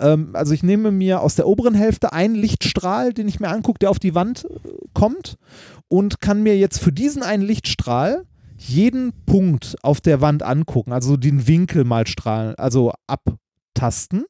Ähm, 0.00 0.30
also 0.34 0.52
ich 0.52 0.62
nehme 0.62 0.90
mir 0.90 1.20
aus 1.20 1.34
der 1.34 1.46
oberen 1.46 1.74
Hälfte 1.74 2.12
einen 2.12 2.34
Lichtstrahl, 2.34 3.12
den 3.12 3.28
ich 3.28 3.40
mir 3.40 3.48
angucke, 3.48 3.78
der 3.78 3.90
auf 3.90 3.98
die 3.98 4.14
Wand 4.14 4.44
äh, 4.44 4.68
kommt 4.94 5.36
und 5.88 6.20
kann 6.20 6.42
mir 6.42 6.56
jetzt 6.56 6.78
für 6.78 6.92
diesen 6.92 7.22
einen 7.22 7.42
Lichtstrahl 7.42 8.24
jeden 8.56 9.12
Punkt 9.26 9.76
auf 9.82 10.00
der 10.00 10.20
Wand 10.20 10.42
angucken, 10.42 10.92
also 10.92 11.16
den 11.16 11.46
Winkel 11.46 11.84
mal 11.84 12.06
strahlen, 12.06 12.54
also 12.56 12.92
abtasten 13.06 14.24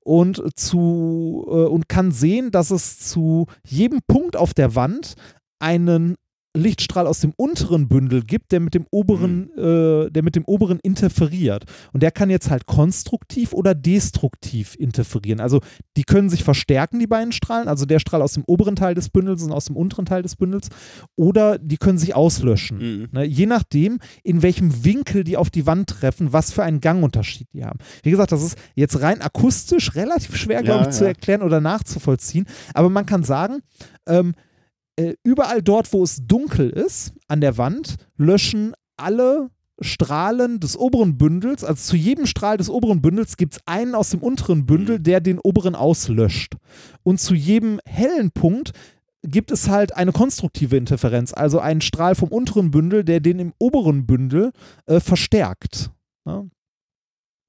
und 0.00 0.42
zu 0.58 1.44
äh, 1.48 1.50
und 1.50 1.88
kann 1.88 2.12
sehen, 2.12 2.50
dass 2.50 2.70
es 2.70 2.98
zu 2.98 3.46
jedem 3.66 4.00
Punkt 4.06 4.36
auf 4.36 4.54
der 4.54 4.74
Wand 4.74 5.14
einen 5.62 6.16
Lichtstrahl 6.54 7.06
aus 7.06 7.20
dem 7.20 7.32
unteren 7.34 7.88
Bündel 7.88 8.22
gibt, 8.22 8.52
der 8.52 8.60
mit 8.60 8.74
dem 8.74 8.84
oberen, 8.90 9.50
Mhm. 9.56 9.62
äh, 10.06 10.10
der 10.10 10.22
mit 10.22 10.36
dem 10.36 10.44
oberen 10.44 10.80
interferiert. 10.82 11.64
Und 11.94 12.02
der 12.02 12.10
kann 12.10 12.28
jetzt 12.28 12.50
halt 12.50 12.66
konstruktiv 12.66 13.54
oder 13.54 13.74
destruktiv 13.74 14.74
interferieren. 14.78 15.40
Also 15.40 15.60
die 15.96 16.02
können 16.02 16.28
sich 16.28 16.44
verstärken, 16.44 16.98
die 16.98 17.06
beiden 17.06 17.32
Strahlen, 17.32 17.68
also 17.68 17.86
der 17.86 18.00
Strahl 18.00 18.20
aus 18.20 18.34
dem 18.34 18.44
oberen 18.46 18.76
Teil 18.76 18.94
des 18.94 19.08
Bündels 19.08 19.42
und 19.42 19.50
aus 19.50 19.64
dem 19.64 19.76
unteren 19.78 20.04
Teil 20.04 20.20
des 20.20 20.36
Bündels, 20.36 20.68
oder 21.16 21.56
die 21.56 21.78
können 21.78 21.96
sich 21.96 22.14
auslöschen. 22.14 22.76
Mhm. 22.78 23.08
Ne, 23.12 23.24
je 23.24 23.46
nachdem, 23.46 23.98
in 24.22 24.42
welchem 24.42 24.84
Winkel 24.84 25.24
die 25.24 25.38
auf 25.38 25.48
die 25.48 25.64
Wand 25.64 25.88
treffen, 25.88 26.34
was 26.34 26.52
für 26.52 26.64
einen 26.64 26.82
Gangunterschied 26.82 27.48
die 27.54 27.64
haben. 27.64 27.78
Wie 28.02 28.10
gesagt, 28.10 28.30
das 28.30 28.42
ist 28.42 28.58
jetzt 28.74 29.00
rein 29.00 29.22
akustisch 29.22 29.94
relativ 29.94 30.36
schwer, 30.36 30.62
glaube 30.62 30.82
Ja, 30.84 30.90
ich, 30.90 30.94
zu 30.96 31.04
ja. 31.04 31.08
erklären 31.08 31.40
oder 31.40 31.62
nachzuvollziehen. 31.62 32.44
Aber 32.74 32.90
man 32.90 33.06
kann 33.06 33.24
sagen, 33.24 33.60
ähm, 34.06 34.34
äh, 34.96 35.14
überall 35.24 35.62
dort, 35.62 35.92
wo 35.92 36.02
es 36.02 36.26
dunkel 36.26 36.70
ist, 36.70 37.14
an 37.28 37.40
der 37.40 37.56
Wand, 37.58 37.96
löschen 38.16 38.74
alle 38.96 39.50
Strahlen 39.80 40.60
des 40.60 40.76
oberen 40.76 41.18
Bündels, 41.18 41.64
also 41.64 41.82
zu 41.82 41.96
jedem 41.96 42.26
Strahl 42.26 42.56
des 42.56 42.70
oberen 42.70 43.02
Bündels 43.02 43.36
gibt 43.36 43.54
es 43.54 43.60
einen 43.66 43.94
aus 43.94 44.10
dem 44.10 44.20
unteren 44.20 44.64
Bündel, 44.66 44.98
Mhm. 44.98 45.02
der 45.02 45.20
den 45.20 45.38
oberen 45.38 45.74
auslöscht. 45.74 46.54
Und 47.02 47.20
zu 47.20 47.34
jedem 47.34 47.80
hellen 47.84 48.30
Punkt 48.30 48.72
gibt 49.22 49.50
es 49.50 49.68
halt 49.68 49.96
eine 49.96 50.12
konstruktive 50.12 50.76
Interferenz, 50.76 51.32
also 51.32 51.58
einen 51.58 51.80
Strahl 51.80 52.14
vom 52.14 52.28
unteren 52.28 52.70
Bündel, 52.70 53.02
der 53.04 53.20
den 53.20 53.38
im 53.38 53.52
oberen 53.58 54.06
Bündel 54.06 54.52
äh, 54.86 55.00
verstärkt. 55.00 55.90
Ja? 56.26 56.44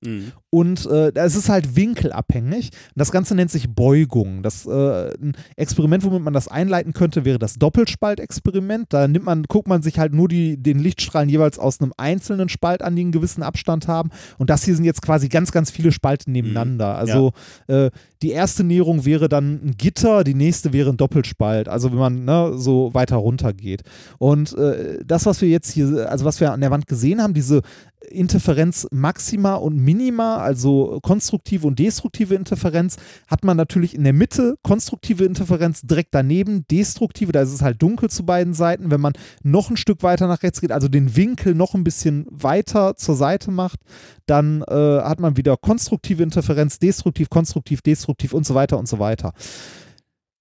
Mhm. 0.04 0.32
Und 0.54 0.86
äh, 0.86 1.12
es 1.16 1.36
ist 1.36 1.50
halt 1.50 1.76
winkelabhängig. 1.76 2.66
Und 2.66 3.00
das 3.00 3.12
Ganze 3.12 3.34
nennt 3.34 3.50
sich 3.50 3.74
Beugung. 3.74 4.44
Das, 4.44 4.68
äh, 4.68 5.10
ein 5.20 5.36
Experiment, 5.56 6.04
womit 6.04 6.22
man 6.22 6.32
das 6.32 6.48
einleiten 6.48 6.94
könnte, 6.94 7.26
wäre 7.26 7.40
das 7.40 7.56
Doppelspaltexperiment. 7.56 8.94
Da 8.94 9.08
nimmt 9.08 9.26
man, 9.26 9.46
guckt 9.46 9.68
man 9.68 9.82
sich 9.82 9.98
halt 9.98 10.14
nur 10.14 10.28
die, 10.28 10.62
den 10.62 10.78
Lichtstrahlen 10.78 11.28
jeweils 11.28 11.58
aus 11.58 11.82
einem 11.82 11.92
einzelnen 11.98 12.50
Spalt 12.50 12.84
an, 12.84 12.96
die 12.96 13.02
einen 13.02 13.12
gewissen 13.12 13.42
Abstand 13.42 13.88
haben. 13.88 14.12
Und 14.38 14.52
das 14.52 14.64
hier 14.64 14.76
sind 14.76 14.86
jetzt 14.86 15.02
quasi 15.02 15.28
ganz, 15.28 15.52
ganz 15.52 15.72
viele 15.72 15.92
Spalte 15.92 16.30
nebeneinander. 16.30 16.98
Also 16.98 17.32
äh, 17.66 17.90
die 18.22 18.30
erste 18.30 18.64
Näherung 18.64 19.06
wäre 19.06 19.30
dann 19.30 19.60
ein 19.66 19.74
Gitter, 19.76 20.24
die 20.24 20.36
nächste 20.36 20.72
wäre 20.72 20.92
ein 20.92 20.98
Doppelspalt. 20.98 21.68
Also 21.68 21.92
wenn 21.92 21.98
man 21.98 22.26
ne, 22.26 22.52
so 22.58 22.94
weiter 22.94 23.16
runter 23.16 23.54
geht. 23.54 23.82
Und 24.20 24.56
äh, 24.56 25.00
das, 25.04 25.26
was 25.26 25.42
wir 25.42 25.50
jetzt 25.50 25.72
hier, 25.72 26.12
also 26.12 26.26
was 26.26 26.40
wir 26.40 26.52
an 26.52 26.62
der 26.62 26.70
Wand 26.70 26.86
gesehen 26.86 27.24
haben, 27.24 27.34
diese 27.34 27.64
Interferenz 28.10 28.88
Maxima 28.92 29.56
und 29.56 29.78
Minima, 29.78 30.38
also 30.44 31.00
konstruktive 31.02 31.68
und 31.68 31.80
destruktive 31.80 32.36
Interferenz, 32.36 32.98
hat 33.28 33.44
man 33.44 33.58
natürlich 33.58 33.96
in 33.96 34.04
der 34.04 34.14
Mitte 34.14 34.56
konstruktive 34.64 35.26
Interferenz 35.26 35.82
direkt 35.82 36.14
daneben, 36.14 36.66
destruktive, 36.70 37.32
da 37.32 37.42
ist 37.42 37.54
es 37.54 37.62
halt 37.62 37.82
dunkel 37.82 38.10
zu 38.10 38.26
beiden 38.26 38.54
Seiten. 38.54 38.92
Wenn 38.92 39.02
man 39.02 39.14
noch 39.44 39.70
ein 39.70 39.78
Stück 39.78 40.04
weiter 40.04 40.28
nach 40.28 40.44
rechts 40.44 40.62
geht, 40.62 40.72
also 40.72 40.88
den 40.88 41.16
Winkel 41.16 41.56
noch 41.56 41.74
ein 41.74 41.84
bisschen 41.84 42.26
weiter 42.30 42.96
zur 42.96 43.16
Seite 43.16 43.52
macht, 43.52 43.80
dann 44.26 44.62
äh, 44.64 45.02
hat 45.02 45.20
man 45.20 45.38
wieder 45.38 45.58
konstruktive 45.58 46.24
Interferenz, 46.24 46.80
destruktiv, 46.80 47.30
konstruktiv, 47.30 47.82
destruktiv 47.82 48.34
und 48.34 48.46
so 48.46 48.56
weiter 48.56 48.78
und 48.78 48.88
so 48.88 49.00
weiter. 49.00 49.34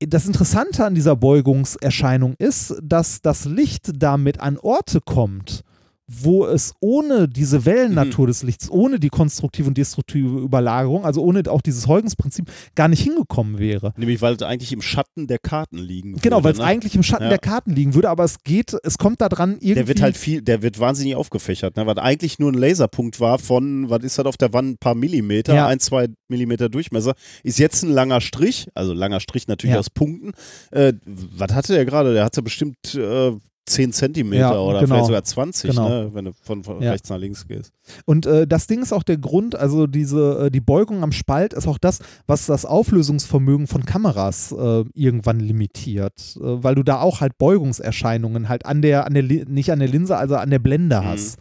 Das 0.00 0.26
Interessante 0.26 0.84
an 0.84 0.94
dieser 0.96 1.14
Beugungserscheinung 1.14 2.34
ist, 2.38 2.74
dass 2.82 3.22
das 3.22 3.44
Licht 3.44 3.92
damit 3.94 4.40
an 4.40 4.58
Orte 4.58 5.00
kommt, 5.00 5.62
wo 6.08 6.44
es 6.46 6.74
ohne 6.80 7.28
diese 7.28 7.64
Wellennatur 7.64 8.26
des 8.26 8.42
Lichts, 8.42 8.70
ohne 8.70 8.98
die 8.98 9.08
konstruktive 9.08 9.68
und 9.68 9.78
destruktive 9.78 10.38
Überlagerung, 10.40 11.04
also 11.04 11.22
ohne 11.22 11.42
auch 11.48 11.62
dieses 11.62 11.86
Huygens-Prinzip, 11.86 12.50
gar 12.74 12.88
nicht 12.88 13.02
hingekommen 13.02 13.58
wäre. 13.58 13.94
Nämlich, 13.96 14.20
weil 14.20 14.34
es 14.34 14.42
eigentlich 14.42 14.72
im 14.72 14.82
Schatten 14.82 15.26
der 15.26 15.38
Karten 15.38 15.78
liegen 15.78 16.16
Genau, 16.16 16.36
würde, 16.36 16.44
weil 16.44 16.52
es 16.52 16.58
ne? 16.58 16.64
eigentlich 16.64 16.94
im 16.96 17.02
Schatten 17.02 17.24
Ja. 17.24 17.28
der 17.30 17.38
Karten 17.38 17.70
liegen 17.72 17.94
würde, 17.94 18.10
aber 18.10 18.24
es 18.24 18.42
geht, 18.44 18.76
es 18.82 18.98
kommt 18.98 19.20
da 19.20 19.28
dran 19.28 19.52
irgendwie. 19.54 19.74
Der 19.74 19.88
wird 19.88 20.02
halt 20.02 20.16
viel, 20.16 20.42
der 20.42 20.62
wird 20.62 20.78
wahnsinnig 20.80 21.14
aufgefächert, 21.14 21.76
ne? 21.76 21.86
weil 21.86 21.98
eigentlich 21.98 22.38
nur 22.38 22.50
ein 22.52 22.58
Laserpunkt 22.58 23.20
war 23.20 23.38
von, 23.38 23.88
was 23.88 24.02
ist 24.04 24.18
das 24.18 24.26
auf 24.26 24.36
der 24.36 24.52
Wand, 24.52 24.72
ein 24.72 24.78
paar 24.78 24.94
Millimeter, 24.94 25.54
Ja. 25.54 25.66
ein, 25.68 25.78
zwei 25.80 26.08
Millimeter 26.28 26.68
Durchmesser, 26.68 27.14
ist 27.42 27.58
jetzt 27.58 27.82
ein 27.84 27.90
langer 27.90 28.20
Strich, 28.20 28.68
also 28.74 28.92
langer 28.92 29.20
Strich 29.20 29.46
natürlich 29.48 29.74
Ja. 29.74 29.78
aus 29.80 29.90
Punkten. 29.90 30.32
Äh, 30.72 30.94
was 31.06 31.52
hatte 31.54 31.72
der 31.74 31.84
gerade? 31.84 32.12
Der 32.12 32.24
hatte 32.24 32.42
bestimmt 32.42 32.76
äh, 32.94 33.32
10 33.66 33.92
Zentimeter 33.92 34.40
Ja, 34.54 34.58
oder 34.58 34.80
genau. 34.80 34.94
vielleicht 34.94 35.06
sogar 35.06 35.22
20, 35.24 35.70
Genau. 35.70 35.88
ne? 35.88 36.10
wenn 36.14 36.24
du 36.24 36.32
von, 36.32 36.64
von 36.64 36.82
Ja. 36.82 36.90
rechts 36.90 37.08
nach 37.10 37.18
links 37.18 37.46
gehst. 37.46 37.72
Und 38.06 38.26
äh, 38.26 38.44
das 38.46 38.66
Ding 38.66 38.82
ist 38.82 38.92
auch 38.92 39.04
der 39.04 39.18
Grund, 39.18 39.54
also 39.54 39.86
diese, 39.86 40.46
äh, 40.46 40.50
die 40.50 40.60
Beugung 40.60 41.02
am 41.04 41.12
Spalt 41.12 41.52
ist 41.54 41.68
auch 41.68 41.78
das, 41.78 42.00
was 42.26 42.46
das 42.46 42.64
Auflösungsvermögen 42.66 43.68
von 43.68 43.84
Kameras 43.86 44.50
äh, 44.50 44.84
irgendwann 44.94 45.38
limitiert, 45.38 46.36
äh, 46.36 46.40
weil 46.42 46.74
du 46.74 46.82
da 46.82 47.00
auch 47.00 47.20
halt 47.20 47.38
Beugungserscheinungen 47.38 48.48
halt 48.48 48.66
an 48.66 48.82
der, 48.82 49.06
an 49.06 49.14
der, 49.14 49.22
nicht 49.22 49.70
an 49.70 49.78
der 49.78 49.88
Linse, 49.88 50.16
also 50.16 50.34
an 50.36 50.50
der 50.50 50.58
Blende 50.58 51.00
Mhm. 51.00 51.04
hast. 51.04 51.38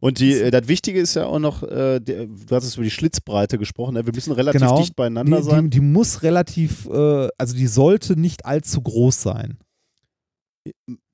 Und 0.00 0.20
die, 0.20 0.32
äh, 0.32 0.50
das 0.50 0.68
Wichtige 0.68 1.00
ist 1.00 1.14
ja 1.14 1.26
auch 1.26 1.38
noch, 1.38 1.62
äh, 1.62 2.00
du 2.00 2.28
hast 2.50 2.74
über 2.74 2.84
die 2.84 2.90
Schlitzbreite 2.90 3.58
gesprochen, 3.58 3.94
ne? 3.94 4.06
wir 4.06 4.12
müssen 4.14 4.32
relativ 4.32 4.60
Genau. 4.60 4.78
dicht 4.78 4.96
beieinander 4.96 5.38
Die, 5.38 5.42
sein. 5.42 5.64
die, 5.64 5.70
die 5.70 5.80
muss 5.80 6.22
relativ, 6.22 6.86
äh, 6.88 7.28
also 7.38 7.54
die 7.54 7.66
sollte 7.66 8.18
nicht 8.18 8.46
allzu 8.46 8.80
groß 8.80 9.22
sein. 9.22 9.58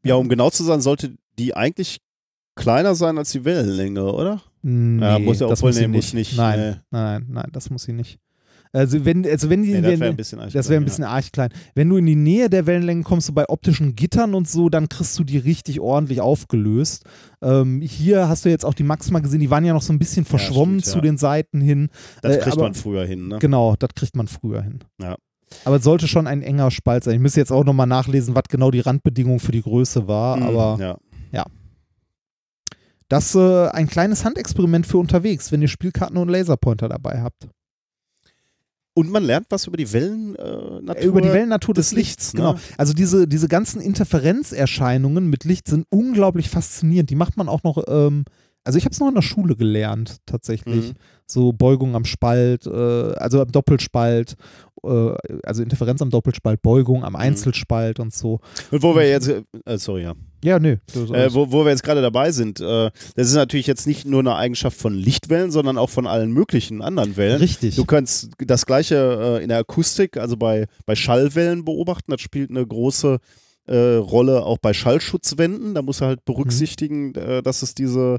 Ja, 0.04 0.14
um 0.16 0.28
genau 0.28 0.50
zu 0.50 0.64
sein, 0.64 0.80
sollte 0.80 1.14
die 1.38 1.54
eigentlich 1.54 2.00
kleiner 2.56 2.94
sein 2.94 3.18
als 3.18 3.32
die 3.32 3.44
Wellenlänge, 3.44 4.04
oder? 4.12 4.42
Nee, 4.62 5.02
Ja, 5.04 5.18
muss 5.18 5.40
ja 5.40 5.48
das 5.48 5.62
muss 5.62 5.76
sie 5.76 5.88
nicht. 5.88 6.14
nicht, 6.14 6.36
Nein, 6.36 6.60
nee. 6.60 6.76
nein, 6.90 7.26
nein, 7.28 7.48
das 7.52 7.70
muss 7.70 7.84
sie 7.84 7.92
nicht. 7.92 8.18
Also 8.74 9.04
wenn, 9.04 9.26
also 9.26 9.50
wenn 9.50 9.62
die, 9.64 9.72
Nee, 9.72 9.82
das 9.82 10.00
wäre 10.00 10.10
ein 10.10 10.16
bisschen 10.16 10.38
Das 10.38 10.54
wäre 10.54 10.60
ein 10.62 10.64
klein, 10.66 10.84
bisschen 10.84 11.04
arg 11.04 11.30
klein. 11.32 11.50
Wenn 11.74 11.90
du 11.90 11.98
in 11.98 12.06
die 12.06 12.14
Nähe 12.16 12.48
der 12.48 12.64
Wellenlänge 12.64 13.02
kommst, 13.02 13.26
so 13.26 13.34
bei 13.34 13.46
optischen 13.50 13.96
Gittern 13.96 14.34
und 14.34 14.48
so, 14.48 14.70
dann 14.70 14.88
kriegst 14.88 15.18
du 15.18 15.24
die 15.24 15.36
richtig 15.36 15.78
ordentlich 15.80 16.22
aufgelöst. 16.22 17.04
Ähm, 17.42 17.82
hier 17.82 18.28
hast 18.30 18.46
du 18.46 18.48
jetzt 18.48 18.64
auch 18.64 18.72
die 18.72 18.82
Maxima 18.82 19.18
gesehen, 19.18 19.40
die 19.40 19.50
waren 19.50 19.64
ja 19.66 19.74
noch 19.74 19.82
so 19.82 19.92
ein 19.92 19.98
bisschen 19.98 20.24
verschwommen 20.24 20.80
stimmt, 20.80 20.86
zu 20.90 20.98
ja. 20.98 21.02
den 21.02 21.18
Seiten 21.18 21.60
hin. 21.60 21.90
Das 22.22 22.36
Äh, 22.36 22.38
kriegt 22.40 22.52
aber- 22.54 22.62
man 22.62 22.74
früher 22.74 23.04
hin, 23.04 23.28
ne? 23.28 23.38
Genau, 23.40 23.76
das 23.78 23.90
kriegt 23.94 24.16
man 24.16 24.26
früher 24.26 24.62
hin. 24.62 24.78
Ja. 25.02 25.16
Aber 25.64 25.76
es 25.76 25.84
sollte 25.84 26.08
schon 26.08 26.26
ein 26.26 26.42
enger 26.42 26.70
Spalt 26.70 27.04
sein. 27.04 27.14
Ich 27.14 27.20
müsste 27.20 27.40
jetzt 27.40 27.52
auch 27.52 27.64
nochmal 27.64 27.86
nachlesen, 27.86 28.34
was 28.34 28.44
genau 28.48 28.70
die 28.70 28.80
Randbedingung 28.80 29.40
für 29.40 29.52
die 29.52 29.62
Größe 29.62 30.08
war. 30.08 30.36
Mhm, 30.36 30.42
Aber 30.42 30.78
ja. 30.80 30.96
das 33.08 33.34
äh, 33.34 33.68
ein 33.68 33.88
kleines 33.88 34.24
Handexperiment 34.24 34.86
für 34.86 34.96
unterwegs, 34.96 35.52
wenn 35.52 35.60
ihr 35.60 35.68
Spielkarten 35.68 36.16
und 36.16 36.30
Laserpointer 36.30 36.88
dabei 36.88 37.20
habt. 37.20 37.46
Und 38.94 39.10
man 39.10 39.24
lernt 39.24 39.46
was 39.48 39.66
über 39.66 39.76
die 39.76 39.90
Wellennatur. 39.92 40.80
Natur 40.82 41.02
Über 41.02 41.20
die 41.20 41.32
Wellennatur 41.32 41.74
des, 41.74 41.90
des 41.90 41.96
Lichts, 41.96 42.32
Lichts, 42.32 42.34
ne? 42.34 42.40
genau. 42.40 42.58
Also 42.76 42.92
diese, 42.92 43.26
diese 43.26 43.48
ganzen 43.48 43.80
Interferenzerscheinungen 43.80 45.28
mit 45.28 45.44
Licht 45.44 45.68
sind 45.68 45.86
unglaublich 45.88 46.50
faszinierend. 46.50 47.08
Die 47.08 47.14
macht 47.14 47.36
man 47.36 47.48
auch 47.48 47.62
noch, 47.62 47.82
ähm, 47.88 48.24
also 48.64 48.78
ich 48.78 48.84
habe 48.84 48.92
es 48.92 49.00
noch 49.00 49.08
in 49.08 49.14
der 49.14 49.22
Schule 49.22 49.56
gelernt, 49.56 50.18
tatsächlich. 50.26 50.90
Mhm. 50.90 50.96
So 51.26 51.52
Beugung 51.52 51.94
am 51.94 52.04
Spalt, 52.04 52.66
äh, 52.66 52.70
also 52.70 53.40
am 53.40 53.50
Doppelspalt, 53.50 54.36
äh, 54.84 55.14
also 55.44 55.62
Interferenz 55.62 56.02
am 56.02 56.10
Doppelspalt, 56.10 56.62
Beugung 56.62 56.98
Mhm. 56.98 57.04
am 57.04 57.16
Einzelspalt 57.16 58.00
und 58.00 58.12
so. 58.14 58.40
Und 58.70 58.82
wo 58.82 58.94
wir 58.94 59.08
jetzt, 59.08 59.28
äh, 59.28 59.42
sorry, 59.78 60.02
ja. 60.02 60.14
Ja, 60.44 60.58
nö. 60.58 60.76
Äh, 60.94 61.32
wo, 61.32 61.52
wo 61.52 61.64
wir 61.64 61.70
jetzt 61.70 61.84
gerade 61.84 62.02
dabei 62.02 62.32
sind, 62.32 62.60
äh, 62.60 62.90
das 63.14 63.28
ist 63.28 63.34
natürlich 63.34 63.68
jetzt 63.68 63.86
nicht 63.86 64.06
nur 64.06 64.20
eine 64.20 64.34
Eigenschaft 64.34 64.76
von 64.76 64.92
Lichtwellen, 64.94 65.52
sondern 65.52 65.78
auch 65.78 65.88
von 65.90 66.06
allen 66.08 66.32
möglichen 66.32 66.82
anderen 66.82 67.16
Wellen. 67.16 67.38
Richtig. 67.38 67.76
Du 67.76 67.84
kannst 67.84 68.30
das 68.38 68.66
gleiche 68.66 69.38
äh, 69.38 69.42
in 69.42 69.50
der 69.50 69.58
Akustik, 69.58 70.16
also 70.16 70.36
bei, 70.36 70.66
bei 70.84 70.96
Schallwellen 70.96 71.64
beobachten. 71.64 72.10
Das 72.10 72.20
spielt 72.20 72.50
eine 72.50 72.66
große 72.66 73.18
äh, 73.68 73.76
Rolle 73.94 74.44
auch 74.44 74.58
bei 74.58 74.72
Schallschutzwänden. 74.72 75.74
Da 75.74 75.82
musst 75.82 76.00
du 76.00 76.06
halt 76.06 76.24
berücksichtigen, 76.24 77.14
äh, 77.14 77.40
dass 77.42 77.62
es 77.62 77.76
diese 77.76 78.18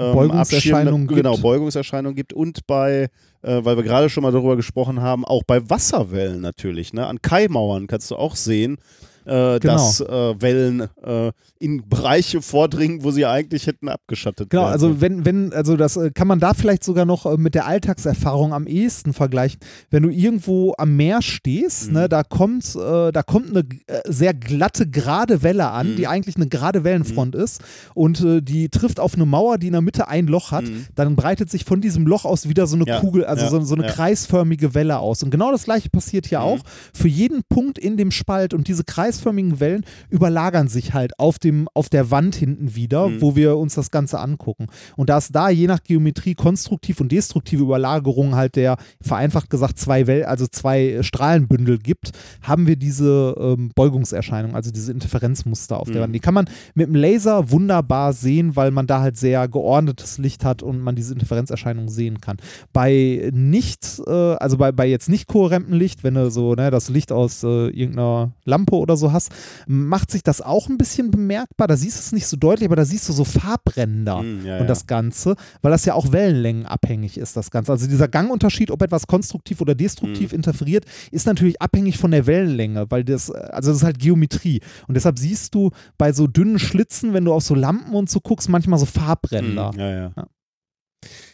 ähm, 0.00 0.12
Beugungserscheinungen 0.14 1.06
Genau, 1.06 1.32
gibt. 1.32 1.42
Beugungserscheinungen 1.42 2.16
gibt. 2.16 2.32
Und 2.32 2.66
bei, 2.66 3.08
äh, 3.42 3.64
weil 3.64 3.76
wir 3.76 3.82
gerade 3.82 4.08
schon 4.08 4.22
mal 4.22 4.32
darüber 4.32 4.56
gesprochen 4.56 5.00
haben, 5.00 5.24
auch 5.24 5.42
bei 5.46 5.68
Wasserwellen 5.68 6.40
natürlich. 6.40 6.92
Ne? 6.92 7.06
An 7.06 7.22
Kaimauern 7.22 7.86
kannst 7.86 8.10
du 8.10 8.16
auch 8.16 8.36
sehen, 8.36 8.78
äh, 9.26 9.58
Genau. 9.60 9.74
dass 9.74 10.00
äh, 10.00 10.40
Wellen 10.40 10.88
äh, 11.02 11.32
in 11.58 11.88
Bereiche 11.88 12.40
vordringen, 12.42 13.04
wo 13.04 13.10
sie 13.10 13.26
eigentlich 13.26 13.66
hätten 13.66 13.88
abgeschattet 13.88 14.50
Genau, 14.50 14.62
werden. 14.62 14.72
also 14.72 15.00
wenn, 15.00 15.24
wenn, 15.24 15.52
also 15.52 15.76
das 15.76 15.96
äh, 15.96 16.10
kann 16.10 16.26
man 16.28 16.40
da 16.40 16.54
vielleicht 16.54 16.84
sogar 16.84 17.04
noch 17.04 17.26
äh, 17.26 17.36
mit 17.36 17.54
der 17.54 17.66
Alltagserfahrung 17.66 18.52
am 18.54 18.66
ehesten 18.66 19.12
vergleichen. 19.12 19.60
Wenn 19.90 20.02
du 20.04 20.08
irgendwo 20.10 20.74
am 20.78 20.96
Meer 20.96 21.20
stehst, 21.22 21.88
Mhm. 21.88 21.92
ne, 21.94 22.08
da 22.08 22.22
kommt, 22.22 22.74
äh, 22.76 23.12
da 23.12 23.22
kommt 23.22 23.50
eine 23.50 23.64
sehr 24.06 24.32
glatte, 24.34 24.88
gerade 24.88 25.42
Welle 25.42 25.68
an, 25.70 25.92
Mhm. 25.92 25.96
die 25.96 26.06
eigentlich 26.06 26.36
eine 26.36 26.46
gerade 26.48 26.84
Wellenfront 26.84 27.34
ist 27.34 27.60
und 27.94 28.24
die 28.42 28.68
trifft 28.70 29.00
auf 29.00 29.14
eine 29.14 29.26
Mauer, 29.26 29.58
die 29.58 29.66
in 29.66 29.72
der 29.72 29.82
Mitte 29.82 30.08
ein 30.08 30.26
Loch 30.26 30.52
hat, 30.52 30.64
Mhm. 30.64 30.86
dann 30.94 31.16
breitet 31.16 31.50
sich 31.50 31.64
von 31.64 31.80
diesem 31.80 32.06
Loch 32.06 32.24
aus 32.24 32.48
wieder 32.48 32.66
so 32.66 32.76
eine 32.76 32.86
Ja, 32.86 33.00
Kugel, 33.00 33.24
also 33.24 33.44
ja, 33.44 33.50
so, 33.50 33.60
so 33.60 33.74
eine 33.74 33.84
ja. 33.86 33.92
kreisförmige 33.92 34.74
Welle 34.74 34.98
aus. 34.98 35.22
Und 35.22 35.30
genau 35.30 35.50
das 35.52 35.64
gleiche 35.64 35.90
passiert 35.90 36.26
hier 36.26 36.38
Mhm. 36.40 36.44
auch. 36.44 36.58
Für 36.94 37.08
jeden 37.08 37.42
Punkt 37.48 37.78
in 37.78 37.96
dem 37.96 38.10
Spalt 38.10 38.54
und 38.54 38.68
diese 38.68 38.84
kreisförmigen 39.10 39.58
Wellen 39.60 39.84
überlagern 40.08 40.68
sich 40.68 40.94
halt 40.94 41.18
auf, 41.18 41.38
dem, 41.38 41.68
auf 41.74 41.88
der 41.88 42.10
Wand 42.10 42.34
hinten 42.36 42.74
wieder, 42.74 43.08
Mhm. 43.08 43.20
wo 43.22 43.36
wir 43.36 43.56
uns 43.56 43.74
das 43.74 43.90
Ganze 43.90 44.20
angucken. 44.20 44.66
Und 44.96 45.10
da 45.10 45.18
es 45.18 45.28
da 45.32 45.50
je 45.50 45.66
nach 45.66 45.82
Geometrie 45.82 46.34
konstruktiv 46.34 47.00
und 47.00 47.10
destruktive 47.10 47.62
Überlagerungen 47.62 48.34
halt 48.36 48.56
der, 48.56 48.76
vereinfacht 49.00 49.50
gesagt, 49.50 49.78
zwei 49.78 50.06
Well 50.06 50.24
also 50.24 50.46
zwei 50.46 50.98
Strahlenbündel 51.02 51.78
gibt, 51.78 52.10
haben 52.42 52.66
wir 52.66 52.76
diese 52.76 53.34
ähm, 53.38 53.72
Beugungserscheinung, 53.74 54.54
also 54.54 54.70
diese 54.70 54.92
Interferenzmuster 54.92 55.78
auf 55.80 55.88
der 55.88 55.96
Mhm. 55.96 56.00
Wand. 56.02 56.14
Die 56.14 56.20
kann 56.20 56.34
man 56.34 56.48
mit 56.74 56.86
dem 56.86 56.94
Laser 56.94 57.50
wunderbar 57.50 58.12
sehen, 58.12 58.54
weil 58.56 58.70
man 58.70 58.86
da 58.86 59.00
halt 59.00 59.16
sehr 59.16 59.48
geordnetes 59.48 60.18
Licht 60.18 60.44
hat 60.44 60.62
und 60.62 60.80
man 60.80 60.94
diese 60.94 61.12
Interferenzerscheinung 61.14 61.88
sehen 61.88 62.20
kann. 62.20 62.36
Bei 62.72 63.30
nicht, 63.32 64.00
äh, 64.06 64.10
also 64.10 64.56
bei, 64.56 64.72
bei 64.72 64.86
jetzt 64.86 65.08
nicht 65.08 65.26
kohärentem 65.26 65.74
Licht, 65.74 66.04
wenn 66.04 66.14
du 66.14 66.30
so 66.30 66.54
ne, 66.54 66.70
das 66.70 66.88
Licht 66.88 67.12
aus 67.12 67.42
äh, 67.42 67.68
irgendeiner 67.68 68.32
Lampe 68.44 68.76
oder 68.76 68.96
so 68.96 68.99
hast, 69.12 69.30
macht 69.66 70.10
sich 70.10 70.22
das 70.22 70.40
auch 70.40 70.68
ein 70.68 70.78
bisschen 70.78 71.10
bemerkbar. 71.10 71.68
Da 71.68 71.76
siehst 71.76 71.96
du 71.96 72.00
es 72.00 72.12
nicht 72.12 72.26
so 72.26 72.36
deutlich, 72.36 72.66
aber 72.66 72.76
da 72.76 72.84
siehst 72.84 73.08
du 73.08 73.12
so 73.12 73.24
Farbränder 73.24 74.20
Mm, 74.22 74.46
ja, 74.46 74.54
und 74.56 74.62
ja. 74.62 74.66
das 74.66 74.86
Ganze, 74.86 75.36
weil 75.62 75.70
das 75.70 75.84
ja 75.84 75.94
auch 75.94 76.12
wellenlängenabhängig 76.12 77.18
ist, 77.18 77.36
das 77.36 77.50
Ganze. 77.50 77.72
Also 77.72 77.86
dieser 77.86 78.08
Gangunterschied, 78.08 78.70
ob 78.70 78.82
etwas 78.82 79.06
konstruktiv 79.06 79.60
oder 79.60 79.74
destruktiv 79.74 80.32
interferiert, 80.32 80.84
ist 81.10 81.26
natürlich 81.26 81.60
abhängig 81.60 81.98
von 81.98 82.10
der 82.10 82.26
Wellenlänge, 82.26 82.86
weil 82.90 83.04
das, 83.04 83.30
also 83.30 83.70
das 83.70 83.78
ist 83.78 83.84
halt 83.84 83.98
Geometrie. 83.98 84.60
Und 84.88 84.94
deshalb 84.94 85.18
siehst 85.18 85.54
du 85.54 85.70
bei 85.98 86.12
so 86.12 86.26
dünnen 86.26 86.58
Schlitzen, 86.58 87.12
wenn 87.12 87.24
du 87.24 87.32
auf 87.32 87.42
so 87.42 87.54
Lampen 87.54 87.94
und 87.94 88.10
so 88.10 88.20
guckst, 88.20 88.48
manchmal 88.48 88.78
so 88.78 88.86
Farbränder. 88.86 89.72
Mm, 89.72 89.78
ja, 89.78 89.90
ja. 89.90 90.12
Ja. 90.16 90.26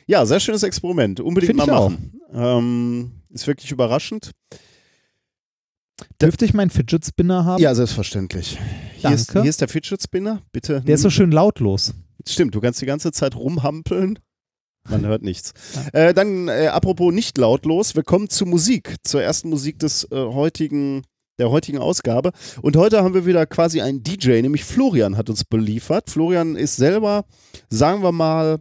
ja, 0.07 0.27
sehr 0.27 0.41
schönes 0.41 0.63
Experiment. 0.63 1.21
Unbedingt 1.21 1.57
Find 1.57 1.67
mal 1.67 1.81
machen. 1.81 2.21
Ähm, 2.33 3.11
ist 3.31 3.47
wirklich 3.47 3.71
überraschend. 3.71 4.33
Dürfte 6.21 6.45
ich 6.45 6.55
meinen 6.55 6.71
Fidget 6.71 7.05
Spinner 7.05 7.45
haben? 7.45 7.63
Ja, 7.63 7.75
selbstverständlich. 7.75 8.59
Hier 8.97 9.11
ist, 9.11 9.29
Danke. 9.29 9.43
hier 9.43 9.51
ist 9.51 9.61
der 9.61 9.69
Fidget 9.69 10.03
Spinner. 10.03 10.43
Bitte. 10.53 10.83
Der 10.83 10.95
ist 10.95 11.03
so 11.03 11.11
schön 11.11 11.31
lautlos. 11.31 11.95
Stimmt, 12.27 12.55
du 12.55 12.61
kannst 12.61 12.81
die 12.81 12.87
ganze 12.87 13.13
Zeit 13.13 13.37
rumhampeln. 13.37 14.19
Man 14.89 15.05
hört 15.07 15.23
nichts. 15.23 15.53
Äh, 15.93 16.15
dann, 16.15 16.49
äh, 16.49 16.69
apropos 16.69 17.13
nicht 17.13 17.39
lautlos, 17.39 17.97
wir 17.97 18.03
kommen 18.03 18.29
zur 18.29 18.47
Musik, 18.47 18.97
zur 19.03 19.23
ersten 19.23 19.49
Musik 19.49 19.79
des 19.79 20.05
äh, 20.11 20.17
heutigen, 20.17 21.03
der 21.39 21.51
heutigen 21.51 21.79
Ausgabe. 21.79 22.31
Und 22.63 22.77
heute 22.77 23.03
haben 23.03 23.15
wir 23.15 23.27
wieder 23.27 23.47
quasi 23.47 23.81
einen 23.81 24.03
DJ, 24.03 24.41
nämlich 24.43 24.65
Florian 24.65 25.17
hat 25.17 25.29
uns 25.29 25.45
beliefert. 25.45 26.11
Florian 26.11 26.57
ist 26.57 26.77
selber, 26.77 27.25
sagen 27.69 28.03
wir 28.03 28.13
mal, 28.13 28.61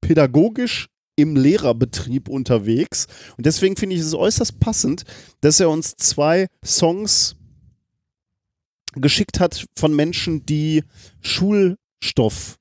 pädagogisch 0.00 0.88
im 1.16 1.34
Lehrerbetrieb 1.34 2.28
unterwegs. 2.28 3.06
Und 3.36 3.46
deswegen 3.46 3.76
finde 3.76 3.96
ich 3.96 4.02
es 4.02 4.14
äußerst 4.14 4.60
passend, 4.60 5.04
dass 5.40 5.60
er 5.60 5.70
uns 5.70 5.96
zwei 5.96 6.46
Songs 6.64 7.36
geschickt 8.94 9.40
hat 9.40 9.66
von 9.76 9.94
Menschen, 9.94 10.44
die 10.46 10.84
Schulstoff 11.20 12.58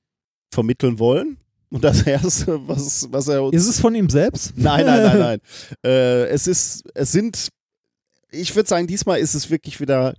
vermitteln 0.51 0.99
wollen. 0.99 1.37
Und 1.69 1.83
das 1.83 2.01
erste, 2.07 2.67
was, 2.67 3.07
was 3.11 3.27
er 3.27 3.43
uns. 3.43 3.55
Ist 3.55 3.67
es 3.67 3.79
von 3.79 3.93
ihm 3.95 4.09
selbst? 4.09 4.53
Nein, 4.55 4.85
nein, 4.85 5.03
nein, 5.03 5.19
nein. 5.19 5.39
äh, 5.85 6.25
es 6.27 6.47
ist, 6.47 6.83
es 6.93 7.11
sind, 7.11 7.49
ich 8.31 8.55
würde 8.55 8.69
sagen, 8.69 8.87
diesmal 8.87 9.19
ist 9.19 9.33
es 9.33 9.49
wirklich 9.49 9.79
wieder 9.79 10.15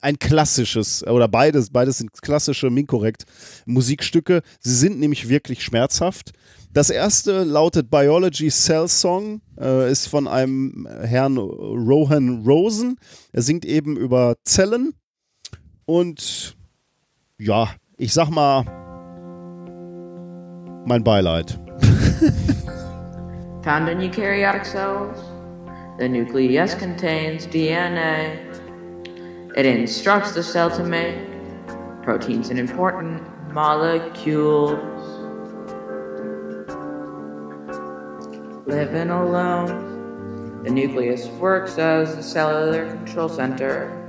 ein 0.00 0.18
klassisches, 0.18 1.06
oder 1.06 1.28
beides, 1.28 1.70
beides 1.70 1.98
sind 1.98 2.10
klassische 2.20 2.70
Minkorrekt 2.70 3.24
Musikstücke. 3.66 4.42
Sie 4.60 4.74
sind 4.74 4.98
nämlich 4.98 5.28
wirklich 5.28 5.62
schmerzhaft. 5.62 6.32
Das 6.74 6.90
erste 6.90 7.44
lautet 7.44 7.88
Biology 7.88 8.50
Cell 8.50 8.88
Song, 8.88 9.40
äh, 9.60 9.88
ist 9.88 10.08
von 10.08 10.26
einem 10.26 10.88
Herrn 11.04 11.38
Rohan 11.38 12.42
Rosen. 12.44 12.98
Er 13.32 13.42
singt 13.42 13.64
eben 13.64 13.96
über 13.96 14.34
Zellen. 14.42 14.92
Und 15.86 16.56
ja, 17.38 17.68
ich 17.96 18.12
sag 18.12 18.28
mal, 18.28 18.64
mein 20.84 21.04
Beileid. 21.04 21.60
Found 23.62 23.88
in 23.88 24.00
eukaryotic 24.00 24.64
cells, 24.64 25.16
the 26.00 26.08
nucleus 26.08 26.76
contains 26.76 27.46
DNA. 27.46 28.32
It 29.54 29.64
instructs 29.64 30.34
the 30.34 30.42
cell 30.42 30.68
to 30.70 30.82
make 30.82 31.18
proteins 32.02 32.50
and 32.50 32.58
important 32.58 33.22
molecules. 33.54 35.13
Living 38.66 39.10
alone, 39.10 40.62
the 40.64 40.70
nucleus 40.70 41.26
works 41.26 41.76
as 41.76 42.16
the 42.16 42.22
cellular 42.22 42.86
control 42.96 43.28
center. 43.28 44.00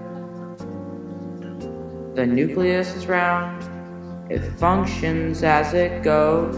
The 2.15 2.25
nucleus 2.25 2.95
is 2.95 3.05
round, 3.05 3.61
it 4.31 4.39
functions 4.53 5.43
as 5.43 5.73
it 5.73 6.03
goes. 6.03 6.55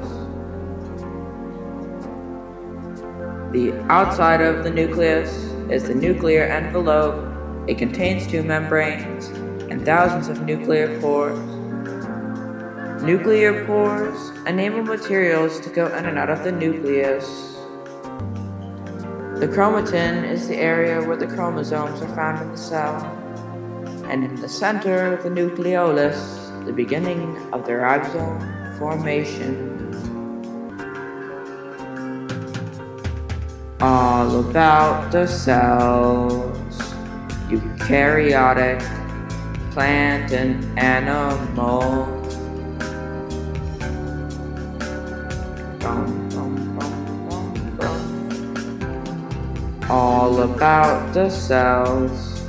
The 3.52 3.74
outside 3.90 4.42
of 4.42 4.64
the 4.64 4.70
nucleus 4.70 5.32
is 5.72 5.88
the 5.88 5.96
nuclear 5.96 6.44
envelope. 6.44 7.26
It 7.68 7.80
contains 7.80 8.28
two 8.28 8.44
membranes 8.44 9.30
and 9.72 9.84
thousands 9.84 10.28
of 10.28 10.44
nuclear 10.44 11.00
pores. 11.02 11.40
Nuclear 13.02 13.66
pores 13.66 14.30
enable 14.46 14.84
materials 14.84 15.60
to 15.62 15.70
go 15.72 15.88
in 15.88 16.06
and 16.06 16.20
out 16.20 16.30
of 16.30 16.44
the 16.44 16.52
nucleus. 16.52 17.47
The 19.40 19.48
chromatin 19.48 20.30
is 20.30 20.48
the 20.48 20.58
area 20.58 21.02
where 21.08 21.16
the 21.16 21.28
chromosomes 21.28 22.02
are 22.02 22.16
found 22.16 22.42
in 22.42 22.52
the 22.52 22.58
cell. 22.58 22.96
And 24.10 24.24
in 24.24 24.36
the 24.36 24.50
center 24.50 25.14
of 25.14 25.24
the 25.24 25.30
nucleolus, 25.30 26.66
the 26.66 26.74
beginning 26.74 27.38
of 27.54 27.66
the 27.66 27.74
ribosome 27.74 28.80
formation. 28.80 29.78
all 33.80 34.40
about 34.40 35.12
the 35.12 35.28
cells, 35.28 36.58
eukaryotic, 37.48 38.82
plant 39.72 40.32
and 40.32 40.80
animal. 40.80 42.17
All 49.90 50.42
about 50.42 51.14
the 51.14 51.30
cells. 51.30 52.44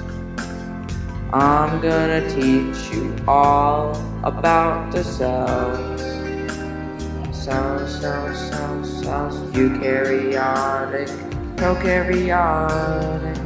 I'm 1.33 1.81
gonna 1.81 2.29
teach 2.29 2.91
you 2.91 3.15
all 3.29 3.97
about 4.25 4.91
the 4.91 5.05
cells. 5.05 6.01
Cells, 7.31 8.01
cells, 8.01 8.37
cells, 8.51 9.03
cells, 9.05 9.37
eukaryotic, 9.53 11.09
prokaryotic, 11.55 13.39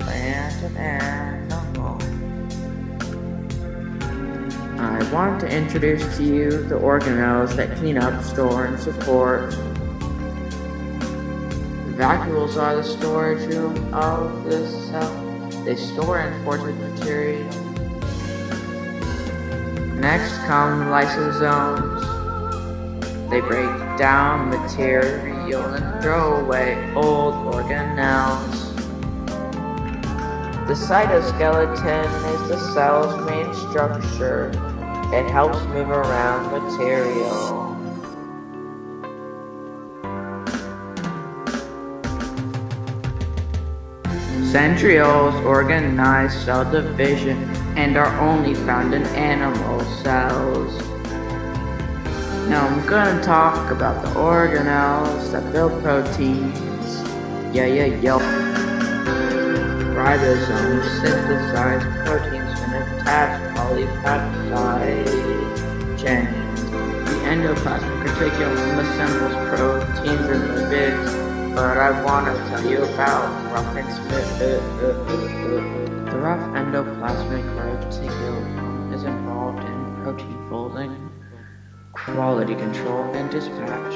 plant 0.00 0.62
and 0.62 0.78
animal. 0.78 1.98
I 4.80 5.12
want 5.12 5.40
to 5.40 5.48
introduce 5.54 6.16
to 6.16 6.24
you 6.24 6.50
the 6.68 6.76
organelles 6.76 7.54
that 7.56 7.76
clean 7.76 7.98
up, 7.98 8.24
store, 8.24 8.64
and 8.64 8.80
support. 8.80 9.54
Vacuoles 11.96 12.60
are 12.60 12.76
the 12.76 12.84
storage 12.84 13.48
room 13.54 13.94
of 13.94 14.44
the 14.44 14.68
cell. 14.68 15.62
They 15.64 15.76
store 15.76 16.20
important 16.20 16.78
material. 16.78 17.48
Next 19.94 20.36
come 20.44 20.88
lysosomes. 20.90 22.02
They 23.30 23.40
break 23.40 23.70
down 23.96 24.50
material 24.50 25.64
and 25.64 26.02
throw 26.02 26.44
away 26.44 26.92
old 26.94 27.34
organelles. 27.54 28.76
The 30.66 30.74
cytoskeleton 30.74 32.08
is 32.34 32.48
the 32.50 32.74
cell's 32.74 33.24
main 33.24 33.54
structure. 33.70 34.50
It 35.14 35.30
helps 35.30 35.64
move 35.68 35.88
around 35.88 36.52
material. 36.52 37.65
Centrioles 44.56 45.44
organize 45.44 46.34
cell 46.44 46.64
division 46.72 47.36
and 47.76 47.94
are 47.98 48.18
only 48.18 48.54
found 48.54 48.94
in 48.94 49.02
animal 49.08 49.80
cells. 50.02 50.72
Now 52.48 52.66
I'm 52.66 52.86
gonna 52.86 53.22
talk 53.22 53.70
about 53.70 54.02
the 54.02 54.08
organelles 54.18 55.30
that 55.32 55.52
build 55.52 55.82
proteins. 55.82 57.02
Yeah, 57.54 57.66
yeah, 57.66 58.00
yeah. 58.00 58.18
Ribosomes 59.92 60.88
synthesize 61.02 61.84
proteins 62.06 62.58
and 62.60 62.76
attach 62.82 63.56
polypeptide 63.58 65.04
chains. 65.98 66.62
The 66.70 67.16
endoplasmic 67.28 68.06
reticulum 68.06 68.78
assembles 68.78 69.36
proteins 69.54 70.26
and 70.30 70.44
lipids, 70.56 71.25
but 71.56 71.78
I 71.78 72.04
wanna 72.04 72.34
tell 72.50 72.70
you 72.70 72.82
about 72.84 73.50
rough 73.50 73.76
and 73.76 73.90
smooth. 73.90 74.42
Uh, 74.42 74.84
uh, 74.84 74.92
uh, 74.92 76.10
the 76.10 76.18
rough 76.18 76.44
endoplasmic 76.54 77.46
reticulum 77.56 78.92
is 78.92 79.04
involved 79.04 79.64
in 79.64 80.02
protein 80.02 80.38
folding, 80.50 81.10
quality 81.94 82.54
control, 82.56 83.04
and 83.14 83.30
dispatch. 83.30 83.94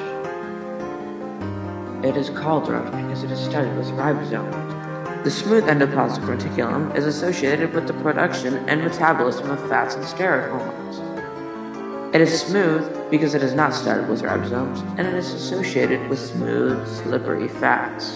It 2.02 2.16
is 2.16 2.30
called 2.30 2.66
rough 2.66 2.90
because 2.90 3.24
it 3.24 3.30
is 3.30 3.38
studded 3.38 3.76
with 3.76 3.88
ribosomes. 3.88 5.24
The 5.24 5.30
smooth 5.30 5.64
endoplasmic 5.64 6.38
reticulum 6.38 6.96
is 6.96 7.04
associated 7.04 7.74
with 7.74 7.86
the 7.86 7.92
production 7.92 8.56
and 8.70 8.80
metabolism 8.80 9.50
of 9.50 9.60
fats 9.68 9.96
and 9.96 10.04
steroid 10.04 10.48
hormones. 10.48 12.14
It 12.14 12.22
is 12.22 12.40
smooth 12.40 12.99
because 13.10 13.34
it 13.34 13.42
is 13.42 13.54
not 13.54 13.74
started 13.74 14.08
with 14.08 14.22
ribosomes, 14.22 14.80
and 14.98 15.06
it 15.06 15.14
is 15.14 15.32
associated 15.32 16.08
with 16.08 16.18
smooth, 16.18 16.86
slippery 16.86 17.48
fats. 17.48 18.14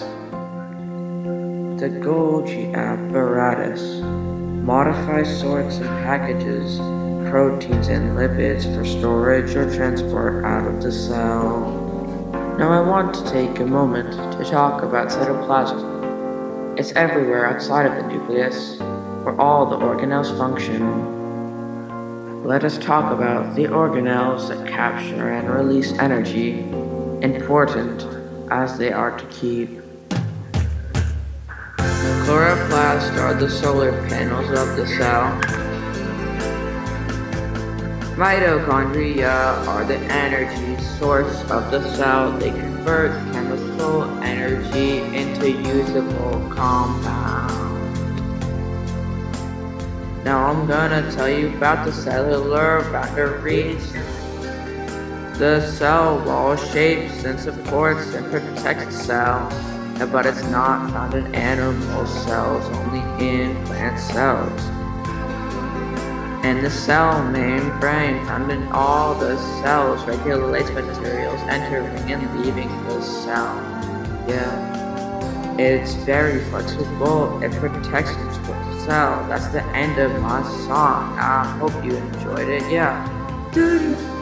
The 1.79 1.89
Golgi 1.89 2.73
apparatus 2.73 4.01
modifies 4.63 5.39
sorts 5.39 5.77
and 5.77 5.89
packages 6.05 6.79
proteins 7.29 7.89
and 7.89 8.17
lipids 8.17 8.63
for 8.75 8.85
storage 8.85 9.55
or 9.55 9.73
transport 9.75 10.45
out 10.45 10.65
of 10.67 10.81
the 10.81 10.91
cell. 10.91 11.71
Now 12.57 12.71
I 12.71 12.79
want 12.87 13.13
to 13.15 13.29
take 13.29 13.59
a 13.59 13.65
moment 13.65 14.13
to 14.13 14.49
talk 14.49 14.83
about 14.83 15.09
cytoplasm. 15.09 16.79
It's 16.79 16.93
everywhere 16.93 17.45
outside 17.45 17.85
of 17.85 17.95
the 17.95 18.07
nucleus, 18.07 18.77
where 19.23 19.39
all 19.39 19.65
the 19.65 19.77
organelles 19.77 20.37
function. 20.37 21.14
Let 22.45 22.63
us 22.63 22.77
talk 22.77 23.11
about 23.11 23.55
the 23.55 23.63
organelles 23.63 24.49
that 24.49 24.67
capture 24.67 25.31
and 25.31 25.49
release 25.49 25.93
energy, 25.93 26.59
important 27.23 28.05
as 28.51 28.77
they 28.77 28.93
are 28.93 29.17
to 29.17 29.25
keep. 29.29 29.81
Chloroplasts 32.27 33.17
are 33.17 33.33
the 33.33 33.49
solar 33.49 33.93
panels 34.09 34.47
of 34.49 34.77
the 34.77 34.85
cell. 34.85 35.41
Mitochondria 38.15 39.65
are 39.65 39.83
the 39.83 39.97
energy 40.13 40.83
source 40.99 41.41
of 41.49 41.71
the 41.71 41.81
cell. 41.95 42.31
They 42.37 42.51
convert 42.51 43.09
chemical 43.33 44.03
energy 44.21 44.99
into 45.17 45.49
usable 45.49 46.47
compounds. 46.53 47.34
Now 50.25 50.47
I'm 50.47 50.65
gonna 50.65 51.11
tell 51.11 51.29
you 51.29 51.55
about 51.55 51.85
the 51.85 51.93
cellular 51.93 52.81
boundaries. 52.91 53.93
The 55.37 55.61
cell 55.77 56.25
wall 56.25 56.55
shapes 56.55 57.23
and 57.25 57.39
supports 57.39 58.11
and 58.15 58.25
protects 58.31 58.85
the 58.85 58.91
cell, 58.91 60.07
but 60.11 60.25
it's 60.25 60.41
not 60.45 60.89
found 60.89 61.13
in 61.13 61.35
animal 61.35 62.07
cells, 62.07 62.65
only 62.75 63.01
in 63.23 63.63
plant 63.65 63.99
cells. 63.99 64.61
And 66.43 66.65
the 66.65 66.71
cell 66.71 67.23
membrane 67.29 68.25
found 68.25 68.51
in 68.51 68.67
all 68.69 69.13
the 69.13 69.37
cells 69.61 70.03
regulates 70.05 70.71
materials 70.71 71.39
entering 71.41 72.11
and 72.11 72.43
leaving 72.43 72.69
the 72.87 72.99
cell. 72.99 73.55
Yeah. 74.27 75.55
It's 75.59 75.93
very 75.93 76.43
flexible. 76.45 77.43
It 77.43 77.51
protects 77.51 78.15
cell. 78.85 79.25
That's 79.27 79.47
the 79.47 79.63
end 79.73 79.97
of 79.97 80.11
my 80.21 80.43
song. 80.67 81.17
I 81.17 81.43
hope 81.59 81.73
you 81.83 81.95
enjoyed 81.97 82.49
it. 82.49 82.63
Yeah. 82.71 83.03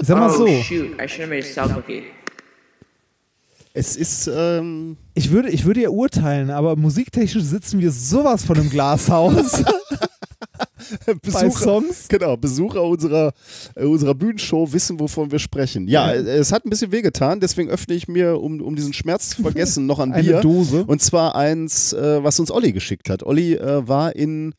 Sag 0.00 0.16
mal 0.16 0.30
oh 0.30 0.38
so, 0.38 0.46
shoot! 0.62 1.00
I 1.00 1.06
should 1.06 1.22
have 1.22 1.30
made 1.30 1.44
a. 1.44 2.04
Es 3.74 3.96
ist, 3.96 4.30
ähm, 4.32 4.96
ich 5.14 5.30
würde, 5.30 5.50
ich 5.50 5.64
würde 5.64 5.82
ja 5.82 5.90
urteilen, 5.90 6.50
aber 6.50 6.76
musiktechnisch 6.76 7.44
sitzen 7.44 7.80
wir 7.80 7.90
sowas 7.90 8.44
von 8.44 8.56
im 8.56 8.70
Glashaus 8.70 9.62
Besucher, 11.22 11.50
Songs. 11.50 12.08
genau, 12.08 12.36
Besucher 12.36 12.82
unserer, 12.82 13.32
äh, 13.74 13.84
unserer 13.84 14.14
Bühnenshow 14.14 14.72
wissen, 14.72 14.98
wovon 15.00 15.30
wir 15.30 15.38
sprechen. 15.38 15.88
Ja, 15.88 16.12
äh, 16.12 16.18
es 16.38 16.52
hat 16.52 16.64
ein 16.64 16.70
bisschen 16.70 16.92
wehgetan, 16.92 17.40
deswegen 17.40 17.70
öffne 17.70 17.94
ich 17.94 18.08
mir, 18.08 18.40
um, 18.40 18.60
um 18.60 18.76
diesen 18.76 18.92
Schmerz 18.92 19.30
zu 19.30 19.42
vergessen, 19.42 19.86
noch 19.86 19.98
ein 19.98 20.12
Eine 20.18 20.22
Bier. 20.22 20.40
Dose. 20.40 20.84
Und 20.86 21.02
zwar 21.02 21.34
eins, 21.36 21.92
äh, 21.92 22.22
was 22.22 22.38
uns 22.40 22.50
Olli 22.50 22.72
geschickt 22.72 23.10
hat. 23.10 23.22
Olli 23.22 23.54
äh, 23.54 23.86
war 23.86 24.14
in 24.16 24.54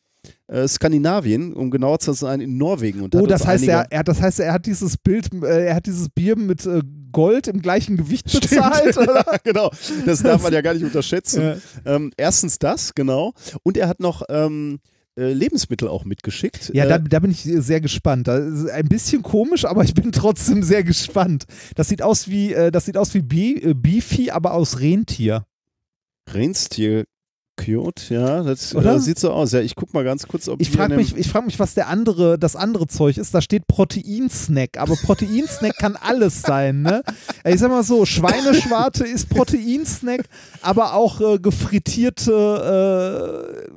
äh, 0.48 0.68
Skandinavien, 0.68 1.54
um 1.54 1.70
genauer 1.72 2.00
zu 2.00 2.14
sein, 2.14 2.42
in 2.42 2.58
Norwegen. 2.58 3.02
Und 3.02 3.16
Oh, 3.16 3.26
das 3.26 3.46
heißt, 3.46 3.68
er, 3.68 3.88
er, 3.90 4.04
das 4.04 4.22
heißt, 4.22 4.40
er 4.40 4.54
hat 4.54 4.66
dieses 4.66 4.98
Bild, 4.98 5.30
äh, 5.44 5.68
er 5.68 5.76
hat 5.76 5.86
dieses 5.86 6.10
Bier 6.10 6.36
mit 6.36 6.66
äh, 6.66 6.82
Gold 7.12 7.48
im 7.48 7.62
gleichen 7.62 7.98
Gewicht 7.98 8.26
bezahlt. 8.32 8.98
Oder? 8.98 9.24
genau, 9.44 9.72
das 10.06 10.22
darf 10.22 10.44
man 10.44 10.54
ja 10.54 10.62
gar 10.62 10.74
nicht 10.74 10.84
unterschätzen. 10.84 11.42
Ja. 11.42 11.96
Ähm, 11.96 12.12
erstens 12.18 12.60
das, 12.60 12.94
genau. 12.94 13.34
Und 13.64 13.78
er 13.78 13.88
hat 13.88 14.00
noch 14.00 14.24
ähm, 14.30 14.80
äh, 15.20 15.34
Lebensmittel 15.34 15.88
auch 15.88 16.06
mitgeschickt. 16.06 16.72
Ja, 16.74 16.86
äh, 16.86 16.90
da, 16.90 16.98
da 16.98 17.20
bin 17.20 17.32
ich 17.32 17.42
sehr 17.42 17.82
gespannt. 17.82 18.30
Ein 18.30 18.88
bisschen 18.88 19.22
komisch, 19.22 19.66
aber 19.66 19.84
ich 19.84 19.94
bin 19.94 20.12
trotzdem 20.14 20.64
sehr 20.64 20.84
gespannt. 20.84 21.46
Das 21.76 21.90
sieht 21.90 22.02
aus 22.02 22.30
wie, 22.30 22.54
äh, 22.54 22.72
das 22.72 22.86
sieht 22.86 22.98
aus 22.98 23.14
wie 23.14 23.22
Bi 23.22 23.74
Beefy, 23.76 24.32
aber 24.32 24.54
aus 24.54 24.80
Rentier. 24.80 25.46
Rentier. 26.32 27.06
Cute, 27.60 28.10
ja, 28.10 28.42
das 28.42 28.74
Oder? 28.74 28.96
äh, 28.96 29.00
sieht 29.00 29.20
so 29.20 29.32
aus. 29.32 29.52
Ja, 29.52 29.60
ich 29.60 29.76
guck 29.76 29.94
mal 29.94 30.06
ganz 30.06 30.28
kurz, 30.28 30.48
ob 30.48 30.62
Ich 30.62 30.72
frage 30.72 30.96
mich, 30.96 31.18
ich 31.18 31.28
frag 31.28 31.46
mich, 31.46 31.60
was 31.60 31.74
der 31.74 31.90
andere, 31.90 32.40
das 32.40 32.56
andere 32.56 32.88
Zeug 32.88 33.18
ist. 33.18 33.34
Da 33.34 33.42
steht 33.42 33.68
Proteinsnack, 33.68 34.78
aber 34.78 34.96
Proteinsnack 34.96 35.76
kann 35.78 35.98
alles 36.02 36.42
sein, 36.42 36.84
ne? 36.84 37.04
Ich 37.44 37.60
sag 37.60 37.70
mal 37.70 37.84
so, 37.84 38.06
Schweineschwarte 38.06 39.04
ist 39.04 39.30
Proteinsnack, 39.30 40.22
aber 40.62 40.94
auch 40.94 41.20
äh, 41.20 41.40
gefrittierte 41.40 42.32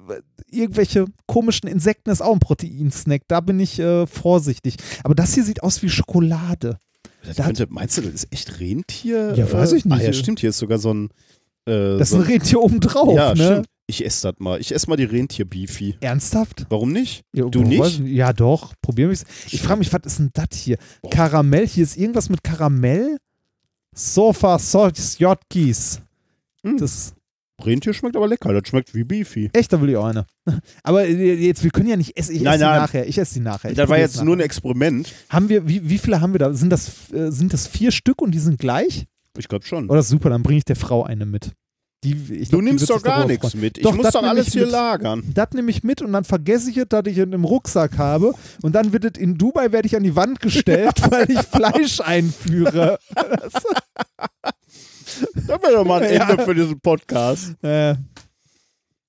äh, 0.09 0.20
irgendwelche 0.53 1.07
komischen 1.27 1.69
Insekten 1.69 2.11
ist 2.11 2.20
auch 2.23 2.33
ein 2.33 2.39
Proteinsnack. 2.41 3.23
Da 3.29 3.41
bin 3.41 3.59
ich 3.61 3.79
äh, 3.79 4.07
vorsichtig. 4.07 4.77
Aber 5.05 5.15
das 5.15 5.35
hier 5.35 5.45
sieht 5.45 5.62
aus 5.62 5.83
wie 5.83 5.89
Schokolade. 5.89 6.79
Könnte, 7.37 7.66
meinst 7.70 7.97
du, 7.99 8.03
das 8.03 8.12
ist 8.15 8.29
echt 8.33 8.59
Rentier? 8.61 9.35
Ja, 9.37 9.51
weiß 9.51 9.73
ich 9.74 9.85
nicht. 9.85 9.95
Ah, 9.97 10.03
ja, 10.03 10.12
stimmt, 10.12 10.41
hier 10.41 10.51
ist 10.51 10.59
sogar 10.59 10.79
so 10.79 10.93
ein. 10.93 11.11
Äh, 11.66 11.99
Das 11.99 12.03
ist 12.03 12.11
so 12.11 12.16
ein 12.16 12.23
Rentier 12.23 12.61
obendrauf, 12.61 13.15
Ja, 13.15 13.35
ne? 13.35 13.45
stimmt. 13.45 13.66
Ich 13.87 14.05
esse 14.05 14.31
das 14.33 14.41
mal. 14.41 14.61
Ich 14.61 14.74
esse 14.74 14.89
mal 14.89 14.97
die 14.97 15.05
Rentier-Beefy. 15.05 15.97
Ernsthaft? 16.01 16.66
Warum 16.70 16.93
nicht? 16.93 17.23
Ja, 17.33 17.45
Du 17.47 17.62
nicht? 17.62 18.01
ich 18.01 18.12
Ja, 18.12 18.33
doch. 18.33 18.73
Probieren 18.81 19.11
wir 19.11 19.15
es. 19.15 19.24
Ich 19.53 19.61
frage 19.61 19.81
mich, 19.81 19.93
was 19.93 20.01
ist 20.05 20.19
denn 20.19 20.31
das 20.33 20.47
hier? 20.55 20.79
Karamell. 21.11 21.66
Hier 21.66 21.83
ist 21.85 21.97
irgendwas 21.97 22.29
mit 22.31 22.43
Karamell. 22.43 23.19
Sofa 23.95 24.59
Sotjotkies. 24.59 26.01
Hm. 26.65 26.79
Das 26.79 27.12
Rentier 27.67 27.95
schmeckt 27.95 28.17
aber 28.17 28.27
lecker. 28.29 28.53
Das 28.53 28.69
schmeckt 28.69 28.95
wie 28.95 29.05
Beefy. 29.05 29.51
echt, 29.53 29.73
da 29.73 29.81
will 29.81 29.91
ich 29.91 29.97
auch 29.97 30.07
eine. 30.07 30.27
Aber 30.83 31.05
äh, 31.05 31.35
jetzt, 31.35 31.63
wir 31.65 31.71
können 31.71 31.89
ja 31.89 31.97
nicht 31.97 32.17
essen. 32.17 32.35
Ich 32.35 32.43
Nein, 32.43 32.55
esse 32.55 32.65
die 32.65 32.71
nein. 32.71 32.81
nachher. 32.81 33.07
Ich 33.09 33.19
esse 33.19 33.35
die 33.35 33.41
nachher. 33.41 33.71
Ich 33.71 33.77
Das 33.77 33.89
war 33.89 33.99
jetzt 33.99 34.17
es 34.17 34.23
nur 34.23 34.35
ein 34.35 34.39
nachher. 34.39 34.47
Experiment. 34.47 35.13
Haben 35.29 35.49
wir, 35.49 35.69
wie, 35.69 35.89
wie 35.89 35.99
viele 35.99 36.21
haben 36.21 36.33
wir 36.35 36.39
da? 36.41 36.53
Sind 36.55 36.71
das, 36.71 37.11
äh, 37.13 37.31
sind 37.31 37.53
das 37.53 37.67
vier 37.67 37.93
Stück 37.93 38.21
und 38.23 38.33
die 38.33 38.39
sind 38.41 38.59
gleich? 38.59 39.07
Ich 39.39 39.49
glaube 39.49 39.65
schon. 39.65 39.89
Oder 39.89 40.03
super, 40.03 40.31
dann 40.31 40.43
bringe 40.43 40.59
ich 40.59 40.65
der 40.65 40.77
Frau 40.77 41.05
eine 41.05 41.25
mit. 41.27 41.53
Die, 42.05 42.15
du 42.15 42.35
glaub, 42.49 42.61
die 42.63 42.67
nimmst 42.67 42.91
doch 42.91 43.01
gar 43.01 43.27
nichts 43.27 43.55
mit. 43.55 43.79
Ich 43.79 43.85
Doch, 43.85 43.95
muss 43.95 44.03
das 44.07 44.15
doch 44.15 44.25
alles 44.25 44.49
hier 44.53 44.63
mit. 44.63 44.73
lagern. 44.73 45.23
Das 45.35 45.51
nehme 45.55 45.71
ich 45.71 45.85
mit 45.85 46.03
und 46.03 46.13
dann 46.13 46.25
vergesse 46.25 46.69
ich 46.69 46.77
es, 46.77 46.87
dass 46.89 47.05
ich 47.07 47.17
es 47.17 47.25
im 47.31 47.45
Rucksack 47.45 47.97
habe. 47.97 48.35
Und 48.63 48.75
dann 48.75 48.93
wird 48.93 49.05
es 49.05 49.23
in 49.23 49.39
Dubai 49.39 49.71
werde 49.71 49.87
ich 49.87 49.95
an 49.95 50.03
die 50.03 50.17
Wand 50.17 50.41
gestellt, 50.41 50.95
weil 51.13 51.31
ich 51.31 51.39
Fleisch 51.39 52.01
einführe. 52.01 52.99
Das 55.35 55.63
wäre 55.63 55.73
doch 55.75 55.85
mal 55.85 56.03
ein 56.03 56.13
Ja. 56.15 56.29
Ende 56.31 56.45
für 56.45 56.55
diesen 56.55 56.81
Podcast. 56.81 57.55
Äh, 57.63 57.95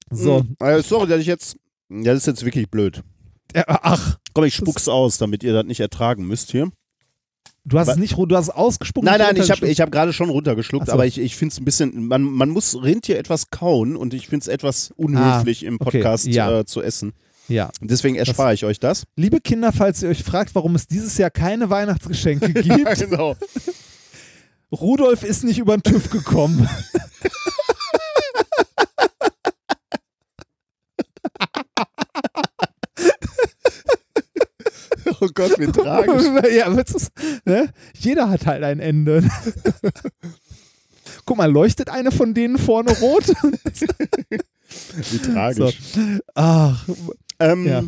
so. 0.09 0.39
Hm. 0.39 0.55
Also, 0.59 0.87
sorry, 0.97 1.07
dass 1.07 1.19
ich 1.21 1.27
jetzt. 1.27 1.55
Ja, 1.89 2.13
das 2.13 2.19
ist 2.19 2.27
jetzt 2.27 2.45
wirklich 2.45 2.69
blöd. 2.69 3.01
Äh, 3.53 3.63
ach, 3.67 4.17
Komm, 4.33 4.45
ich 4.45 4.55
spuck's 4.55 4.87
aus, 4.87 5.17
damit 5.19 5.43
ihr 5.43 5.53
das 5.53 5.65
nicht 5.65 5.79
ertragen 5.79 6.25
müsst 6.25 6.51
hier. 6.51 6.71
du 7.65 7.77
hast 7.77 7.87
Wa- 7.87 7.91
es 7.93 7.97
nicht, 7.99 8.15
du 8.17 8.35
hast 8.35 8.45
es 8.45 8.49
ausgespuckt. 8.49 9.05
Nein, 9.05 9.19
nein, 9.19 9.35
ich 9.35 9.51
habe 9.51 9.67
ich 9.67 9.79
hab 9.79 9.91
gerade 9.91 10.11
schon 10.11 10.29
runtergeschluckt, 10.31 10.87
so. 10.87 10.91
aber 10.91 11.05
ich, 11.05 11.19
ich 11.19 11.35
finde 11.35 11.53
es 11.53 11.59
ein 11.59 11.65
bisschen, 11.65 12.07
man, 12.07 12.23
man 12.23 12.49
muss 12.49 12.81
Rentier 12.81 13.19
etwas 13.19 13.51
kauen 13.51 13.95
und 13.95 14.13
ich 14.15 14.27
finde 14.27 14.43
es 14.43 14.47
etwas 14.47 14.91
unhöflich 14.95 15.63
im 15.63 15.75
Ah, 15.75 15.85
okay, 15.85 15.99
Podcast 15.99 16.25
ja. 16.27 16.59
äh, 16.61 16.65
zu 16.65 16.81
essen. 16.81 17.13
Ja. 17.47 17.69
Deswegen 17.81 18.15
erspare 18.15 18.53
ich 18.55 18.65
euch 18.65 18.79
das. 18.79 19.03
Liebe 19.17 19.39
Kinder, 19.41 19.71
falls 19.71 20.01
ihr 20.01 20.09
euch 20.09 20.23
fragt, 20.23 20.55
warum 20.55 20.73
es 20.75 20.87
dieses 20.87 21.17
Jahr 21.17 21.29
keine 21.29 21.69
Weihnachtsgeschenke 21.69 22.53
gibt, 22.53 22.99
genau. 22.99 23.35
Rudolf 24.73 25.23
ist 25.23 25.43
nicht 25.43 25.59
über 25.59 25.77
den 25.77 25.83
TÜV 25.83 26.09
gekommen. 26.09 26.67
Oh 35.21 35.27
Gott, 35.33 35.59
wie 35.59 35.67
tragisch. 35.71 36.23
ja, 36.53 36.67
aber 36.67 36.93
ist, 36.93 37.11
ne? 37.45 37.69
Jeder 37.97 38.29
hat 38.29 38.45
halt 38.45 38.63
ein 38.63 38.79
Ende. 38.79 39.23
Guck 41.25 41.37
mal, 41.37 41.51
leuchtet 41.51 41.89
eine 41.89 42.11
von 42.11 42.33
denen 42.33 42.57
vorne 42.57 42.91
rot? 42.99 43.25
Wie 45.11 45.17
tragisch. 45.19 45.79
Ach, 46.35 46.87
Ähm, 47.39 47.67
Ja. 47.67 47.83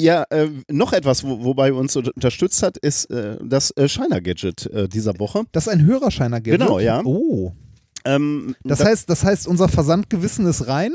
Ja, 0.00 0.24
äh, 0.30 0.48
noch 0.70 0.92
etwas, 0.92 1.24
wo, 1.24 1.42
wobei 1.44 1.72
uns 1.72 1.96
unter- 1.96 2.12
unterstützt 2.14 2.62
hat, 2.62 2.76
ist 2.78 3.06
äh, 3.10 3.36
das 3.42 3.70
äh, 3.76 3.88
Shiner-Gadget 3.88 4.66
äh, 4.66 4.88
dieser 4.88 5.18
Woche. 5.18 5.42
das 5.52 5.66
ist 5.66 5.72
ein 5.72 5.84
Hörerscheiner 5.84 6.40
Gadget. 6.40 6.60
Genau, 6.60 6.78
ja. 6.78 7.02
Oh. 7.04 7.52
Ähm, 8.04 8.54
Das 8.64 8.78
da- 8.78 8.84
heißt, 8.86 9.10
das 9.10 9.24
heißt, 9.24 9.48
unser 9.48 9.68
Versandgewissen 9.68 10.46
ist 10.46 10.68
rein. 10.68 10.92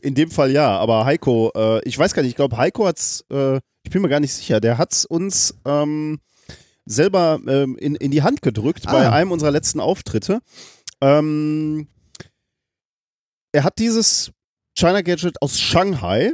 in 0.00 0.14
dem 0.14 0.30
Fall 0.30 0.52
ja, 0.52 0.78
aber 0.78 1.04
Heiko, 1.04 1.50
äh, 1.56 1.80
ich 1.88 1.98
weiß 1.98 2.14
gar 2.14 2.22
nicht, 2.22 2.30
ich 2.30 2.36
glaube, 2.36 2.56
Heiko 2.56 2.86
hat's, 2.86 3.24
äh, 3.30 3.56
ich 3.82 3.90
bin 3.90 4.00
mir 4.02 4.08
gar 4.08 4.20
nicht 4.20 4.32
sicher, 4.32 4.60
der 4.60 4.78
hat's 4.78 5.04
uns 5.04 5.54
ähm, 5.64 6.20
selber 6.86 7.40
ähm, 7.48 7.76
in, 7.78 7.96
in 7.96 8.10
die 8.12 8.22
Hand 8.22 8.42
gedrückt 8.42 8.84
bei 8.86 9.06
Ah. 9.08 9.12
einem 9.12 9.32
unserer 9.32 9.50
letzten 9.50 9.80
Auftritte. 9.80 10.38
Ähm, 11.00 11.88
er 13.52 13.64
hat 13.64 13.78
dieses 13.80 14.30
China 14.78 15.00
Gadget 15.02 15.42
aus 15.42 15.58
Shanghai. 15.58 16.32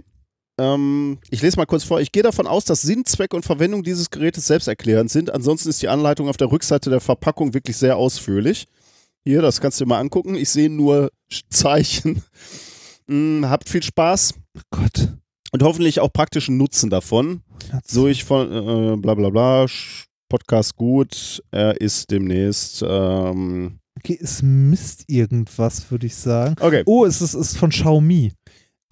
Ähm, 0.59 1.19
ich 1.31 1.43
lese 1.43 1.57
mal 1.57 1.67
kurz 1.67 1.85
vor. 1.85 2.01
Ich 2.01 2.13
gehe 2.13 2.23
davon 2.23 2.47
aus, 2.47 2.65
dass 2.65 2.83
Sinn, 2.83 3.05
Zweck 3.05 3.33
und 3.35 3.45
Verwendung 3.45 3.83
dieses 3.83 4.11
Gerätes 4.11 4.47
selbsterklärend 4.47 5.11
sind. 5.11 5.31
Ansonsten 5.33 5.69
ist 5.71 5.81
die 5.83 5.89
Anleitung 5.89 6.29
auf 6.29 6.37
der 6.37 6.51
Rückseite 6.53 6.91
der 6.91 7.01
Verpackung 7.01 7.55
wirklich 7.55 7.77
sehr 7.77 7.97
ausführlich. 7.97 8.67
Hier, 9.25 9.41
das 9.43 9.61
kannst 9.61 9.81
du 9.81 9.85
dir 9.85 9.89
mal 9.89 10.01
angucken. 10.01 10.35
Ich 10.35 10.51
sehe 10.51 10.69
nur 10.71 11.11
Zeichen. 11.49 12.23
Mm, 13.07 13.45
habt 13.49 13.69
viel 13.69 13.83
Spaß 13.83 14.35
Gott. 14.71 15.09
und 15.53 15.63
hoffentlich 15.63 16.01
auch 16.01 16.13
praktischen 16.13 16.57
Nutzen 16.57 16.91
davon. 16.91 17.43
So 17.87 18.09
ich 18.09 18.25
von 18.25 18.51
äh, 18.53 18.97
bla 18.97 19.15
bla 19.15 19.31
bla, 19.31 19.65
Sch- 19.65 20.05
Podcast 20.29 20.77
gut, 20.77 21.43
er 21.51 21.81
ist 21.81 22.11
demnächst. 22.11 22.83
Ähm, 22.87 23.79
Okay, 23.99 24.19
es 24.21 24.41
misst 24.43 25.05
irgendwas, 25.07 25.89
würde 25.91 26.07
ich 26.07 26.15
sagen. 26.17 26.57
okay, 26.61 26.83
Oh, 26.87 27.05
es 27.05 27.21
ist, 27.21 27.35
ist 27.35 27.57
von 27.59 27.69
Xiaomi. 27.71 28.33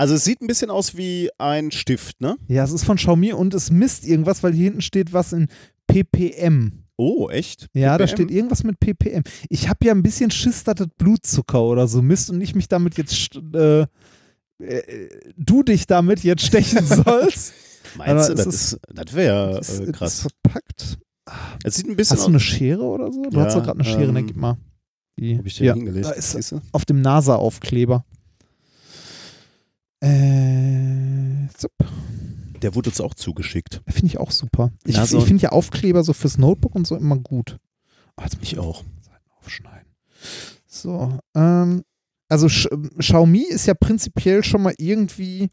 Also 0.01 0.15
es 0.15 0.25
sieht 0.25 0.41
ein 0.41 0.47
bisschen 0.47 0.71
aus 0.71 0.97
wie 0.97 1.29
ein 1.39 1.71
Stift, 1.71 2.21
ne? 2.21 2.37
Ja, 2.49 2.65
es 2.65 2.73
ist 2.73 2.85
von 2.85 2.97
Xiaomi 2.97 3.33
und 3.35 3.53
es 3.55 3.71
misst 3.71 4.07
irgendwas, 4.07 4.43
weil 4.43 4.53
hier 4.55 4.65
hinten 4.65 4.81
steht 4.83 5.13
was 5.13 5.33
in 5.35 5.49
ppm. 5.87 6.85
Oh, 6.97 7.29
echt? 7.31 7.67
Ja, 7.75 7.97
da 7.99 8.05
PPM? 8.07 8.15
steht 8.17 8.31
irgendwas 8.31 8.63
mit 8.65 8.79
ppm. 8.81 9.23
Ich 9.49 9.69
habe 9.69 9.85
ja 9.87 9.93
ein 9.93 10.03
bisschen 10.03 10.31
Schiss, 10.31 10.65
dass 10.65 10.75
das 10.77 10.89
Blutzucker 10.99 11.63
oder 11.63 11.87
so 11.89 12.01
misst 12.03 12.31
und 12.31 12.41
ich 12.41 12.55
mich 12.55 12.69
damit 12.69 12.97
jetzt, 12.99 13.39
äh, 13.55 13.83
äh, 14.59 15.09
du 15.37 15.63
dich 15.63 15.87
damit 15.87 16.23
jetzt 16.25 16.45
stechen 16.47 16.85
sollst. 17.05 17.53
Meinst 17.97 18.11
aber 18.11 18.29
du, 18.29 18.35
das, 18.37 18.47
ist- 18.47 18.73
ist, 18.75 18.81
das 18.95 19.15
wäre 19.15 19.55
Das 19.57 19.81
äh, 19.81 19.85
ist 19.85 19.93
krass. 19.95 20.21
verpackt. 20.43 20.99
Es 21.65 21.77
sieht 21.77 21.89
ein 21.89 21.97
bisschen 21.97 22.17
Hast 22.17 22.25
du 22.27 22.31
eine 22.31 22.41
Schere 22.41 22.83
oder 22.83 23.13
so? 23.13 23.23
Du 23.23 23.39
Ja, 23.39 23.45
hast 23.47 23.55
doch 23.57 23.63
gerade 23.63 23.79
eine 23.81 23.85
Schere, 23.89 24.05
ähm, 24.09 24.15
ne, 24.15 24.23
gib 24.25 24.37
mal. 24.37 24.57
Die, 25.19 25.37
Hab 25.39 25.47
ich 25.47 25.57
den 25.59 25.67
ja, 25.67 25.75
hingelegt? 25.75 26.07
da 26.07 26.11
ist 26.13 26.55
auf 26.73 26.85
dem 26.85 27.01
NASA-Aufkleber. 27.03 28.05
Äh, 30.01 31.49
zup. 31.57 31.73
Der 32.63 32.75
wurde 32.75 32.91
uns 32.91 33.01
auch 33.01 33.15
zugeschickt. 33.15 33.83
Finde 33.89 34.07
ich 34.07 34.19
auch 34.19 34.31
super. 34.31 34.71
Ich, 34.85 34.97
Na, 34.97 35.07
so- 35.07 35.19
ich 35.19 35.25
finde 35.25 35.43
ja 35.43 35.49
Aufkleber 35.51 36.03
so 36.05 36.13
fürs 36.13 36.39
Notebook 36.39 36.75
und 36.75 36.87
so 36.87 36.97
immer 36.97 37.17
gut. 37.19 37.59
Oh, 38.17 38.23
jetzt 38.23 38.39
muss 38.39 38.47
Ich 38.53 38.59
auch. 38.59 38.85
Seiten 39.01 39.31
aufschneiden. 39.41 39.89
So, 40.67 41.19
ähm, 41.35 41.83
also 42.29 42.47
Xiaomi 42.99 43.45
ist 43.49 43.67
ja 43.67 43.75
prinzipiell 43.75 44.45
schon 44.45 44.63
mal 44.63 44.75
irgendwie 44.79 45.51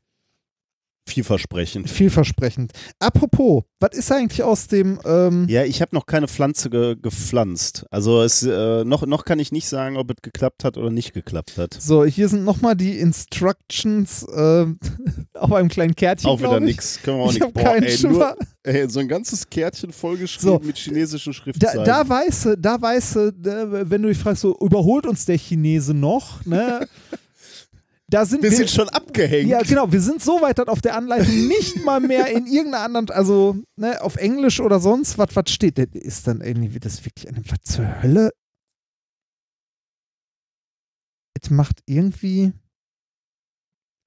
Vielversprechend. 1.07 1.89
vielversprechend. 1.89 2.73
Apropos, 2.99 3.63
was 3.79 3.91
ist 3.97 4.11
eigentlich 4.11 4.43
aus 4.43 4.67
dem, 4.67 4.99
ähm, 5.05 5.47
Ja, 5.49 5.63
ich 5.63 5.81
habe 5.81 5.95
noch 5.95 6.05
keine 6.05 6.27
Pflanze 6.27 6.69
ge 6.69 6.95
gepflanzt. 7.01 7.85
Also 7.91 8.21
es, 8.21 8.43
äh, 8.43 8.83
noch, 8.83 9.05
noch 9.05 9.23
kann 9.25 9.39
ich 9.39 9.51
nicht 9.51 9.67
sagen, 9.67 9.97
ob 9.97 10.11
es 10.11 10.17
geklappt 10.21 10.63
hat 10.63 10.77
oder 10.77 10.89
nicht 10.89 11.13
geklappt 11.13 11.57
hat. 11.57 11.75
so, 11.79 12.03
hier 12.05 12.27
sind 12.27 12.43
nochmal 12.43 12.75
die 12.75 12.99
Instructions 12.99 14.25
ähm, 14.35 14.79
auf 15.33 15.51
einem 15.53 15.69
kleinen 15.69 15.95
Kärtchen, 15.95 16.29
Auch 16.29 16.39
wieder 16.39 16.59
nix. 16.59 17.01
Können 17.01 17.17
wir 17.19 17.23
auch 17.23 17.29
Ich 17.31 17.35
nicht. 17.39 17.43
habe 17.43 17.53
keinen 17.63 17.83
ey, 17.83 17.97
Schimmer. 17.97 18.13
nur, 18.13 18.37
ey, 18.63 18.89
so 18.89 18.99
ein 18.99 19.07
ganzes 19.07 19.49
Kärtchen 19.49 19.91
vollgeschrieben 19.93 20.59
So. 20.59 20.59
mit 20.65 20.77
chinesischen 20.77 21.31
Da, 21.31 21.37
Schriftzeichen. 21.37 21.85
da 21.85 22.07
weißt 22.09 22.45
du, 22.45 22.57
da 22.57 22.81
weißt 22.81 23.15
du, 23.15 23.31
da, 23.33 23.89
wenn 23.89 24.01
du 24.01 24.09
dich 24.09 24.17
fragst, 24.17 24.41
so, 24.41 24.57
überholt 24.59 25.05
uns 25.05 25.25
der 25.25 25.37
Chinese 25.37 25.93
noch, 25.93 26.45
ne? 26.45 26.87
Da 28.09 28.25
sind 28.25 28.41
wir 28.41 28.51
wir, 28.51 28.57
sind 28.57 28.69
schon 28.69 28.87
abgehängt. 28.87 29.49
Ja, 29.49 29.61
genau. 29.63 29.91
Wir 29.91 29.99
sind 29.99 30.21
so 30.21 30.41
weit, 30.41 30.59
dass 30.59 30.67
auf 30.69 30.81
der 30.81 30.95
Anleitung 30.95 31.47
nicht 31.49 31.83
mal 31.83 31.99
mehr 31.99 32.27
in 32.27 32.45
irgendeiner 32.47 32.85
anderen, 32.85 33.09
also 33.09 33.57
ne, 33.75 34.01
auf 34.01 34.15
Englisch 34.15 34.61
oder 34.61 34.79
sonst 34.79 35.17
was, 35.17 35.35
was 35.35 35.49
steht. 35.51 35.77
Das 35.77 35.87
Ist 35.91 36.25
dann 36.25 36.39
irgendwie 36.39 36.79
das 36.79 37.03
wirklich 37.03 37.27
eine, 37.27 37.41
was 37.49 37.59
zur 37.73 38.01
Hölle? 38.01 38.31
Es 41.41 41.49
macht 41.49 41.81
irgendwie. 41.85 42.53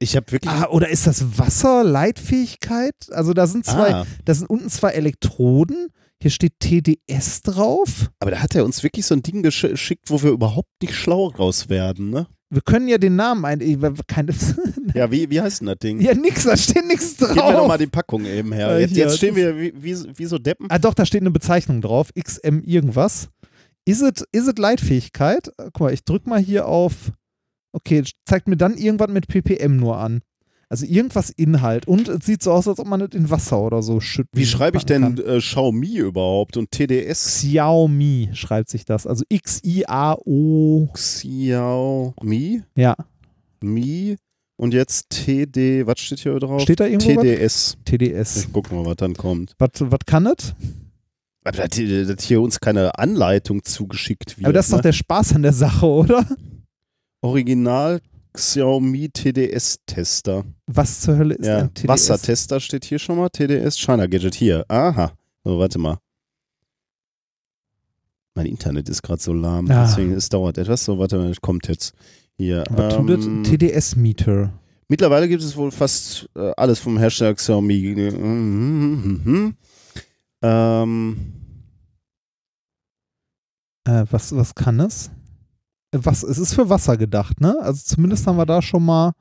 Ich 0.03 0.17
habe 0.17 0.33
wirklich. 0.33 0.51
Ah, 0.51 0.69
oder 0.71 0.89
ist 0.89 1.07
das 1.07 1.39
Wasser, 1.39 1.85
Leitfähigkeit? 1.85 2.95
Also 3.11 3.35
da 3.35 3.47
sind 3.47 3.67
zwei, 3.67 3.95
Ah, 3.95 4.07
da 4.25 4.35
sind 4.35 4.49
unten 4.49 4.71
zwei 4.71 4.93
Elektroden. 4.93 5.89
Hier 6.23 6.31
steht 6.31 6.59
TDS 6.61 7.43
drauf. 7.43 8.11
aber 8.19 8.31
da 8.31 8.41
hat 8.43 8.55
er 8.55 8.65
uns 8.65 8.83
wirklich 8.83 9.07
so 9.07 9.15
ein 9.15 9.23
Ding 9.23 9.43
gesch- 9.45 9.69
geschickt, 9.69 10.11
wo 10.11 10.23
wir 10.23 10.31
überhaupt 10.31 10.71
nicht 10.83 10.95
schlau 10.95 11.29
raus 11.29 11.69
werden, 11.69 12.11
ne? 12.11 12.27
Wir 12.53 12.63
können 12.63 12.89
ja 12.89 12.99
den 12.99 13.15
Namen 13.17 13.45
ein. 13.45 13.61
Keine, 14.09 14.33
Ja, 14.95 15.11
wie, 15.11 15.31
wie 15.31 15.41
heißt 15.41 15.61
denn 15.61 15.69
das 15.69 15.79
Ding? 15.79 16.01
ja, 16.01 16.15
nix, 16.15 16.45
da 16.45 16.57
steht 16.57 16.85
nichts 16.87 17.17
drauf. 17.17 17.31
Gib 17.33 17.45
mir 17.45 17.53
doch 17.53 17.69
mal 17.69 17.79
die 17.79 17.87
Packung 17.87 18.25
eben 18.25 18.53
her. 18.53 18.81
Jetzt, 18.81 18.97
jetzt 18.97 19.17
stehen 19.19 19.37
wir 19.37 19.57
wie, 19.57 19.73
wie, 19.77 19.97
wie 20.17 20.27
so 20.27 20.39
Deppen. 20.39 20.67
Ah, 20.69 20.79
doch, 20.79 20.95
da 20.95 21.07
steht 21.07 21.21
eine 21.21 21.31
Bezeichnung 21.31 21.81
drauf. 21.81 22.11
XM 22.21 22.61
irgendwas. 22.65 23.29
Ist 23.85 24.03
es 24.03 24.25
is 24.33 24.49
it 24.49 24.59
Leitfähigkeit? 24.59 25.49
Äh, 25.59 25.71
Guck 25.73 25.81
mal, 25.81 25.93
ich 25.93 26.05
drück 26.05 26.27
mal 26.27 26.41
hier 26.41 26.67
auf. 26.67 27.13
Okay, 27.73 28.03
zeigt 28.25 28.49
mir 28.49 28.57
dann 28.57 28.77
irgendwas 28.77 29.11
mit 29.11 29.29
ppm 29.29 29.77
nur 29.77 29.99
an. 29.99 30.21
Also 30.73 30.87
irgendwas 30.87 31.31
Inhalt. 31.31 31.89
Und 31.89 32.09
es 32.09 32.25
sieht 32.25 32.45
so 32.45 32.53
aus, 32.53 32.69
als 32.69 32.79
ob 32.79 32.87
man 32.87 33.01
es 33.01 33.13
in 33.13 33.29
Wasser 33.29 33.61
oder 33.61 33.83
so 33.83 33.99
schüttet. 33.99 34.31
Wie 34.33 34.47
schreibe 34.47 34.79
ich 34.79 34.85
denn 34.85 35.19
äh, 35.19 35.39
Xiaomi 35.39 35.97
überhaupt 35.97 36.57
und 36.57 36.71
TDS? 36.71 37.25
Xiaomi 37.25 38.31
schreibt 38.35 38.71
sich 38.71 38.85
das. 38.85 39.05
Also 39.05 39.25
X-I-A-O. 39.29 40.89
Xiaomi? 40.93 42.63
Ja. 42.77 42.95
Mi? 43.61 44.17
Und 44.57 44.73
jetzt 44.73 45.11
TD, 45.11 45.87
was 45.87 45.99
steht 45.99 46.21
hier 46.21 46.39
drauf? 46.39 46.63
Steht 46.63 46.79
da 46.79 46.87
irgendwo 46.87 47.17
was? 47.17 47.23
TDS. 47.25 47.79
TDS. 47.85 48.37
Ich 48.45 48.53
guck 48.53 48.71
mal, 48.71 48.87
was 48.87 48.97
dann 48.97 49.15
kommt. 49.15 49.55
Was, 49.59 49.71
was 49.81 50.01
kann 50.07 50.27
es? 50.27 50.55
Aber 51.43 51.67
dass 51.67 52.23
hier 52.25 52.41
uns 52.41 52.61
keine 52.61 52.97
Anleitung 52.97 53.65
zugeschickt 53.65 54.37
wird. 54.37 54.45
Aber 54.47 54.53
das 54.53 54.67
ist 54.67 54.73
doch 54.73 54.79
ne? 54.79 54.83
der 54.83 54.93
Spaß 54.93 55.35
an 55.35 55.43
der 55.43 55.53
Sache, 55.53 55.87
oder? 55.87 56.25
Original 57.23 58.01
Xiaomi 58.33 59.09
TDS-Tester. 59.11 60.45
Was 60.67 61.01
zur 61.01 61.17
Hölle 61.17 61.35
ist 61.35 61.47
Ja, 61.47 61.59
ein 61.59 61.75
TDS? 61.75 61.89
Wassertester 61.89 62.61
steht 62.61 62.85
hier 62.85 62.99
schon 62.99 63.17
mal. 63.17 63.29
TDS 63.29 63.79
China 63.79 64.07
Gadget 64.07 64.35
hier. 64.35 64.65
Aha. 64.69 65.13
So, 65.45 65.59
warte 65.59 65.79
mal. 65.79 65.99
Mein 68.35 68.47
Internet 68.47 68.89
ist 68.89 69.03
gerade 69.03 69.21
so 69.21 69.33
lahm, 69.33 69.69
Ah. 69.71 69.85
deswegen 69.87 70.13
es 70.13 70.29
dauert 70.29 70.57
etwas. 70.59 70.85
So, 70.85 70.99
warte 70.99 71.19
mal, 71.19 71.35
kommt 71.41 71.69
jetzt. 71.69 71.93
Hier. 72.37 72.65
Was 72.71 72.95
tut 72.95 73.11
ähm, 73.11 73.43
TDS-Meter. 73.45 74.53
Mittlerweile 74.89 75.29
gibt 75.29 75.43
es 75.43 75.57
wohl 75.57 75.71
fast 75.71 76.29
äh, 76.37 76.53
alles 76.57 76.79
vom 76.79 76.97
Hersteller 76.99 77.35
Xiaomi. 77.35 78.11
Mhm. 78.13 79.55
Ähm, 80.43 81.33
Äh, 83.87 84.05
was, 84.11 84.35
was 84.35 84.55
kann 84.55 84.81
es? 84.81 85.11
Was, 85.93 86.23
es 86.23 86.39
ist 86.39 86.55
für 86.55 86.69
Wasser 86.69 86.97
gedacht, 86.97 87.41
ne? 87.41 87.57
Also 87.61 87.83
zumindest 87.85 88.27
haben 88.27 88.37
wir 88.37 88.47
da 88.47 88.63
schon 88.63 88.85
mal. 88.85 89.13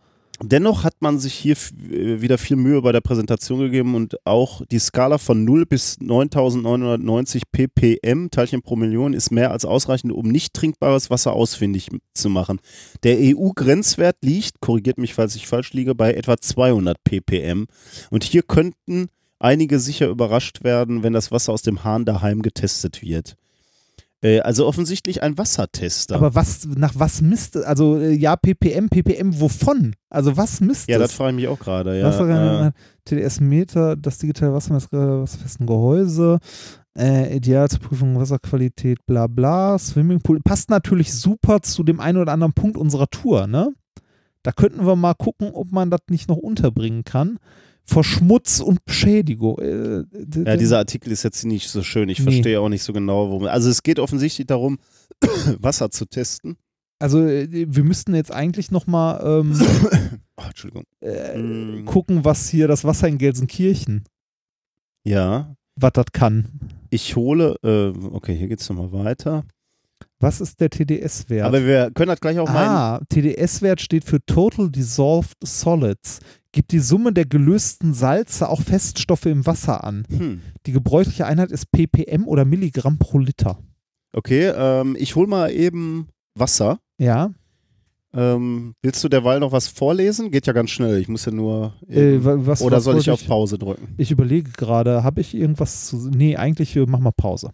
dennoch 0.42 0.84
hat 0.84 0.94
man 1.00 1.18
sich 1.18 1.34
hier 1.34 1.56
äh, 1.92 2.22
wieder 2.22 2.38
viel 2.38 2.58
Mühe 2.58 2.82
bei 2.82 2.92
der 2.92 3.02
Präsentation 3.02 3.60
gegeben 3.60 3.96
und 3.96 4.24
auch 4.26 4.62
die 4.72 4.78
Skala 4.78 5.18
von 5.18 5.44
0 5.44 5.66
bis 5.66 6.00
9990 6.00 7.44
ppm, 7.52 8.30
Teilchen 8.30 8.62
pro 8.62 8.76
Million, 8.76 9.14
ist 9.14 9.32
mehr 9.32 9.52
als 9.52 9.66
ausreichend, 9.66 10.14
um 10.14 10.28
nicht 10.28 10.54
trinkbares 10.54 11.10
Wasser 11.10 11.34
ausfindig 11.34 11.90
zu 12.14 12.30
machen. 12.30 12.60
Der 13.02 13.18
EU-Grenzwert 13.20 14.18
liegt, 14.22 14.62
korrigiert 14.62 15.00
mich, 15.00 15.16
falls 15.16 15.36
ich 15.36 15.48
falsch 15.48 15.74
liege, 15.74 15.96
bei 15.96 16.14
etwa 16.14 16.38
200 16.38 17.04
ppm. 17.04 17.66
Und 18.12 18.24
hier 18.24 18.44
könnten 18.44 19.08
einige 19.40 19.80
sicher 19.80 20.08
überrascht 20.08 20.64
werden, 20.64 21.02
wenn 21.02 21.14
das 21.14 21.32
Wasser 21.32 21.52
aus 21.52 21.64
dem 21.64 21.84
Hahn 21.84 22.06
daheim 22.06 22.44
getestet 22.44 23.02
wird. 23.02 23.36
Äh, 24.22 24.42
also 24.42 24.68
offensichtlich 24.68 25.24
ein 25.24 25.38
Wassertester. 25.38 26.16
Aber 26.16 26.36
was, 26.36 26.66
nach 26.66 26.94
was 26.96 27.22
misst, 27.22 27.56
also 27.58 27.98
äh, 27.98 28.12
ja, 28.12 28.36
ppm, 28.36 28.90
ppm, 28.90 29.40
wovon? 29.40 29.96
Also 30.10 30.36
was 30.36 30.60
misst 30.60 30.90
ja, 30.90 30.98
das 30.98 31.12
es? 31.12 31.18
frage 31.18 31.32
ich 31.32 31.36
mich 31.38 31.48
auch 31.48 31.60
gerade. 31.60 31.98
Ja, 31.98 32.08
Wasser, 32.08 32.68
äh, 32.68 32.72
TDS-Meter, 33.06 33.96
das 33.96 34.18
digitale 34.18 34.54
Wassermessgerät, 34.54 35.22
wasserfesten 35.22 35.66
Gehäuse, 35.66 36.40
äh, 36.98 37.36
ideal 37.36 37.70
zur 37.70 37.80
Prüfung 37.80 38.20
Wasserqualität, 38.20 39.06
bla 39.06 39.28
bla, 39.28 39.80
Swimmingpool. 39.80 40.42
Passt 40.44 40.70
natürlich 40.70 41.14
super 41.14 41.62
zu 41.62 41.84
dem 41.84 42.02
einen 42.02 42.18
oder 42.18 42.34
anderen 42.34 42.54
Punkt 42.54 42.78
unserer 42.78 43.08
Tour, 43.08 43.48
ne? 43.48 43.74
Da 44.44 44.52
könnten 44.52 44.86
wir 44.86 44.96
mal 44.96 45.16
gucken, 45.16 45.52
ob 45.52 45.72
man 45.72 45.90
das 45.92 46.02
nicht 46.10 46.30
noch 46.30 46.38
unterbringen 46.38 47.04
kann. 47.04 47.40
Vor 47.90 48.04
Schmutz 48.04 48.60
und 48.60 48.84
Beschädigung. 48.86 49.58
Äh, 49.60 50.04
Ja, 50.46 50.56
dieser 50.58 50.78
Artikel 50.78 51.12
ist 51.12 51.24
jetzt 51.24 51.44
nicht 51.46 51.70
so 51.70 51.82
schön. 51.84 52.08
Ich 52.10 52.20
Nee. 52.20 52.24
verstehe 52.32 52.62
auch 52.62 52.70
nicht 52.70 52.84
so 52.84 52.94
genau, 52.94 53.30
worum. 53.30 53.46
Also 53.46 53.70
es 53.70 53.84
geht 53.84 54.00
offensichtlich 54.00 54.48
darum, 54.48 54.78
Wasser 55.60 55.90
zu 55.92 56.06
testen. 56.06 56.58
also 57.00 57.26
äh, 57.26 57.48
wir 57.68 57.84
müssten 57.84 58.14
jetzt 58.16 58.32
eigentlich 58.32 58.72
nochmal 58.72 59.22
ähm, 59.24 59.60
Oh, 60.38 60.44
Entschuldigung. 60.48 60.84
äh, 61.02 61.38
Mm. 61.38 61.86
gucken, 61.86 62.24
was 62.24 62.48
hier 62.50 62.68
das 62.68 62.84
Wasser 62.86 63.08
in 63.10 63.18
Gelsenkirchen, 63.18 64.04
Ja, 65.06 65.56
was 65.76 65.92
das 65.94 66.06
kann. 66.14 66.48
ich 66.90 67.16
hole, 67.16 67.56
äh, 67.64 67.90
okay, 68.12 68.36
hier 68.36 68.48
geht 68.48 68.62
es 68.62 68.70
nochmal 68.70 68.92
weiter. 69.06 69.44
Was 70.22 70.42
ist 70.42 70.60
der 70.60 70.70
TDS-Wert? 70.70 71.46
Aber 71.46 71.66
wir 71.66 71.92
können 71.92 72.10
das 72.10 72.20
gleich 72.20 72.38
auch 72.40 72.48
mal. 72.48 72.68
ah, 72.68 73.02
TDS-Wert 73.10 73.80
steht 73.82 74.04
für 74.04 74.24
Total 74.26 74.70
Dissolved 74.70 75.34
Solids. 75.44 76.20
Gibt 76.52 76.72
die 76.72 76.80
Summe 76.80 77.14
der 77.14 77.26
gelösten 77.26 77.94
Salze 77.94 78.50
auch 78.50 78.62
Feststoffe 78.62 79.28
im 79.28 79.46
Wasser 79.46 79.84
an. 79.84 80.06
Hm. 80.10 80.42
Die 80.66 80.72
gebräuchliche 80.72 81.26
Einheit 81.28 81.52
ist 81.52 81.72
ppm 81.72 82.28
oder 82.28 82.44
Milligramm 82.46 82.98
pro 82.98 83.20
Liter. 83.20 83.60
Okay, 84.14 84.52
ähm, 84.56 84.96
ich 85.00 85.16
hol 85.16 85.28
mal 85.28 85.52
eben 85.52 86.08
Wasser. 86.36 86.80
Ja, 86.98 87.32
Ähm, 88.12 88.74
willst 88.82 89.04
du 89.04 89.10
derweil 89.10 89.40
noch 89.40 89.52
was 89.52 89.68
vorlesen? 89.68 90.32
Geht 90.32 90.48
ja 90.48 90.54
ganz 90.54 90.72
schnell. 90.72 91.00
Ich 91.00 91.08
muss 91.08 91.26
ja 91.26 91.32
nur. 91.32 91.76
äh, 91.88 92.18
was, 92.20 92.62
oder 92.64 92.78
was 92.78 92.84
soll 92.84 92.98
ich 92.98 93.12
auf 93.12 93.26
Pause 93.28 93.60
drücken? 93.60 93.94
Ich 93.98 94.10
überlege 94.10 94.50
gerade, 94.52 95.04
habe 95.04 95.22
ich 95.22 95.36
irgendwas 95.36 95.86
zu. 95.86 96.10
Nee, 96.10 96.36
eigentlich 96.36 96.76
mach 96.88 97.00
mal 97.00 97.12
Pause. 97.12 97.52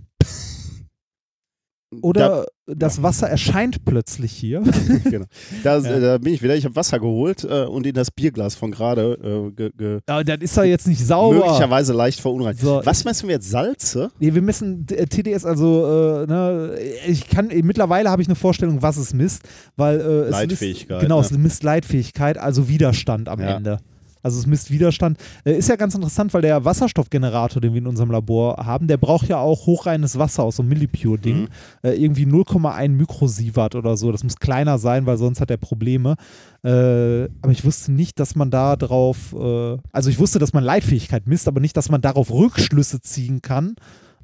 Oder 2.01 2.45
das 2.67 3.03
Wasser 3.03 3.29
erscheint 3.29 3.85
plötzlich 3.85 4.31
hier. 4.31 4.61
Da, 4.61 4.71
genau. 5.09 5.25
da, 5.63 5.77
Ja. 5.85 5.99
da 5.99 6.17
bin 6.17 6.33
ich 6.33 6.41
wieder. 6.41 6.55
Ich 6.55 6.65
habe 6.65 6.75
Wasser 6.75 6.99
geholt 6.99 7.43
äh, 7.43 7.65
und 7.65 7.85
in 7.85 7.93
das 7.93 8.09
Bierglas 8.11 8.55
von 8.55 8.71
gerade 8.71 9.13
äh, 9.23 9.51
ge, 9.51 9.71
ge, 9.77 9.99
Aber 10.07 10.23
das 10.23 10.37
ist 10.41 10.57
ja 10.57 10.63
jetzt 10.63 10.87
nicht 10.87 11.05
sauber. 11.05 11.35
möglicherweise 11.37 11.93
leicht 11.93 12.19
verunreinigt. 12.19 12.61
So, 12.61 12.81
Was 12.83 13.03
messen 13.05 13.27
wir 13.27 13.35
jetzt? 13.35 13.49
Salze? 13.49 14.09
Nee, 14.19 14.33
wir 14.33 14.41
messen 14.41 14.85
äh, 14.89 15.05
TDS, 15.05 15.45
also, 15.45 16.23
äh, 16.23 16.27
ne, 16.27 16.75
ich 17.07 17.27
kann, 17.29 17.49
äh, 17.51 17.61
mittlerweile 17.61 18.09
habe 18.09 18.21
ich 18.21 18.27
eine 18.27 18.35
Vorstellung, 18.35 18.81
was 18.81 18.97
es 18.97 19.13
misst, 19.13 19.43
weil 19.75 19.99
äh, 19.99 20.03
es 20.03 20.31
Leitfähigkeit, 20.31 20.89
Misst, 20.89 21.01
genau, 21.01 21.19
ne? 21.19 21.25
es 21.25 21.31
misst 21.31 21.63
Leitfähigkeit, 21.63 22.37
also 22.37 22.67
Widerstand 22.67 23.29
am 23.29 23.39
Ja. 23.41 23.57
Ende. 23.57 23.77
Also 24.25 24.39
es 24.39 24.47
misst 24.47 24.71
Widerstand. 24.71 25.19
Äh, 25.43 25.55
ist 25.55 25.69
ja 25.69 25.75
ganz 25.75 25.93
interessant, 25.93 26.33
weil 26.33 26.41
der 26.41 26.65
Wasserstoffgenerator, 26.65 27.61
den 27.61 27.73
wir 27.73 27.77
in 27.77 27.85
unserem 27.85 28.09
Labor 28.09 28.57
haben, 28.57 28.87
der 28.87 28.97
braucht 28.97 29.27
ja 29.27 29.37
auch 29.37 29.67
hochreines 29.67 30.17
Wasser 30.17 30.41
aus 30.41 30.55
so 30.55 30.63
einem 30.63 30.69
Millipure-Ding. 30.69 31.41
Mhm. 31.41 31.47
Äh, 31.83 31.93
irgendwie 31.93 32.25
0,1 32.25 32.89
Mikrosievert 32.89 33.75
oder 33.75 33.97
so. 33.97 34.11
Das 34.11 34.23
muss 34.23 34.37
kleiner 34.37 34.79
sein, 34.79 35.05
weil 35.05 35.17
sonst 35.17 35.41
hat 35.41 35.51
er 35.51 35.57
Probleme. 35.57 36.15
Äh, 36.63 37.25
aber 37.43 37.51
ich 37.51 37.63
wusste 37.63 37.91
nicht, 37.91 38.19
dass 38.19 38.33
man 38.33 38.49
da 38.49 38.75
drauf, 38.75 39.35
äh, 39.37 39.77
also 39.91 40.09
ich 40.09 40.17
wusste, 40.17 40.39
dass 40.39 40.53
man 40.53 40.63
Leitfähigkeit 40.63 41.27
misst, 41.27 41.47
aber 41.47 41.59
nicht, 41.59 41.77
dass 41.77 41.89
man 41.89 42.01
darauf 42.01 42.31
Rückschlüsse 42.31 43.01
ziehen 43.01 43.43
kann. 43.43 43.75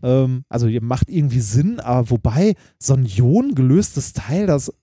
Ähm, 0.01 0.45
also 0.49 0.65
ihr 0.65 0.81
macht 0.81 1.09
irgendwie 1.09 1.41
Sinn, 1.41 1.79
aber 1.79 2.09
wobei 2.09 2.55
so 2.79 2.95
ein 2.95 3.05
Ion 3.05 3.53
gelöstes 3.53 4.13
Teil, 4.13 4.47
das 4.47 4.73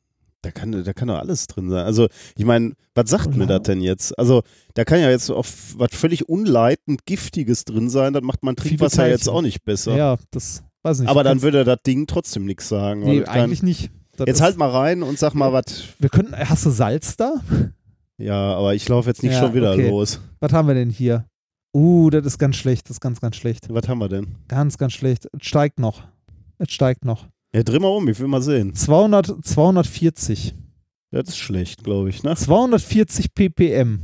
Da 0.42 0.50
kann, 0.52 0.70
da 0.84 0.92
kann 0.92 1.08
doch 1.08 1.18
alles 1.18 1.48
drin 1.48 1.68
sein. 1.68 1.84
Also, 1.84 2.06
ich 2.36 2.44
meine, 2.44 2.72
was 2.94 3.10
sagt 3.10 3.34
mir 3.34 3.44
Ja. 3.44 3.58
das 3.58 3.62
denn 3.62 3.80
jetzt? 3.80 4.16
Also, 4.18 4.42
da 4.74 4.84
kann 4.84 5.00
ja 5.00 5.10
jetzt 5.10 5.30
auf 5.30 5.74
was 5.76 5.88
völlig 5.92 6.28
unleitend 6.28 7.04
Giftiges 7.06 7.64
drin 7.64 7.90
sein. 7.90 8.12
Das 8.12 8.22
macht 8.22 8.44
mein 8.44 8.54
Viele 8.56 8.76
Trinkwasser 8.76 9.08
jetzt 9.08 9.28
auch 9.28 9.42
nicht 9.42 9.64
besser. 9.64 9.96
ja, 9.96 10.16
das 10.30 10.62
weiß 10.82 11.00
nicht. 11.00 11.08
Aber 11.08 11.24
dann 11.24 11.42
würde 11.42 11.64
das 11.64 11.78
Ding 11.84 12.06
trotzdem 12.06 12.44
nichts 12.44 12.68
sagen. 12.68 13.00
nee, 13.00 13.22
kann- 13.22 13.34
eigentlich 13.34 13.62
nicht. 13.64 13.90
Das 14.16 14.26
Jetzt 14.26 14.40
halt 14.40 14.56
mal 14.56 14.70
rein 14.70 15.02
und 15.02 15.18
sag 15.18 15.34
mal 15.34 15.52
was. 15.52 15.64
Wir 15.98 16.08
können, 16.08 16.34
hast 16.36 16.66
du 16.66 16.70
Salz 16.70 17.16
da? 17.16 17.34
Ja, 18.16 18.54
aber 18.56 18.74
ich 18.74 18.88
laufe 18.88 19.08
jetzt 19.08 19.22
nicht 19.22 19.32
Ja, 19.34 19.40
schon 19.40 19.54
wieder 19.54 19.72
okay. 19.72 19.88
los. 19.90 20.20
Was 20.40 20.52
haben 20.52 20.66
wir 20.68 20.74
denn 20.74 20.90
hier? 20.90 21.24
Uh, 21.74 22.10
das 22.10 22.24
ist 22.26 22.38
ganz 22.38 22.56
schlecht, 22.56 22.86
das 22.88 22.96
ist 22.96 23.00
ganz, 23.00 23.20
ganz 23.20 23.36
schlecht. 23.36 23.66
Was 23.72 23.86
haben 23.88 23.98
wir 23.98 24.08
denn? 24.08 24.34
Ganz, 24.48 24.76
ganz 24.78 24.92
schlecht. 24.92 25.26
Es 25.38 25.46
steigt 25.46 25.78
noch. 25.78 26.02
Es 26.58 26.72
steigt 26.72 27.04
noch. 27.04 27.26
Ja, 27.54 27.62
dreh 27.62 27.78
mal 27.78 27.88
um, 27.88 28.08
ich 28.08 28.18
will 28.20 28.28
mal 28.28 28.42
sehen. 28.42 28.74
200, 28.74 29.44
240. 29.44 30.54
Das 31.10 31.28
ist 31.30 31.38
schlecht, 31.38 31.82
glaube 31.84 32.10
ich, 32.10 32.22
ne? 32.22 32.36
240 32.36 33.34
ppm. 33.34 34.00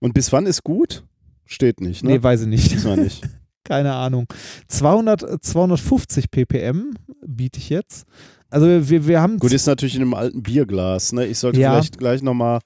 Und 0.00 0.14
bis 0.14 0.32
wann 0.32 0.46
ist 0.46 0.64
gut? 0.64 1.04
Steht 1.44 1.80
nicht, 1.80 2.02
ne? 2.04 2.12
Nee, 2.12 2.22
weiß 2.22 2.42
ich 2.42 2.46
nicht. 2.46 2.84
Wir 2.84 2.96
nicht. 2.96 3.22
Keine 3.64 3.92
Ahnung. 3.94 4.26
200, 4.68 5.44
250 5.44 6.30
ppm 6.30 6.94
biete 7.26 7.58
ich 7.58 7.68
jetzt. 7.68 8.06
Also 8.48 8.66
wir, 8.66 9.06
wir 9.06 9.20
haben 9.20 9.38
Gut, 9.38 9.52
ist 9.52 9.66
natürlich 9.66 9.96
in 9.96 10.02
einem 10.02 10.14
alten 10.14 10.42
Bierglas, 10.42 11.12
ne? 11.12 11.26
Ich 11.26 11.38
sollte 11.38 11.60
Ja. 11.60 11.72
vielleicht 11.72 11.98
gleich 11.98 12.22
nochmal. 12.22 12.60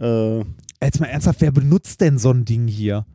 Äh, 0.00 0.38
jetzt 0.82 0.98
mal 0.98 1.06
ernsthaft, 1.06 1.40
wer 1.40 1.52
benutzt 1.52 2.00
denn 2.00 2.18
so 2.18 2.30
ein 2.32 2.44
Ding 2.44 2.66
hier? 2.66 3.06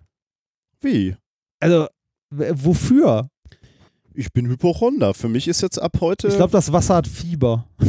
wie? 0.81 1.15
Also 1.59 1.87
wofür? 2.29 3.29
Ich 4.15 4.31
bin 4.31 4.47
Hypochonder. 4.47 5.13
Für 5.13 5.27
mich 5.27 5.47
ist 5.47 5.61
jetzt 5.61 5.81
ab 5.81 5.97
heute. 5.99 6.27
Ich 6.27 6.35
glaube, 6.37 6.51
das 6.51 6.71
Wasser 6.71 6.95
hat 6.95 7.07
Fieber. 7.07 7.67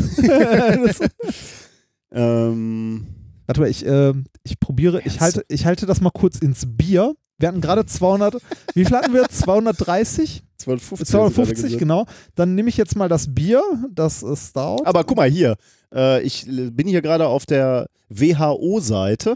ähm, 2.13 3.07
warte 3.47 3.61
mal, 3.61 3.71
ich, 3.71 3.87
ähm, 3.87 4.25
ich 4.43 4.59
probiere, 4.59 5.03
ich 5.05 5.21
halte, 5.21 5.45
ich 5.49 5.67
halte 5.67 5.87
das 5.87 6.01
mal 6.01 6.11
kurz 6.11 6.39
ins 6.39 6.65
Bier. 6.67 7.15
Wir 7.39 7.49
hatten 7.49 7.61
gerade 7.61 7.85
200, 7.85 8.37
wie 8.75 8.85
viel 8.85 8.97
hatten 8.97 9.13
wir? 9.13 9.29
230? 9.29 10.43
250. 10.57 11.07
250, 11.09 11.65
gesagt. 11.65 11.79
genau. 11.79 12.07
Dann 12.35 12.55
nehme 12.55 12.71
ich 12.71 12.77
jetzt 12.79 12.97
mal 12.97 13.09
das 13.09 13.33
Bier, 13.35 13.63
das 13.93 14.23
ist 14.23 14.51
Stout. 14.51 14.85
Aber 14.85 15.05
guck 15.05 15.19
mal 15.19 15.31
hier. 15.31 15.57
Äh, 15.95 16.23
ich 16.23 16.49
äh, 16.49 16.71
bin 16.71 16.89
hier 16.89 17.03
gerade 17.03 17.27
auf 17.27 17.45
der 17.45 17.89
WHO-Seite. 18.09 19.35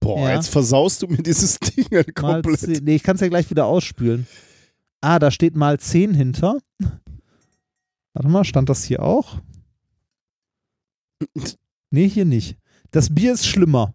Boah, 0.00 0.28
Ja. 0.28 0.34
jetzt 0.36 0.48
versaust 0.48 1.02
du 1.02 1.06
mir 1.08 1.18
dieses 1.22 1.58
Ding 1.60 1.86
komplett. 2.14 2.60
10, 2.60 2.84
nee, 2.84 2.96
ich 2.96 3.02
kann 3.02 3.16
es 3.16 3.20
ja 3.20 3.28
gleich 3.28 3.50
wieder 3.50 3.66
ausspülen. 3.66 4.26
Ah, 5.00 5.18
da 5.18 5.30
steht 5.30 5.56
mal 5.56 5.78
10 5.78 6.14
hinter. 6.14 6.58
Warte 8.14 8.28
mal, 8.28 8.44
stand 8.44 8.68
das 8.68 8.84
hier 8.84 9.02
auch? 9.02 9.40
Nee, 11.90 12.08
hier 12.08 12.24
nicht. 12.24 12.56
Das 12.90 13.14
Bier 13.14 13.32
ist 13.32 13.46
schlimmer. 13.46 13.94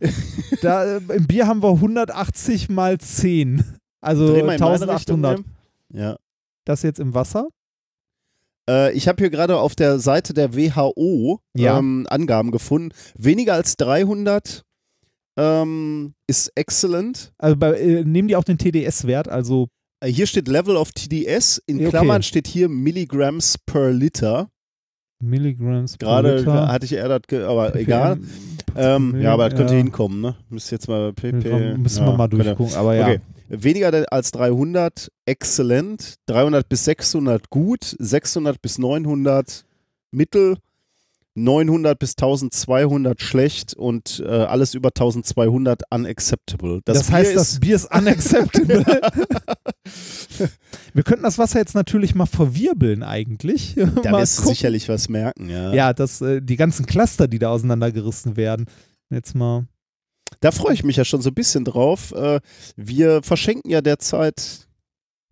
da, 0.62 0.84
äh, 0.84 1.00
Im 1.14 1.26
Bier 1.26 1.46
haben 1.46 1.62
wir 1.62 1.70
180 1.70 2.68
mal 2.68 2.98
10. 2.98 3.64
Also 4.00 4.26
Dreh 4.28 4.42
mal 4.42 4.54
in 4.54 4.60
meine 4.60 4.92
Richtung, 4.94 5.24
1800. 5.24 5.38
ne? 5.38 5.44
Ja. 5.92 6.16
Das 6.64 6.82
jetzt 6.82 7.00
im 7.00 7.14
Wasser? 7.14 7.48
Äh, 8.68 8.92
ich 8.92 9.08
habe 9.08 9.22
hier 9.22 9.30
gerade 9.30 9.58
auf 9.58 9.74
der 9.74 9.98
Seite 9.98 10.34
der 10.34 10.54
WHO 10.54 11.40
Ja. 11.54 11.78
ähm, 11.78 12.06
Angaben 12.08 12.50
gefunden. 12.50 12.94
Weniger 13.16 13.54
als 13.54 13.76
300 13.76 14.62
ähm, 15.36 16.14
ist 16.26 16.52
excellent. 16.54 17.32
Also 17.38 17.56
bei, 17.56 17.72
äh, 17.78 18.04
nehmen 18.04 18.28
die 18.28 18.36
auch 18.36 18.44
den 18.44 18.58
TDS-Wert, 18.58 19.28
also 19.28 19.68
hier 20.02 20.26
steht 20.26 20.48
Level 20.48 20.76
of 20.76 20.92
TDS. 20.92 21.58
In 21.66 21.76
Okay. 21.80 21.90
Klammern 21.90 22.22
steht 22.22 22.46
hier 22.46 22.68
Milligrams 22.68 23.56
per 23.66 23.90
Liter. 23.92 24.48
Milligramms 25.20 25.96
pro 25.96 26.06
Gerade 26.06 26.36
Liter. 26.38 26.68
hatte 26.68 26.84
ich 26.86 26.92
eher 26.92 27.08
das, 27.08 27.22
aber 27.44 27.70
ppm. 27.70 27.80
egal. 27.82 28.18
Ähm, 28.76 29.20
ja, 29.20 29.32
aber 29.32 29.48
das 29.48 29.56
könnte 29.58 29.72
Ja. 29.74 29.78
hinkommen, 29.78 30.20
ne? 30.20 30.36
Müsste 30.50 30.74
jetzt 30.74 30.88
mal 30.88 31.12
pp. 31.12 31.76
Müssen 31.78 32.02
ja, 32.02 32.06
wir 32.10 32.16
mal 32.16 32.28
könnte- 32.28 32.44
durchgucken, 32.44 32.74
aber 32.74 32.94
ja. 32.94 33.06
Okay. 33.06 33.20
Weniger 33.48 34.12
als 34.12 34.32
300, 34.32 35.10
exzellent. 35.26 36.14
300 36.26 36.68
bis 36.68 36.84
600 36.84 37.50
gut. 37.50 37.94
600 37.98 38.60
bis 38.60 38.78
900 38.78 39.64
mittel. 40.10 40.56
900 41.34 41.98
bis 41.98 42.12
1200 42.12 43.20
schlecht 43.20 43.74
und 43.74 44.22
äh, 44.24 44.28
alles 44.28 44.74
über 44.74 44.88
1200 44.88 45.82
unacceptable. 45.90 46.80
Das, 46.84 46.98
Das, 46.98 47.10
heißt, 47.10 47.34
das 47.34 47.60
Bier 47.60 47.76
ist 47.76 47.92
unacceptable. 47.94 48.84
Wir 50.94 51.02
könnten 51.02 51.24
das 51.24 51.38
Wasser 51.38 51.58
jetzt 51.58 51.74
natürlich 51.74 52.14
mal 52.14 52.26
verwirbeln 52.26 53.02
eigentlich. 53.02 53.74
da 53.74 54.12
wirst 54.18 54.38
du 54.40 54.44
sicherlich 54.48 54.88
was 54.88 55.08
merken, 55.08 55.48
ja. 55.50 55.72
Ja, 55.74 55.92
das, 55.92 56.20
äh, 56.20 56.40
die 56.40 56.56
ganzen 56.56 56.86
Cluster, 56.86 57.26
die 57.26 57.38
da 57.38 57.50
auseinandergerissen 57.50 58.36
werden. 58.36 58.66
Jetzt 59.10 59.34
mal. 59.34 59.66
Da 60.40 60.50
freue 60.50 60.74
ich 60.74 60.84
mich 60.84 60.96
ja 60.96 61.04
schon 61.04 61.20
so 61.22 61.30
ein 61.30 61.34
bisschen 61.34 61.64
drauf. 61.64 62.12
Äh, 62.12 62.40
wir 62.76 63.22
verschenken 63.22 63.70
ja 63.70 63.80
derzeit, 63.80 64.66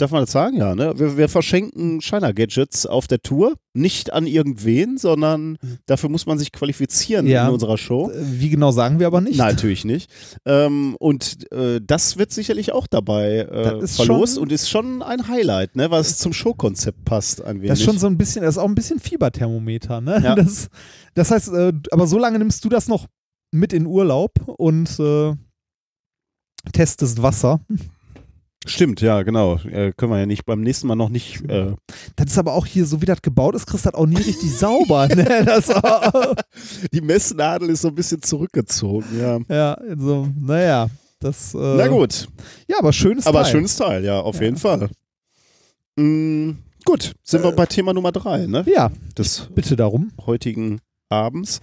darf 0.03 0.11
man 0.11 0.23
das 0.23 0.33
sagen? 0.33 0.57
Ja, 0.59 0.75
ne? 0.75 0.93
Wir, 0.99 1.17
wir 1.17 1.29
verschenken 1.29 2.01
Shiner-Gadgets 2.01 2.87
auf 2.87 3.07
der 3.07 3.21
Tour. 3.23 3.55
Nicht 3.75 4.13
an 4.13 4.27
irgendwen, 4.27 4.99
sondern 4.99 5.57
dafür 5.87 6.11
muss 6.11 6.27
man 6.27 6.39
sich 6.39 6.53
qualifizieren 6.53 7.27
Ja. 7.27 7.47
in 7.49 7.55
unserer 7.55 7.79
Show. 7.79 8.11
Äh, 8.11 8.17
Wie 8.23 8.51
genau 8.51 8.71
sagen 8.71 8.99
wir 8.99 9.07
aber 9.07 9.21
nicht. 9.23 9.39
Nein, 9.39 9.55
natürlich 9.55 9.85
nicht. 9.87 10.11
Ähm, 10.45 10.97
und 10.99 11.51
äh, 11.53 11.81
das 11.83 12.19
wird 12.19 12.33
sicherlich 12.33 12.73
auch 12.73 12.87
dabei 12.87 13.39
äh, 13.39 13.87
verlost 13.87 14.35
schon- 14.35 14.43
und 14.43 14.53
ist 14.53 14.69
schon 14.69 15.03
ein 15.03 15.29
Highlight, 15.29 15.75
ne, 15.77 15.91
was 15.91 16.19
zum 16.19 16.33
Showkonzept 16.35 17.05
passt 17.07 17.43
ein 17.43 17.57
wenig. 17.59 17.71
Das 17.71 17.79
ist 17.79 17.85
schon 17.87 17.99
so 17.99 18.07
ein 18.09 18.19
bisschen, 18.19 18.43
das 18.43 18.57
ist 18.57 18.59
auch 18.59 18.69
ein 18.69 18.75
bisschen 18.75 19.01
Fieberthermometer, 19.01 20.01
ne? 20.03 20.21
Ja. 20.23 20.35
Das, 20.43 20.69
das 21.15 21.31
heißt, 21.31 21.49
äh, 21.55 21.73
aber 21.93 22.07
so 22.07 22.19
lange 22.19 22.39
nimmst 22.39 22.65
du 22.65 22.69
das 22.69 22.89
noch 22.89 23.07
mit 23.53 23.73
in 23.73 23.87
Urlaub 23.87 24.33
und 24.47 24.99
äh, 24.99 25.35
testest 26.73 27.23
Wasser. 27.23 27.61
Stimmt, 28.65 29.01
ja, 29.01 29.23
genau. 29.23 29.57
Äh, 29.59 29.93
können 29.97 30.13
wir 30.13 30.21
ja 30.21 30.27
nicht 30.27 30.45
beim 30.45 30.61
nächsten 30.61 30.87
Mal 30.87 30.95
noch 30.95 31.09
nicht. 31.09 31.43
Äh, 31.49 31.75
Das 32.17 32.27
ist 32.31 32.39
aber 32.39 32.53
auch 32.55 32.65
hier, 32.67 32.87
so 32.87 33.01
wie 33.03 33.07
das 33.07 33.21
gebaut 33.21 33.55
ist, 33.57 33.67
kriegst 33.67 33.85
du 33.87 33.91
das 33.91 33.99
auch 33.99 34.07
nie 34.07 34.17
richtig 34.17 34.57
sauber. 34.57 35.09
Ne? 35.15 35.45
Das, 35.45 35.69
die 36.93 37.01
Messnadel 37.01 37.71
ist 37.71 37.83
so 37.83 37.89
ein 37.89 37.95
bisschen 37.95 38.23
zurückgezogen, 38.23 39.07
ja. 39.19 39.39
ja, 39.49 39.79
so, 39.99 40.29
naja. 40.41 40.89
Das, 41.19 41.55
äh, 41.55 41.59
Na 41.77 41.89
gut. 41.89 42.29
Ja, 42.69 42.77
aber 42.79 42.93
schönes 42.93 43.27
Aber 43.27 43.43
Teil. 43.43 43.53
schönes 43.53 43.77
Teil, 43.77 44.05
ja, 44.05 44.21
auf 44.21 44.37
Ja. 44.37 44.43
jeden 44.43 44.57
Fall. 44.57 44.89
Mm, 45.97 46.53
gut, 46.85 47.15
sind 47.23 47.43
wir 47.45 47.53
bei 47.53 47.67
Thema 47.67 47.93
Nummer 47.93 48.13
drei, 48.13 48.47
ne? 48.47 48.65
Ja, 48.73 48.91
Des 49.19 49.49
bitte 49.55 49.77
darum. 49.77 50.13
heutigen 50.27 50.81
Abends. 51.09 51.61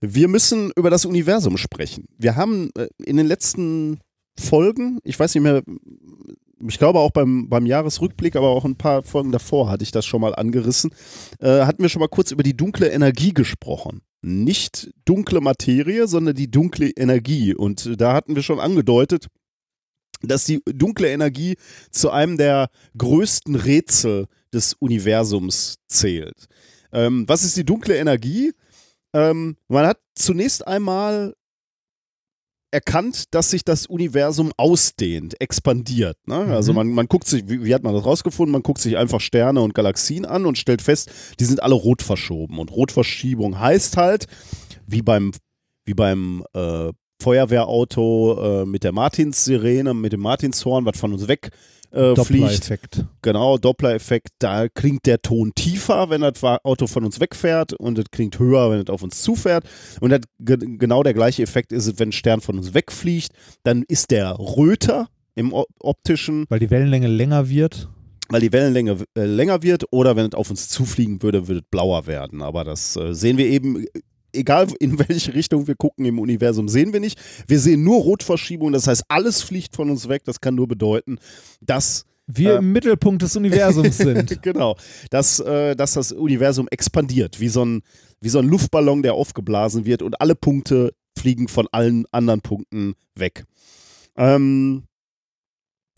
Wir 0.00 0.28
müssen 0.28 0.70
über 0.76 0.90
das 0.90 1.04
Universum 1.04 1.56
sprechen. 1.56 2.04
Wir 2.18 2.36
haben 2.36 2.70
äh, 2.76 2.86
in 3.04 3.16
den 3.16 3.26
letzten 3.26 3.98
Folgen, 4.38 4.98
ich 5.04 5.18
weiß 5.18 5.34
nicht 5.34 5.42
mehr, 5.42 5.62
ich 6.66 6.78
glaube 6.78 6.98
auch 6.98 7.10
beim, 7.10 7.48
beim 7.48 7.66
Jahresrückblick, 7.66 8.36
aber 8.36 8.48
auch 8.48 8.64
ein 8.64 8.76
paar 8.76 9.02
Folgen 9.02 9.32
davor 9.32 9.70
hatte 9.70 9.84
ich 9.84 9.90
das 9.90 10.06
schon 10.06 10.20
mal 10.20 10.34
angerissen, 10.34 10.90
äh, 11.40 11.62
hatten 11.62 11.82
wir 11.82 11.88
schon 11.88 12.00
mal 12.00 12.08
kurz 12.08 12.30
über 12.30 12.42
die 12.42 12.56
dunkle 12.56 12.88
Energie 12.88 13.32
gesprochen. 13.32 14.00
Nicht 14.20 14.90
dunkle 15.04 15.40
Materie, 15.40 16.08
sondern 16.08 16.34
die 16.34 16.50
dunkle 16.50 16.90
Energie. 16.90 17.54
Und 17.54 18.00
da 18.00 18.14
hatten 18.14 18.34
wir 18.34 18.42
schon 18.42 18.58
angedeutet, 18.58 19.28
dass 20.22 20.44
die 20.44 20.60
dunkle 20.64 21.08
Energie 21.08 21.56
zu 21.90 22.10
einem 22.10 22.36
der 22.36 22.70
größten 22.96 23.54
Rätsel 23.54 24.26
des 24.52 24.74
Universums 24.74 25.78
zählt. 25.86 26.46
Ähm, 26.92 27.24
was 27.28 27.44
ist 27.44 27.56
die 27.56 27.64
dunkle 27.64 27.96
Energie? 27.96 28.52
Ähm, 29.12 29.56
man 29.68 29.86
hat 29.86 30.00
zunächst 30.14 30.66
einmal 30.66 31.34
erkannt, 32.70 33.24
dass 33.30 33.50
sich 33.50 33.64
das 33.64 33.86
Universum 33.86 34.52
ausdehnt, 34.56 35.40
expandiert. 35.40 36.16
Ne? 36.26 36.44
Mhm. 36.46 36.52
Also 36.52 36.72
man, 36.72 36.88
man 36.88 37.06
guckt 37.06 37.26
sich, 37.26 37.48
wie, 37.48 37.64
wie, 37.64 37.74
hat 37.74 37.82
man 37.82 37.94
das 37.94 38.04
rausgefunden? 38.04 38.52
Man 38.52 38.62
guckt 38.62 38.80
sich 38.80 38.96
einfach 38.96 39.20
Sterne 39.20 39.60
und 39.60 39.74
Galaxien 39.74 40.26
an 40.26 40.46
und 40.46 40.58
stellt 40.58 40.82
fest, 40.82 41.10
die 41.40 41.44
sind 41.44 41.62
alle 41.62 41.74
rot 41.74 42.02
verschoben. 42.02 42.58
Und 42.58 42.70
Rotverschiebung 42.70 43.58
heißt 43.58 43.96
halt, 43.96 44.26
wie 44.86 45.02
beim, 45.02 45.32
wie 45.84 45.94
beim 45.94 46.44
äh, 46.54 46.92
Feuerwehrauto 47.20 48.62
äh, 48.62 48.66
mit 48.66 48.84
der 48.84 48.92
Martinssirene, 48.92 49.94
mit 49.94 50.12
dem 50.12 50.20
Martinshorn, 50.20 50.84
was 50.84 50.98
von 50.98 51.12
uns 51.12 51.28
weg 51.28 51.50
äh, 51.90 52.14
Doppler-Effekt. 52.14 53.04
Genau, 53.22 53.56
Doppler-Effekt. 53.56 54.28
Da 54.38 54.68
klingt 54.68 55.06
der 55.06 55.22
Ton 55.22 55.52
tiefer, 55.54 56.10
wenn 56.10 56.20
das 56.20 56.42
Auto 56.42 56.86
von 56.86 57.04
uns 57.04 57.20
wegfährt 57.20 57.72
und 57.72 57.98
es 57.98 58.06
klingt 58.10 58.38
höher, 58.38 58.70
wenn 58.70 58.80
es 58.80 58.88
auf 58.88 59.02
uns 59.02 59.22
zufährt. 59.22 59.64
Und 60.00 60.10
das, 60.10 60.20
genau 60.38 61.02
der 61.02 61.14
gleiche 61.14 61.42
Effekt 61.42 61.72
ist 61.72 61.86
es, 61.86 61.98
wenn 61.98 62.10
ein 62.10 62.12
Stern 62.12 62.40
von 62.40 62.58
uns 62.58 62.74
wegfliegt. 62.74 63.32
Dann 63.62 63.84
ist 63.88 64.10
der 64.10 64.38
röter 64.38 65.08
im 65.34 65.54
optischen. 65.80 66.44
Weil 66.48 66.58
die 66.58 66.70
Wellenlänge 66.70 67.08
länger 67.08 67.48
wird 67.48 67.88
weil 68.30 68.42
die 68.42 68.52
Wellenlänge 68.52 68.98
äh, 69.16 69.24
länger 69.24 69.62
wird 69.62 69.84
oder 69.90 70.14
wenn 70.14 70.26
es 70.26 70.34
auf 70.34 70.50
uns 70.50 70.68
zufliegen 70.68 71.22
würde, 71.22 71.48
würde 71.48 71.60
es 71.60 71.66
blauer 71.70 72.06
werden. 72.06 72.42
Aber 72.42 72.62
das 72.62 72.94
äh, 72.96 73.14
sehen 73.14 73.38
wir 73.38 73.46
eben 73.46 73.86
egal 74.32 74.68
in 74.80 74.98
welche 75.08 75.34
Richtung 75.34 75.66
wir 75.66 75.74
gucken 75.74 76.04
im 76.04 76.18
Universum, 76.18 76.68
sehen 76.68 76.92
wir 76.92 77.00
nicht. 77.00 77.18
Wir 77.46 77.58
sehen 77.58 77.82
nur 77.84 78.00
Rotverschiebung, 78.02 78.72
das 78.72 78.86
heißt, 78.86 79.04
alles 79.08 79.42
fliegt 79.42 79.76
von 79.76 79.90
uns 79.90 80.08
weg. 80.08 80.22
Das 80.24 80.40
kann 80.40 80.54
nur 80.54 80.68
bedeuten, 80.68 81.18
dass 81.60 82.04
wir 82.26 82.54
äh, 82.54 82.58
im 82.58 82.72
Mittelpunkt 82.72 83.22
des 83.22 83.34
Universums 83.36 83.98
sind. 83.98 84.42
genau, 84.42 84.76
dass, 85.10 85.40
äh, 85.40 85.74
dass 85.74 85.94
das 85.94 86.12
Universum 86.12 86.68
expandiert, 86.70 87.40
wie 87.40 87.48
so, 87.48 87.64
ein, 87.64 87.82
wie 88.20 88.28
so 88.28 88.38
ein 88.38 88.46
Luftballon, 88.46 89.02
der 89.02 89.14
aufgeblasen 89.14 89.86
wird 89.86 90.02
und 90.02 90.20
alle 90.20 90.34
Punkte 90.34 90.92
fliegen 91.18 91.48
von 91.48 91.66
allen 91.72 92.04
anderen 92.12 92.42
Punkten 92.42 92.94
weg. 93.14 93.44
Ähm, 94.16 94.84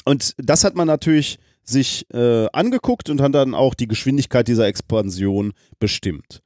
und 0.04 0.34
das 0.38 0.64
hat 0.64 0.76
man 0.76 0.86
natürlich 0.86 1.38
sich 1.62 2.06
äh, 2.12 2.46
angeguckt 2.52 3.10
und 3.10 3.20
hat 3.20 3.34
dann 3.34 3.54
auch 3.54 3.74
die 3.74 3.86
Geschwindigkeit 3.86 4.48
dieser 4.48 4.66
Expansion 4.66 5.52
bestimmt. 5.78 6.42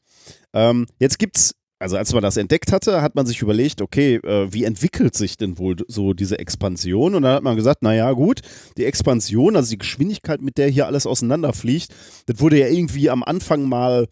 Ähm, 0.53 0.87
jetzt 0.99 1.19
gibt 1.19 1.37
es 1.37 1.55
also 1.85 1.99
als 1.99 2.15
man 2.15 2.23
das 2.23 2.39
entdeckt 2.39 2.73
hatte, 2.73 3.03
hat 3.03 3.15
man 3.15 3.27
sich 3.27 3.43
überlegt, 3.43 3.83
okay, 3.83 4.15
äh, 4.15 4.51
wie 4.51 4.65
entwickelt 4.65 5.15
sich 5.15 5.37
denn 5.37 5.59
wohl 5.59 5.77
so 5.87 6.15
diese 6.15 6.39
Expansion? 6.39 7.15
Und 7.15 7.25
dann 7.25 7.35
hat 7.35 7.43
man 7.43 7.57
gesagt, 7.57 7.83
naja 7.83 8.11
gut, 8.13 8.41
die 8.79 8.87
Expansion, 8.87 9.55
also 9.55 9.69
die 9.69 9.77
Geschwindigkeit, 9.77 10.41
mit 10.41 10.57
der 10.57 10.69
hier 10.69 10.87
alles 10.87 11.07
auseinanderfliegt, 11.07 11.95
das 12.25 12.41
wurde 12.41 12.59
ja 12.59 12.69
irgendwie 12.69 13.11
am 13.11 13.23
Anfang 13.23 13.69
mal 13.69 14.07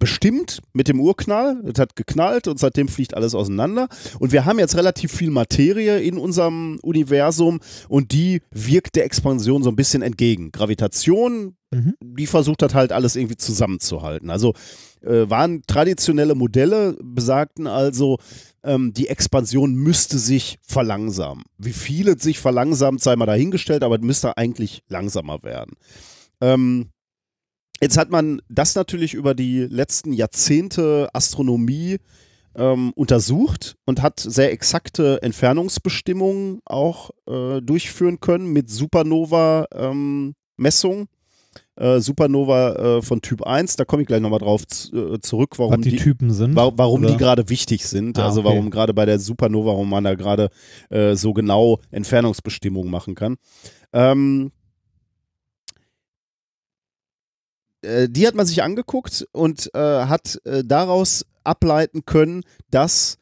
bestimmt 0.00 0.60
mit 0.72 0.88
dem 0.88 0.98
Urknall. 0.98 1.62
Es 1.72 1.78
hat 1.78 1.94
geknallt 1.94 2.48
und 2.48 2.58
seitdem 2.58 2.88
fliegt 2.88 3.14
alles 3.14 3.36
auseinander. 3.36 3.88
Und 4.18 4.32
wir 4.32 4.44
haben 4.44 4.58
jetzt 4.58 4.76
relativ 4.76 5.12
viel 5.12 5.30
Materie 5.30 6.00
in 6.00 6.18
unserem 6.18 6.80
Universum 6.82 7.60
und 7.88 8.10
die 8.10 8.42
wirkt 8.50 8.96
der 8.96 9.04
Expansion 9.04 9.62
so 9.62 9.70
ein 9.70 9.76
bisschen 9.76 10.02
entgegen. 10.02 10.50
Gravitation, 10.50 11.54
mhm. 11.70 11.94
die 12.02 12.26
versucht 12.26 12.62
hat 12.62 12.74
halt 12.74 12.90
alles 12.90 13.14
irgendwie 13.14 13.36
zusammenzuhalten. 13.36 14.30
Also 14.30 14.54
äh, 15.02 15.28
waren 15.30 15.62
traditionelle 15.66 16.34
Modelle, 16.34 16.96
besagten 17.02 17.66
also, 17.66 18.18
ähm, 18.64 18.92
die 18.92 19.08
Expansion 19.08 19.74
müsste 19.74 20.18
sich 20.18 20.58
verlangsamen. 20.62 21.44
Wie 21.58 21.72
viel 21.72 22.08
es 22.08 22.22
sich 22.22 22.38
verlangsamt, 22.38 23.02
sei 23.02 23.16
mal 23.16 23.26
dahingestellt, 23.26 23.82
aber 23.84 23.96
es 23.96 24.02
müsste 24.02 24.36
eigentlich 24.36 24.82
langsamer 24.88 25.42
werden. 25.42 25.76
Ähm, 26.40 26.88
Jetzt 27.80 27.96
hat 27.96 28.10
man 28.10 28.42
das 28.48 28.74
natürlich 28.74 29.14
über 29.14 29.34
die 29.34 29.60
letzten 29.60 30.12
Jahrzehnte 30.12 31.08
Astronomie 31.14 31.98
ähm, 32.54 32.92
untersucht 32.94 33.76
und 33.86 34.02
hat 34.02 34.20
sehr 34.20 34.52
exakte 34.52 35.22
Entfernungsbestimmungen 35.22 36.60
auch 36.66 37.10
äh, 37.26 37.62
durchführen 37.62 38.20
können 38.20 38.52
mit 38.52 38.68
Supernova-Messungen. 38.68 41.00
Ähm, 41.00 41.08
äh, 41.76 42.00
Supernova 42.00 42.98
äh, 42.98 43.02
von 43.02 43.22
Typ 43.22 43.42
1, 43.42 43.76
da 43.76 43.84
komme 43.84 44.02
ich 44.02 44.08
gleich 44.08 44.20
nochmal 44.20 44.40
drauf 44.40 44.62
äh, 44.92 45.18
zurück, 45.20 45.58
warum 45.58 45.80
die, 45.80 45.90
die, 45.90 45.96
Typen 45.96 46.32
sind. 46.32 46.54
Wa 46.54 46.72
warum 46.76 47.02
oder? 47.02 47.12
die 47.12 47.16
gerade 47.16 47.48
wichtig 47.48 47.86
sind. 47.86 48.18
Ah, 48.18 48.26
also 48.26 48.44
warum 48.44 48.70
gerade 48.70 48.92
bei 48.92 49.06
der 49.06 49.18
Supernova, 49.18 49.70
warum 49.70 49.88
man 49.88 50.04
da 50.04 50.14
gerade 50.14 50.50
äh, 50.90 51.16
so 51.16 51.32
genau 51.32 51.80
Entfernungsbestimmungen 51.90 52.90
machen 52.90 53.14
kann. 53.14 53.36
Ähm, 53.92 54.52
äh, 57.82 58.08
die 58.08 58.26
hat 58.26 58.34
man 58.34 58.46
sich 58.46 58.62
angeguckt 58.62 59.26
und 59.32 59.70
äh, 59.74 59.78
hat 59.78 60.40
äh, 60.44 60.62
daraus 60.64 61.26
ableiten 61.44 62.04
können, 62.04 62.42
dass 62.70 63.16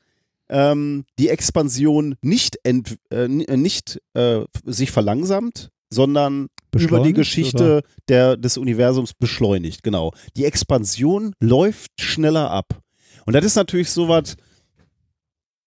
ähm, 0.48 1.04
die 1.18 1.28
Expansion 1.28 2.16
nicht, 2.22 2.58
ent, 2.62 2.98
äh, 3.10 3.28
nicht 3.28 4.00
äh, 4.14 4.40
sich 4.64 4.90
verlangsamt, 4.90 5.70
sondern 5.90 6.48
über 6.76 7.00
die 7.00 7.12
Geschichte 7.12 7.82
der, 8.08 8.36
des 8.36 8.58
Universums 8.58 9.14
beschleunigt. 9.14 9.82
Genau. 9.82 10.12
Die 10.36 10.44
Expansion 10.44 11.34
läuft 11.40 11.90
schneller 12.00 12.50
ab. 12.50 12.80
Und 13.26 13.34
das 13.34 13.44
ist 13.44 13.56
natürlich 13.56 13.90
so 13.90 14.08
was, 14.08 14.36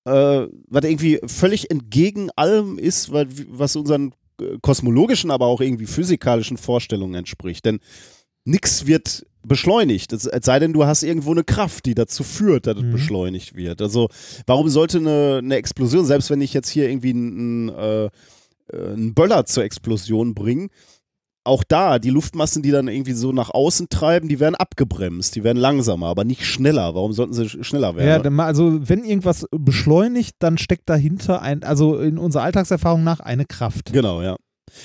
äh, 0.05 0.47
was 0.67 0.83
irgendwie 0.83 1.19
völlig 1.25 1.69
entgegen 1.71 2.29
allem 2.35 2.77
ist, 2.77 3.11
was 3.11 3.75
unseren 3.75 4.13
kosmologischen, 4.61 5.31
aber 5.31 5.45
auch 5.45 5.61
irgendwie 5.61 5.85
physikalischen 5.85 6.57
Vorstellungen 6.57 7.15
entspricht. 7.15 7.65
Denn 7.65 7.79
nichts 8.45 8.85
wird 8.87 9.25
beschleunigt. 9.43 10.13
Es, 10.13 10.23
sei 10.23 10.59
denn, 10.59 10.73
du 10.73 10.85
hast 10.85 11.03
irgendwo 11.03 11.31
eine 11.31 11.43
Kraft, 11.43 11.85
die 11.85 11.95
dazu 11.95 12.23
führt, 12.23 12.67
dass 12.67 12.77
mhm. 12.77 12.87
es 12.87 12.91
beschleunigt 12.93 13.55
wird. 13.55 13.81
Also, 13.81 14.09
warum 14.45 14.69
sollte 14.69 14.99
eine, 14.99 15.39
eine 15.39 15.55
Explosion, 15.55 16.05
selbst 16.05 16.29
wenn 16.29 16.41
ich 16.41 16.53
jetzt 16.53 16.69
hier 16.69 16.89
irgendwie 16.89 17.11
einen, 17.11 17.69
äh, 17.69 18.09
einen 18.73 19.13
Böller 19.13 19.45
zur 19.45 19.63
Explosion 19.63 20.33
bringe, 20.33 20.69
auch 21.43 21.63
da, 21.63 21.97
die 21.97 22.11
Luftmassen, 22.11 22.61
die 22.61 22.71
dann 22.71 22.87
irgendwie 22.87 23.13
so 23.13 23.31
nach 23.31 23.49
außen 23.49 23.89
treiben, 23.89 24.29
die 24.29 24.39
werden 24.39 24.55
abgebremst, 24.55 25.35
die 25.35 25.43
werden 25.43 25.57
langsamer, 25.57 26.07
aber 26.07 26.23
nicht 26.23 26.45
schneller. 26.45 26.93
Warum 26.93 27.13
sollten 27.13 27.33
sie 27.33 27.49
schneller 27.49 27.95
werden? 27.95 28.37
Ja, 28.37 28.45
also 28.45 28.87
wenn 28.87 29.03
irgendwas 29.03 29.47
beschleunigt, 29.51 30.35
dann 30.39 30.59
steckt 30.59 30.87
dahinter 30.87 31.41
ein, 31.41 31.63
also 31.63 31.97
in 31.97 32.19
unserer 32.19 32.43
Alltagserfahrung 32.43 33.03
nach 33.03 33.21
eine 33.21 33.45
Kraft. 33.45 33.91
Genau, 33.91 34.21
ja. 34.21 34.37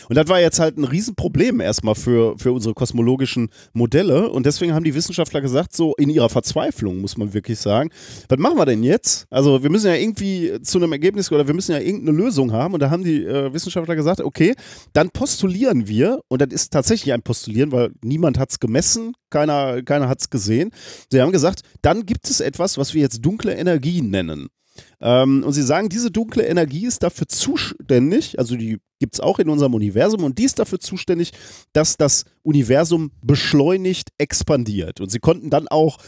Und 0.09 0.17
das 0.17 0.29
war 0.29 0.41
jetzt 0.41 0.59
halt 0.59 0.77
ein 0.77 0.85
Riesenproblem 0.85 1.61
erstmal 1.61 1.95
für, 1.95 2.37
für 2.39 2.53
unsere 2.53 2.75
kosmologischen 2.75 3.49
Modelle. 3.73 4.31
Und 4.31 4.47
deswegen 4.47 4.75
haben 4.75 4.85
die 4.85 4.95
Wissenschaftler 4.95 5.41
gesagt, 5.41 5.75
so 5.75 5.95
in 5.97 6.11
ihrer 6.11 6.29
Verzweiflung, 6.29 7.01
muss 7.01 7.17
man 7.17 7.35
wirklich 7.35 7.59
sagen, 7.59 7.91
was 8.29 8.39
machen 8.39 8.59
wir 8.59 8.67
denn 8.67 8.83
jetzt? 8.83 9.27
Also 9.31 9.63
wir 9.63 9.71
müssen 9.71 9.87
ja 9.87 9.95
irgendwie 9.95 10.61
zu 10.63 10.79
einem 10.79 10.93
Ergebnis 10.93 11.31
oder 11.31 11.47
wir 11.47 11.55
müssen 11.55 11.73
ja 11.73 11.79
irgendeine 11.79 12.17
Lösung 12.17 12.53
haben. 12.53 12.75
Und 12.75 12.81
da 12.81 12.91
haben 12.91 13.05
die 13.05 13.25
äh, 13.25 13.53
Wissenschaftler 13.53 13.97
gesagt, 13.97 14.21
okay, 14.21 14.55
dann 14.93 15.11
postulieren 15.11 15.89
wir, 15.89 16.21
und 16.29 16.43
das 16.43 16.49
ist 16.51 16.73
tatsächlich 16.73 17.13
ein 17.13 17.23
Postulieren, 17.23 17.73
weil 17.73 17.91
niemand 18.03 18.39
hat 18.39 18.51
es 18.51 18.61
gemessen, 18.61 19.15
keiner, 19.31 19.83
keiner 19.83 20.09
hat 20.09 20.21
es 20.21 20.31
gesehen. 20.31 20.71
Sie 21.11 21.21
haben 21.21 21.33
gesagt, 21.33 21.61
dann 21.83 22.07
gibt 22.07 22.29
es 22.29 22.41
etwas, 22.41 22.79
was 22.79 22.95
wir 22.95 23.03
jetzt 23.03 23.25
dunkle 23.25 23.55
Energie 23.55 24.03
nennen. 24.03 24.49
Ähm, 25.01 25.43
und 25.45 25.53
sie 25.53 25.63
sagen, 25.63 25.89
diese 25.89 26.11
dunkle 26.11 26.45
Energie 26.45 26.87
ist 26.87 27.03
dafür 27.03 27.29
zuständig, 27.29 28.39
also 28.39 28.57
die 28.57 28.79
gibt 28.99 29.15
es 29.15 29.21
auch 29.21 29.39
in 29.39 29.49
unserem 29.49 29.75
Universum, 29.75 30.25
und 30.25 30.39
die 30.39 30.45
ist 30.45 30.59
dafür 30.59 30.81
zuständig, 30.81 31.33
dass 31.73 31.97
das 31.97 32.25
Universum 32.43 33.13
beschleunigt 33.23 34.11
expandiert. 34.19 35.01
Und 35.01 35.11
sie 35.11 35.19
konnten 35.19 35.51
dann 35.51 35.69
auch, 35.69 35.99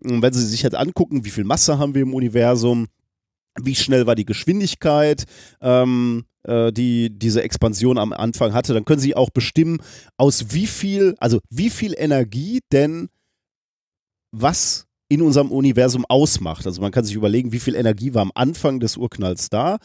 wenn 0.00 0.32
sie 0.32 0.46
sich 0.46 0.62
jetzt 0.62 0.76
angucken, 0.76 1.24
wie 1.24 1.30
viel 1.30 1.44
Masse 1.44 1.78
haben 1.78 1.94
wir 1.94 2.02
im 2.02 2.14
Universum, 2.14 2.86
wie 3.60 3.74
schnell 3.74 4.06
war 4.06 4.14
die 4.14 4.26
Geschwindigkeit, 4.26 5.24
ähm, 5.60 6.26
äh, 6.44 6.72
die 6.72 7.10
diese 7.10 7.42
Expansion 7.42 7.98
am 7.98 8.12
Anfang 8.12 8.52
hatte, 8.52 8.74
dann 8.74 8.84
können 8.84 9.00
sie 9.00 9.16
auch 9.16 9.30
bestimmen, 9.30 9.78
aus 10.16 10.46
wie 10.50 10.66
viel, 10.66 11.14
also 11.18 11.40
wie 11.50 11.70
viel 11.70 11.94
Energie 11.96 12.60
denn 12.72 13.08
was 14.30 14.86
in 15.08 15.22
unserem 15.22 15.50
Universum 15.50 16.04
ausmacht. 16.08 16.66
Also 16.66 16.80
man 16.80 16.90
kann 16.90 17.04
sich 17.04 17.14
überlegen, 17.14 17.52
wie 17.52 17.60
viel 17.60 17.74
Energie 17.74 18.14
war 18.14 18.22
am 18.22 18.32
Anfang 18.34 18.80
des 18.80 18.96
Urknalls 18.96 19.48
da 19.48 19.78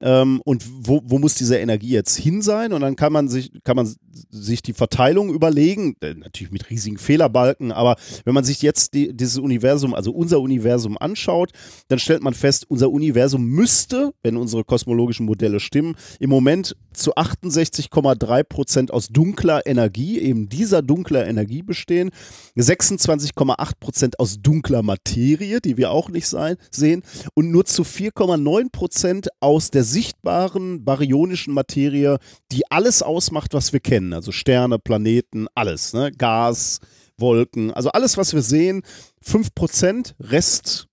ähm, 0.00 0.40
und 0.44 0.64
wo, 0.68 1.00
wo 1.04 1.18
muss 1.18 1.34
diese 1.34 1.58
Energie 1.58 1.90
jetzt 1.90 2.16
hin 2.16 2.42
sein? 2.42 2.72
Und 2.72 2.82
dann 2.82 2.96
kann 2.96 3.12
man 3.12 3.28
sich, 3.28 3.52
kann 3.64 3.76
man 3.76 3.92
sich 4.30 4.62
die 4.62 4.72
Verteilung 4.72 5.30
überlegen, 5.32 5.96
äh, 6.00 6.14
natürlich 6.14 6.52
mit 6.52 6.70
riesigen 6.70 6.98
Fehlerbalken, 6.98 7.72
aber 7.72 7.96
wenn 8.24 8.34
man 8.34 8.44
sich 8.44 8.62
jetzt 8.62 8.94
die, 8.94 9.14
dieses 9.14 9.38
Universum, 9.38 9.94
also 9.94 10.12
unser 10.12 10.40
Universum 10.40 10.96
anschaut, 10.98 11.52
dann 11.88 11.98
stellt 11.98 12.22
man 12.22 12.34
fest, 12.34 12.66
unser 12.68 12.90
Universum 12.90 13.44
müsste, 13.44 14.12
wenn 14.22 14.36
unsere 14.36 14.64
kosmologischen 14.64 15.26
Modelle 15.26 15.60
stimmen, 15.60 15.96
im 16.20 16.30
Moment 16.30 16.76
zu 16.92 17.14
68,3 17.14 18.44
Prozent 18.44 18.92
aus 18.92 19.08
dunkler 19.08 19.66
Energie, 19.66 20.18
eben 20.18 20.48
dieser 20.48 20.82
dunkler 20.82 21.26
Energie 21.26 21.62
bestehen, 21.62 22.10
26,8 22.56 23.72
Prozent 23.80 24.20
aus 24.20 24.38
dunkler 24.40 24.82
Materie, 24.82 25.60
die 25.60 25.76
wir 25.76 25.90
auch 25.90 26.08
nicht 26.08 26.28
sein, 26.28 26.56
sehen, 26.70 27.02
und 27.34 27.50
nur 27.50 27.64
zu 27.64 27.82
4,9 27.82 28.70
Prozent 28.70 29.28
aus 29.40 29.70
der 29.70 29.84
sichtbaren 29.92 30.84
baryonischen 30.84 31.54
Materie, 31.54 32.18
die 32.52 32.70
alles 32.70 33.02
ausmacht, 33.02 33.54
was 33.54 33.72
wir 33.72 33.80
kennen. 33.80 34.12
Also 34.12 34.32
Sterne, 34.32 34.78
Planeten, 34.78 35.46
alles. 35.54 35.92
Ne? 35.92 36.12
Gas, 36.12 36.80
Wolken, 37.18 37.72
also 37.72 37.90
alles, 37.90 38.16
was 38.16 38.32
wir 38.34 38.42
sehen. 38.42 38.82
5% 39.24 40.14
Rest 40.20 40.86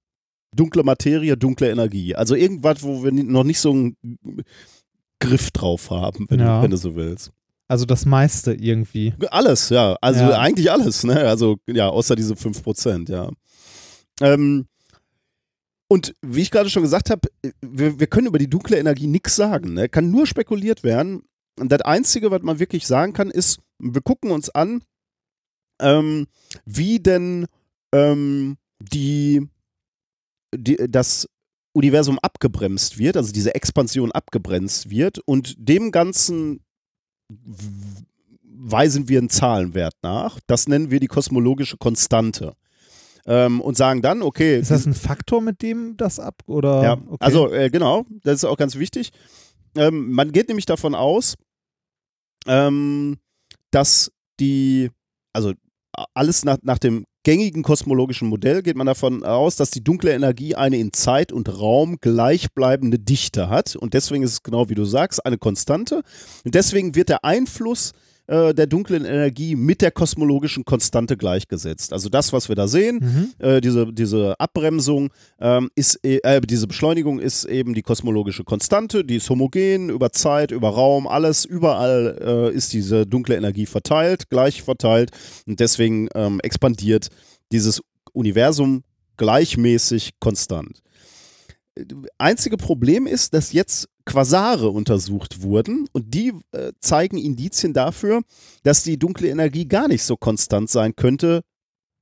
dunkle 0.56 0.84
Materie, 0.84 1.36
dunkle 1.38 1.70
Energie. 1.70 2.16
Also 2.16 2.34
irgendwas, 2.36 2.82
wo 2.82 3.04
wir 3.04 3.12
noch 3.12 3.44
nicht 3.44 3.60
so 3.60 3.72
einen 3.72 3.98
Griff 5.20 5.52
drauf 5.52 5.90
haben, 5.90 6.26
wenn, 6.30 6.40
Ja. 6.40 6.58
du, 6.58 6.64
wenn 6.64 6.72
du 6.72 6.78
so 6.78 6.96
willst. 6.96 7.32
Also 7.68 7.86
das 7.86 8.06
meiste 8.06 8.54
irgendwie. 8.54 9.14
Alles, 9.32 9.70
ja. 9.70 9.98
Also 10.02 10.22
Ja. 10.22 10.40
eigentlich 10.40 10.72
alles, 10.72 11.04
ne? 11.04 11.16
Also 11.28 11.58
ja, 11.68 11.90
außer 11.90 12.16
diese 12.16 12.36
5%, 12.36 13.10
ja. 13.10 13.30
Ähm, 14.22 14.66
und 15.88 16.16
wie 16.22 16.42
ich 16.42 16.52
gerade 16.52 16.70
schon 16.70 16.84
gesagt 16.84 17.10
habe, 17.10 17.30
wir, 17.62 18.00
wir 18.00 18.08
können 18.08 18.28
über 18.28 18.40
die 18.40 18.50
dunkle 18.50 18.78
Energie 18.78 19.08
nichts 19.08 19.36
sagen. 19.36 19.74
Ne? 19.74 19.88
Kann 19.90 20.12
nur 20.12 20.26
spekuliert 20.26 20.84
werden. 20.84 21.24
Und 21.60 21.72
das 21.72 21.82
Einzige, 21.82 22.32
was 22.32 22.42
man 22.42 22.60
wirklich 22.60 22.88
sagen 22.88 23.14
kann, 23.14 23.30
ist, 23.30 23.60
wir 23.80 24.02
gucken 24.02 24.32
uns 24.32 24.50
an, 24.50 24.82
ähm, 25.82 26.28
wie 26.66 27.00
denn 27.00 27.46
ähm, 27.94 28.58
die, 28.80 29.48
die, 30.56 30.78
das 30.90 31.30
Universum 31.74 32.20
abgebremst 32.20 32.98
wird, 32.98 33.18
also 33.18 33.32
diese 33.32 33.54
Expansion 33.54 34.12
abgebremst 34.12 34.90
wird 34.90 35.20
und 35.20 35.56
dem 35.58 35.92
Ganzen 35.92 36.62
weisen 38.42 39.10
wir 39.10 39.20
einen 39.20 39.30
Zahlenwert 39.30 39.96
nach. 40.02 40.40
Das 40.48 40.68
nennen 40.68 40.90
wir 40.90 41.00
die 41.00 41.08
kosmologische 41.08 41.78
Konstante. 41.78 42.56
Ähm, 43.28 43.60
und 43.60 43.76
sagen 43.76 44.02
dann, 44.04 44.22
okay, 44.22 44.60
Ist 44.60 44.70
das 44.70 44.86
ein 44.86 44.94
Faktor, 44.94 45.42
mit 45.42 45.64
dem 45.64 45.98
das 45.98 46.20
ab 46.20 46.44
oder? 46.46 46.84
ja, 46.84 46.94
okay. 46.94 47.18
also 47.20 47.52
äh, 47.52 47.70
genau, 47.72 48.06
das 48.24 48.36
ist 48.36 48.46
auch 48.46 48.58
ganz 48.58 48.76
wichtig. 48.76 49.12
Ähm, 49.76 50.12
man 50.12 50.32
geht 50.32 50.48
nämlich 50.48 50.68
davon 50.68 50.94
aus, 50.94 51.36
ähm, 52.48 53.18
dass 53.72 54.12
die, 54.40 54.92
also 55.34 55.54
alles 56.14 56.46
nach, 56.46 56.58
nach 56.62 56.78
dem 56.78 57.06
gängigen 57.24 57.64
kosmologischen 57.64 58.30
Modell 58.30 58.62
geht 58.62 58.78
man 58.78 58.88
davon 58.88 59.24
aus, 59.24 59.56
dass 59.56 59.72
die 59.72 59.84
dunkle 59.84 60.14
Energie 60.14 60.56
eine 60.56 60.78
in 60.78 60.94
Zeit 60.94 61.32
und 61.32 61.50
Raum 61.50 61.98
gleichbleibende 62.00 63.00
Dichte 63.00 63.50
hat. 63.50 63.76
Und 63.76 63.94
deswegen 63.94 64.24
ist 64.24 64.32
es 64.32 64.44
genau 64.44 64.70
wie 64.70 64.76
du 64.76 64.86
sagst, 64.86 65.26
eine 65.26 65.38
Konstante. 65.38 66.04
Und 66.44 66.56
deswegen 66.56 66.96
wird 66.96 67.10
der 67.10 67.26
Einfluss 67.26 67.94
äh, 68.28 68.54
der 68.54 68.68
dunklen 68.68 69.06
Energie 69.06 69.56
mit 69.56 69.82
der 69.82 69.92
kosmologischen 69.92 70.66
Konstante 70.66 71.18
gleichgesetzt. 71.18 71.94
Also 71.94 72.10
das, 72.10 72.34
was 72.34 72.50
wir 72.50 72.56
da 72.56 72.68
sehen, 72.68 73.00
Mhm. 73.02 73.46
äh, 73.46 73.62
diese, 73.62 73.92
diese 73.94 74.40
Abbremsung 74.40 75.12
ähm, 75.40 75.70
ist, 75.76 76.00
e- 76.04 76.20
äh, 76.24 76.42
diese 76.42 76.68
Beschleunigung 76.68 77.20
ist 77.20 77.46
eben 77.46 77.74
die 77.74 77.82
kosmologische 77.84 78.44
Konstante, 78.44 79.04
die 79.04 79.18
ist 79.18 79.30
homogen 79.30 79.90
über 79.90 80.12
Zeit, 80.12 80.52
über 80.52 80.70
Raum, 80.70 81.08
alles, 81.08 81.46
überall 81.46 82.18
äh, 82.52 82.56
ist 82.56 82.74
diese 82.74 83.06
dunkle 83.06 83.36
Energie 83.36 83.66
verteilt, 83.66 84.30
gleich 84.30 84.62
verteilt 84.64 85.12
und 85.46 85.60
deswegen 85.60 86.08
ähm, 86.16 86.40
expandiert 86.42 87.10
dieses 87.52 87.82
Universum 88.14 88.84
gleichmäßig 89.18 90.12
konstant. 90.20 90.82
Einzige 92.18 92.56
Problem 92.58 93.06
ist, 93.06 93.34
dass 93.34 93.52
jetzt 93.52 93.88
Quasare 94.06 94.70
untersucht 94.70 95.42
wurden 95.42 95.88
und 95.92 96.14
die 96.14 96.34
äh, 96.52 96.72
zeigen 96.80 97.18
Indizien 97.18 97.74
dafür, 97.74 98.22
dass 98.64 98.84
die 98.84 98.98
dunkle 98.98 99.30
Energie 99.30 99.68
gar 99.68 99.88
nicht 99.88 100.04
so 100.04 100.16
konstant 100.16 100.70
sein 100.70 100.96
könnte, 100.96 101.42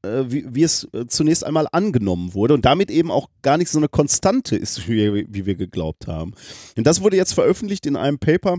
äh, 0.03 0.25
wie, 0.27 0.45
wie 0.53 0.63
es 0.63 0.87
äh, 0.93 1.07
zunächst 1.07 1.45
einmal 1.45 1.67
angenommen 1.71 2.33
wurde 2.33 2.53
und 2.53 2.65
damit 2.65 2.91
eben 2.91 3.09
auch 3.09 3.29
gar 3.41 3.57
nicht 3.57 3.69
so 3.69 3.77
eine 3.77 3.87
Konstante 3.87 4.55
ist, 4.55 4.87
wie, 4.87 5.25
wie 5.29 5.45
wir 5.45 5.55
geglaubt 5.55 6.07
haben. 6.07 6.33
Und 6.77 6.85
das 6.85 7.01
wurde 7.01 7.17
jetzt 7.17 7.33
veröffentlicht 7.33 7.85
in 7.85 7.95
einem 7.95 8.19
Paper 8.19 8.57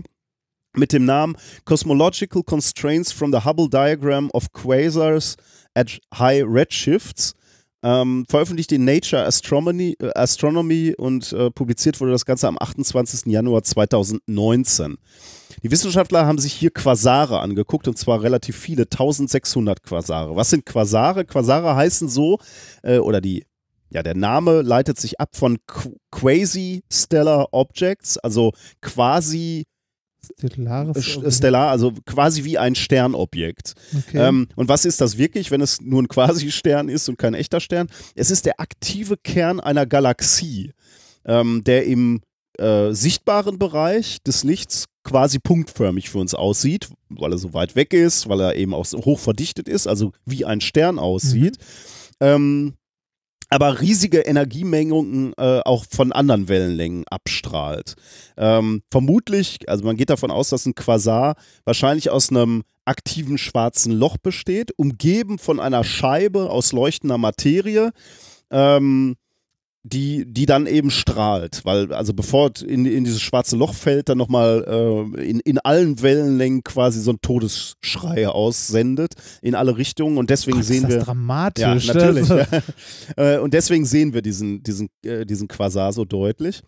mit 0.75 0.91
dem 0.91 1.05
Namen 1.05 1.37
Cosmological 1.65 2.43
Constraints 2.43 3.11
from 3.11 3.31
the 3.31 3.45
Hubble 3.45 3.69
Diagram 3.69 4.29
of 4.31 4.51
Quasars 4.51 5.37
at 5.75 5.99
High 6.17 6.43
Redshifts. 6.45 7.33
Ähm, 7.85 8.25
veröffentlicht 8.27 8.71
in 8.71 8.83
Nature 8.83 9.23
Astronomy, 9.23 9.95
äh, 9.99 10.09
Astronomy 10.15 10.95
und 10.97 11.31
äh, 11.33 11.51
publiziert 11.51 12.01
wurde 12.01 12.13
das 12.13 12.25
Ganze 12.25 12.47
am 12.47 12.57
28. 12.59 13.31
Januar 13.31 13.61
2019. 13.61 14.97
Die 15.61 15.69
Wissenschaftler 15.69 16.25
haben 16.25 16.39
sich 16.39 16.51
hier 16.51 16.71
Quasare 16.71 17.41
angeguckt 17.41 17.87
und 17.87 17.95
zwar 17.95 18.23
relativ 18.23 18.57
viele, 18.57 18.83
1600 18.85 19.83
Quasare. 19.83 20.35
Was 20.35 20.49
sind 20.49 20.65
Quasare? 20.65 21.25
Quasare 21.25 21.75
heißen 21.75 22.09
so, 22.09 22.39
äh, 22.81 22.97
oder 22.97 23.21
die, 23.21 23.45
ja, 23.91 24.01
der 24.01 24.15
Name 24.15 24.63
leitet 24.63 24.99
sich 24.99 25.19
ab 25.19 25.35
von 25.35 25.59
Qu 25.67 25.95
Quasi-Stellar 26.09 27.49
Objects, 27.51 28.17
also 28.17 28.51
quasi 28.81 29.65
Stellares. 30.37 31.37
stellar, 31.37 31.69
also 31.69 31.93
quasi 32.05 32.43
wie 32.43 32.57
ein 32.57 32.75
Sternobjekt. 32.75 33.73
okay. 33.97 34.27
Ähm, 34.27 34.47
und 34.55 34.69
was 34.69 34.85
ist 34.85 35.01
das 35.01 35.17
wirklich, 35.17 35.51
wenn 35.51 35.61
es 35.61 35.81
nur 35.81 36.01
ein 36.01 36.07
Quasi-Stern 36.07 36.89
ist 36.89 37.09
und 37.09 37.17
kein 37.17 37.33
echter 37.33 37.59
Stern? 37.59 37.87
Es 38.15 38.31
ist 38.31 38.45
der 38.45 38.59
aktive 38.59 39.17
Kern 39.17 39.59
einer 39.59 39.85
Galaxie, 39.85 40.71
ähm, 41.25 41.63
der 41.63 41.85
im 41.85 42.21
äh, 42.57 42.93
sichtbaren 42.93 43.59
Bereich 43.59 44.21
des 44.23 44.43
Lichts 44.43 44.85
quasi 45.03 45.39
punktförmig 45.39 46.09
für 46.09 46.19
uns 46.19 46.33
aussieht, 46.33 46.89
weil 47.09 47.31
er 47.31 47.37
so 47.37 47.53
weit 47.53 47.75
weg 47.75 47.93
ist, 47.93 48.27
weil 48.27 48.41
er 48.41 48.55
eben 48.55 48.73
auch 48.73 48.85
so 48.85 48.97
hoch 49.05 49.19
verdichtet 49.19 49.69
ist, 49.69 49.87
also 49.87 50.11
wie 50.25 50.45
ein 50.45 50.61
Stern 50.61 50.99
aussieht. 50.99 51.57
Ähm, 52.19 52.73
aber 53.49 53.81
riesige 53.81 54.19
Energiemengen 54.19 55.33
äh, 55.37 55.61
auch 55.63 55.85
von 55.89 56.11
anderen 56.11 56.47
Wellenlängen 56.47 57.05
abstrahlt. 57.09 57.95
Ähm, 58.37 58.81
vermutlich, 58.91 59.59
also 59.67 59.85
man 59.85 59.97
geht 59.97 60.09
davon 60.09 60.31
aus, 60.31 60.49
dass 60.49 60.65
ein 60.65 60.75
Quasar 60.75 61.35
wahrscheinlich 61.63 62.09
aus 62.09 62.29
einem 62.29 62.63
aktiven 62.85 63.37
schwarzen 63.37 63.91
Loch 63.91 64.17
besteht, 64.17 64.71
umgeben 64.77 65.39
von 65.39 65.59
einer 65.59 65.83
Scheibe 65.83 66.49
aus 66.49 66.71
leuchtender 66.71 67.17
Materie, 67.17 67.91
ähm, 68.51 69.15
die, 69.87 70.25
die 70.25 70.47
dann 70.47 70.65
eben 70.65 70.89
strahlt. 70.89 71.61
Weil, 71.63 71.93
also 71.93 72.13
bevor 72.13 72.51
in, 72.65 72.85
in 72.85 73.03
dieses 73.03 73.21
schwarze 73.21 73.55
Loch 73.55 73.75
fällt, 73.75 74.09
dann 74.09 74.17
nochmal 74.17 74.65
äh, 74.67 75.21
in, 75.29 75.39
in 75.41 75.59
allen 75.59 76.01
Wellenlängen 76.01 76.63
quasi 76.63 76.99
so 77.01 77.11
ein 77.11 77.21
Todesschrei 77.21 78.27
aussendet, 78.27 79.13
in 79.43 79.53
alle 79.53 79.77
Richtungen. 79.77 80.17
Und 80.17 80.31
deswegen 80.31 80.57
Gott, 80.57 80.65
sehen 80.65 80.87
wir. 80.89 80.97
dramatisch. 80.99 81.61
Ja, 81.61 81.75
Das- 81.75 81.85
natürlich. 81.85 82.29
ja. 82.29 82.45
Äh, 83.17 83.37
und 83.39 83.53
deswegen 83.53 83.85
sehen 83.85 84.13
wir 84.13 84.21
diesen, 84.21 84.63
diesen, 84.63 84.89
äh, 85.03 85.25
diesen 85.25 85.47
Quasar 85.47 85.93
so 85.93 86.03
deutlich. 86.05 86.61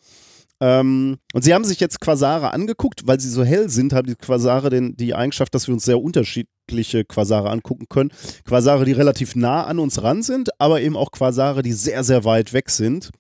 Ähm, 0.60 1.18
und 1.34 1.44
sie 1.44 1.54
haben 1.54 1.64
sich 1.64 1.80
jetzt 1.80 2.00
Quasare 2.00 2.52
angeguckt, 2.54 3.06
weil 3.06 3.20
sie 3.20 3.30
so 3.30 3.44
hell 3.44 3.70
sind, 3.70 3.94
haben 3.94 4.08
die 4.08 4.16
Quasare 4.16 4.70
den, 4.70 4.96
die 4.98 5.14
Eigenschaft, 5.14 5.54
dass 5.54 5.68
wir 5.68 5.74
uns 5.74 5.86
sehr 5.86 6.02
unterschiedliche 6.02 7.06
Quasare 7.06 7.50
angucken 7.50 7.86
können. 7.90 8.12
Quasare, 8.46 8.86
die 8.86 8.94
relativ 8.94 9.36
nah 9.36 9.66
an 9.66 9.80
uns 9.80 10.02
ran 10.02 10.24
sind, 10.24 10.50
aber 10.60 10.82
eben 10.82 10.98
auch 10.98 11.12
Quasare, 11.12 11.62
die 11.62 11.74
sehr, 11.74 12.04
sehr 12.04 12.26
weit 12.26 12.54
weg 12.54 12.70
sind. 12.70 13.12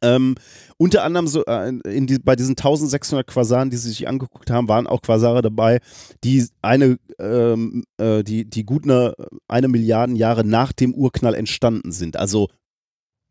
Ähm, 0.00 0.36
unter 0.76 1.02
anderem 1.02 1.26
so, 1.26 1.44
äh, 1.44 1.68
in 1.68 2.06
die, 2.06 2.18
bei 2.18 2.36
diesen 2.36 2.56
1600 2.56 3.26
Quasaren, 3.26 3.70
die 3.70 3.76
sie 3.76 3.88
sich 3.88 4.06
angeguckt 4.08 4.50
haben, 4.50 4.68
waren 4.68 4.86
auch 4.86 5.02
Quasare 5.02 5.42
dabei, 5.42 5.80
die 6.22 6.46
eine, 6.62 6.98
ähm, 7.18 7.84
äh, 7.98 8.22
die, 8.22 8.44
die 8.48 8.64
gut 8.64 8.84
eine, 8.84 9.14
eine 9.48 9.68
Milliarden 9.68 10.14
Jahre 10.14 10.44
nach 10.44 10.72
dem 10.72 10.94
Urknall 10.94 11.34
entstanden 11.34 11.90
sind, 11.90 12.16
also 12.16 12.48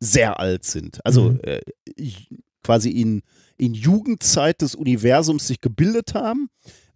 sehr 0.02 0.40
alt 0.40 0.66
sind. 0.66 1.00
Also 1.06 1.32
Mhm. 1.32 1.40
äh, 1.44 1.62
quasi 2.68 2.90
in, 2.90 3.22
in 3.58 3.74
Jugendzeit 3.74 4.62
des 4.62 4.76
Universums 4.76 5.48
sich 5.48 5.62
gebildet 5.62 6.14
haben, 6.14 6.50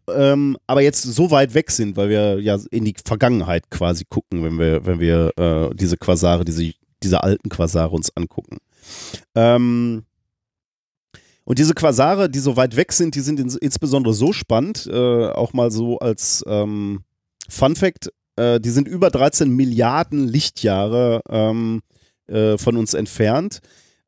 ähm, 0.09 0.57
aber 0.67 0.81
jetzt 0.81 1.01
so 1.01 1.31
weit 1.31 1.53
weg 1.53 1.71
sind, 1.71 1.95
weil 1.95 2.09
wir 2.09 2.41
ja 2.41 2.59
in 2.71 2.83
die 2.83 2.95
Vergangenheit 3.05 3.71
quasi 3.71 4.03
gucken, 4.03 4.43
wenn 4.43 4.59
wir, 4.59 4.85
wenn 4.85 4.99
wir 4.99 5.31
äh, 5.37 5.73
diese 5.73 5.95
Quasare, 5.95 6.43
diese, 6.43 6.73
diese 7.01 7.23
alten 7.23 7.47
Quasare 7.47 7.95
uns 7.95 8.15
angucken. 8.17 8.57
Ähm, 9.33 10.03
und 11.45 11.57
diese 11.57 11.73
Quasare, 11.73 12.29
die 12.29 12.39
so 12.39 12.57
weit 12.57 12.75
weg 12.75 12.91
sind, 12.91 13.15
die 13.15 13.21
sind 13.21 13.39
ins, 13.39 13.55
insbesondere 13.55 14.13
so 14.13 14.33
spannend, 14.33 14.89
äh, 14.91 15.27
auch 15.29 15.53
mal 15.53 15.71
so 15.71 15.99
als 15.99 16.43
ähm, 16.47 17.05
Fun 17.47 17.77
Fact, 17.77 18.11
äh, 18.35 18.59
die 18.59 18.71
sind 18.71 18.89
über 18.89 19.09
13 19.09 19.49
Milliarden 19.49 20.27
Lichtjahre 20.27 21.21
ähm, 21.29 21.81
äh, 22.27 22.57
von 22.57 22.75
uns 22.75 22.93
entfernt. 22.93 23.59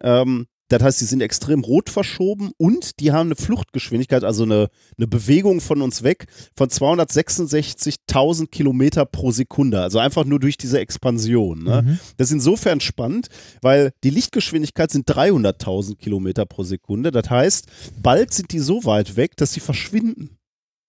Ähm, 0.02 0.48
Das 0.74 0.82
heißt, 0.82 1.02
die 1.02 1.06
sind 1.06 1.22
extrem 1.22 1.64
rot 1.64 1.92
verschoben 1.92 2.52
und 2.58 3.00
die 3.00 3.12
haben 3.12 3.28
eine 3.28 3.36
Fluchtgeschwindigkeit, 3.36 4.24
also 4.24 4.44
eine, 4.44 4.70
eine 4.98 5.06
Bewegung 5.06 5.62
von 5.62 5.84
uns 5.84 6.02
weg 6.02 6.26
von 6.56 6.68
266.000 6.68 8.48
Kilometer 8.48 9.06
pro 9.06 9.30
Sekunde. 9.30 9.82
Also 9.82 10.00
einfach 10.00 10.26
nur 10.26 10.40
durch 10.40 10.58
diese 10.58 10.80
Expansion. 10.80 11.64
Ne? 11.64 11.84
Mhm. 11.84 12.00
Das 12.18 12.30
ist 12.30 12.34
insofern 12.34 12.80
spannend, 12.80 13.28
weil 13.62 13.92
die 14.04 14.10
Lichtgeschwindigkeit 14.10 14.90
sind 14.90 15.08
300.000 15.08 15.98
Kilometer 15.98 16.48
pro 16.48 16.64
Sekunde. 16.64 17.12
Das 17.12 17.30
heißt, 17.30 17.68
bald 18.02 18.34
sind 18.34 18.52
die 18.52 18.60
so 18.60 18.84
weit 18.84 19.16
weg, 19.16 19.38
dass 19.38 19.54
sie 19.54 19.60
verschwinden. 19.60 20.38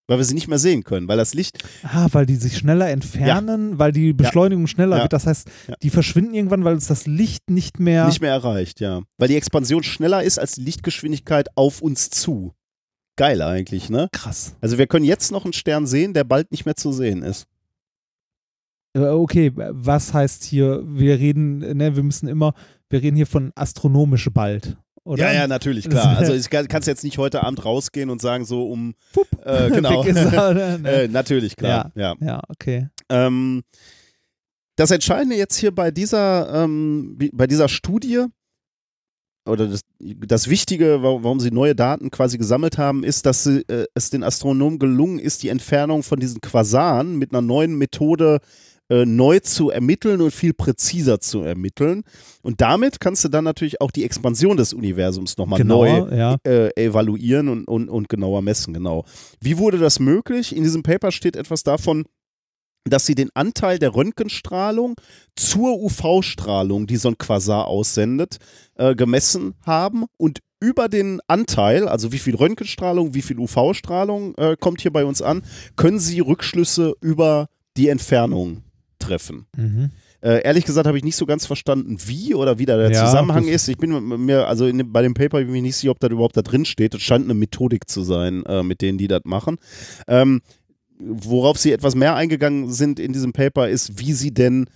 Weil 0.06 0.18
wir 0.18 0.24
sie 0.24 0.34
nicht 0.34 0.48
mehr 0.48 0.58
sehen 0.58 0.84
können, 0.84 1.08
weil 1.08 1.16
das 1.16 1.32
Licht 1.32 1.64
Ah, 1.82 2.08
weil 2.12 2.26
die 2.26 2.36
sich 2.36 2.58
schneller 2.58 2.90
entfernen, 2.90 3.78
weil 3.78 3.90
die 3.92 4.12
Beschleunigung 4.12 4.66
schneller 4.66 4.96
Ja. 4.98 5.02
wird. 5.04 5.12
Das 5.14 5.26
heißt, 5.26 5.48
Ja. 5.68 5.74
die 5.82 5.88
verschwinden 5.90 6.34
irgendwann, 6.34 6.62
weil 6.64 6.74
uns 6.74 6.86
das 6.88 7.06
Licht 7.06 7.48
nicht 7.48 7.80
mehr. 7.80 8.06
nicht 8.06 8.20
mehr 8.20 8.32
erreicht, 8.32 8.80
ja. 8.80 9.00
Weil 9.16 9.28
die 9.28 9.36
Expansion 9.36 9.82
schneller 9.82 10.22
ist 10.22 10.38
als 10.38 10.56
die 10.56 10.62
Lichtgeschwindigkeit 10.62 11.48
auf 11.56 11.80
uns 11.80 12.10
zu. 12.10 12.52
Geil 13.16 13.40
eigentlich, 13.42 13.88
ne? 13.88 14.08
Krass. 14.12 14.56
Also 14.60 14.76
wir 14.76 14.86
können 14.88 15.04
jetzt 15.06 15.30
noch 15.32 15.44
einen 15.44 15.52
Stern 15.54 15.86
sehen, 15.86 16.12
der 16.14 16.24
bald 16.24 16.50
nicht 16.50 16.66
mehr 16.66 16.76
zu 16.76 16.92
sehen 16.92 17.22
ist. 17.22 17.46
Äh, 18.96 19.00
Okay, 19.06 19.52
was 19.54 20.12
heißt 20.12 20.44
hier, 20.44 20.82
wir 20.86 21.18
reden, 21.18 21.58
ne, 21.58 21.96
wir 21.96 22.02
müssen 22.02 22.28
immer, 22.28 22.54
wir 22.90 23.02
reden 23.02 23.16
hier 23.16 23.26
von 23.26 23.52
astronomisch 23.54 24.28
bald, 24.32 24.76
oder? 25.04 25.24
Ja, 25.24 25.32
ja, 25.32 25.46
natürlich, 25.46 25.88
klar. 25.88 26.16
Also 26.18 26.32
ich 26.34 26.50
kann, 26.50 26.66
kannst 26.68 26.88
jetzt 26.88 27.04
nicht 27.04 27.18
heute 27.18 27.42
Abend 27.42 27.64
rausgehen 27.64 28.10
und 28.10 28.20
sagen, 28.20 28.44
so 28.44 28.68
um 28.70 28.94
Pup. 29.12 29.26
äh, 29.44 29.70
genau. 29.74 30.02
Äh, 30.04 31.08
natürlich, 31.08 31.56
klar. 31.56 31.92
Ja. 31.94 32.14
Ja, 32.20 32.40
okay. 32.48 32.88
Ähm, 33.08 33.62
das 34.76 34.90
Entscheidende 34.90 35.36
jetzt 35.36 35.56
hier 35.56 35.72
bei 35.74 35.90
dieser, 35.90 36.64
ähm, 36.64 37.16
bei 37.32 37.46
dieser 37.46 37.68
Studie 37.68 38.24
oder 39.46 39.68
das, 39.68 39.82
das 40.00 40.48
Wichtige, 40.48 41.02
wa- 41.02 41.18
warum 41.22 41.38
sie 41.38 41.50
neue 41.50 41.74
Daten 41.74 42.10
quasi 42.10 42.38
gesammelt 42.38 42.78
haben, 42.78 43.04
ist, 43.04 43.26
dass 43.26 43.44
sie, 43.44 43.60
äh, 43.68 43.84
es 43.94 44.10
den 44.10 44.24
Astronomen 44.24 44.78
gelungen 44.78 45.18
ist, 45.18 45.42
die 45.42 45.48
Entfernung 45.50 46.02
von 46.02 46.18
diesen 46.18 46.40
Quasaren 46.40 47.16
mit 47.16 47.32
einer 47.32 47.42
neuen 47.42 47.76
Methode 47.76 48.36
äh, 48.36 48.40
neu 48.90 49.40
zu 49.40 49.70
ermitteln 49.70 50.20
und 50.20 50.30
viel 50.30 50.52
präziser 50.52 51.20
zu 51.20 51.40
ermitteln. 51.40 52.02
Und 52.42 52.60
damit 52.60 53.00
kannst 53.00 53.24
du 53.24 53.28
dann 53.28 53.44
natürlich 53.44 53.80
auch 53.80 53.90
die 53.90 54.04
Expansion 54.04 54.56
des 54.56 54.74
Universums 54.74 55.36
nochmal 55.38 55.64
neu 55.64 55.86
Genauer, 55.88 56.12
ja. 56.14 56.36
äh, 56.44 56.70
evaluieren 56.76 57.48
und, 57.48 57.64
und, 57.66 57.88
und 57.88 58.08
genauer 58.08 58.42
messen, 58.42 58.74
genau. 58.74 59.04
Wie 59.40 59.58
wurde 59.58 59.78
das 59.78 60.00
möglich? 60.00 60.54
In 60.54 60.62
diesem 60.62 60.82
Paper 60.82 61.12
steht 61.12 61.36
etwas 61.36 61.62
davon, 61.62 62.04
dass 62.84 63.06
sie 63.06 63.14
den 63.14 63.30
Anteil 63.34 63.78
der 63.78 63.94
Röntgenstrahlung 63.94 64.94
zur 65.36 65.80
UV-Strahlung, 65.80 66.86
die 66.86 66.96
so 66.96 67.08
ein 67.08 67.18
Quasar 67.18 67.66
aussendet, 67.66 68.36
äh, 68.74 68.94
gemessen 68.94 69.54
haben 69.64 70.04
und 70.18 70.40
über 70.60 70.88
den 70.88 71.20
Anteil, 71.26 71.88
also 71.88 72.12
wie 72.12 72.18
viel 72.18 72.34
Röntgenstrahlung, 72.34 73.14
wie 73.14 73.22
viel 73.22 73.38
UV-Strahlung 73.38 74.34
äh, 74.36 74.56
kommt 74.58 74.80
hier 74.80 74.92
bei 74.92 75.04
uns 75.04 75.22
an, 75.22 75.42
können 75.76 75.98
sie 75.98 76.20
Rückschlüsse 76.20 76.94
über 77.00 77.48
die 77.76 77.88
Entfernung 77.88 78.62
treffen. 79.06 79.46
Mhm. 79.56 79.90
Äh, 80.20 80.42
ehrlich 80.42 80.64
gesagt 80.64 80.86
habe 80.86 80.96
ich 80.96 81.04
nicht 81.04 81.16
so 81.16 81.26
ganz 81.26 81.44
verstanden, 81.44 81.98
wie 82.06 82.34
oder 82.34 82.58
wie 82.58 82.64
da 82.66 82.76
der 82.78 82.90
Ja, 82.90 83.04
Zusammenhang 83.04 83.44
das- 83.44 83.54
ist. 83.56 83.68
Ich 83.68 83.76
bin 83.76 84.24
mir, 84.24 84.46
also 84.48 84.66
in 84.66 84.90
bei 84.92 85.02
dem 85.02 85.12
Paper 85.14 85.38
bin 85.44 85.54
ich 85.54 85.62
nicht 85.62 85.76
sicher, 85.76 85.90
ob 85.90 86.00
das 86.00 86.10
überhaupt 86.10 86.36
da 86.36 86.42
drin 86.42 86.64
steht. 86.64 86.94
Es 86.94 87.02
scheint 87.02 87.24
eine 87.24 87.34
Methodik 87.34 87.88
zu 87.90 88.02
sein, 88.02 88.42
äh, 88.46 88.62
mit 88.62 88.80
denen 88.80 88.96
die 88.98 89.08
das 89.08 89.20
machen. 89.24 89.56
Ähm, 90.08 90.40
worauf 90.98 91.58
sie 91.58 91.72
etwas 91.72 91.94
mehr 91.94 92.14
eingegangen 92.14 92.72
sind 92.72 92.98
in 93.00 93.12
diesem 93.12 93.32
Paper, 93.32 93.68
ist, 93.68 93.98
wie 93.98 94.12
sie 94.12 94.32
denn 94.32 94.66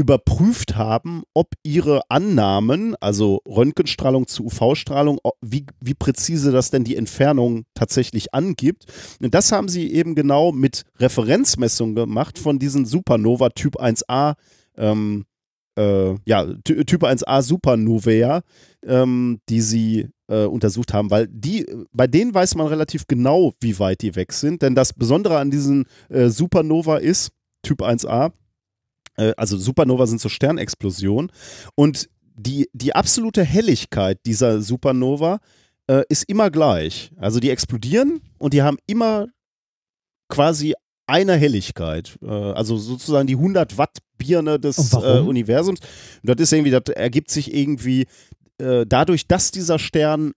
überprüft 0.00 0.76
haben, 0.76 1.24
ob 1.34 1.48
ihre 1.62 2.00
Annahmen, 2.08 2.96
also 3.00 3.42
Röntgenstrahlung 3.46 4.26
zu 4.26 4.46
UV-Strahlung, 4.46 5.18
wie, 5.42 5.66
wie 5.82 5.92
präzise 5.92 6.52
das 6.52 6.70
denn 6.70 6.84
die 6.84 6.96
Entfernung 6.96 7.64
tatsächlich 7.74 8.32
angibt. 8.32 8.86
Und 9.22 9.34
das 9.34 9.52
haben 9.52 9.68
sie 9.68 9.92
eben 9.92 10.14
genau 10.14 10.52
mit 10.52 10.84
Referenzmessungen 10.98 11.94
gemacht 11.94 12.38
von 12.38 12.58
diesen 12.58 12.86
Supernova 12.86 13.50
Typ 13.50 13.78
1a, 13.78 14.36
ähm, 14.78 15.26
äh, 15.76 16.14
ja, 16.24 16.46
Ty 16.64 16.86
Typ 16.86 17.04
1a 17.04 17.42
Supernovae, 17.42 18.40
ähm, 18.86 19.40
die 19.50 19.60
sie 19.60 20.08
äh, 20.28 20.46
untersucht 20.46 20.94
haben, 20.94 21.10
weil 21.10 21.28
die, 21.28 21.66
bei 21.92 22.06
denen 22.06 22.32
weiß 22.32 22.54
man 22.54 22.68
relativ 22.68 23.06
genau, 23.06 23.52
wie 23.60 23.78
weit 23.78 24.00
die 24.00 24.16
weg 24.16 24.32
sind, 24.32 24.62
denn 24.62 24.74
das 24.74 24.94
Besondere 24.94 25.36
an 25.36 25.50
diesen 25.50 25.84
äh, 26.08 26.28
Supernova 26.30 26.96
ist, 26.96 27.32
Typ 27.62 27.82
1a, 27.82 28.32
äh, 29.16 29.32
also 29.36 29.56
Supernova 29.56 30.06
sind 30.06 30.20
so 30.20 30.28
Sternexplosionen 30.28 31.30
und 31.74 32.08
die, 32.34 32.68
die 32.72 32.94
absolute 32.94 33.44
Helligkeit 33.44 34.18
dieser 34.24 34.62
Supernova 34.62 35.40
äh, 35.88 36.02
ist 36.08 36.24
immer 36.28 36.50
gleich. 36.50 37.10
Also 37.16 37.40
die 37.40 37.50
explodieren 37.50 38.20
und 38.38 38.54
die 38.54 38.62
haben 38.62 38.78
immer 38.86 39.26
quasi 40.28 40.74
eine 41.06 41.36
Helligkeit. 41.36 42.18
Äh, 42.22 42.28
also 42.28 42.76
sozusagen 42.76 43.26
die 43.26 43.34
100 43.34 43.76
Watt 43.76 43.98
Birne 44.16 44.58
des 44.58 44.92
äh, 44.92 45.18
Universums. 45.20 45.80
Und 46.22 46.28
das 46.30 46.40
ist 46.40 46.52
irgendwie, 46.52 46.70
das 46.70 46.82
ergibt 46.94 47.30
sich 47.30 47.52
irgendwie 47.54 48.06
äh, 48.58 48.86
dadurch, 48.86 49.26
dass 49.26 49.50
dieser 49.50 49.78
Stern 49.78 50.32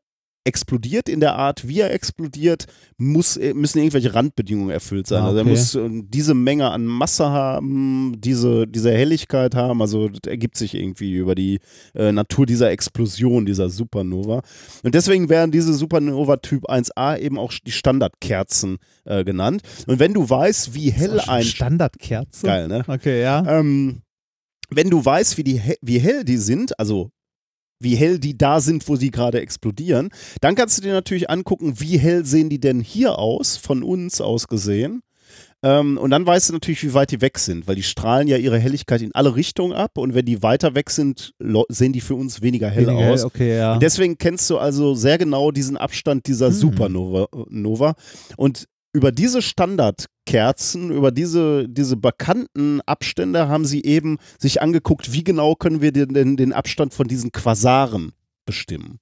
explodiert 0.46 1.10
in 1.10 1.20
der 1.20 1.36
Art, 1.36 1.68
wie 1.68 1.80
er 1.80 1.94
explodiert, 1.94 2.66
muss, 2.98 3.38
äh, 3.38 3.54
müssen 3.54 3.80
irgendwelche 3.80 4.14
Randbedingungen 4.14 4.72
erfüllt 4.72 5.08
sein. 5.08 5.24
Ah, 5.24 5.28
Also 5.28 5.38
er 5.38 5.42
okay. 5.44 5.50
muss 5.50 5.76
äh, 5.76 5.90
diese 6.04 6.34
Menge 6.34 6.70
an 6.70 6.86
Masse 6.86 7.30
haben, 7.30 8.16
diese, 8.20 8.68
diese 8.68 8.92
Helligkeit 8.92 9.56
haben. 9.56 9.82
Also 9.82 10.10
das 10.10 10.30
ergibt 10.30 10.58
sich 10.58 10.76
irgendwie 10.76 11.14
über 11.14 11.36
die 11.36 11.60
äh, 11.96 12.12
Natur 12.12 12.46
dieser 12.46 12.72
Explosion, 12.72 13.46
dieser 13.46 13.70
Supernova. 13.70 14.42
Und 14.84 14.96
deswegen 14.96 15.30
werden 15.30 15.52
diese 15.52 15.74
Supernova 15.74 16.38
Typ 16.38 16.70
1a 16.70 17.18
eben 17.20 17.40
auch 17.40 17.54
die 17.66 17.72
Standardkerzen 17.72 18.78
äh, 19.06 19.24
genannt. 19.24 19.62
Und 19.88 20.00
wenn 20.00 20.14
du 20.14 20.30
weißt, 20.30 20.74
wie 20.74 20.92
hell 20.92 21.20
ein 21.22 21.44
Standardkerze. 21.44 22.46
Geil, 22.46 22.68
ne? 22.68 22.84
Okay, 22.88 23.22
ja. 23.22 23.60
ähm, 23.60 24.02
wenn 24.70 24.90
du 24.90 25.04
weißt, 25.04 25.38
wie, 25.38 25.44
die, 25.44 25.62
wie 25.82 26.00
hell 26.00 26.24
die 26.24 26.38
sind, 26.38 26.78
also 26.80 27.12
wie 27.84 27.96
hell 27.96 28.20
die 28.20 28.38
da 28.38 28.60
sind, 28.60 28.88
wo 28.88 28.96
sie 28.96 29.12
gerade 29.12 29.42
explodieren, 29.42 30.10
dann 30.42 30.56
kannst 30.56 30.78
du 30.78 30.82
dir 30.82 30.94
natürlich 30.94 31.30
angucken, 31.30 31.80
wie 31.80 31.98
hell 31.98 32.26
sehen 32.26 32.50
die 32.50 32.60
denn 32.60 32.80
hier 32.80 33.20
aus, 33.20 33.58
von 33.58 33.84
uns 33.84 34.22
aus 34.22 34.48
gesehen. 34.48 35.02
Ähm, 35.64 35.98
und 35.98 36.12
dann 36.12 36.26
weißt 36.26 36.50
du 36.50 36.54
natürlich, 36.54 36.84
wie 36.84 36.94
weit 36.94 37.12
die 37.12 37.22
weg 37.22 37.40
sind, 37.40 37.68
weil 37.68 37.76
die 37.76 37.84
strahlen 37.84 38.28
ja 38.28 38.36
ihre 38.36 38.60
Helligkeit 38.60 39.02
in 39.02 39.16
alle 39.16 39.36
Richtungen 39.36 39.72
ab 39.72 39.98
und 39.98 40.14
wenn 40.14 40.26
die 40.26 40.44
weiter 40.44 40.76
weg 40.76 40.90
sind, 40.90 41.34
sehen 41.70 41.94
die 41.94 42.02
für 42.02 42.16
uns 42.16 42.42
weniger 42.42 42.70
hell 42.70 42.88
Weniger 42.88 43.12
aus. 43.12 43.24
Okay, 43.24 43.58
ja. 43.58 43.74
Und 43.76 43.82
deswegen 43.82 44.18
kennst 44.18 44.50
du 44.50 44.58
also 44.58 44.94
sehr 44.94 45.18
genau 45.18 45.52
diesen 45.52 45.78
Abstand 45.78 46.28
dieser 46.28 46.48
Hm. 46.48 46.54
Supernova. 46.54 47.28
Nova. 47.50 47.94
Und 48.36 48.68
über 48.94 49.12
diese 49.12 49.42
Standardkerzen, 49.42 50.92
über 50.92 51.12
diese, 51.12 51.68
diese 51.68 51.98
bekannten 51.98 52.80
Abstände 52.82 53.48
haben 53.48 53.66
sie 53.66 53.84
eben 53.84 54.18
sich 54.40 54.62
angeguckt, 54.62 55.12
wie 55.12 55.24
genau 55.24 55.56
können 55.56 55.82
wir 55.82 55.92
denn 55.92 56.14
den, 56.14 56.38
den 56.38 56.54
Abstand 56.54 56.94
von 56.94 57.08
diesen 57.08 57.32
Quasaren 57.32 58.14
bestimmen. 58.46 59.00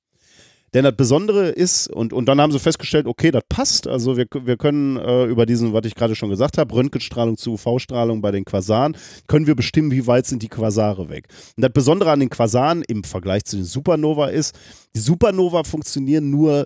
Denn 0.73 0.85
das 0.85 0.95
Besondere 0.95 1.49
ist, 1.49 1.87
und, 1.89 2.13
und 2.13 2.27
dann 2.27 2.39
haben 2.39 2.53
sie 2.53 2.59
festgestellt, 2.59 3.05
okay, 3.05 3.29
das 3.29 3.43
passt. 3.49 3.87
Also 3.87 4.15
wir, 4.15 4.25
wir 4.31 4.55
können 4.55 4.95
äh, 4.95 5.25
über 5.25 5.45
diesen, 5.45 5.73
was 5.73 5.81
ich 5.85 5.95
gerade 5.95 6.15
schon 6.15 6.29
gesagt 6.29 6.57
habe, 6.57 6.73
Röntgenstrahlung 6.73 7.35
zu 7.35 7.53
UV-Strahlung 7.53 8.21
bei 8.21 8.31
den 8.31 8.45
Quasaren, 8.45 8.95
können 9.27 9.47
wir 9.47 9.55
bestimmen, 9.55 9.91
wie 9.91 10.07
weit 10.07 10.25
sind 10.25 10.41
die 10.41 10.47
Quasare 10.47 11.09
weg. 11.09 11.27
Und 11.57 11.63
das 11.63 11.73
Besondere 11.73 12.11
an 12.11 12.21
den 12.21 12.29
Quasaren 12.29 12.83
im 12.87 13.03
Vergleich 13.03 13.43
zu 13.43 13.57
den 13.57 13.65
Supernova 13.65 14.27
ist, 14.27 14.57
die 14.95 15.01
Supernova 15.01 15.65
funktionieren 15.65 16.29
nur 16.29 16.65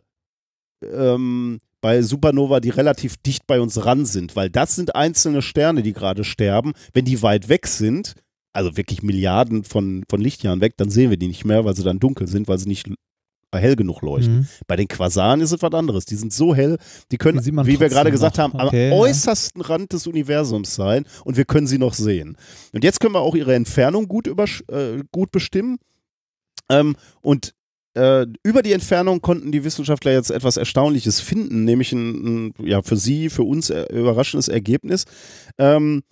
ähm, 0.83 1.59
bei 1.85 2.01
Supernova, 2.01 2.61
die 2.61 2.71
relativ 2.71 3.15
dicht 3.17 3.45
bei 3.45 3.61
uns 3.61 3.85
ran 3.85 4.07
sind, 4.07 4.35
weil 4.35 4.49
das 4.49 4.73
sind 4.73 4.95
einzelne 4.95 5.43
Sterne, 5.43 5.83
die 5.83 5.93
gerade 5.93 6.23
sterben. 6.23 6.73
Wenn 6.93 7.05
die 7.05 7.21
weit 7.21 7.47
weg 7.47 7.67
sind, 7.67 8.15
also 8.53 8.75
wirklich 8.75 9.03
Milliarden 9.03 9.63
von, 9.63 10.03
von 10.09 10.19
Lichtjahren 10.19 10.61
weg, 10.61 10.77
dann 10.77 10.89
sehen 10.89 11.11
wir 11.11 11.17
die 11.17 11.27
nicht 11.27 11.45
mehr, 11.45 11.63
weil 11.63 11.75
sie 11.75 11.83
dann 11.83 11.99
dunkel 11.99 12.27
sind, 12.27 12.47
weil 12.47 12.57
sie 12.57 12.67
nicht 12.69 12.87
hell 13.53 13.75
genug 13.75 14.01
leuchten. 14.01 14.37
Mhm. 14.37 14.47
Bei 14.65 14.75
den 14.77 14.87
Quasaren 14.87 15.41
ist 15.41 15.51
es 15.51 15.61
was 15.61 15.73
anderes. 15.73 16.05
Die 16.05 16.15
sind 16.15 16.33
so 16.33 16.55
hell, 16.55 16.79
die 17.11 17.17
können, 17.19 17.43
Die 17.43 17.55
wie 17.55 17.79
wir 17.79 17.89
gerade 17.89 18.09
gesagt 18.09 18.37
noch. 18.37 18.45
haben, 18.45 18.59
Okay, 18.67 18.87
am 18.87 18.93
ja. 18.93 18.99
äußersten 19.03 19.61
Rand 19.61 19.93
des 19.93 20.07
Universums 20.07 20.73
sein 20.73 21.05
und 21.23 21.37
wir 21.37 21.45
können 21.45 21.67
sie 21.67 21.77
noch 21.77 21.93
sehen. 21.93 22.35
Und 22.73 22.83
jetzt 22.83 22.99
können 22.99 23.13
wir 23.13 23.21
auch 23.21 23.35
ihre 23.35 23.53
Entfernung 23.53 24.07
gut, 24.07 24.25
übersch 24.25 24.63
äh, 24.71 25.03
gut 25.11 25.31
bestimmen. 25.31 25.77
Ähm, 26.67 26.95
und 27.21 27.53
äh, 27.95 28.27
über 28.43 28.61
die 28.61 28.73
Entfernung 28.73 29.21
konnten 29.21 29.51
die 29.51 29.63
Wissenschaftler 29.63 30.11
jetzt 30.11 30.29
etwas 30.29 30.57
Erstaunliches 30.57 31.19
finden, 31.19 31.63
nämlich 31.63 31.91
ein, 31.93 32.47
ein 32.47 32.53
ja, 32.59 32.81
für 32.81 32.97
sie, 32.97 33.29
für 33.29 33.43
uns 33.43 33.69
äh, 33.69 33.85
überraschendes 33.91 34.47
Ergebnis. 34.47 35.05
Ähm, 35.57 36.03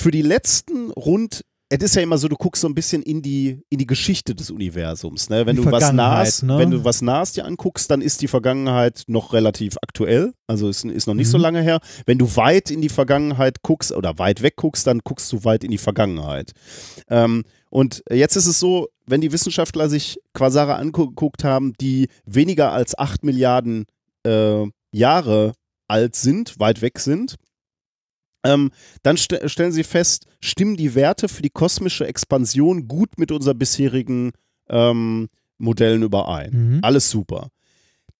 für 0.00 0.10
die 0.10 0.22
letzten 0.22 0.90
rund 0.90 1.44
es 1.70 1.82
ist 1.82 1.96
ja 1.96 2.02
immer 2.02 2.16
so, 2.16 2.28
du 2.28 2.36
guckst 2.36 2.62
so 2.62 2.68
ein 2.68 2.74
bisschen 2.74 3.02
in 3.02 3.20
die, 3.20 3.60
in 3.68 3.78
die 3.78 3.86
Geschichte 3.86 4.34
des 4.34 4.50
Universums. 4.50 5.28
Ne? 5.28 5.44
Wenn 5.44 5.56
Die 5.56 5.62
du 5.62 5.70
was 5.70 5.92
nahest, 5.92 6.42
ne? 6.42 6.58
wenn 6.58 6.70
du 6.70 6.82
was 6.82 7.02
nahest 7.02 7.36
dir 7.36 7.44
anguckst, 7.44 7.90
dann 7.90 8.00
ist 8.00 8.22
die 8.22 8.28
Vergangenheit 8.28 9.02
noch 9.06 9.34
relativ 9.34 9.76
aktuell. 9.82 10.32
Also 10.46 10.68
ist, 10.70 10.84
ist 10.86 11.06
noch 11.06 11.14
nicht 11.14 11.28
so 11.28 11.36
Mhm. 11.36 11.42
lange 11.42 11.62
her. 11.62 11.80
Wenn 12.06 12.16
du 12.16 12.36
weit 12.36 12.70
in 12.70 12.80
die 12.80 12.88
Vergangenheit 12.88 13.62
guckst 13.62 13.92
oder 13.92 14.18
weit 14.18 14.40
weg 14.40 14.56
guckst, 14.56 14.86
dann 14.86 15.00
guckst 15.04 15.30
du 15.32 15.44
weit 15.44 15.62
in 15.62 15.70
die 15.70 15.78
Vergangenheit. 15.78 16.52
Ähm, 17.10 17.44
und 17.68 18.02
jetzt 18.10 18.36
ist 18.36 18.46
es 18.46 18.58
so, 18.58 18.88
wenn 19.06 19.20
die 19.20 19.32
Wissenschaftler 19.32 19.90
sich 19.90 20.18
Quasare 20.32 20.76
angeguckt 20.76 21.44
haben, 21.44 21.74
die 21.82 22.08
weniger 22.24 22.72
als 22.72 22.96
8 22.96 23.24
Milliarden 23.24 23.84
äh, 24.24 24.64
Jahre 24.90 25.52
alt 25.86 26.16
sind, 26.16 26.58
weit 26.58 26.80
weg 26.80 26.98
sind, 26.98 27.34
ähm, 28.44 28.70
dann 29.02 29.16
st 29.16 29.40
stellen 29.46 29.72
sie 29.72 29.84
fest, 29.84 30.26
stimmen 30.40 30.76
die 30.76 30.94
Werte 30.94 31.28
für 31.28 31.42
die 31.42 31.50
kosmische 31.50 32.06
Expansion 32.06 32.86
gut 32.88 33.18
mit 33.18 33.32
unseren 33.32 33.58
bisherigen 33.58 34.32
ähm, 34.68 35.28
Modellen 35.58 36.02
überein. 36.02 36.50
Mhm. 36.52 36.78
Alles 36.82 37.10
super. 37.10 37.48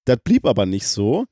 Das 0.04 0.16
blieb 0.24 0.46
aber 0.46 0.66
nicht 0.66 0.86
so, 0.88 1.26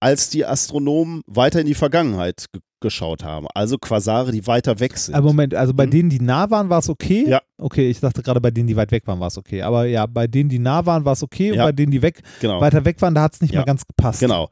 als 0.00 0.28
die 0.28 0.44
Astronomen 0.44 1.22
weiter 1.26 1.60
in 1.60 1.66
die 1.66 1.74
Vergangenheit 1.74 2.46
ge 2.52 2.60
geschaut 2.78 3.24
haben. 3.24 3.46
Also 3.54 3.78
Quasare, 3.78 4.32
die 4.32 4.46
weiter 4.46 4.78
weg 4.80 4.98
sind. 4.98 5.14
Aber 5.14 5.28
Moment, 5.28 5.54
also 5.54 5.72
bei 5.72 5.86
Mhm. 5.86 5.90
denen, 5.90 6.10
die 6.10 6.20
nah 6.20 6.50
waren, 6.50 6.68
war 6.68 6.80
es 6.80 6.90
okay? 6.90 7.24
Ja. 7.26 7.40
Okay, 7.56 7.88
ich 7.88 8.00
dachte 8.00 8.22
gerade 8.22 8.38
bei 8.38 8.50
denen, 8.50 8.66
die 8.68 8.76
weit 8.76 8.90
weg 8.92 9.06
waren, 9.06 9.18
war 9.18 9.28
es 9.28 9.38
okay. 9.38 9.62
Aber 9.62 9.86
ja, 9.86 10.04
bei 10.04 10.26
denen, 10.26 10.50
die 10.50 10.58
nah 10.58 10.84
waren, 10.84 11.06
war 11.06 11.14
es 11.14 11.22
okay. 11.22 11.52
Und 11.52 11.56
Ja. 11.56 11.64
bei 11.64 11.72
denen, 11.72 11.90
die 11.90 12.02
weg, 12.02 12.20
genau. 12.38 12.60
weiter 12.60 12.84
weg 12.84 13.00
waren, 13.00 13.14
da 13.14 13.22
hat 13.22 13.34
es 13.34 13.40
nicht 13.40 13.54
Ja. 13.54 13.60
mehr 13.60 13.64
ganz 13.64 13.86
gepasst. 13.86 14.20
Genau. 14.20 14.50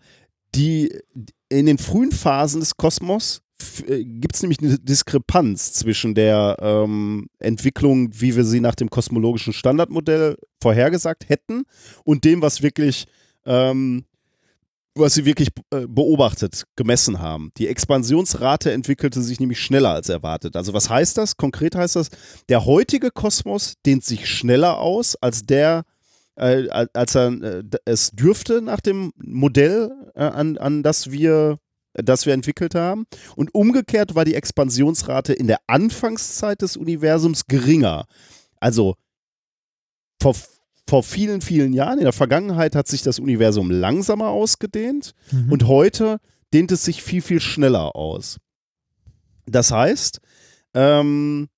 Die, 0.55 0.91
in 1.51 1.67
den 1.67 1.77
frühen 1.77 2.13
Phasen 2.13 2.61
des 2.61 2.77
Kosmos 2.79 3.43
gibt 3.59 4.35
es 4.35 4.43
nämlich 4.43 4.61
eine 4.61 4.79
Diskrepanz 4.79 5.73
zwischen 5.73 6.15
der 6.15 6.57
ähm, 6.61 7.29
Entwicklung, 7.39 8.11
wie 8.13 8.37
wir 8.37 8.45
sie 8.45 8.61
nach 8.61 8.75
dem 8.75 8.91
kosmologischen 8.91 9.53
Standardmodell 9.53 10.37
vorhergesagt 10.61 11.29
hätten, 11.29 11.65
und 12.05 12.25
dem, 12.25 12.43
was 12.43 12.63
wirklich, 12.63 13.07
ähm, 13.47 14.05
was 14.95 15.15
sie 15.15 15.25
wirklich 15.25 15.49
äh, 15.71 15.87
beobachtet, 15.87 16.65
gemessen 16.77 17.21
haben. 17.21 17.53
Die 17.57 17.69
Expansionsrate 17.69 18.73
entwickelte 18.73 19.23
sich 19.23 19.41
nämlich 19.41 19.61
schneller 19.61 19.91
als 19.91 20.09
erwartet. 20.09 20.57
Also 20.57 20.73
was 20.73 20.91
heißt 20.91 21.19
das? 21.19 21.37
Konkret 21.37 21.75
heißt 21.75 21.97
das, 21.97 22.11
der 22.49 22.65
heutige 22.65 23.11
Kosmos 23.11 23.75
dehnt 23.87 24.05
sich 24.05 24.29
schneller 24.29 24.79
aus 24.79 25.17
als 25.17 25.43
der 25.43 25.85
äh, 26.37 26.69
als 26.69 27.15
er 27.15 27.29
äh, 27.43 27.63
es 27.85 28.11
dürfte 28.11 28.61
nach 28.61 28.81
dem 28.81 29.13
Modell, 29.17 29.93
äh, 30.15 30.25
an, 30.25 30.59
an 30.59 30.83
das 30.83 31.13
wir 31.13 31.59
das 31.95 32.27
wir 32.27 32.35
entwickelt 32.35 32.75
haben. 32.75 33.07
Und 33.37 33.55
umgekehrt 33.55 34.15
war 34.15 34.25
die 34.25 34.35
Expansionsrate 34.35 35.33
in 35.33 35.47
der 35.47 35.59
Anfangszeit 35.67 36.63
des 36.63 36.77
Universums 36.77 37.47
geringer. 37.47 38.07
Also 38.61 38.95
vor, 40.21 40.35
vor 40.89 41.03
vielen, 41.03 41.41
vielen 41.41 41.73
Jahren, 41.73 41.99
in 41.99 42.05
der 42.05 42.13
Vergangenheit 42.13 42.75
hat 42.75 42.89
sich 42.89 43.03
das 43.03 43.19
Universum 43.19 43.71
langsamer 43.71 44.29
ausgedehnt 44.29 45.13
Mhm. 45.31 45.53
und 45.53 45.67
heute 45.67 46.19
dehnt 46.53 46.73
es 46.73 46.85
sich 46.85 47.03
viel, 47.03 47.23
viel 47.23 47.41
schneller 47.41 47.97
aus. 47.97 48.39
Das 49.47 49.71
heißt, 49.71 50.21
ähm, 50.75 51.49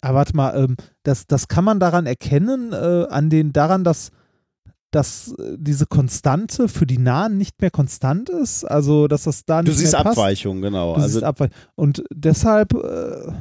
Aber 0.00 0.18
warte 0.18 0.36
mal, 0.36 0.54
ähm, 0.64 0.76
das, 1.02 1.26
das 1.26 1.48
kann 1.48 1.64
man 1.64 1.80
daran 1.80 2.04
erkennen, 2.04 2.72
äh, 2.74 3.06
an 3.08 3.30
den, 3.30 3.54
daran, 3.54 3.84
dass, 3.84 4.10
dass 4.94 5.32
äh, 5.38 5.56
diese 5.58 5.86
Konstante 5.86 6.68
für 6.68 6.86
die 6.86 6.98
Nahen 6.98 7.36
nicht 7.38 7.60
mehr 7.60 7.70
konstant 7.70 8.28
ist. 8.30 8.64
Also, 8.64 9.08
dass 9.08 9.24
das 9.24 9.44
da 9.44 9.62
du 9.62 9.68
nicht 9.70 9.78
siehst 9.78 9.92
mehr 9.92 10.02
passt. 10.04 10.18
Abweichungen, 10.18 10.62
genau. 10.62 10.94
Du 10.94 11.00
also 11.00 11.12
siehst 11.14 11.24
Abweich 11.24 11.50
Und 11.74 12.04
deshalb, 12.12 12.72
äh, 12.74 13.32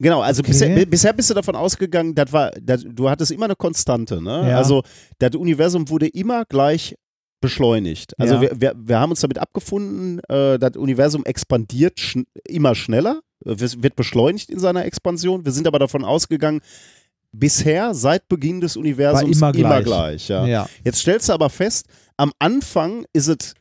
Genau, 0.00 0.20
also 0.20 0.40
Okay. 0.40 0.50
bisher, 0.50 0.74
bi- 0.74 0.86
bisher 0.86 1.12
bist 1.12 1.30
du 1.30 1.34
davon 1.34 1.54
ausgegangen, 1.54 2.14
das 2.16 2.32
war, 2.32 2.50
das, 2.60 2.84
du 2.84 3.08
hattest 3.08 3.30
immer 3.30 3.44
eine 3.44 3.54
Konstante, 3.54 4.20
ne? 4.20 4.48
Ja. 4.50 4.56
Also 4.58 4.82
das 5.20 5.36
Universum 5.36 5.88
wurde 5.90 6.08
immer 6.08 6.44
gleich 6.44 6.96
beschleunigt. 7.40 8.18
Also 8.18 8.34
Ja. 8.34 8.40
wir, 8.40 8.60
wir, 8.60 8.74
wir 8.76 8.98
haben 8.98 9.10
uns 9.10 9.20
damit 9.20 9.38
abgefunden, 9.38 10.18
äh, 10.28 10.58
das 10.58 10.76
Universum 10.76 11.24
expandiert 11.24 12.00
schn 12.00 12.24
immer 12.48 12.74
schneller, 12.74 13.20
äh, 13.44 13.54
wird 13.58 13.94
beschleunigt 13.94 14.50
in 14.50 14.58
seiner 14.58 14.84
Expansion. 14.86 15.44
Wir 15.44 15.52
sind 15.52 15.68
aber 15.68 15.78
davon 15.78 16.04
ausgegangen, 16.04 16.62
bisher, 17.32 17.94
seit 17.94 18.28
Beginn 18.28 18.60
des 18.60 18.76
Universums, 18.76 19.36
immer 19.36 19.52
gleich. 19.52 19.84
gleich 19.84 20.28
ja. 20.28 20.46
ja. 20.46 20.68
Jetzt 20.84 20.98
stellst 20.98 21.28
du 21.28 21.32
aber 21.32 21.50
fest, 21.50 21.86
am 22.16 22.32
Anfang 22.38 23.04
ist 23.12 23.28
es 23.28 23.54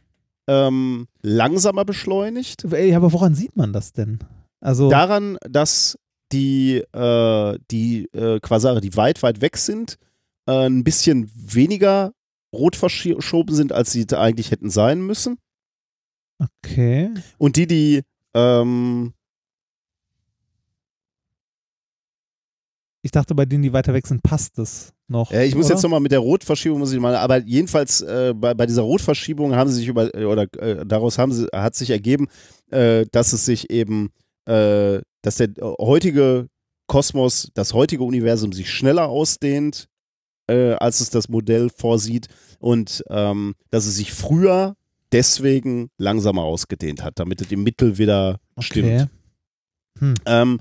ähm, 0.47 1.07
langsamer 1.21 1.85
beschleunigt. 1.85 2.65
Ey, 2.71 2.93
aber 2.93 3.13
woran 3.13 3.33
sieht 3.33 3.55
man 3.55 3.73
das 3.73 3.93
denn? 3.93 4.19
Also, 4.59 4.89
daran, 4.89 5.37
dass 5.49 5.97
die, 6.31 6.77
äh, 6.93 7.59
die 7.71 8.05
äh, 8.13 8.39
Quasare, 8.39 8.81
die 8.81 8.95
weit, 8.95 9.23
weit 9.23 9.41
weg 9.41 9.57
sind, 9.57 9.97
äh, 10.47 10.67
ein 10.67 10.83
bisschen 10.83 11.31
weniger 11.35 12.13
rot 12.53 12.75
verschoben 12.75 13.55
sind, 13.55 13.71
als 13.71 13.91
sie 13.91 14.05
eigentlich 14.11 14.51
hätten 14.51 14.69
sein 14.69 15.01
müssen. 15.01 15.37
okay. 16.39 17.11
Und 17.37 17.55
die, 17.55 17.67
die 17.67 18.01
ähm, 18.33 19.13
Ich 23.03 23.11
dachte, 23.11 23.33
bei 23.33 23.45
denen, 23.45 23.63
die 23.63 23.73
weiter 23.73 23.93
weg 23.93 24.05
sind, 24.05 24.21
passt 24.21 24.59
es 24.59 24.93
noch. 25.07 25.31
äh, 25.31 25.45
ich 25.45 25.55
muss 25.55 25.65
oder? 25.65 25.75
jetzt 25.75 25.83
nochmal 25.83 25.99
mit 25.99 26.11
der 26.11 26.19
Rotverschiebung, 26.19 26.79
muss 26.79 26.93
ich 26.93 26.99
mal, 26.99 27.15
aber 27.15 27.39
jedenfalls 27.39 28.01
äh, 28.01 28.33
bei, 28.35 28.53
bei 28.53 28.65
dieser 28.65 28.83
Rotverschiebung 28.83 29.55
haben 29.55 29.69
sie 29.69 29.77
sich 29.77 29.87
über, 29.87 30.13
äh, 30.15 30.25
oder 30.25 30.43
äh, 30.59 30.85
daraus 30.85 31.17
haben 31.17 31.31
sie, 31.31 31.47
hat 31.53 31.75
sich 31.75 31.89
ergeben, 31.89 32.27
äh, 32.69 33.05
dass 33.11 33.33
es 33.33 33.45
sich 33.45 33.71
eben, 33.71 34.11
äh, 34.45 35.01
dass 35.23 35.37
der 35.37 35.49
heutige 35.79 36.47
Kosmos, 36.87 37.51
das 37.53 37.73
heutige 37.73 38.03
Universum 38.03 38.53
sich 38.53 38.69
schneller 38.69 39.07
ausdehnt, 39.07 39.87
äh, 40.47 40.73
als 40.73 41.01
es 41.01 41.09
das 41.09 41.29
Modell 41.29 41.69
vorsieht 41.69 42.27
und 42.59 43.03
ähm, 43.09 43.55
dass 43.69 43.85
es 43.85 43.95
sich 43.95 44.13
früher 44.13 44.75
deswegen 45.11 45.89
langsamer 45.97 46.43
ausgedehnt 46.43 47.03
hat, 47.03 47.19
damit 47.19 47.41
es 47.41 47.51
im 47.51 47.63
Mittel 47.63 47.97
wieder 47.97 48.39
stimmt. 48.59 49.09
Okay. 49.97 50.13
Ähm, 50.25 50.59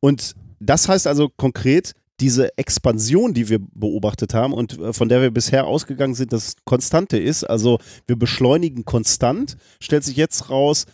und 0.00 0.34
das 0.60 0.88
heißt 0.88 1.06
also 1.06 1.28
konkret, 1.36 1.92
diese 2.20 2.56
Expansion, 2.58 3.32
die 3.32 3.48
wir 3.48 3.58
beobachtet 3.74 4.34
haben 4.34 4.52
und 4.52 4.78
äh, 4.78 4.92
von 4.92 5.08
der 5.08 5.22
wir 5.22 5.30
bisher 5.30 5.66
ausgegangen 5.66 6.14
sind, 6.14 6.32
dass 6.32 6.48
es 6.48 6.54
konstante 6.64 7.18
ist, 7.18 7.44
also 7.44 7.78
wir 8.06 8.16
beschleunigen 8.16 8.84
konstant, 8.84 9.56
stellt 9.80 10.04
sich 10.04 10.16
jetzt 10.16 10.50
raus, 10.50 10.84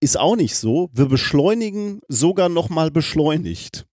ist 0.00 0.18
auch 0.18 0.36
nicht 0.36 0.54
so. 0.54 0.90
Wir 0.92 1.06
beschleunigen 1.06 2.00
sogar 2.08 2.48
nochmal 2.48 2.90
beschleunigt. 2.92 3.86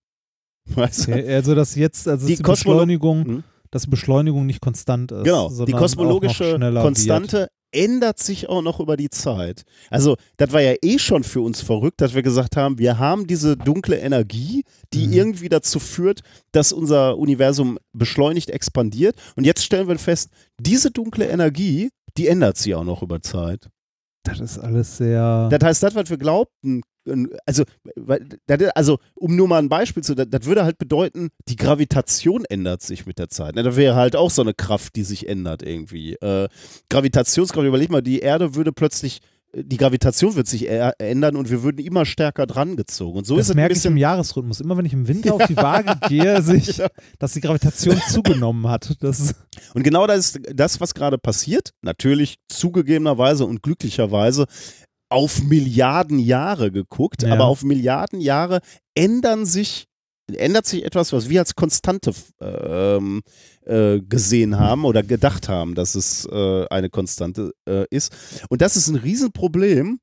Weißt 0.67 1.07
du? 1.07 1.11
okay. 1.13 1.33
Also, 1.33 1.55
dass 1.55 1.75
jetzt, 1.75 2.07
also 2.07 2.27
Die 2.27 2.35
die, 2.35 2.43
Beschleunigung, 2.43 3.25
Hm? 3.25 3.43
dass 3.71 3.87
Beschleunigung 3.87 4.45
nicht 4.45 4.61
konstant 4.61 5.11
ist. 5.11 5.23
Genau, 5.23 5.49
die 5.65 5.71
kosmologische 5.73 6.59
Konstante 6.59 7.49
ändert 7.75 8.19
sich 8.19 8.49
auch 8.49 8.61
noch 8.61 8.79
über 8.79 8.97
die 8.97 9.09
Zeit. 9.09 9.63
Also, 9.89 10.15
das 10.37 10.51
war 10.53 10.61
ja 10.61 10.73
eh 10.81 10.97
schon 10.99 11.23
für 11.23 11.41
uns 11.41 11.61
verrückt, 11.61 12.01
dass 12.01 12.13
wir 12.15 12.23
gesagt 12.23 12.55
haben, 12.57 12.77
wir 12.79 12.97
haben 12.99 13.27
diese 13.27 13.57
dunkle 13.57 13.97
Energie, 13.97 14.63
die 14.93 15.07
Mhm. 15.07 15.13
irgendwie 15.13 15.49
dazu 15.49 15.79
führt, 15.79 16.21
dass 16.51 16.71
unser 16.71 17.17
Universum 17.17 17.77
beschleunigt 17.93 18.49
expandiert. 18.49 19.15
Und 19.35 19.45
jetzt 19.45 19.63
stellen 19.63 19.87
wir 19.87 19.97
fest, 19.99 20.29
diese 20.59 20.91
dunkle 20.91 21.27
Energie, 21.27 21.89
die 22.17 22.27
ändert 22.27 22.57
sich 22.57 22.73
auch 22.75 22.83
noch 22.83 23.01
über 23.03 23.21
Zeit. 23.21 23.67
Das 24.23 24.39
ist 24.39 24.57
alles 24.57 24.97
sehr. 24.97 25.49
Das 25.49 25.59
heißt, 25.63 25.83
das, 25.83 25.93
was 25.95 26.09
wir 26.09 26.17
glaubten, 26.17 26.81
also, 27.45 27.63
also 28.73 28.99
um 29.15 29.35
nur 29.35 29.47
mal 29.47 29.59
ein 29.59 29.69
Beispiel 29.69 30.03
zu, 30.03 30.15
das, 30.15 30.27
das 30.29 30.45
würde 30.45 30.63
halt 30.63 30.77
bedeuten, 30.77 31.29
die 31.47 31.55
Gravitation 31.55 32.45
ändert 32.45 32.81
sich 32.81 33.05
mit 33.05 33.19
der 33.19 33.29
Zeit. 33.29 33.55
Ne? 33.55 33.63
Da 33.63 33.75
wäre 33.75 33.95
halt 33.95 34.15
auch 34.15 34.31
so 34.31 34.41
eine 34.41 34.53
Kraft, 34.53 34.95
die 34.95 35.03
sich 35.03 35.27
ändert 35.29 35.61
irgendwie. 35.61 36.13
Äh, 36.15 36.47
Gravitationskraft, 36.89 37.67
überleg 37.67 37.89
mal, 37.89 38.01
die 38.01 38.19
Erde 38.19 38.55
würde 38.55 38.71
plötzlich, 38.71 39.19
die 39.53 39.77
Gravitation 39.77 40.35
wird 40.35 40.47
sich 40.47 40.67
ändern 40.67 41.37
und 41.37 41.49
wir 41.49 41.63
würden 41.63 41.77
immer 41.77 42.05
stärker 42.05 42.45
dran 42.45 42.75
gezogen. 42.75 43.19
Und 43.19 43.25
so 43.25 43.37
das 43.37 43.47
ist 43.49 43.55
merke 43.55 43.73
ich 43.73 43.85
im. 43.85 43.95
Jahresrhythmus. 43.95 44.59
Immer 44.59 44.75
wenn 44.75 44.85
ich 44.85 44.91
im 44.91 45.07
Winter 45.07 45.33
auf 45.33 45.45
die 45.47 45.55
Waage 45.57 45.97
gehe, 46.09 46.41
sehe 46.41 46.55
ich, 46.57 46.77
Ja. 46.77 46.87
dass 47.19 47.33
die 47.33 47.41
Gravitation 47.41 48.01
zugenommen 48.09 48.67
hat. 48.67 48.97
Das 48.99 49.33
Und 49.73 49.83
genau 49.83 50.07
das 50.07 50.35
ist 50.35 50.39
das, 50.53 50.81
was 50.81 50.93
gerade 50.93 51.17
passiert. 51.17 51.69
Natürlich 51.81 52.35
zugegebenerweise 52.49 53.45
und 53.45 53.63
glücklicherweise 53.63 54.45
auf 55.09 55.43
Milliarden 55.43 56.19
Jahre 56.19 56.71
geguckt, 56.71 57.23
Ja. 57.23 57.33
aber 57.33 57.45
auf 57.45 57.63
Milliarden 57.63 58.19
Jahre 58.21 58.59
ändern 58.95 59.45
sich, 59.45 59.85
ändert 60.33 60.65
sich 60.65 60.83
etwas, 60.83 61.13
was 61.13 61.29
wir 61.29 61.39
als 61.41 61.55
Konstante 61.55 62.11
ähm, 62.41 63.21
äh, 63.65 63.99
gesehen 64.01 64.57
haben 64.59 64.85
oder 64.85 65.03
gedacht 65.03 65.47
haben, 65.49 65.75
dass 65.75 65.95
es 65.95 66.25
äh, 66.31 66.65
eine 66.69 66.89
Konstante 66.89 67.51
äh, 67.69 67.85
ist. 67.91 68.11
Und 68.49 68.61
das 68.61 68.75
ist 68.75 68.87
ein 68.87 68.95
Riesenproblem. 68.95 69.99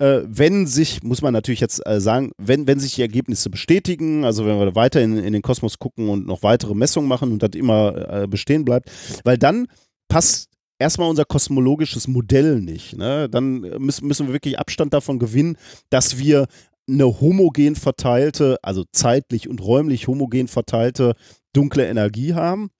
Äh, 0.00 0.22
wenn 0.26 0.66
sich, 0.66 1.04
muss 1.04 1.22
man 1.22 1.32
natürlich 1.32 1.60
jetzt 1.60 1.80
äh, 1.86 2.00
sagen, 2.00 2.32
wenn, 2.36 2.66
wenn 2.66 2.80
sich 2.80 2.96
die 2.96 3.02
Ergebnisse 3.02 3.48
bestätigen, 3.48 4.24
also 4.24 4.44
wenn 4.44 4.58
wir 4.58 4.74
weiter 4.74 5.00
in, 5.00 5.16
in 5.18 5.32
den 5.32 5.42
Kosmos 5.42 5.78
gucken 5.78 6.08
und 6.08 6.26
noch 6.26 6.42
weitere 6.42 6.74
Messungen 6.74 7.08
machen 7.08 7.30
und 7.30 7.42
das 7.44 7.50
immer 7.54 8.22
äh, 8.22 8.26
bestehen 8.26 8.64
bleibt, 8.64 8.90
weil 9.22 9.38
dann 9.38 9.68
passt 10.08 10.48
erstmal 10.78 11.08
unser 11.08 11.24
kosmologisches 11.24 12.08
Modell 12.08 12.60
nicht. 12.60 12.96
Ne? 12.96 13.28
Dann 13.28 13.60
müssen, 13.60 14.06
müssen 14.06 14.26
wir 14.26 14.32
wirklich 14.32 14.58
Abstand 14.58 14.94
davon 14.94 15.18
gewinnen, 15.18 15.56
dass 15.90 16.18
wir 16.18 16.46
eine 16.88 17.20
homogen 17.20 17.76
verteilte, 17.76 18.58
also 18.62 18.84
zeitlich 18.92 19.48
und 19.48 19.62
räumlich 19.62 20.06
homogen 20.06 20.48
verteilte 20.48 21.14
dunkle 21.52 21.86
Energie 21.86 22.34
haben. 22.34 22.70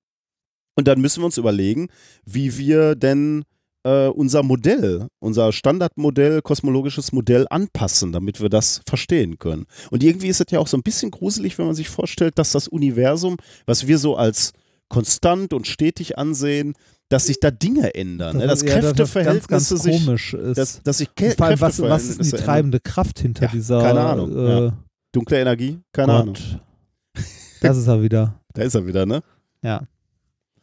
Und 0.76 0.88
dann 0.88 1.00
müssen 1.00 1.22
wir 1.22 1.26
uns 1.26 1.38
überlegen, 1.38 1.88
wie 2.24 2.58
wir 2.58 2.96
denn 2.96 3.44
äh, 3.84 4.08
unser 4.08 4.42
Modell, 4.42 5.06
unser 5.20 5.52
Standardmodell, 5.52 6.42
kosmologisches 6.42 7.12
Modell 7.12 7.46
anpassen, 7.48 8.12
damit 8.12 8.40
wir 8.40 8.48
das 8.48 8.82
verstehen 8.86 9.38
können. 9.38 9.66
Und 9.90 10.02
irgendwie 10.02 10.28
ist 10.28 10.40
es 10.40 10.50
ja 10.50 10.58
auch 10.58 10.66
so 10.66 10.76
ein 10.76 10.82
bisschen 10.82 11.10
gruselig, 11.10 11.58
wenn 11.58 11.66
man 11.66 11.74
sich 11.74 11.88
vorstellt, 11.88 12.38
dass 12.38 12.52
das 12.52 12.66
Universum, 12.66 13.36
was 13.66 13.86
wir 13.86 13.98
so 13.98 14.16
als 14.16 14.52
konstant 14.94 15.52
und 15.52 15.66
stetig 15.66 16.18
ansehen, 16.18 16.74
dass 17.08 17.26
sich 17.26 17.38
da 17.40 17.50
Dinge 17.50 17.94
ändern. 17.94 18.38
Ne? 18.38 18.46
Dass 18.46 18.62
ja, 18.62 18.78
Kräfteverhältnisse 18.78 19.48
ganz, 19.48 19.68
ganz 19.70 19.82
sich. 19.82 20.04
komisch 20.04 20.34
ist. 20.34 20.56
Dass, 20.58 20.82
dass 20.82 20.98
sich 20.98 21.14
Kä 21.14 21.30
Vor 21.32 21.46
allem, 21.46 21.60
was, 21.60 21.80
was 21.80 22.04
ist 22.06 22.32
die 22.32 22.36
treibende 22.36 22.80
Kraft 22.80 23.18
hinter 23.18 23.46
Ja, 23.46 23.50
dieser 23.52 23.82
keine 23.82 24.00
Ahnung, 24.00 24.36
Äh, 24.36 24.64
ja. 24.66 24.72
Dunkle 25.12 25.40
Energie? 25.40 25.80
Keine 25.92 26.12
Gott. 26.12 26.22
Ahnung. 26.22 26.36
Das 27.60 27.78
ist 27.78 27.86
er 27.86 28.02
wieder. 28.02 28.38
Da 28.52 28.62
ist 28.62 28.74
er 28.74 28.86
wieder, 28.86 29.06
ne? 29.06 29.22
Ja. 29.62 29.82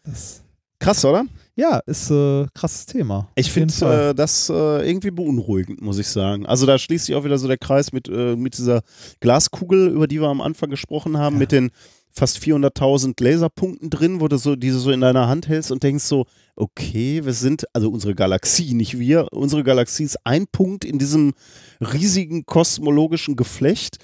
Das, 0.03 0.43
Krass, 0.80 1.03
oder? 1.06 1.26
ja, 1.56 1.80
ist 1.85 2.10
äh, 2.11 2.45
krasses 2.53 2.85
Thema. 2.85 3.27
Ich 3.35 3.51
finde 3.51 3.74
äh, 4.10 4.14
das 4.16 4.50
äh, 4.50 4.88
irgendwie 4.88 5.11
beunruhigend, 5.11 5.82
muss 5.82 5.98
ich 6.00 6.08
sagen. 6.08 6.45
Also 6.45 6.66
da 6.66 6.77
schließt 6.77 7.06
sich 7.06 7.16
auch 7.16 7.24
wieder 7.24 7.38
so 7.38 7.48
der 7.48 7.58
Kreis 7.58 7.92
mit, 7.92 8.08
äh, 8.08 8.35
mit 8.35 8.58
dieser 8.58 8.82
Glaskugel, 9.19 9.90
über 9.90 10.08
die 10.08 10.22
wir 10.22 10.27
am 10.27 10.42
Anfang 10.42 10.69
gesprochen 10.69 11.18
haben, 11.18 11.35
Ja. 11.35 11.40
mit 11.40 11.51
den 11.51 11.72
fast 12.14 12.38
400.000 12.40 13.22
Laserpunkten 13.23 13.90
drin, 13.90 14.19
wo 14.22 14.27
du 14.27 14.38
so 14.38 14.56
diese 14.56 14.80
so 14.80 14.91
in 14.91 15.01
deiner 15.01 15.27
Hand 15.27 15.48
hältst 15.48 15.72
und 15.72 15.83
denkst 15.83 16.03
so, 16.03 16.25
okay, 16.56 17.23
wir 17.25 17.33
sind, 17.33 17.65
also 17.73 17.90
unsere 17.90 18.15
Galaxie, 18.15 18.73
nicht 18.73 18.99
wir, 18.99 19.27
unsere 19.31 19.64
Galaxie 19.64 20.03
ist 20.03 20.17
ein 20.25 20.45
Punkt 20.51 20.83
in 20.85 20.99
diesem 20.99 21.33
riesigen 21.81 22.45
kosmologischen 22.45 23.35
Geflecht. 23.35 23.98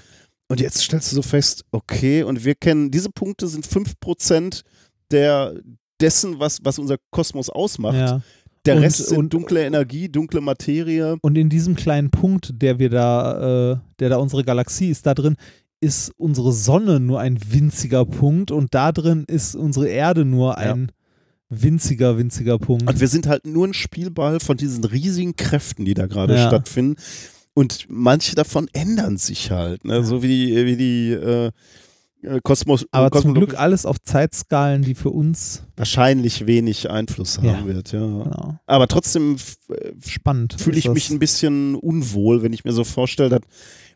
Und 0.49 0.61
jetzt 0.61 0.81
stellst 0.81 1.11
du 1.11 1.15
so 1.17 1.21
fest, 1.21 1.65
okay, 1.71 2.23
und 2.23 2.45
wir 2.45 2.55
kennen, 2.55 2.89
diese 2.89 3.09
Punkte 3.09 3.47
sind 3.47 3.67
5% 3.67 4.63
der, 5.11 5.55
dessen, 5.99 6.39
was, 6.39 6.59
was 6.63 6.79
unser 6.79 6.97
Kosmos 7.11 7.49
ausmacht. 7.49 7.95
ja. 7.95 8.21
Der 8.65 8.75
Und- 8.75 8.81
Rest 8.83 9.05
sind 9.07 9.17
und- 9.17 9.33
dunkle 9.33 9.63
Energie, 9.65 10.09
dunkle 10.09 10.41
Materie. 10.41 11.15
Und 11.21 11.37
in 11.37 11.47
diesem 11.49 11.75
kleinen 11.77 12.09
Punkt, 12.11 12.51
der 12.61 12.79
wir 12.79 12.89
da, 12.89 13.71
äh, 13.73 13.77
der 13.99 14.09
da 14.09 14.17
unsere 14.17 14.43
Galaxie 14.43 14.89
ist, 14.89 15.05
da 15.05 15.13
drin 15.13 15.37
ist 15.79 16.11
unsere 16.17 16.51
Sonne 16.53 16.99
nur 16.99 17.19
ein 17.19 17.39
winziger 17.51 18.05
Punkt 18.05 18.51
und 18.51 18.73
da 18.73 18.91
drin 18.91 19.25
ist 19.27 19.55
unsere 19.55 19.87
Erde 19.87 20.25
nur 20.25 20.57
ein 20.57 20.91
winziger, 21.49 22.17
winziger 22.17 22.57
Punkt. 22.57 22.89
Und 22.89 22.99
wir 22.99 23.07
sind 23.07 23.27
halt 23.27 23.45
nur 23.45 23.67
ein 23.67 23.73
Spielball 23.73 24.39
von 24.39 24.57
diesen 24.57 24.83
riesigen 24.83 25.35
Kräften, 25.35 25.85
die 25.85 25.93
da 25.93 26.07
gerade 26.07 26.35
Ja. 26.35 26.47
stattfinden. 26.47 26.99
Und 27.53 27.85
manche 27.89 28.35
davon 28.35 28.67
ändern 28.73 29.17
sich 29.17 29.49
halt, 29.51 29.83
ne? 29.85 30.03
so 30.03 30.21
wie 30.21 30.27
die, 30.27 30.65
wie 30.65 30.75
die 30.77 31.11
äh, 31.11 31.51
äh, 32.21 32.39
Kosmos. 32.43 32.85
Aber 32.91 33.05
zum 33.09 33.21
Kosmologie 33.21 33.45
Glück 33.47 33.59
alles 33.59 33.85
auf 33.85 34.01
Zeitskalen, 34.01 34.83
die 34.83 34.93
für 34.93 35.09
uns 35.09 35.63
wahrscheinlich 35.75 36.45
wenig 36.45 36.89
Einfluss 36.89 37.37
haben 37.37 37.47
Ja. 37.47 37.65
wird. 37.65 37.91
Ja. 37.93 37.99
genau, 37.99 38.59
Aber 38.67 38.87
trotzdem 38.87 39.37
äh, 39.69 39.91
spannend 40.07 40.55
fühle 40.59 40.77
ich 40.77 40.89
mich 40.89 41.09
ein 41.09 41.19
bisschen 41.19 41.75
unwohl, 41.75 42.43
wenn 42.43 42.53
ich 42.53 42.63
mir 42.65 42.73
so 42.73 42.83
vorstelle, 42.83 43.29
dass 43.29 43.41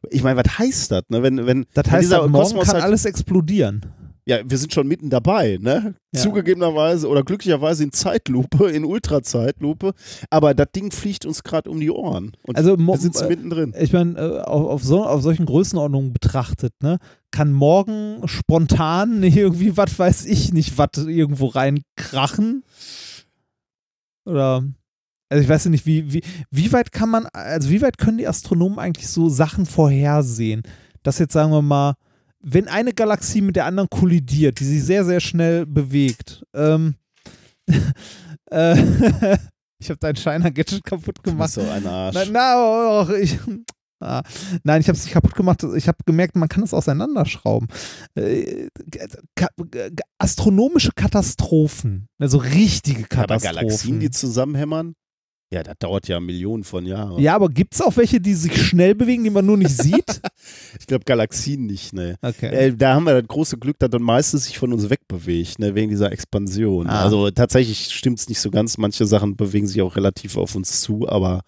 ich 0.10 0.24
meine, 0.24 0.44
was 0.44 0.58
heißt 0.58 0.92
das? 0.92 1.04
Ne? 1.10 1.22
Wenn, 1.24 1.46
wenn, 1.46 1.66
Das 1.74 1.90
heißt, 1.90 2.04
dieser 2.04 2.20
morgen 2.28 2.34
Kosmos 2.34 2.66
kann 2.66 2.76
halt, 2.76 2.84
alles 2.86 3.06
explodieren. 3.06 3.86
ja, 4.26 4.38
wir 4.44 4.58
sind 4.58 4.74
schon 4.74 4.88
mitten 4.88 5.10
dabei, 5.10 5.58
ne? 5.62 5.96
Ja. 6.14 6.22
Zugegebenerweise 6.22 7.08
oder 7.08 7.24
glücklicherweise 7.24 7.84
in 7.84 7.92
Zeitlupe, 7.92 8.70
in 8.70 8.86
Ultrazeitlupe, 8.86 9.94
aber 10.30 10.54
das 10.54 10.68
Ding 10.76 10.92
fliegt 10.92 11.26
uns 11.26 11.44
gerade 11.44 11.70
um 11.70 11.80
die 11.80 11.92
Ohren 11.92 12.32
und 12.44 12.56
Also 12.58 12.78
wir 12.78 12.98
sitzen 12.98 13.26
äh, 13.26 13.30
mittendrin. 13.30 13.74
ich 13.80 13.94
meine, 13.94 14.20
äh, 14.20 14.40
auf, 14.42 14.68
auf, 14.68 14.84
so, 14.84 15.06
auf 15.06 15.22
solchen 15.22 15.46
Größenordnungen 15.46 16.14
betrachtet, 16.14 16.74
ne, 16.82 16.98
kann 17.32 17.52
morgen 17.52 18.22
spontan 18.28 19.24
irgendwie, 19.24 19.76
was 19.78 19.98
weiß 19.98 20.26
ich 20.26 20.54
nicht, 20.54 20.78
was 20.78 20.90
irgendwo 20.98 21.48
reinkrachen? 21.48 22.64
Oder, 24.26 24.64
also 25.32 25.44
ich 25.44 25.50
weiß 25.50 25.64
ja 25.64 25.72
nicht, 25.72 25.86
wie, 25.86 26.12
wie, 26.12 26.22
wie 26.52 26.72
weit 26.74 26.92
kann 26.92 27.10
man, 27.10 27.26
also 27.28 27.70
wie 27.70 27.82
weit 27.82 27.98
können 27.98 28.18
die 28.18 28.28
Astronomen 28.28 28.80
eigentlich 28.80 29.08
so 29.08 29.30
Sachen 29.30 29.66
vorhersehen? 29.66 30.62
Dass 31.04 31.20
jetzt 31.20 31.32
sagen 31.34 31.52
wir 31.52 31.62
mal, 31.62 31.94
wenn 32.42 32.68
eine 32.68 32.92
Galaxie 32.92 33.40
mit 33.42 33.56
der 33.56 33.66
anderen 33.66 33.90
kollidiert, 33.90 34.60
die 34.60 34.66
sich 34.66 34.84
sehr, 34.84 35.06
sehr 35.06 35.22
schnell 35.22 35.66
bewegt, 35.66 36.44
ähm, 36.54 36.96
äh, 38.52 38.76
ich 39.80 39.90
habe 39.90 40.00
dein 40.00 40.16
Shiner-Gadget 40.18 40.84
kaputt 40.84 41.24
gemacht. 41.24 41.52
so 41.52 41.62
ein 41.62 41.86
Arsch. 41.88 42.16
Na, 42.16 42.26
na, 42.32 42.56
oh, 43.08 43.14
ich, 43.14 43.40
ah, 44.02 44.22
nein, 44.64 44.82
ich 44.82 44.88
habe 44.90 44.98
es 44.98 45.06
nicht 45.06 45.14
kaputt 45.14 45.34
gemacht. 45.36 45.64
Ich 45.76 45.88
habe 45.88 45.98
gemerkt, 46.06 46.36
man 46.36 46.50
kann 46.50 46.64
es 46.64 46.74
auseinanderschrauben. 46.74 47.68
Äh, 48.16 48.68
ka 49.36 49.48
g- 49.58 49.90
astronomische 50.18 50.92
Katastrophen, 50.94 52.08
also 52.20 52.38
richtige 52.40 53.06
aber 53.12 53.38
Katastrophen. 53.38 53.56
Galaxien, 53.56 54.00
die 54.02 54.10
zusammenhämmern, 54.12 54.94
ja, 55.52 55.64
das 55.64 55.76
dauert 55.80 56.08
ja 56.08 56.20
Millionen 56.20 56.64
von 56.64 56.86
Jahren. 56.86 57.22
ja, 57.22 57.36
aber 57.36 57.50
gibt 57.50 57.74
es 57.74 57.82
auch 57.82 57.98
welche, 57.98 58.22
die 58.22 58.34
sich 58.34 58.56
schnell 58.62 58.96
bewegen, 58.96 59.24
die 59.26 59.30
man 59.30 59.46
nur 59.46 59.58
nicht 59.58 59.76
sieht? 59.78 60.22
Ich 60.80 60.88
glaube, 60.88 61.04
Galaxien 61.06 61.68
nicht, 61.68 61.94
ne. 61.94 62.16
Okay. 62.22 62.48
Äh, 62.48 62.76
da 62.76 62.96
haben 62.96 63.04
wir 63.04 63.22
das 63.22 63.28
große 63.28 63.58
Glück, 63.58 63.78
dass 63.78 63.92
dann 63.92 64.02
meistens 64.02 64.46
sich 64.46 64.58
von 64.58 64.74
uns 64.74 64.90
wegbewegt, 64.90 65.60
ne, 65.60 65.76
wegen 65.76 65.90
dieser 65.90 66.12
Expansion. 66.12 66.88
Ah. 66.88 67.04
Also 67.04 67.30
tatsächlich 67.30 67.94
stimmt 67.94 68.20
es 68.20 68.28
nicht 68.28 68.40
so 68.40 68.50
ganz. 68.50 68.78
Manche 68.78 69.06
Sachen 69.06 69.36
bewegen 69.36 69.68
sich 69.68 69.82
auch 69.82 69.96
relativ 69.96 70.38
auf 70.38 70.56
uns 70.56 70.82
zu, 70.82 71.08
aber 71.08 71.42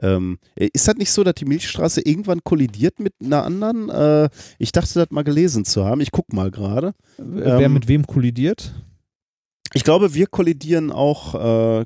ähm, 0.00 0.38
ist 0.56 0.88
das 0.88 0.96
nicht 0.96 1.10
so, 1.10 1.22
dass 1.24 1.34
die 1.34 1.44
Milchstraße 1.44 2.00
irgendwann 2.00 2.42
kollidiert 2.42 2.98
mit 3.00 3.12
einer 3.22 3.44
anderen? 3.44 3.90
Äh, 3.90 4.30
ich 4.58 4.72
dachte, 4.72 4.94
das 4.94 5.10
mal 5.10 5.24
gelesen 5.24 5.64
zu 5.64 5.84
haben. 5.84 6.00
Ich 6.00 6.10
guck 6.10 6.32
mal 6.32 6.50
gerade. 6.50 6.94
Wer 7.18 7.60
ähm, 7.60 7.74
mit 7.74 7.88
wem 7.88 8.06
kollidiert? 8.06 8.74
Ich 9.74 9.84
glaube, 9.84 10.14
wir 10.14 10.26
kollidieren 10.26 10.90
auch 10.90 11.80
äh, 11.80 11.84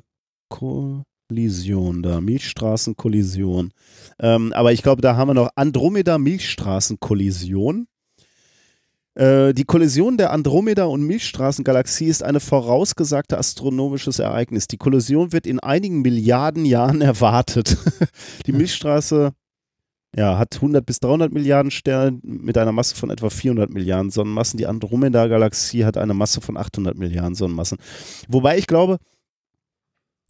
Kollision 1.27 2.03
da, 2.03 2.21
Milchstraßenkollision. 2.21 3.73
Ähm, 4.19 4.53
aber 4.53 4.71
ich 4.71 4.81
glaube, 4.81 5.01
da 5.01 5.17
haben 5.17 5.27
wir 5.29 5.33
noch 5.33 5.49
Andromeda-Milchstraßenkollision. 5.55 7.87
Äh, 9.15 9.53
die 9.53 9.65
Kollision 9.65 10.15
der 10.17 10.31
Andromeda- 10.31 10.85
und 10.85 11.03
Milchstraßengalaxie 11.03 12.05
ist 12.05 12.23
eine 12.23 12.39
vorausgesagte 12.39 13.37
astronomisches 13.37 14.19
Ereignis. 14.19 14.67
Die 14.67 14.77
Kollision 14.77 15.33
wird 15.33 15.45
in 15.47 15.59
einigen 15.59 16.01
Milliarden 16.01 16.63
Jahren 16.63 17.01
erwartet. 17.01 17.77
die 18.45 18.53
Milchstraße 18.53 19.33
ja, 20.15 20.37
hat 20.37 20.55
100 20.55 20.85
bis 20.85 21.01
300 21.01 21.33
Milliarden 21.33 21.71
Sterne 21.71 22.19
mit 22.23 22.57
einer 22.57 22.71
Masse 22.71 22.95
von 22.95 23.09
etwa 23.09 23.29
400 23.29 23.69
Milliarden 23.69 24.11
Sonnenmassen. 24.11 24.57
Die 24.57 24.65
Andromeda-Galaxie 24.65 25.83
hat 25.83 25.97
eine 25.97 26.13
Masse 26.13 26.39
von 26.39 26.55
800 26.55 26.97
Milliarden 26.97 27.35
Sonnenmassen. 27.35 27.79
Wobei 28.29 28.57
ich 28.57 28.67
glaube, 28.67 28.99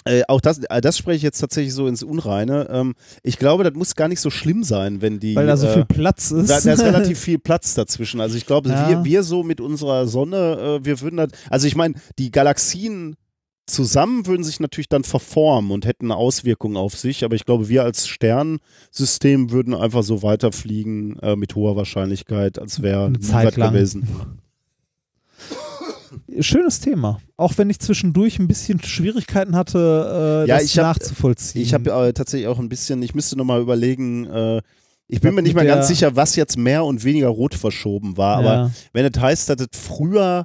äh, 0.08 0.24
auch 0.28 0.42
das, 0.42 0.60
äh, 0.60 0.82
das 0.82 0.98
spreche 0.98 1.18
ich 1.18 1.24
jetzt 1.24 1.40
tatsächlich 1.40 1.74
so 1.74 1.88
ins 1.88 2.04
Unreine. 2.04 2.68
Ähm, 2.72 2.96
ich 3.24 3.38
glaube, 3.38 3.64
das 3.64 3.74
muss 3.74 3.96
gar 3.96 4.08
nicht 4.08 4.20
so 4.22 4.30
schlimm 4.30 4.64
sein, 4.64 5.02
wenn 5.02 5.20
die. 5.20 5.36
Weil 5.36 5.48
da 5.48 5.58
so 5.58 5.68
äh, 5.68 5.74
viel 5.74 5.86
Platz 5.86 6.32
ist. 6.32 6.50
da, 6.50 6.60
da 6.60 6.74
ist 6.74 6.82
relativ 6.84 7.20
viel 7.28 7.40
Platz 7.40 7.74
dazwischen. 7.76 8.22
Also 8.22 8.38
ich 8.38 8.46
glaube, 8.46 8.70
Ja. 8.70 8.90
wir, 8.90 9.04
wir 9.06 9.24
so 9.24 9.44
mit 9.44 9.62
unserer 9.62 10.08
Sonne, 10.08 10.80
äh, 10.82 10.86
wir 10.86 11.02
würden 11.02 11.18
das, 11.18 11.30
also 11.50 11.68
ich 11.68 11.76
meine, 11.76 11.96
die 12.18 12.32
Galaxien 12.32 13.16
zusammen 13.70 14.26
würden 14.26 14.46
sich 14.46 14.62
natürlich 14.62 14.88
dann 14.88 15.04
verformen 15.04 15.72
und 15.72 15.86
hätten 15.86 16.06
eine 16.06 16.16
Auswirkung 16.16 16.78
auf 16.78 16.96
sich, 16.96 17.26
aber 17.26 17.36
ich 17.36 17.44
glaube, 17.46 17.68
wir 17.68 17.84
als 17.84 18.08
Sternsystem 18.08 19.52
würden 19.52 19.74
einfach 19.74 20.04
so 20.04 20.24
weiterfliegen 20.24 21.20
äh, 21.20 21.36
mit 21.36 21.54
hoher 21.56 21.76
Wahrscheinlichkeit, 21.76 22.60
als 22.60 22.82
wäre 22.82 23.06
Eine 23.08 23.18
nie 23.18 23.24
Zeit 23.26 23.48
was 23.48 23.56
lang. 23.58 23.74
gewesen. 23.74 24.08
Schönes 26.40 26.80
Thema. 26.80 27.20
Auch 27.38 27.58
wenn 27.58 27.70
ich 27.70 27.80
zwischendurch 27.80 28.40
ein 28.40 28.48
bisschen 28.48 28.82
Schwierigkeiten 28.82 29.56
hatte, 29.56 30.44
äh, 30.46 30.50
Ja, 30.50 30.56
das 30.56 30.66
ich 30.66 30.78
hab- 30.78 30.98
nachzuvollziehen. 30.98 31.62
Ich 31.62 31.74
habe 31.74 31.90
äh, 31.92 32.14
tatsächlich 32.14 32.48
auch 32.48 32.60
ein 32.60 32.70
bisschen, 32.70 33.02
ich 33.02 33.14
müsste 33.16 33.38
nochmal 33.38 33.62
überlegen, 33.62 34.26
äh, 34.26 34.62
ich 35.08 35.22
bin 35.22 35.34
mir 35.36 35.42
nicht 35.42 35.56
mal 35.56 35.66
ganz 35.66 35.88
sicher, 35.88 36.16
was 36.16 36.36
jetzt 36.36 36.58
mehr 36.58 36.84
und 36.84 37.04
weniger 37.04 37.30
rot 37.30 37.56
verschoben 37.56 38.18
war, 38.18 38.38
aber 38.38 38.54
ja. 38.54 38.72
wenn 38.92 39.06
es 39.06 39.20
heißt, 39.20 39.50
dass 39.50 39.62
es 39.62 39.80
früher 39.80 40.44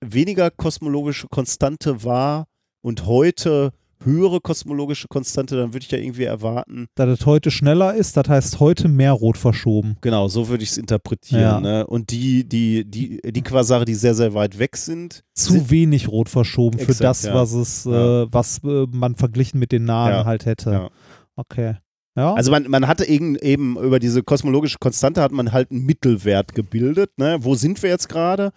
weniger 0.00 0.50
kosmologische 0.50 1.28
Konstante 1.28 2.04
war 2.04 2.46
und 2.82 3.06
heute 3.06 3.72
höhere 4.04 4.40
kosmologische 4.40 5.08
Konstante, 5.08 5.56
dann 5.56 5.72
würde 5.72 5.84
ich 5.84 5.90
ja 5.90 5.98
irgendwie 5.98 6.24
erwarten, 6.24 6.86
da 6.94 7.06
das 7.06 7.24
heute 7.26 7.50
schneller 7.50 7.94
ist, 7.94 8.16
das 8.16 8.28
heißt 8.28 8.60
heute 8.60 8.88
mehr 8.88 9.12
rot 9.12 9.38
verschoben. 9.38 9.96
genau, 10.00 10.28
so 10.28 10.48
würde 10.48 10.62
ich 10.62 10.70
es 10.70 10.78
interpretieren. 10.78 11.42
Ja. 11.42 11.60
Ne? 11.60 11.86
Und 11.86 12.10
die, 12.10 12.48
die, 12.48 12.84
die, 12.84 13.20
die 13.22 13.42
Quasare, 13.42 13.84
die 13.84 13.94
sehr, 13.94 14.14
sehr 14.14 14.34
weit 14.34 14.58
weg 14.58 14.76
sind, 14.76 15.24
Zu 15.34 15.54
sind, 15.54 15.70
wenig 15.70 16.08
rot 16.08 16.28
verschoben 16.28 16.78
für 16.78 16.92
Exakt, 16.92 17.02
das, 17.02 17.22
ja. 17.24 17.34
was 17.34 17.52
es, 17.52 17.86
äh, 17.86 17.90
was 17.90 18.60
äh, 18.64 18.86
man 18.90 19.16
verglichen 19.16 19.58
mit 19.58 19.72
den 19.72 19.84
nahen 19.84 20.24
halt 20.24 20.46
hätte. 20.46 20.90
Okay. 21.36 21.76
Ja. 22.16 22.32
Also 22.32 22.50
man, 22.50 22.64
man 22.68 22.88
hatte 22.88 23.04
eben, 23.06 23.36
eben 23.36 23.76
über 23.78 23.98
diese 23.98 24.22
kosmologische 24.22 24.78
Konstante 24.78 25.20
hat 25.20 25.32
man 25.32 25.52
halt 25.52 25.70
einen 25.70 25.84
Mittelwert 25.84 26.54
gebildet. 26.54 27.10
Ne? 27.18 27.38
Wo 27.40 27.54
sind 27.54 27.82
wir 27.82 27.90
jetzt 27.90 28.08
gerade? 28.08 28.52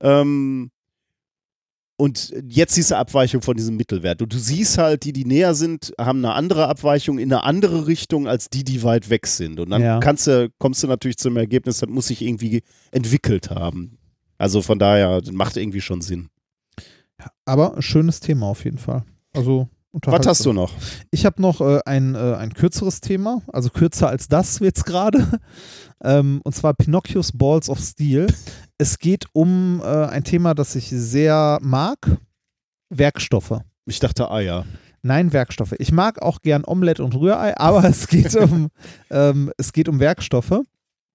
Ähm, 0.00 0.70
und 2.00 2.34
jetzt 2.48 2.74
siehst 2.74 2.90
du 2.90 2.96
Abweichung 2.96 3.42
von 3.42 3.56
diesem 3.56 3.76
Mittelwert. 3.76 4.22
Und 4.22 4.32
du 4.32 4.38
siehst 4.38 4.78
halt, 4.78 5.04
die, 5.04 5.12
die 5.12 5.24
näher 5.26 5.54
sind, 5.54 5.92
haben 6.00 6.18
eine 6.24 6.34
andere 6.34 6.66
Abweichung 6.66 7.18
in 7.18 7.32
eine 7.32 7.44
andere 7.44 7.86
Richtung 7.86 8.26
als 8.26 8.48
die, 8.48 8.64
die 8.64 8.82
weit 8.82 9.10
weg 9.10 9.26
sind. 9.26 9.60
Und 9.60 9.70
dann 9.70 9.82
Ja. 9.82 10.00
kannst 10.00 10.26
du, 10.26 10.48
kommst 10.58 10.82
du 10.82 10.86
natürlich 10.86 11.18
zum 11.18 11.36
Ergebnis, 11.36 11.78
das 11.80 11.88
muss 11.88 12.06
sich 12.08 12.22
irgendwie 12.22 12.62
entwickelt 12.90 13.50
haben. 13.50 13.98
Also 14.38 14.62
von 14.62 14.78
daher, 14.78 15.20
das 15.20 15.32
macht 15.32 15.56
irgendwie 15.58 15.82
schon 15.82 16.00
Sinn. 16.00 16.28
Aber 17.44 17.80
schönes 17.82 18.20
Thema 18.20 18.46
auf 18.46 18.64
jeden 18.64 18.78
Fall. 18.78 19.04
Also 19.34 19.68
Was 19.92 20.26
hast 20.26 20.46
du 20.46 20.52
noch? 20.52 20.72
Ich 21.10 21.26
habe 21.26 21.42
noch 21.42 21.60
äh, 21.60 21.80
ein, 21.84 22.14
äh, 22.14 22.34
ein 22.34 22.54
kürzeres 22.54 23.00
Thema, 23.00 23.42
also 23.52 23.70
kürzer 23.70 24.08
als 24.08 24.28
das 24.28 24.60
jetzt 24.60 24.86
gerade. 24.86 25.40
ähm, 26.04 26.40
und 26.44 26.54
zwar 26.54 26.74
Pinocchios 26.74 27.32
Balls 27.32 27.68
of 27.68 27.80
Steel. 27.80 28.28
Es 28.78 28.98
geht 28.98 29.26
um 29.32 29.80
äh, 29.82 30.06
ein 30.06 30.24
Thema, 30.24 30.54
das 30.54 30.76
ich 30.76 30.88
sehr 30.88 31.58
mag. 31.60 31.98
Werkstoffe. 32.88 33.60
Ich 33.86 33.98
dachte 33.98 34.30
Eier. 34.30 34.64
Nein, 35.02 35.32
Werkstoffe. 35.32 35.74
Ich 35.78 35.92
mag 35.92 36.20
auch 36.22 36.42
gern 36.42 36.64
Omelette 36.64 37.02
und 37.02 37.14
Rührei, 37.14 37.56
aber 37.56 37.84
es 37.88 38.06
geht 38.06 38.34
um, 38.36 38.68
ähm, 39.10 39.52
es 39.56 39.72
geht 39.72 39.88
um 39.88 39.98
Werkstoffe. 39.98 40.62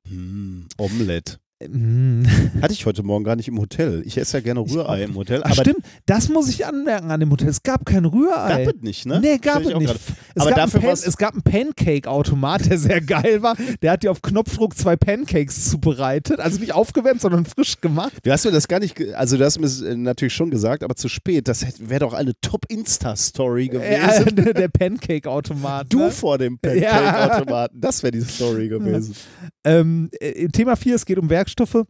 Hm, 0.08 0.68
Omelette. 0.78 1.38
Mm. 1.64 2.26
Hatte 2.62 2.74
ich 2.74 2.86
heute 2.86 3.02
Morgen 3.04 3.24
gar 3.24 3.38
nicht 3.38 3.48
im 3.48 3.58
Hotel. 3.58 4.04
Ich 4.06 4.18
esse 4.18 4.38
ja 4.38 4.44
gerne 4.44 4.60
Rührei 4.60 5.04
im 5.04 5.16
Hotel. 5.16 5.42
Stimmt, 5.54 5.86
das 6.06 6.28
muss 6.28 6.50
ich 6.50 6.66
anmerken 6.66 7.12
an 7.12 7.22
dem 7.22 7.32
Hotel. 7.32 7.48
Es 7.48 7.64
gab 7.64 7.86
kein 7.86 8.04
Rührei. 8.04 8.66
gab 8.66 8.76
es 8.76 8.82
nicht, 8.82 9.06
ne? 9.06 9.22
Nee, 9.22 9.38
gab 9.38 9.62
es 9.62 9.74
nicht. 9.74 9.90
Es, 10.36 10.42
Aber 10.42 10.50
gab 10.50 10.58
dafür 10.58 10.82
Pan, 10.82 10.90
es 10.92 11.16
gab 11.16 11.34
einen 11.34 11.44
Pancake-Automat, 11.44 12.70
der 12.70 12.78
sehr 12.78 13.00
geil 13.00 13.42
war. 13.42 13.56
Der 13.82 13.94
hat 13.94 14.04
dir 14.04 14.12
auf 14.12 14.22
Knopfdruck 14.22 14.76
zwei 14.76 14.98
Pancakes 14.98 15.70
zubereitet. 15.70 16.42
Also 16.42 16.60
nicht 16.60 16.74
aufgewärmt, 16.74 17.22
sondern 17.22 17.46
frisch 17.46 17.80
gemacht. 17.80 18.12
Du 18.24 18.32
hast 18.32 18.44
mir 18.44 18.52
das 18.52 18.68
gar 18.68 18.82
nicht, 18.82 19.02
also 19.16 19.38
du 19.38 19.46
hast 19.46 19.58
mir 19.58 19.68
es 19.68 19.82
äh, 19.82 19.96
natürlich 19.96 20.34
schon 20.34 20.52
gesagt, 20.52 20.84
aber 20.84 20.96
zu 20.96 21.08
spät. 21.08 21.48
Das 21.48 21.66
wäre 21.80 22.02
doch 22.02 22.14
eine 22.14 22.34
Top-Insta-Story 22.42 23.70
gewesen. 23.70 24.36
der 24.36 24.68
Pancake-Automat. 24.68 25.88
Du 25.90 26.00
ne? 26.00 26.12
vor 26.12 26.38
dem 26.38 26.60
Ja. 26.66 26.70
Pancake-Automaten. 26.70 27.80
Das 27.80 28.04
wäre 28.04 28.12
die 28.12 28.22
Story 28.22 28.68
gewesen. 28.68 29.16
Ähm, 29.64 30.10
äh, 30.20 30.48
Thema 30.50 30.76
4, 30.76 30.96
es 30.96 31.06
geht 31.06 31.18
um 31.18 31.30
Werkstoffe. 31.46 31.86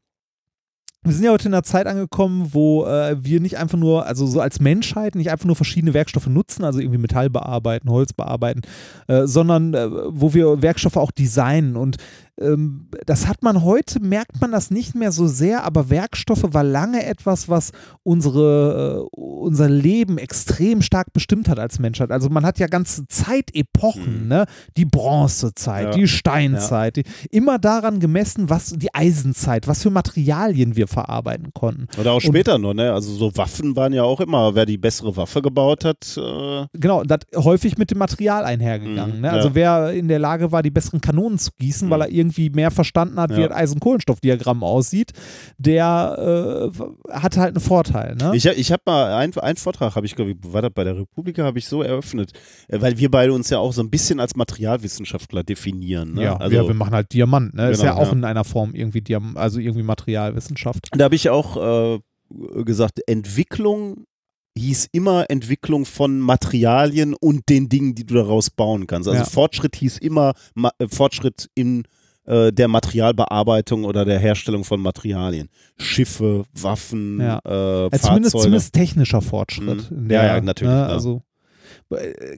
Wir 1.04 1.14
sind 1.14 1.24
ja 1.24 1.32
heute 1.32 1.48
in 1.48 1.54
einer 1.54 1.64
Zeit 1.64 1.86
angekommen, 1.86 2.50
wo 2.52 2.86
äh, 2.86 3.16
wir 3.24 3.40
nicht 3.40 3.58
einfach 3.58 3.78
nur, 3.78 4.08
also 4.08 4.26
so 4.26 4.42
als 4.42 4.60
Menschheit, 4.60 5.14
nicht 5.14 5.30
einfach 5.30 5.46
nur 5.46 5.56
verschiedene 5.56 5.94
Werkstoffe 5.94 6.26
nutzen, 6.26 6.64
also 6.64 6.80
irgendwie 6.80 6.98
Metall 6.98 7.30
bearbeiten, 7.30 7.90
Holz 7.90 8.12
bearbeiten, 8.12 8.62
äh, 9.08 9.28
sondern 9.28 9.76
äh, 9.76 9.88
wo 10.08 10.34
wir 10.34 10.64
Werkstoffe 10.64 10.98
auch 10.98 11.12
designen. 11.12 11.76
Und 11.76 11.98
ähm, 12.40 12.88
das 13.06 13.28
hat 13.28 13.44
man 13.44 13.64
heute, 13.64 14.00
merkt 14.00 14.42
man 14.42 14.52
das 14.52 14.72
nicht 14.72 14.96
mehr 14.96 15.12
so 15.12 15.28
sehr, 15.28 15.64
aber 15.64 15.90
Werkstoffe 15.90 16.46
war 16.54 16.64
lange 16.64 17.06
etwas, 17.06 17.48
was 17.50 17.72
unsere, 18.04 19.08
äh, 19.14 19.16
unser 19.16 19.70
Leben 19.70 20.18
extrem 20.18 20.82
stark 20.82 21.14
bestimmt 21.14 21.48
hat 21.50 21.60
als 21.60 21.80
Menschheit. 21.80 22.12
Also 22.12 22.30
man 22.30 22.46
hat 22.46 22.60
ja 22.60 22.68
ganze 22.68 23.08
Zeitepochen, 23.08 24.24
Mhm. 24.24 24.28
ne? 24.28 24.46
Die 24.78 24.86
Bronzezeit, 24.86 25.86
Ja. 25.86 25.92
die 25.92 26.08
Steinzeit, 26.08 26.98
die, 26.98 27.04
immer 27.32 27.60
daran 27.60 28.00
gemessen, 28.00 28.50
was 28.50 28.72
die 28.72 28.94
Eisenzeit, 28.94 29.68
was 29.68 29.84
für 29.84 29.90
Materialien 29.90 30.76
wir 30.76 30.88
verarbeiten 30.88 31.54
konnten. 31.54 31.88
Oder 32.00 32.12
auch 32.12 32.16
Und- 32.16 32.22
später 32.24 32.58
noch, 32.58 32.74
ne? 32.74 32.92
Also 32.94 33.14
so 33.14 33.36
Waffen 33.38 33.76
waren 33.76 33.94
ja 33.94 34.04
auch 34.04 34.20
immer, 34.22 34.56
wer 34.56 34.66
die 34.66 34.78
bessere 34.78 35.16
Waffe 35.16 35.42
gebaut 35.42 35.86
hat, 35.86 36.18
äh, 36.18 36.66
Genau, 36.74 37.04
das 37.04 37.20
häufig 37.36 37.78
mit 37.78 37.92
dem 37.92 37.98
Material 38.00 38.44
einhergegangen. 38.46 39.16
Mhm, 39.18 39.22
ne? 39.22 39.32
Also 39.32 39.50
ja. 39.50 39.56
wer 39.56 39.92
in 39.94 40.08
der 40.08 40.20
Lage 40.20 40.52
war, 40.52 40.64
die 40.64 40.72
besseren 40.72 41.02
Kanonen 41.02 41.38
zu 41.38 41.52
gießen, 41.60 41.90
weil 41.90 42.00
Mhm. 42.00 42.04
er 42.04 42.10
irgendwie 42.12 42.25
mehr 42.54 42.72
verstanden 42.72 43.20
hat, 43.20 43.36
wie 43.36 43.42
Ja. 43.42 43.48
das 43.50 43.58
Eisen-Kohlenstoff-Diagramm 43.58 44.64
aussieht, 44.64 45.12
der 45.58 46.72
äh, 47.10 47.12
hatte 47.14 47.40
halt 47.42 47.56
einen 47.56 47.64
Vorteil. 47.64 48.16
Ne? 48.16 48.32
Ich, 48.36 48.46
ich 48.46 48.72
habe 48.72 48.82
mal 48.86 49.14
einen, 49.16 49.38
einen 49.38 49.58
Vortrag, 49.58 49.96
habe 49.96 50.06
ich, 50.06 50.16
glaube 50.16 50.32
ich, 50.32 50.38
war 50.42 50.62
das 50.62 50.72
bei 50.74 50.84
der 50.84 50.98
Republika, 50.98 51.44
habe 51.44 51.60
ich 51.60 51.68
so 51.68 51.82
eröffnet, 51.84 52.32
äh, 52.68 52.82
weil 52.82 52.98
wir 52.98 53.10
beide 53.12 53.34
uns 53.34 53.50
ja 53.50 53.60
auch 53.60 53.74
so 53.74 53.82
ein 53.82 53.90
bisschen 53.90 54.20
als 54.20 54.36
Materialwissenschaftler 54.36 55.44
definieren. 55.44 56.14
Ne? 56.14 56.24
ja, 56.24 56.38
also, 56.38 56.56
ja, 56.56 56.68
wir 56.68 56.74
machen 56.74 56.94
halt 56.94 57.14
Diamant, 57.14 57.54
ne? 57.54 57.72
ist 57.72 57.82
Genau, 57.82 57.94
ja 57.94 57.98
auch 58.02 58.08
ja. 58.08 58.14
in 58.14 58.24
einer 58.24 58.44
Form 58.44 58.74
irgendwie 58.74 59.02
Diam 59.02 59.38
also 59.38 59.60
irgendwie 59.60 59.84
Materialwissenschaft. 59.84 60.90
Da 60.92 61.06
habe 61.06 61.16
ich 61.16 61.30
auch 61.30 61.96
äh, 61.96 62.00
gesagt, 62.64 63.00
Entwicklung 63.08 64.06
hieß 64.58 64.88
immer 64.94 65.26
Entwicklung 65.30 65.86
von 65.86 66.20
Materialien 66.20 67.14
und 67.14 67.50
den 67.50 67.68
Dingen, 67.68 67.94
die 67.94 68.06
du 68.06 68.14
daraus 68.16 68.50
bauen 68.50 68.88
kannst. 68.88 69.10
Also 69.10 69.20
Ja. 69.22 69.26
Fortschritt 69.30 69.76
hieß 69.76 69.98
immer 69.98 70.34
Ma 70.54 70.72
äh, 70.80 70.88
Fortschritt 70.88 71.50
in 71.56 71.84
äh, 72.26 72.52
der 72.52 72.68
Materialbearbeitung 72.68 73.84
oder 73.86 74.06
der 74.06 74.20
Herstellung 74.20 74.64
von 74.64 74.80
Materialien. 74.82 75.50
Schiffe, 75.78 76.46
Waffen, 76.54 77.20
Ja. 77.20 77.40
äh, 77.46 77.86
Äh, 77.88 77.90
zumindest, 77.92 78.04
Fahrzeuge. 78.04 78.30
zumindest 78.44 78.74
technischer 78.74 79.22
Fortschritt. 79.22 79.92
Mhm. 79.92 79.98
in 79.98 80.10
Ja, 80.12 80.22
der, 80.22 80.36
ja, 80.36 80.42
natürlich, 80.42 80.74
Ne? 80.74 80.86
Also 80.88 81.22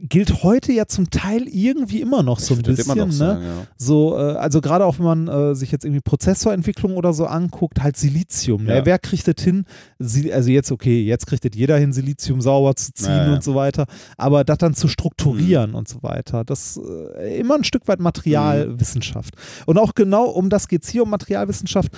gilt 0.01 0.43
heute 0.43 0.74
ja 0.74 0.88
zum 0.88 1.09
Teil 1.09 1.48
irgendwie 1.48 2.01
immer 2.01 2.22
noch 2.22 2.40
so 2.40 2.53
ein 2.53 2.61
bisschen. 2.64 2.98
ne? 3.06 3.11
sagen, 3.11 3.43
ja. 3.43 3.67
So, 3.77 4.17
äh, 4.17 4.34
also 4.34 4.59
gerade 4.59 4.85
auch 4.85 5.00
wenn 5.00 5.06
man 5.06 5.27
äh, 5.30 5.56
sich 5.56 5.72
jetzt 5.72 5.85
irgendwie 5.85 6.01
Prozessorentwicklung 6.01 6.98
oder 6.98 7.14
so 7.14 7.26
anguckt, 7.26 7.82
halt 7.82 7.95
Silizium. 7.95 8.66
Ne? 8.66 8.76
Ja. 8.77 8.85
Wer 8.85 9.00
kriegt 9.00 9.26
das 9.27 9.42
hin? 9.43 9.64
Sie, 10.00 10.34
also 10.34 10.50
jetzt, 10.50 10.72
okay, 10.72 11.01
jetzt 11.01 11.27
kriegt 11.27 11.45
das 11.45 11.51
jeder 11.56 11.77
hin, 11.77 11.93
Silizium 11.93 12.42
sauber 12.42 12.76
zu 12.76 12.92
ziehen 12.93 13.08
Ja, 13.08 13.27
ja. 13.27 13.34
und 13.35 13.43
so 13.43 13.56
weiter, 13.56 13.85
aber 14.17 14.43
das 14.43 14.58
dann 14.58 14.74
zu 14.74 14.88
strukturieren 14.90 15.69
Mhm. 15.72 15.76
und 15.77 15.88
so 15.88 16.03
weiter, 16.03 16.43
das 16.43 16.77
äh, 17.17 17.40
immer 17.40 17.56
ein 17.56 17.64
Stück 17.64 17.88
weit 17.88 18.00
Materialwissenschaft. 18.01 19.34
Und 19.66 19.77
auch 19.77 19.95
genau 19.95 20.26
um 20.26 20.50
das 20.50 20.67
geht 20.67 20.84
es 20.84 20.90
hier, 20.90 21.03
um 21.03 21.09
Materialwissenschaft. 21.09 21.92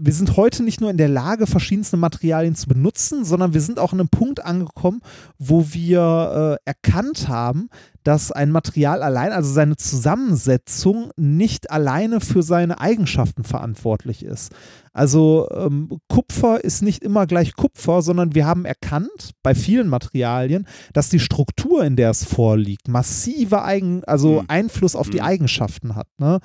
Wir 0.00 0.12
sind 0.12 0.36
heute 0.36 0.62
nicht 0.62 0.80
nur 0.80 0.90
in 0.90 0.96
der 0.96 1.08
Lage, 1.08 1.48
verschiedenste 1.48 1.96
Materialien 1.96 2.54
zu 2.54 2.68
benutzen, 2.68 3.24
sondern 3.24 3.52
wir 3.52 3.60
sind 3.60 3.80
auch 3.80 3.92
an 3.92 3.98
einem 3.98 4.08
Punkt 4.08 4.44
angekommen, 4.44 5.00
wo 5.38 5.72
wir 5.72 6.58
äh, 6.64 6.68
erkannt 6.70 7.28
haben, 7.28 7.68
dass 8.04 8.30
ein 8.30 8.52
Material 8.52 9.02
allein, 9.02 9.32
also 9.32 9.52
seine 9.52 9.76
Zusammensetzung, 9.76 11.10
nicht 11.16 11.72
alleine 11.72 12.20
für 12.20 12.44
seine 12.44 12.80
Eigenschaften 12.80 13.42
verantwortlich 13.42 14.24
ist. 14.24 14.52
Also 14.92 15.48
ähm, 15.50 15.88
Kupfer 16.08 16.62
ist 16.62 16.80
nicht 16.82 17.02
immer 17.02 17.26
gleich 17.26 17.54
Kupfer, 17.54 18.00
sondern 18.00 18.36
wir 18.36 18.46
haben 18.46 18.64
erkannt 18.66 19.32
bei 19.42 19.56
vielen 19.56 19.88
Materialien, 19.88 20.68
dass 20.92 21.08
die 21.08 21.20
Struktur, 21.20 21.84
in 21.84 21.96
der 21.96 22.10
es 22.10 22.24
vorliegt, 22.24 22.86
massive 22.86 23.62
Eigen, 23.64 24.04
also 24.04 24.42
Mhm. 24.42 24.46
Einfluss 24.46 24.94
auf 24.94 25.10
die 25.10 25.18
Mhm. 25.18 25.24
Eigenschaften 25.24 25.96
hat. 25.96 26.06
Ne? 26.18 26.38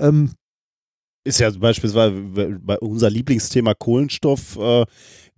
Ähm, 0.00 0.32
Ist 1.24 1.38
ja 1.40 1.50
beispielsweise 1.50 2.12
bei 2.60 2.78
unser 2.78 3.10
Lieblingsthema 3.10 3.74
Kohlenstoff. 3.74 4.56
Äh, 4.58 4.84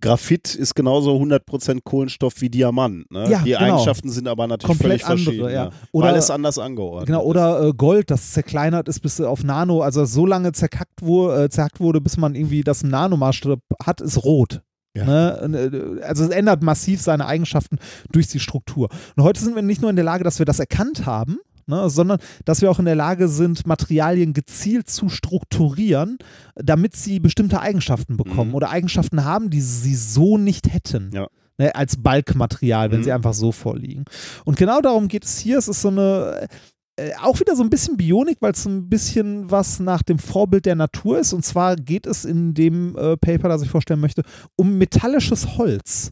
Graphit 0.01 0.55
ist 0.55 0.75
genauso 0.75 1.15
100% 1.17 1.79
Kohlenstoff 1.83 2.41
wie 2.41 2.49
Diamant. 2.49 3.09
Ne? 3.11 3.29
Ja, 3.29 3.39
die 3.39 3.51
genau. 3.51 3.59
Eigenschaften 3.61 4.09
sind 4.09 4.27
aber 4.27 4.47
natürlich 4.47 4.77
Komplett 4.77 5.01
völlig 5.01 5.05
andere, 5.05 5.25
verschieden. 5.25 5.45
ja. 5.55 5.63
Ja. 5.65 5.69
Oder- 5.93 6.07
Weil 6.09 6.15
es 6.17 6.29
anders 6.29 6.57
angeordnet 6.59 7.07
Genau, 7.07 7.23
oder 7.23 7.67
äh, 7.67 7.73
Gold, 7.73 8.11
das 8.11 8.31
zerkleinert 8.31 8.87
ist 8.89 8.99
bis 9.01 9.19
auf 9.21 9.43
Nano, 9.43 9.81
also 9.81 10.03
so 10.05 10.25
lange 10.25 10.51
zerkackt 10.51 11.01
wurde, 11.01 11.43
äh, 11.45 11.49
zerhackt 11.49 11.79
wurde, 11.79 12.01
bis 12.01 12.17
man 12.17 12.35
irgendwie 12.35 12.63
das 12.63 12.83
im 12.83 12.89
Nanomaßstab 12.89 13.59
hat, 13.85 14.01
ist 14.01 14.23
rot. 14.23 14.61
Ja. 14.95 15.05
Ne? 15.05 15.99
Äh, 15.99 16.03
Also 16.03 16.23
es 16.25 16.29
ändert 16.31 16.63
massiv 16.63 17.01
seine 17.01 17.25
Eigenschaften 17.25 17.77
durch 18.11 18.27
die 18.27 18.39
Struktur. 18.39 18.89
Und 19.15 19.23
heute 19.23 19.41
sind 19.41 19.55
wir 19.55 19.61
nicht 19.61 19.81
nur 19.81 19.89
in 19.89 19.95
der 19.95 20.05
Lage, 20.05 20.23
dass 20.25 20.37
wir 20.39 20.45
das 20.45 20.59
erkannt 20.59 21.05
haben, 21.05 21.39
ne, 21.67 21.89
sondern 21.89 22.19
dass 22.45 22.61
wir 22.61 22.69
auch 22.71 22.79
in 22.79 22.85
der 22.85 22.95
Lage 22.95 23.27
sind, 23.27 23.65
Materialien 23.67 24.33
gezielt 24.33 24.89
zu 24.89 25.09
strukturieren, 25.09 26.17
damit 26.55 26.95
sie 26.95 27.19
bestimmte 27.19 27.59
Eigenschaften 27.61 28.17
bekommen 28.17 28.49
Mhm. 28.49 28.55
oder 28.55 28.69
Eigenschaften 28.69 29.23
haben, 29.23 29.49
die 29.49 29.61
sie 29.61 29.95
so 29.95 30.37
nicht 30.37 30.73
hätten. 30.73 31.11
Ja. 31.13 31.27
Ne, 31.59 31.75
als 31.75 31.97
Balkmaterial, 31.97 32.89
wenn 32.91 32.99
Mhm. 33.01 33.03
sie 33.03 33.11
einfach 33.11 33.33
so 33.33 33.51
vorliegen. 33.51 34.05
Und 34.43 34.57
genau 34.57 34.81
darum 34.81 35.07
geht 35.07 35.23
es 35.25 35.37
hier. 35.37 35.57
Es 35.59 35.67
ist 35.67 35.81
so 35.81 35.89
eine 35.89 36.47
äh, 36.95 37.09
auch 37.23 37.39
wieder 37.39 37.55
so 37.55 37.63
ein 37.63 37.71
bisschen 37.71 37.97
Bionik, 37.97 38.37
weil 38.39 38.51
es 38.51 38.61
so 38.61 38.69
ein 38.69 38.87
bisschen 38.87 39.49
was 39.49 39.79
nach 39.79 40.03
dem 40.03 40.19
Vorbild 40.19 40.67
der 40.67 40.75
Natur 40.75 41.17
ist. 41.17 41.33
Und 41.33 41.43
zwar 41.43 41.75
geht 41.75 42.05
es 42.05 42.23
in 42.23 42.53
dem 42.53 42.95
äh, 42.95 43.17
Paper, 43.17 43.49
das 43.49 43.63
ich 43.63 43.69
vorstellen 43.71 43.99
möchte, 43.99 44.21
um 44.55 44.77
metallisches 44.77 45.57
Holz 45.57 46.11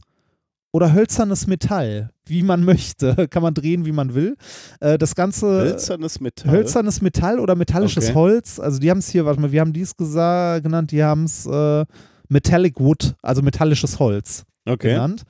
oder 0.72 0.92
hölzernes 0.92 1.46
Metall, 1.46 2.10
wie 2.26 2.42
man 2.42 2.64
möchte. 2.64 3.28
Kann 3.30 3.42
man 3.42 3.54
drehen, 3.54 3.84
wie 3.84 3.92
man 3.92 4.14
will. 4.14 4.36
Äh, 4.80 4.98
das 4.98 5.14
Ganze. 5.14 5.46
Hölzernes 5.46 6.20
Metall. 6.20 6.50
Hölzernes 6.50 7.02
Metall 7.02 7.38
oder 7.38 7.54
metallisches 7.54 8.06
Okay. 8.06 8.14
Holz. 8.14 8.58
Also 8.58 8.78
die 8.78 8.90
haben 8.90 8.98
es 8.98 9.08
hier, 9.10 9.24
warte 9.24 9.40
mal, 9.40 9.52
wir 9.52 9.60
haben 9.60 9.72
dies 9.72 9.96
genannt, 9.96 10.90
die 10.90 11.02
haben 11.04 11.24
es 11.24 11.46
äh, 11.46 11.84
Metallic 12.28 12.80
Wood, 12.80 13.14
also 13.22 13.42
metallisches 13.42 13.98
Holz 13.98 14.44
Okay. 14.66 14.94
genannt. 14.94 15.22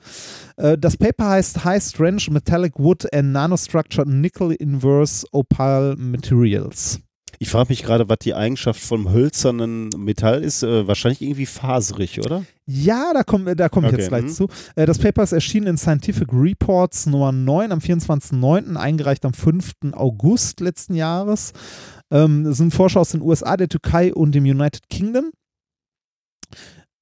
Äh, 0.57 0.77
das 0.77 0.95
Paper 0.95 1.29
heißt 1.29 1.65
High 1.65 1.83
Strength 1.83 2.29
Metallic 2.31 2.79
Wood 2.79 3.11
and 3.13 3.31
Nanostructured 3.33 4.07
Nickel 4.07 4.51
Inverse 4.53 5.25
Opal 5.31 5.95
Materials. 5.97 6.99
Ich 7.43 7.49
frage 7.49 7.73
mich 7.73 7.83
gerade, 7.83 8.07
was 8.07 8.19
die 8.19 8.33
Eigenschaft 8.33 8.79
vom 8.79 9.11
hölzernen 9.11 9.89
Metall 9.97 10.45
ist. 10.45 10.63
Äh, 10.63 10.87
wahrscheinlich 10.87 11.21
irgendwie 11.21 11.45
faserig, 11.45 12.19
oder? 12.19 12.45
Ja, 12.65 13.11
da 13.13 13.23
komme 13.23 13.53
da 13.57 13.67
komm 13.67 13.83
ich 13.83 13.89
Okay, 13.91 13.99
jetzt 13.99 14.07
gleich 14.07 14.23
mhm. 14.23 14.29
zu. 14.29 14.47
Äh, 14.77 14.85
das 14.85 14.97
Paper 14.97 15.23
ist 15.23 15.33
erschienen 15.33 15.67
in 15.67 15.77
Scientific 15.77 16.29
Reports 16.31 17.05
Nummer 17.05 17.33
9 17.33 17.73
am 17.73 17.79
24.09., 17.79 18.77
eingereicht 18.77 19.25
am 19.25 19.33
5. 19.33 19.73
August 19.91 20.61
letzten 20.61 20.95
Jahres. 20.95 21.51
Ähm, 22.11 22.45
es 22.45 22.59
sind 22.59 22.73
Forscher 22.73 23.01
aus 23.01 23.09
den 23.09 23.21
USA, 23.21 23.57
der 23.57 23.67
Türkei 23.67 24.13
und 24.13 24.33
dem 24.33 24.45
United 24.45 24.87
Kingdom. 24.89 25.33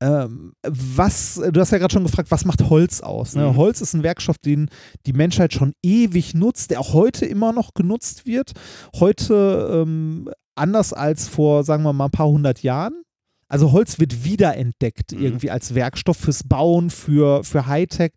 Ähm, 0.02 0.54
was, 0.68 1.36
du 1.36 1.60
hast 1.62 1.72
ja 1.72 1.78
gerade 1.78 1.94
schon 1.94 2.04
gefragt, 2.04 2.32
was 2.32 2.44
macht 2.44 2.70
Holz 2.70 3.02
aus? 3.02 3.36
Ne? 3.36 3.48
Mhm. 3.48 3.56
Holz 3.56 3.82
ist 3.82 3.94
ein 3.94 4.04
Werkstoff, 4.04 4.40
den 4.40 4.70
die 5.06 5.14
Menschheit 5.14 5.54
schon 5.54 5.74
ewig 5.84 6.34
nutzt, 6.34 6.72
der 6.72 6.80
auch 6.80 6.94
heute 6.94 7.26
immer 7.28 7.54
noch 7.54 7.74
genutzt 7.76 8.26
wird. 8.26 8.54
Heute 9.00 9.70
ähm, 9.86 10.30
anders 10.56 10.92
als 10.92 11.28
vor, 11.28 11.64
sagen 11.64 11.84
wir 11.84 11.94
mal, 11.94 12.06
ein 12.06 12.12
paar 12.12 12.28
hundert 12.28 12.64
Jahren. 12.64 13.04
Also 13.48 13.74
Holz 13.74 14.00
wird 14.00 14.24
wiederentdeckt 14.24 15.12
Mhm. 15.12 15.22
irgendwie 15.22 15.52
als 15.52 15.76
Werkstoff 15.76 16.18
fürs 16.18 16.44
Bauen, 16.44 16.90
für, 16.90 17.44
für 17.44 17.68
Hightech. 17.68 18.14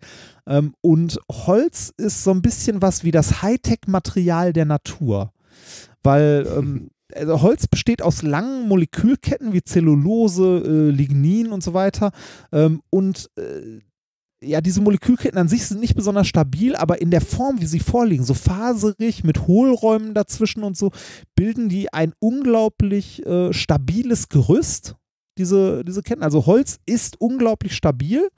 Ähm, 0.46 0.74
und 0.80 1.18
Holz 1.30 1.92
ist 1.96 2.24
so 2.24 2.30
ein 2.30 2.40
bisschen 2.40 2.80
was 2.80 3.04
wie 3.04 3.10
das 3.10 3.42
Hightech-Material 3.42 4.52
der 4.52 4.64
Natur. 4.64 5.32
Weil 6.02 6.46
ähm, 6.56 6.88
also 7.14 7.42
Holz 7.42 7.66
besteht 7.66 8.02
aus 8.02 8.22
langen 8.22 8.68
Molekülketten 8.68 9.52
wie 9.52 9.62
Zellulose, 9.62 10.62
äh, 10.64 10.90
Lignin 10.90 11.52
und 11.52 11.62
so 11.62 11.74
weiter. 11.74 12.12
Ähm, 12.52 12.82
und 12.90 13.30
äh, 13.36 13.80
ja, 14.42 14.60
diese 14.60 14.80
Molekülketten 14.80 15.38
an 15.38 15.48
sich 15.48 15.66
sind 15.66 15.80
nicht 15.80 15.94
besonders 15.94 16.26
stabil, 16.26 16.76
aber 16.76 17.00
in 17.00 17.10
der 17.10 17.20
Form, 17.20 17.60
wie 17.60 17.66
sie 17.66 17.80
vorliegen, 17.80 18.24
so 18.24 18.34
faserig 18.34 19.24
mit 19.24 19.46
Hohlräumen 19.46 20.14
dazwischen 20.14 20.64
und 20.64 20.76
so, 20.76 20.90
bilden 21.34 21.68
die 21.68 21.92
ein 21.92 22.12
unglaublich 22.18 23.24
äh, 23.24 23.52
stabiles 23.52 24.28
Gerüst, 24.28 24.96
diese, 25.38 25.84
diese 25.84 26.02
Ketten. 26.02 26.22
Also 26.22 26.46
Holz 26.46 26.78
ist 26.86 27.20
unglaublich 27.20 27.74
stabil. 27.74 28.28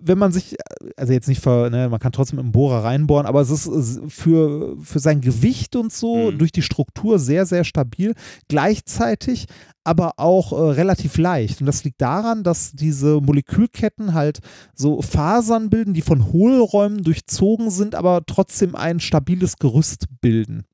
Wenn 0.00 0.18
man 0.18 0.32
sich, 0.32 0.56
also 0.96 1.12
jetzt 1.12 1.28
nicht 1.28 1.42
für, 1.42 1.70
ne, 1.70 1.88
man 1.88 2.00
kann 2.00 2.12
trotzdem 2.12 2.36
mit 2.36 2.44
dem 2.44 2.52
Bohrer 2.52 2.84
reinbohren, 2.84 3.26
aber 3.26 3.40
es 3.40 3.50
ist 3.50 4.00
für, 4.08 4.76
für 4.82 4.98
sein 4.98 5.20
Gewicht 5.20 5.76
und 5.76 5.92
so 5.92 6.30
Mhm. 6.30 6.38
durch 6.38 6.52
die 6.52 6.62
Struktur 6.62 7.18
sehr, 7.18 7.46
sehr 7.46 7.64
stabil. 7.64 8.14
Gleichzeitig 8.48 9.46
aber 9.84 10.12
auch 10.18 10.52
äh, 10.52 10.72
relativ 10.72 11.16
leicht. 11.16 11.60
Und 11.60 11.66
das 11.66 11.82
liegt 11.84 12.00
daran, 12.02 12.42
dass 12.44 12.72
diese 12.72 13.20
Molekülketten 13.22 14.12
halt 14.12 14.40
so 14.74 15.00
Fasern 15.00 15.70
bilden, 15.70 15.94
die 15.94 16.02
von 16.02 16.30
Hohlräumen 16.32 17.02
durchzogen 17.02 17.70
sind, 17.70 17.94
aber 17.94 18.22
trotzdem 18.26 18.74
ein 18.74 19.00
stabiles 19.00 19.56
Gerüst 19.56 20.06
bilden. 20.20 20.64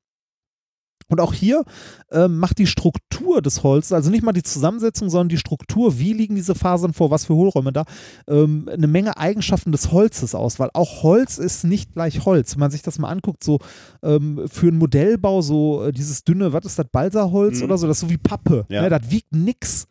Und 1.07 1.21
auch 1.21 1.33
hier 1.33 1.63
ähm, 2.11 2.39
macht 2.39 2.57
die 2.57 2.65
Struktur 2.65 3.41
des 3.43 3.61
Holzes, 3.61 3.91
also 3.91 4.09
nicht 4.09 4.23
mal 4.23 4.31
die 4.31 4.41
Zusammensetzung, 4.41 5.09
sondern 5.11 5.29
die 5.29 5.37
Struktur, 5.37 5.99
wie 5.99 6.13
liegen 6.13 6.35
diese 6.35 6.55
Fasern 6.55 6.93
vor, 6.93 7.11
was 7.11 7.25
für 7.25 7.35
Hohlräume 7.35 7.71
da, 7.71 7.83
ähm, 8.27 8.67
eine 8.71 8.87
Menge 8.87 9.15
Eigenschaften 9.17 9.71
des 9.71 9.91
Holzes 9.91 10.33
aus, 10.33 10.59
weil 10.59 10.71
auch 10.73 11.03
Holz 11.03 11.37
ist 11.37 11.63
nicht 11.63 11.93
gleich 11.93 12.25
Holz. 12.25 12.55
Wenn 12.55 12.61
man 12.61 12.71
sich 12.71 12.81
das 12.81 12.97
mal 12.97 13.09
anguckt, 13.09 13.43
so 13.43 13.59
ähm, 14.01 14.41
für 14.51 14.67
einen 14.69 14.79
Modellbau, 14.79 15.41
so 15.41 15.83
äh, 15.83 15.91
dieses 15.91 16.23
dünne, 16.23 16.53
was 16.53 16.65
ist 16.65 16.79
das, 16.79 16.87
Balsaholz 16.91 17.59
Mhm. 17.59 17.65
oder 17.65 17.77
so, 17.77 17.85
das 17.87 17.97
ist 17.97 18.01
so 18.01 18.09
wie 18.09 18.17
Pappe. 18.17 18.65
Ja. 18.69 18.81
Ne, 18.81 18.89
das 18.89 19.11
wiegt 19.11 19.31
nix. 19.31 19.85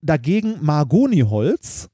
Dagegen 0.00 0.58
Mahagoniholz, 0.60 1.88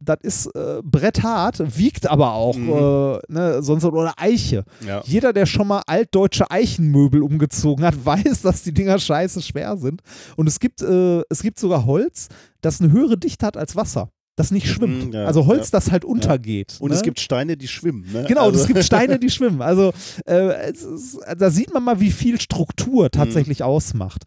das 0.00 0.18
ist 0.22 0.46
äh, 0.56 0.80
bretthart, 0.82 1.76
wiegt 1.78 2.08
aber 2.10 2.32
auch, 2.32 2.56
Mhm. 2.56 2.68
äh, 2.68 3.18
ne, 3.32 3.62
sonst 3.62 3.84
oder 3.84 4.14
Eiche. 4.16 4.64
Ja. 4.86 5.02
Jeder, 5.04 5.32
der 5.32 5.46
schon 5.46 5.68
mal 5.68 5.82
altdeutsche 5.86 6.50
Eichenmöbel 6.50 7.22
umgezogen 7.22 7.84
hat, 7.84 7.94
weiß, 8.04 8.42
dass 8.42 8.62
die 8.62 8.72
Dinger 8.74 8.98
scheiße 8.98 9.40
schwer 9.42 9.76
sind. 9.76 10.02
Und 10.36 10.46
es 10.48 10.58
gibt, 10.60 10.82
äh, 10.82 11.22
es 11.30 11.42
gibt 11.42 11.58
sogar 11.58 11.86
Holz, 11.86 12.28
das 12.60 12.80
eine 12.80 12.90
höhere 12.92 13.16
Dichte 13.18 13.46
hat 13.46 13.56
als 13.56 13.76
Wasser. 13.76 14.10
Das 14.36 14.52
nicht 14.52 14.68
schwimmt. 14.68 15.06
Mhm, 15.06 15.12
ja, 15.12 15.24
also 15.24 15.46
Holz, 15.46 15.72
ja. 15.72 15.78
das 15.78 15.90
halt 15.90 16.04
untergeht. 16.04 16.76
Und 16.78 16.90
ne? 16.90 16.94
es 16.96 17.02
gibt 17.02 17.18
Steine, 17.18 17.56
die 17.56 17.66
schwimmen. 17.66 18.04
Ne? 18.12 18.24
Genau, 18.28 18.42
und 18.46 18.52
also, 18.52 18.60
es 18.60 18.66
gibt 18.68 18.84
Steine, 18.84 19.18
die 19.18 19.30
schwimmen. 19.30 19.60
Also 19.62 19.92
äh, 20.28 20.70
ist, 20.70 21.18
da 21.36 21.50
sieht 21.50 21.74
man 21.74 21.82
mal, 21.82 21.98
wie 21.98 22.12
viel 22.12 22.34
Mhm. 22.34 22.38
Struktur 22.40 23.10
tatsächlich 23.10 23.64
ausmacht. 23.64 24.22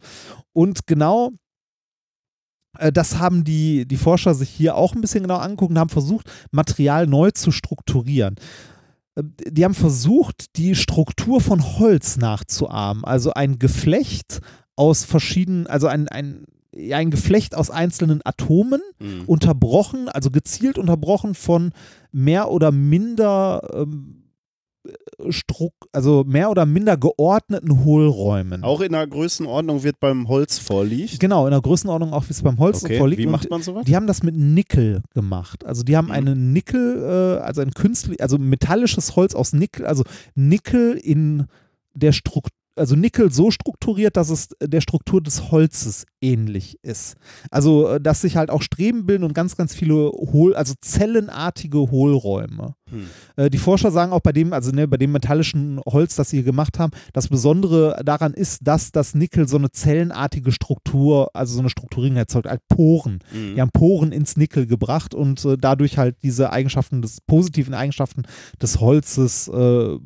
Und 0.52 0.86
genau 0.86 1.28
äh, 1.30 1.32
das 2.92 3.18
haben 3.18 3.44
die, 3.44 3.86
die 3.86 3.96
Forscher 3.96 4.34
sich 4.34 4.48
hier 4.48 4.76
auch 4.76 4.94
ein 4.94 5.00
bisschen 5.00 5.22
genau 5.22 5.36
angeguckt 5.36 5.70
und 5.70 5.78
haben 5.78 5.90
versucht, 5.90 6.30
Material 6.50 7.06
neu 7.06 7.30
zu 7.30 7.50
strukturieren. 7.50 8.36
Äh, 9.14 9.22
Die 9.50 9.64
haben 9.64 9.74
versucht, 9.74 10.56
die 10.56 10.74
Struktur 10.74 11.40
von 11.40 11.62
Holz 11.78 12.16
nachzuahmen. 12.16 13.04
Also 13.04 13.32
ein 13.34 13.58
Geflecht 13.58 14.40
aus 14.76 15.04
verschiedenen, 15.04 15.66
also 15.66 15.86
ein, 15.86 16.08
ein, 16.08 16.44
ein 16.92 17.10
Geflecht 17.10 17.54
aus 17.54 17.70
einzelnen 17.70 18.20
Atomen, 18.24 18.80
Mhm. 18.98 19.24
unterbrochen, 19.26 20.08
also 20.08 20.30
gezielt 20.30 20.78
unterbrochen 20.78 21.34
von 21.34 21.72
mehr 22.12 22.50
oder 22.50 22.72
minder 22.72 23.68
ähm, 23.74 24.21
Struck, 25.30 25.72
also 25.92 26.24
mehr 26.26 26.50
oder 26.50 26.66
minder 26.66 26.96
geordneten 26.96 27.84
Hohlräumen. 27.84 28.64
Auch 28.64 28.80
in 28.80 28.92
der 28.92 29.06
Größenordnung 29.06 29.84
wird 29.84 30.00
beim 30.00 30.26
Holz 30.28 30.58
vorliegt. 30.58 31.20
Genau, 31.20 31.46
in 31.46 31.52
der 31.52 31.60
Größenordnung 31.60 32.12
auch, 32.12 32.24
wie 32.28 32.32
es 32.32 32.42
beim 32.42 32.58
Holz 32.58 32.82
Okay, 32.84 32.98
vorliegt. 32.98 33.22
wie 33.22 33.26
macht 33.26 33.48
man 33.48 33.62
sowas? 33.62 33.84
die 33.84 33.94
haben 33.94 34.06
das 34.08 34.22
mit 34.24 34.34
Nickel 34.36 35.02
gemacht. 35.14 35.64
Also 35.64 35.84
die 35.84 35.96
haben 35.96 36.06
Mhm. 36.06 36.10
einen 36.12 36.52
Nickel, 36.52 37.38
äh, 37.38 37.42
also 37.42 37.60
ein 37.62 37.70
künstlich, 37.72 38.20
also 38.20 38.38
metallisches 38.38 39.14
Holz 39.14 39.34
aus 39.36 39.52
Nickel, 39.52 39.86
also 39.86 40.02
Nickel 40.34 40.94
in 40.96 41.46
der 41.94 42.10
Struktur, 42.12 42.50
also 42.74 42.96
Nickel 42.96 43.30
so 43.30 43.50
strukturiert, 43.50 44.16
dass 44.16 44.30
es 44.30 44.48
der 44.62 44.80
Struktur 44.80 45.20
des 45.22 45.50
Holzes 45.52 46.06
ähnlich 46.22 46.78
ist. 46.82 47.16
Also, 47.50 47.86
äh, 47.86 48.00
dass 48.00 48.22
sich 48.22 48.36
halt 48.36 48.50
auch 48.50 48.62
Streben 48.62 49.04
bilden 49.06 49.24
und 49.24 49.34
ganz, 49.34 49.56
ganz 49.56 49.74
viele 49.74 50.10
Hohl, 50.10 50.54
also 50.54 50.72
zellenartige 50.80 51.78
Hohlräume. 51.90 52.74
Hm. 52.92 53.06
Äh, 53.36 53.50
die 53.50 53.58
Forscher 53.58 53.90
sagen 53.90 54.12
auch 54.12 54.20
bei 54.20 54.32
dem, 54.32 54.52
also 54.52 54.70
ne, 54.70 54.86
bei 54.86 54.96
dem 54.96 55.12
metallischen 55.12 55.80
Holz, 55.86 56.14
das 56.16 56.30
sie 56.30 56.38
hier 56.38 56.44
gemacht 56.44 56.78
haben, 56.78 56.92
das 57.12 57.28
Besondere 57.28 58.00
daran 58.04 58.34
ist, 58.34 58.66
dass 58.66 58.92
das 58.92 59.14
Nickel 59.14 59.48
so 59.48 59.56
eine 59.56 59.70
zellenartige 59.70 60.52
Struktur, 60.52 61.30
also 61.34 61.54
so 61.54 61.60
eine 61.60 61.70
Strukturierung 61.70 62.16
erzeugt, 62.16 62.46
halt 62.46 62.60
Poren. 62.68 63.20
Mhm. 63.32 63.54
Die 63.54 63.60
haben 63.60 63.70
Poren 63.72 64.12
ins 64.12 64.36
Nickel 64.36 64.66
gebracht 64.66 65.14
und 65.14 65.44
äh, 65.44 65.56
dadurch 65.58 65.98
halt 65.98 66.16
diese 66.22 66.52
Eigenschaften 66.52 67.02
des 67.02 67.20
positiven 67.20 67.74
Eigenschaften 67.74 68.22
des 68.60 68.80
Holzes 68.80 69.48
äh, 69.48 69.98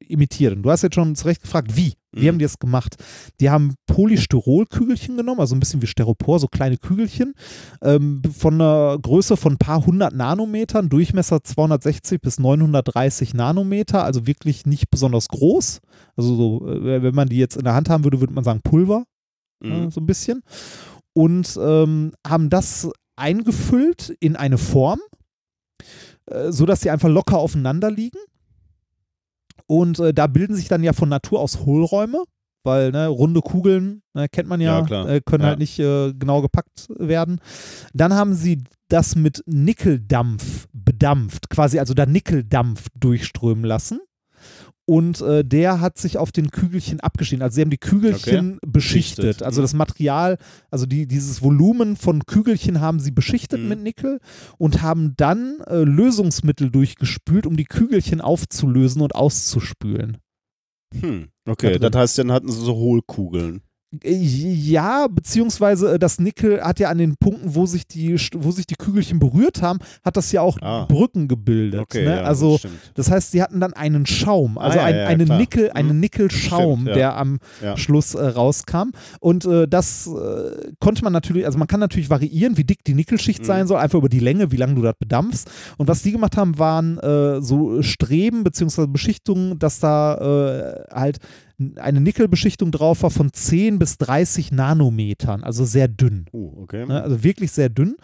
imitiert. 0.00 0.56
Und 0.56 0.62
du 0.62 0.70
hast 0.70 0.82
jetzt 0.82 0.94
schon 0.94 1.14
zu 1.14 1.26
Recht 1.26 1.42
gefragt, 1.42 1.76
wie? 1.76 1.94
Wie 2.16 2.22
Mhm. 2.24 2.28
haben 2.28 2.38
die 2.38 2.44
das 2.44 2.58
gemacht? 2.58 2.96
Die 3.40 3.50
haben 3.50 3.74
Polystyrolkügelchen 3.86 5.16
genommen, 5.16 5.40
also 5.40 5.54
ein 5.54 5.60
bisschen 5.60 5.82
wie 5.82 5.86
Styropor, 5.86 6.40
so 6.40 6.48
kleine 6.48 6.76
Kügelchen, 6.78 7.34
ähm, 7.82 8.22
von 8.36 8.54
einer 8.54 8.98
Größe 9.00 9.36
von 9.36 9.52
ein 9.54 9.58
paar 9.58 9.84
hundert 9.86 10.14
Nanometern, 10.14 10.88
Durchmesser 10.88 11.44
260 11.44 12.20
bis 12.20 12.38
930 12.38 13.34
Nanometer, 13.34 14.02
also 14.04 14.26
wirklich 14.26 14.66
nicht 14.66 14.90
besonders 14.90 15.28
groß. 15.28 15.80
Also 16.16 16.34
so, 16.34 16.68
äh, 16.68 17.02
wenn 17.02 17.14
man 17.14 17.28
die 17.28 17.36
jetzt 17.38 17.56
in 17.56 17.64
der 17.64 17.74
Hand 17.74 17.88
haben 17.88 18.04
würde, 18.04 18.20
würde 18.20 18.34
man 18.34 18.44
sagen 18.44 18.60
Pulver, 18.62 19.04
Mhm. 19.62 19.70
äh, 19.72 19.90
so 19.90 20.00
ein 20.00 20.06
bisschen. 20.06 20.42
Und 21.14 21.58
ähm, 21.60 22.12
haben 22.26 22.50
das 22.50 22.90
eingefüllt 23.16 24.14
in 24.20 24.36
eine 24.36 24.58
Form, 24.58 25.00
äh, 26.26 26.50
sodass 26.52 26.80
sie 26.80 26.90
einfach 26.90 27.08
locker 27.08 27.38
aufeinander 27.38 27.90
liegen. 27.90 28.18
Und 29.66 29.98
äh, 29.98 30.14
da 30.14 30.26
bilden 30.26 30.54
sich 30.54 30.68
dann 30.68 30.82
ja 30.82 30.92
von 30.92 31.08
Natur 31.08 31.40
aus 31.40 31.64
Hohlräume, 31.66 32.24
weil 32.64 32.92
ne, 32.92 33.06
runde 33.08 33.40
Kugeln, 33.40 34.02
ne, 34.14 34.28
kennt 34.28 34.48
man 34.48 34.60
ja, 34.60 34.84
Ja, 34.86 35.06
äh, 35.08 35.20
können 35.20 35.42
Ja. 35.42 35.50
halt 35.50 35.58
nicht 35.58 35.78
äh, 35.78 36.12
genau 36.14 36.42
gepackt 36.42 36.88
werden. 36.88 37.40
Dann 37.92 38.14
haben 38.14 38.34
sie 38.34 38.64
das 38.88 39.16
mit 39.16 39.42
Nickeldampf 39.46 40.68
bedampft, 40.72 41.50
quasi 41.50 41.78
also 41.78 41.94
da 41.94 42.06
Nickeldampf 42.06 42.86
durchströmen 42.98 43.64
lassen. 43.64 44.00
Und 44.88 45.20
äh, 45.20 45.44
der 45.44 45.80
hat 45.80 45.98
sich 45.98 46.16
auf 46.16 46.30
den 46.30 46.52
Kügelchen 46.52 47.00
abgeschnitten. 47.00 47.42
Also 47.42 47.56
sie 47.56 47.62
haben 47.62 47.70
die 47.70 47.76
Kügelchen 47.76 48.58
beschichtet. 48.64 49.16
Beschichtet, 49.16 49.42
Also 49.42 49.60
mhm. 49.60 49.64
das 49.64 49.74
Material, 49.74 50.38
also 50.70 50.86
die, 50.86 51.08
dieses 51.08 51.42
Volumen 51.42 51.96
von 51.96 52.24
Kügelchen 52.24 52.80
haben 52.80 53.00
sie 53.00 53.10
beschichtet 53.10 53.60
Mhm. 53.60 53.68
mit 53.68 53.80
Nickel 53.80 54.20
und 54.58 54.82
haben 54.82 55.14
dann 55.16 55.58
äh, 55.66 55.78
Lösungsmittel 55.82 56.70
durchgespült, 56.70 57.46
um 57.46 57.56
die 57.56 57.64
Kügelchen 57.64 58.20
aufzulösen 58.20 59.02
und 59.02 59.14
auszuspülen. 59.14 60.18
Hm. 61.00 61.28
Okay, 61.48 61.78
Da 61.78 61.90
das 61.90 62.00
heißt, 62.00 62.18
dann 62.18 62.30
hatten 62.32 62.50
sie 62.50 62.60
so 62.64 62.74
Hohlkugeln. 62.76 63.62
Äh, 64.04 64.14
Ja, 64.16 65.06
beziehungsweise 65.08 65.94
äh, 65.94 65.98
das 65.98 66.18
Nickel 66.18 66.60
hat 66.62 66.78
ja 66.80 66.88
an 66.88 66.98
den 66.98 67.16
Punkten, 67.16 67.54
wo 67.54 67.66
sich 67.66 67.86
die, 67.86 68.16
wo 68.34 68.50
sich 68.50 68.66
die 68.66 68.74
Kügelchen 68.76 69.18
berührt 69.18 69.62
haben, 69.62 69.78
hat 70.04 70.16
das 70.16 70.32
ja 70.32 70.40
auch 70.40 70.58
Ah. 70.62 70.84
Brücken 70.86 71.28
gebildet. 71.28 71.80
Okay, 71.80 72.04
ne? 72.04 72.16
ja, 72.16 72.22
also 72.22 72.58
das 72.62 72.70
das 72.94 73.10
heißt, 73.10 73.30
sie 73.32 73.42
hatten 73.42 73.60
dann 73.60 73.72
einen 73.72 74.06
Schaum, 74.06 74.58
also 74.58 74.78
Ah, 74.78 74.84
ein, 74.84 74.96
ja, 74.96 75.06
einen. 75.06 75.36
Nickel, 75.38 75.64
Mhm. 75.66 75.70
einen 75.74 76.00
Nickelschaum, 76.00 76.80
Stimmt, 76.82 76.96
der 76.96 77.16
am. 77.16 77.38
Schluss 77.76 78.14
äh, 78.14 78.24
rauskam. 78.26 78.90
Und 79.20 79.44
äh, 79.44 79.68
das 79.68 80.06
äh, 80.08 80.72
konnte 80.80 81.04
man 81.04 81.12
natürlich, 81.12 81.46
also 81.46 81.58
man 81.58 81.68
kann 81.68 81.80
natürlich 81.80 82.10
variieren, 82.10 82.56
wie 82.56 82.64
dick 82.64 82.84
die 82.84 82.94
Nickelschicht 82.94 83.40
Mhm. 83.42 83.44
sein 83.46 83.66
soll, 83.66 83.78
einfach 83.78 83.98
über 83.98 84.08
die 84.08 84.20
Länge, 84.20 84.50
wie 84.52 84.56
lange 84.56 84.74
du 84.74 84.82
das 84.82 84.94
bedampfst. 84.98 85.48
Und 85.76 85.88
was 85.88 86.02
die 86.02 86.12
gemacht 86.12 86.36
haben, 86.36 86.58
waren 86.58 86.98
äh, 86.98 87.40
so 87.42 87.82
Streben 87.82 88.44
bzw. 88.44 88.86
Beschichtungen, 88.86 89.58
dass 89.58 89.80
da 89.80 89.96
halt 90.90 91.18
eine 91.76 92.00
Nickelbeschichtung 92.00 92.70
drauf 92.70 93.02
war 93.02 93.10
von 93.10 93.32
10 93.32 93.78
bis 93.78 93.98
30 93.98 94.52
Nanometern, 94.52 95.42
also 95.42 95.64
sehr 95.64 95.88
dünn. 95.88 96.26
Uh, 96.32 96.62
okay. 96.62 96.86
Ne? 96.86 97.02
Also 97.02 97.22
wirklich 97.22 97.52
sehr 97.52 97.68
dünn. 97.68 97.96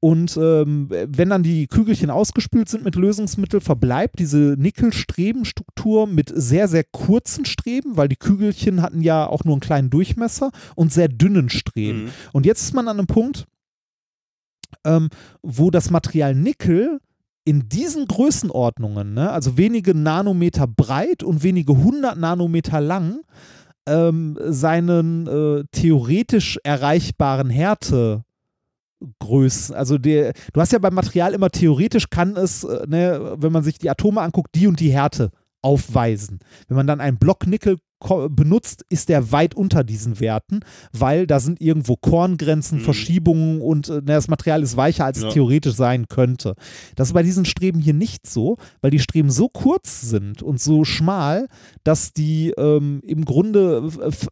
Und 0.00 0.36
ähm, 0.36 0.88
wenn 0.90 1.30
dann 1.30 1.42
die 1.42 1.66
Kügelchen 1.68 2.10
ausgespült 2.10 2.68
sind 2.68 2.84
mit 2.84 2.96
Lösungsmittel, 2.96 3.60
verbleibt 3.60 4.18
diese 4.18 4.54
Nickelstrebenstruktur 4.58 6.06
mit 6.06 6.30
sehr, 6.34 6.68
sehr 6.68 6.84
kurzen 6.84 7.44
Streben, 7.44 7.96
weil 7.96 8.08
die 8.08 8.16
Kügelchen 8.16 8.82
hatten 8.82 9.00
ja 9.00 9.26
auch 9.26 9.44
nur 9.44 9.54
einen 9.54 9.60
kleinen 9.60 9.90
Durchmesser 9.90 10.50
und 10.74 10.92
sehr 10.92 11.08
dünnen 11.08 11.48
Streben. 11.48 12.04
Mhm. 12.04 12.10
Und 12.32 12.46
jetzt 12.46 12.62
ist 12.62 12.74
man 12.74 12.88
an 12.88 12.98
einem 12.98 13.06
Punkt, 13.06 13.46
ähm, 14.84 15.08
wo 15.42 15.70
das 15.70 15.90
Material 15.90 16.34
Nickel 16.34 17.00
in 17.46 17.68
diesen 17.68 18.06
Größenordnungen, 18.06 19.14
ne, 19.14 19.30
also 19.30 19.56
wenige 19.56 19.94
Nanometer 19.94 20.66
breit 20.66 21.22
und 21.22 21.42
wenige 21.44 21.76
hundert 21.76 22.18
Nanometer 22.18 22.80
lang, 22.80 23.20
ähm, 23.88 24.36
seinen 24.42 25.26
äh, 25.28 25.64
theoretisch 25.70 26.58
erreichbaren 26.64 27.48
Härte 27.48 28.24
Größen, 29.20 29.76
also 29.76 29.96
der, 29.96 30.32
du 30.52 30.60
hast 30.60 30.72
ja 30.72 30.78
beim 30.78 30.94
Material 30.94 31.34
immer 31.34 31.50
theoretisch 31.50 32.10
kann 32.10 32.36
es, 32.36 32.64
äh, 32.64 32.84
ne, 32.88 33.36
wenn 33.38 33.52
man 33.52 33.62
sich 33.62 33.78
die 33.78 33.90
Atome 33.90 34.22
anguckt, 34.22 34.54
die 34.54 34.66
und 34.66 34.80
die 34.80 34.90
Härte 34.90 35.30
aufweisen. 35.62 36.40
Wenn 36.66 36.76
man 36.76 36.86
dann 36.86 37.00
einen 37.00 37.18
Block 37.18 37.46
Nickel 37.46 37.78
benutzt, 38.00 38.84
ist 38.90 39.08
der 39.08 39.32
weit 39.32 39.54
unter 39.54 39.82
diesen 39.82 40.20
Werten, 40.20 40.60
weil 40.92 41.26
da 41.26 41.40
sind 41.40 41.60
irgendwo 41.60 41.96
Korngrenzen, 41.96 42.78
Mhm. 42.78 42.82
Verschiebungen 42.82 43.60
und 43.60 43.88
äh, 43.88 44.02
das 44.02 44.28
Material 44.28 44.62
ist 44.62 44.76
weicher, 44.76 45.04
als 45.06 45.20
Ja. 45.20 45.28
es 45.28 45.34
theoretisch 45.34 45.74
sein 45.74 46.06
könnte. 46.08 46.54
Das 46.94 47.08
ist 47.08 47.14
bei 47.14 47.22
diesen 47.22 47.44
Streben 47.46 47.80
hier 47.80 47.94
nicht 47.94 48.26
so, 48.26 48.58
weil 48.82 48.90
die 48.90 48.98
Streben 48.98 49.30
so 49.30 49.48
kurz 49.48 50.02
sind 50.02 50.42
und 50.42 50.60
so 50.60 50.84
schmal, 50.84 51.46
dass 51.84 52.12
die 52.12 52.50
ähm, 52.58 53.00
im 53.04 53.24
Grunde, 53.24 53.88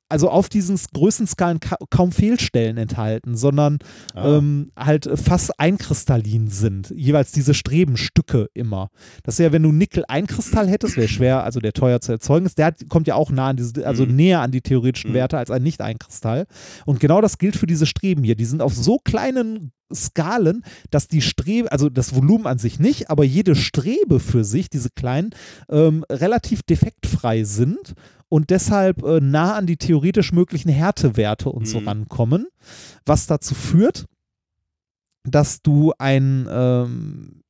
also 0.09 0.29
auf 0.29 0.49
diesen 0.49 0.79
Größenskalen 0.93 1.61
ka 1.61 1.77
kaum 1.91 2.13
Fehlstellen 2.13 2.77
enthalten, 2.77 3.37
sondern 3.37 3.79
Ah. 4.15 4.37
ähm, 4.39 4.71
halt 4.79 5.09
fast 5.19 5.59
einkristallin 5.59 6.49
sind. 6.49 6.93
Jeweils 6.97 7.33
diese 7.33 7.55
Strebenstücke 7.55 8.49
immer. 8.55 8.91
Das 9.23 9.35
ist 9.37 9.39
ja, 9.45 9.53
wenn 9.53 9.63
du 9.63 9.73
Nickel 9.73 10.05
einkristall 10.09 10.69
hättest, 10.69 10.97
wäre 10.97 11.09
schwer, 11.09 11.45
also 11.45 11.61
der 11.61 11.73
teuer 11.73 12.01
zu 12.01 12.13
erzeugen 12.13 12.47
ist, 12.47 12.59
der 12.59 12.67
hat, 12.67 12.89
kommt 12.89 13.07
ja 13.07 13.15
auch 13.15 13.31
nah 13.31 13.54
an 13.55 13.57
diese, 13.57 13.87
also 13.87 14.05
Mhm. 14.07 14.17
näher 14.17 14.41
an 14.41 14.51
die 14.51 14.61
theoretischen 14.61 15.11
Mhm. 15.11 15.15
Werte 15.15 15.39
als 15.39 15.51
ein 15.51 15.63
Nicht-Einkristall. 15.63 16.47
Und 16.87 17.01
genau 17.01 17.21
das 17.21 17.39
gilt 17.39 17.57
für 17.57 17.67
diese 17.67 17.87
Streben 17.87 18.23
hier. 18.25 18.35
Die 18.35 18.45
sind 18.45 18.61
auf 18.63 18.75
so 18.75 18.99
kleinen 18.99 19.73
Skalen, 19.95 20.65
dass 20.91 21.09
die 21.09 21.21
Strebe, 21.21 21.71
also 21.71 21.89
das 21.89 22.15
Volumen 22.15 22.47
an 22.47 22.59
sich 22.59 22.81
nicht, 22.81 23.11
aber 23.11 23.25
jede 23.25 23.55
Strebe 23.55 24.19
für 24.19 24.43
sich, 24.45 24.69
diese 24.69 24.91
kleinen, 24.91 25.31
ähm, 25.69 26.05
relativ 26.11 26.63
defektfrei 26.63 27.45
sind 27.45 27.95
und 28.29 28.51
deshalb 28.51 29.05
äh, 29.05 29.21
nah 29.21 29.55
an 29.55 29.67
die 29.67 29.77
theoretisch 29.77 30.33
möglichen 30.33 30.71
Härtewerte 30.71 31.49
und 31.51 31.69
so 31.69 31.81
Mhm. 31.81 31.89
rankommen, 31.89 32.47
was 33.07 33.27
dazu 33.27 33.55
führt, 33.55 34.07
dass 35.23 35.63
du 35.63 35.93
ein, 35.99 36.49
ähm, 36.51 37.43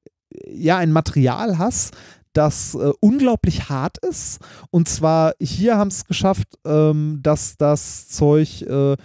ja, 0.52 0.78
ein 0.78 0.92
Material 0.92 1.58
hast, 1.58 1.94
das 2.36 2.74
äh, 2.74 2.92
unglaublich 3.00 3.68
hart 3.68 3.98
ist. 3.98 4.40
Und 4.70 4.88
zwar 4.88 5.34
hier 5.40 5.76
haben 5.76 5.88
es 5.88 6.04
geschafft, 6.04 6.48
ähm, 6.64 7.20
dass 7.22 7.56
das 7.56 8.08
Zeug 8.08 8.62
äh, 8.62 8.96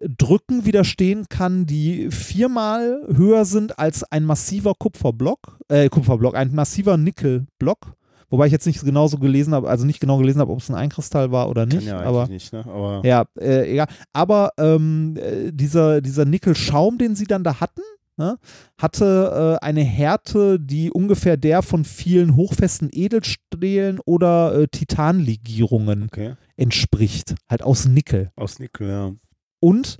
Drücken 0.00 0.66
widerstehen 0.66 1.26
kann, 1.28 1.64
die 1.64 2.10
viermal 2.10 3.02
höher 3.14 3.46
sind 3.46 3.78
als 3.78 4.04
ein 4.04 4.24
massiver 4.24 4.74
Kupferblock, 4.78 5.58
äh, 5.68 5.88
Kupferblock, 5.88 6.34
ein 6.36 6.54
massiver 6.54 6.96
Nickelblock. 6.98 7.94
Wobei 8.28 8.46
ich 8.46 8.52
jetzt 8.52 8.66
nicht 8.66 8.84
genauso 8.84 9.18
gelesen 9.18 9.54
habe, 9.54 9.68
also 9.68 9.86
nicht 9.86 10.00
genau 10.00 10.18
gelesen 10.18 10.40
habe, 10.40 10.52
ob 10.52 10.58
es 10.58 10.68
ein 10.68 10.74
Einkristall 10.74 11.30
war 11.30 11.48
oder 11.48 11.66
Kann 11.66 11.78
nicht. 11.78 11.86
ja 11.86 12.00
aber 12.00 12.26
nicht, 12.26 12.52
ne? 12.52 12.64
Aber 12.66 13.00
ja, 13.04 13.24
äh, 13.38 13.72
egal. 13.72 13.86
Aber 14.12 14.50
ähm, 14.58 15.16
äh, 15.16 15.52
dieser, 15.52 16.00
dieser 16.00 16.24
Nickelschaum, 16.24 16.98
den 16.98 17.14
sie 17.14 17.26
dann 17.26 17.44
da 17.44 17.60
hatten, 17.60 17.82
ne, 18.16 18.38
hatte 18.78 19.58
äh, 19.60 19.64
eine 19.64 19.82
Härte, 19.82 20.58
die 20.60 20.90
ungefähr 20.90 21.36
der 21.36 21.62
von 21.62 21.84
vielen 21.84 22.36
hochfesten 22.36 22.88
Edelstählen 22.92 24.00
oder 24.04 24.54
äh, 24.54 24.68
Titanlegierungen 24.68 26.04
okay. 26.04 26.34
entspricht. 26.56 27.34
Halt 27.48 27.62
aus 27.62 27.86
Nickel. 27.86 28.30
Aus 28.36 28.58
Nickel, 28.58 28.88
ja. 28.88 29.12
Und 29.60 29.98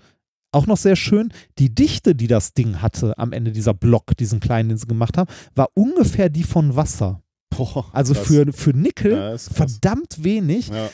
auch 0.53 0.67
noch 0.67 0.77
sehr 0.77 0.97
schön, 0.97 1.33
die 1.59 1.75
Dichte, 1.75 2.15
die 2.15 2.29
das 2.29 2.55
Ding 2.55 2.81
hatte 2.81 3.19
am 3.19 3.33
Ende 3.33 3.53
dieser 3.53 3.75
Block, 3.75 4.17
diesen 4.17 4.41
kleinen, 4.41 4.71
den 4.71 4.79
sie 4.79 4.87
gemacht 4.87 5.19
haben, 5.19 5.31
war 5.55 5.69
ungefähr 5.75 6.31
die 6.31 6.45
von 6.45 6.77
Wasser. 6.77 7.23
Boah, 7.51 7.87
Also 7.93 8.15
krass. 8.15 8.27
für, 8.27 8.53
für 8.53 8.71
Nickel 8.71 9.13
ja, 9.13 9.39
verdammt 9.39 10.25
wenig. 10.25 10.69
Ja. 10.69 10.89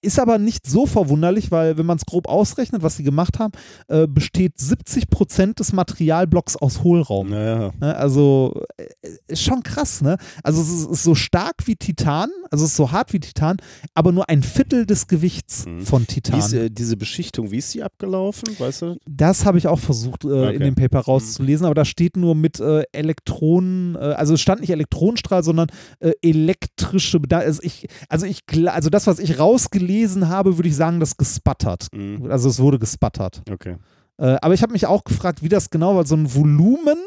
Ist 0.00 0.20
aber 0.20 0.38
nicht 0.38 0.64
so 0.66 0.86
verwunderlich, 0.86 1.50
weil 1.50 1.76
wenn 1.76 1.84
man 1.86 1.96
es 1.98 2.06
grob 2.06 2.28
ausrechnet, 2.28 2.82
was 2.84 2.96
sie 2.96 3.02
gemacht 3.02 3.40
haben, 3.40 3.50
äh, 3.88 4.06
besteht 4.06 4.56
70 4.56 5.10
Prozent 5.10 5.58
des 5.58 5.72
Materialblocks 5.72 6.54
aus 6.56 6.84
Hohlraum. 6.84 7.30
Naja, 7.30 7.72
Ne? 7.80 7.96
Also 7.96 8.62
äh, 8.76 9.34
schon 9.36 9.64
krass, 9.64 10.00
ne? 10.00 10.16
Also 10.44 10.60
es 10.62 10.68
ist, 10.68 10.88
ist 10.90 11.02
so 11.02 11.16
stark 11.16 11.66
wie 11.66 11.74
Titan, 11.74 12.30
also 12.50 12.64
es 12.64 12.70
ist 12.70 12.76
so 12.76 12.92
hart 12.92 13.12
wie 13.12 13.18
Titan, 13.18 13.56
aber 13.94 14.12
nur 14.12 14.28
ein 14.28 14.44
Viertel 14.44 14.86
des 14.86 15.08
Gewichts 15.08 15.66
Mhm. 15.66 15.82
von 15.82 16.02
wie 16.02 16.06
Titan. 16.06 16.52
äh, 16.54 16.70
diese 16.70 16.96
Beschichtung, 16.96 17.50
wie 17.50 17.58
ist 17.58 17.74
die 17.74 17.82
abgelaufen, 17.82 18.48
weißt 18.56 18.82
du? 18.82 18.96
Das 19.08 19.44
habe 19.44 19.58
ich 19.58 19.66
auch 19.66 19.80
versucht 19.80 20.24
äh, 20.24 20.28
Okay. 20.28 20.54
in 20.54 20.60
dem 20.62 20.74
Paper 20.76 21.00
rauszulesen, 21.00 21.66
aber 21.66 21.74
da 21.74 21.84
steht 21.84 22.16
nur 22.16 22.36
mit 22.36 22.60
äh, 22.60 22.84
Elektronen, 22.92 23.96
äh, 23.96 23.98
also 23.98 24.34
es 24.34 24.40
stand 24.40 24.60
nicht 24.60 24.70
Elektronenstrahl, 24.70 25.42
sondern 25.42 25.66
äh, 25.98 26.12
elektrische, 26.22 27.20
also 27.30 27.60
ich, 27.64 27.88
also 28.08 28.26
ich, 28.26 28.42
also 28.68 28.90
das, 28.90 29.08
was 29.08 29.18
ich 29.18 29.40
rausgelesen 29.40 29.87
habe, 30.28 30.56
würde 30.58 30.68
ich 30.68 30.76
sagen, 30.76 31.00
das 31.00 31.16
gespattert. 31.16 31.88
Mhm. 31.92 32.30
Also 32.30 32.48
es 32.48 32.58
wurde 32.60 32.78
gespattert. 32.78 33.42
Okay. 33.50 33.76
Äh, 34.18 34.36
aber 34.42 34.54
ich 34.54 34.62
habe 34.62 34.72
mich 34.72 34.86
auch 34.86 35.04
gefragt, 35.04 35.42
wie 35.42 35.48
das 35.48 35.70
genau 35.70 35.96
war, 35.96 36.06
so 36.06 36.16
ein 36.16 36.34
Volumen. 36.34 36.98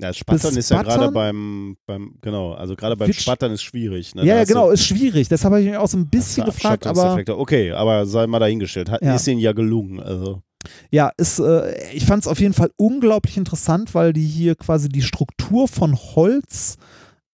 Ja, 0.00 0.08
das 0.08 0.16
Spattern 0.16 0.56
ist 0.56 0.70
ja 0.70 0.82
gerade 0.82 1.12
beim, 1.12 1.76
beim, 1.86 2.16
genau, 2.20 2.52
also 2.52 2.74
gerade 2.74 2.96
beim 2.96 3.12
Spattern 3.12 3.52
ist 3.52 3.62
schwierig. 3.62 4.14
Ne? 4.14 4.24
ja, 4.24 4.36
ja, 4.36 4.44
genau, 4.44 4.70
ist 4.70 4.84
schwierig. 4.84 5.28
Deshalb 5.28 5.52
habe 5.52 5.62
ich 5.62 5.68
mich 5.68 5.76
auch 5.76 5.86
so 5.86 5.96
ein 5.96 6.08
bisschen 6.08 6.44
gefragt, 6.44 6.86
aber. 6.86 7.22
Okay, 7.28 7.70
aber 7.72 8.04
sei 8.04 8.26
mal 8.26 8.40
dahingestellt. 8.40 8.90
Hat, 8.90 9.02
Ja. 9.02 9.14
Ist 9.14 9.26
ihnen 9.28 9.40
ja 9.40 9.52
gelungen. 9.52 10.00
Also. 10.00 10.42
Ja, 10.90 11.12
ist, 11.16 11.38
äh, 11.38 11.92
ich 11.92 12.04
fand 12.04 12.22
es 12.22 12.28
auf 12.28 12.40
jeden 12.40 12.54
Fall 12.54 12.70
unglaublich 12.76 13.36
interessant, 13.36 13.94
weil 13.94 14.12
die 14.12 14.26
hier 14.26 14.56
quasi 14.56 14.88
die 14.88 15.02
Struktur 15.02 15.68
von 15.68 15.96
Holz 15.96 16.76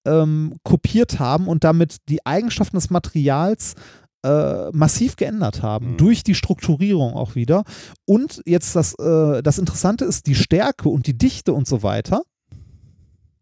ähm, 0.04 0.54
kopiert 0.62 1.18
haben 1.18 1.46
und 1.46 1.64
damit 1.64 1.96
die 2.08 2.24
Eigenschaften 2.26 2.76
des 2.76 2.90
Materials 2.90 3.74
äh, 4.22 4.70
massiv 4.72 5.16
geändert 5.16 5.62
haben, 5.62 5.92
Mhm. 5.92 5.96
durch 5.96 6.22
die 6.22 6.34
Strukturierung 6.34 7.14
auch 7.14 7.34
wieder. 7.34 7.64
Und 8.06 8.42
jetzt 8.46 8.76
das, 8.76 8.94
äh, 8.98 9.42
das 9.42 9.58
Interessante 9.58 10.04
ist, 10.04 10.26
die 10.26 10.34
Stärke 10.34 10.88
und 10.88 11.06
die 11.06 11.16
Dichte 11.16 11.52
und 11.52 11.66
so 11.66 11.82
weiter 11.82 12.22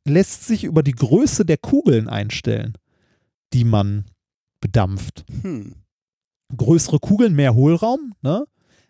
lässt 0.07 0.47
sich 0.47 0.65
über 0.65 0.83
die 0.83 0.93
Größe 0.93 1.45
der 1.45 1.59
Kugeln 1.59 2.09
einstellen, 2.09 2.75
die 3.53 3.65
man 3.65 4.05
bedampft 4.61 5.25
Hm. 5.43 5.75
größere 6.57 6.99
Kugeln, 6.99 7.35
mehr 7.35 7.55
Hohlraum, 7.55 8.15
ne? 8.23 8.45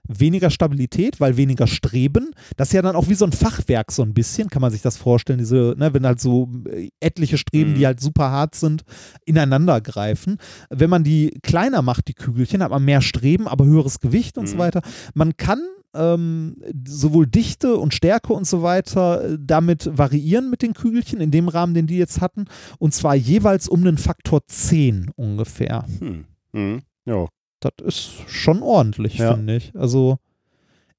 Weniger 0.08 0.50
Stabilität, 0.50 1.20
weil 1.20 1.36
weniger 1.36 1.66
Streben. 1.66 2.30
Das 2.56 2.68
ist 2.68 2.72
ja 2.74 2.82
dann 2.82 2.96
auch 2.96 3.08
wie 3.08 3.14
so 3.14 3.24
ein 3.24 3.32
Fachwerk 3.32 3.92
so 3.92 4.02
ein 4.02 4.14
bisschen, 4.14 4.48
kann 4.48 4.62
man 4.62 4.70
sich 4.72 4.82
das 4.82 4.96
vorstellen, 4.96 5.38
diese, 5.38 5.74
ne, 5.78 5.92
wenn 5.94 6.06
halt 6.06 6.20
so 6.20 6.48
äh, 6.70 6.88
etliche 7.00 7.38
Streben, 7.38 7.70
Mhm. 7.72 7.74
die 7.76 7.86
halt 7.86 8.00
super 8.00 8.30
hart 8.30 8.54
sind, 8.54 8.82
ineinander 9.24 9.80
greifen. 9.80 10.38
Wenn 10.70 10.90
man 10.90 11.04
die 11.04 11.38
kleiner 11.42 11.82
macht, 11.82 12.08
die 12.08 12.14
Kügelchen, 12.14 12.62
hat 12.62 12.70
man 12.70 12.84
mehr 12.84 13.00
Streben, 13.02 13.46
aber 13.46 13.64
höheres 13.66 14.00
Gewicht 14.00 14.38
und 14.38 14.48
so 14.48 14.54
Mhm. 14.56 14.58
weiter. 14.60 14.82
Man 15.14 15.36
kann 15.36 15.60
ähm, 15.94 16.56
sowohl 16.86 17.26
Dichte 17.26 17.76
und 17.78 17.94
Stärke 17.94 18.34
und 18.34 18.46
so 18.46 18.62
weiter 18.62 19.24
äh, 19.24 19.38
damit 19.40 19.90
variieren 19.96 20.50
mit 20.50 20.60
den 20.60 20.74
Kügelchen 20.74 21.18
in 21.20 21.30
dem 21.30 21.48
Rahmen, 21.48 21.72
den 21.72 21.86
die 21.86 21.96
jetzt 21.96 22.20
hatten. 22.20 22.44
Und 22.78 22.92
zwar 22.92 23.14
jeweils 23.14 23.68
um 23.68 23.80
einen 23.80 23.96
Faktor 23.96 24.46
10 24.46 25.10
ungefähr. 25.16 25.86
Hm. 25.98 26.24
Hm. 26.52 26.82
Ja, 27.06 27.26
Das 27.60 27.72
ist 27.84 28.10
schon 28.28 28.62
ordentlich, 28.62 29.18
Ja. 29.18 29.34
finde 29.34 29.56
ich. 29.56 29.72
Also 29.76 30.18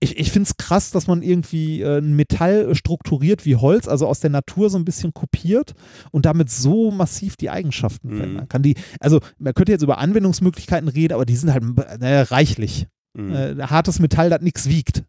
ich, 0.02 0.18
ich 0.18 0.32
finde 0.32 0.48
es 0.48 0.56
krass, 0.58 0.92
dass 0.92 1.08
man 1.08 1.22
irgendwie 1.22 1.82
äh, 1.82 1.98
ein 2.00 2.16
Metall 2.16 2.74
strukturiert 2.74 3.46
wie 3.46 3.58
Holz, 3.58 3.88
also 3.88 4.08
aus 4.08 4.22
der 4.22 4.30
Natur 4.30 4.70
so 4.70 4.78
ein 4.78 4.86
bisschen 4.86 5.14
kopiert 5.14 5.74
und 6.12 6.26
damit 6.26 6.50
so 6.50 6.90
massiv 6.92 7.36
die 7.36 7.50
Eigenschaften 7.50 8.10
Mhm. 8.14 8.16
verändern 8.18 8.48
kann. 8.50 8.64
Die, 8.64 8.76
also 9.02 9.20
man 9.40 9.54
könnte 9.54 9.74
jetzt 9.74 9.82
über 9.82 9.98
Anwendungsmöglichkeiten 9.98 10.88
reden, 10.88 11.14
aber 11.14 11.26
die 11.26 11.36
sind 11.36 11.52
halt 11.52 11.64
äh, 12.02 12.22
reichlich. 12.22 12.88
hm. 13.18 13.34
Äh, 13.34 13.56
hartes 13.64 14.00
Metall, 14.00 14.30
das 14.30 14.42
nichts 14.42 14.70
wiegt. 14.70 15.04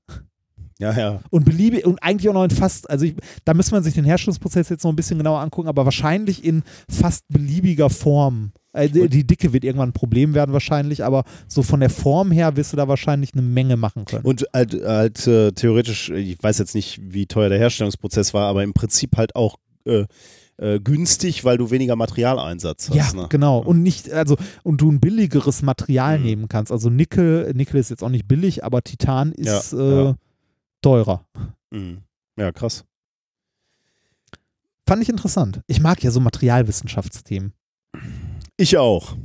ja, 0.80 0.92
ja. 0.96 1.20
Und 1.30 1.44
beliebig 1.44 1.84
und 1.84 2.02
eigentlich 2.02 2.28
auch 2.28 2.34
noch 2.34 2.44
in 2.44 2.50
fast, 2.50 2.88
also 2.90 3.04
ich, 3.04 3.14
da 3.44 3.54
müsste 3.54 3.74
man 3.74 3.84
sich 3.84 3.94
den 3.94 4.04
Herstellungsprozess 4.04 4.70
jetzt 4.70 4.82
noch 4.82 4.90
ein 4.90 4.96
bisschen 4.96 5.18
genauer 5.18 5.40
angucken, 5.40 5.68
aber 5.68 5.84
wahrscheinlich 5.84 6.42
in 6.44 6.62
fast 6.88 7.24
beliebiger 7.28 7.90
Form. 7.90 8.52
Äh, 8.72 8.88
die, 8.88 9.26
Dicke 9.26 9.52
wird 9.52 9.64
irgendwann 9.64 9.88
ein 9.90 9.92
Problem 9.94 10.34
werden 10.34 10.52
wahrscheinlich, 10.52 11.02
aber 11.04 11.24
so 11.48 11.62
von 11.62 11.80
der 11.80 11.90
Form 11.90 12.30
her 12.30 12.56
wirst 12.56 12.72
du 12.72 12.76
da 12.76 12.86
wahrscheinlich 12.88 13.32
eine 13.34 13.42
Menge 13.42 13.76
machen 13.76 14.04
können. 14.04 14.24
Und 14.24 14.46
halt, 14.54 14.74
halt 14.74 15.26
äh, 15.26 15.50
theoretisch, 15.52 16.10
ich 16.10 16.40
weiß 16.40 16.58
jetzt 16.58 16.74
nicht, 16.74 17.00
wie 17.02 17.26
teuer 17.26 17.48
der 17.48 17.58
Herstellungsprozess 17.58 18.32
war, 18.32 18.46
aber 18.48 18.62
im 18.62 18.72
Prinzip 18.72 19.16
halt 19.16 19.34
auch 19.34 19.56
äh, 19.86 20.04
äh, 20.58 20.78
günstig, 20.78 21.44
weil 21.44 21.56
du 21.58 21.70
weniger 21.70 21.96
Materialeinsatz 21.96 22.90
hast. 22.90 22.96
ja, 22.96 23.12
ne? 23.22 23.26
genau. 23.30 23.58
Und 23.58 23.82
nicht, 23.82 24.12
also, 24.12 24.36
und 24.62 24.80
du 24.80 24.92
ein 24.92 25.00
billigeres 25.00 25.62
Material 25.62 26.18
Mhm. 26.18 26.24
nehmen 26.24 26.48
kannst. 26.48 26.70
Also 26.70 26.90
Nickel, 26.90 27.50
Nickel 27.54 27.80
ist 27.80 27.88
jetzt 27.90 28.04
auch 28.04 28.08
nicht 28.10 28.28
billig, 28.28 28.62
aber 28.62 28.82
Titan 28.82 29.32
ist 29.32 29.72
Ja, 29.72 29.78
äh, 29.78 30.04
ja. 30.04 30.14
teurer. 30.82 31.24
Mhm. 31.70 32.02
Ja, 32.38 32.52
krass. 32.52 32.84
Fand 34.86 35.02
ich 35.02 35.08
interessant. 35.08 35.60
Ich 35.66 35.80
mag 35.80 36.02
ja 36.02 36.10
so 36.10 36.20
Materialwissenschaftsthemen. 36.20 37.52
Ich 38.60 38.76
auch. 38.76 39.16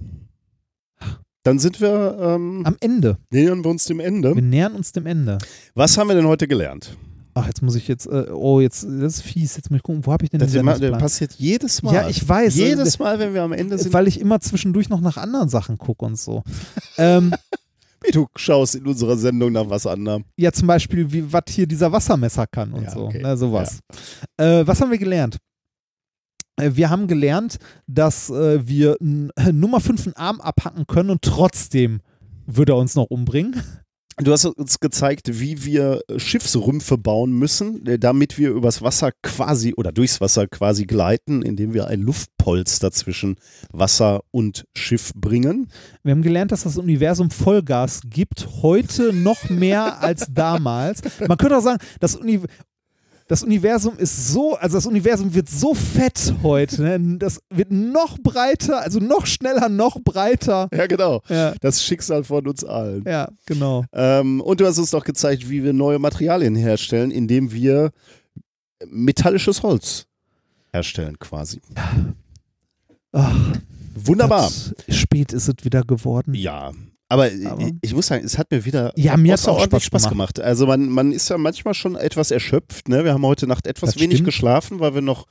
Dann 1.44 1.60
sind 1.60 1.80
wir, 1.82 2.18
ähm, 2.20 2.66
Am 2.66 2.78
Ende. 2.80 3.18
nähern 3.32 3.64
wir 3.64 3.70
uns 3.70 3.84
dem 3.84 4.00
Ende. 4.00 4.34
Wir 4.34 4.42
nähern 4.42 4.74
uns 4.74 4.94
dem 4.94 5.06
Ende. 5.06 5.38
Was 5.74 5.98
haben 5.98 6.08
wir 6.08 6.16
denn 6.16 6.26
heute 6.26 6.48
gelernt? 6.48 6.96
Ach, 7.34 7.46
jetzt 7.46 7.62
muss 7.62 7.76
ich 7.76 7.88
jetzt, 7.90 8.08
äh, 8.08 8.28
oh, 8.32 8.62
jetzt, 8.62 8.84
das 8.86 9.16
ist 9.18 9.22
fies, 9.24 9.58
jetzt 9.58 9.70
muss 9.70 9.80
ich 9.80 9.84
gucken, 9.84 10.06
wo 10.06 10.14
habe 10.14 10.24
ich 10.24 10.30
denn 10.30 10.40
Das 10.40 10.52
den 10.54 10.62
immer- 10.62 10.80
das 10.80 10.98
passiert 10.98 11.34
jedes 11.34 11.84
Mal. 11.84 11.94
Ja, 11.94 12.08
ich 12.10 12.28
weiß. 12.28 12.56
Jedes 12.56 12.96
äh, 12.96 13.04
Mal, 13.04 13.20
wenn 13.20 13.34
wir 13.34 13.44
am 13.44 13.52
Ende 13.52 13.78
sind. 13.78 13.92
Weil 13.92 14.08
ich 14.08 14.22
immer 14.22 14.40
zwischendurch 14.40 14.88
noch 14.88 15.02
nach 15.02 15.18
anderen 15.18 15.50
Sachen 15.50 15.78
gucke 15.78 16.06
und 16.06 16.18
so. 16.18 16.44
ähm, 16.98 17.34
Wie 18.02 18.12
du 18.12 18.28
schaust 18.38 18.76
in 18.76 18.88
unserer 18.88 19.18
Sendung 19.18 19.52
nach 19.52 19.70
was 19.70 19.86
anderem. 19.86 20.24
ja, 20.38 20.52
zum 20.54 20.68
Beispiel, 20.68 21.12
wie 21.12 21.32
was 21.34 21.44
hier 21.50 21.68
dieser 21.68 21.92
Wassermesser 21.92 22.48
kann 22.48 22.72
und 22.72 22.84
Ja, 22.84 22.92
so. 22.92 23.00
okay. 23.08 23.22
Ne, 23.22 23.36
sowas. 23.36 23.80
Äh, 24.38 24.66
was 24.66 24.80
haben 24.80 24.92
wir 24.92 24.98
gelernt? 24.98 25.38
Äh, 26.58 26.72
Wir 26.74 26.90
haben 26.90 27.08
gelernt, 27.08 27.58
dass 27.88 28.30
äh, 28.30 28.68
wir 28.68 28.98
n- 29.02 29.32
Nummer 29.52 29.80
5 29.80 30.06
einen 30.08 30.16
Arm 30.16 30.42
abhacken 30.42 30.88
können 30.88 31.10
und 31.10 31.22
trotzdem 31.22 32.02
würde 32.46 32.74
er 32.74 32.78
uns 32.78 32.96
noch 32.96 33.06
umbringen. 33.06 33.62
Du 34.18 34.32
hast 34.32 34.46
uns 34.46 34.80
gezeigt, 34.80 35.42
wie 35.42 35.66
wir 35.66 36.00
Schiffsrümpfe 36.16 36.98
bauen 36.98 37.34
müssen, 37.34 37.86
äh, 37.86 38.00
damit 38.00 38.38
wir 38.38 38.52
übers 38.52 38.82
Wasser 38.82 39.12
quasi 39.22 39.74
oder 39.76 39.92
durchs 39.92 40.22
Wasser 40.22 40.48
quasi 40.48 40.86
gleiten, 40.86 41.42
indem 41.42 41.74
wir 41.74 41.88
ein 41.88 42.00
Luftpolster 42.02 42.92
zwischen 42.92 43.36
Wasser 43.74 44.22
und 44.32 44.64
Schiff 44.74 45.12
bringen. 45.16 45.68
Wir 46.04 46.12
haben 46.14 46.22
gelernt, 46.22 46.54
dass 46.54 46.64
das 46.64 46.78
Universum 46.78 47.30
Vollgas 47.30 48.00
gibt, 48.10 48.48
heute 48.62 49.12
noch 49.12 49.50
mehr 49.50 50.02
als 50.02 50.28
damals. 50.32 51.02
Man 51.28 51.38
könnte 51.38 51.58
auch 51.58 51.62
sagen, 51.64 51.80
das, 52.00 52.16
Uni 52.16 52.40
das 53.28 53.44
Universum 53.44 53.98
ist 53.98 54.28
so, 54.32 54.56
also 54.56 54.78
das 54.78 54.86
Universum 54.86 55.34
wird 55.34 55.50
so 55.50 55.74
fett 55.74 56.34
heute, 56.44 56.82
ne? 56.82 57.18
das 57.18 57.40
wird 57.50 57.72
noch 57.72 58.20
breiter, 58.20 58.82
also 58.82 59.00
noch 59.00 59.26
schneller, 59.26 59.68
noch 59.70 60.00
breiter. 60.00 60.70
Ja, 60.74 60.86
genau. 60.88 61.22
Ja, 61.28 61.54
Das 61.62 61.84
Schicksal 61.84 62.24
von 62.24 62.48
uns 62.48 62.64
allen. 62.64 63.04
ja 63.06 63.30
genau. 63.46 63.84
Ähm, 63.94 64.42
und 64.42 64.60
du 64.62 64.66
hast 64.66 64.78
uns 64.78 64.92
doch 64.92 65.04
gezeigt, 65.04 65.50
wie 65.50 65.64
wir 65.64 65.74
neue 65.74 66.00
Materialien 66.00 66.56
herstellen, 66.56 67.12
indem 67.12 67.52
wir 67.52 67.92
metallisches 68.86 69.64
Holz 69.64 70.06
herstellen 70.72 71.18
quasi. 71.20 71.62
Ach, 73.12 73.56
Wunderbar. 73.96 74.52
Spät 74.90 75.32
ist 75.32 75.48
es 75.48 75.56
wieder 75.64 75.84
geworden. 75.84 76.34
Ja. 76.34 76.72
Aber, 77.08 77.30
Aber- 77.46 77.70
ich, 77.82 77.94
muss 77.94 78.08
sagen, 78.08 78.26
es 78.26 78.38
hat 78.38 78.50
mir 78.52 78.66
wieder 78.66 78.92
Ja, 78.96 79.16
mir 79.16 79.36
außerordentlich 79.36 79.84
Spaß 79.84 80.02
Spaß 80.04 80.10
gemacht. 80.10 80.40
Also 80.40 80.66
man, 80.66 80.90
man 80.90 81.12
ist 81.12 81.30
ja 81.30 81.38
manchmal 81.38 81.74
schon 81.76 81.96
etwas 81.96 82.32
erschöpft. 82.32 82.90
Ne? 82.90 83.04
Wir 83.04 83.14
haben 83.14 83.26
heute 83.26 83.46
Nacht 83.48 83.68
etwas 83.68 83.92
Das 83.94 84.02
wenig 84.02 84.18
stimmt. 84.18 84.26
geschlafen, 84.26 84.80
weil 84.80 84.96
wir 84.96 85.02
noch, 85.02 85.28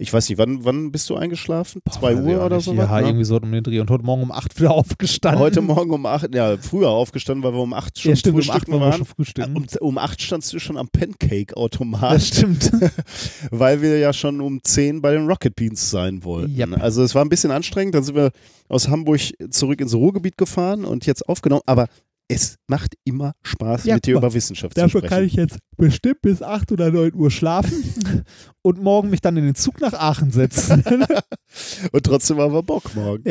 ich 0.00 0.12
weiß 0.12 0.28
nicht, 0.28 0.38
wann, 0.38 0.64
wann 0.64 0.92
bist 0.92 1.10
du 1.10 1.16
eingeschlafen? 1.16 1.82
Zwei 1.90 2.14
Weiß 2.14 2.24
ich 2.24 2.24
Uhr 2.24 2.46
oder 2.46 2.60
so? 2.60 2.72
Ja, 2.72 3.00
irgendwie 3.00 3.24
so 3.24 3.36
um 3.36 3.50
den 3.50 3.64
Dreh. 3.64 3.80
Und 3.80 3.90
heute 3.90 4.04
Morgen 4.04 4.22
um 4.22 4.30
8 4.30 4.58
wieder 4.58 4.70
aufgestanden. 4.74 5.40
Heute 5.40 5.60
Morgen 5.60 5.90
um 5.90 6.06
acht, 6.06 6.32
ja, 6.32 6.56
früher 6.56 6.88
aufgestanden, 6.88 7.42
weil 7.42 7.52
wir 7.52 7.60
um 7.60 7.72
acht 7.72 7.98
schon 7.98 8.10
ja, 8.10 8.16
stimmt, 8.16 8.36
um 8.36 8.40
8 8.40 8.46
frühstücken 8.46 8.72
waren 8.72 8.80
wir 8.80 8.86
waren. 8.86 8.96
schon 8.98 9.06
frühstücken. 9.06 9.56
Um, 9.56 9.66
um 9.80 9.98
acht 9.98 10.22
standst 10.22 10.52
du 10.52 10.60
schon 10.60 10.76
am 10.76 10.88
Pancake-Automat. 10.88 12.14
das 12.14 12.28
stimmt. 12.28 12.70
weil 13.50 13.82
wir 13.82 13.98
ja 13.98 14.12
schon 14.12 14.40
um 14.40 14.62
10 14.62 15.02
bei 15.02 15.12
den 15.12 15.26
Rocket 15.26 15.56
Beans 15.56 15.90
sein 15.90 16.22
wollten. 16.22 16.56
Yep. 16.56 16.80
Also 16.80 17.02
es 17.02 17.16
war 17.16 17.24
ein 17.24 17.28
bisschen 17.28 17.50
anstrengend, 17.50 17.96
dann 17.96 18.04
sind 18.04 18.14
wir 18.14 18.30
aus 18.68 18.88
Hamburg 18.88 19.20
zurück 19.50 19.80
ins 19.80 19.94
Ruhrgebiet 19.94 20.38
gefahren 20.38 20.84
und 20.84 21.06
jetzt 21.06 21.28
aufgenommen, 21.28 21.62
aber 21.66 21.88
es 22.28 22.56
macht 22.66 22.94
immer 23.04 23.32
Spaß, 23.42 23.84
Ja, 23.84 23.94
mit 23.94 24.06
dir 24.06 24.16
über 24.16 24.32
Wissenschaft 24.34 24.74
zu 24.74 24.80
Dafür 24.80 25.00
sprechen. 25.00 25.08
kann 25.14 25.24
ich 25.24 25.32
jetzt 25.34 25.58
bestimmt 25.76 26.20
bis 26.22 26.42
8 26.42 26.70
oder 26.72 26.90
9 26.90 27.14
Uhr 27.14 27.30
schlafen 27.30 27.72
und 28.62 28.82
morgen 28.82 29.08
mich 29.10 29.20
dann 29.22 29.36
in 29.38 29.44
den 29.44 29.54
Zug 29.54 29.80
nach 29.80 29.94
Aachen 29.94 30.30
setzen. 30.30 30.84
und 31.92 32.04
trotzdem 32.04 32.38
haben 32.38 32.52
wir 32.52 32.62
Bock 32.62 32.94
morgen. 32.94 33.24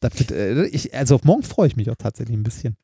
das 0.00 0.18
wird, 0.18 0.32
äh, 0.32 0.66
ich, 0.66 0.94
also 0.94 1.14
auf 1.14 1.24
morgen 1.24 1.42
freue 1.42 1.66
ich 1.68 1.76
mich 1.76 1.88
auch 1.90 1.96
tatsächlich 1.96 2.36
ein 2.36 2.42
bisschen. 2.42 2.76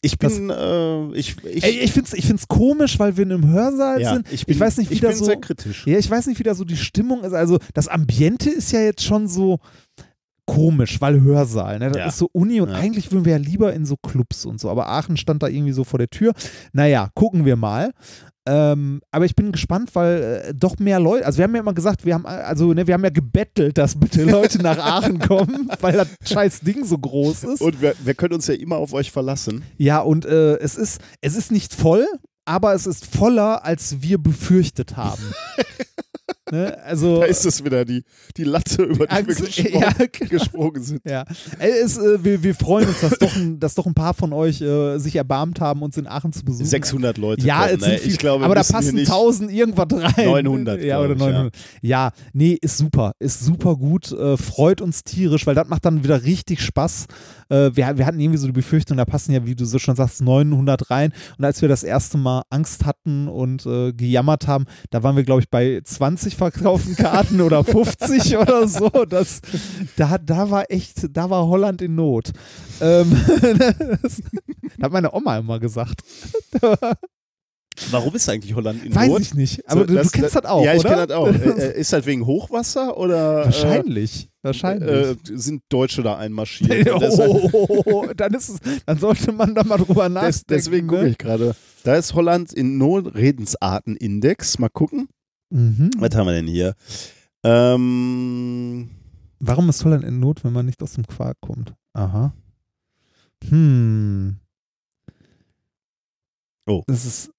Ich 0.00 0.18
bin, 0.18 0.50
äh, 0.50 1.12
ich, 1.14 1.36
ich, 1.44 1.64
Ey, 1.64 1.78
ich 1.78 1.92
finde 1.92 2.08
es 2.08 2.12
ich 2.12 2.26
find's 2.26 2.46
komisch, 2.46 2.98
weil 2.98 3.16
wir 3.16 3.22
in 3.24 3.32
einem 3.32 3.48
Hörsaal 3.48 4.02
ja, 4.02 4.12
sind. 4.14 4.30
ich, 4.30 4.44
bin, 4.44 4.54
ich 4.54 4.60
weiß 4.60 4.76
nicht, 4.76 4.90
wie 4.90 4.94
ich 4.94 5.00
da 5.00 5.08
bin 5.08 5.16
so- 5.16 5.24
sehr 5.24 5.36
kritisch. 5.40 5.86
Ja, 5.86 5.96
ich 5.98 6.10
weiß 6.10 6.26
nicht, 6.26 6.38
wie 6.38 6.42
da 6.42 6.54
so 6.54 6.64
die 6.64 6.76
Stimmung 6.76 7.24
ist. 7.24 7.32
Also 7.32 7.58
das 7.72 7.88
Ambiente 7.88 8.50
ist 8.50 8.70
ja 8.72 8.80
jetzt 8.80 9.02
schon 9.02 9.28
so 9.28 9.60
komisch, 10.46 11.00
weil 11.00 11.20
Hörsaal. 11.22 11.78
Ne? 11.78 11.88
Das 11.88 11.96
Ja. 11.98 12.06
ist 12.06 12.18
so 12.18 12.28
Uni 12.32 12.60
und 12.60 12.68
Ja. 12.70 12.74
eigentlich 12.76 13.10
würden 13.12 13.24
wir 13.24 13.32
ja 13.32 13.38
lieber 13.38 13.72
in 13.72 13.86
so 13.86 13.96
Clubs 13.96 14.44
und 14.44 14.60
so. 14.60 14.70
Aber 14.70 14.88
Aachen 14.88 15.16
stand 15.16 15.42
da 15.42 15.48
irgendwie 15.48 15.72
so 15.72 15.84
vor 15.84 15.98
der 15.98 16.10
Tür. 16.10 16.32
Naja, 16.72 17.08
gucken 17.14 17.44
wir 17.44 17.56
mal. 17.56 17.92
Ähm, 18.46 19.00
aber 19.10 19.24
ich 19.24 19.34
bin 19.34 19.52
gespannt, 19.52 19.94
weil 19.94 20.42
äh, 20.50 20.54
doch 20.54 20.78
mehr 20.78 21.00
Leute, 21.00 21.24
also 21.24 21.38
wir 21.38 21.44
haben 21.44 21.54
ja 21.54 21.62
immer 21.62 21.72
gesagt, 21.72 22.04
wir 22.04 22.12
haben 22.12 22.26
äh, 22.26 22.28
also 22.28 22.74
ne, 22.74 22.86
wir 22.86 22.92
haben 22.92 23.02
ja 23.04 23.08
gebettelt, 23.08 23.78
dass 23.78 23.98
bitte 23.98 24.24
Leute 24.24 24.58
nach 24.60 24.76
Aachen 24.76 25.18
kommen, 25.28 25.70
weil 25.80 25.94
das 25.94 26.08
scheiß 26.30 26.60
Ding 26.60 26.84
so 26.84 26.98
groß 26.98 27.44
ist. 27.44 27.62
Und 27.62 27.80
wir, 27.80 27.94
wir 28.04 28.12
können 28.12 28.34
uns 28.34 28.46
ja 28.46 28.52
immer 28.54 28.76
auf 28.76 28.92
euch 28.92 29.10
verlassen. 29.10 29.62
Ja, 29.78 30.00
und 30.00 30.26
äh, 30.26 30.56
es 30.58 30.74
ist 30.76 31.00
es 31.22 31.36
ist 31.36 31.52
nicht 31.52 31.72
voll, 31.74 32.06
aber 32.44 32.74
es 32.74 32.86
ist 32.86 33.06
voller, 33.06 33.64
als 33.64 34.02
wir 34.02 34.18
befürchtet 34.18 34.94
haben. 34.98 35.22
ne? 36.50 36.78
Also 36.84 37.20
Da 37.20 37.26
ist 37.26 37.44
es 37.46 37.64
wieder, 37.64 37.84
die, 37.84 38.04
die 38.36 38.44
Latte, 38.44 38.82
über 38.82 39.06
die 39.06 39.12
wir 39.12 39.18
Angst- 39.18 39.44
gesprungen, 39.44 39.80
ja, 39.98 40.06
genau. 40.10 40.30
gesprungen 40.30 40.82
sind. 40.82 41.02
Ja, 41.08 41.24
es, 41.58 41.96
äh, 41.98 42.22
wir, 42.24 42.42
wir 42.42 42.54
freuen 42.54 42.88
uns, 42.88 43.00
dass 43.00 43.18
doch, 43.18 43.34
ein, 43.36 43.58
dass 43.60 43.74
doch 43.74 43.86
ein 43.86 43.94
paar 43.94 44.14
von 44.14 44.32
euch 44.32 44.60
äh, 44.60 44.98
sich 44.98 45.16
erbarmt 45.16 45.60
haben, 45.60 45.82
uns 45.82 45.96
in 45.96 46.06
Aachen 46.06 46.32
zu 46.32 46.44
besuchen. 46.44 46.66
600 46.66 47.18
Leute. 47.18 47.46
Ja, 47.46 47.66
kommen, 47.66 47.74
es 47.74 47.80
sind 47.84 47.92
ne? 47.92 47.98
viel, 47.98 48.12
ich 48.12 48.18
glaube, 48.18 48.44
aber 48.44 48.54
da 48.54 48.62
passen 48.62 48.94
nicht, 48.94 49.10
1000 49.10 49.52
irgendwas 49.52 49.86
rein. 49.90 50.26
900, 50.26 50.82
Ja, 50.82 50.98
oder 51.00 51.14
glaub 51.14 51.28
ich, 51.28 51.34
900. 51.34 51.54
Ja. 51.82 52.10
nee, 52.32 52.58
ist 52.60 52.78
super. 52.78 53.12
Ist 53.18 53.40
super 53.44 53.76
gut. 53.76 54.12
Äh, 54.12 54.36
freut 54.36 54.80
uns 54.80 55.04
tierisch, 55.04 55.46
weil 55.46 55.54
das 55.54 55.68
macht 55.68 55.84
dann 55.84 56.04
wieder 56.04 56.22
richtig 56.24 56.60
Spaß. 56.60 57.06
Äh, 57.48 57.70
wir, 57.74 57.98
wir 57.98 58.06
hatten 58.06 58.20
irgendwie 58.20 58.38
so 58.38 58.46
die 58.46 58.52
Befürchtung, 58.52 58.96
da 58.96 59.04
passen 59.04 59.32
ja, 59.32 59.44
wie 59.46 59.54
du 59.54 59.64
so 59.64 59.78
schon 59.78 59.96
sagst, 59.96 60.22
900 60.22 60.90
rein. 60.90 61.12
Und 61.38 61.44
als 61.44 61.60
wir 61.62 61.68
das 61.68 61.82
erste 61.82 62.18
Mal 62.18 62.42
Angst 62.50 62.84
hatten 62.84 63.28
und 63.28 63.66
äh, 63.66 63.92
gejammert 63.92 64.46
haben, 64.46 64.64
da 64.90 65.02
waren 65.02 65.16
wir, 65.16 65.24
glaube 65.24 65.40
ich, 65.42 65.50
bei 65.50 65.80
20 65.84 66.33
verkauften 66.34 66.96
Karten 66.96 67.40
oder 67.40 67.64
50 67.64 68.36
oder 68.38 68.66
so. 68.68 68.88
Das, 69.08 69.40
da, 69.96 70.18
da 70.18 70.50
war 70.50 70.70
echt, 70.70 71.06
da 71.16 71.30
war 71.30 71.46
Holland 71.46 71.82
in 71.82 71.94
Not. 71.94 72.32
Ähm, 72.80 73.10
das 74.02 74.22
hat 74.82 74.92
meine 74.92 75.12
Oma 75.14 75.38
immer 75.38 75.58
gesagt. 75.60 76.00
Warum 77.90 78.14
ist 78.14 78.28
eigentlich 78.28 78.54
Holland 78.54 78.84
in 78.84 78.94
Weiß 78.94 79.08
Not? 79.08 79.20
ich 79.20 79.34
nicht. 79.34 79.68
Aber 79.68 79.80
So, 79.80 79.86
du, 79.86 79.94
du 79.94 80.08
kennst 80.10 80.36
das, 80.36 80.44
auch, 80.44 80.64
Ja, 80.64 80.74
ich 80.74 80.82
kenne 80.84 81.06
das 81.08 81.16
auch. 81.16 81.26
Äh, 81.34 81.70
äh, 81.72 81.80
ist 81.80 81.92
das 81.92 82.06
wegen 82.06 82.24
Hochwasser 82.24 82.96
oder 82.96 83.46
Wahrscheinlich. 83.46 84.26
äh, 84.26 84.28
Wahrscheinlich. 84.42 84.90
äh, 84.90 85.16
sind 85.34 85.62
Deutsche 85.70 86.02
da 86.04 86.16
einmarschiert? 86.16 86.88
Und 86.88 87.00
deshalb- 87.02 87.52
oh, 87.52 88.06
dann 88.16 88.32
ist 88.34 88.48
es, 88.50 88.58
dann 88.86 88.98
sollte 88.98 89.32
man 89.32 89.54
da 89.56 89.64
mal 89.64 89.78
drüber 89.78 90.08
nachdenken. 90.08 90.36
Des, 90.48 90.64
deswegen 90.66 90.86
gucke 90.86 91.02
ne? 91.02 91.08
ich 91.08 91.18
gerade. 91.18 91.56
Da 91.82 91.96
ist 91.96 92.14
Holland 92.14 92.52
in 92.52 92.78
Not 92.78 93.12
Redensartenindex. 93.16 94.58
Mal 94.60 94.68
gucken. 94.68 95.08
Mhm. 95.50 95.90
Was 95.98 96.14
haben 96.14 96.26
wir 96.26 96.32
denn 96.34 96.46
hier? 96.46 96.74
Ähm, 97.44 98.90
Warum 99.38 99.68
ist 99.68 99.84
Holland 99.84 100.04
in 100.04 100.20
Not, 100.20 100.42
wenn 100.44 100.52
man 100.52 100.66
nicht 100.66 100.82
aus 100.82 100.94
dem 100.94 101.06
Quark 101.06 101.36
kommt? 101.40 101.74
Aha. 101.92 102.32
Hm. 103.48 104.36
Oh. 106.66 106.82
Das 106.86 107.04
ist, 107.04 107.30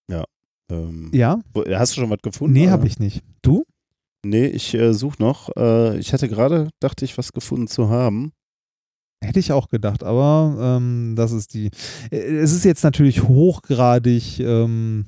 ähm, 0.70 1.10
ja? 1.14 1.40
Hast 1.74 1.96
du 1.96 2.02
schon 2.02 2.10
was 2.10 2.22
gefunden? 2.22 2.54
Nee, 2.54 2.70
habe 2.70 2.88
ich 2.88 3.00
nicht. 3.00 3.24
Du? 3.42 3.66
Nee, 4.26 4.48
ich 4.48 4.74
äh, 4.74 4.94
suche 4.94 5.22
noch. 5.22 5.50
Äh, 5.56 5.98
ich 6.00 6.14
hatte 6.14 6.28
gerade, 6.28 6.70
dachte 6.80 7.06
ich, 7.06 7.18
was 7.18 7.32
gefunden 7.32 7.68
zu 7.68 7.90
haben. 7.90 8.32
Hätte 9.24 9.40
ich 9.40 9.52
auch 9.52 9.70
gedacht, 9.70 10.04
aber 10.04 10.56
ähm, 10.60 11.14
das 11.16 11.32
ist 11.32 11.54
die. 11.54 11.70
äh, 12.12 12.18
Es 12.18 12.52
ist 12.52 12.66
jetzt 12.66 12.84
natürlich 12.84 13.24
hochgradig, 13.24 14.40
ähm, 14.40 15.06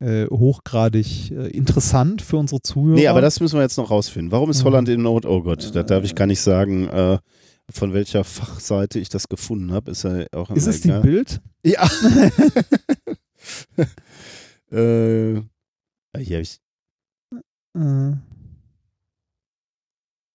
äh, 0.00 0.26
hochgradig 0.26 1.30
äh, 1.30 1.48
interessant 1.48 2.22
für 2.22 2.36
unsere 2.36 2.60
Zuhörer. 2.60 2.96
Nee, 2.96 3.08
aber 3.08 3.20
das 3.20 3.40
müssen 3.40 3.56
wir 3.56 3.62
jetzt 3.62 3.78
noch 3.78 3.90
rausfinden. 3.90 4.30
Warum 4.32 4.50
ist. 4.50 4.64
Holland 4.64 4.88
in 4.88 5.02
Not? 5.02 5.26
Oh 5.26 5.42
Gott, 5.42 5.74
da 5.74 5.82
darf 5.82 6.04
ich 6.04 6.14
gar 6.14 6.26
nicht 6.26 6.40
sagen, 6.40 6.88
äh, 6.88 7.18
von 7.70 7.94
welcher 7.94 8.24
Fachseite 8.24 8.98
ich 8.98 9.08
das 9.08 9.28
gefunden 9.28 9.72
habe. 9.72 9.90
Ist 9.90 10.04
ja 10.04 10.24
auch 10.32 10.50
ist 10.50 10.66
es 10.66 10.82
die. 10.82 10.92
Bild? 10.92 11.40
Ja. 11.64 11.82
äh, 14.70 15.40
hier 16.18 16.36
hab 16.36 16.42
ich. 16.42 16.60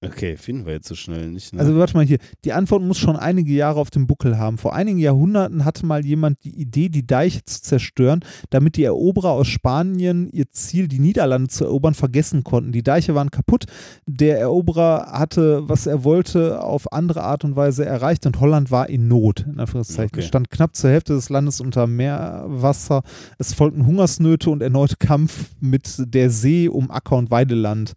Okay, 0.03 0.35
finden 0.35 0.65
wir 0.65 0.73
jetzt 0.73 0.87
so 0.87 0.95
schnell 0.95 1.29
nicht. 1.29 1.53
Ne? 1.53 1.59
Also 1.59 1.77
warte 1.77 1.95
mal 1.95 2.03
hier, 2.03 2.17
die 2.43 2.53
Antwort 2.53 2.81
muss 2.81 2.97
schon 2.97 3.15
einige 3.15 3.53
Jahre 3.53 3.79
auf 3.79 3.91
dem 3.91 4.07
Buckel 4.07 4.39
haben. 4.39 4.57
Vor 4.57 4.73
einigen 4.73 4.97
Jahrhunderten 4.97 5.63
hatte 5.63 5.85
mal 5.85 6.03
jemand 6.03 6.43
die 6.43 6.59
Idee, 6.59 6.89
die 6.89 7.05
Deiche 7.05 7.45
zu 7.45 7.61
zerstören, 7.61 8.21
damit 8.49 8.77
die 8.77 8.83
Eroberer 8.83 9.29
aus 9.29 9.47
Spanien 9.47 10.27
ihr 10.31 10.49
Ziel, 10.49 10.87
die 10.87 10.97
Niederlande 10.97 11.49
zu 11.49 11.65
erobern, 11.65 11.93
vergessen 11.93 12.43
konnten. 12.43 12.71
Die 12.71 12.81
Deiche 12.81 13.13
waren 13.13 13.29
kaputt, 13.29 13.65
der 14.07 14.39
Eroberer 14.39 15.11
hatte, 15.11 15.69
was 15.69 15.85
er 15.85 16.03
wollte, 16.03 16.63
auf 16.63 16.91
andere 16.91 17.21
Art 17.21 17.43
und 17.43 17.55
Weise 17.55 17.85
erreicht 17.85 18.25
und 18.25 18.39
Holland 18.39 18.71
war 18.71 18.89
in 18.89 19.07
Not, 19.07 19.45
in 19.47 19.59
Anführungszeichen. 19.59 20.17
Okay. 20.17 20.23
Stand 20.23 20.49
knapp 20.49 20.75
zur 20.75 20.89
Hälfte 20.89 21.13
des 21.13 21.29
Landes 21.29 21.61
unter 21.61 21.85
Meerwasser. 21.85 23.03
Es 23.37 23.53
folgten 23.53 23.85
Hungersnöte 23.85 24.49
und 24.49 24.63
erneut 24.63 24.99
Kampf 24.99 25.51
mit 25.59 26.01
der 26.11 26.31
See 26.31 26.67
um 26.67 26.89
Acker- 26.89 27.17
und 27.17 27.29
Weideland. 27.29 27.93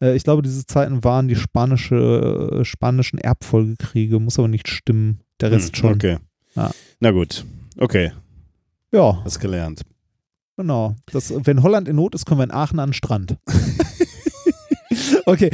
Äh, 0.00 0.14
ich 0.16 0.24
glaube, 0.24 0.42
diese 0.42 0.66
Zeiten 0.66 1.02
waren 1.04 1.28
die 1.28 1.36
spanische, 1.36 2.58
äh, 2.60 2.64
spanischen 2.64 3.18
Erbfolgekriege, 3.18 4.18
muss 4.20 4.38
aber 4.38 4.48
nicht 4.48 4.68
stimmen. 4.68 5.20
Der 5.40 5.50
Rest 5.52 5.76
Hm, 5.76 5.80
schon. 5.80 5.92
Okay. 5.94 6.18
Ja. 6.54 6.70
Na 7.00 7.10
gut. 7.10 7.44
Okay, 7.78 8.12
Ja, 8.92 9.22
hast 9.24 9.40
gelernt. 9.40 9.82
Genau. 10.56 10.96
Das, 11.12 11.30
wenn 11.44 11.62
Holland 11.62 11.86
in 11.88 11.96
Not 11.96 12.14
ist, 12.14 12.24
können 12.24 12.40
wir 12.40 12.44
in 12.44 12.50
Aachen 12.50 12.78
an 12.78 12.88
den 12.88 12.94
Strand. 12.94 13.36
okay. 15.26 15.50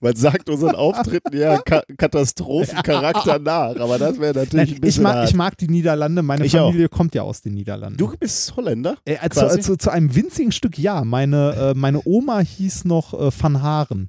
Man 0.00 0.16
sagt 0.16 0.48
unseren 0.48 0.74
Auftritten 0.74 1.36
ja 1.36 1.58
Ka 1.58 1.82
Katastrophencharakter 1.96 3.38
nach, 3.38 3.76
aber 3.76 3.98
das 3.98 4.18
wäre 4.18 4.34
natürlich 4.34 4.52
Nein, 4.52 4.66
ein 4.68 4.72
ich, 4.74 4.80
bisschen 4.80 5.02
mag, 5.02 5.14
hart. 5.16 5.28
ich 5.28 5.34
mag 5.34 5.58
die 5.58 5.68
Niederlande. 5.68 6.22
Meine 6.22 6.44
Ich 6.44 6.52
Familie 6.52 6.88
kommt 6.88 7.14
ja 7.14 7.22
aus 7.22 7.40
den 7.42 7.54
Niederlanden. 7.54 7.98
Du 7.98 8.14
bist 8.18 8.54
Holländer? 8.56 8.96
äh, 9.04 9.16
zu, 9.30 9.40
quasi? 9.40 9.78
zu, 9.78 9.90
einem 9.90 10.14
winzigen 10.14 10.52
Stück 10.52 10.78
ja. 10.78 11.04
Meine, 11.04 11.72
äh, 11.74 11.78
meine 11.78 12.00
Oma 12.04 12.40
hieß 12.40 12.84
noch 12.84 13.14
äh, 13.14 13.30
Van 13.38 13.62
Haren. 13.62 14.08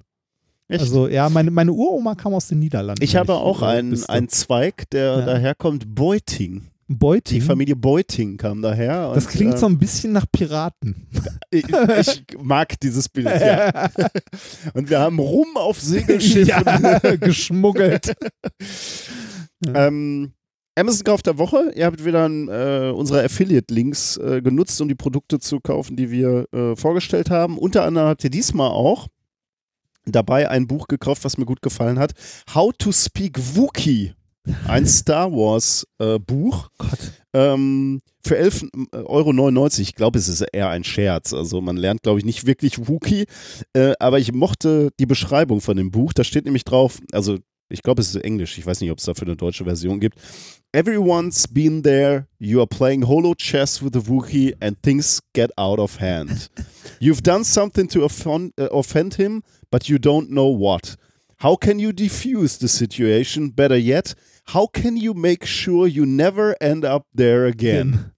Echt? 0.70 0.82
Also 0.82 1.08
ja, 1.08 1.30
meine, 1.30 1.52
meine 1.52 1.74
Uroma 1.74 2.16
kam 2.16 2.34
aus 2.34 2.48
den 2.48 2.60
Niederlanden. 2.60 3.04
ich 3.04 3.16
habe 3.16 3.34
auch 3.34 3.62
äh, 3.62 3.66
einen, 3.66 4.04
einen 4.06 4.30
Zweig, 4.30 4.90
der 4.92 5.20
Ja. 5.20 5.26
daherkommt, 5.26 5.94
Beuting. 5.94 6.68
Beuting. 6.88 7.40
Die 7.40 7.42
Familie 7.42 7.76
Beuting 7.76 8.38
kam 8.38 8.62
daher. 8.62 9.14
das 9.14 9.28
klingt 9.28 9.56
äh, 9.56 9.58
so 9.58 9.66
ein 9.68 9.78
bisschen 9.78 10.12
nach 10.14 10.26
Piraten. 10.32 11.08
Ich, 11.56 11.66
ich 11.70 12.26
mag 12.42 12.80
dieses 12.80 13.08
Bild, 13.08 13.28
ja. 13.28 13.88
Und 14.74 14.90
wir 14.90 15.00
haben 15.00 15.20
Rum 15.20 15.56
auf 15.56 15.80
Segelschiffen. 15.80 16.48
ja, 16.48 17.00
geschmuggelt. 17.18 18.16
Ähm, 19.64 20.34
Amazon 20.76 21.04
Kauf 21.04 21.22
der 21.22 21.38
Woche. 21.38 21.72
Ihr 21.76 21.86
habt 21.86 22.04
wieder 22.04 22.26
äh, 22.26 22.92
unsere 22.92 23.24
Affiliate-Links 23.24 24.18
äh, 24.18 24.42
genutzt, 24.42 24.82
um 24.82 24.88
die 24.88 24.96
Produkte 24.96 25.38
zu 25.38 25.60
kaufen, 25.60 25.96
die 25.96 26.10
wir 26.10 26.48
äh, 26.52 26.76
vorgestellt 26.76 27.30
haben. 27.30 27.60
Unter 27.60 27.84
anderem 27.84 28.08
habt 28.08 28.24
ihr 28.24 28.32
diesmal 28.32 28.72
auch 28.72 29.08
dabei 30.06 30.50
ein 30.50 30.68
Buch 30.68 30.88
gekauft, 30.88 31.24
was 31.24 31.38
mir 31.38 31.46
gut 31.46 31.62
gefallen 31.62 32.00
hat. 32.00 32.14
How 32.56 32.72
to 32.78 32.92
Speak 32.92 33.38
Wookiee. 33.56 34.14
Ein 34.68 34.86
Star 34.86 35.32
Wars 35.32 35.88
äh, 36.00 36.20
Buch. 36.20 36.70
Ähm, 37.34 38.02
für 38.26 38.40
11,99 38.40 39.06
Euro. 39.06 39.68
Ich 39.80 39.96
glaube, 39.96 40.20
es 40.20 40.28
ist 40.28 40.42
eher 40.42 40.70
ein 40.70 40.84
Scherz. 40.84 41.34
Also 41.34 41.62
man 41.62 41.78
lernt, 41.78 42.04
glaube 42.04 42.20
ich, 42.20 42.26
nicht 42.26 42.46
wirklich 42.46 42.88
Wookiee. 42.88 43.26
Äh, 43.74 43.94
aber 44.00 44.20
ich 44.20 44.34
mochte 44.34 44.92
die 45.00 45.06
Beschreibung 45.06 45.62
von 45.62 45.78
dem 45.78 45.92
Buch. 45.92 46.14
Da 46.14 46.24
steht 46.24 46.46
nämlich 46.46 46.64
drauf, 46.64 47.00
also 47.12 47.38
ich 47.70 47.82
glaube, 47.82 48.02
es 48.02 48.10
ist 48.10 48.24
Englisch. 48.24 48.58
Ich 48.58 48.66
weiß 48.66 48.82
nicht, 48.82 48.92
ob 48.92 49.00
es 49.00 49.06
dafür 49.06 49.28
eine 49.28 49.36
deutsche 49.36 49.64
Version 49.64 50.00
gibt. 50.00 50.20
Everyone's 50.74 51.48
been 51.48 51.82
there. 51.82 52.28
You 52.38 52.60
are 52.60 52.68
playing 52.68 53.08
holo 53.08 53.34
chess 53.36 53.82
with 53.84 53.96
a 53.96 54.08
Wookiee 54.08 54.56
and 54.60 54.78
things 54.84 55.20
get 55.34 55.52
out 55.58 55.80
of 55.80 56.00
hand. 56.00 56.50
You've 57.00 57.24
done 57.24 57.44
something 57.44 57.88
to 57.90 58.06
offend, 58.06 58.54
uh, 58.60 58.68
offend 58.72 59.16
him, 59.16 59.44
but 59.72 59.90
you 59.90 59.98
don't 59.98 60.30
know 60.30 60.48
what. 60.48 60.96
How 61.44 61.58
can 61.58 61.78
you 61.78 61.92
defuse 61.92 62.58
the 62.58 62.70
situation? 62.70 63.50
Better 63.50 63.76
yet, 63.78 64.16
how 64.46 64.66
can 64.66 64.96
you 64.96 65.14
make 65.14 65.46
sure 65.46 65.88
you 65.88 66.06
never 66.06 66.56
end 66.62 66.86
up 66.86 67.06
there 67.14 67.46
again? 67.46 68.14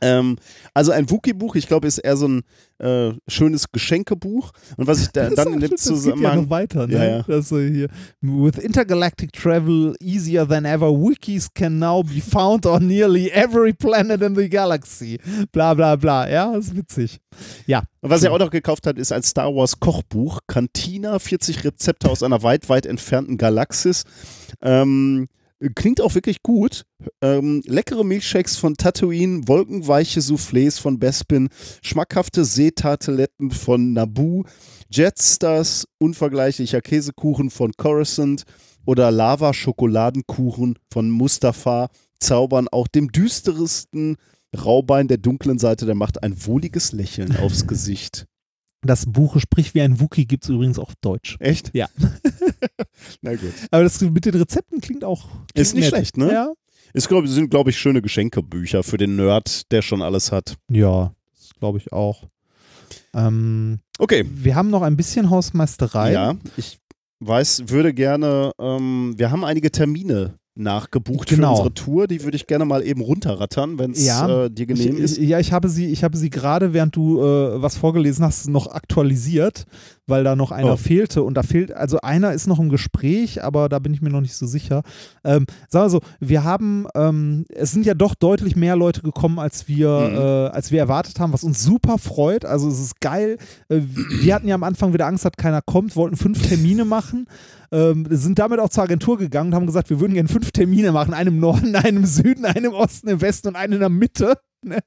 Ähm, 0.00 0.38
also 0.72 0.92
ein 0.92 1.10
Wookie-Buch, 1.10 1.56
ich 1.56 1.68
glaube, 1.68 1.86
ist 1.86 1.98
eher 1.98 2.16
so 2.16 2.26
ein 2.26 2.42
äh, 2.82 3.12
schönes 3.28 3.70
Geschenkebuch. 3.70 4.50
Und 4.76 4.86
was 4.86 5.02
ich 5.02 5.08
da, 5.08 5.30
dann 5.34 5.54
in 5.54 5.60
dem 5.60 5.70
das 5.70 5.82
geht 5.82 5.90
ja 5.90 5.94
Zusammenhang. 5.94 6.42
noch 6.42 6.50
weiter, 6.50 6.86
ne? 6.86 6.94
Ja, 6.94 7.04
ja. 7.04 7.22
Das 7.26 7.48
so 7.48 7.58
hier. 7.58 7.88
With 8.20 8.58
intergalactic 8.58 9.32
travel 9.32 9.94
easier 10.00 10.46
than 10.46 10.64
ever, 10.64 10.90
wikis 10.90 11.48
can 11.54 11.78
now 11.78 12.02
be 12.02 12.20
found 12.20 12.66
on 12.66 12.86
nearly 12.86 13.30
every 13.30 13.72
planet 13.72 14.22
in 14.22 14.34
the 14.34 14.48
galaxy. 14.48 15.18
Bla 15.52 15.74
bla 15.74 15.96
bla. 15.96 16.28
Ja, 16.28 16.54
ist 16.54 16.76
witzig. 16.76 17.20
Ja. 17.66 17.82
Und 18.00 18.10
was 18.10 18.22
er 18.22 18.32
auch 18.32 18.38
noch 18.38 18.50
gekauft 18.50 18.86
hat, 18.86 18.98
ist 18.98 19.12
ein 19.12 19.22
Star 19.22 19.54
Wars 19.54 19.78
Kochbuch. 19.78 20.40
Cantina, 20.48 21.18
40 21.18 21.64
Rezepte 21.64 22.10
aus 22.10 22.22
einer 22.22 22.42
weit, 22.42 22.68
weit 22.68 22.86
entfernten 22.86 23.38
Galaxis. 23.38 24.04
Ähm, 24.60 25.28
klingt 25.74 26.00
auch 26.00 26.14
wirklich 26.14 26.42
gut. 26.42 26.84
Ähm, 27.20 27.62
leckere 27.66 28.04
Milchshakes 28.04 28.56
von 28.56 28.76
Tatooine, 28.76 29.46
wolkenweiche 29.46 30.20
Soufflés 30.20 30.80
von 30.80 30.98
Bespin, 30.98 31.48
schmackhafte 31.82 32.44
Seetarteletten 32.44 33.50
von 33.50 33.92
Naboo, 33.92 34.44
Jetstars, 34.90 35.86
unvergleichlicher 35.98 36.80
Käsekuchen 36.80 37.50
von 37.50 37.72
Coruscant 37.76 38.44
oder 38.84 39.10
Lava-Schokoladenkuchen 39.10 40.78
von 40.92 41.10
Mustafa 41.10 41.88
zaubern 42.18 42.68
auch 42.68 42.88
dem 42.88 43.10
düsteresten 43.10 44.16
Raubein 44.56 45.08
der 45.08 45.18
dunklen 45.18 45.58
Seite 45.58 45.86
der 45.86 45.94
Macht 45.94 46.22
ein 46.22 46.46
wohliges 46.46 46.92
Lächeln 46.92 47.36
aufs 47.36 47.66
Gesicht. 47.66 48.26
Das 48.84 49.06
Buch 49.06 49.38
Sprich 49.40 49.74
wie 49.74 49.80
ein 49.82 50.00
Wookie 50.00 50.26
gibt 50.26 50.44
es 50.44 50.50
übrigens 50.50 50.78
auf 50.78 50.94
Deutsch. 51.00 51.36
Echt? 51.38 51.70
Ja. 51.74 51.88
Na 53.22 53.32
gut. 53.36 53.52
Aber 53.70 53.82
das 53.84 54.00
mit 54.00 54.24
den 54.24 54.34
Rezepten 54.34 54.80
klingt 54.80 55.04
auch. 55.04 55.28
Klingt 55.30 55.50
Ist 55.54 55.74
nicht 55.74 55.84
nett. 55.84 55.90
schlecht, 55.94 56.16
ne? 56.16 56.32
Ja. 56.32 56.52
Ist, 56.92 57.08
glaub, 57.08 57.26
sind, 57.26 57.50
glaube 57.50 57.70
ich, 57.70 57.78
schöne 57.78 58.02
Geschenkebücher 58.02 58.82
für 58.82 58.98
den 58.98 59.16
Nerd, 59.16 59.70
der 59.72 59.82
schon 59.82 60.02
alles 60.02 60.30
hat. 60.32 60.56
Ja, 60.70 61.14
das 61.38 61.50
glaube 61.58 61.78
ich 61.78 61.92
auch. 61.92 62.28
Ähm, 63.14 63.78
Okay. 63.98 64.24
wir 64.28 64.54
haben 64.56 64.68
noch 64.70 64.82
ein 64.82 64.96
bisschen 64.96 65.30
Hausmeisterei. 65.30 66.12
Ja, 66.12 66.34
ich 66.56 66.78
weiß, 67.20 67.68
würde 67.68 67.94
gerne, 67.94 68.52
ähm, 68.58 69.14
wir 69.16 69.30
haben 69.30 69.44
einige 69.44 69.70
Termine 69.70 70.34
nachgebucht 70.54 71.28
für 71.30 71.36
Genau. 71.36 71.52
unsere 71.52 71.72
Tour. 71.74 72.06
Die 72.06 72.22
würde 72.22 72.36
ich 72.36 72.46
gerne 72.46 72.64
mal 72.64 72.82
eben 72.82 73.00
runterrattern, 73.00 73.78
wenn 73.78 73.92
es 73.92 74.04
Ja. 74.04 74.44
äh, 74.44 74.50
dir 74.50 74.66
genehm 74.66 74.96
ich, 74.96 75.02
ist. 75.02 75.18
Ja, 75.18 75.38
ich 75.38 75.52
habe 75.52 75.68
sie, 75.68 75.86
ich 75.86 76.04
habe 76.04 76.16
sie 76.16 76.30
gerade, 76.30 76.72
während 76.72 76.94
du 76.94 77.20
äh, 77.20 77.62
was 77.62 77.76
vorgelesen 77.76 78.24
hast, 78.24 78.48
noch 78.48 78.66
aktualisiert, 78.68 79.64
weil 80.08 80.24
da 80.24 80.34
noch 80.36 80.50
einer 80.50 80.72
Oh. 80.72 80.76
fehlte. 80.76 81.22
Und 81.22 81.34
da 81.34 81.42
fehlt, 81.42 81.72
also 81.72 82.00
einer 82.00 82.32
ist 82.32 82.46
noch 82.46 82.58
im 82.58 82.68
Gespräch, 82.68 83.42
aber 83.44 83.68
da 83.68 83.78
bin 83.78 83.94
ich 83.94 84.02
mir 84.02 84.10
noch 84.10 84.20
nicht 84.20 84.34
so 84.34 84.46
sicher. 84.46 84.82
Ähm, 85.24 85.46
sagen 85.68 85.86
wir 85.86 85.90
so, 85.90 86.00
wir 86.20 86.44
haben, 86.44 86.86
ähm, 86.94 87.44
es 87.54 87.70
sind 87.72 87.86
ja 87.86 87.94
doch 87.94 88.14
deutlich 88.14 88.56
mehr 88.56 88.74
Leute 88.76 89.02
gekommen, 89.02 89.38
als 89.38 89.68
wir, 89.68 89.88
Mhm. 89.90 90.16
äh, 90.16 90.56
als 90.56 90.70
wir 90.72 90.80
erwartet 90.80 91.20
haben, 91.20 91.32
was 91.32 91.44
uns 91.44 91.62
super 91.62 91.98
freut. 91.98 92.44
Also 92.44 92.68
es 92.68 92.80
ist 92.80 93.00
geil. 93.00 93.38
Äh, 93.68 93.80
wir 94.22 94.34
hatten 94.34 94.48
ja 94.48 94.54
am 94.56 94.64
Anfang 94.64 94.92
wieder 94.92 95.06
Angst, 95.06 95.24
dass 95.24 95.32
keiner 95.36 95.62
kommt, 95.62 95.94
wollten 95.96 96.16
fünf 96.16 96.42
Termine 96.48 96.84
machen. 96.84 97.26
Ähm, 97.70 98.06
sind 98.10 98.38
damit 98.38 98.60
auch 98.60 98.68
zur 98.68 98.82
Agentur 98.82 99.16
gegangen 99.16 99.48
und 99.50 99.54
haben 99.54 99.66
gesagt, 99.66 99.88
wir 99.88 99.98
würden 99.98 100.12
gerne 100.14 100.28
fünf 100.28 100.50
Termine 100.50 100.92
machen, 100.92 101.14
einen 101.14 101.34
im 101.36 101.40
Norden, 101.40 101.74
einen 101.76 101.98
im 101.98 102.06
Süden, 102.06 102.44
einen 102.44 102.66
im 102.66 102.72
Osten, 102.74 103.08
im 103.08 103.20
Westen 103.20 103.48
und 103.48 103.56
einen 103.56 103.74
in 103.74 103.80
der 103.80 103.88
Mitte. 103.88 104.34
Ne? 104.72 104.78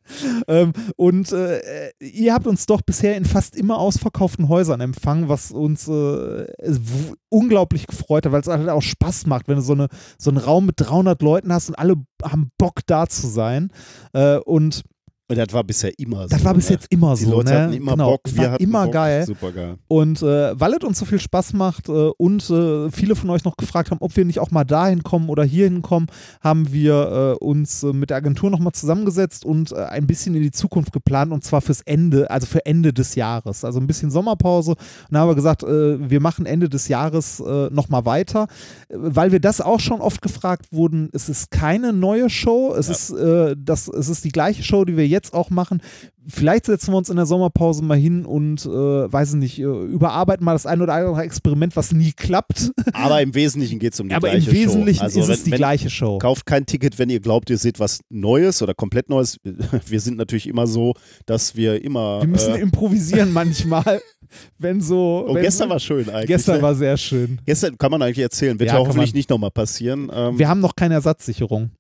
Ähm, 0.48 0.72
und 0.96 1.34
äh, 1.34 1.92
ihr 2.00 2.34
habt 2.34 2.48
uns 2.48 2.66
doch 2.66 2.82
bisher 2.82 3.18
in 3.18 3.26
fast 3.26 3.58
immer 3.58 3.78
ausverkauften 3.78 4.48
Häusern 4.48 4.80
empfangen, 4.80 5.28
was 5.28 5.52
uns 5.52 5.88
äh, 5.90 6.46
unglaublich 7.28 7.86
gefreut 7.86 8.26
hat, 8.26 8.32
weil 8.32 8.42
es 8.42 8.48
halt 8.48 8.70
auch 8.70 8.82
Spaß 8.82 9.26
macht, 9.26 9.50
wenn 9.50 9.58
du 9.58 9.62
so, 9.62 9.74
eine, 9.74 9.88
so 10.18 10.30
einen 10.30 10.38
Raum 10.38 10.68
mit 10.68 10.76
300 10.78 11.22
Leuten 11.22 11.52
hast 11.52 11.68
und 11.68 11.76
alle 11.76 11.96
haben 12.24 12.52
Bock 12.58 12.82
da 12.86 13.08
zu 13.08 13.28
sein. 13.28 13.72
Äh, 14.14 14.38
und 14.38 14.84
Und 15.28 15.40
das 15.40 15.52
war 15.54 15.64
bisher 15.64 15.92
immer 15.98 16.24
so. 16.24 16.28
das 16.30 16.44
war 16.46 16.54
bis 16.54 16.70
ne? 16.70 16.76
jetzt 16.76 16.86
immer 16.92 17.16
Die 17.16 17.24
so. 17.24 17.32
Leute 17.32 17.52
ne? 17.52 17.60
hatten 17.62 17.74
immer 17.74 17.94
genau. 17.94 18.12
Bock, 18.12 18.22
wir 18.26 18.44
war 18.44 18.52
hatten 18.52 18.64
immer 18.64 18.84
Bock. 18.84 18.94
geil. 18.94 19.26
Super 19.26 19.52
geil. 19.52 19.76
Und 19.88 20.22
äh, 20.22 20.60
weil 20.60 20.74
es 20.74 20.84
uns 20.84 21.00
so 21.00 21.06
viel 21.06 21.20
Spaß 21.20 21.54
macht 21.54 21.90
äh, 21.90 21.92
und 21.92 22.48
äh, 22.52 22.92
viele 22.92 23.16
von 23.16 23.32
euch 23.32 23.44
noch 23.44 23.58
gefragt 23.58 23.90
haben, 23.90 23.98
ob 24.02 24.16
wir 24.16 24.24
nicht 24.24 24.38
auch 24.40 24.52
mal 24.52 24.66
dahin 24.66 25.02
kommen 25.02 25.30
oder 25.30 25.44
hier 25.44 25.64
hinkommen, 25.66 26.10
haben 26.42 26.72
wir 26.72 27.38
äh, 27.42 27.44
uns 27.44 27.82
äh, 27.82 27.92
mit 27.92 28.12
der 28.12 28.18
Agentur 28.18 28.52
nochmal 28.52 28.74
zusammengesetzt 28.74 29.46
und 29.46 29.72
äh, 29.72 29.78
ein 29.78 30.06
bisschen 30.06 30.36
in 30.36 30.44
die 30.44 30.52
Zukunft 30.52 30.94
geplant 30.94 31.32
und 31.32 31.44
zwar 31.44 31.62
fürs 31.62 31.82
Ende, 31.82 32.30
also 32.30 32.46
für 32.46 32.64
Ende 32.68 32.94
des 32.94 33.16
Jahres. 33.16 33.66
Also 33.66 33.80
ein 33.80 33.88
bisschen 33.88 34.12
Sommerpause. 34.12 34.72
Und 34.74 34.78
dann 35.10 35.22
haben 35.22 35.30
wir 35.30 35.36
gesagt, 35.36 35.64
wir 35.64 36.20
machen 36.20 36.46
Ende 36.46 36.70
des 36.70 36.88
Jahres 36.88 37.40
äh, 37.40 37.70
nochmal 37.72 38.06
weiter, 38.06 38.48
weil 38.90 39.32
wir 39.32 39.40
das 39.40 39.60
auch 39.60 39.80
schon 39.80 40.02
oft 40.02 40.22
gefragt 40.22 40.68
wurden. 40.72 41.10
Es 41.14 41.30
ist 41.30 41.50
keine 41.50 41.94
neue 41.94 42.30
Show, 42.30 42.76
es, 42.78 42.88
Ja. 43.10 43.48
ist, 43.48 43.58
das, 43.58 43.88
es 43.88 44.10
ist 44.10 44.24
die 44.24 44.30
gleiche 44.30 44.62
Show, 44.62 44.86
die 44.86 44.96
wir 44.98 45.08
jetzt 45.08 45.15
auch 45.34 45.50
machen. 45.50 45.82
Vielleicht 46.28 46.66
setzen 46.66 46.92
wir 46.92 46.98
uns 46.98 47.10
in 47.10 47.18
der 47.18 47.26
Sommerpause 47.26 47.84
mal 47.84 47.98
hin 47.98 48.26
und, 48.26 48.66
äh, 48.66 48.70
weiß 48.70 49.34
ich 49.34 49.36
nicht, 49.36 49.60
äh, 49.60 49.64
überarbeiten 49.64 50.44
mal 50.44 50.54
das 50.54 50.66
ein 50.66 50.82
oder 50.82 50.94
andere 50.94 51.22
Experiment, 51.22 51.76
was 51.76 51.92
nie 51.92 52.14
klappt. 52.14 52.72
Aber 52.94 53.22
im 53.22 53.36
Wesentlichen 53.36 53.78
geht 53.80 53.94
es 53.94 54.00
um 54.00 54.10
die 54.10 54.16
Aber 54.16 54.30
im 54.32 54.42
gleiche 54.42 54.52
Wesentlichen 54.52 55.00
Show. 55.00 55.04
Also 55.06 55.20
ist 55.20 55.28
wenn, 55.28 55.34
es 55.36 55.44
die 55.44 55.52
gleiche 55.52 55.90
Show. 55.90 56.18
Kauft 56.18 56.46
kein 56.46 56.66
Ticket, 56.66 56.98
wenn 56.98 57.10
ihr 57.10 57.20
glaubt, 57.20 57.50
ihr 57.50 57.58
seht 57.58 57.80
was 57.80 58.00
Neues 58.10 58.62
oder 58.62 58.74
komplett 58.74 59.10
Neues. 59.10 59.38
Wir 59.86 60.00
sind 60.00 60.18
natürlich 60.18 60.48
immer 60.48 60.68
so, 60.68 60.94
dass 61.26 61.56
wir 61.56 61.84
immer. 61.84 62.22
Wir 62.22 62.28
müssen 62.28 62.56
äh, 62.56 62.60
improvisieren 62.60 63.32
manchmal, 63.34 64.02
wenn 64.58 64.82
so. 64.82 65.26
oh, 65.28 65.36
wenn 65.36 65.44
gestern 65.44 65.70
war 65.70 65.80
schön 65.80 66.10
eigentlich. 66.10 66.28
Gestern 66.28 66.58
ne? 66.58 66.62
war 66.64 66.76
sehr 66.76 66.98
schön. 66.98 67.40
Gestern 67.46 67.78
kann 67.78 67.92
man 67.92 68.02
eigentlich 68.02 68.20
erzählen, 68.20 68.60
wird 68.60 68.70
Ja, 68.70 68.76
ja, 68.76 68.80
hoffentlich 68.80 69.12
man. 69.12 69.18
nicht 69.18 69.30
nochmal 69.30 69.52
passieren. 69.52 70.12
Ähm, 70.14 70.40
Wir 70.40 70.48
haben 70.48 70.60
noch 70.60 70.76
keine 70.76 70.96
Ersatzsicherung. 70.96 71.72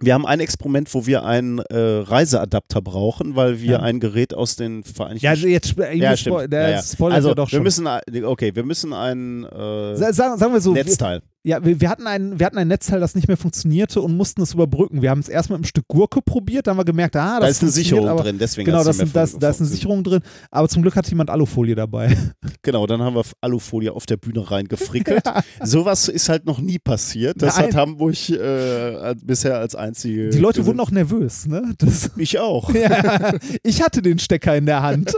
Wir 0.00 0.14
haben 0.14 0.26
ein 0.26 0.40
Experiment, 0.40 0.92
wo 0.94 1.06
wir 1.06 1.24
einen 1.24 1.58
äh, 1.58 1.76
Reiseadapter 1.78 2.80
brauchen, 2.80 3.36
weil 3.36 3.60
wir 3.60 3.72
Ja. 3.72 3.80
ein 3.80 4.00
Gerät 4.00 4.34
aus 4.34 4.56
den 4.56 4.82
Vereinigten 4.84 5.24
Ja, 5.26 5.32
jetzt 5.34 5.68
sp- 5.76 5.92
Ja, 5.94 6.16
stimmt. 6.16 6.52
der 6.52 6.70
Ja, 6.70 6.80
ja. 6.80 7.06
also, 7.06 7.34
doch 7.34 7.46
wir 7.50 7.56
schon. 7.56 7.62
müssen, 7.62 7.86
ein- 7.86 8.00
okay, 8.24 8.54
wir 8.54 8.64
müssen 8.64 8.92
ein 8.92 9.44
äh, 9.44 9.96
Sa- 9.96 10.12
sagen, 10.12 10.38
sagen 10.38 10.52
wir 10.52 10.60
so, 10.60 10.74
wir, 10.74 10.84
Netzteil. 10.84 11.20
Ja, 11.42 11.64
wir, 11.64 11.80
wir, 11.80 11.88
hatten 11.88 12.06
ein, 12.06 12.38
wir 12.38 12.44
hatten 12.44 12.58
ein 12.58 12.68
Netzteil, 12.68 13.00
das 13.00 13.14
nicht 13.14 13.26
mehr 13.26 13.38
funktionierte 13.38 14.02
und 14.02 14.14
mussten 14.14 14.42
es 14.42 14.52
überbrücken. 14.52 15.00
Wir 15.00 15.08
haben 15.08 15.20
es 15.20 15.28
erst 15.28 15.48
mit 15.48 15.56
einem 15.56 15.64
Stück 15.64 15.88
Gurke 15.88 16.20
probiert, 16.20 16.66
dann 16.66 16.72
haben 16.72 16.80
wir 16.80 16.84
gemerkt, 16.84 17.16
ah, 17.16 17.40
das 17.40 17.40
Da 17.40 17.46
ist 17.48 17.62
eine 17.62 17.70
Sicherung 17.70 18.08
aber, 18.08 18.22
drin, 18.24 18.36
deswegen 18.38 18.66
Genau, 18.66 18.84
das, 18.84 18.98
das, 18.98 19.38
da 19.38 19.48
ist 19.48 19.60
eine 19.60 19.68
Sicherung 19.68 20.04
drin, 20.04 20.20
aber 20.50 20.68
zum 20.68 20.82
Glück 20.82 20.96
hat 20.96 21.08
jemand 21.08 21.30
Alufolie 21.30 21.74
dabei. 21.74 22.16
Genau, 22.62 22.86
dann 22.86 23.00
haben 23.00 23.14
wir 23.14 23.22
Alufolie 23.40 23.90
auf 23.90 24.04
der 24.04 24.18
Bühne 24.18 24.50
reingefrickelt. 24.50 25.22
Sowas 25.62 26.08
ist 26.08 26.28
halt 26.28 26.44
noch 26.44 26.58
nie 26.58 26.78
passiert. 26.78 27.40
Das 27.40 27.56
Nein. 27.56 27.68
hat 27.68 27.74
Hamburg 27.74 28.28
äh, 28.28 29.14
bisher 29.22 29.58
als 29.58 29.74
einzige. 29.74 30.28
Die 30.28 30.38
Leute 30.38 30.58
gesehen. 30.58 30.66
wurden 30.66 30.80
auch 30.80 30.90
nervös, 30.90 31.46
ne? 31.46 31.74
Das, 31.78 32.10
Ich 32.18 32.38
auch. 32.38 32.74
ja, 32.74 33.32
ich 33.62 33.82
hatte 33.82 34.02
den 34.02 34.18
Stecker 34.18 34.54
in 34.56 34.66
der 34.66 34.82
Hand. 34.82 35.14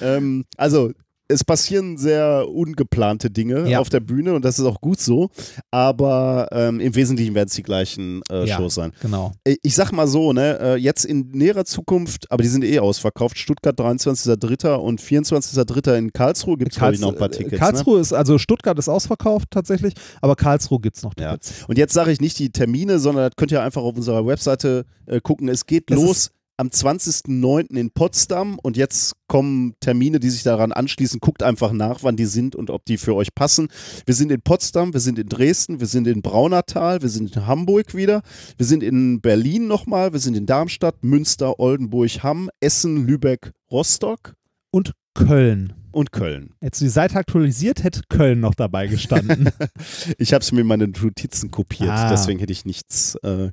Ähm, 0.00 0.44
also, 0.56 0.92
es 1.28 1.42
passieren 1.44 1.96
sehr 1.98 2.46
ungeplante 2.48 3.30
Dinge 3.30 3.68
Ja. 3.68 3.80
auf 3.80 3.88
der 3.88 4.00
Bühne 4.00 4.34
und 4.34 4.44
das 4.44 4.58
ist 4.58 4.64
auch 4.64 4.80
gut 4.80 5.00
so. 5.00 5.28
Aber 5.70 6.48
ähm, 6.52 6.80
im 6.80 6.94
Wesentlichen 6.94 7.34
werden 7.34 7.48
es 7.48 7.54
die 7.54 7.62
gleichen 7.62 8.22
äh, 8.30 8.44
Ja. 8.46 8.56
Shows 8.56 8.74
sein. 8.76 8.92
Genau. 9.02 9.32
Äh, 9.44 9.56
Ich 9.62 9.74
sag 9.74 9.92
mal 9.92 10.06
so, 10.06 10.32
ne, 10.32 10.58
äh, 10.60 10.76
jetzt 10.76 11.04
in 11.04 11.28
näherer 11.32 11.64
Zukunft, 11.64 12.30
aber 12.30 12.42
die 12.42 12.48
sind 12.48 12.64
eh 12.64 12.78
ausverkauft. 12.78 13.38
Stuttgart 13.38 13.78
23.03. 13.78 14.74
und 14.76 15.00
24.03. 15.00 15.98
in 15.98 16.12
Karlsruhe 16.12 16.56
gibt 16.56 16.72
es, 16.76 16.76
ich, 16.92 17.00
noch 17.00 17.08
ein 17.12 17.14
paar 17.18 17.28
Karls- 17.28 17.36
Tickets. 17.38 17.52
Ne? 17.52 17.58
Karlsruhe 17.58 18.00
ist, 18.00 18.12
also 18.12 18.38
Stuttgart 18.38 18.78
ist 18.78 18.88
ausverkauft 18.88 19.48
tatsächlich, 19.50 19.94
aber 20.20 20.36
Karlsruhe 20.36 20.80
gibt 20.80 20.96
es 20.96 21.02
noch 21.02 21.12
Ja. 21.18 21.32
Tickets. 21.36 21.64
Und 21.68 21.78
jetzt 21.78 21.92
sage 21.94 22.12
ich 22.12 22.20
nicht 22.20 22.38
die 22.38 22.50
Termine, 22.50 22.98
sondern 22.98 23.24
das 23.24 23.36
könnt 23.36 23.52
ihr 23.52 23.62
einfach 23.62 23.82
auf 23.82 23.96
unserer 23.96 24.26
Webseite 24.26 24.84
äh, 25.06 25.20
gucken. 25.20 25.48
Es 25.48 25.66
geht 25.66 25.90
Das 25.90 25.98
los 26.00 26.30
am 26.56 26.68
20.09. 26.68 27.76
in 27.76 27.90
Potsdam 27.90 28.58
und 28.62 28.76
jetzt 28.76 29.14
kommen 29.28 29.74
Termine, 29.80 30.20
die 30.20 30.30
sich 30.30 30.42
daran 30.42 30.72
anschließen. 30.72 31.20
Guckt 31.20 31.42
einfach 31.42 31.72
nach, 31.72 32.02
wann 32.02 32.16
die 32.16 32.26
sind 32.26 32.56
und 32.56 32.70
ob 32.70 32.84
die 32.84 32.96
für 32.96 33.14
euch 33.14 33.34
passen. 33.34 33.68
Wir 34.06 34.14
sind 34.14 34.32
in 34.32 34.40
Potsdam, 34.40 34.92
wir 34.92 35.00
sind 35.00 35.18
in 35.18 35.28
Dresden, 35.28 35.80
wir 35.80 35.86
sind 35.86 36.06
in 36.06 36.22
Braunertal, 36.22 37.02
wir 37.02 37.08
sind 37.08 37.36
in 37.36 37.46
Hamburg 37.46 37.94
wieder, 37.94 38.22
wir 38.56 38.66
sind 38.66 38.82
in 38.82 39.20
Berlin 39.20 39.66
nochmal, 39.66 40.12
wir 40.12 40.20
sind 40.20 40.36
in 40.36 40.46
Darmstadt, 40.46 41.02
Münster, 41.02 41.58
Oldenburg, 41.58 42.22
Hamm, 42.22 42.50
Essen, 42.60 43.06
Lübeck, 43.06 43.52
Rostock 43.70 44.34
Und 44.70 44.92
Köln. 45.14 45.74
Und 45.96 46.12
Köln. 46.12 46.50
Hättest 46.60 46.82
du 46.82 46.84
die 46.84 46.90
Seite 46.90 47.16
aktualisiert, 47.16 47.82
hätte 47.82 48.02
Köln 48.08 48.40
noch 48.40 48.54
dabei 48.54 48.86
gestanden. 48.86 49.50
Ich 50.18 50.32
habe 50.32 50.42
es 50.42 50.52
mir 50.52 50.60
in 50.60 50.66
meine 50.66 50.86
Notizen 50.88 51.50
kopiert, 51.50 51.90
Ah. 51.90 52.10
deswegen 52.10 52.38
hätte 52.38 52.52
ich 52.52 52.64
nichts 52.64 53.14
äh, 53.22 53.50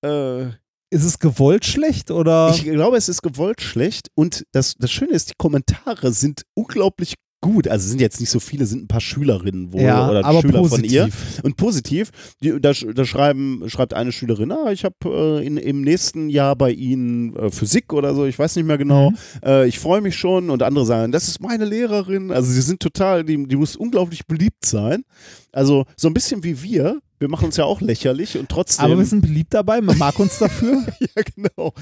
äh, 0.05 0.45
Ist 0.91 1.03
es 1.03 1.19
gewollt 1.19 1.65
schlecht 1.65 2.11
oder? 2.11 2.51
ich 2.55 2.63
glaube, 2.63 2.97
es 2.97 3.09
ist 3.09 3.21
gewollt 3.21 3.61
schlecht. 3.61 4.09
Und 4.15 4.45
das, 4.51 4.75
das 4.77 4.91
Schöne 4.91 5.11
ist, 5.13 5.29
die 5.31 5.35
Kommentare 5.37 6.11
sind 6.11 6.43
unglaublich 6.53 7.15
gut. 7.41 7.67
Also 7.67 7.83
es 7.85 7.89
sind 7.91 8.01
jetzt 8.01 8.19
nicht 8.19 8.29
so 8.29 8.39
viele, 8.39 8.65
sind 8.65 8.83
ein 8.83 8.87
paar 8.87 9.01
Schülerinnen 9.01 9.71
wohl 9.73 9.81
ja, 9.81 10.09
oder 10.09 10.25
aber 10.25 10.41
Schüler 10.41 10.59
positiv. 10.59 10.79
von 11.15 11.35
ihr. 11.37 11.43
Und 11.43 11.57
positiv, 11.57 12.11
die, 12.43 12.59
da, 12.59 12.71
da 12.73 13.05
schreiben, 13.05 13.63
schreibt 13.67 13.93
eine 13.93 14.11
Schülerin, 14.11 14.51
ah, 14.51 14.71
ich 14.71 14.83
habe 14.85 14.95
äh, 15.05 15.45
in- 15.45 15.57
im 15.57 15.81
nächsten 15.81 16.29
Jahr 16.29 16.55
bei 16.55 16.71
Ihnen 16.71 17.35
äh, 17.35 17.49
Physik 17.51 17.93
oder 17.93 18.13
so, 18.13 18.25
ich 18.25 18.37
weiß 18.37 18.55
nicht 18.55 18.65
mehr 18.65 18.77
genau, 18.77 19.11
Mhm. 19.11 19.17
äh, 19.43 19.67
ich 19.67 19.79
freue 19.79 20.01
mich 20.01 20.15
schon 20.15 20.49
und 20.49 20.63
andere 20.63 20.85
sagen, 20.85 21.11
das 21.11 21.27
ist 21.27 21.41
meine 21.41 21.65
Lehrerin. 21.65 22.31
Also 22.31 22.51
sie 22.51 22.61
sind 22.61 22.79
total, 22.81 23.23
die, 23.23 23.47
die 23.47 23.55
muss 23.55 23.75
unglaublich 23.75 24.25
beliebt 24.27 24.65
sein. 24.65 25.03
Also 25.51 25.85
so 25.95 26.07
ein 26.07 26.13
bisschen 26.13 26.43
wie 26.43 26.61
wir. 26.61 26.99
Wir 27.19 27.29
machen 27.29 27.45
uns 27.45 27.57
ja 27.57 27.65
auch 27.65 27.81
lächerlich 27.81 28.37
und 28.37 28.49
trotzdem. 28.49 28.85
Aber 28.85 28.97
wir 28.97 29.05
sind 29.05 29.21
beliebt 29.21 29.53
dabei, 29.53 29.81
man 29.81 29.97
mag 29.97 30.17
uns 30.19 30.39
dafür. 30.39 30.85
ja, 30.99 31.23
genau. 31.35 31.73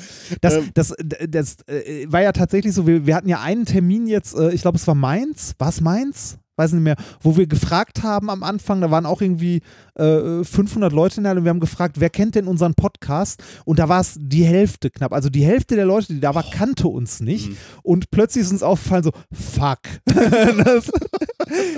Das, 0.41 0.55
Ähm, 0.55 0.71
das, 0.73 0.93
das 1.29 1.57
äh, 1.67 2.11
war 2.11 2.21
ja 2.21 2.31
tatsächlich 2.31 2.73
so, 2.73 2.87
wir, 2.87 3.05
wir 3.05 3.15
hatten 3.15 3.29
ja 3.29 3.41
einen 3.41 3.65
Termin 3.65 4.07
jetzt, 4.07 4.35
äh, 4.35 4.51
ich 4.51 4.61
glaube 4.61 4.77
es 4.77 4.87
war 4.87 4.95
Mainz, 4.95 5.53
war 5.59 5.69
es 5.69 5.81
Mainz? 5.81 6.39
Weiß 6.57 6.73
nicht 6.73 6.83
mehr, 6.83 6.95
wo 7.21 7.37
wir 7.37 7.47
gefragt 7.47 8.03
haben 8.03 8.29
am 8.29 8.43
Anfang, 8.43 8.81
da 8.81 8.91
waren 8.91 9.05
auch 9.05 9.21
irgendwie 9.21 9.61
äh, 9.95 10.43
500 10.43 10.91
Leute 10.91 11.17
in 11.17 11.23
der 11.23 11.29
Halle 11.29 11.39
und 11.39 11.45
wir 11.45 11.51
haben 11.51 11.59
gefragt, 11.59 11.99
wer 11.99 12.09
kennt 12.09 12.35
denn 12.35 12.47
unseren 12.47 12.73
Podcast? 12.73 13.43
Und 13.65 13.79
da 13.79 13.87
war 13.89 14.01
es 14.01 14.15
die 14.19 14.43
Hälfte 14.43 14.89
knapp. 14.89 15.13
Also 15.13 15.29
die 15.29 15.45
Hälfte 15.45 15.75
der 15.75 15.85
Leute, 15.85 16.13
die 16.13 16.19
da 16.19 16.33
war, 16.35 16.43
kannte 16.49 16.87
uns 16.87 17.19
nicht. 17.19 17.49
Mhm. 17.49 17.57
Und 17.83 18.11
plötzlich 18.11 18.43
ist 18.43 18.51
uns 18.51 18.63
aufgefallen 18.63 19.03
so, 19.03 19.11
fuck. 19.31 19.79
das, 20.05 20.91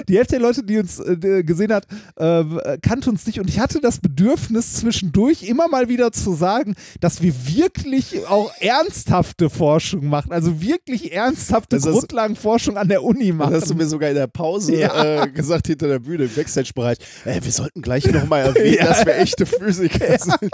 die 0.07 0.17
Hälfte 0.17 0.35
der 0.35 0.41
Leute, 0.41 0.63
die 0.63 0.77
uns 0.77 0.99
äh, 0.99 1.43
gesehen 1.43 1.73
hat, 1.73 1.85
äh, 2.15 2.77
kannte 2.81 3.09
uns 3.09 3.25
nicht. 3.27 3.39
Und 3.39 3.49
ich 3.49 3.59
hatte 3.59 3.79
das 3.81 3.99
Bedürfnis 3.99 4.75
zwischendurch 4.75 5.43
immer 5.43 5.67
mal 5.67 5.89
wieder 5.89 6.11
zu 6.11 6.33
sagen, 6.33 6.75
dass 6.99 7.21
wir 7.21 7.33
wirklich 7.47 8.25
auch 8.27 8.51
ernsthafte 8.59 9.49
Forschung 9.49 10.07
machen. 10.07 10.31
Also 10.31 10.61
wirklich 10.61 11.11
ernsthafte 11.11 11.77
Das 11.77 11.85
Grundlagenforschung 11.85 12.77
an 12.77 12.87
der 12.87 13.03
Uni 13.03 13.27
Das 13.27 13.37
machen. 13.37 13.53
hast 13.55 13.69
du 13.69 13.75
mir 13.75 13.85
sogar 13.85 14.09
in 14.09 14.15
der 14.15 14.27
Pause 14.27 14.68
Ja. 14.79 15.23
äh, 15.23 15.29
gesagt 15.29 15.67
hinter 15.67 15.87
der 15.87 15.99
Bühne 15.99 16.25
im 16.25 16.33
Backstage-Bereich. 16.35 16.97
Äh, 17.25 17.41
wir 17.43 17.51
sollten 17.51 17.81
gleich 17.81 18.05
nochmal 18.11 18.45
erwähnen, 18.45 18.75
Ja. 18.79 18.85
dass 18.87 19.05
wir 19.05 19.15
echte 19.17 19.45
Physiker 19.45 20.17
sind. 20.19 20.51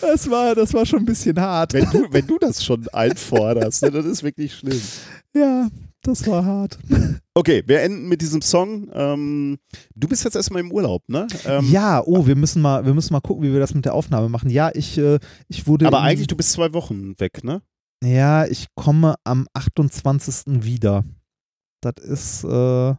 das, 0.00 0.28
war, 0.30 0.54
das 0.54 0.74
war 0.74 0.84
schon 0.86 1.00
ein 1.00 1.04
bisschen 1.06 1.40
hart. 1.40 1.72
Wenn 1.74 1.88
du, 1.90 2.06
wenn 2.10 2.26
du 2.26 2.38
das 2.38 2.64
schon 2.64 2.88
einforderst, 2.88 3.82
ne, 3.82 3.90
das 3.90 4.04
ist 4.06 4.22
wirklich 4.22 4.54
schlimm. 4.54 4.80
Ja, 5.34 5.68
das 6.02 6.26
war 6.26 6.44
hart. 6.44 6.78
Okay, 7.34 7.62
wir 7.66 7.80
enden 7.82 8.08
mit 8.08 8.20
diesem 8.20 8.42
Song. 8.42 8.88
Ähm, 8.92 9.58
du 9.94 10.08
bist 10.08 10.24
jetzt 10.24 10.36
erstmal 10.36 10.60
im 10.60 10.70
Urlaub, 10.72 11.02
ne? 11.08 11.26
Ähm, 11.46 11.66
ja, 11.70 12.02
oh, 12.04 12.26
wir 12.26 12.36
müssen 12.36 12.60
mal, 12.62 12.84
wir 12.84 12.94
müssen 12.94 13.12
mal 13.12 13.20
gucken, 13.20 13.42
wie 13.44 13.52
wir 13.52 13.60
das 13.60 13.74
mit 13.74 13.84
der 13.84 13.94
Aufnahme 13.94 14.28
machen. 14.28 14.50
Ja, 14.50 14.70
ich, 14.74 14.98
äh, 14.98 15.18
ich 15.48 15.66
wurde. 15.66 15.86
Aber 15.86 16.00
eigentlich, 16.02 16.26
du 16.26 16.36
bist 16.36 16.52
zwei 16.52 16.72
Wochen 16.74 17.18
weg, 17.18 17.42
ne? 17.44 17.62
Ja, 18.04 18.44
ich 18.44 18.66
komme 18.74 19.14
am 19.24 19.46
28. 19.54 20.62
wieder. 20.64 21.04
Das 21.84 22.04
ist, 22.04 22.44
äh, 22.44 22.94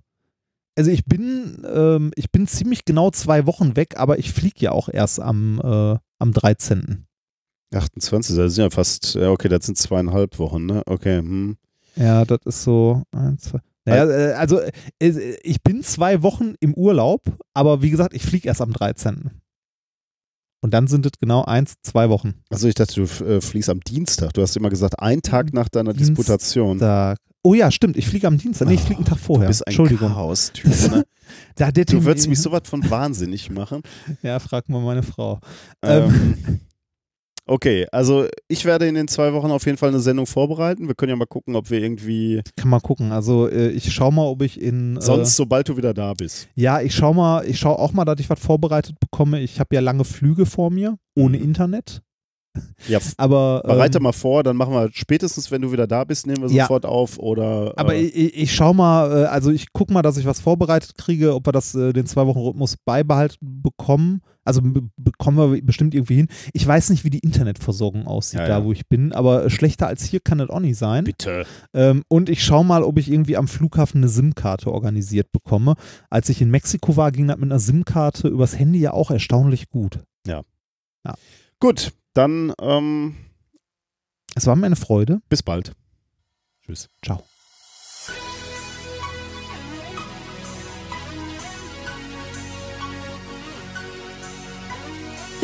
also 0.77 0.91
ich 0.91 1.05
bin, 1.05 1.65
ähm, 1.67 2.11
ich 2.15 2.31
bin 2.31 2.47
ziemlich 2.47 2.85
genau 2.85 3.11
zwei 3.11 3.45
Wochen 3.45 3.75
weg, 3.75 3.97
aber 3.97 4.19
ich 4.19 4.31
fliege 4.31 4.59
ja 4.59 4.71
auch 4.71 4.89
erst 4.89 5.19
am, 5.19 5.59
äh, 5.63 5.97
am 6.19 6.33
13. 6.33 7.05
28, 7.73 8.35
das 8.35 8.55
sind 8.55 8.63
ja 8.63 8.69
fast, 8.69 9.15
ja, 9.15 9.31
okay, 9.31 9.49
das 9.49 9.65
sind 9.65 9.77
zweieinhalb 9.77 10.39
Wochen, 10.39 10.65
ne? 10.65 10.81
Okay, 10.85 11.17
hm. 11.17 11.57
Ja, 11.95 12.25
das 12.25 12.39
ist 12.45 12.63
so, 12.63 13.03
eins, 13.11 13.43
zwei. 13.43 13.59
Naja, 13.85 14.09
äh, 14.09 14.33
also 14.33 14.59
äh, 14.59 14.71
ich 15.43 15.61
bin 15.61 15.83
zwei 15.83 16.23
Wochen 16.23 16.55
im 16.59 16.73
Urlaub, 16.73 17.21
aber 17.53 17.81
wie 17.81 17.91
gesagt, 17.91 18.13
ich 18.13 18.23
fliege 18.23 18.47
erst 18.47 18.61
am 18.61 18.73
13. 18.73 19.31
Und 20.61 20.73
dann 20.73 20.87
sind 20.87 21.05
es 21.05 21.11
genau 21.19 21.43
eins, 21.43 21.75
zwei 21.83 22.09
Wochen. 22.09 22.33
Also 22.49 22.67
ich 22.67 22.73
dachte, 22.73 22.95
du 22.95 23.03
äh, 23.25 23.39
fliegst 23.39 23.69
am 23.69 23.81
Dienstag. 23.81 24.33
Du 24.33 24.41
hast 24.41 24.57
immer 24.57 24.71
gesagt, 24.71 24.99
einen 24.99 25.21
Tag 25.21 25.53
nach 25.53 25.69
deiner 25.69 25.93
Disputation. 25.93 26.79
Oh 27.45 27.53
ja, 27.53 27.69
stimmt. 27.69 27.95
Ich 27.95 28.07
fliege 28.07 28.25
am 28.25 28.39
Dienstag. 28.39 28.67
Nee, 28.67 28.73
ich 28.73 28.81
fliege 28.81 28.97
einen 28.97 29.05
Tag 29.05 29.19
vorher. 29.19 29.45
Du 29.45 29.49
bist 29.49 29.61
ein 29.67 29.69
Entschuldigung. 29.69 30.09
Chaos-Typ. 30.13 30.65
Ne? 30.91 31.05
Da, 31.55 31.71
der 31.71 31.85
Du 31.85 32.03
würdest 32.03 32.27
mich 32.27 32.39
sowas 32.39 32.61
von 32.65 32.87
wahnsinnig 32.89 33.49
machen. 33.51 33.81
Ja, 34.23 34.39
frag 34.39 34.67
mal 34.69 34.81
meine 34.81 35.03
Frau. 35.03 35.39
Ähm, 35.83 36.35
Ähm, 36.47 36.59
okay, 37.45 37.85
also 37.91 38.25
ich 38.47 38.65
werde 38.65 38.87
in 38.87 38.95
den 38.95 39.07
zwei 39.07 39.31
Wochen 39.33 39.51
auf 39.51 39.65
jeden 39.65 39.77
Fall 39.77 39.89
eine 39.89 39.99
Sendung 39.99 40.25
vorbereiten. 40.25 40.87
Wir 40.87 40.95
können 40.95 41.11
ja 41.11 41.15
mal 41.15 41.25
gucken, 41.27 41.55
ob 41.55 41.69
wir 41.69 41.81
irgendwie 41.81 42.41
Kann 42.55 42.69
mal 42.69 42.79
gucken. 42.79 43.11
Also 43.11 43.47
äh, 43.47 43.69
ich 43.69 43.91
schau 43.93 44.09
mal, 44.11 44.23
ob 44.25 44.41
ich 44.41 44.59
in. 44.59 44.97
Äh, 44.97 45.01
sonst, 45.01 45.35
sobald 45.35 45.69
du 45.69 45.77
wieder 45.77 45.93
da 45.93 46.13
bist. 46.13 46.47
Ja, 46.55 46.81
ich 46.81 46.93
schau 46.95 47.13
mal, 47.13 47.45
ich 47.47 47.59
schau 47.59 47.73
auch 47.73 47.93
mal, 47.93 48.05
dass 48.05 48.19
ich 48.19 48.29
was 48.29 48.39
vorbereitet 48.39 48.99
bekomme. 48.99 49.39
Ich 49.41 49.59
habe 49.59 49.73
ja 49.75 49.81
lange 49.81 50.03
Flüge 50.03 50.45
vor 50.45 50.71
mir, 50.71 50.97
ohne 51.15 51.37
Mhm. 51.37 51.43
Internet. 51.43 52.01
Ja, 52.87 52.99
Aber. 53.17 53.61
bereite 53.65 53.97
ähm, 53.97 54.03
mal 54.03 54.11
vor, 54.13 54.43
dann 54.43 54.55
machen 54.57 54.73
wir 54.73 54.89
spätestens, 54.93 55.51
wenn 55.51 55.61
du 55.61 55.71
wieder 55.71 55.87
da 55.87 56.03
bist, 56.03 56.27
nehmen 56.27 56.41
wir 56.41 56.49
Ja. 56.51 56.63
sofort 56.65 56.85
auf 56.85 57.17
oder. 57.19 57.73
Aber 57.75 57.95
äh, 57.95 58.01
ich, 58.01 58.15
ich, 58.15 58.37
ich 58.43 58.55
schau 58.55 58.73
mal, 58.73 59.23
äh, 59.23 59.25
also 59.25 59.51
ich 59.51 59.67
guck 59.73 59.89
mal, 59.91 60.01
dass 60.01 60.17
ich 60.17 60.25
was 60.25 60.39
vorbereitet 60.39 60.95
kriege, 60.97 61.33
ob 61.35 61.47
wir 61.47 61.51
das, 61.51 61.73
äh, 61.75 61.93
den 61.93 62.05
zwei 62.05 62.25
Wochen 62.27 62.39
Rhythmus 62.39 62.75
beibehalten 62.85 63.37
bekommen. 63.61 64.21
Also 64.47 64.61
be- 64.61 64.83
bekommen 64.95 65.37
wir 65.53 65.61
bestimmt 65.63 65.95
irgendwie 65.95 66.17
hin. 66.17 66.27
Ich 66.53 66.67
weiß 66.67 66.91
nicht, 66.91 67.03
wie 67.03 67.09
die 67.09 67.17
Internetversorgung 67.17 68.05
aussieht, 68.05 68.41
Ja, 68.41 68.47
da 68.47 68.59
ja. 68.59 68.63
wo 68.63 68.71
ich 68.71 68.87
bin, 68.87 69.11
aber 69.11 69.45
äh, 69.45 69.49
schlechter 69.49 69.87
als 69.87 70.03
hier 70.03 70.19
kann 70.19 70.37
das 70.37 70.51
auch 70.51 70.59
nicht 70.59 70.77
sein. 70.77 71.03
bitte. 71.03 71.45
Ähm, 71.73 72.03
und 72.09 72.29
ich 72.29 72.43
schau 72.43 72.63
mal, 72.63 72.83
ob 72.83 72.99
ich 72.99 73.09
irgendwie 73.11 73.37
am 73.37 73.47
Flughafen 73.47 74.01
eine 74.01 74.07
SIM-Karte 74.09 74.71
organisiert 74.71 75.31
bekomme. 75.31 75.73
Als 76.11 76.29
ich 76.29 76.41
in 76.43 76.51
Mexiko 76.51 76.95
war, 76.95 77.11
ging 77.11 77.27
das 77.27 77.37
mit 77.37 77.45
einer 77.51 77.59
SIM-Karte 77.59 78.27
übers 78.27 78.59
Handy 78.59 78.79
ja 78.79 78.93
auch 78.93 79.09
erstaunlich 79.09 79.67
gut. 79.69 79.99
Gut, 81.59 81.93
dann 82.15 82.53
ähm, 82.59 83.15
Es 84.35 84.47
war 84.47 84.55
mir 84.55 84.65
eine 84.65 84.75
Freude. 84.75 85.21
bis 85.29 85.43
bald. 85.43 85.73
Tschüss. 86.65 86.89
Ciao. 87.03 87.23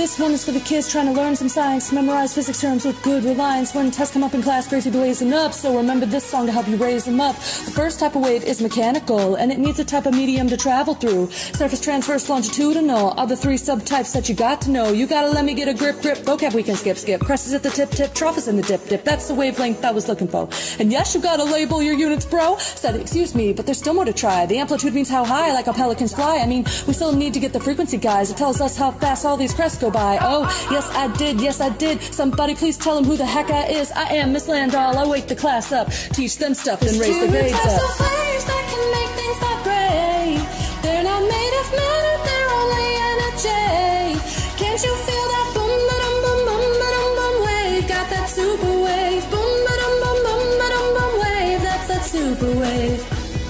This 0.02 0.18
one 0.18 0.32
is 0.32 0.44
for 0.44 0.52
the 0.52 0.60
kids 0.60 0.92
trying 0.92 1.06
to 1.06 1.12
learn 1.12 1.36
some 1.36 1.48
science, 1.48 1.92
memorize 1.92 2.34
physics 2.34 2.60
terms 2.60 2.86
with 2.86 3.00
good 3.04 3.24
reliance. 3.24 3.76
When 3.76 3.92
tests 3.92 4.16
come 4.16 4.24
up 4.24 4.34
in 4.34 4.42
class, 4.42 4.68
Gracie 4.68 4.90
blazing 4.90 5.32
up. 5.32 5.54
So 5.54 5.78
remember 5.78 6.08
this 6.08 6.24
song 6.24 6.48
to 6.48 6.52
help 6.52 6.68
you 6.68 6.76
raise 6.78 7.06
them 7.06 7.22
up. 7.22 7.36
The 7.36 7.72
first 7.76 8.00
type 8.00 8.16
of 8.16 8.24
wave 8.24 8.44
is 8.44 8.64
mechanical, 8.64 9.36
and 9.36 9.52
it 9.52 9.60
needs 9.60 9.78
a 9.78 9.86
type 9.86 10.08
of 10.08 10.16
medium 10.16 10.48
to 10.48 10.58
travel 10.58 10.96
through. 10.96 11.30
Surface 11.30 11.80
transverse 11.80 12.28
longitudinal 12.30 13.12
are 13.12 13.28
the 13.28 13.38
three 13.38 13.58
subtypes 13.58 14.12
that 14.14 14.28
you 14.28 14.34
got 14.34 14.60
to 14.62 14.72
know. 14.72 14.92
You 14.92 15.06
gotta 15.06 15.30
let 15.30 15.46
me 15.46 15.54
get 15.54 15.68
a 15.68 15.74
grip, 15.76 16.02
grip. 16.02 16.18
Vocab 16.18 16.56
we 16.56 16.64
can 16.64 16.76
skip, 16.78 16.98
skip. 16.98 17.22
Crest 17.22 17.46
is 17.46 17.54
at 17.54 17.62
the 17.62 17.70
tip, 17.70 17.92
tip. 17.92 18.16
Trough 18.16 18.40
is 18.40 18.48
in 18.48 18.56
the 18.56 18.64
dip, 18.64 18.84
dip. 18.88 19.04
That's 19.04 19.28
the 19.28 19.36
wavelength 19.36 19.86
I 19.86 19.92
was 19.92 20.08
looking 20.08 20.28
for. 20.28 20.50
And 20.80 20.92
yes, 20.92 21.14
you 21.14 21.22
gotta 21.22 21.44
label 21.44 21.80
your 21.84 21.94
units, 21.94 22.26
bro. 22.26 22.58
Said, 22.58 22.96
excuse 22.96 23.36
me, 23.36 23.54
but 23.54 23.68
there's 23.68 23.78
still 23.78 23.94
more 23.94 24.06
to 24.06 24.14
try. 24.14 24.48
The 24.48 24.58
amplitude 24.58 24.96
means 24.96 25.10
how 25.10 25.26
high, 25.26 25.54
like 25.54 25.68
how 25.68 25.74
pelicans 25.74 26.16
fly. 26.16 26.40
I 26.40 26.48
mean, 26.48 26.64
we 26.88 26.94
still 26.94 27.16
need 27.16 27.36
to 27.36 27.40
get 27.40 27.54
the 27.54 27.60
frequency, 27.60 27.98
guys. 27.98 28.32
It 28.32 28.38
tells 28.38 28.62
us 28.62 28.76
how 28.76 28.90
fast 28.90 29.26
all 29.26 29.38
these 29.38 29.54
crests 29.54 29.78
go 29.78 29.91
by. 29.92 30.18
Oh, 30.22 30.44
yes, 30.72 30.90
I 30.96 31.08
did, 31.18 31.42
yes, 31.42 31.62
I 31.62 31.70
did. 31.70 32.02
Somebody 32.02 32.56
please 32.56 32.78
tell 32.78 32.98
him 32.98 33.06
who 33.06 33.18
the 33.18 33.26
heck 33.26 33.50
I 33.50 33.66
is. 33.68 33.92
I 33.92 34.06
am 34.16 34.32
Miss 34.34 34.48
Landall. 34.48 34.98
I 34.98 35.06
wake 35.06 35.28
the 35.28 35.36
class 35.36 35.72
up, 35.72 35.90
teach 36.14 36.38
them 36.38 36.54
stuff, 36.54 36.80
then 36.80 36.98
raise 37.00 37.20
the 37.20 37.28
grades 37.28 37.54
up. 37.54 37.82
waves 38.02 38.46
that 38.52 38.64
can 38.72 38.84
make 38.96 39.12
things 39.20 39.38
vibrate. 39.44 40.44
They're 40.84 41.04
not 41.04 41.22
made 41.36 41.54
of 41.62 41.68
matter, 41.80 42.16
they're 42.28 42.50
only 42.60 42.90
energy. 43.12 44.20
Can't 44.62 44.82
you 44.88 44.94
feel 45.08 45.28
that 45.36 45.48
boom, 45.56 45.80
ba-dum, 45.90 46.16
boom, 46.24 46.40
boom, 46.48 46.66
ba-dum, 46.82 47.10
boom 47.20 47.36
wave? 47.46 47.84
Got 47.88 48.08
that 48.14 48.28
super 48.30 48.74
wave. 48.86 49.24
Boom, 49.34 49.54
ba-dum, 49.68 49.94
boom, 50.04 50.18
boom, 50.26 50.46
ba-dum, 50.62 50.88
boom 50.98 51.14
wave. 51.24 51.62
That's 51.68 51.88
that 51.92 52.04
super 52.14 52.52
wave. 52.62 53.02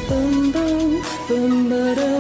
Boom, 0.10 0.52
boom, 0.52 0.90
boom, 1.28 1.53
ba-dum, 1.70 2.11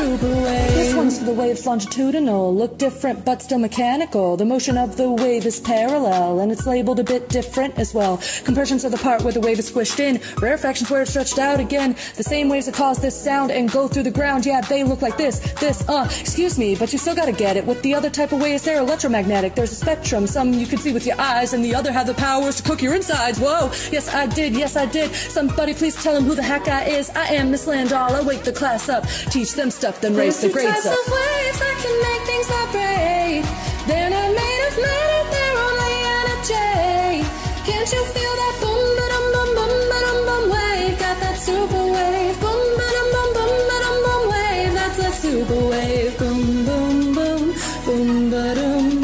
This 0.00 0.94
one's 0.94 1.18
for 1.18 1.24
the 1.24 1.32
waves 1.32 1.66
longitudinal. 1.66 2.54
Look 2.54 2.78
different, 2.78 3.22
but 3.22 3.42
still 3.42 3.58
mechanical. 3.58 4.34
The 4.34 4.46
motion 4.46 4.78
of 4.78 4.96
the 4.96 5.10
wave 5.10 5.44
is 5.44 5.60
parallel, 5.60 6.40
and 6.40 6.50
it's 6.50 6.66
labeled 6.66 7.00
a 7.00 7.04
bit 7.04 7.28
different 7.28 7.78
as 7.78 7.92
well. 7.92 8.18
Compressions 8.44 8.82
are 8.86 8.88
the 8.88 8.96
part 8.96 9.22
where 9.22 9.32
the 9.32 9.40
wave 9.40 9.58
is 9.58 9.70
squished 9.70 10.00
in. 10.00 10.16
Rarefactions 10.40 10.90
where 10.90 11.02
it's 11.02 11.10
stretched 11.10 11.38
out 11.38 11.60
again. 11.60 11.96
The 12.16 12.22
same 12.22 12.48
waves 12.48 12.64
that 12.64 12.74
cause 12.76 12.98
this 12.98 13.14
sound 13.14 13.50
and 13.50 13.70
go 13.70 13.88
through 13.88 14.04
the 14.04 14.10
ground. 14.10 14.46
Yeah, 14.46 14.62
they 14.62 14.84
look 14.84 15.02
like 15.02 15.18
this, 15.18 15.40
this, 15.60 15.86
uh, 15.86 16.06
excuse 16.18 16.58
me, 16.58 16.74
but 16.74 16.92
you 16.92 16.98
still 16.98 17.14
gotta 17.14 17.32
get 17.32 17.58
it. 17.58 17.66
With 17.66 17.82
the 17.82 17.94
other 17.94 18.08
type 18.08 18.32
of 18.32 18.40
waves, 18.40 18.64
they're 18.64 18.78
electromagnetic. 18.80 19.54
There's 19.54 19.72
a 19.72 19.76
spectrum. 19.76 20.26
Some 20.26 20.54
you 20.54 20.66
can 20.66 20.78
see 20.78 20.92
with 20.94 21.04
your 21.04 21.20
eyes, 21.20 21.52
and 21.52 21.62
the 21.62 21.74
other 21.74 21.92
have 21.92 22.06
the 22.06 22.14
powers 22.14 22.56
to 22.56 22.62
cook 22.62 22.80
your 22.80 22.94
insides. 22.94 23.38
Whoa, 23.38 23.70
yes, 23.92 24.14
I 24.14 24.26
did, 24.26 24.54
yes, 24.54 24.76
I 24.76 24.86
did. 24.86 25.12
Somebody 25.12 25.74
please 25.74 26.02
tell 26.02 26.16
him 26.16 26.24
who 26.24 26.34
the 26.34 26.42
heck 26.42 26.68
I 26.68 26.84
is. 26.84 27.10
I 27.10 27.26
am 27.34 27.50
Miss 27.50 27.66
Landall. 27.66 28.14
I 28.16 28.22
wake 28.22 28.44
the 28.44 28.52
class 28.52 28.88
up, 28.88 29.06
teach 29.30 29.52
them 29.52 29.70
stuff, 29.70 29.89
then 30.00 30.14
raise 30.14 30.40
the 30.40 30.48
grades 30.48 30.86
up. 30.86 30.94
waves 30.94 31.58
that 31.58 31.76
can 31.82 31.96
make 32.06 32.22
things 32.28 32.46
vibrate. 32.52 33.44
They're 33.88 34.10
not 34.10 34.30
made 34.40 34.62
of 34.68 34.76
matter, 34.84 35.22
they're 35.34 35.58
only 35.66 35.94
energy. 36.20 37.26
Can't 37.66 37.90
you 37.94 38.02
feel 38.14 38.34
that 38.42 38.54
boom, 38.62 38.84
ba-dum, 38.98 39.24
boom, 39.34 39.50
boom, 39.58 39.74
ba-dum, 39.90 40.18
boom 40.28 40.44
wave? 40.54 40.94
Got 40.98 41.16
that 41.24 41.36
super 41.38 41.84
wave. 41.96 42.36
Boom, 42.40 42.62
ba-dum, 42.78 43.08
boom, 43.14 43.30
boom, 43.36 43.56
ba-dum, 43.70 43.96
boom 44.06 44.22
wave. 44.32 44.72
That's 44.78 44.96
that 45.02 45.14
super 45.14 45.60
wave. 45.72 46.12
Boom, 46.18 46.42
boom, 46.66 46.96
boom, 47.16 47.42
boom, 47.86 48.30
ba-dum, 48.30 48.84
boom, 48.90 48.99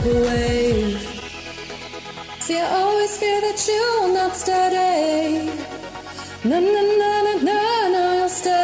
That 0.00 0.06
super 0.06 0.22
wave. 0.24 1.00
See, 2.40 2.58
I 2.58 2.66
always 2.72 3.18
fear 3.18 3.40
that 3.40 3.68
you 3.68 3.82
will 4.00 4.14
not 4.14 4.34
study. 4.34 5.50
No, 6.44 6.58
no, 6.58 6.70
no, 6.70 6.82
no, 6.96 7.38
no, 7.42 7.88
no, 7.92 8.14
you'll 8.18 8.28
study. 8.28 8.62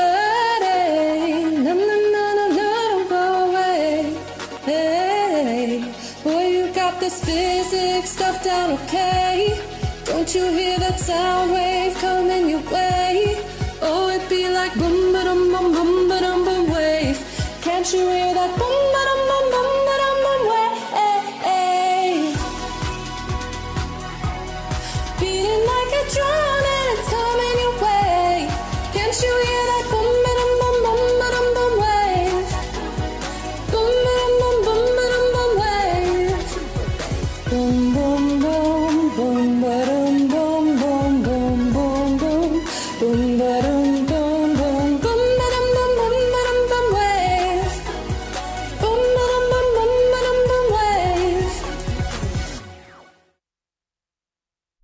No, 1.62 1.74
no, 1.74 1.84
no, 1.84 2.34
no, 2.38 2.48
no, 2.48 2.56
don't 2.56 3.08
go 3.08 3.50
away. 3.50 4.16
Hey, 4.64 5.94
boy, 6.24 6.46
you 6.48 6.72
got 6.72 7.00
this 7.00 7.22
physics 7.22 8.10
stuff 8.10 8.42
down 8.42 8.70
okay. 8.78 9.60
Don't 10.04 10.34
you 10.34 10.44
hear 10.52 10.78
that 10.78 10.98
sound 10.98 11.52
wave 11.52 11.94
coming 11.96 12.48
your 12.48 12.64
way? 12.70 13.44
Oh, 13.82 14.08
it 14.08 14.26
be 14.30 14.48
like 14.48 14.74
boom, 14.74 15.12
ba 15.12 15.24
dum, 15.24 15.52
boom, 15.52 15.72
boom, 15.72 16.08
ba 16.08 16.20
dum, 16.20 16.44
boom 16.44 16.70
wave. 16.70 17.18
Can't 17.60 17.92
you 17.92 18.08
hear 18.08 18.32
that 18.32 18.58
boom, 18.58 18.92
ba 18.92 19.02
dum, 19.04 19.28
boom? 19.28 19.35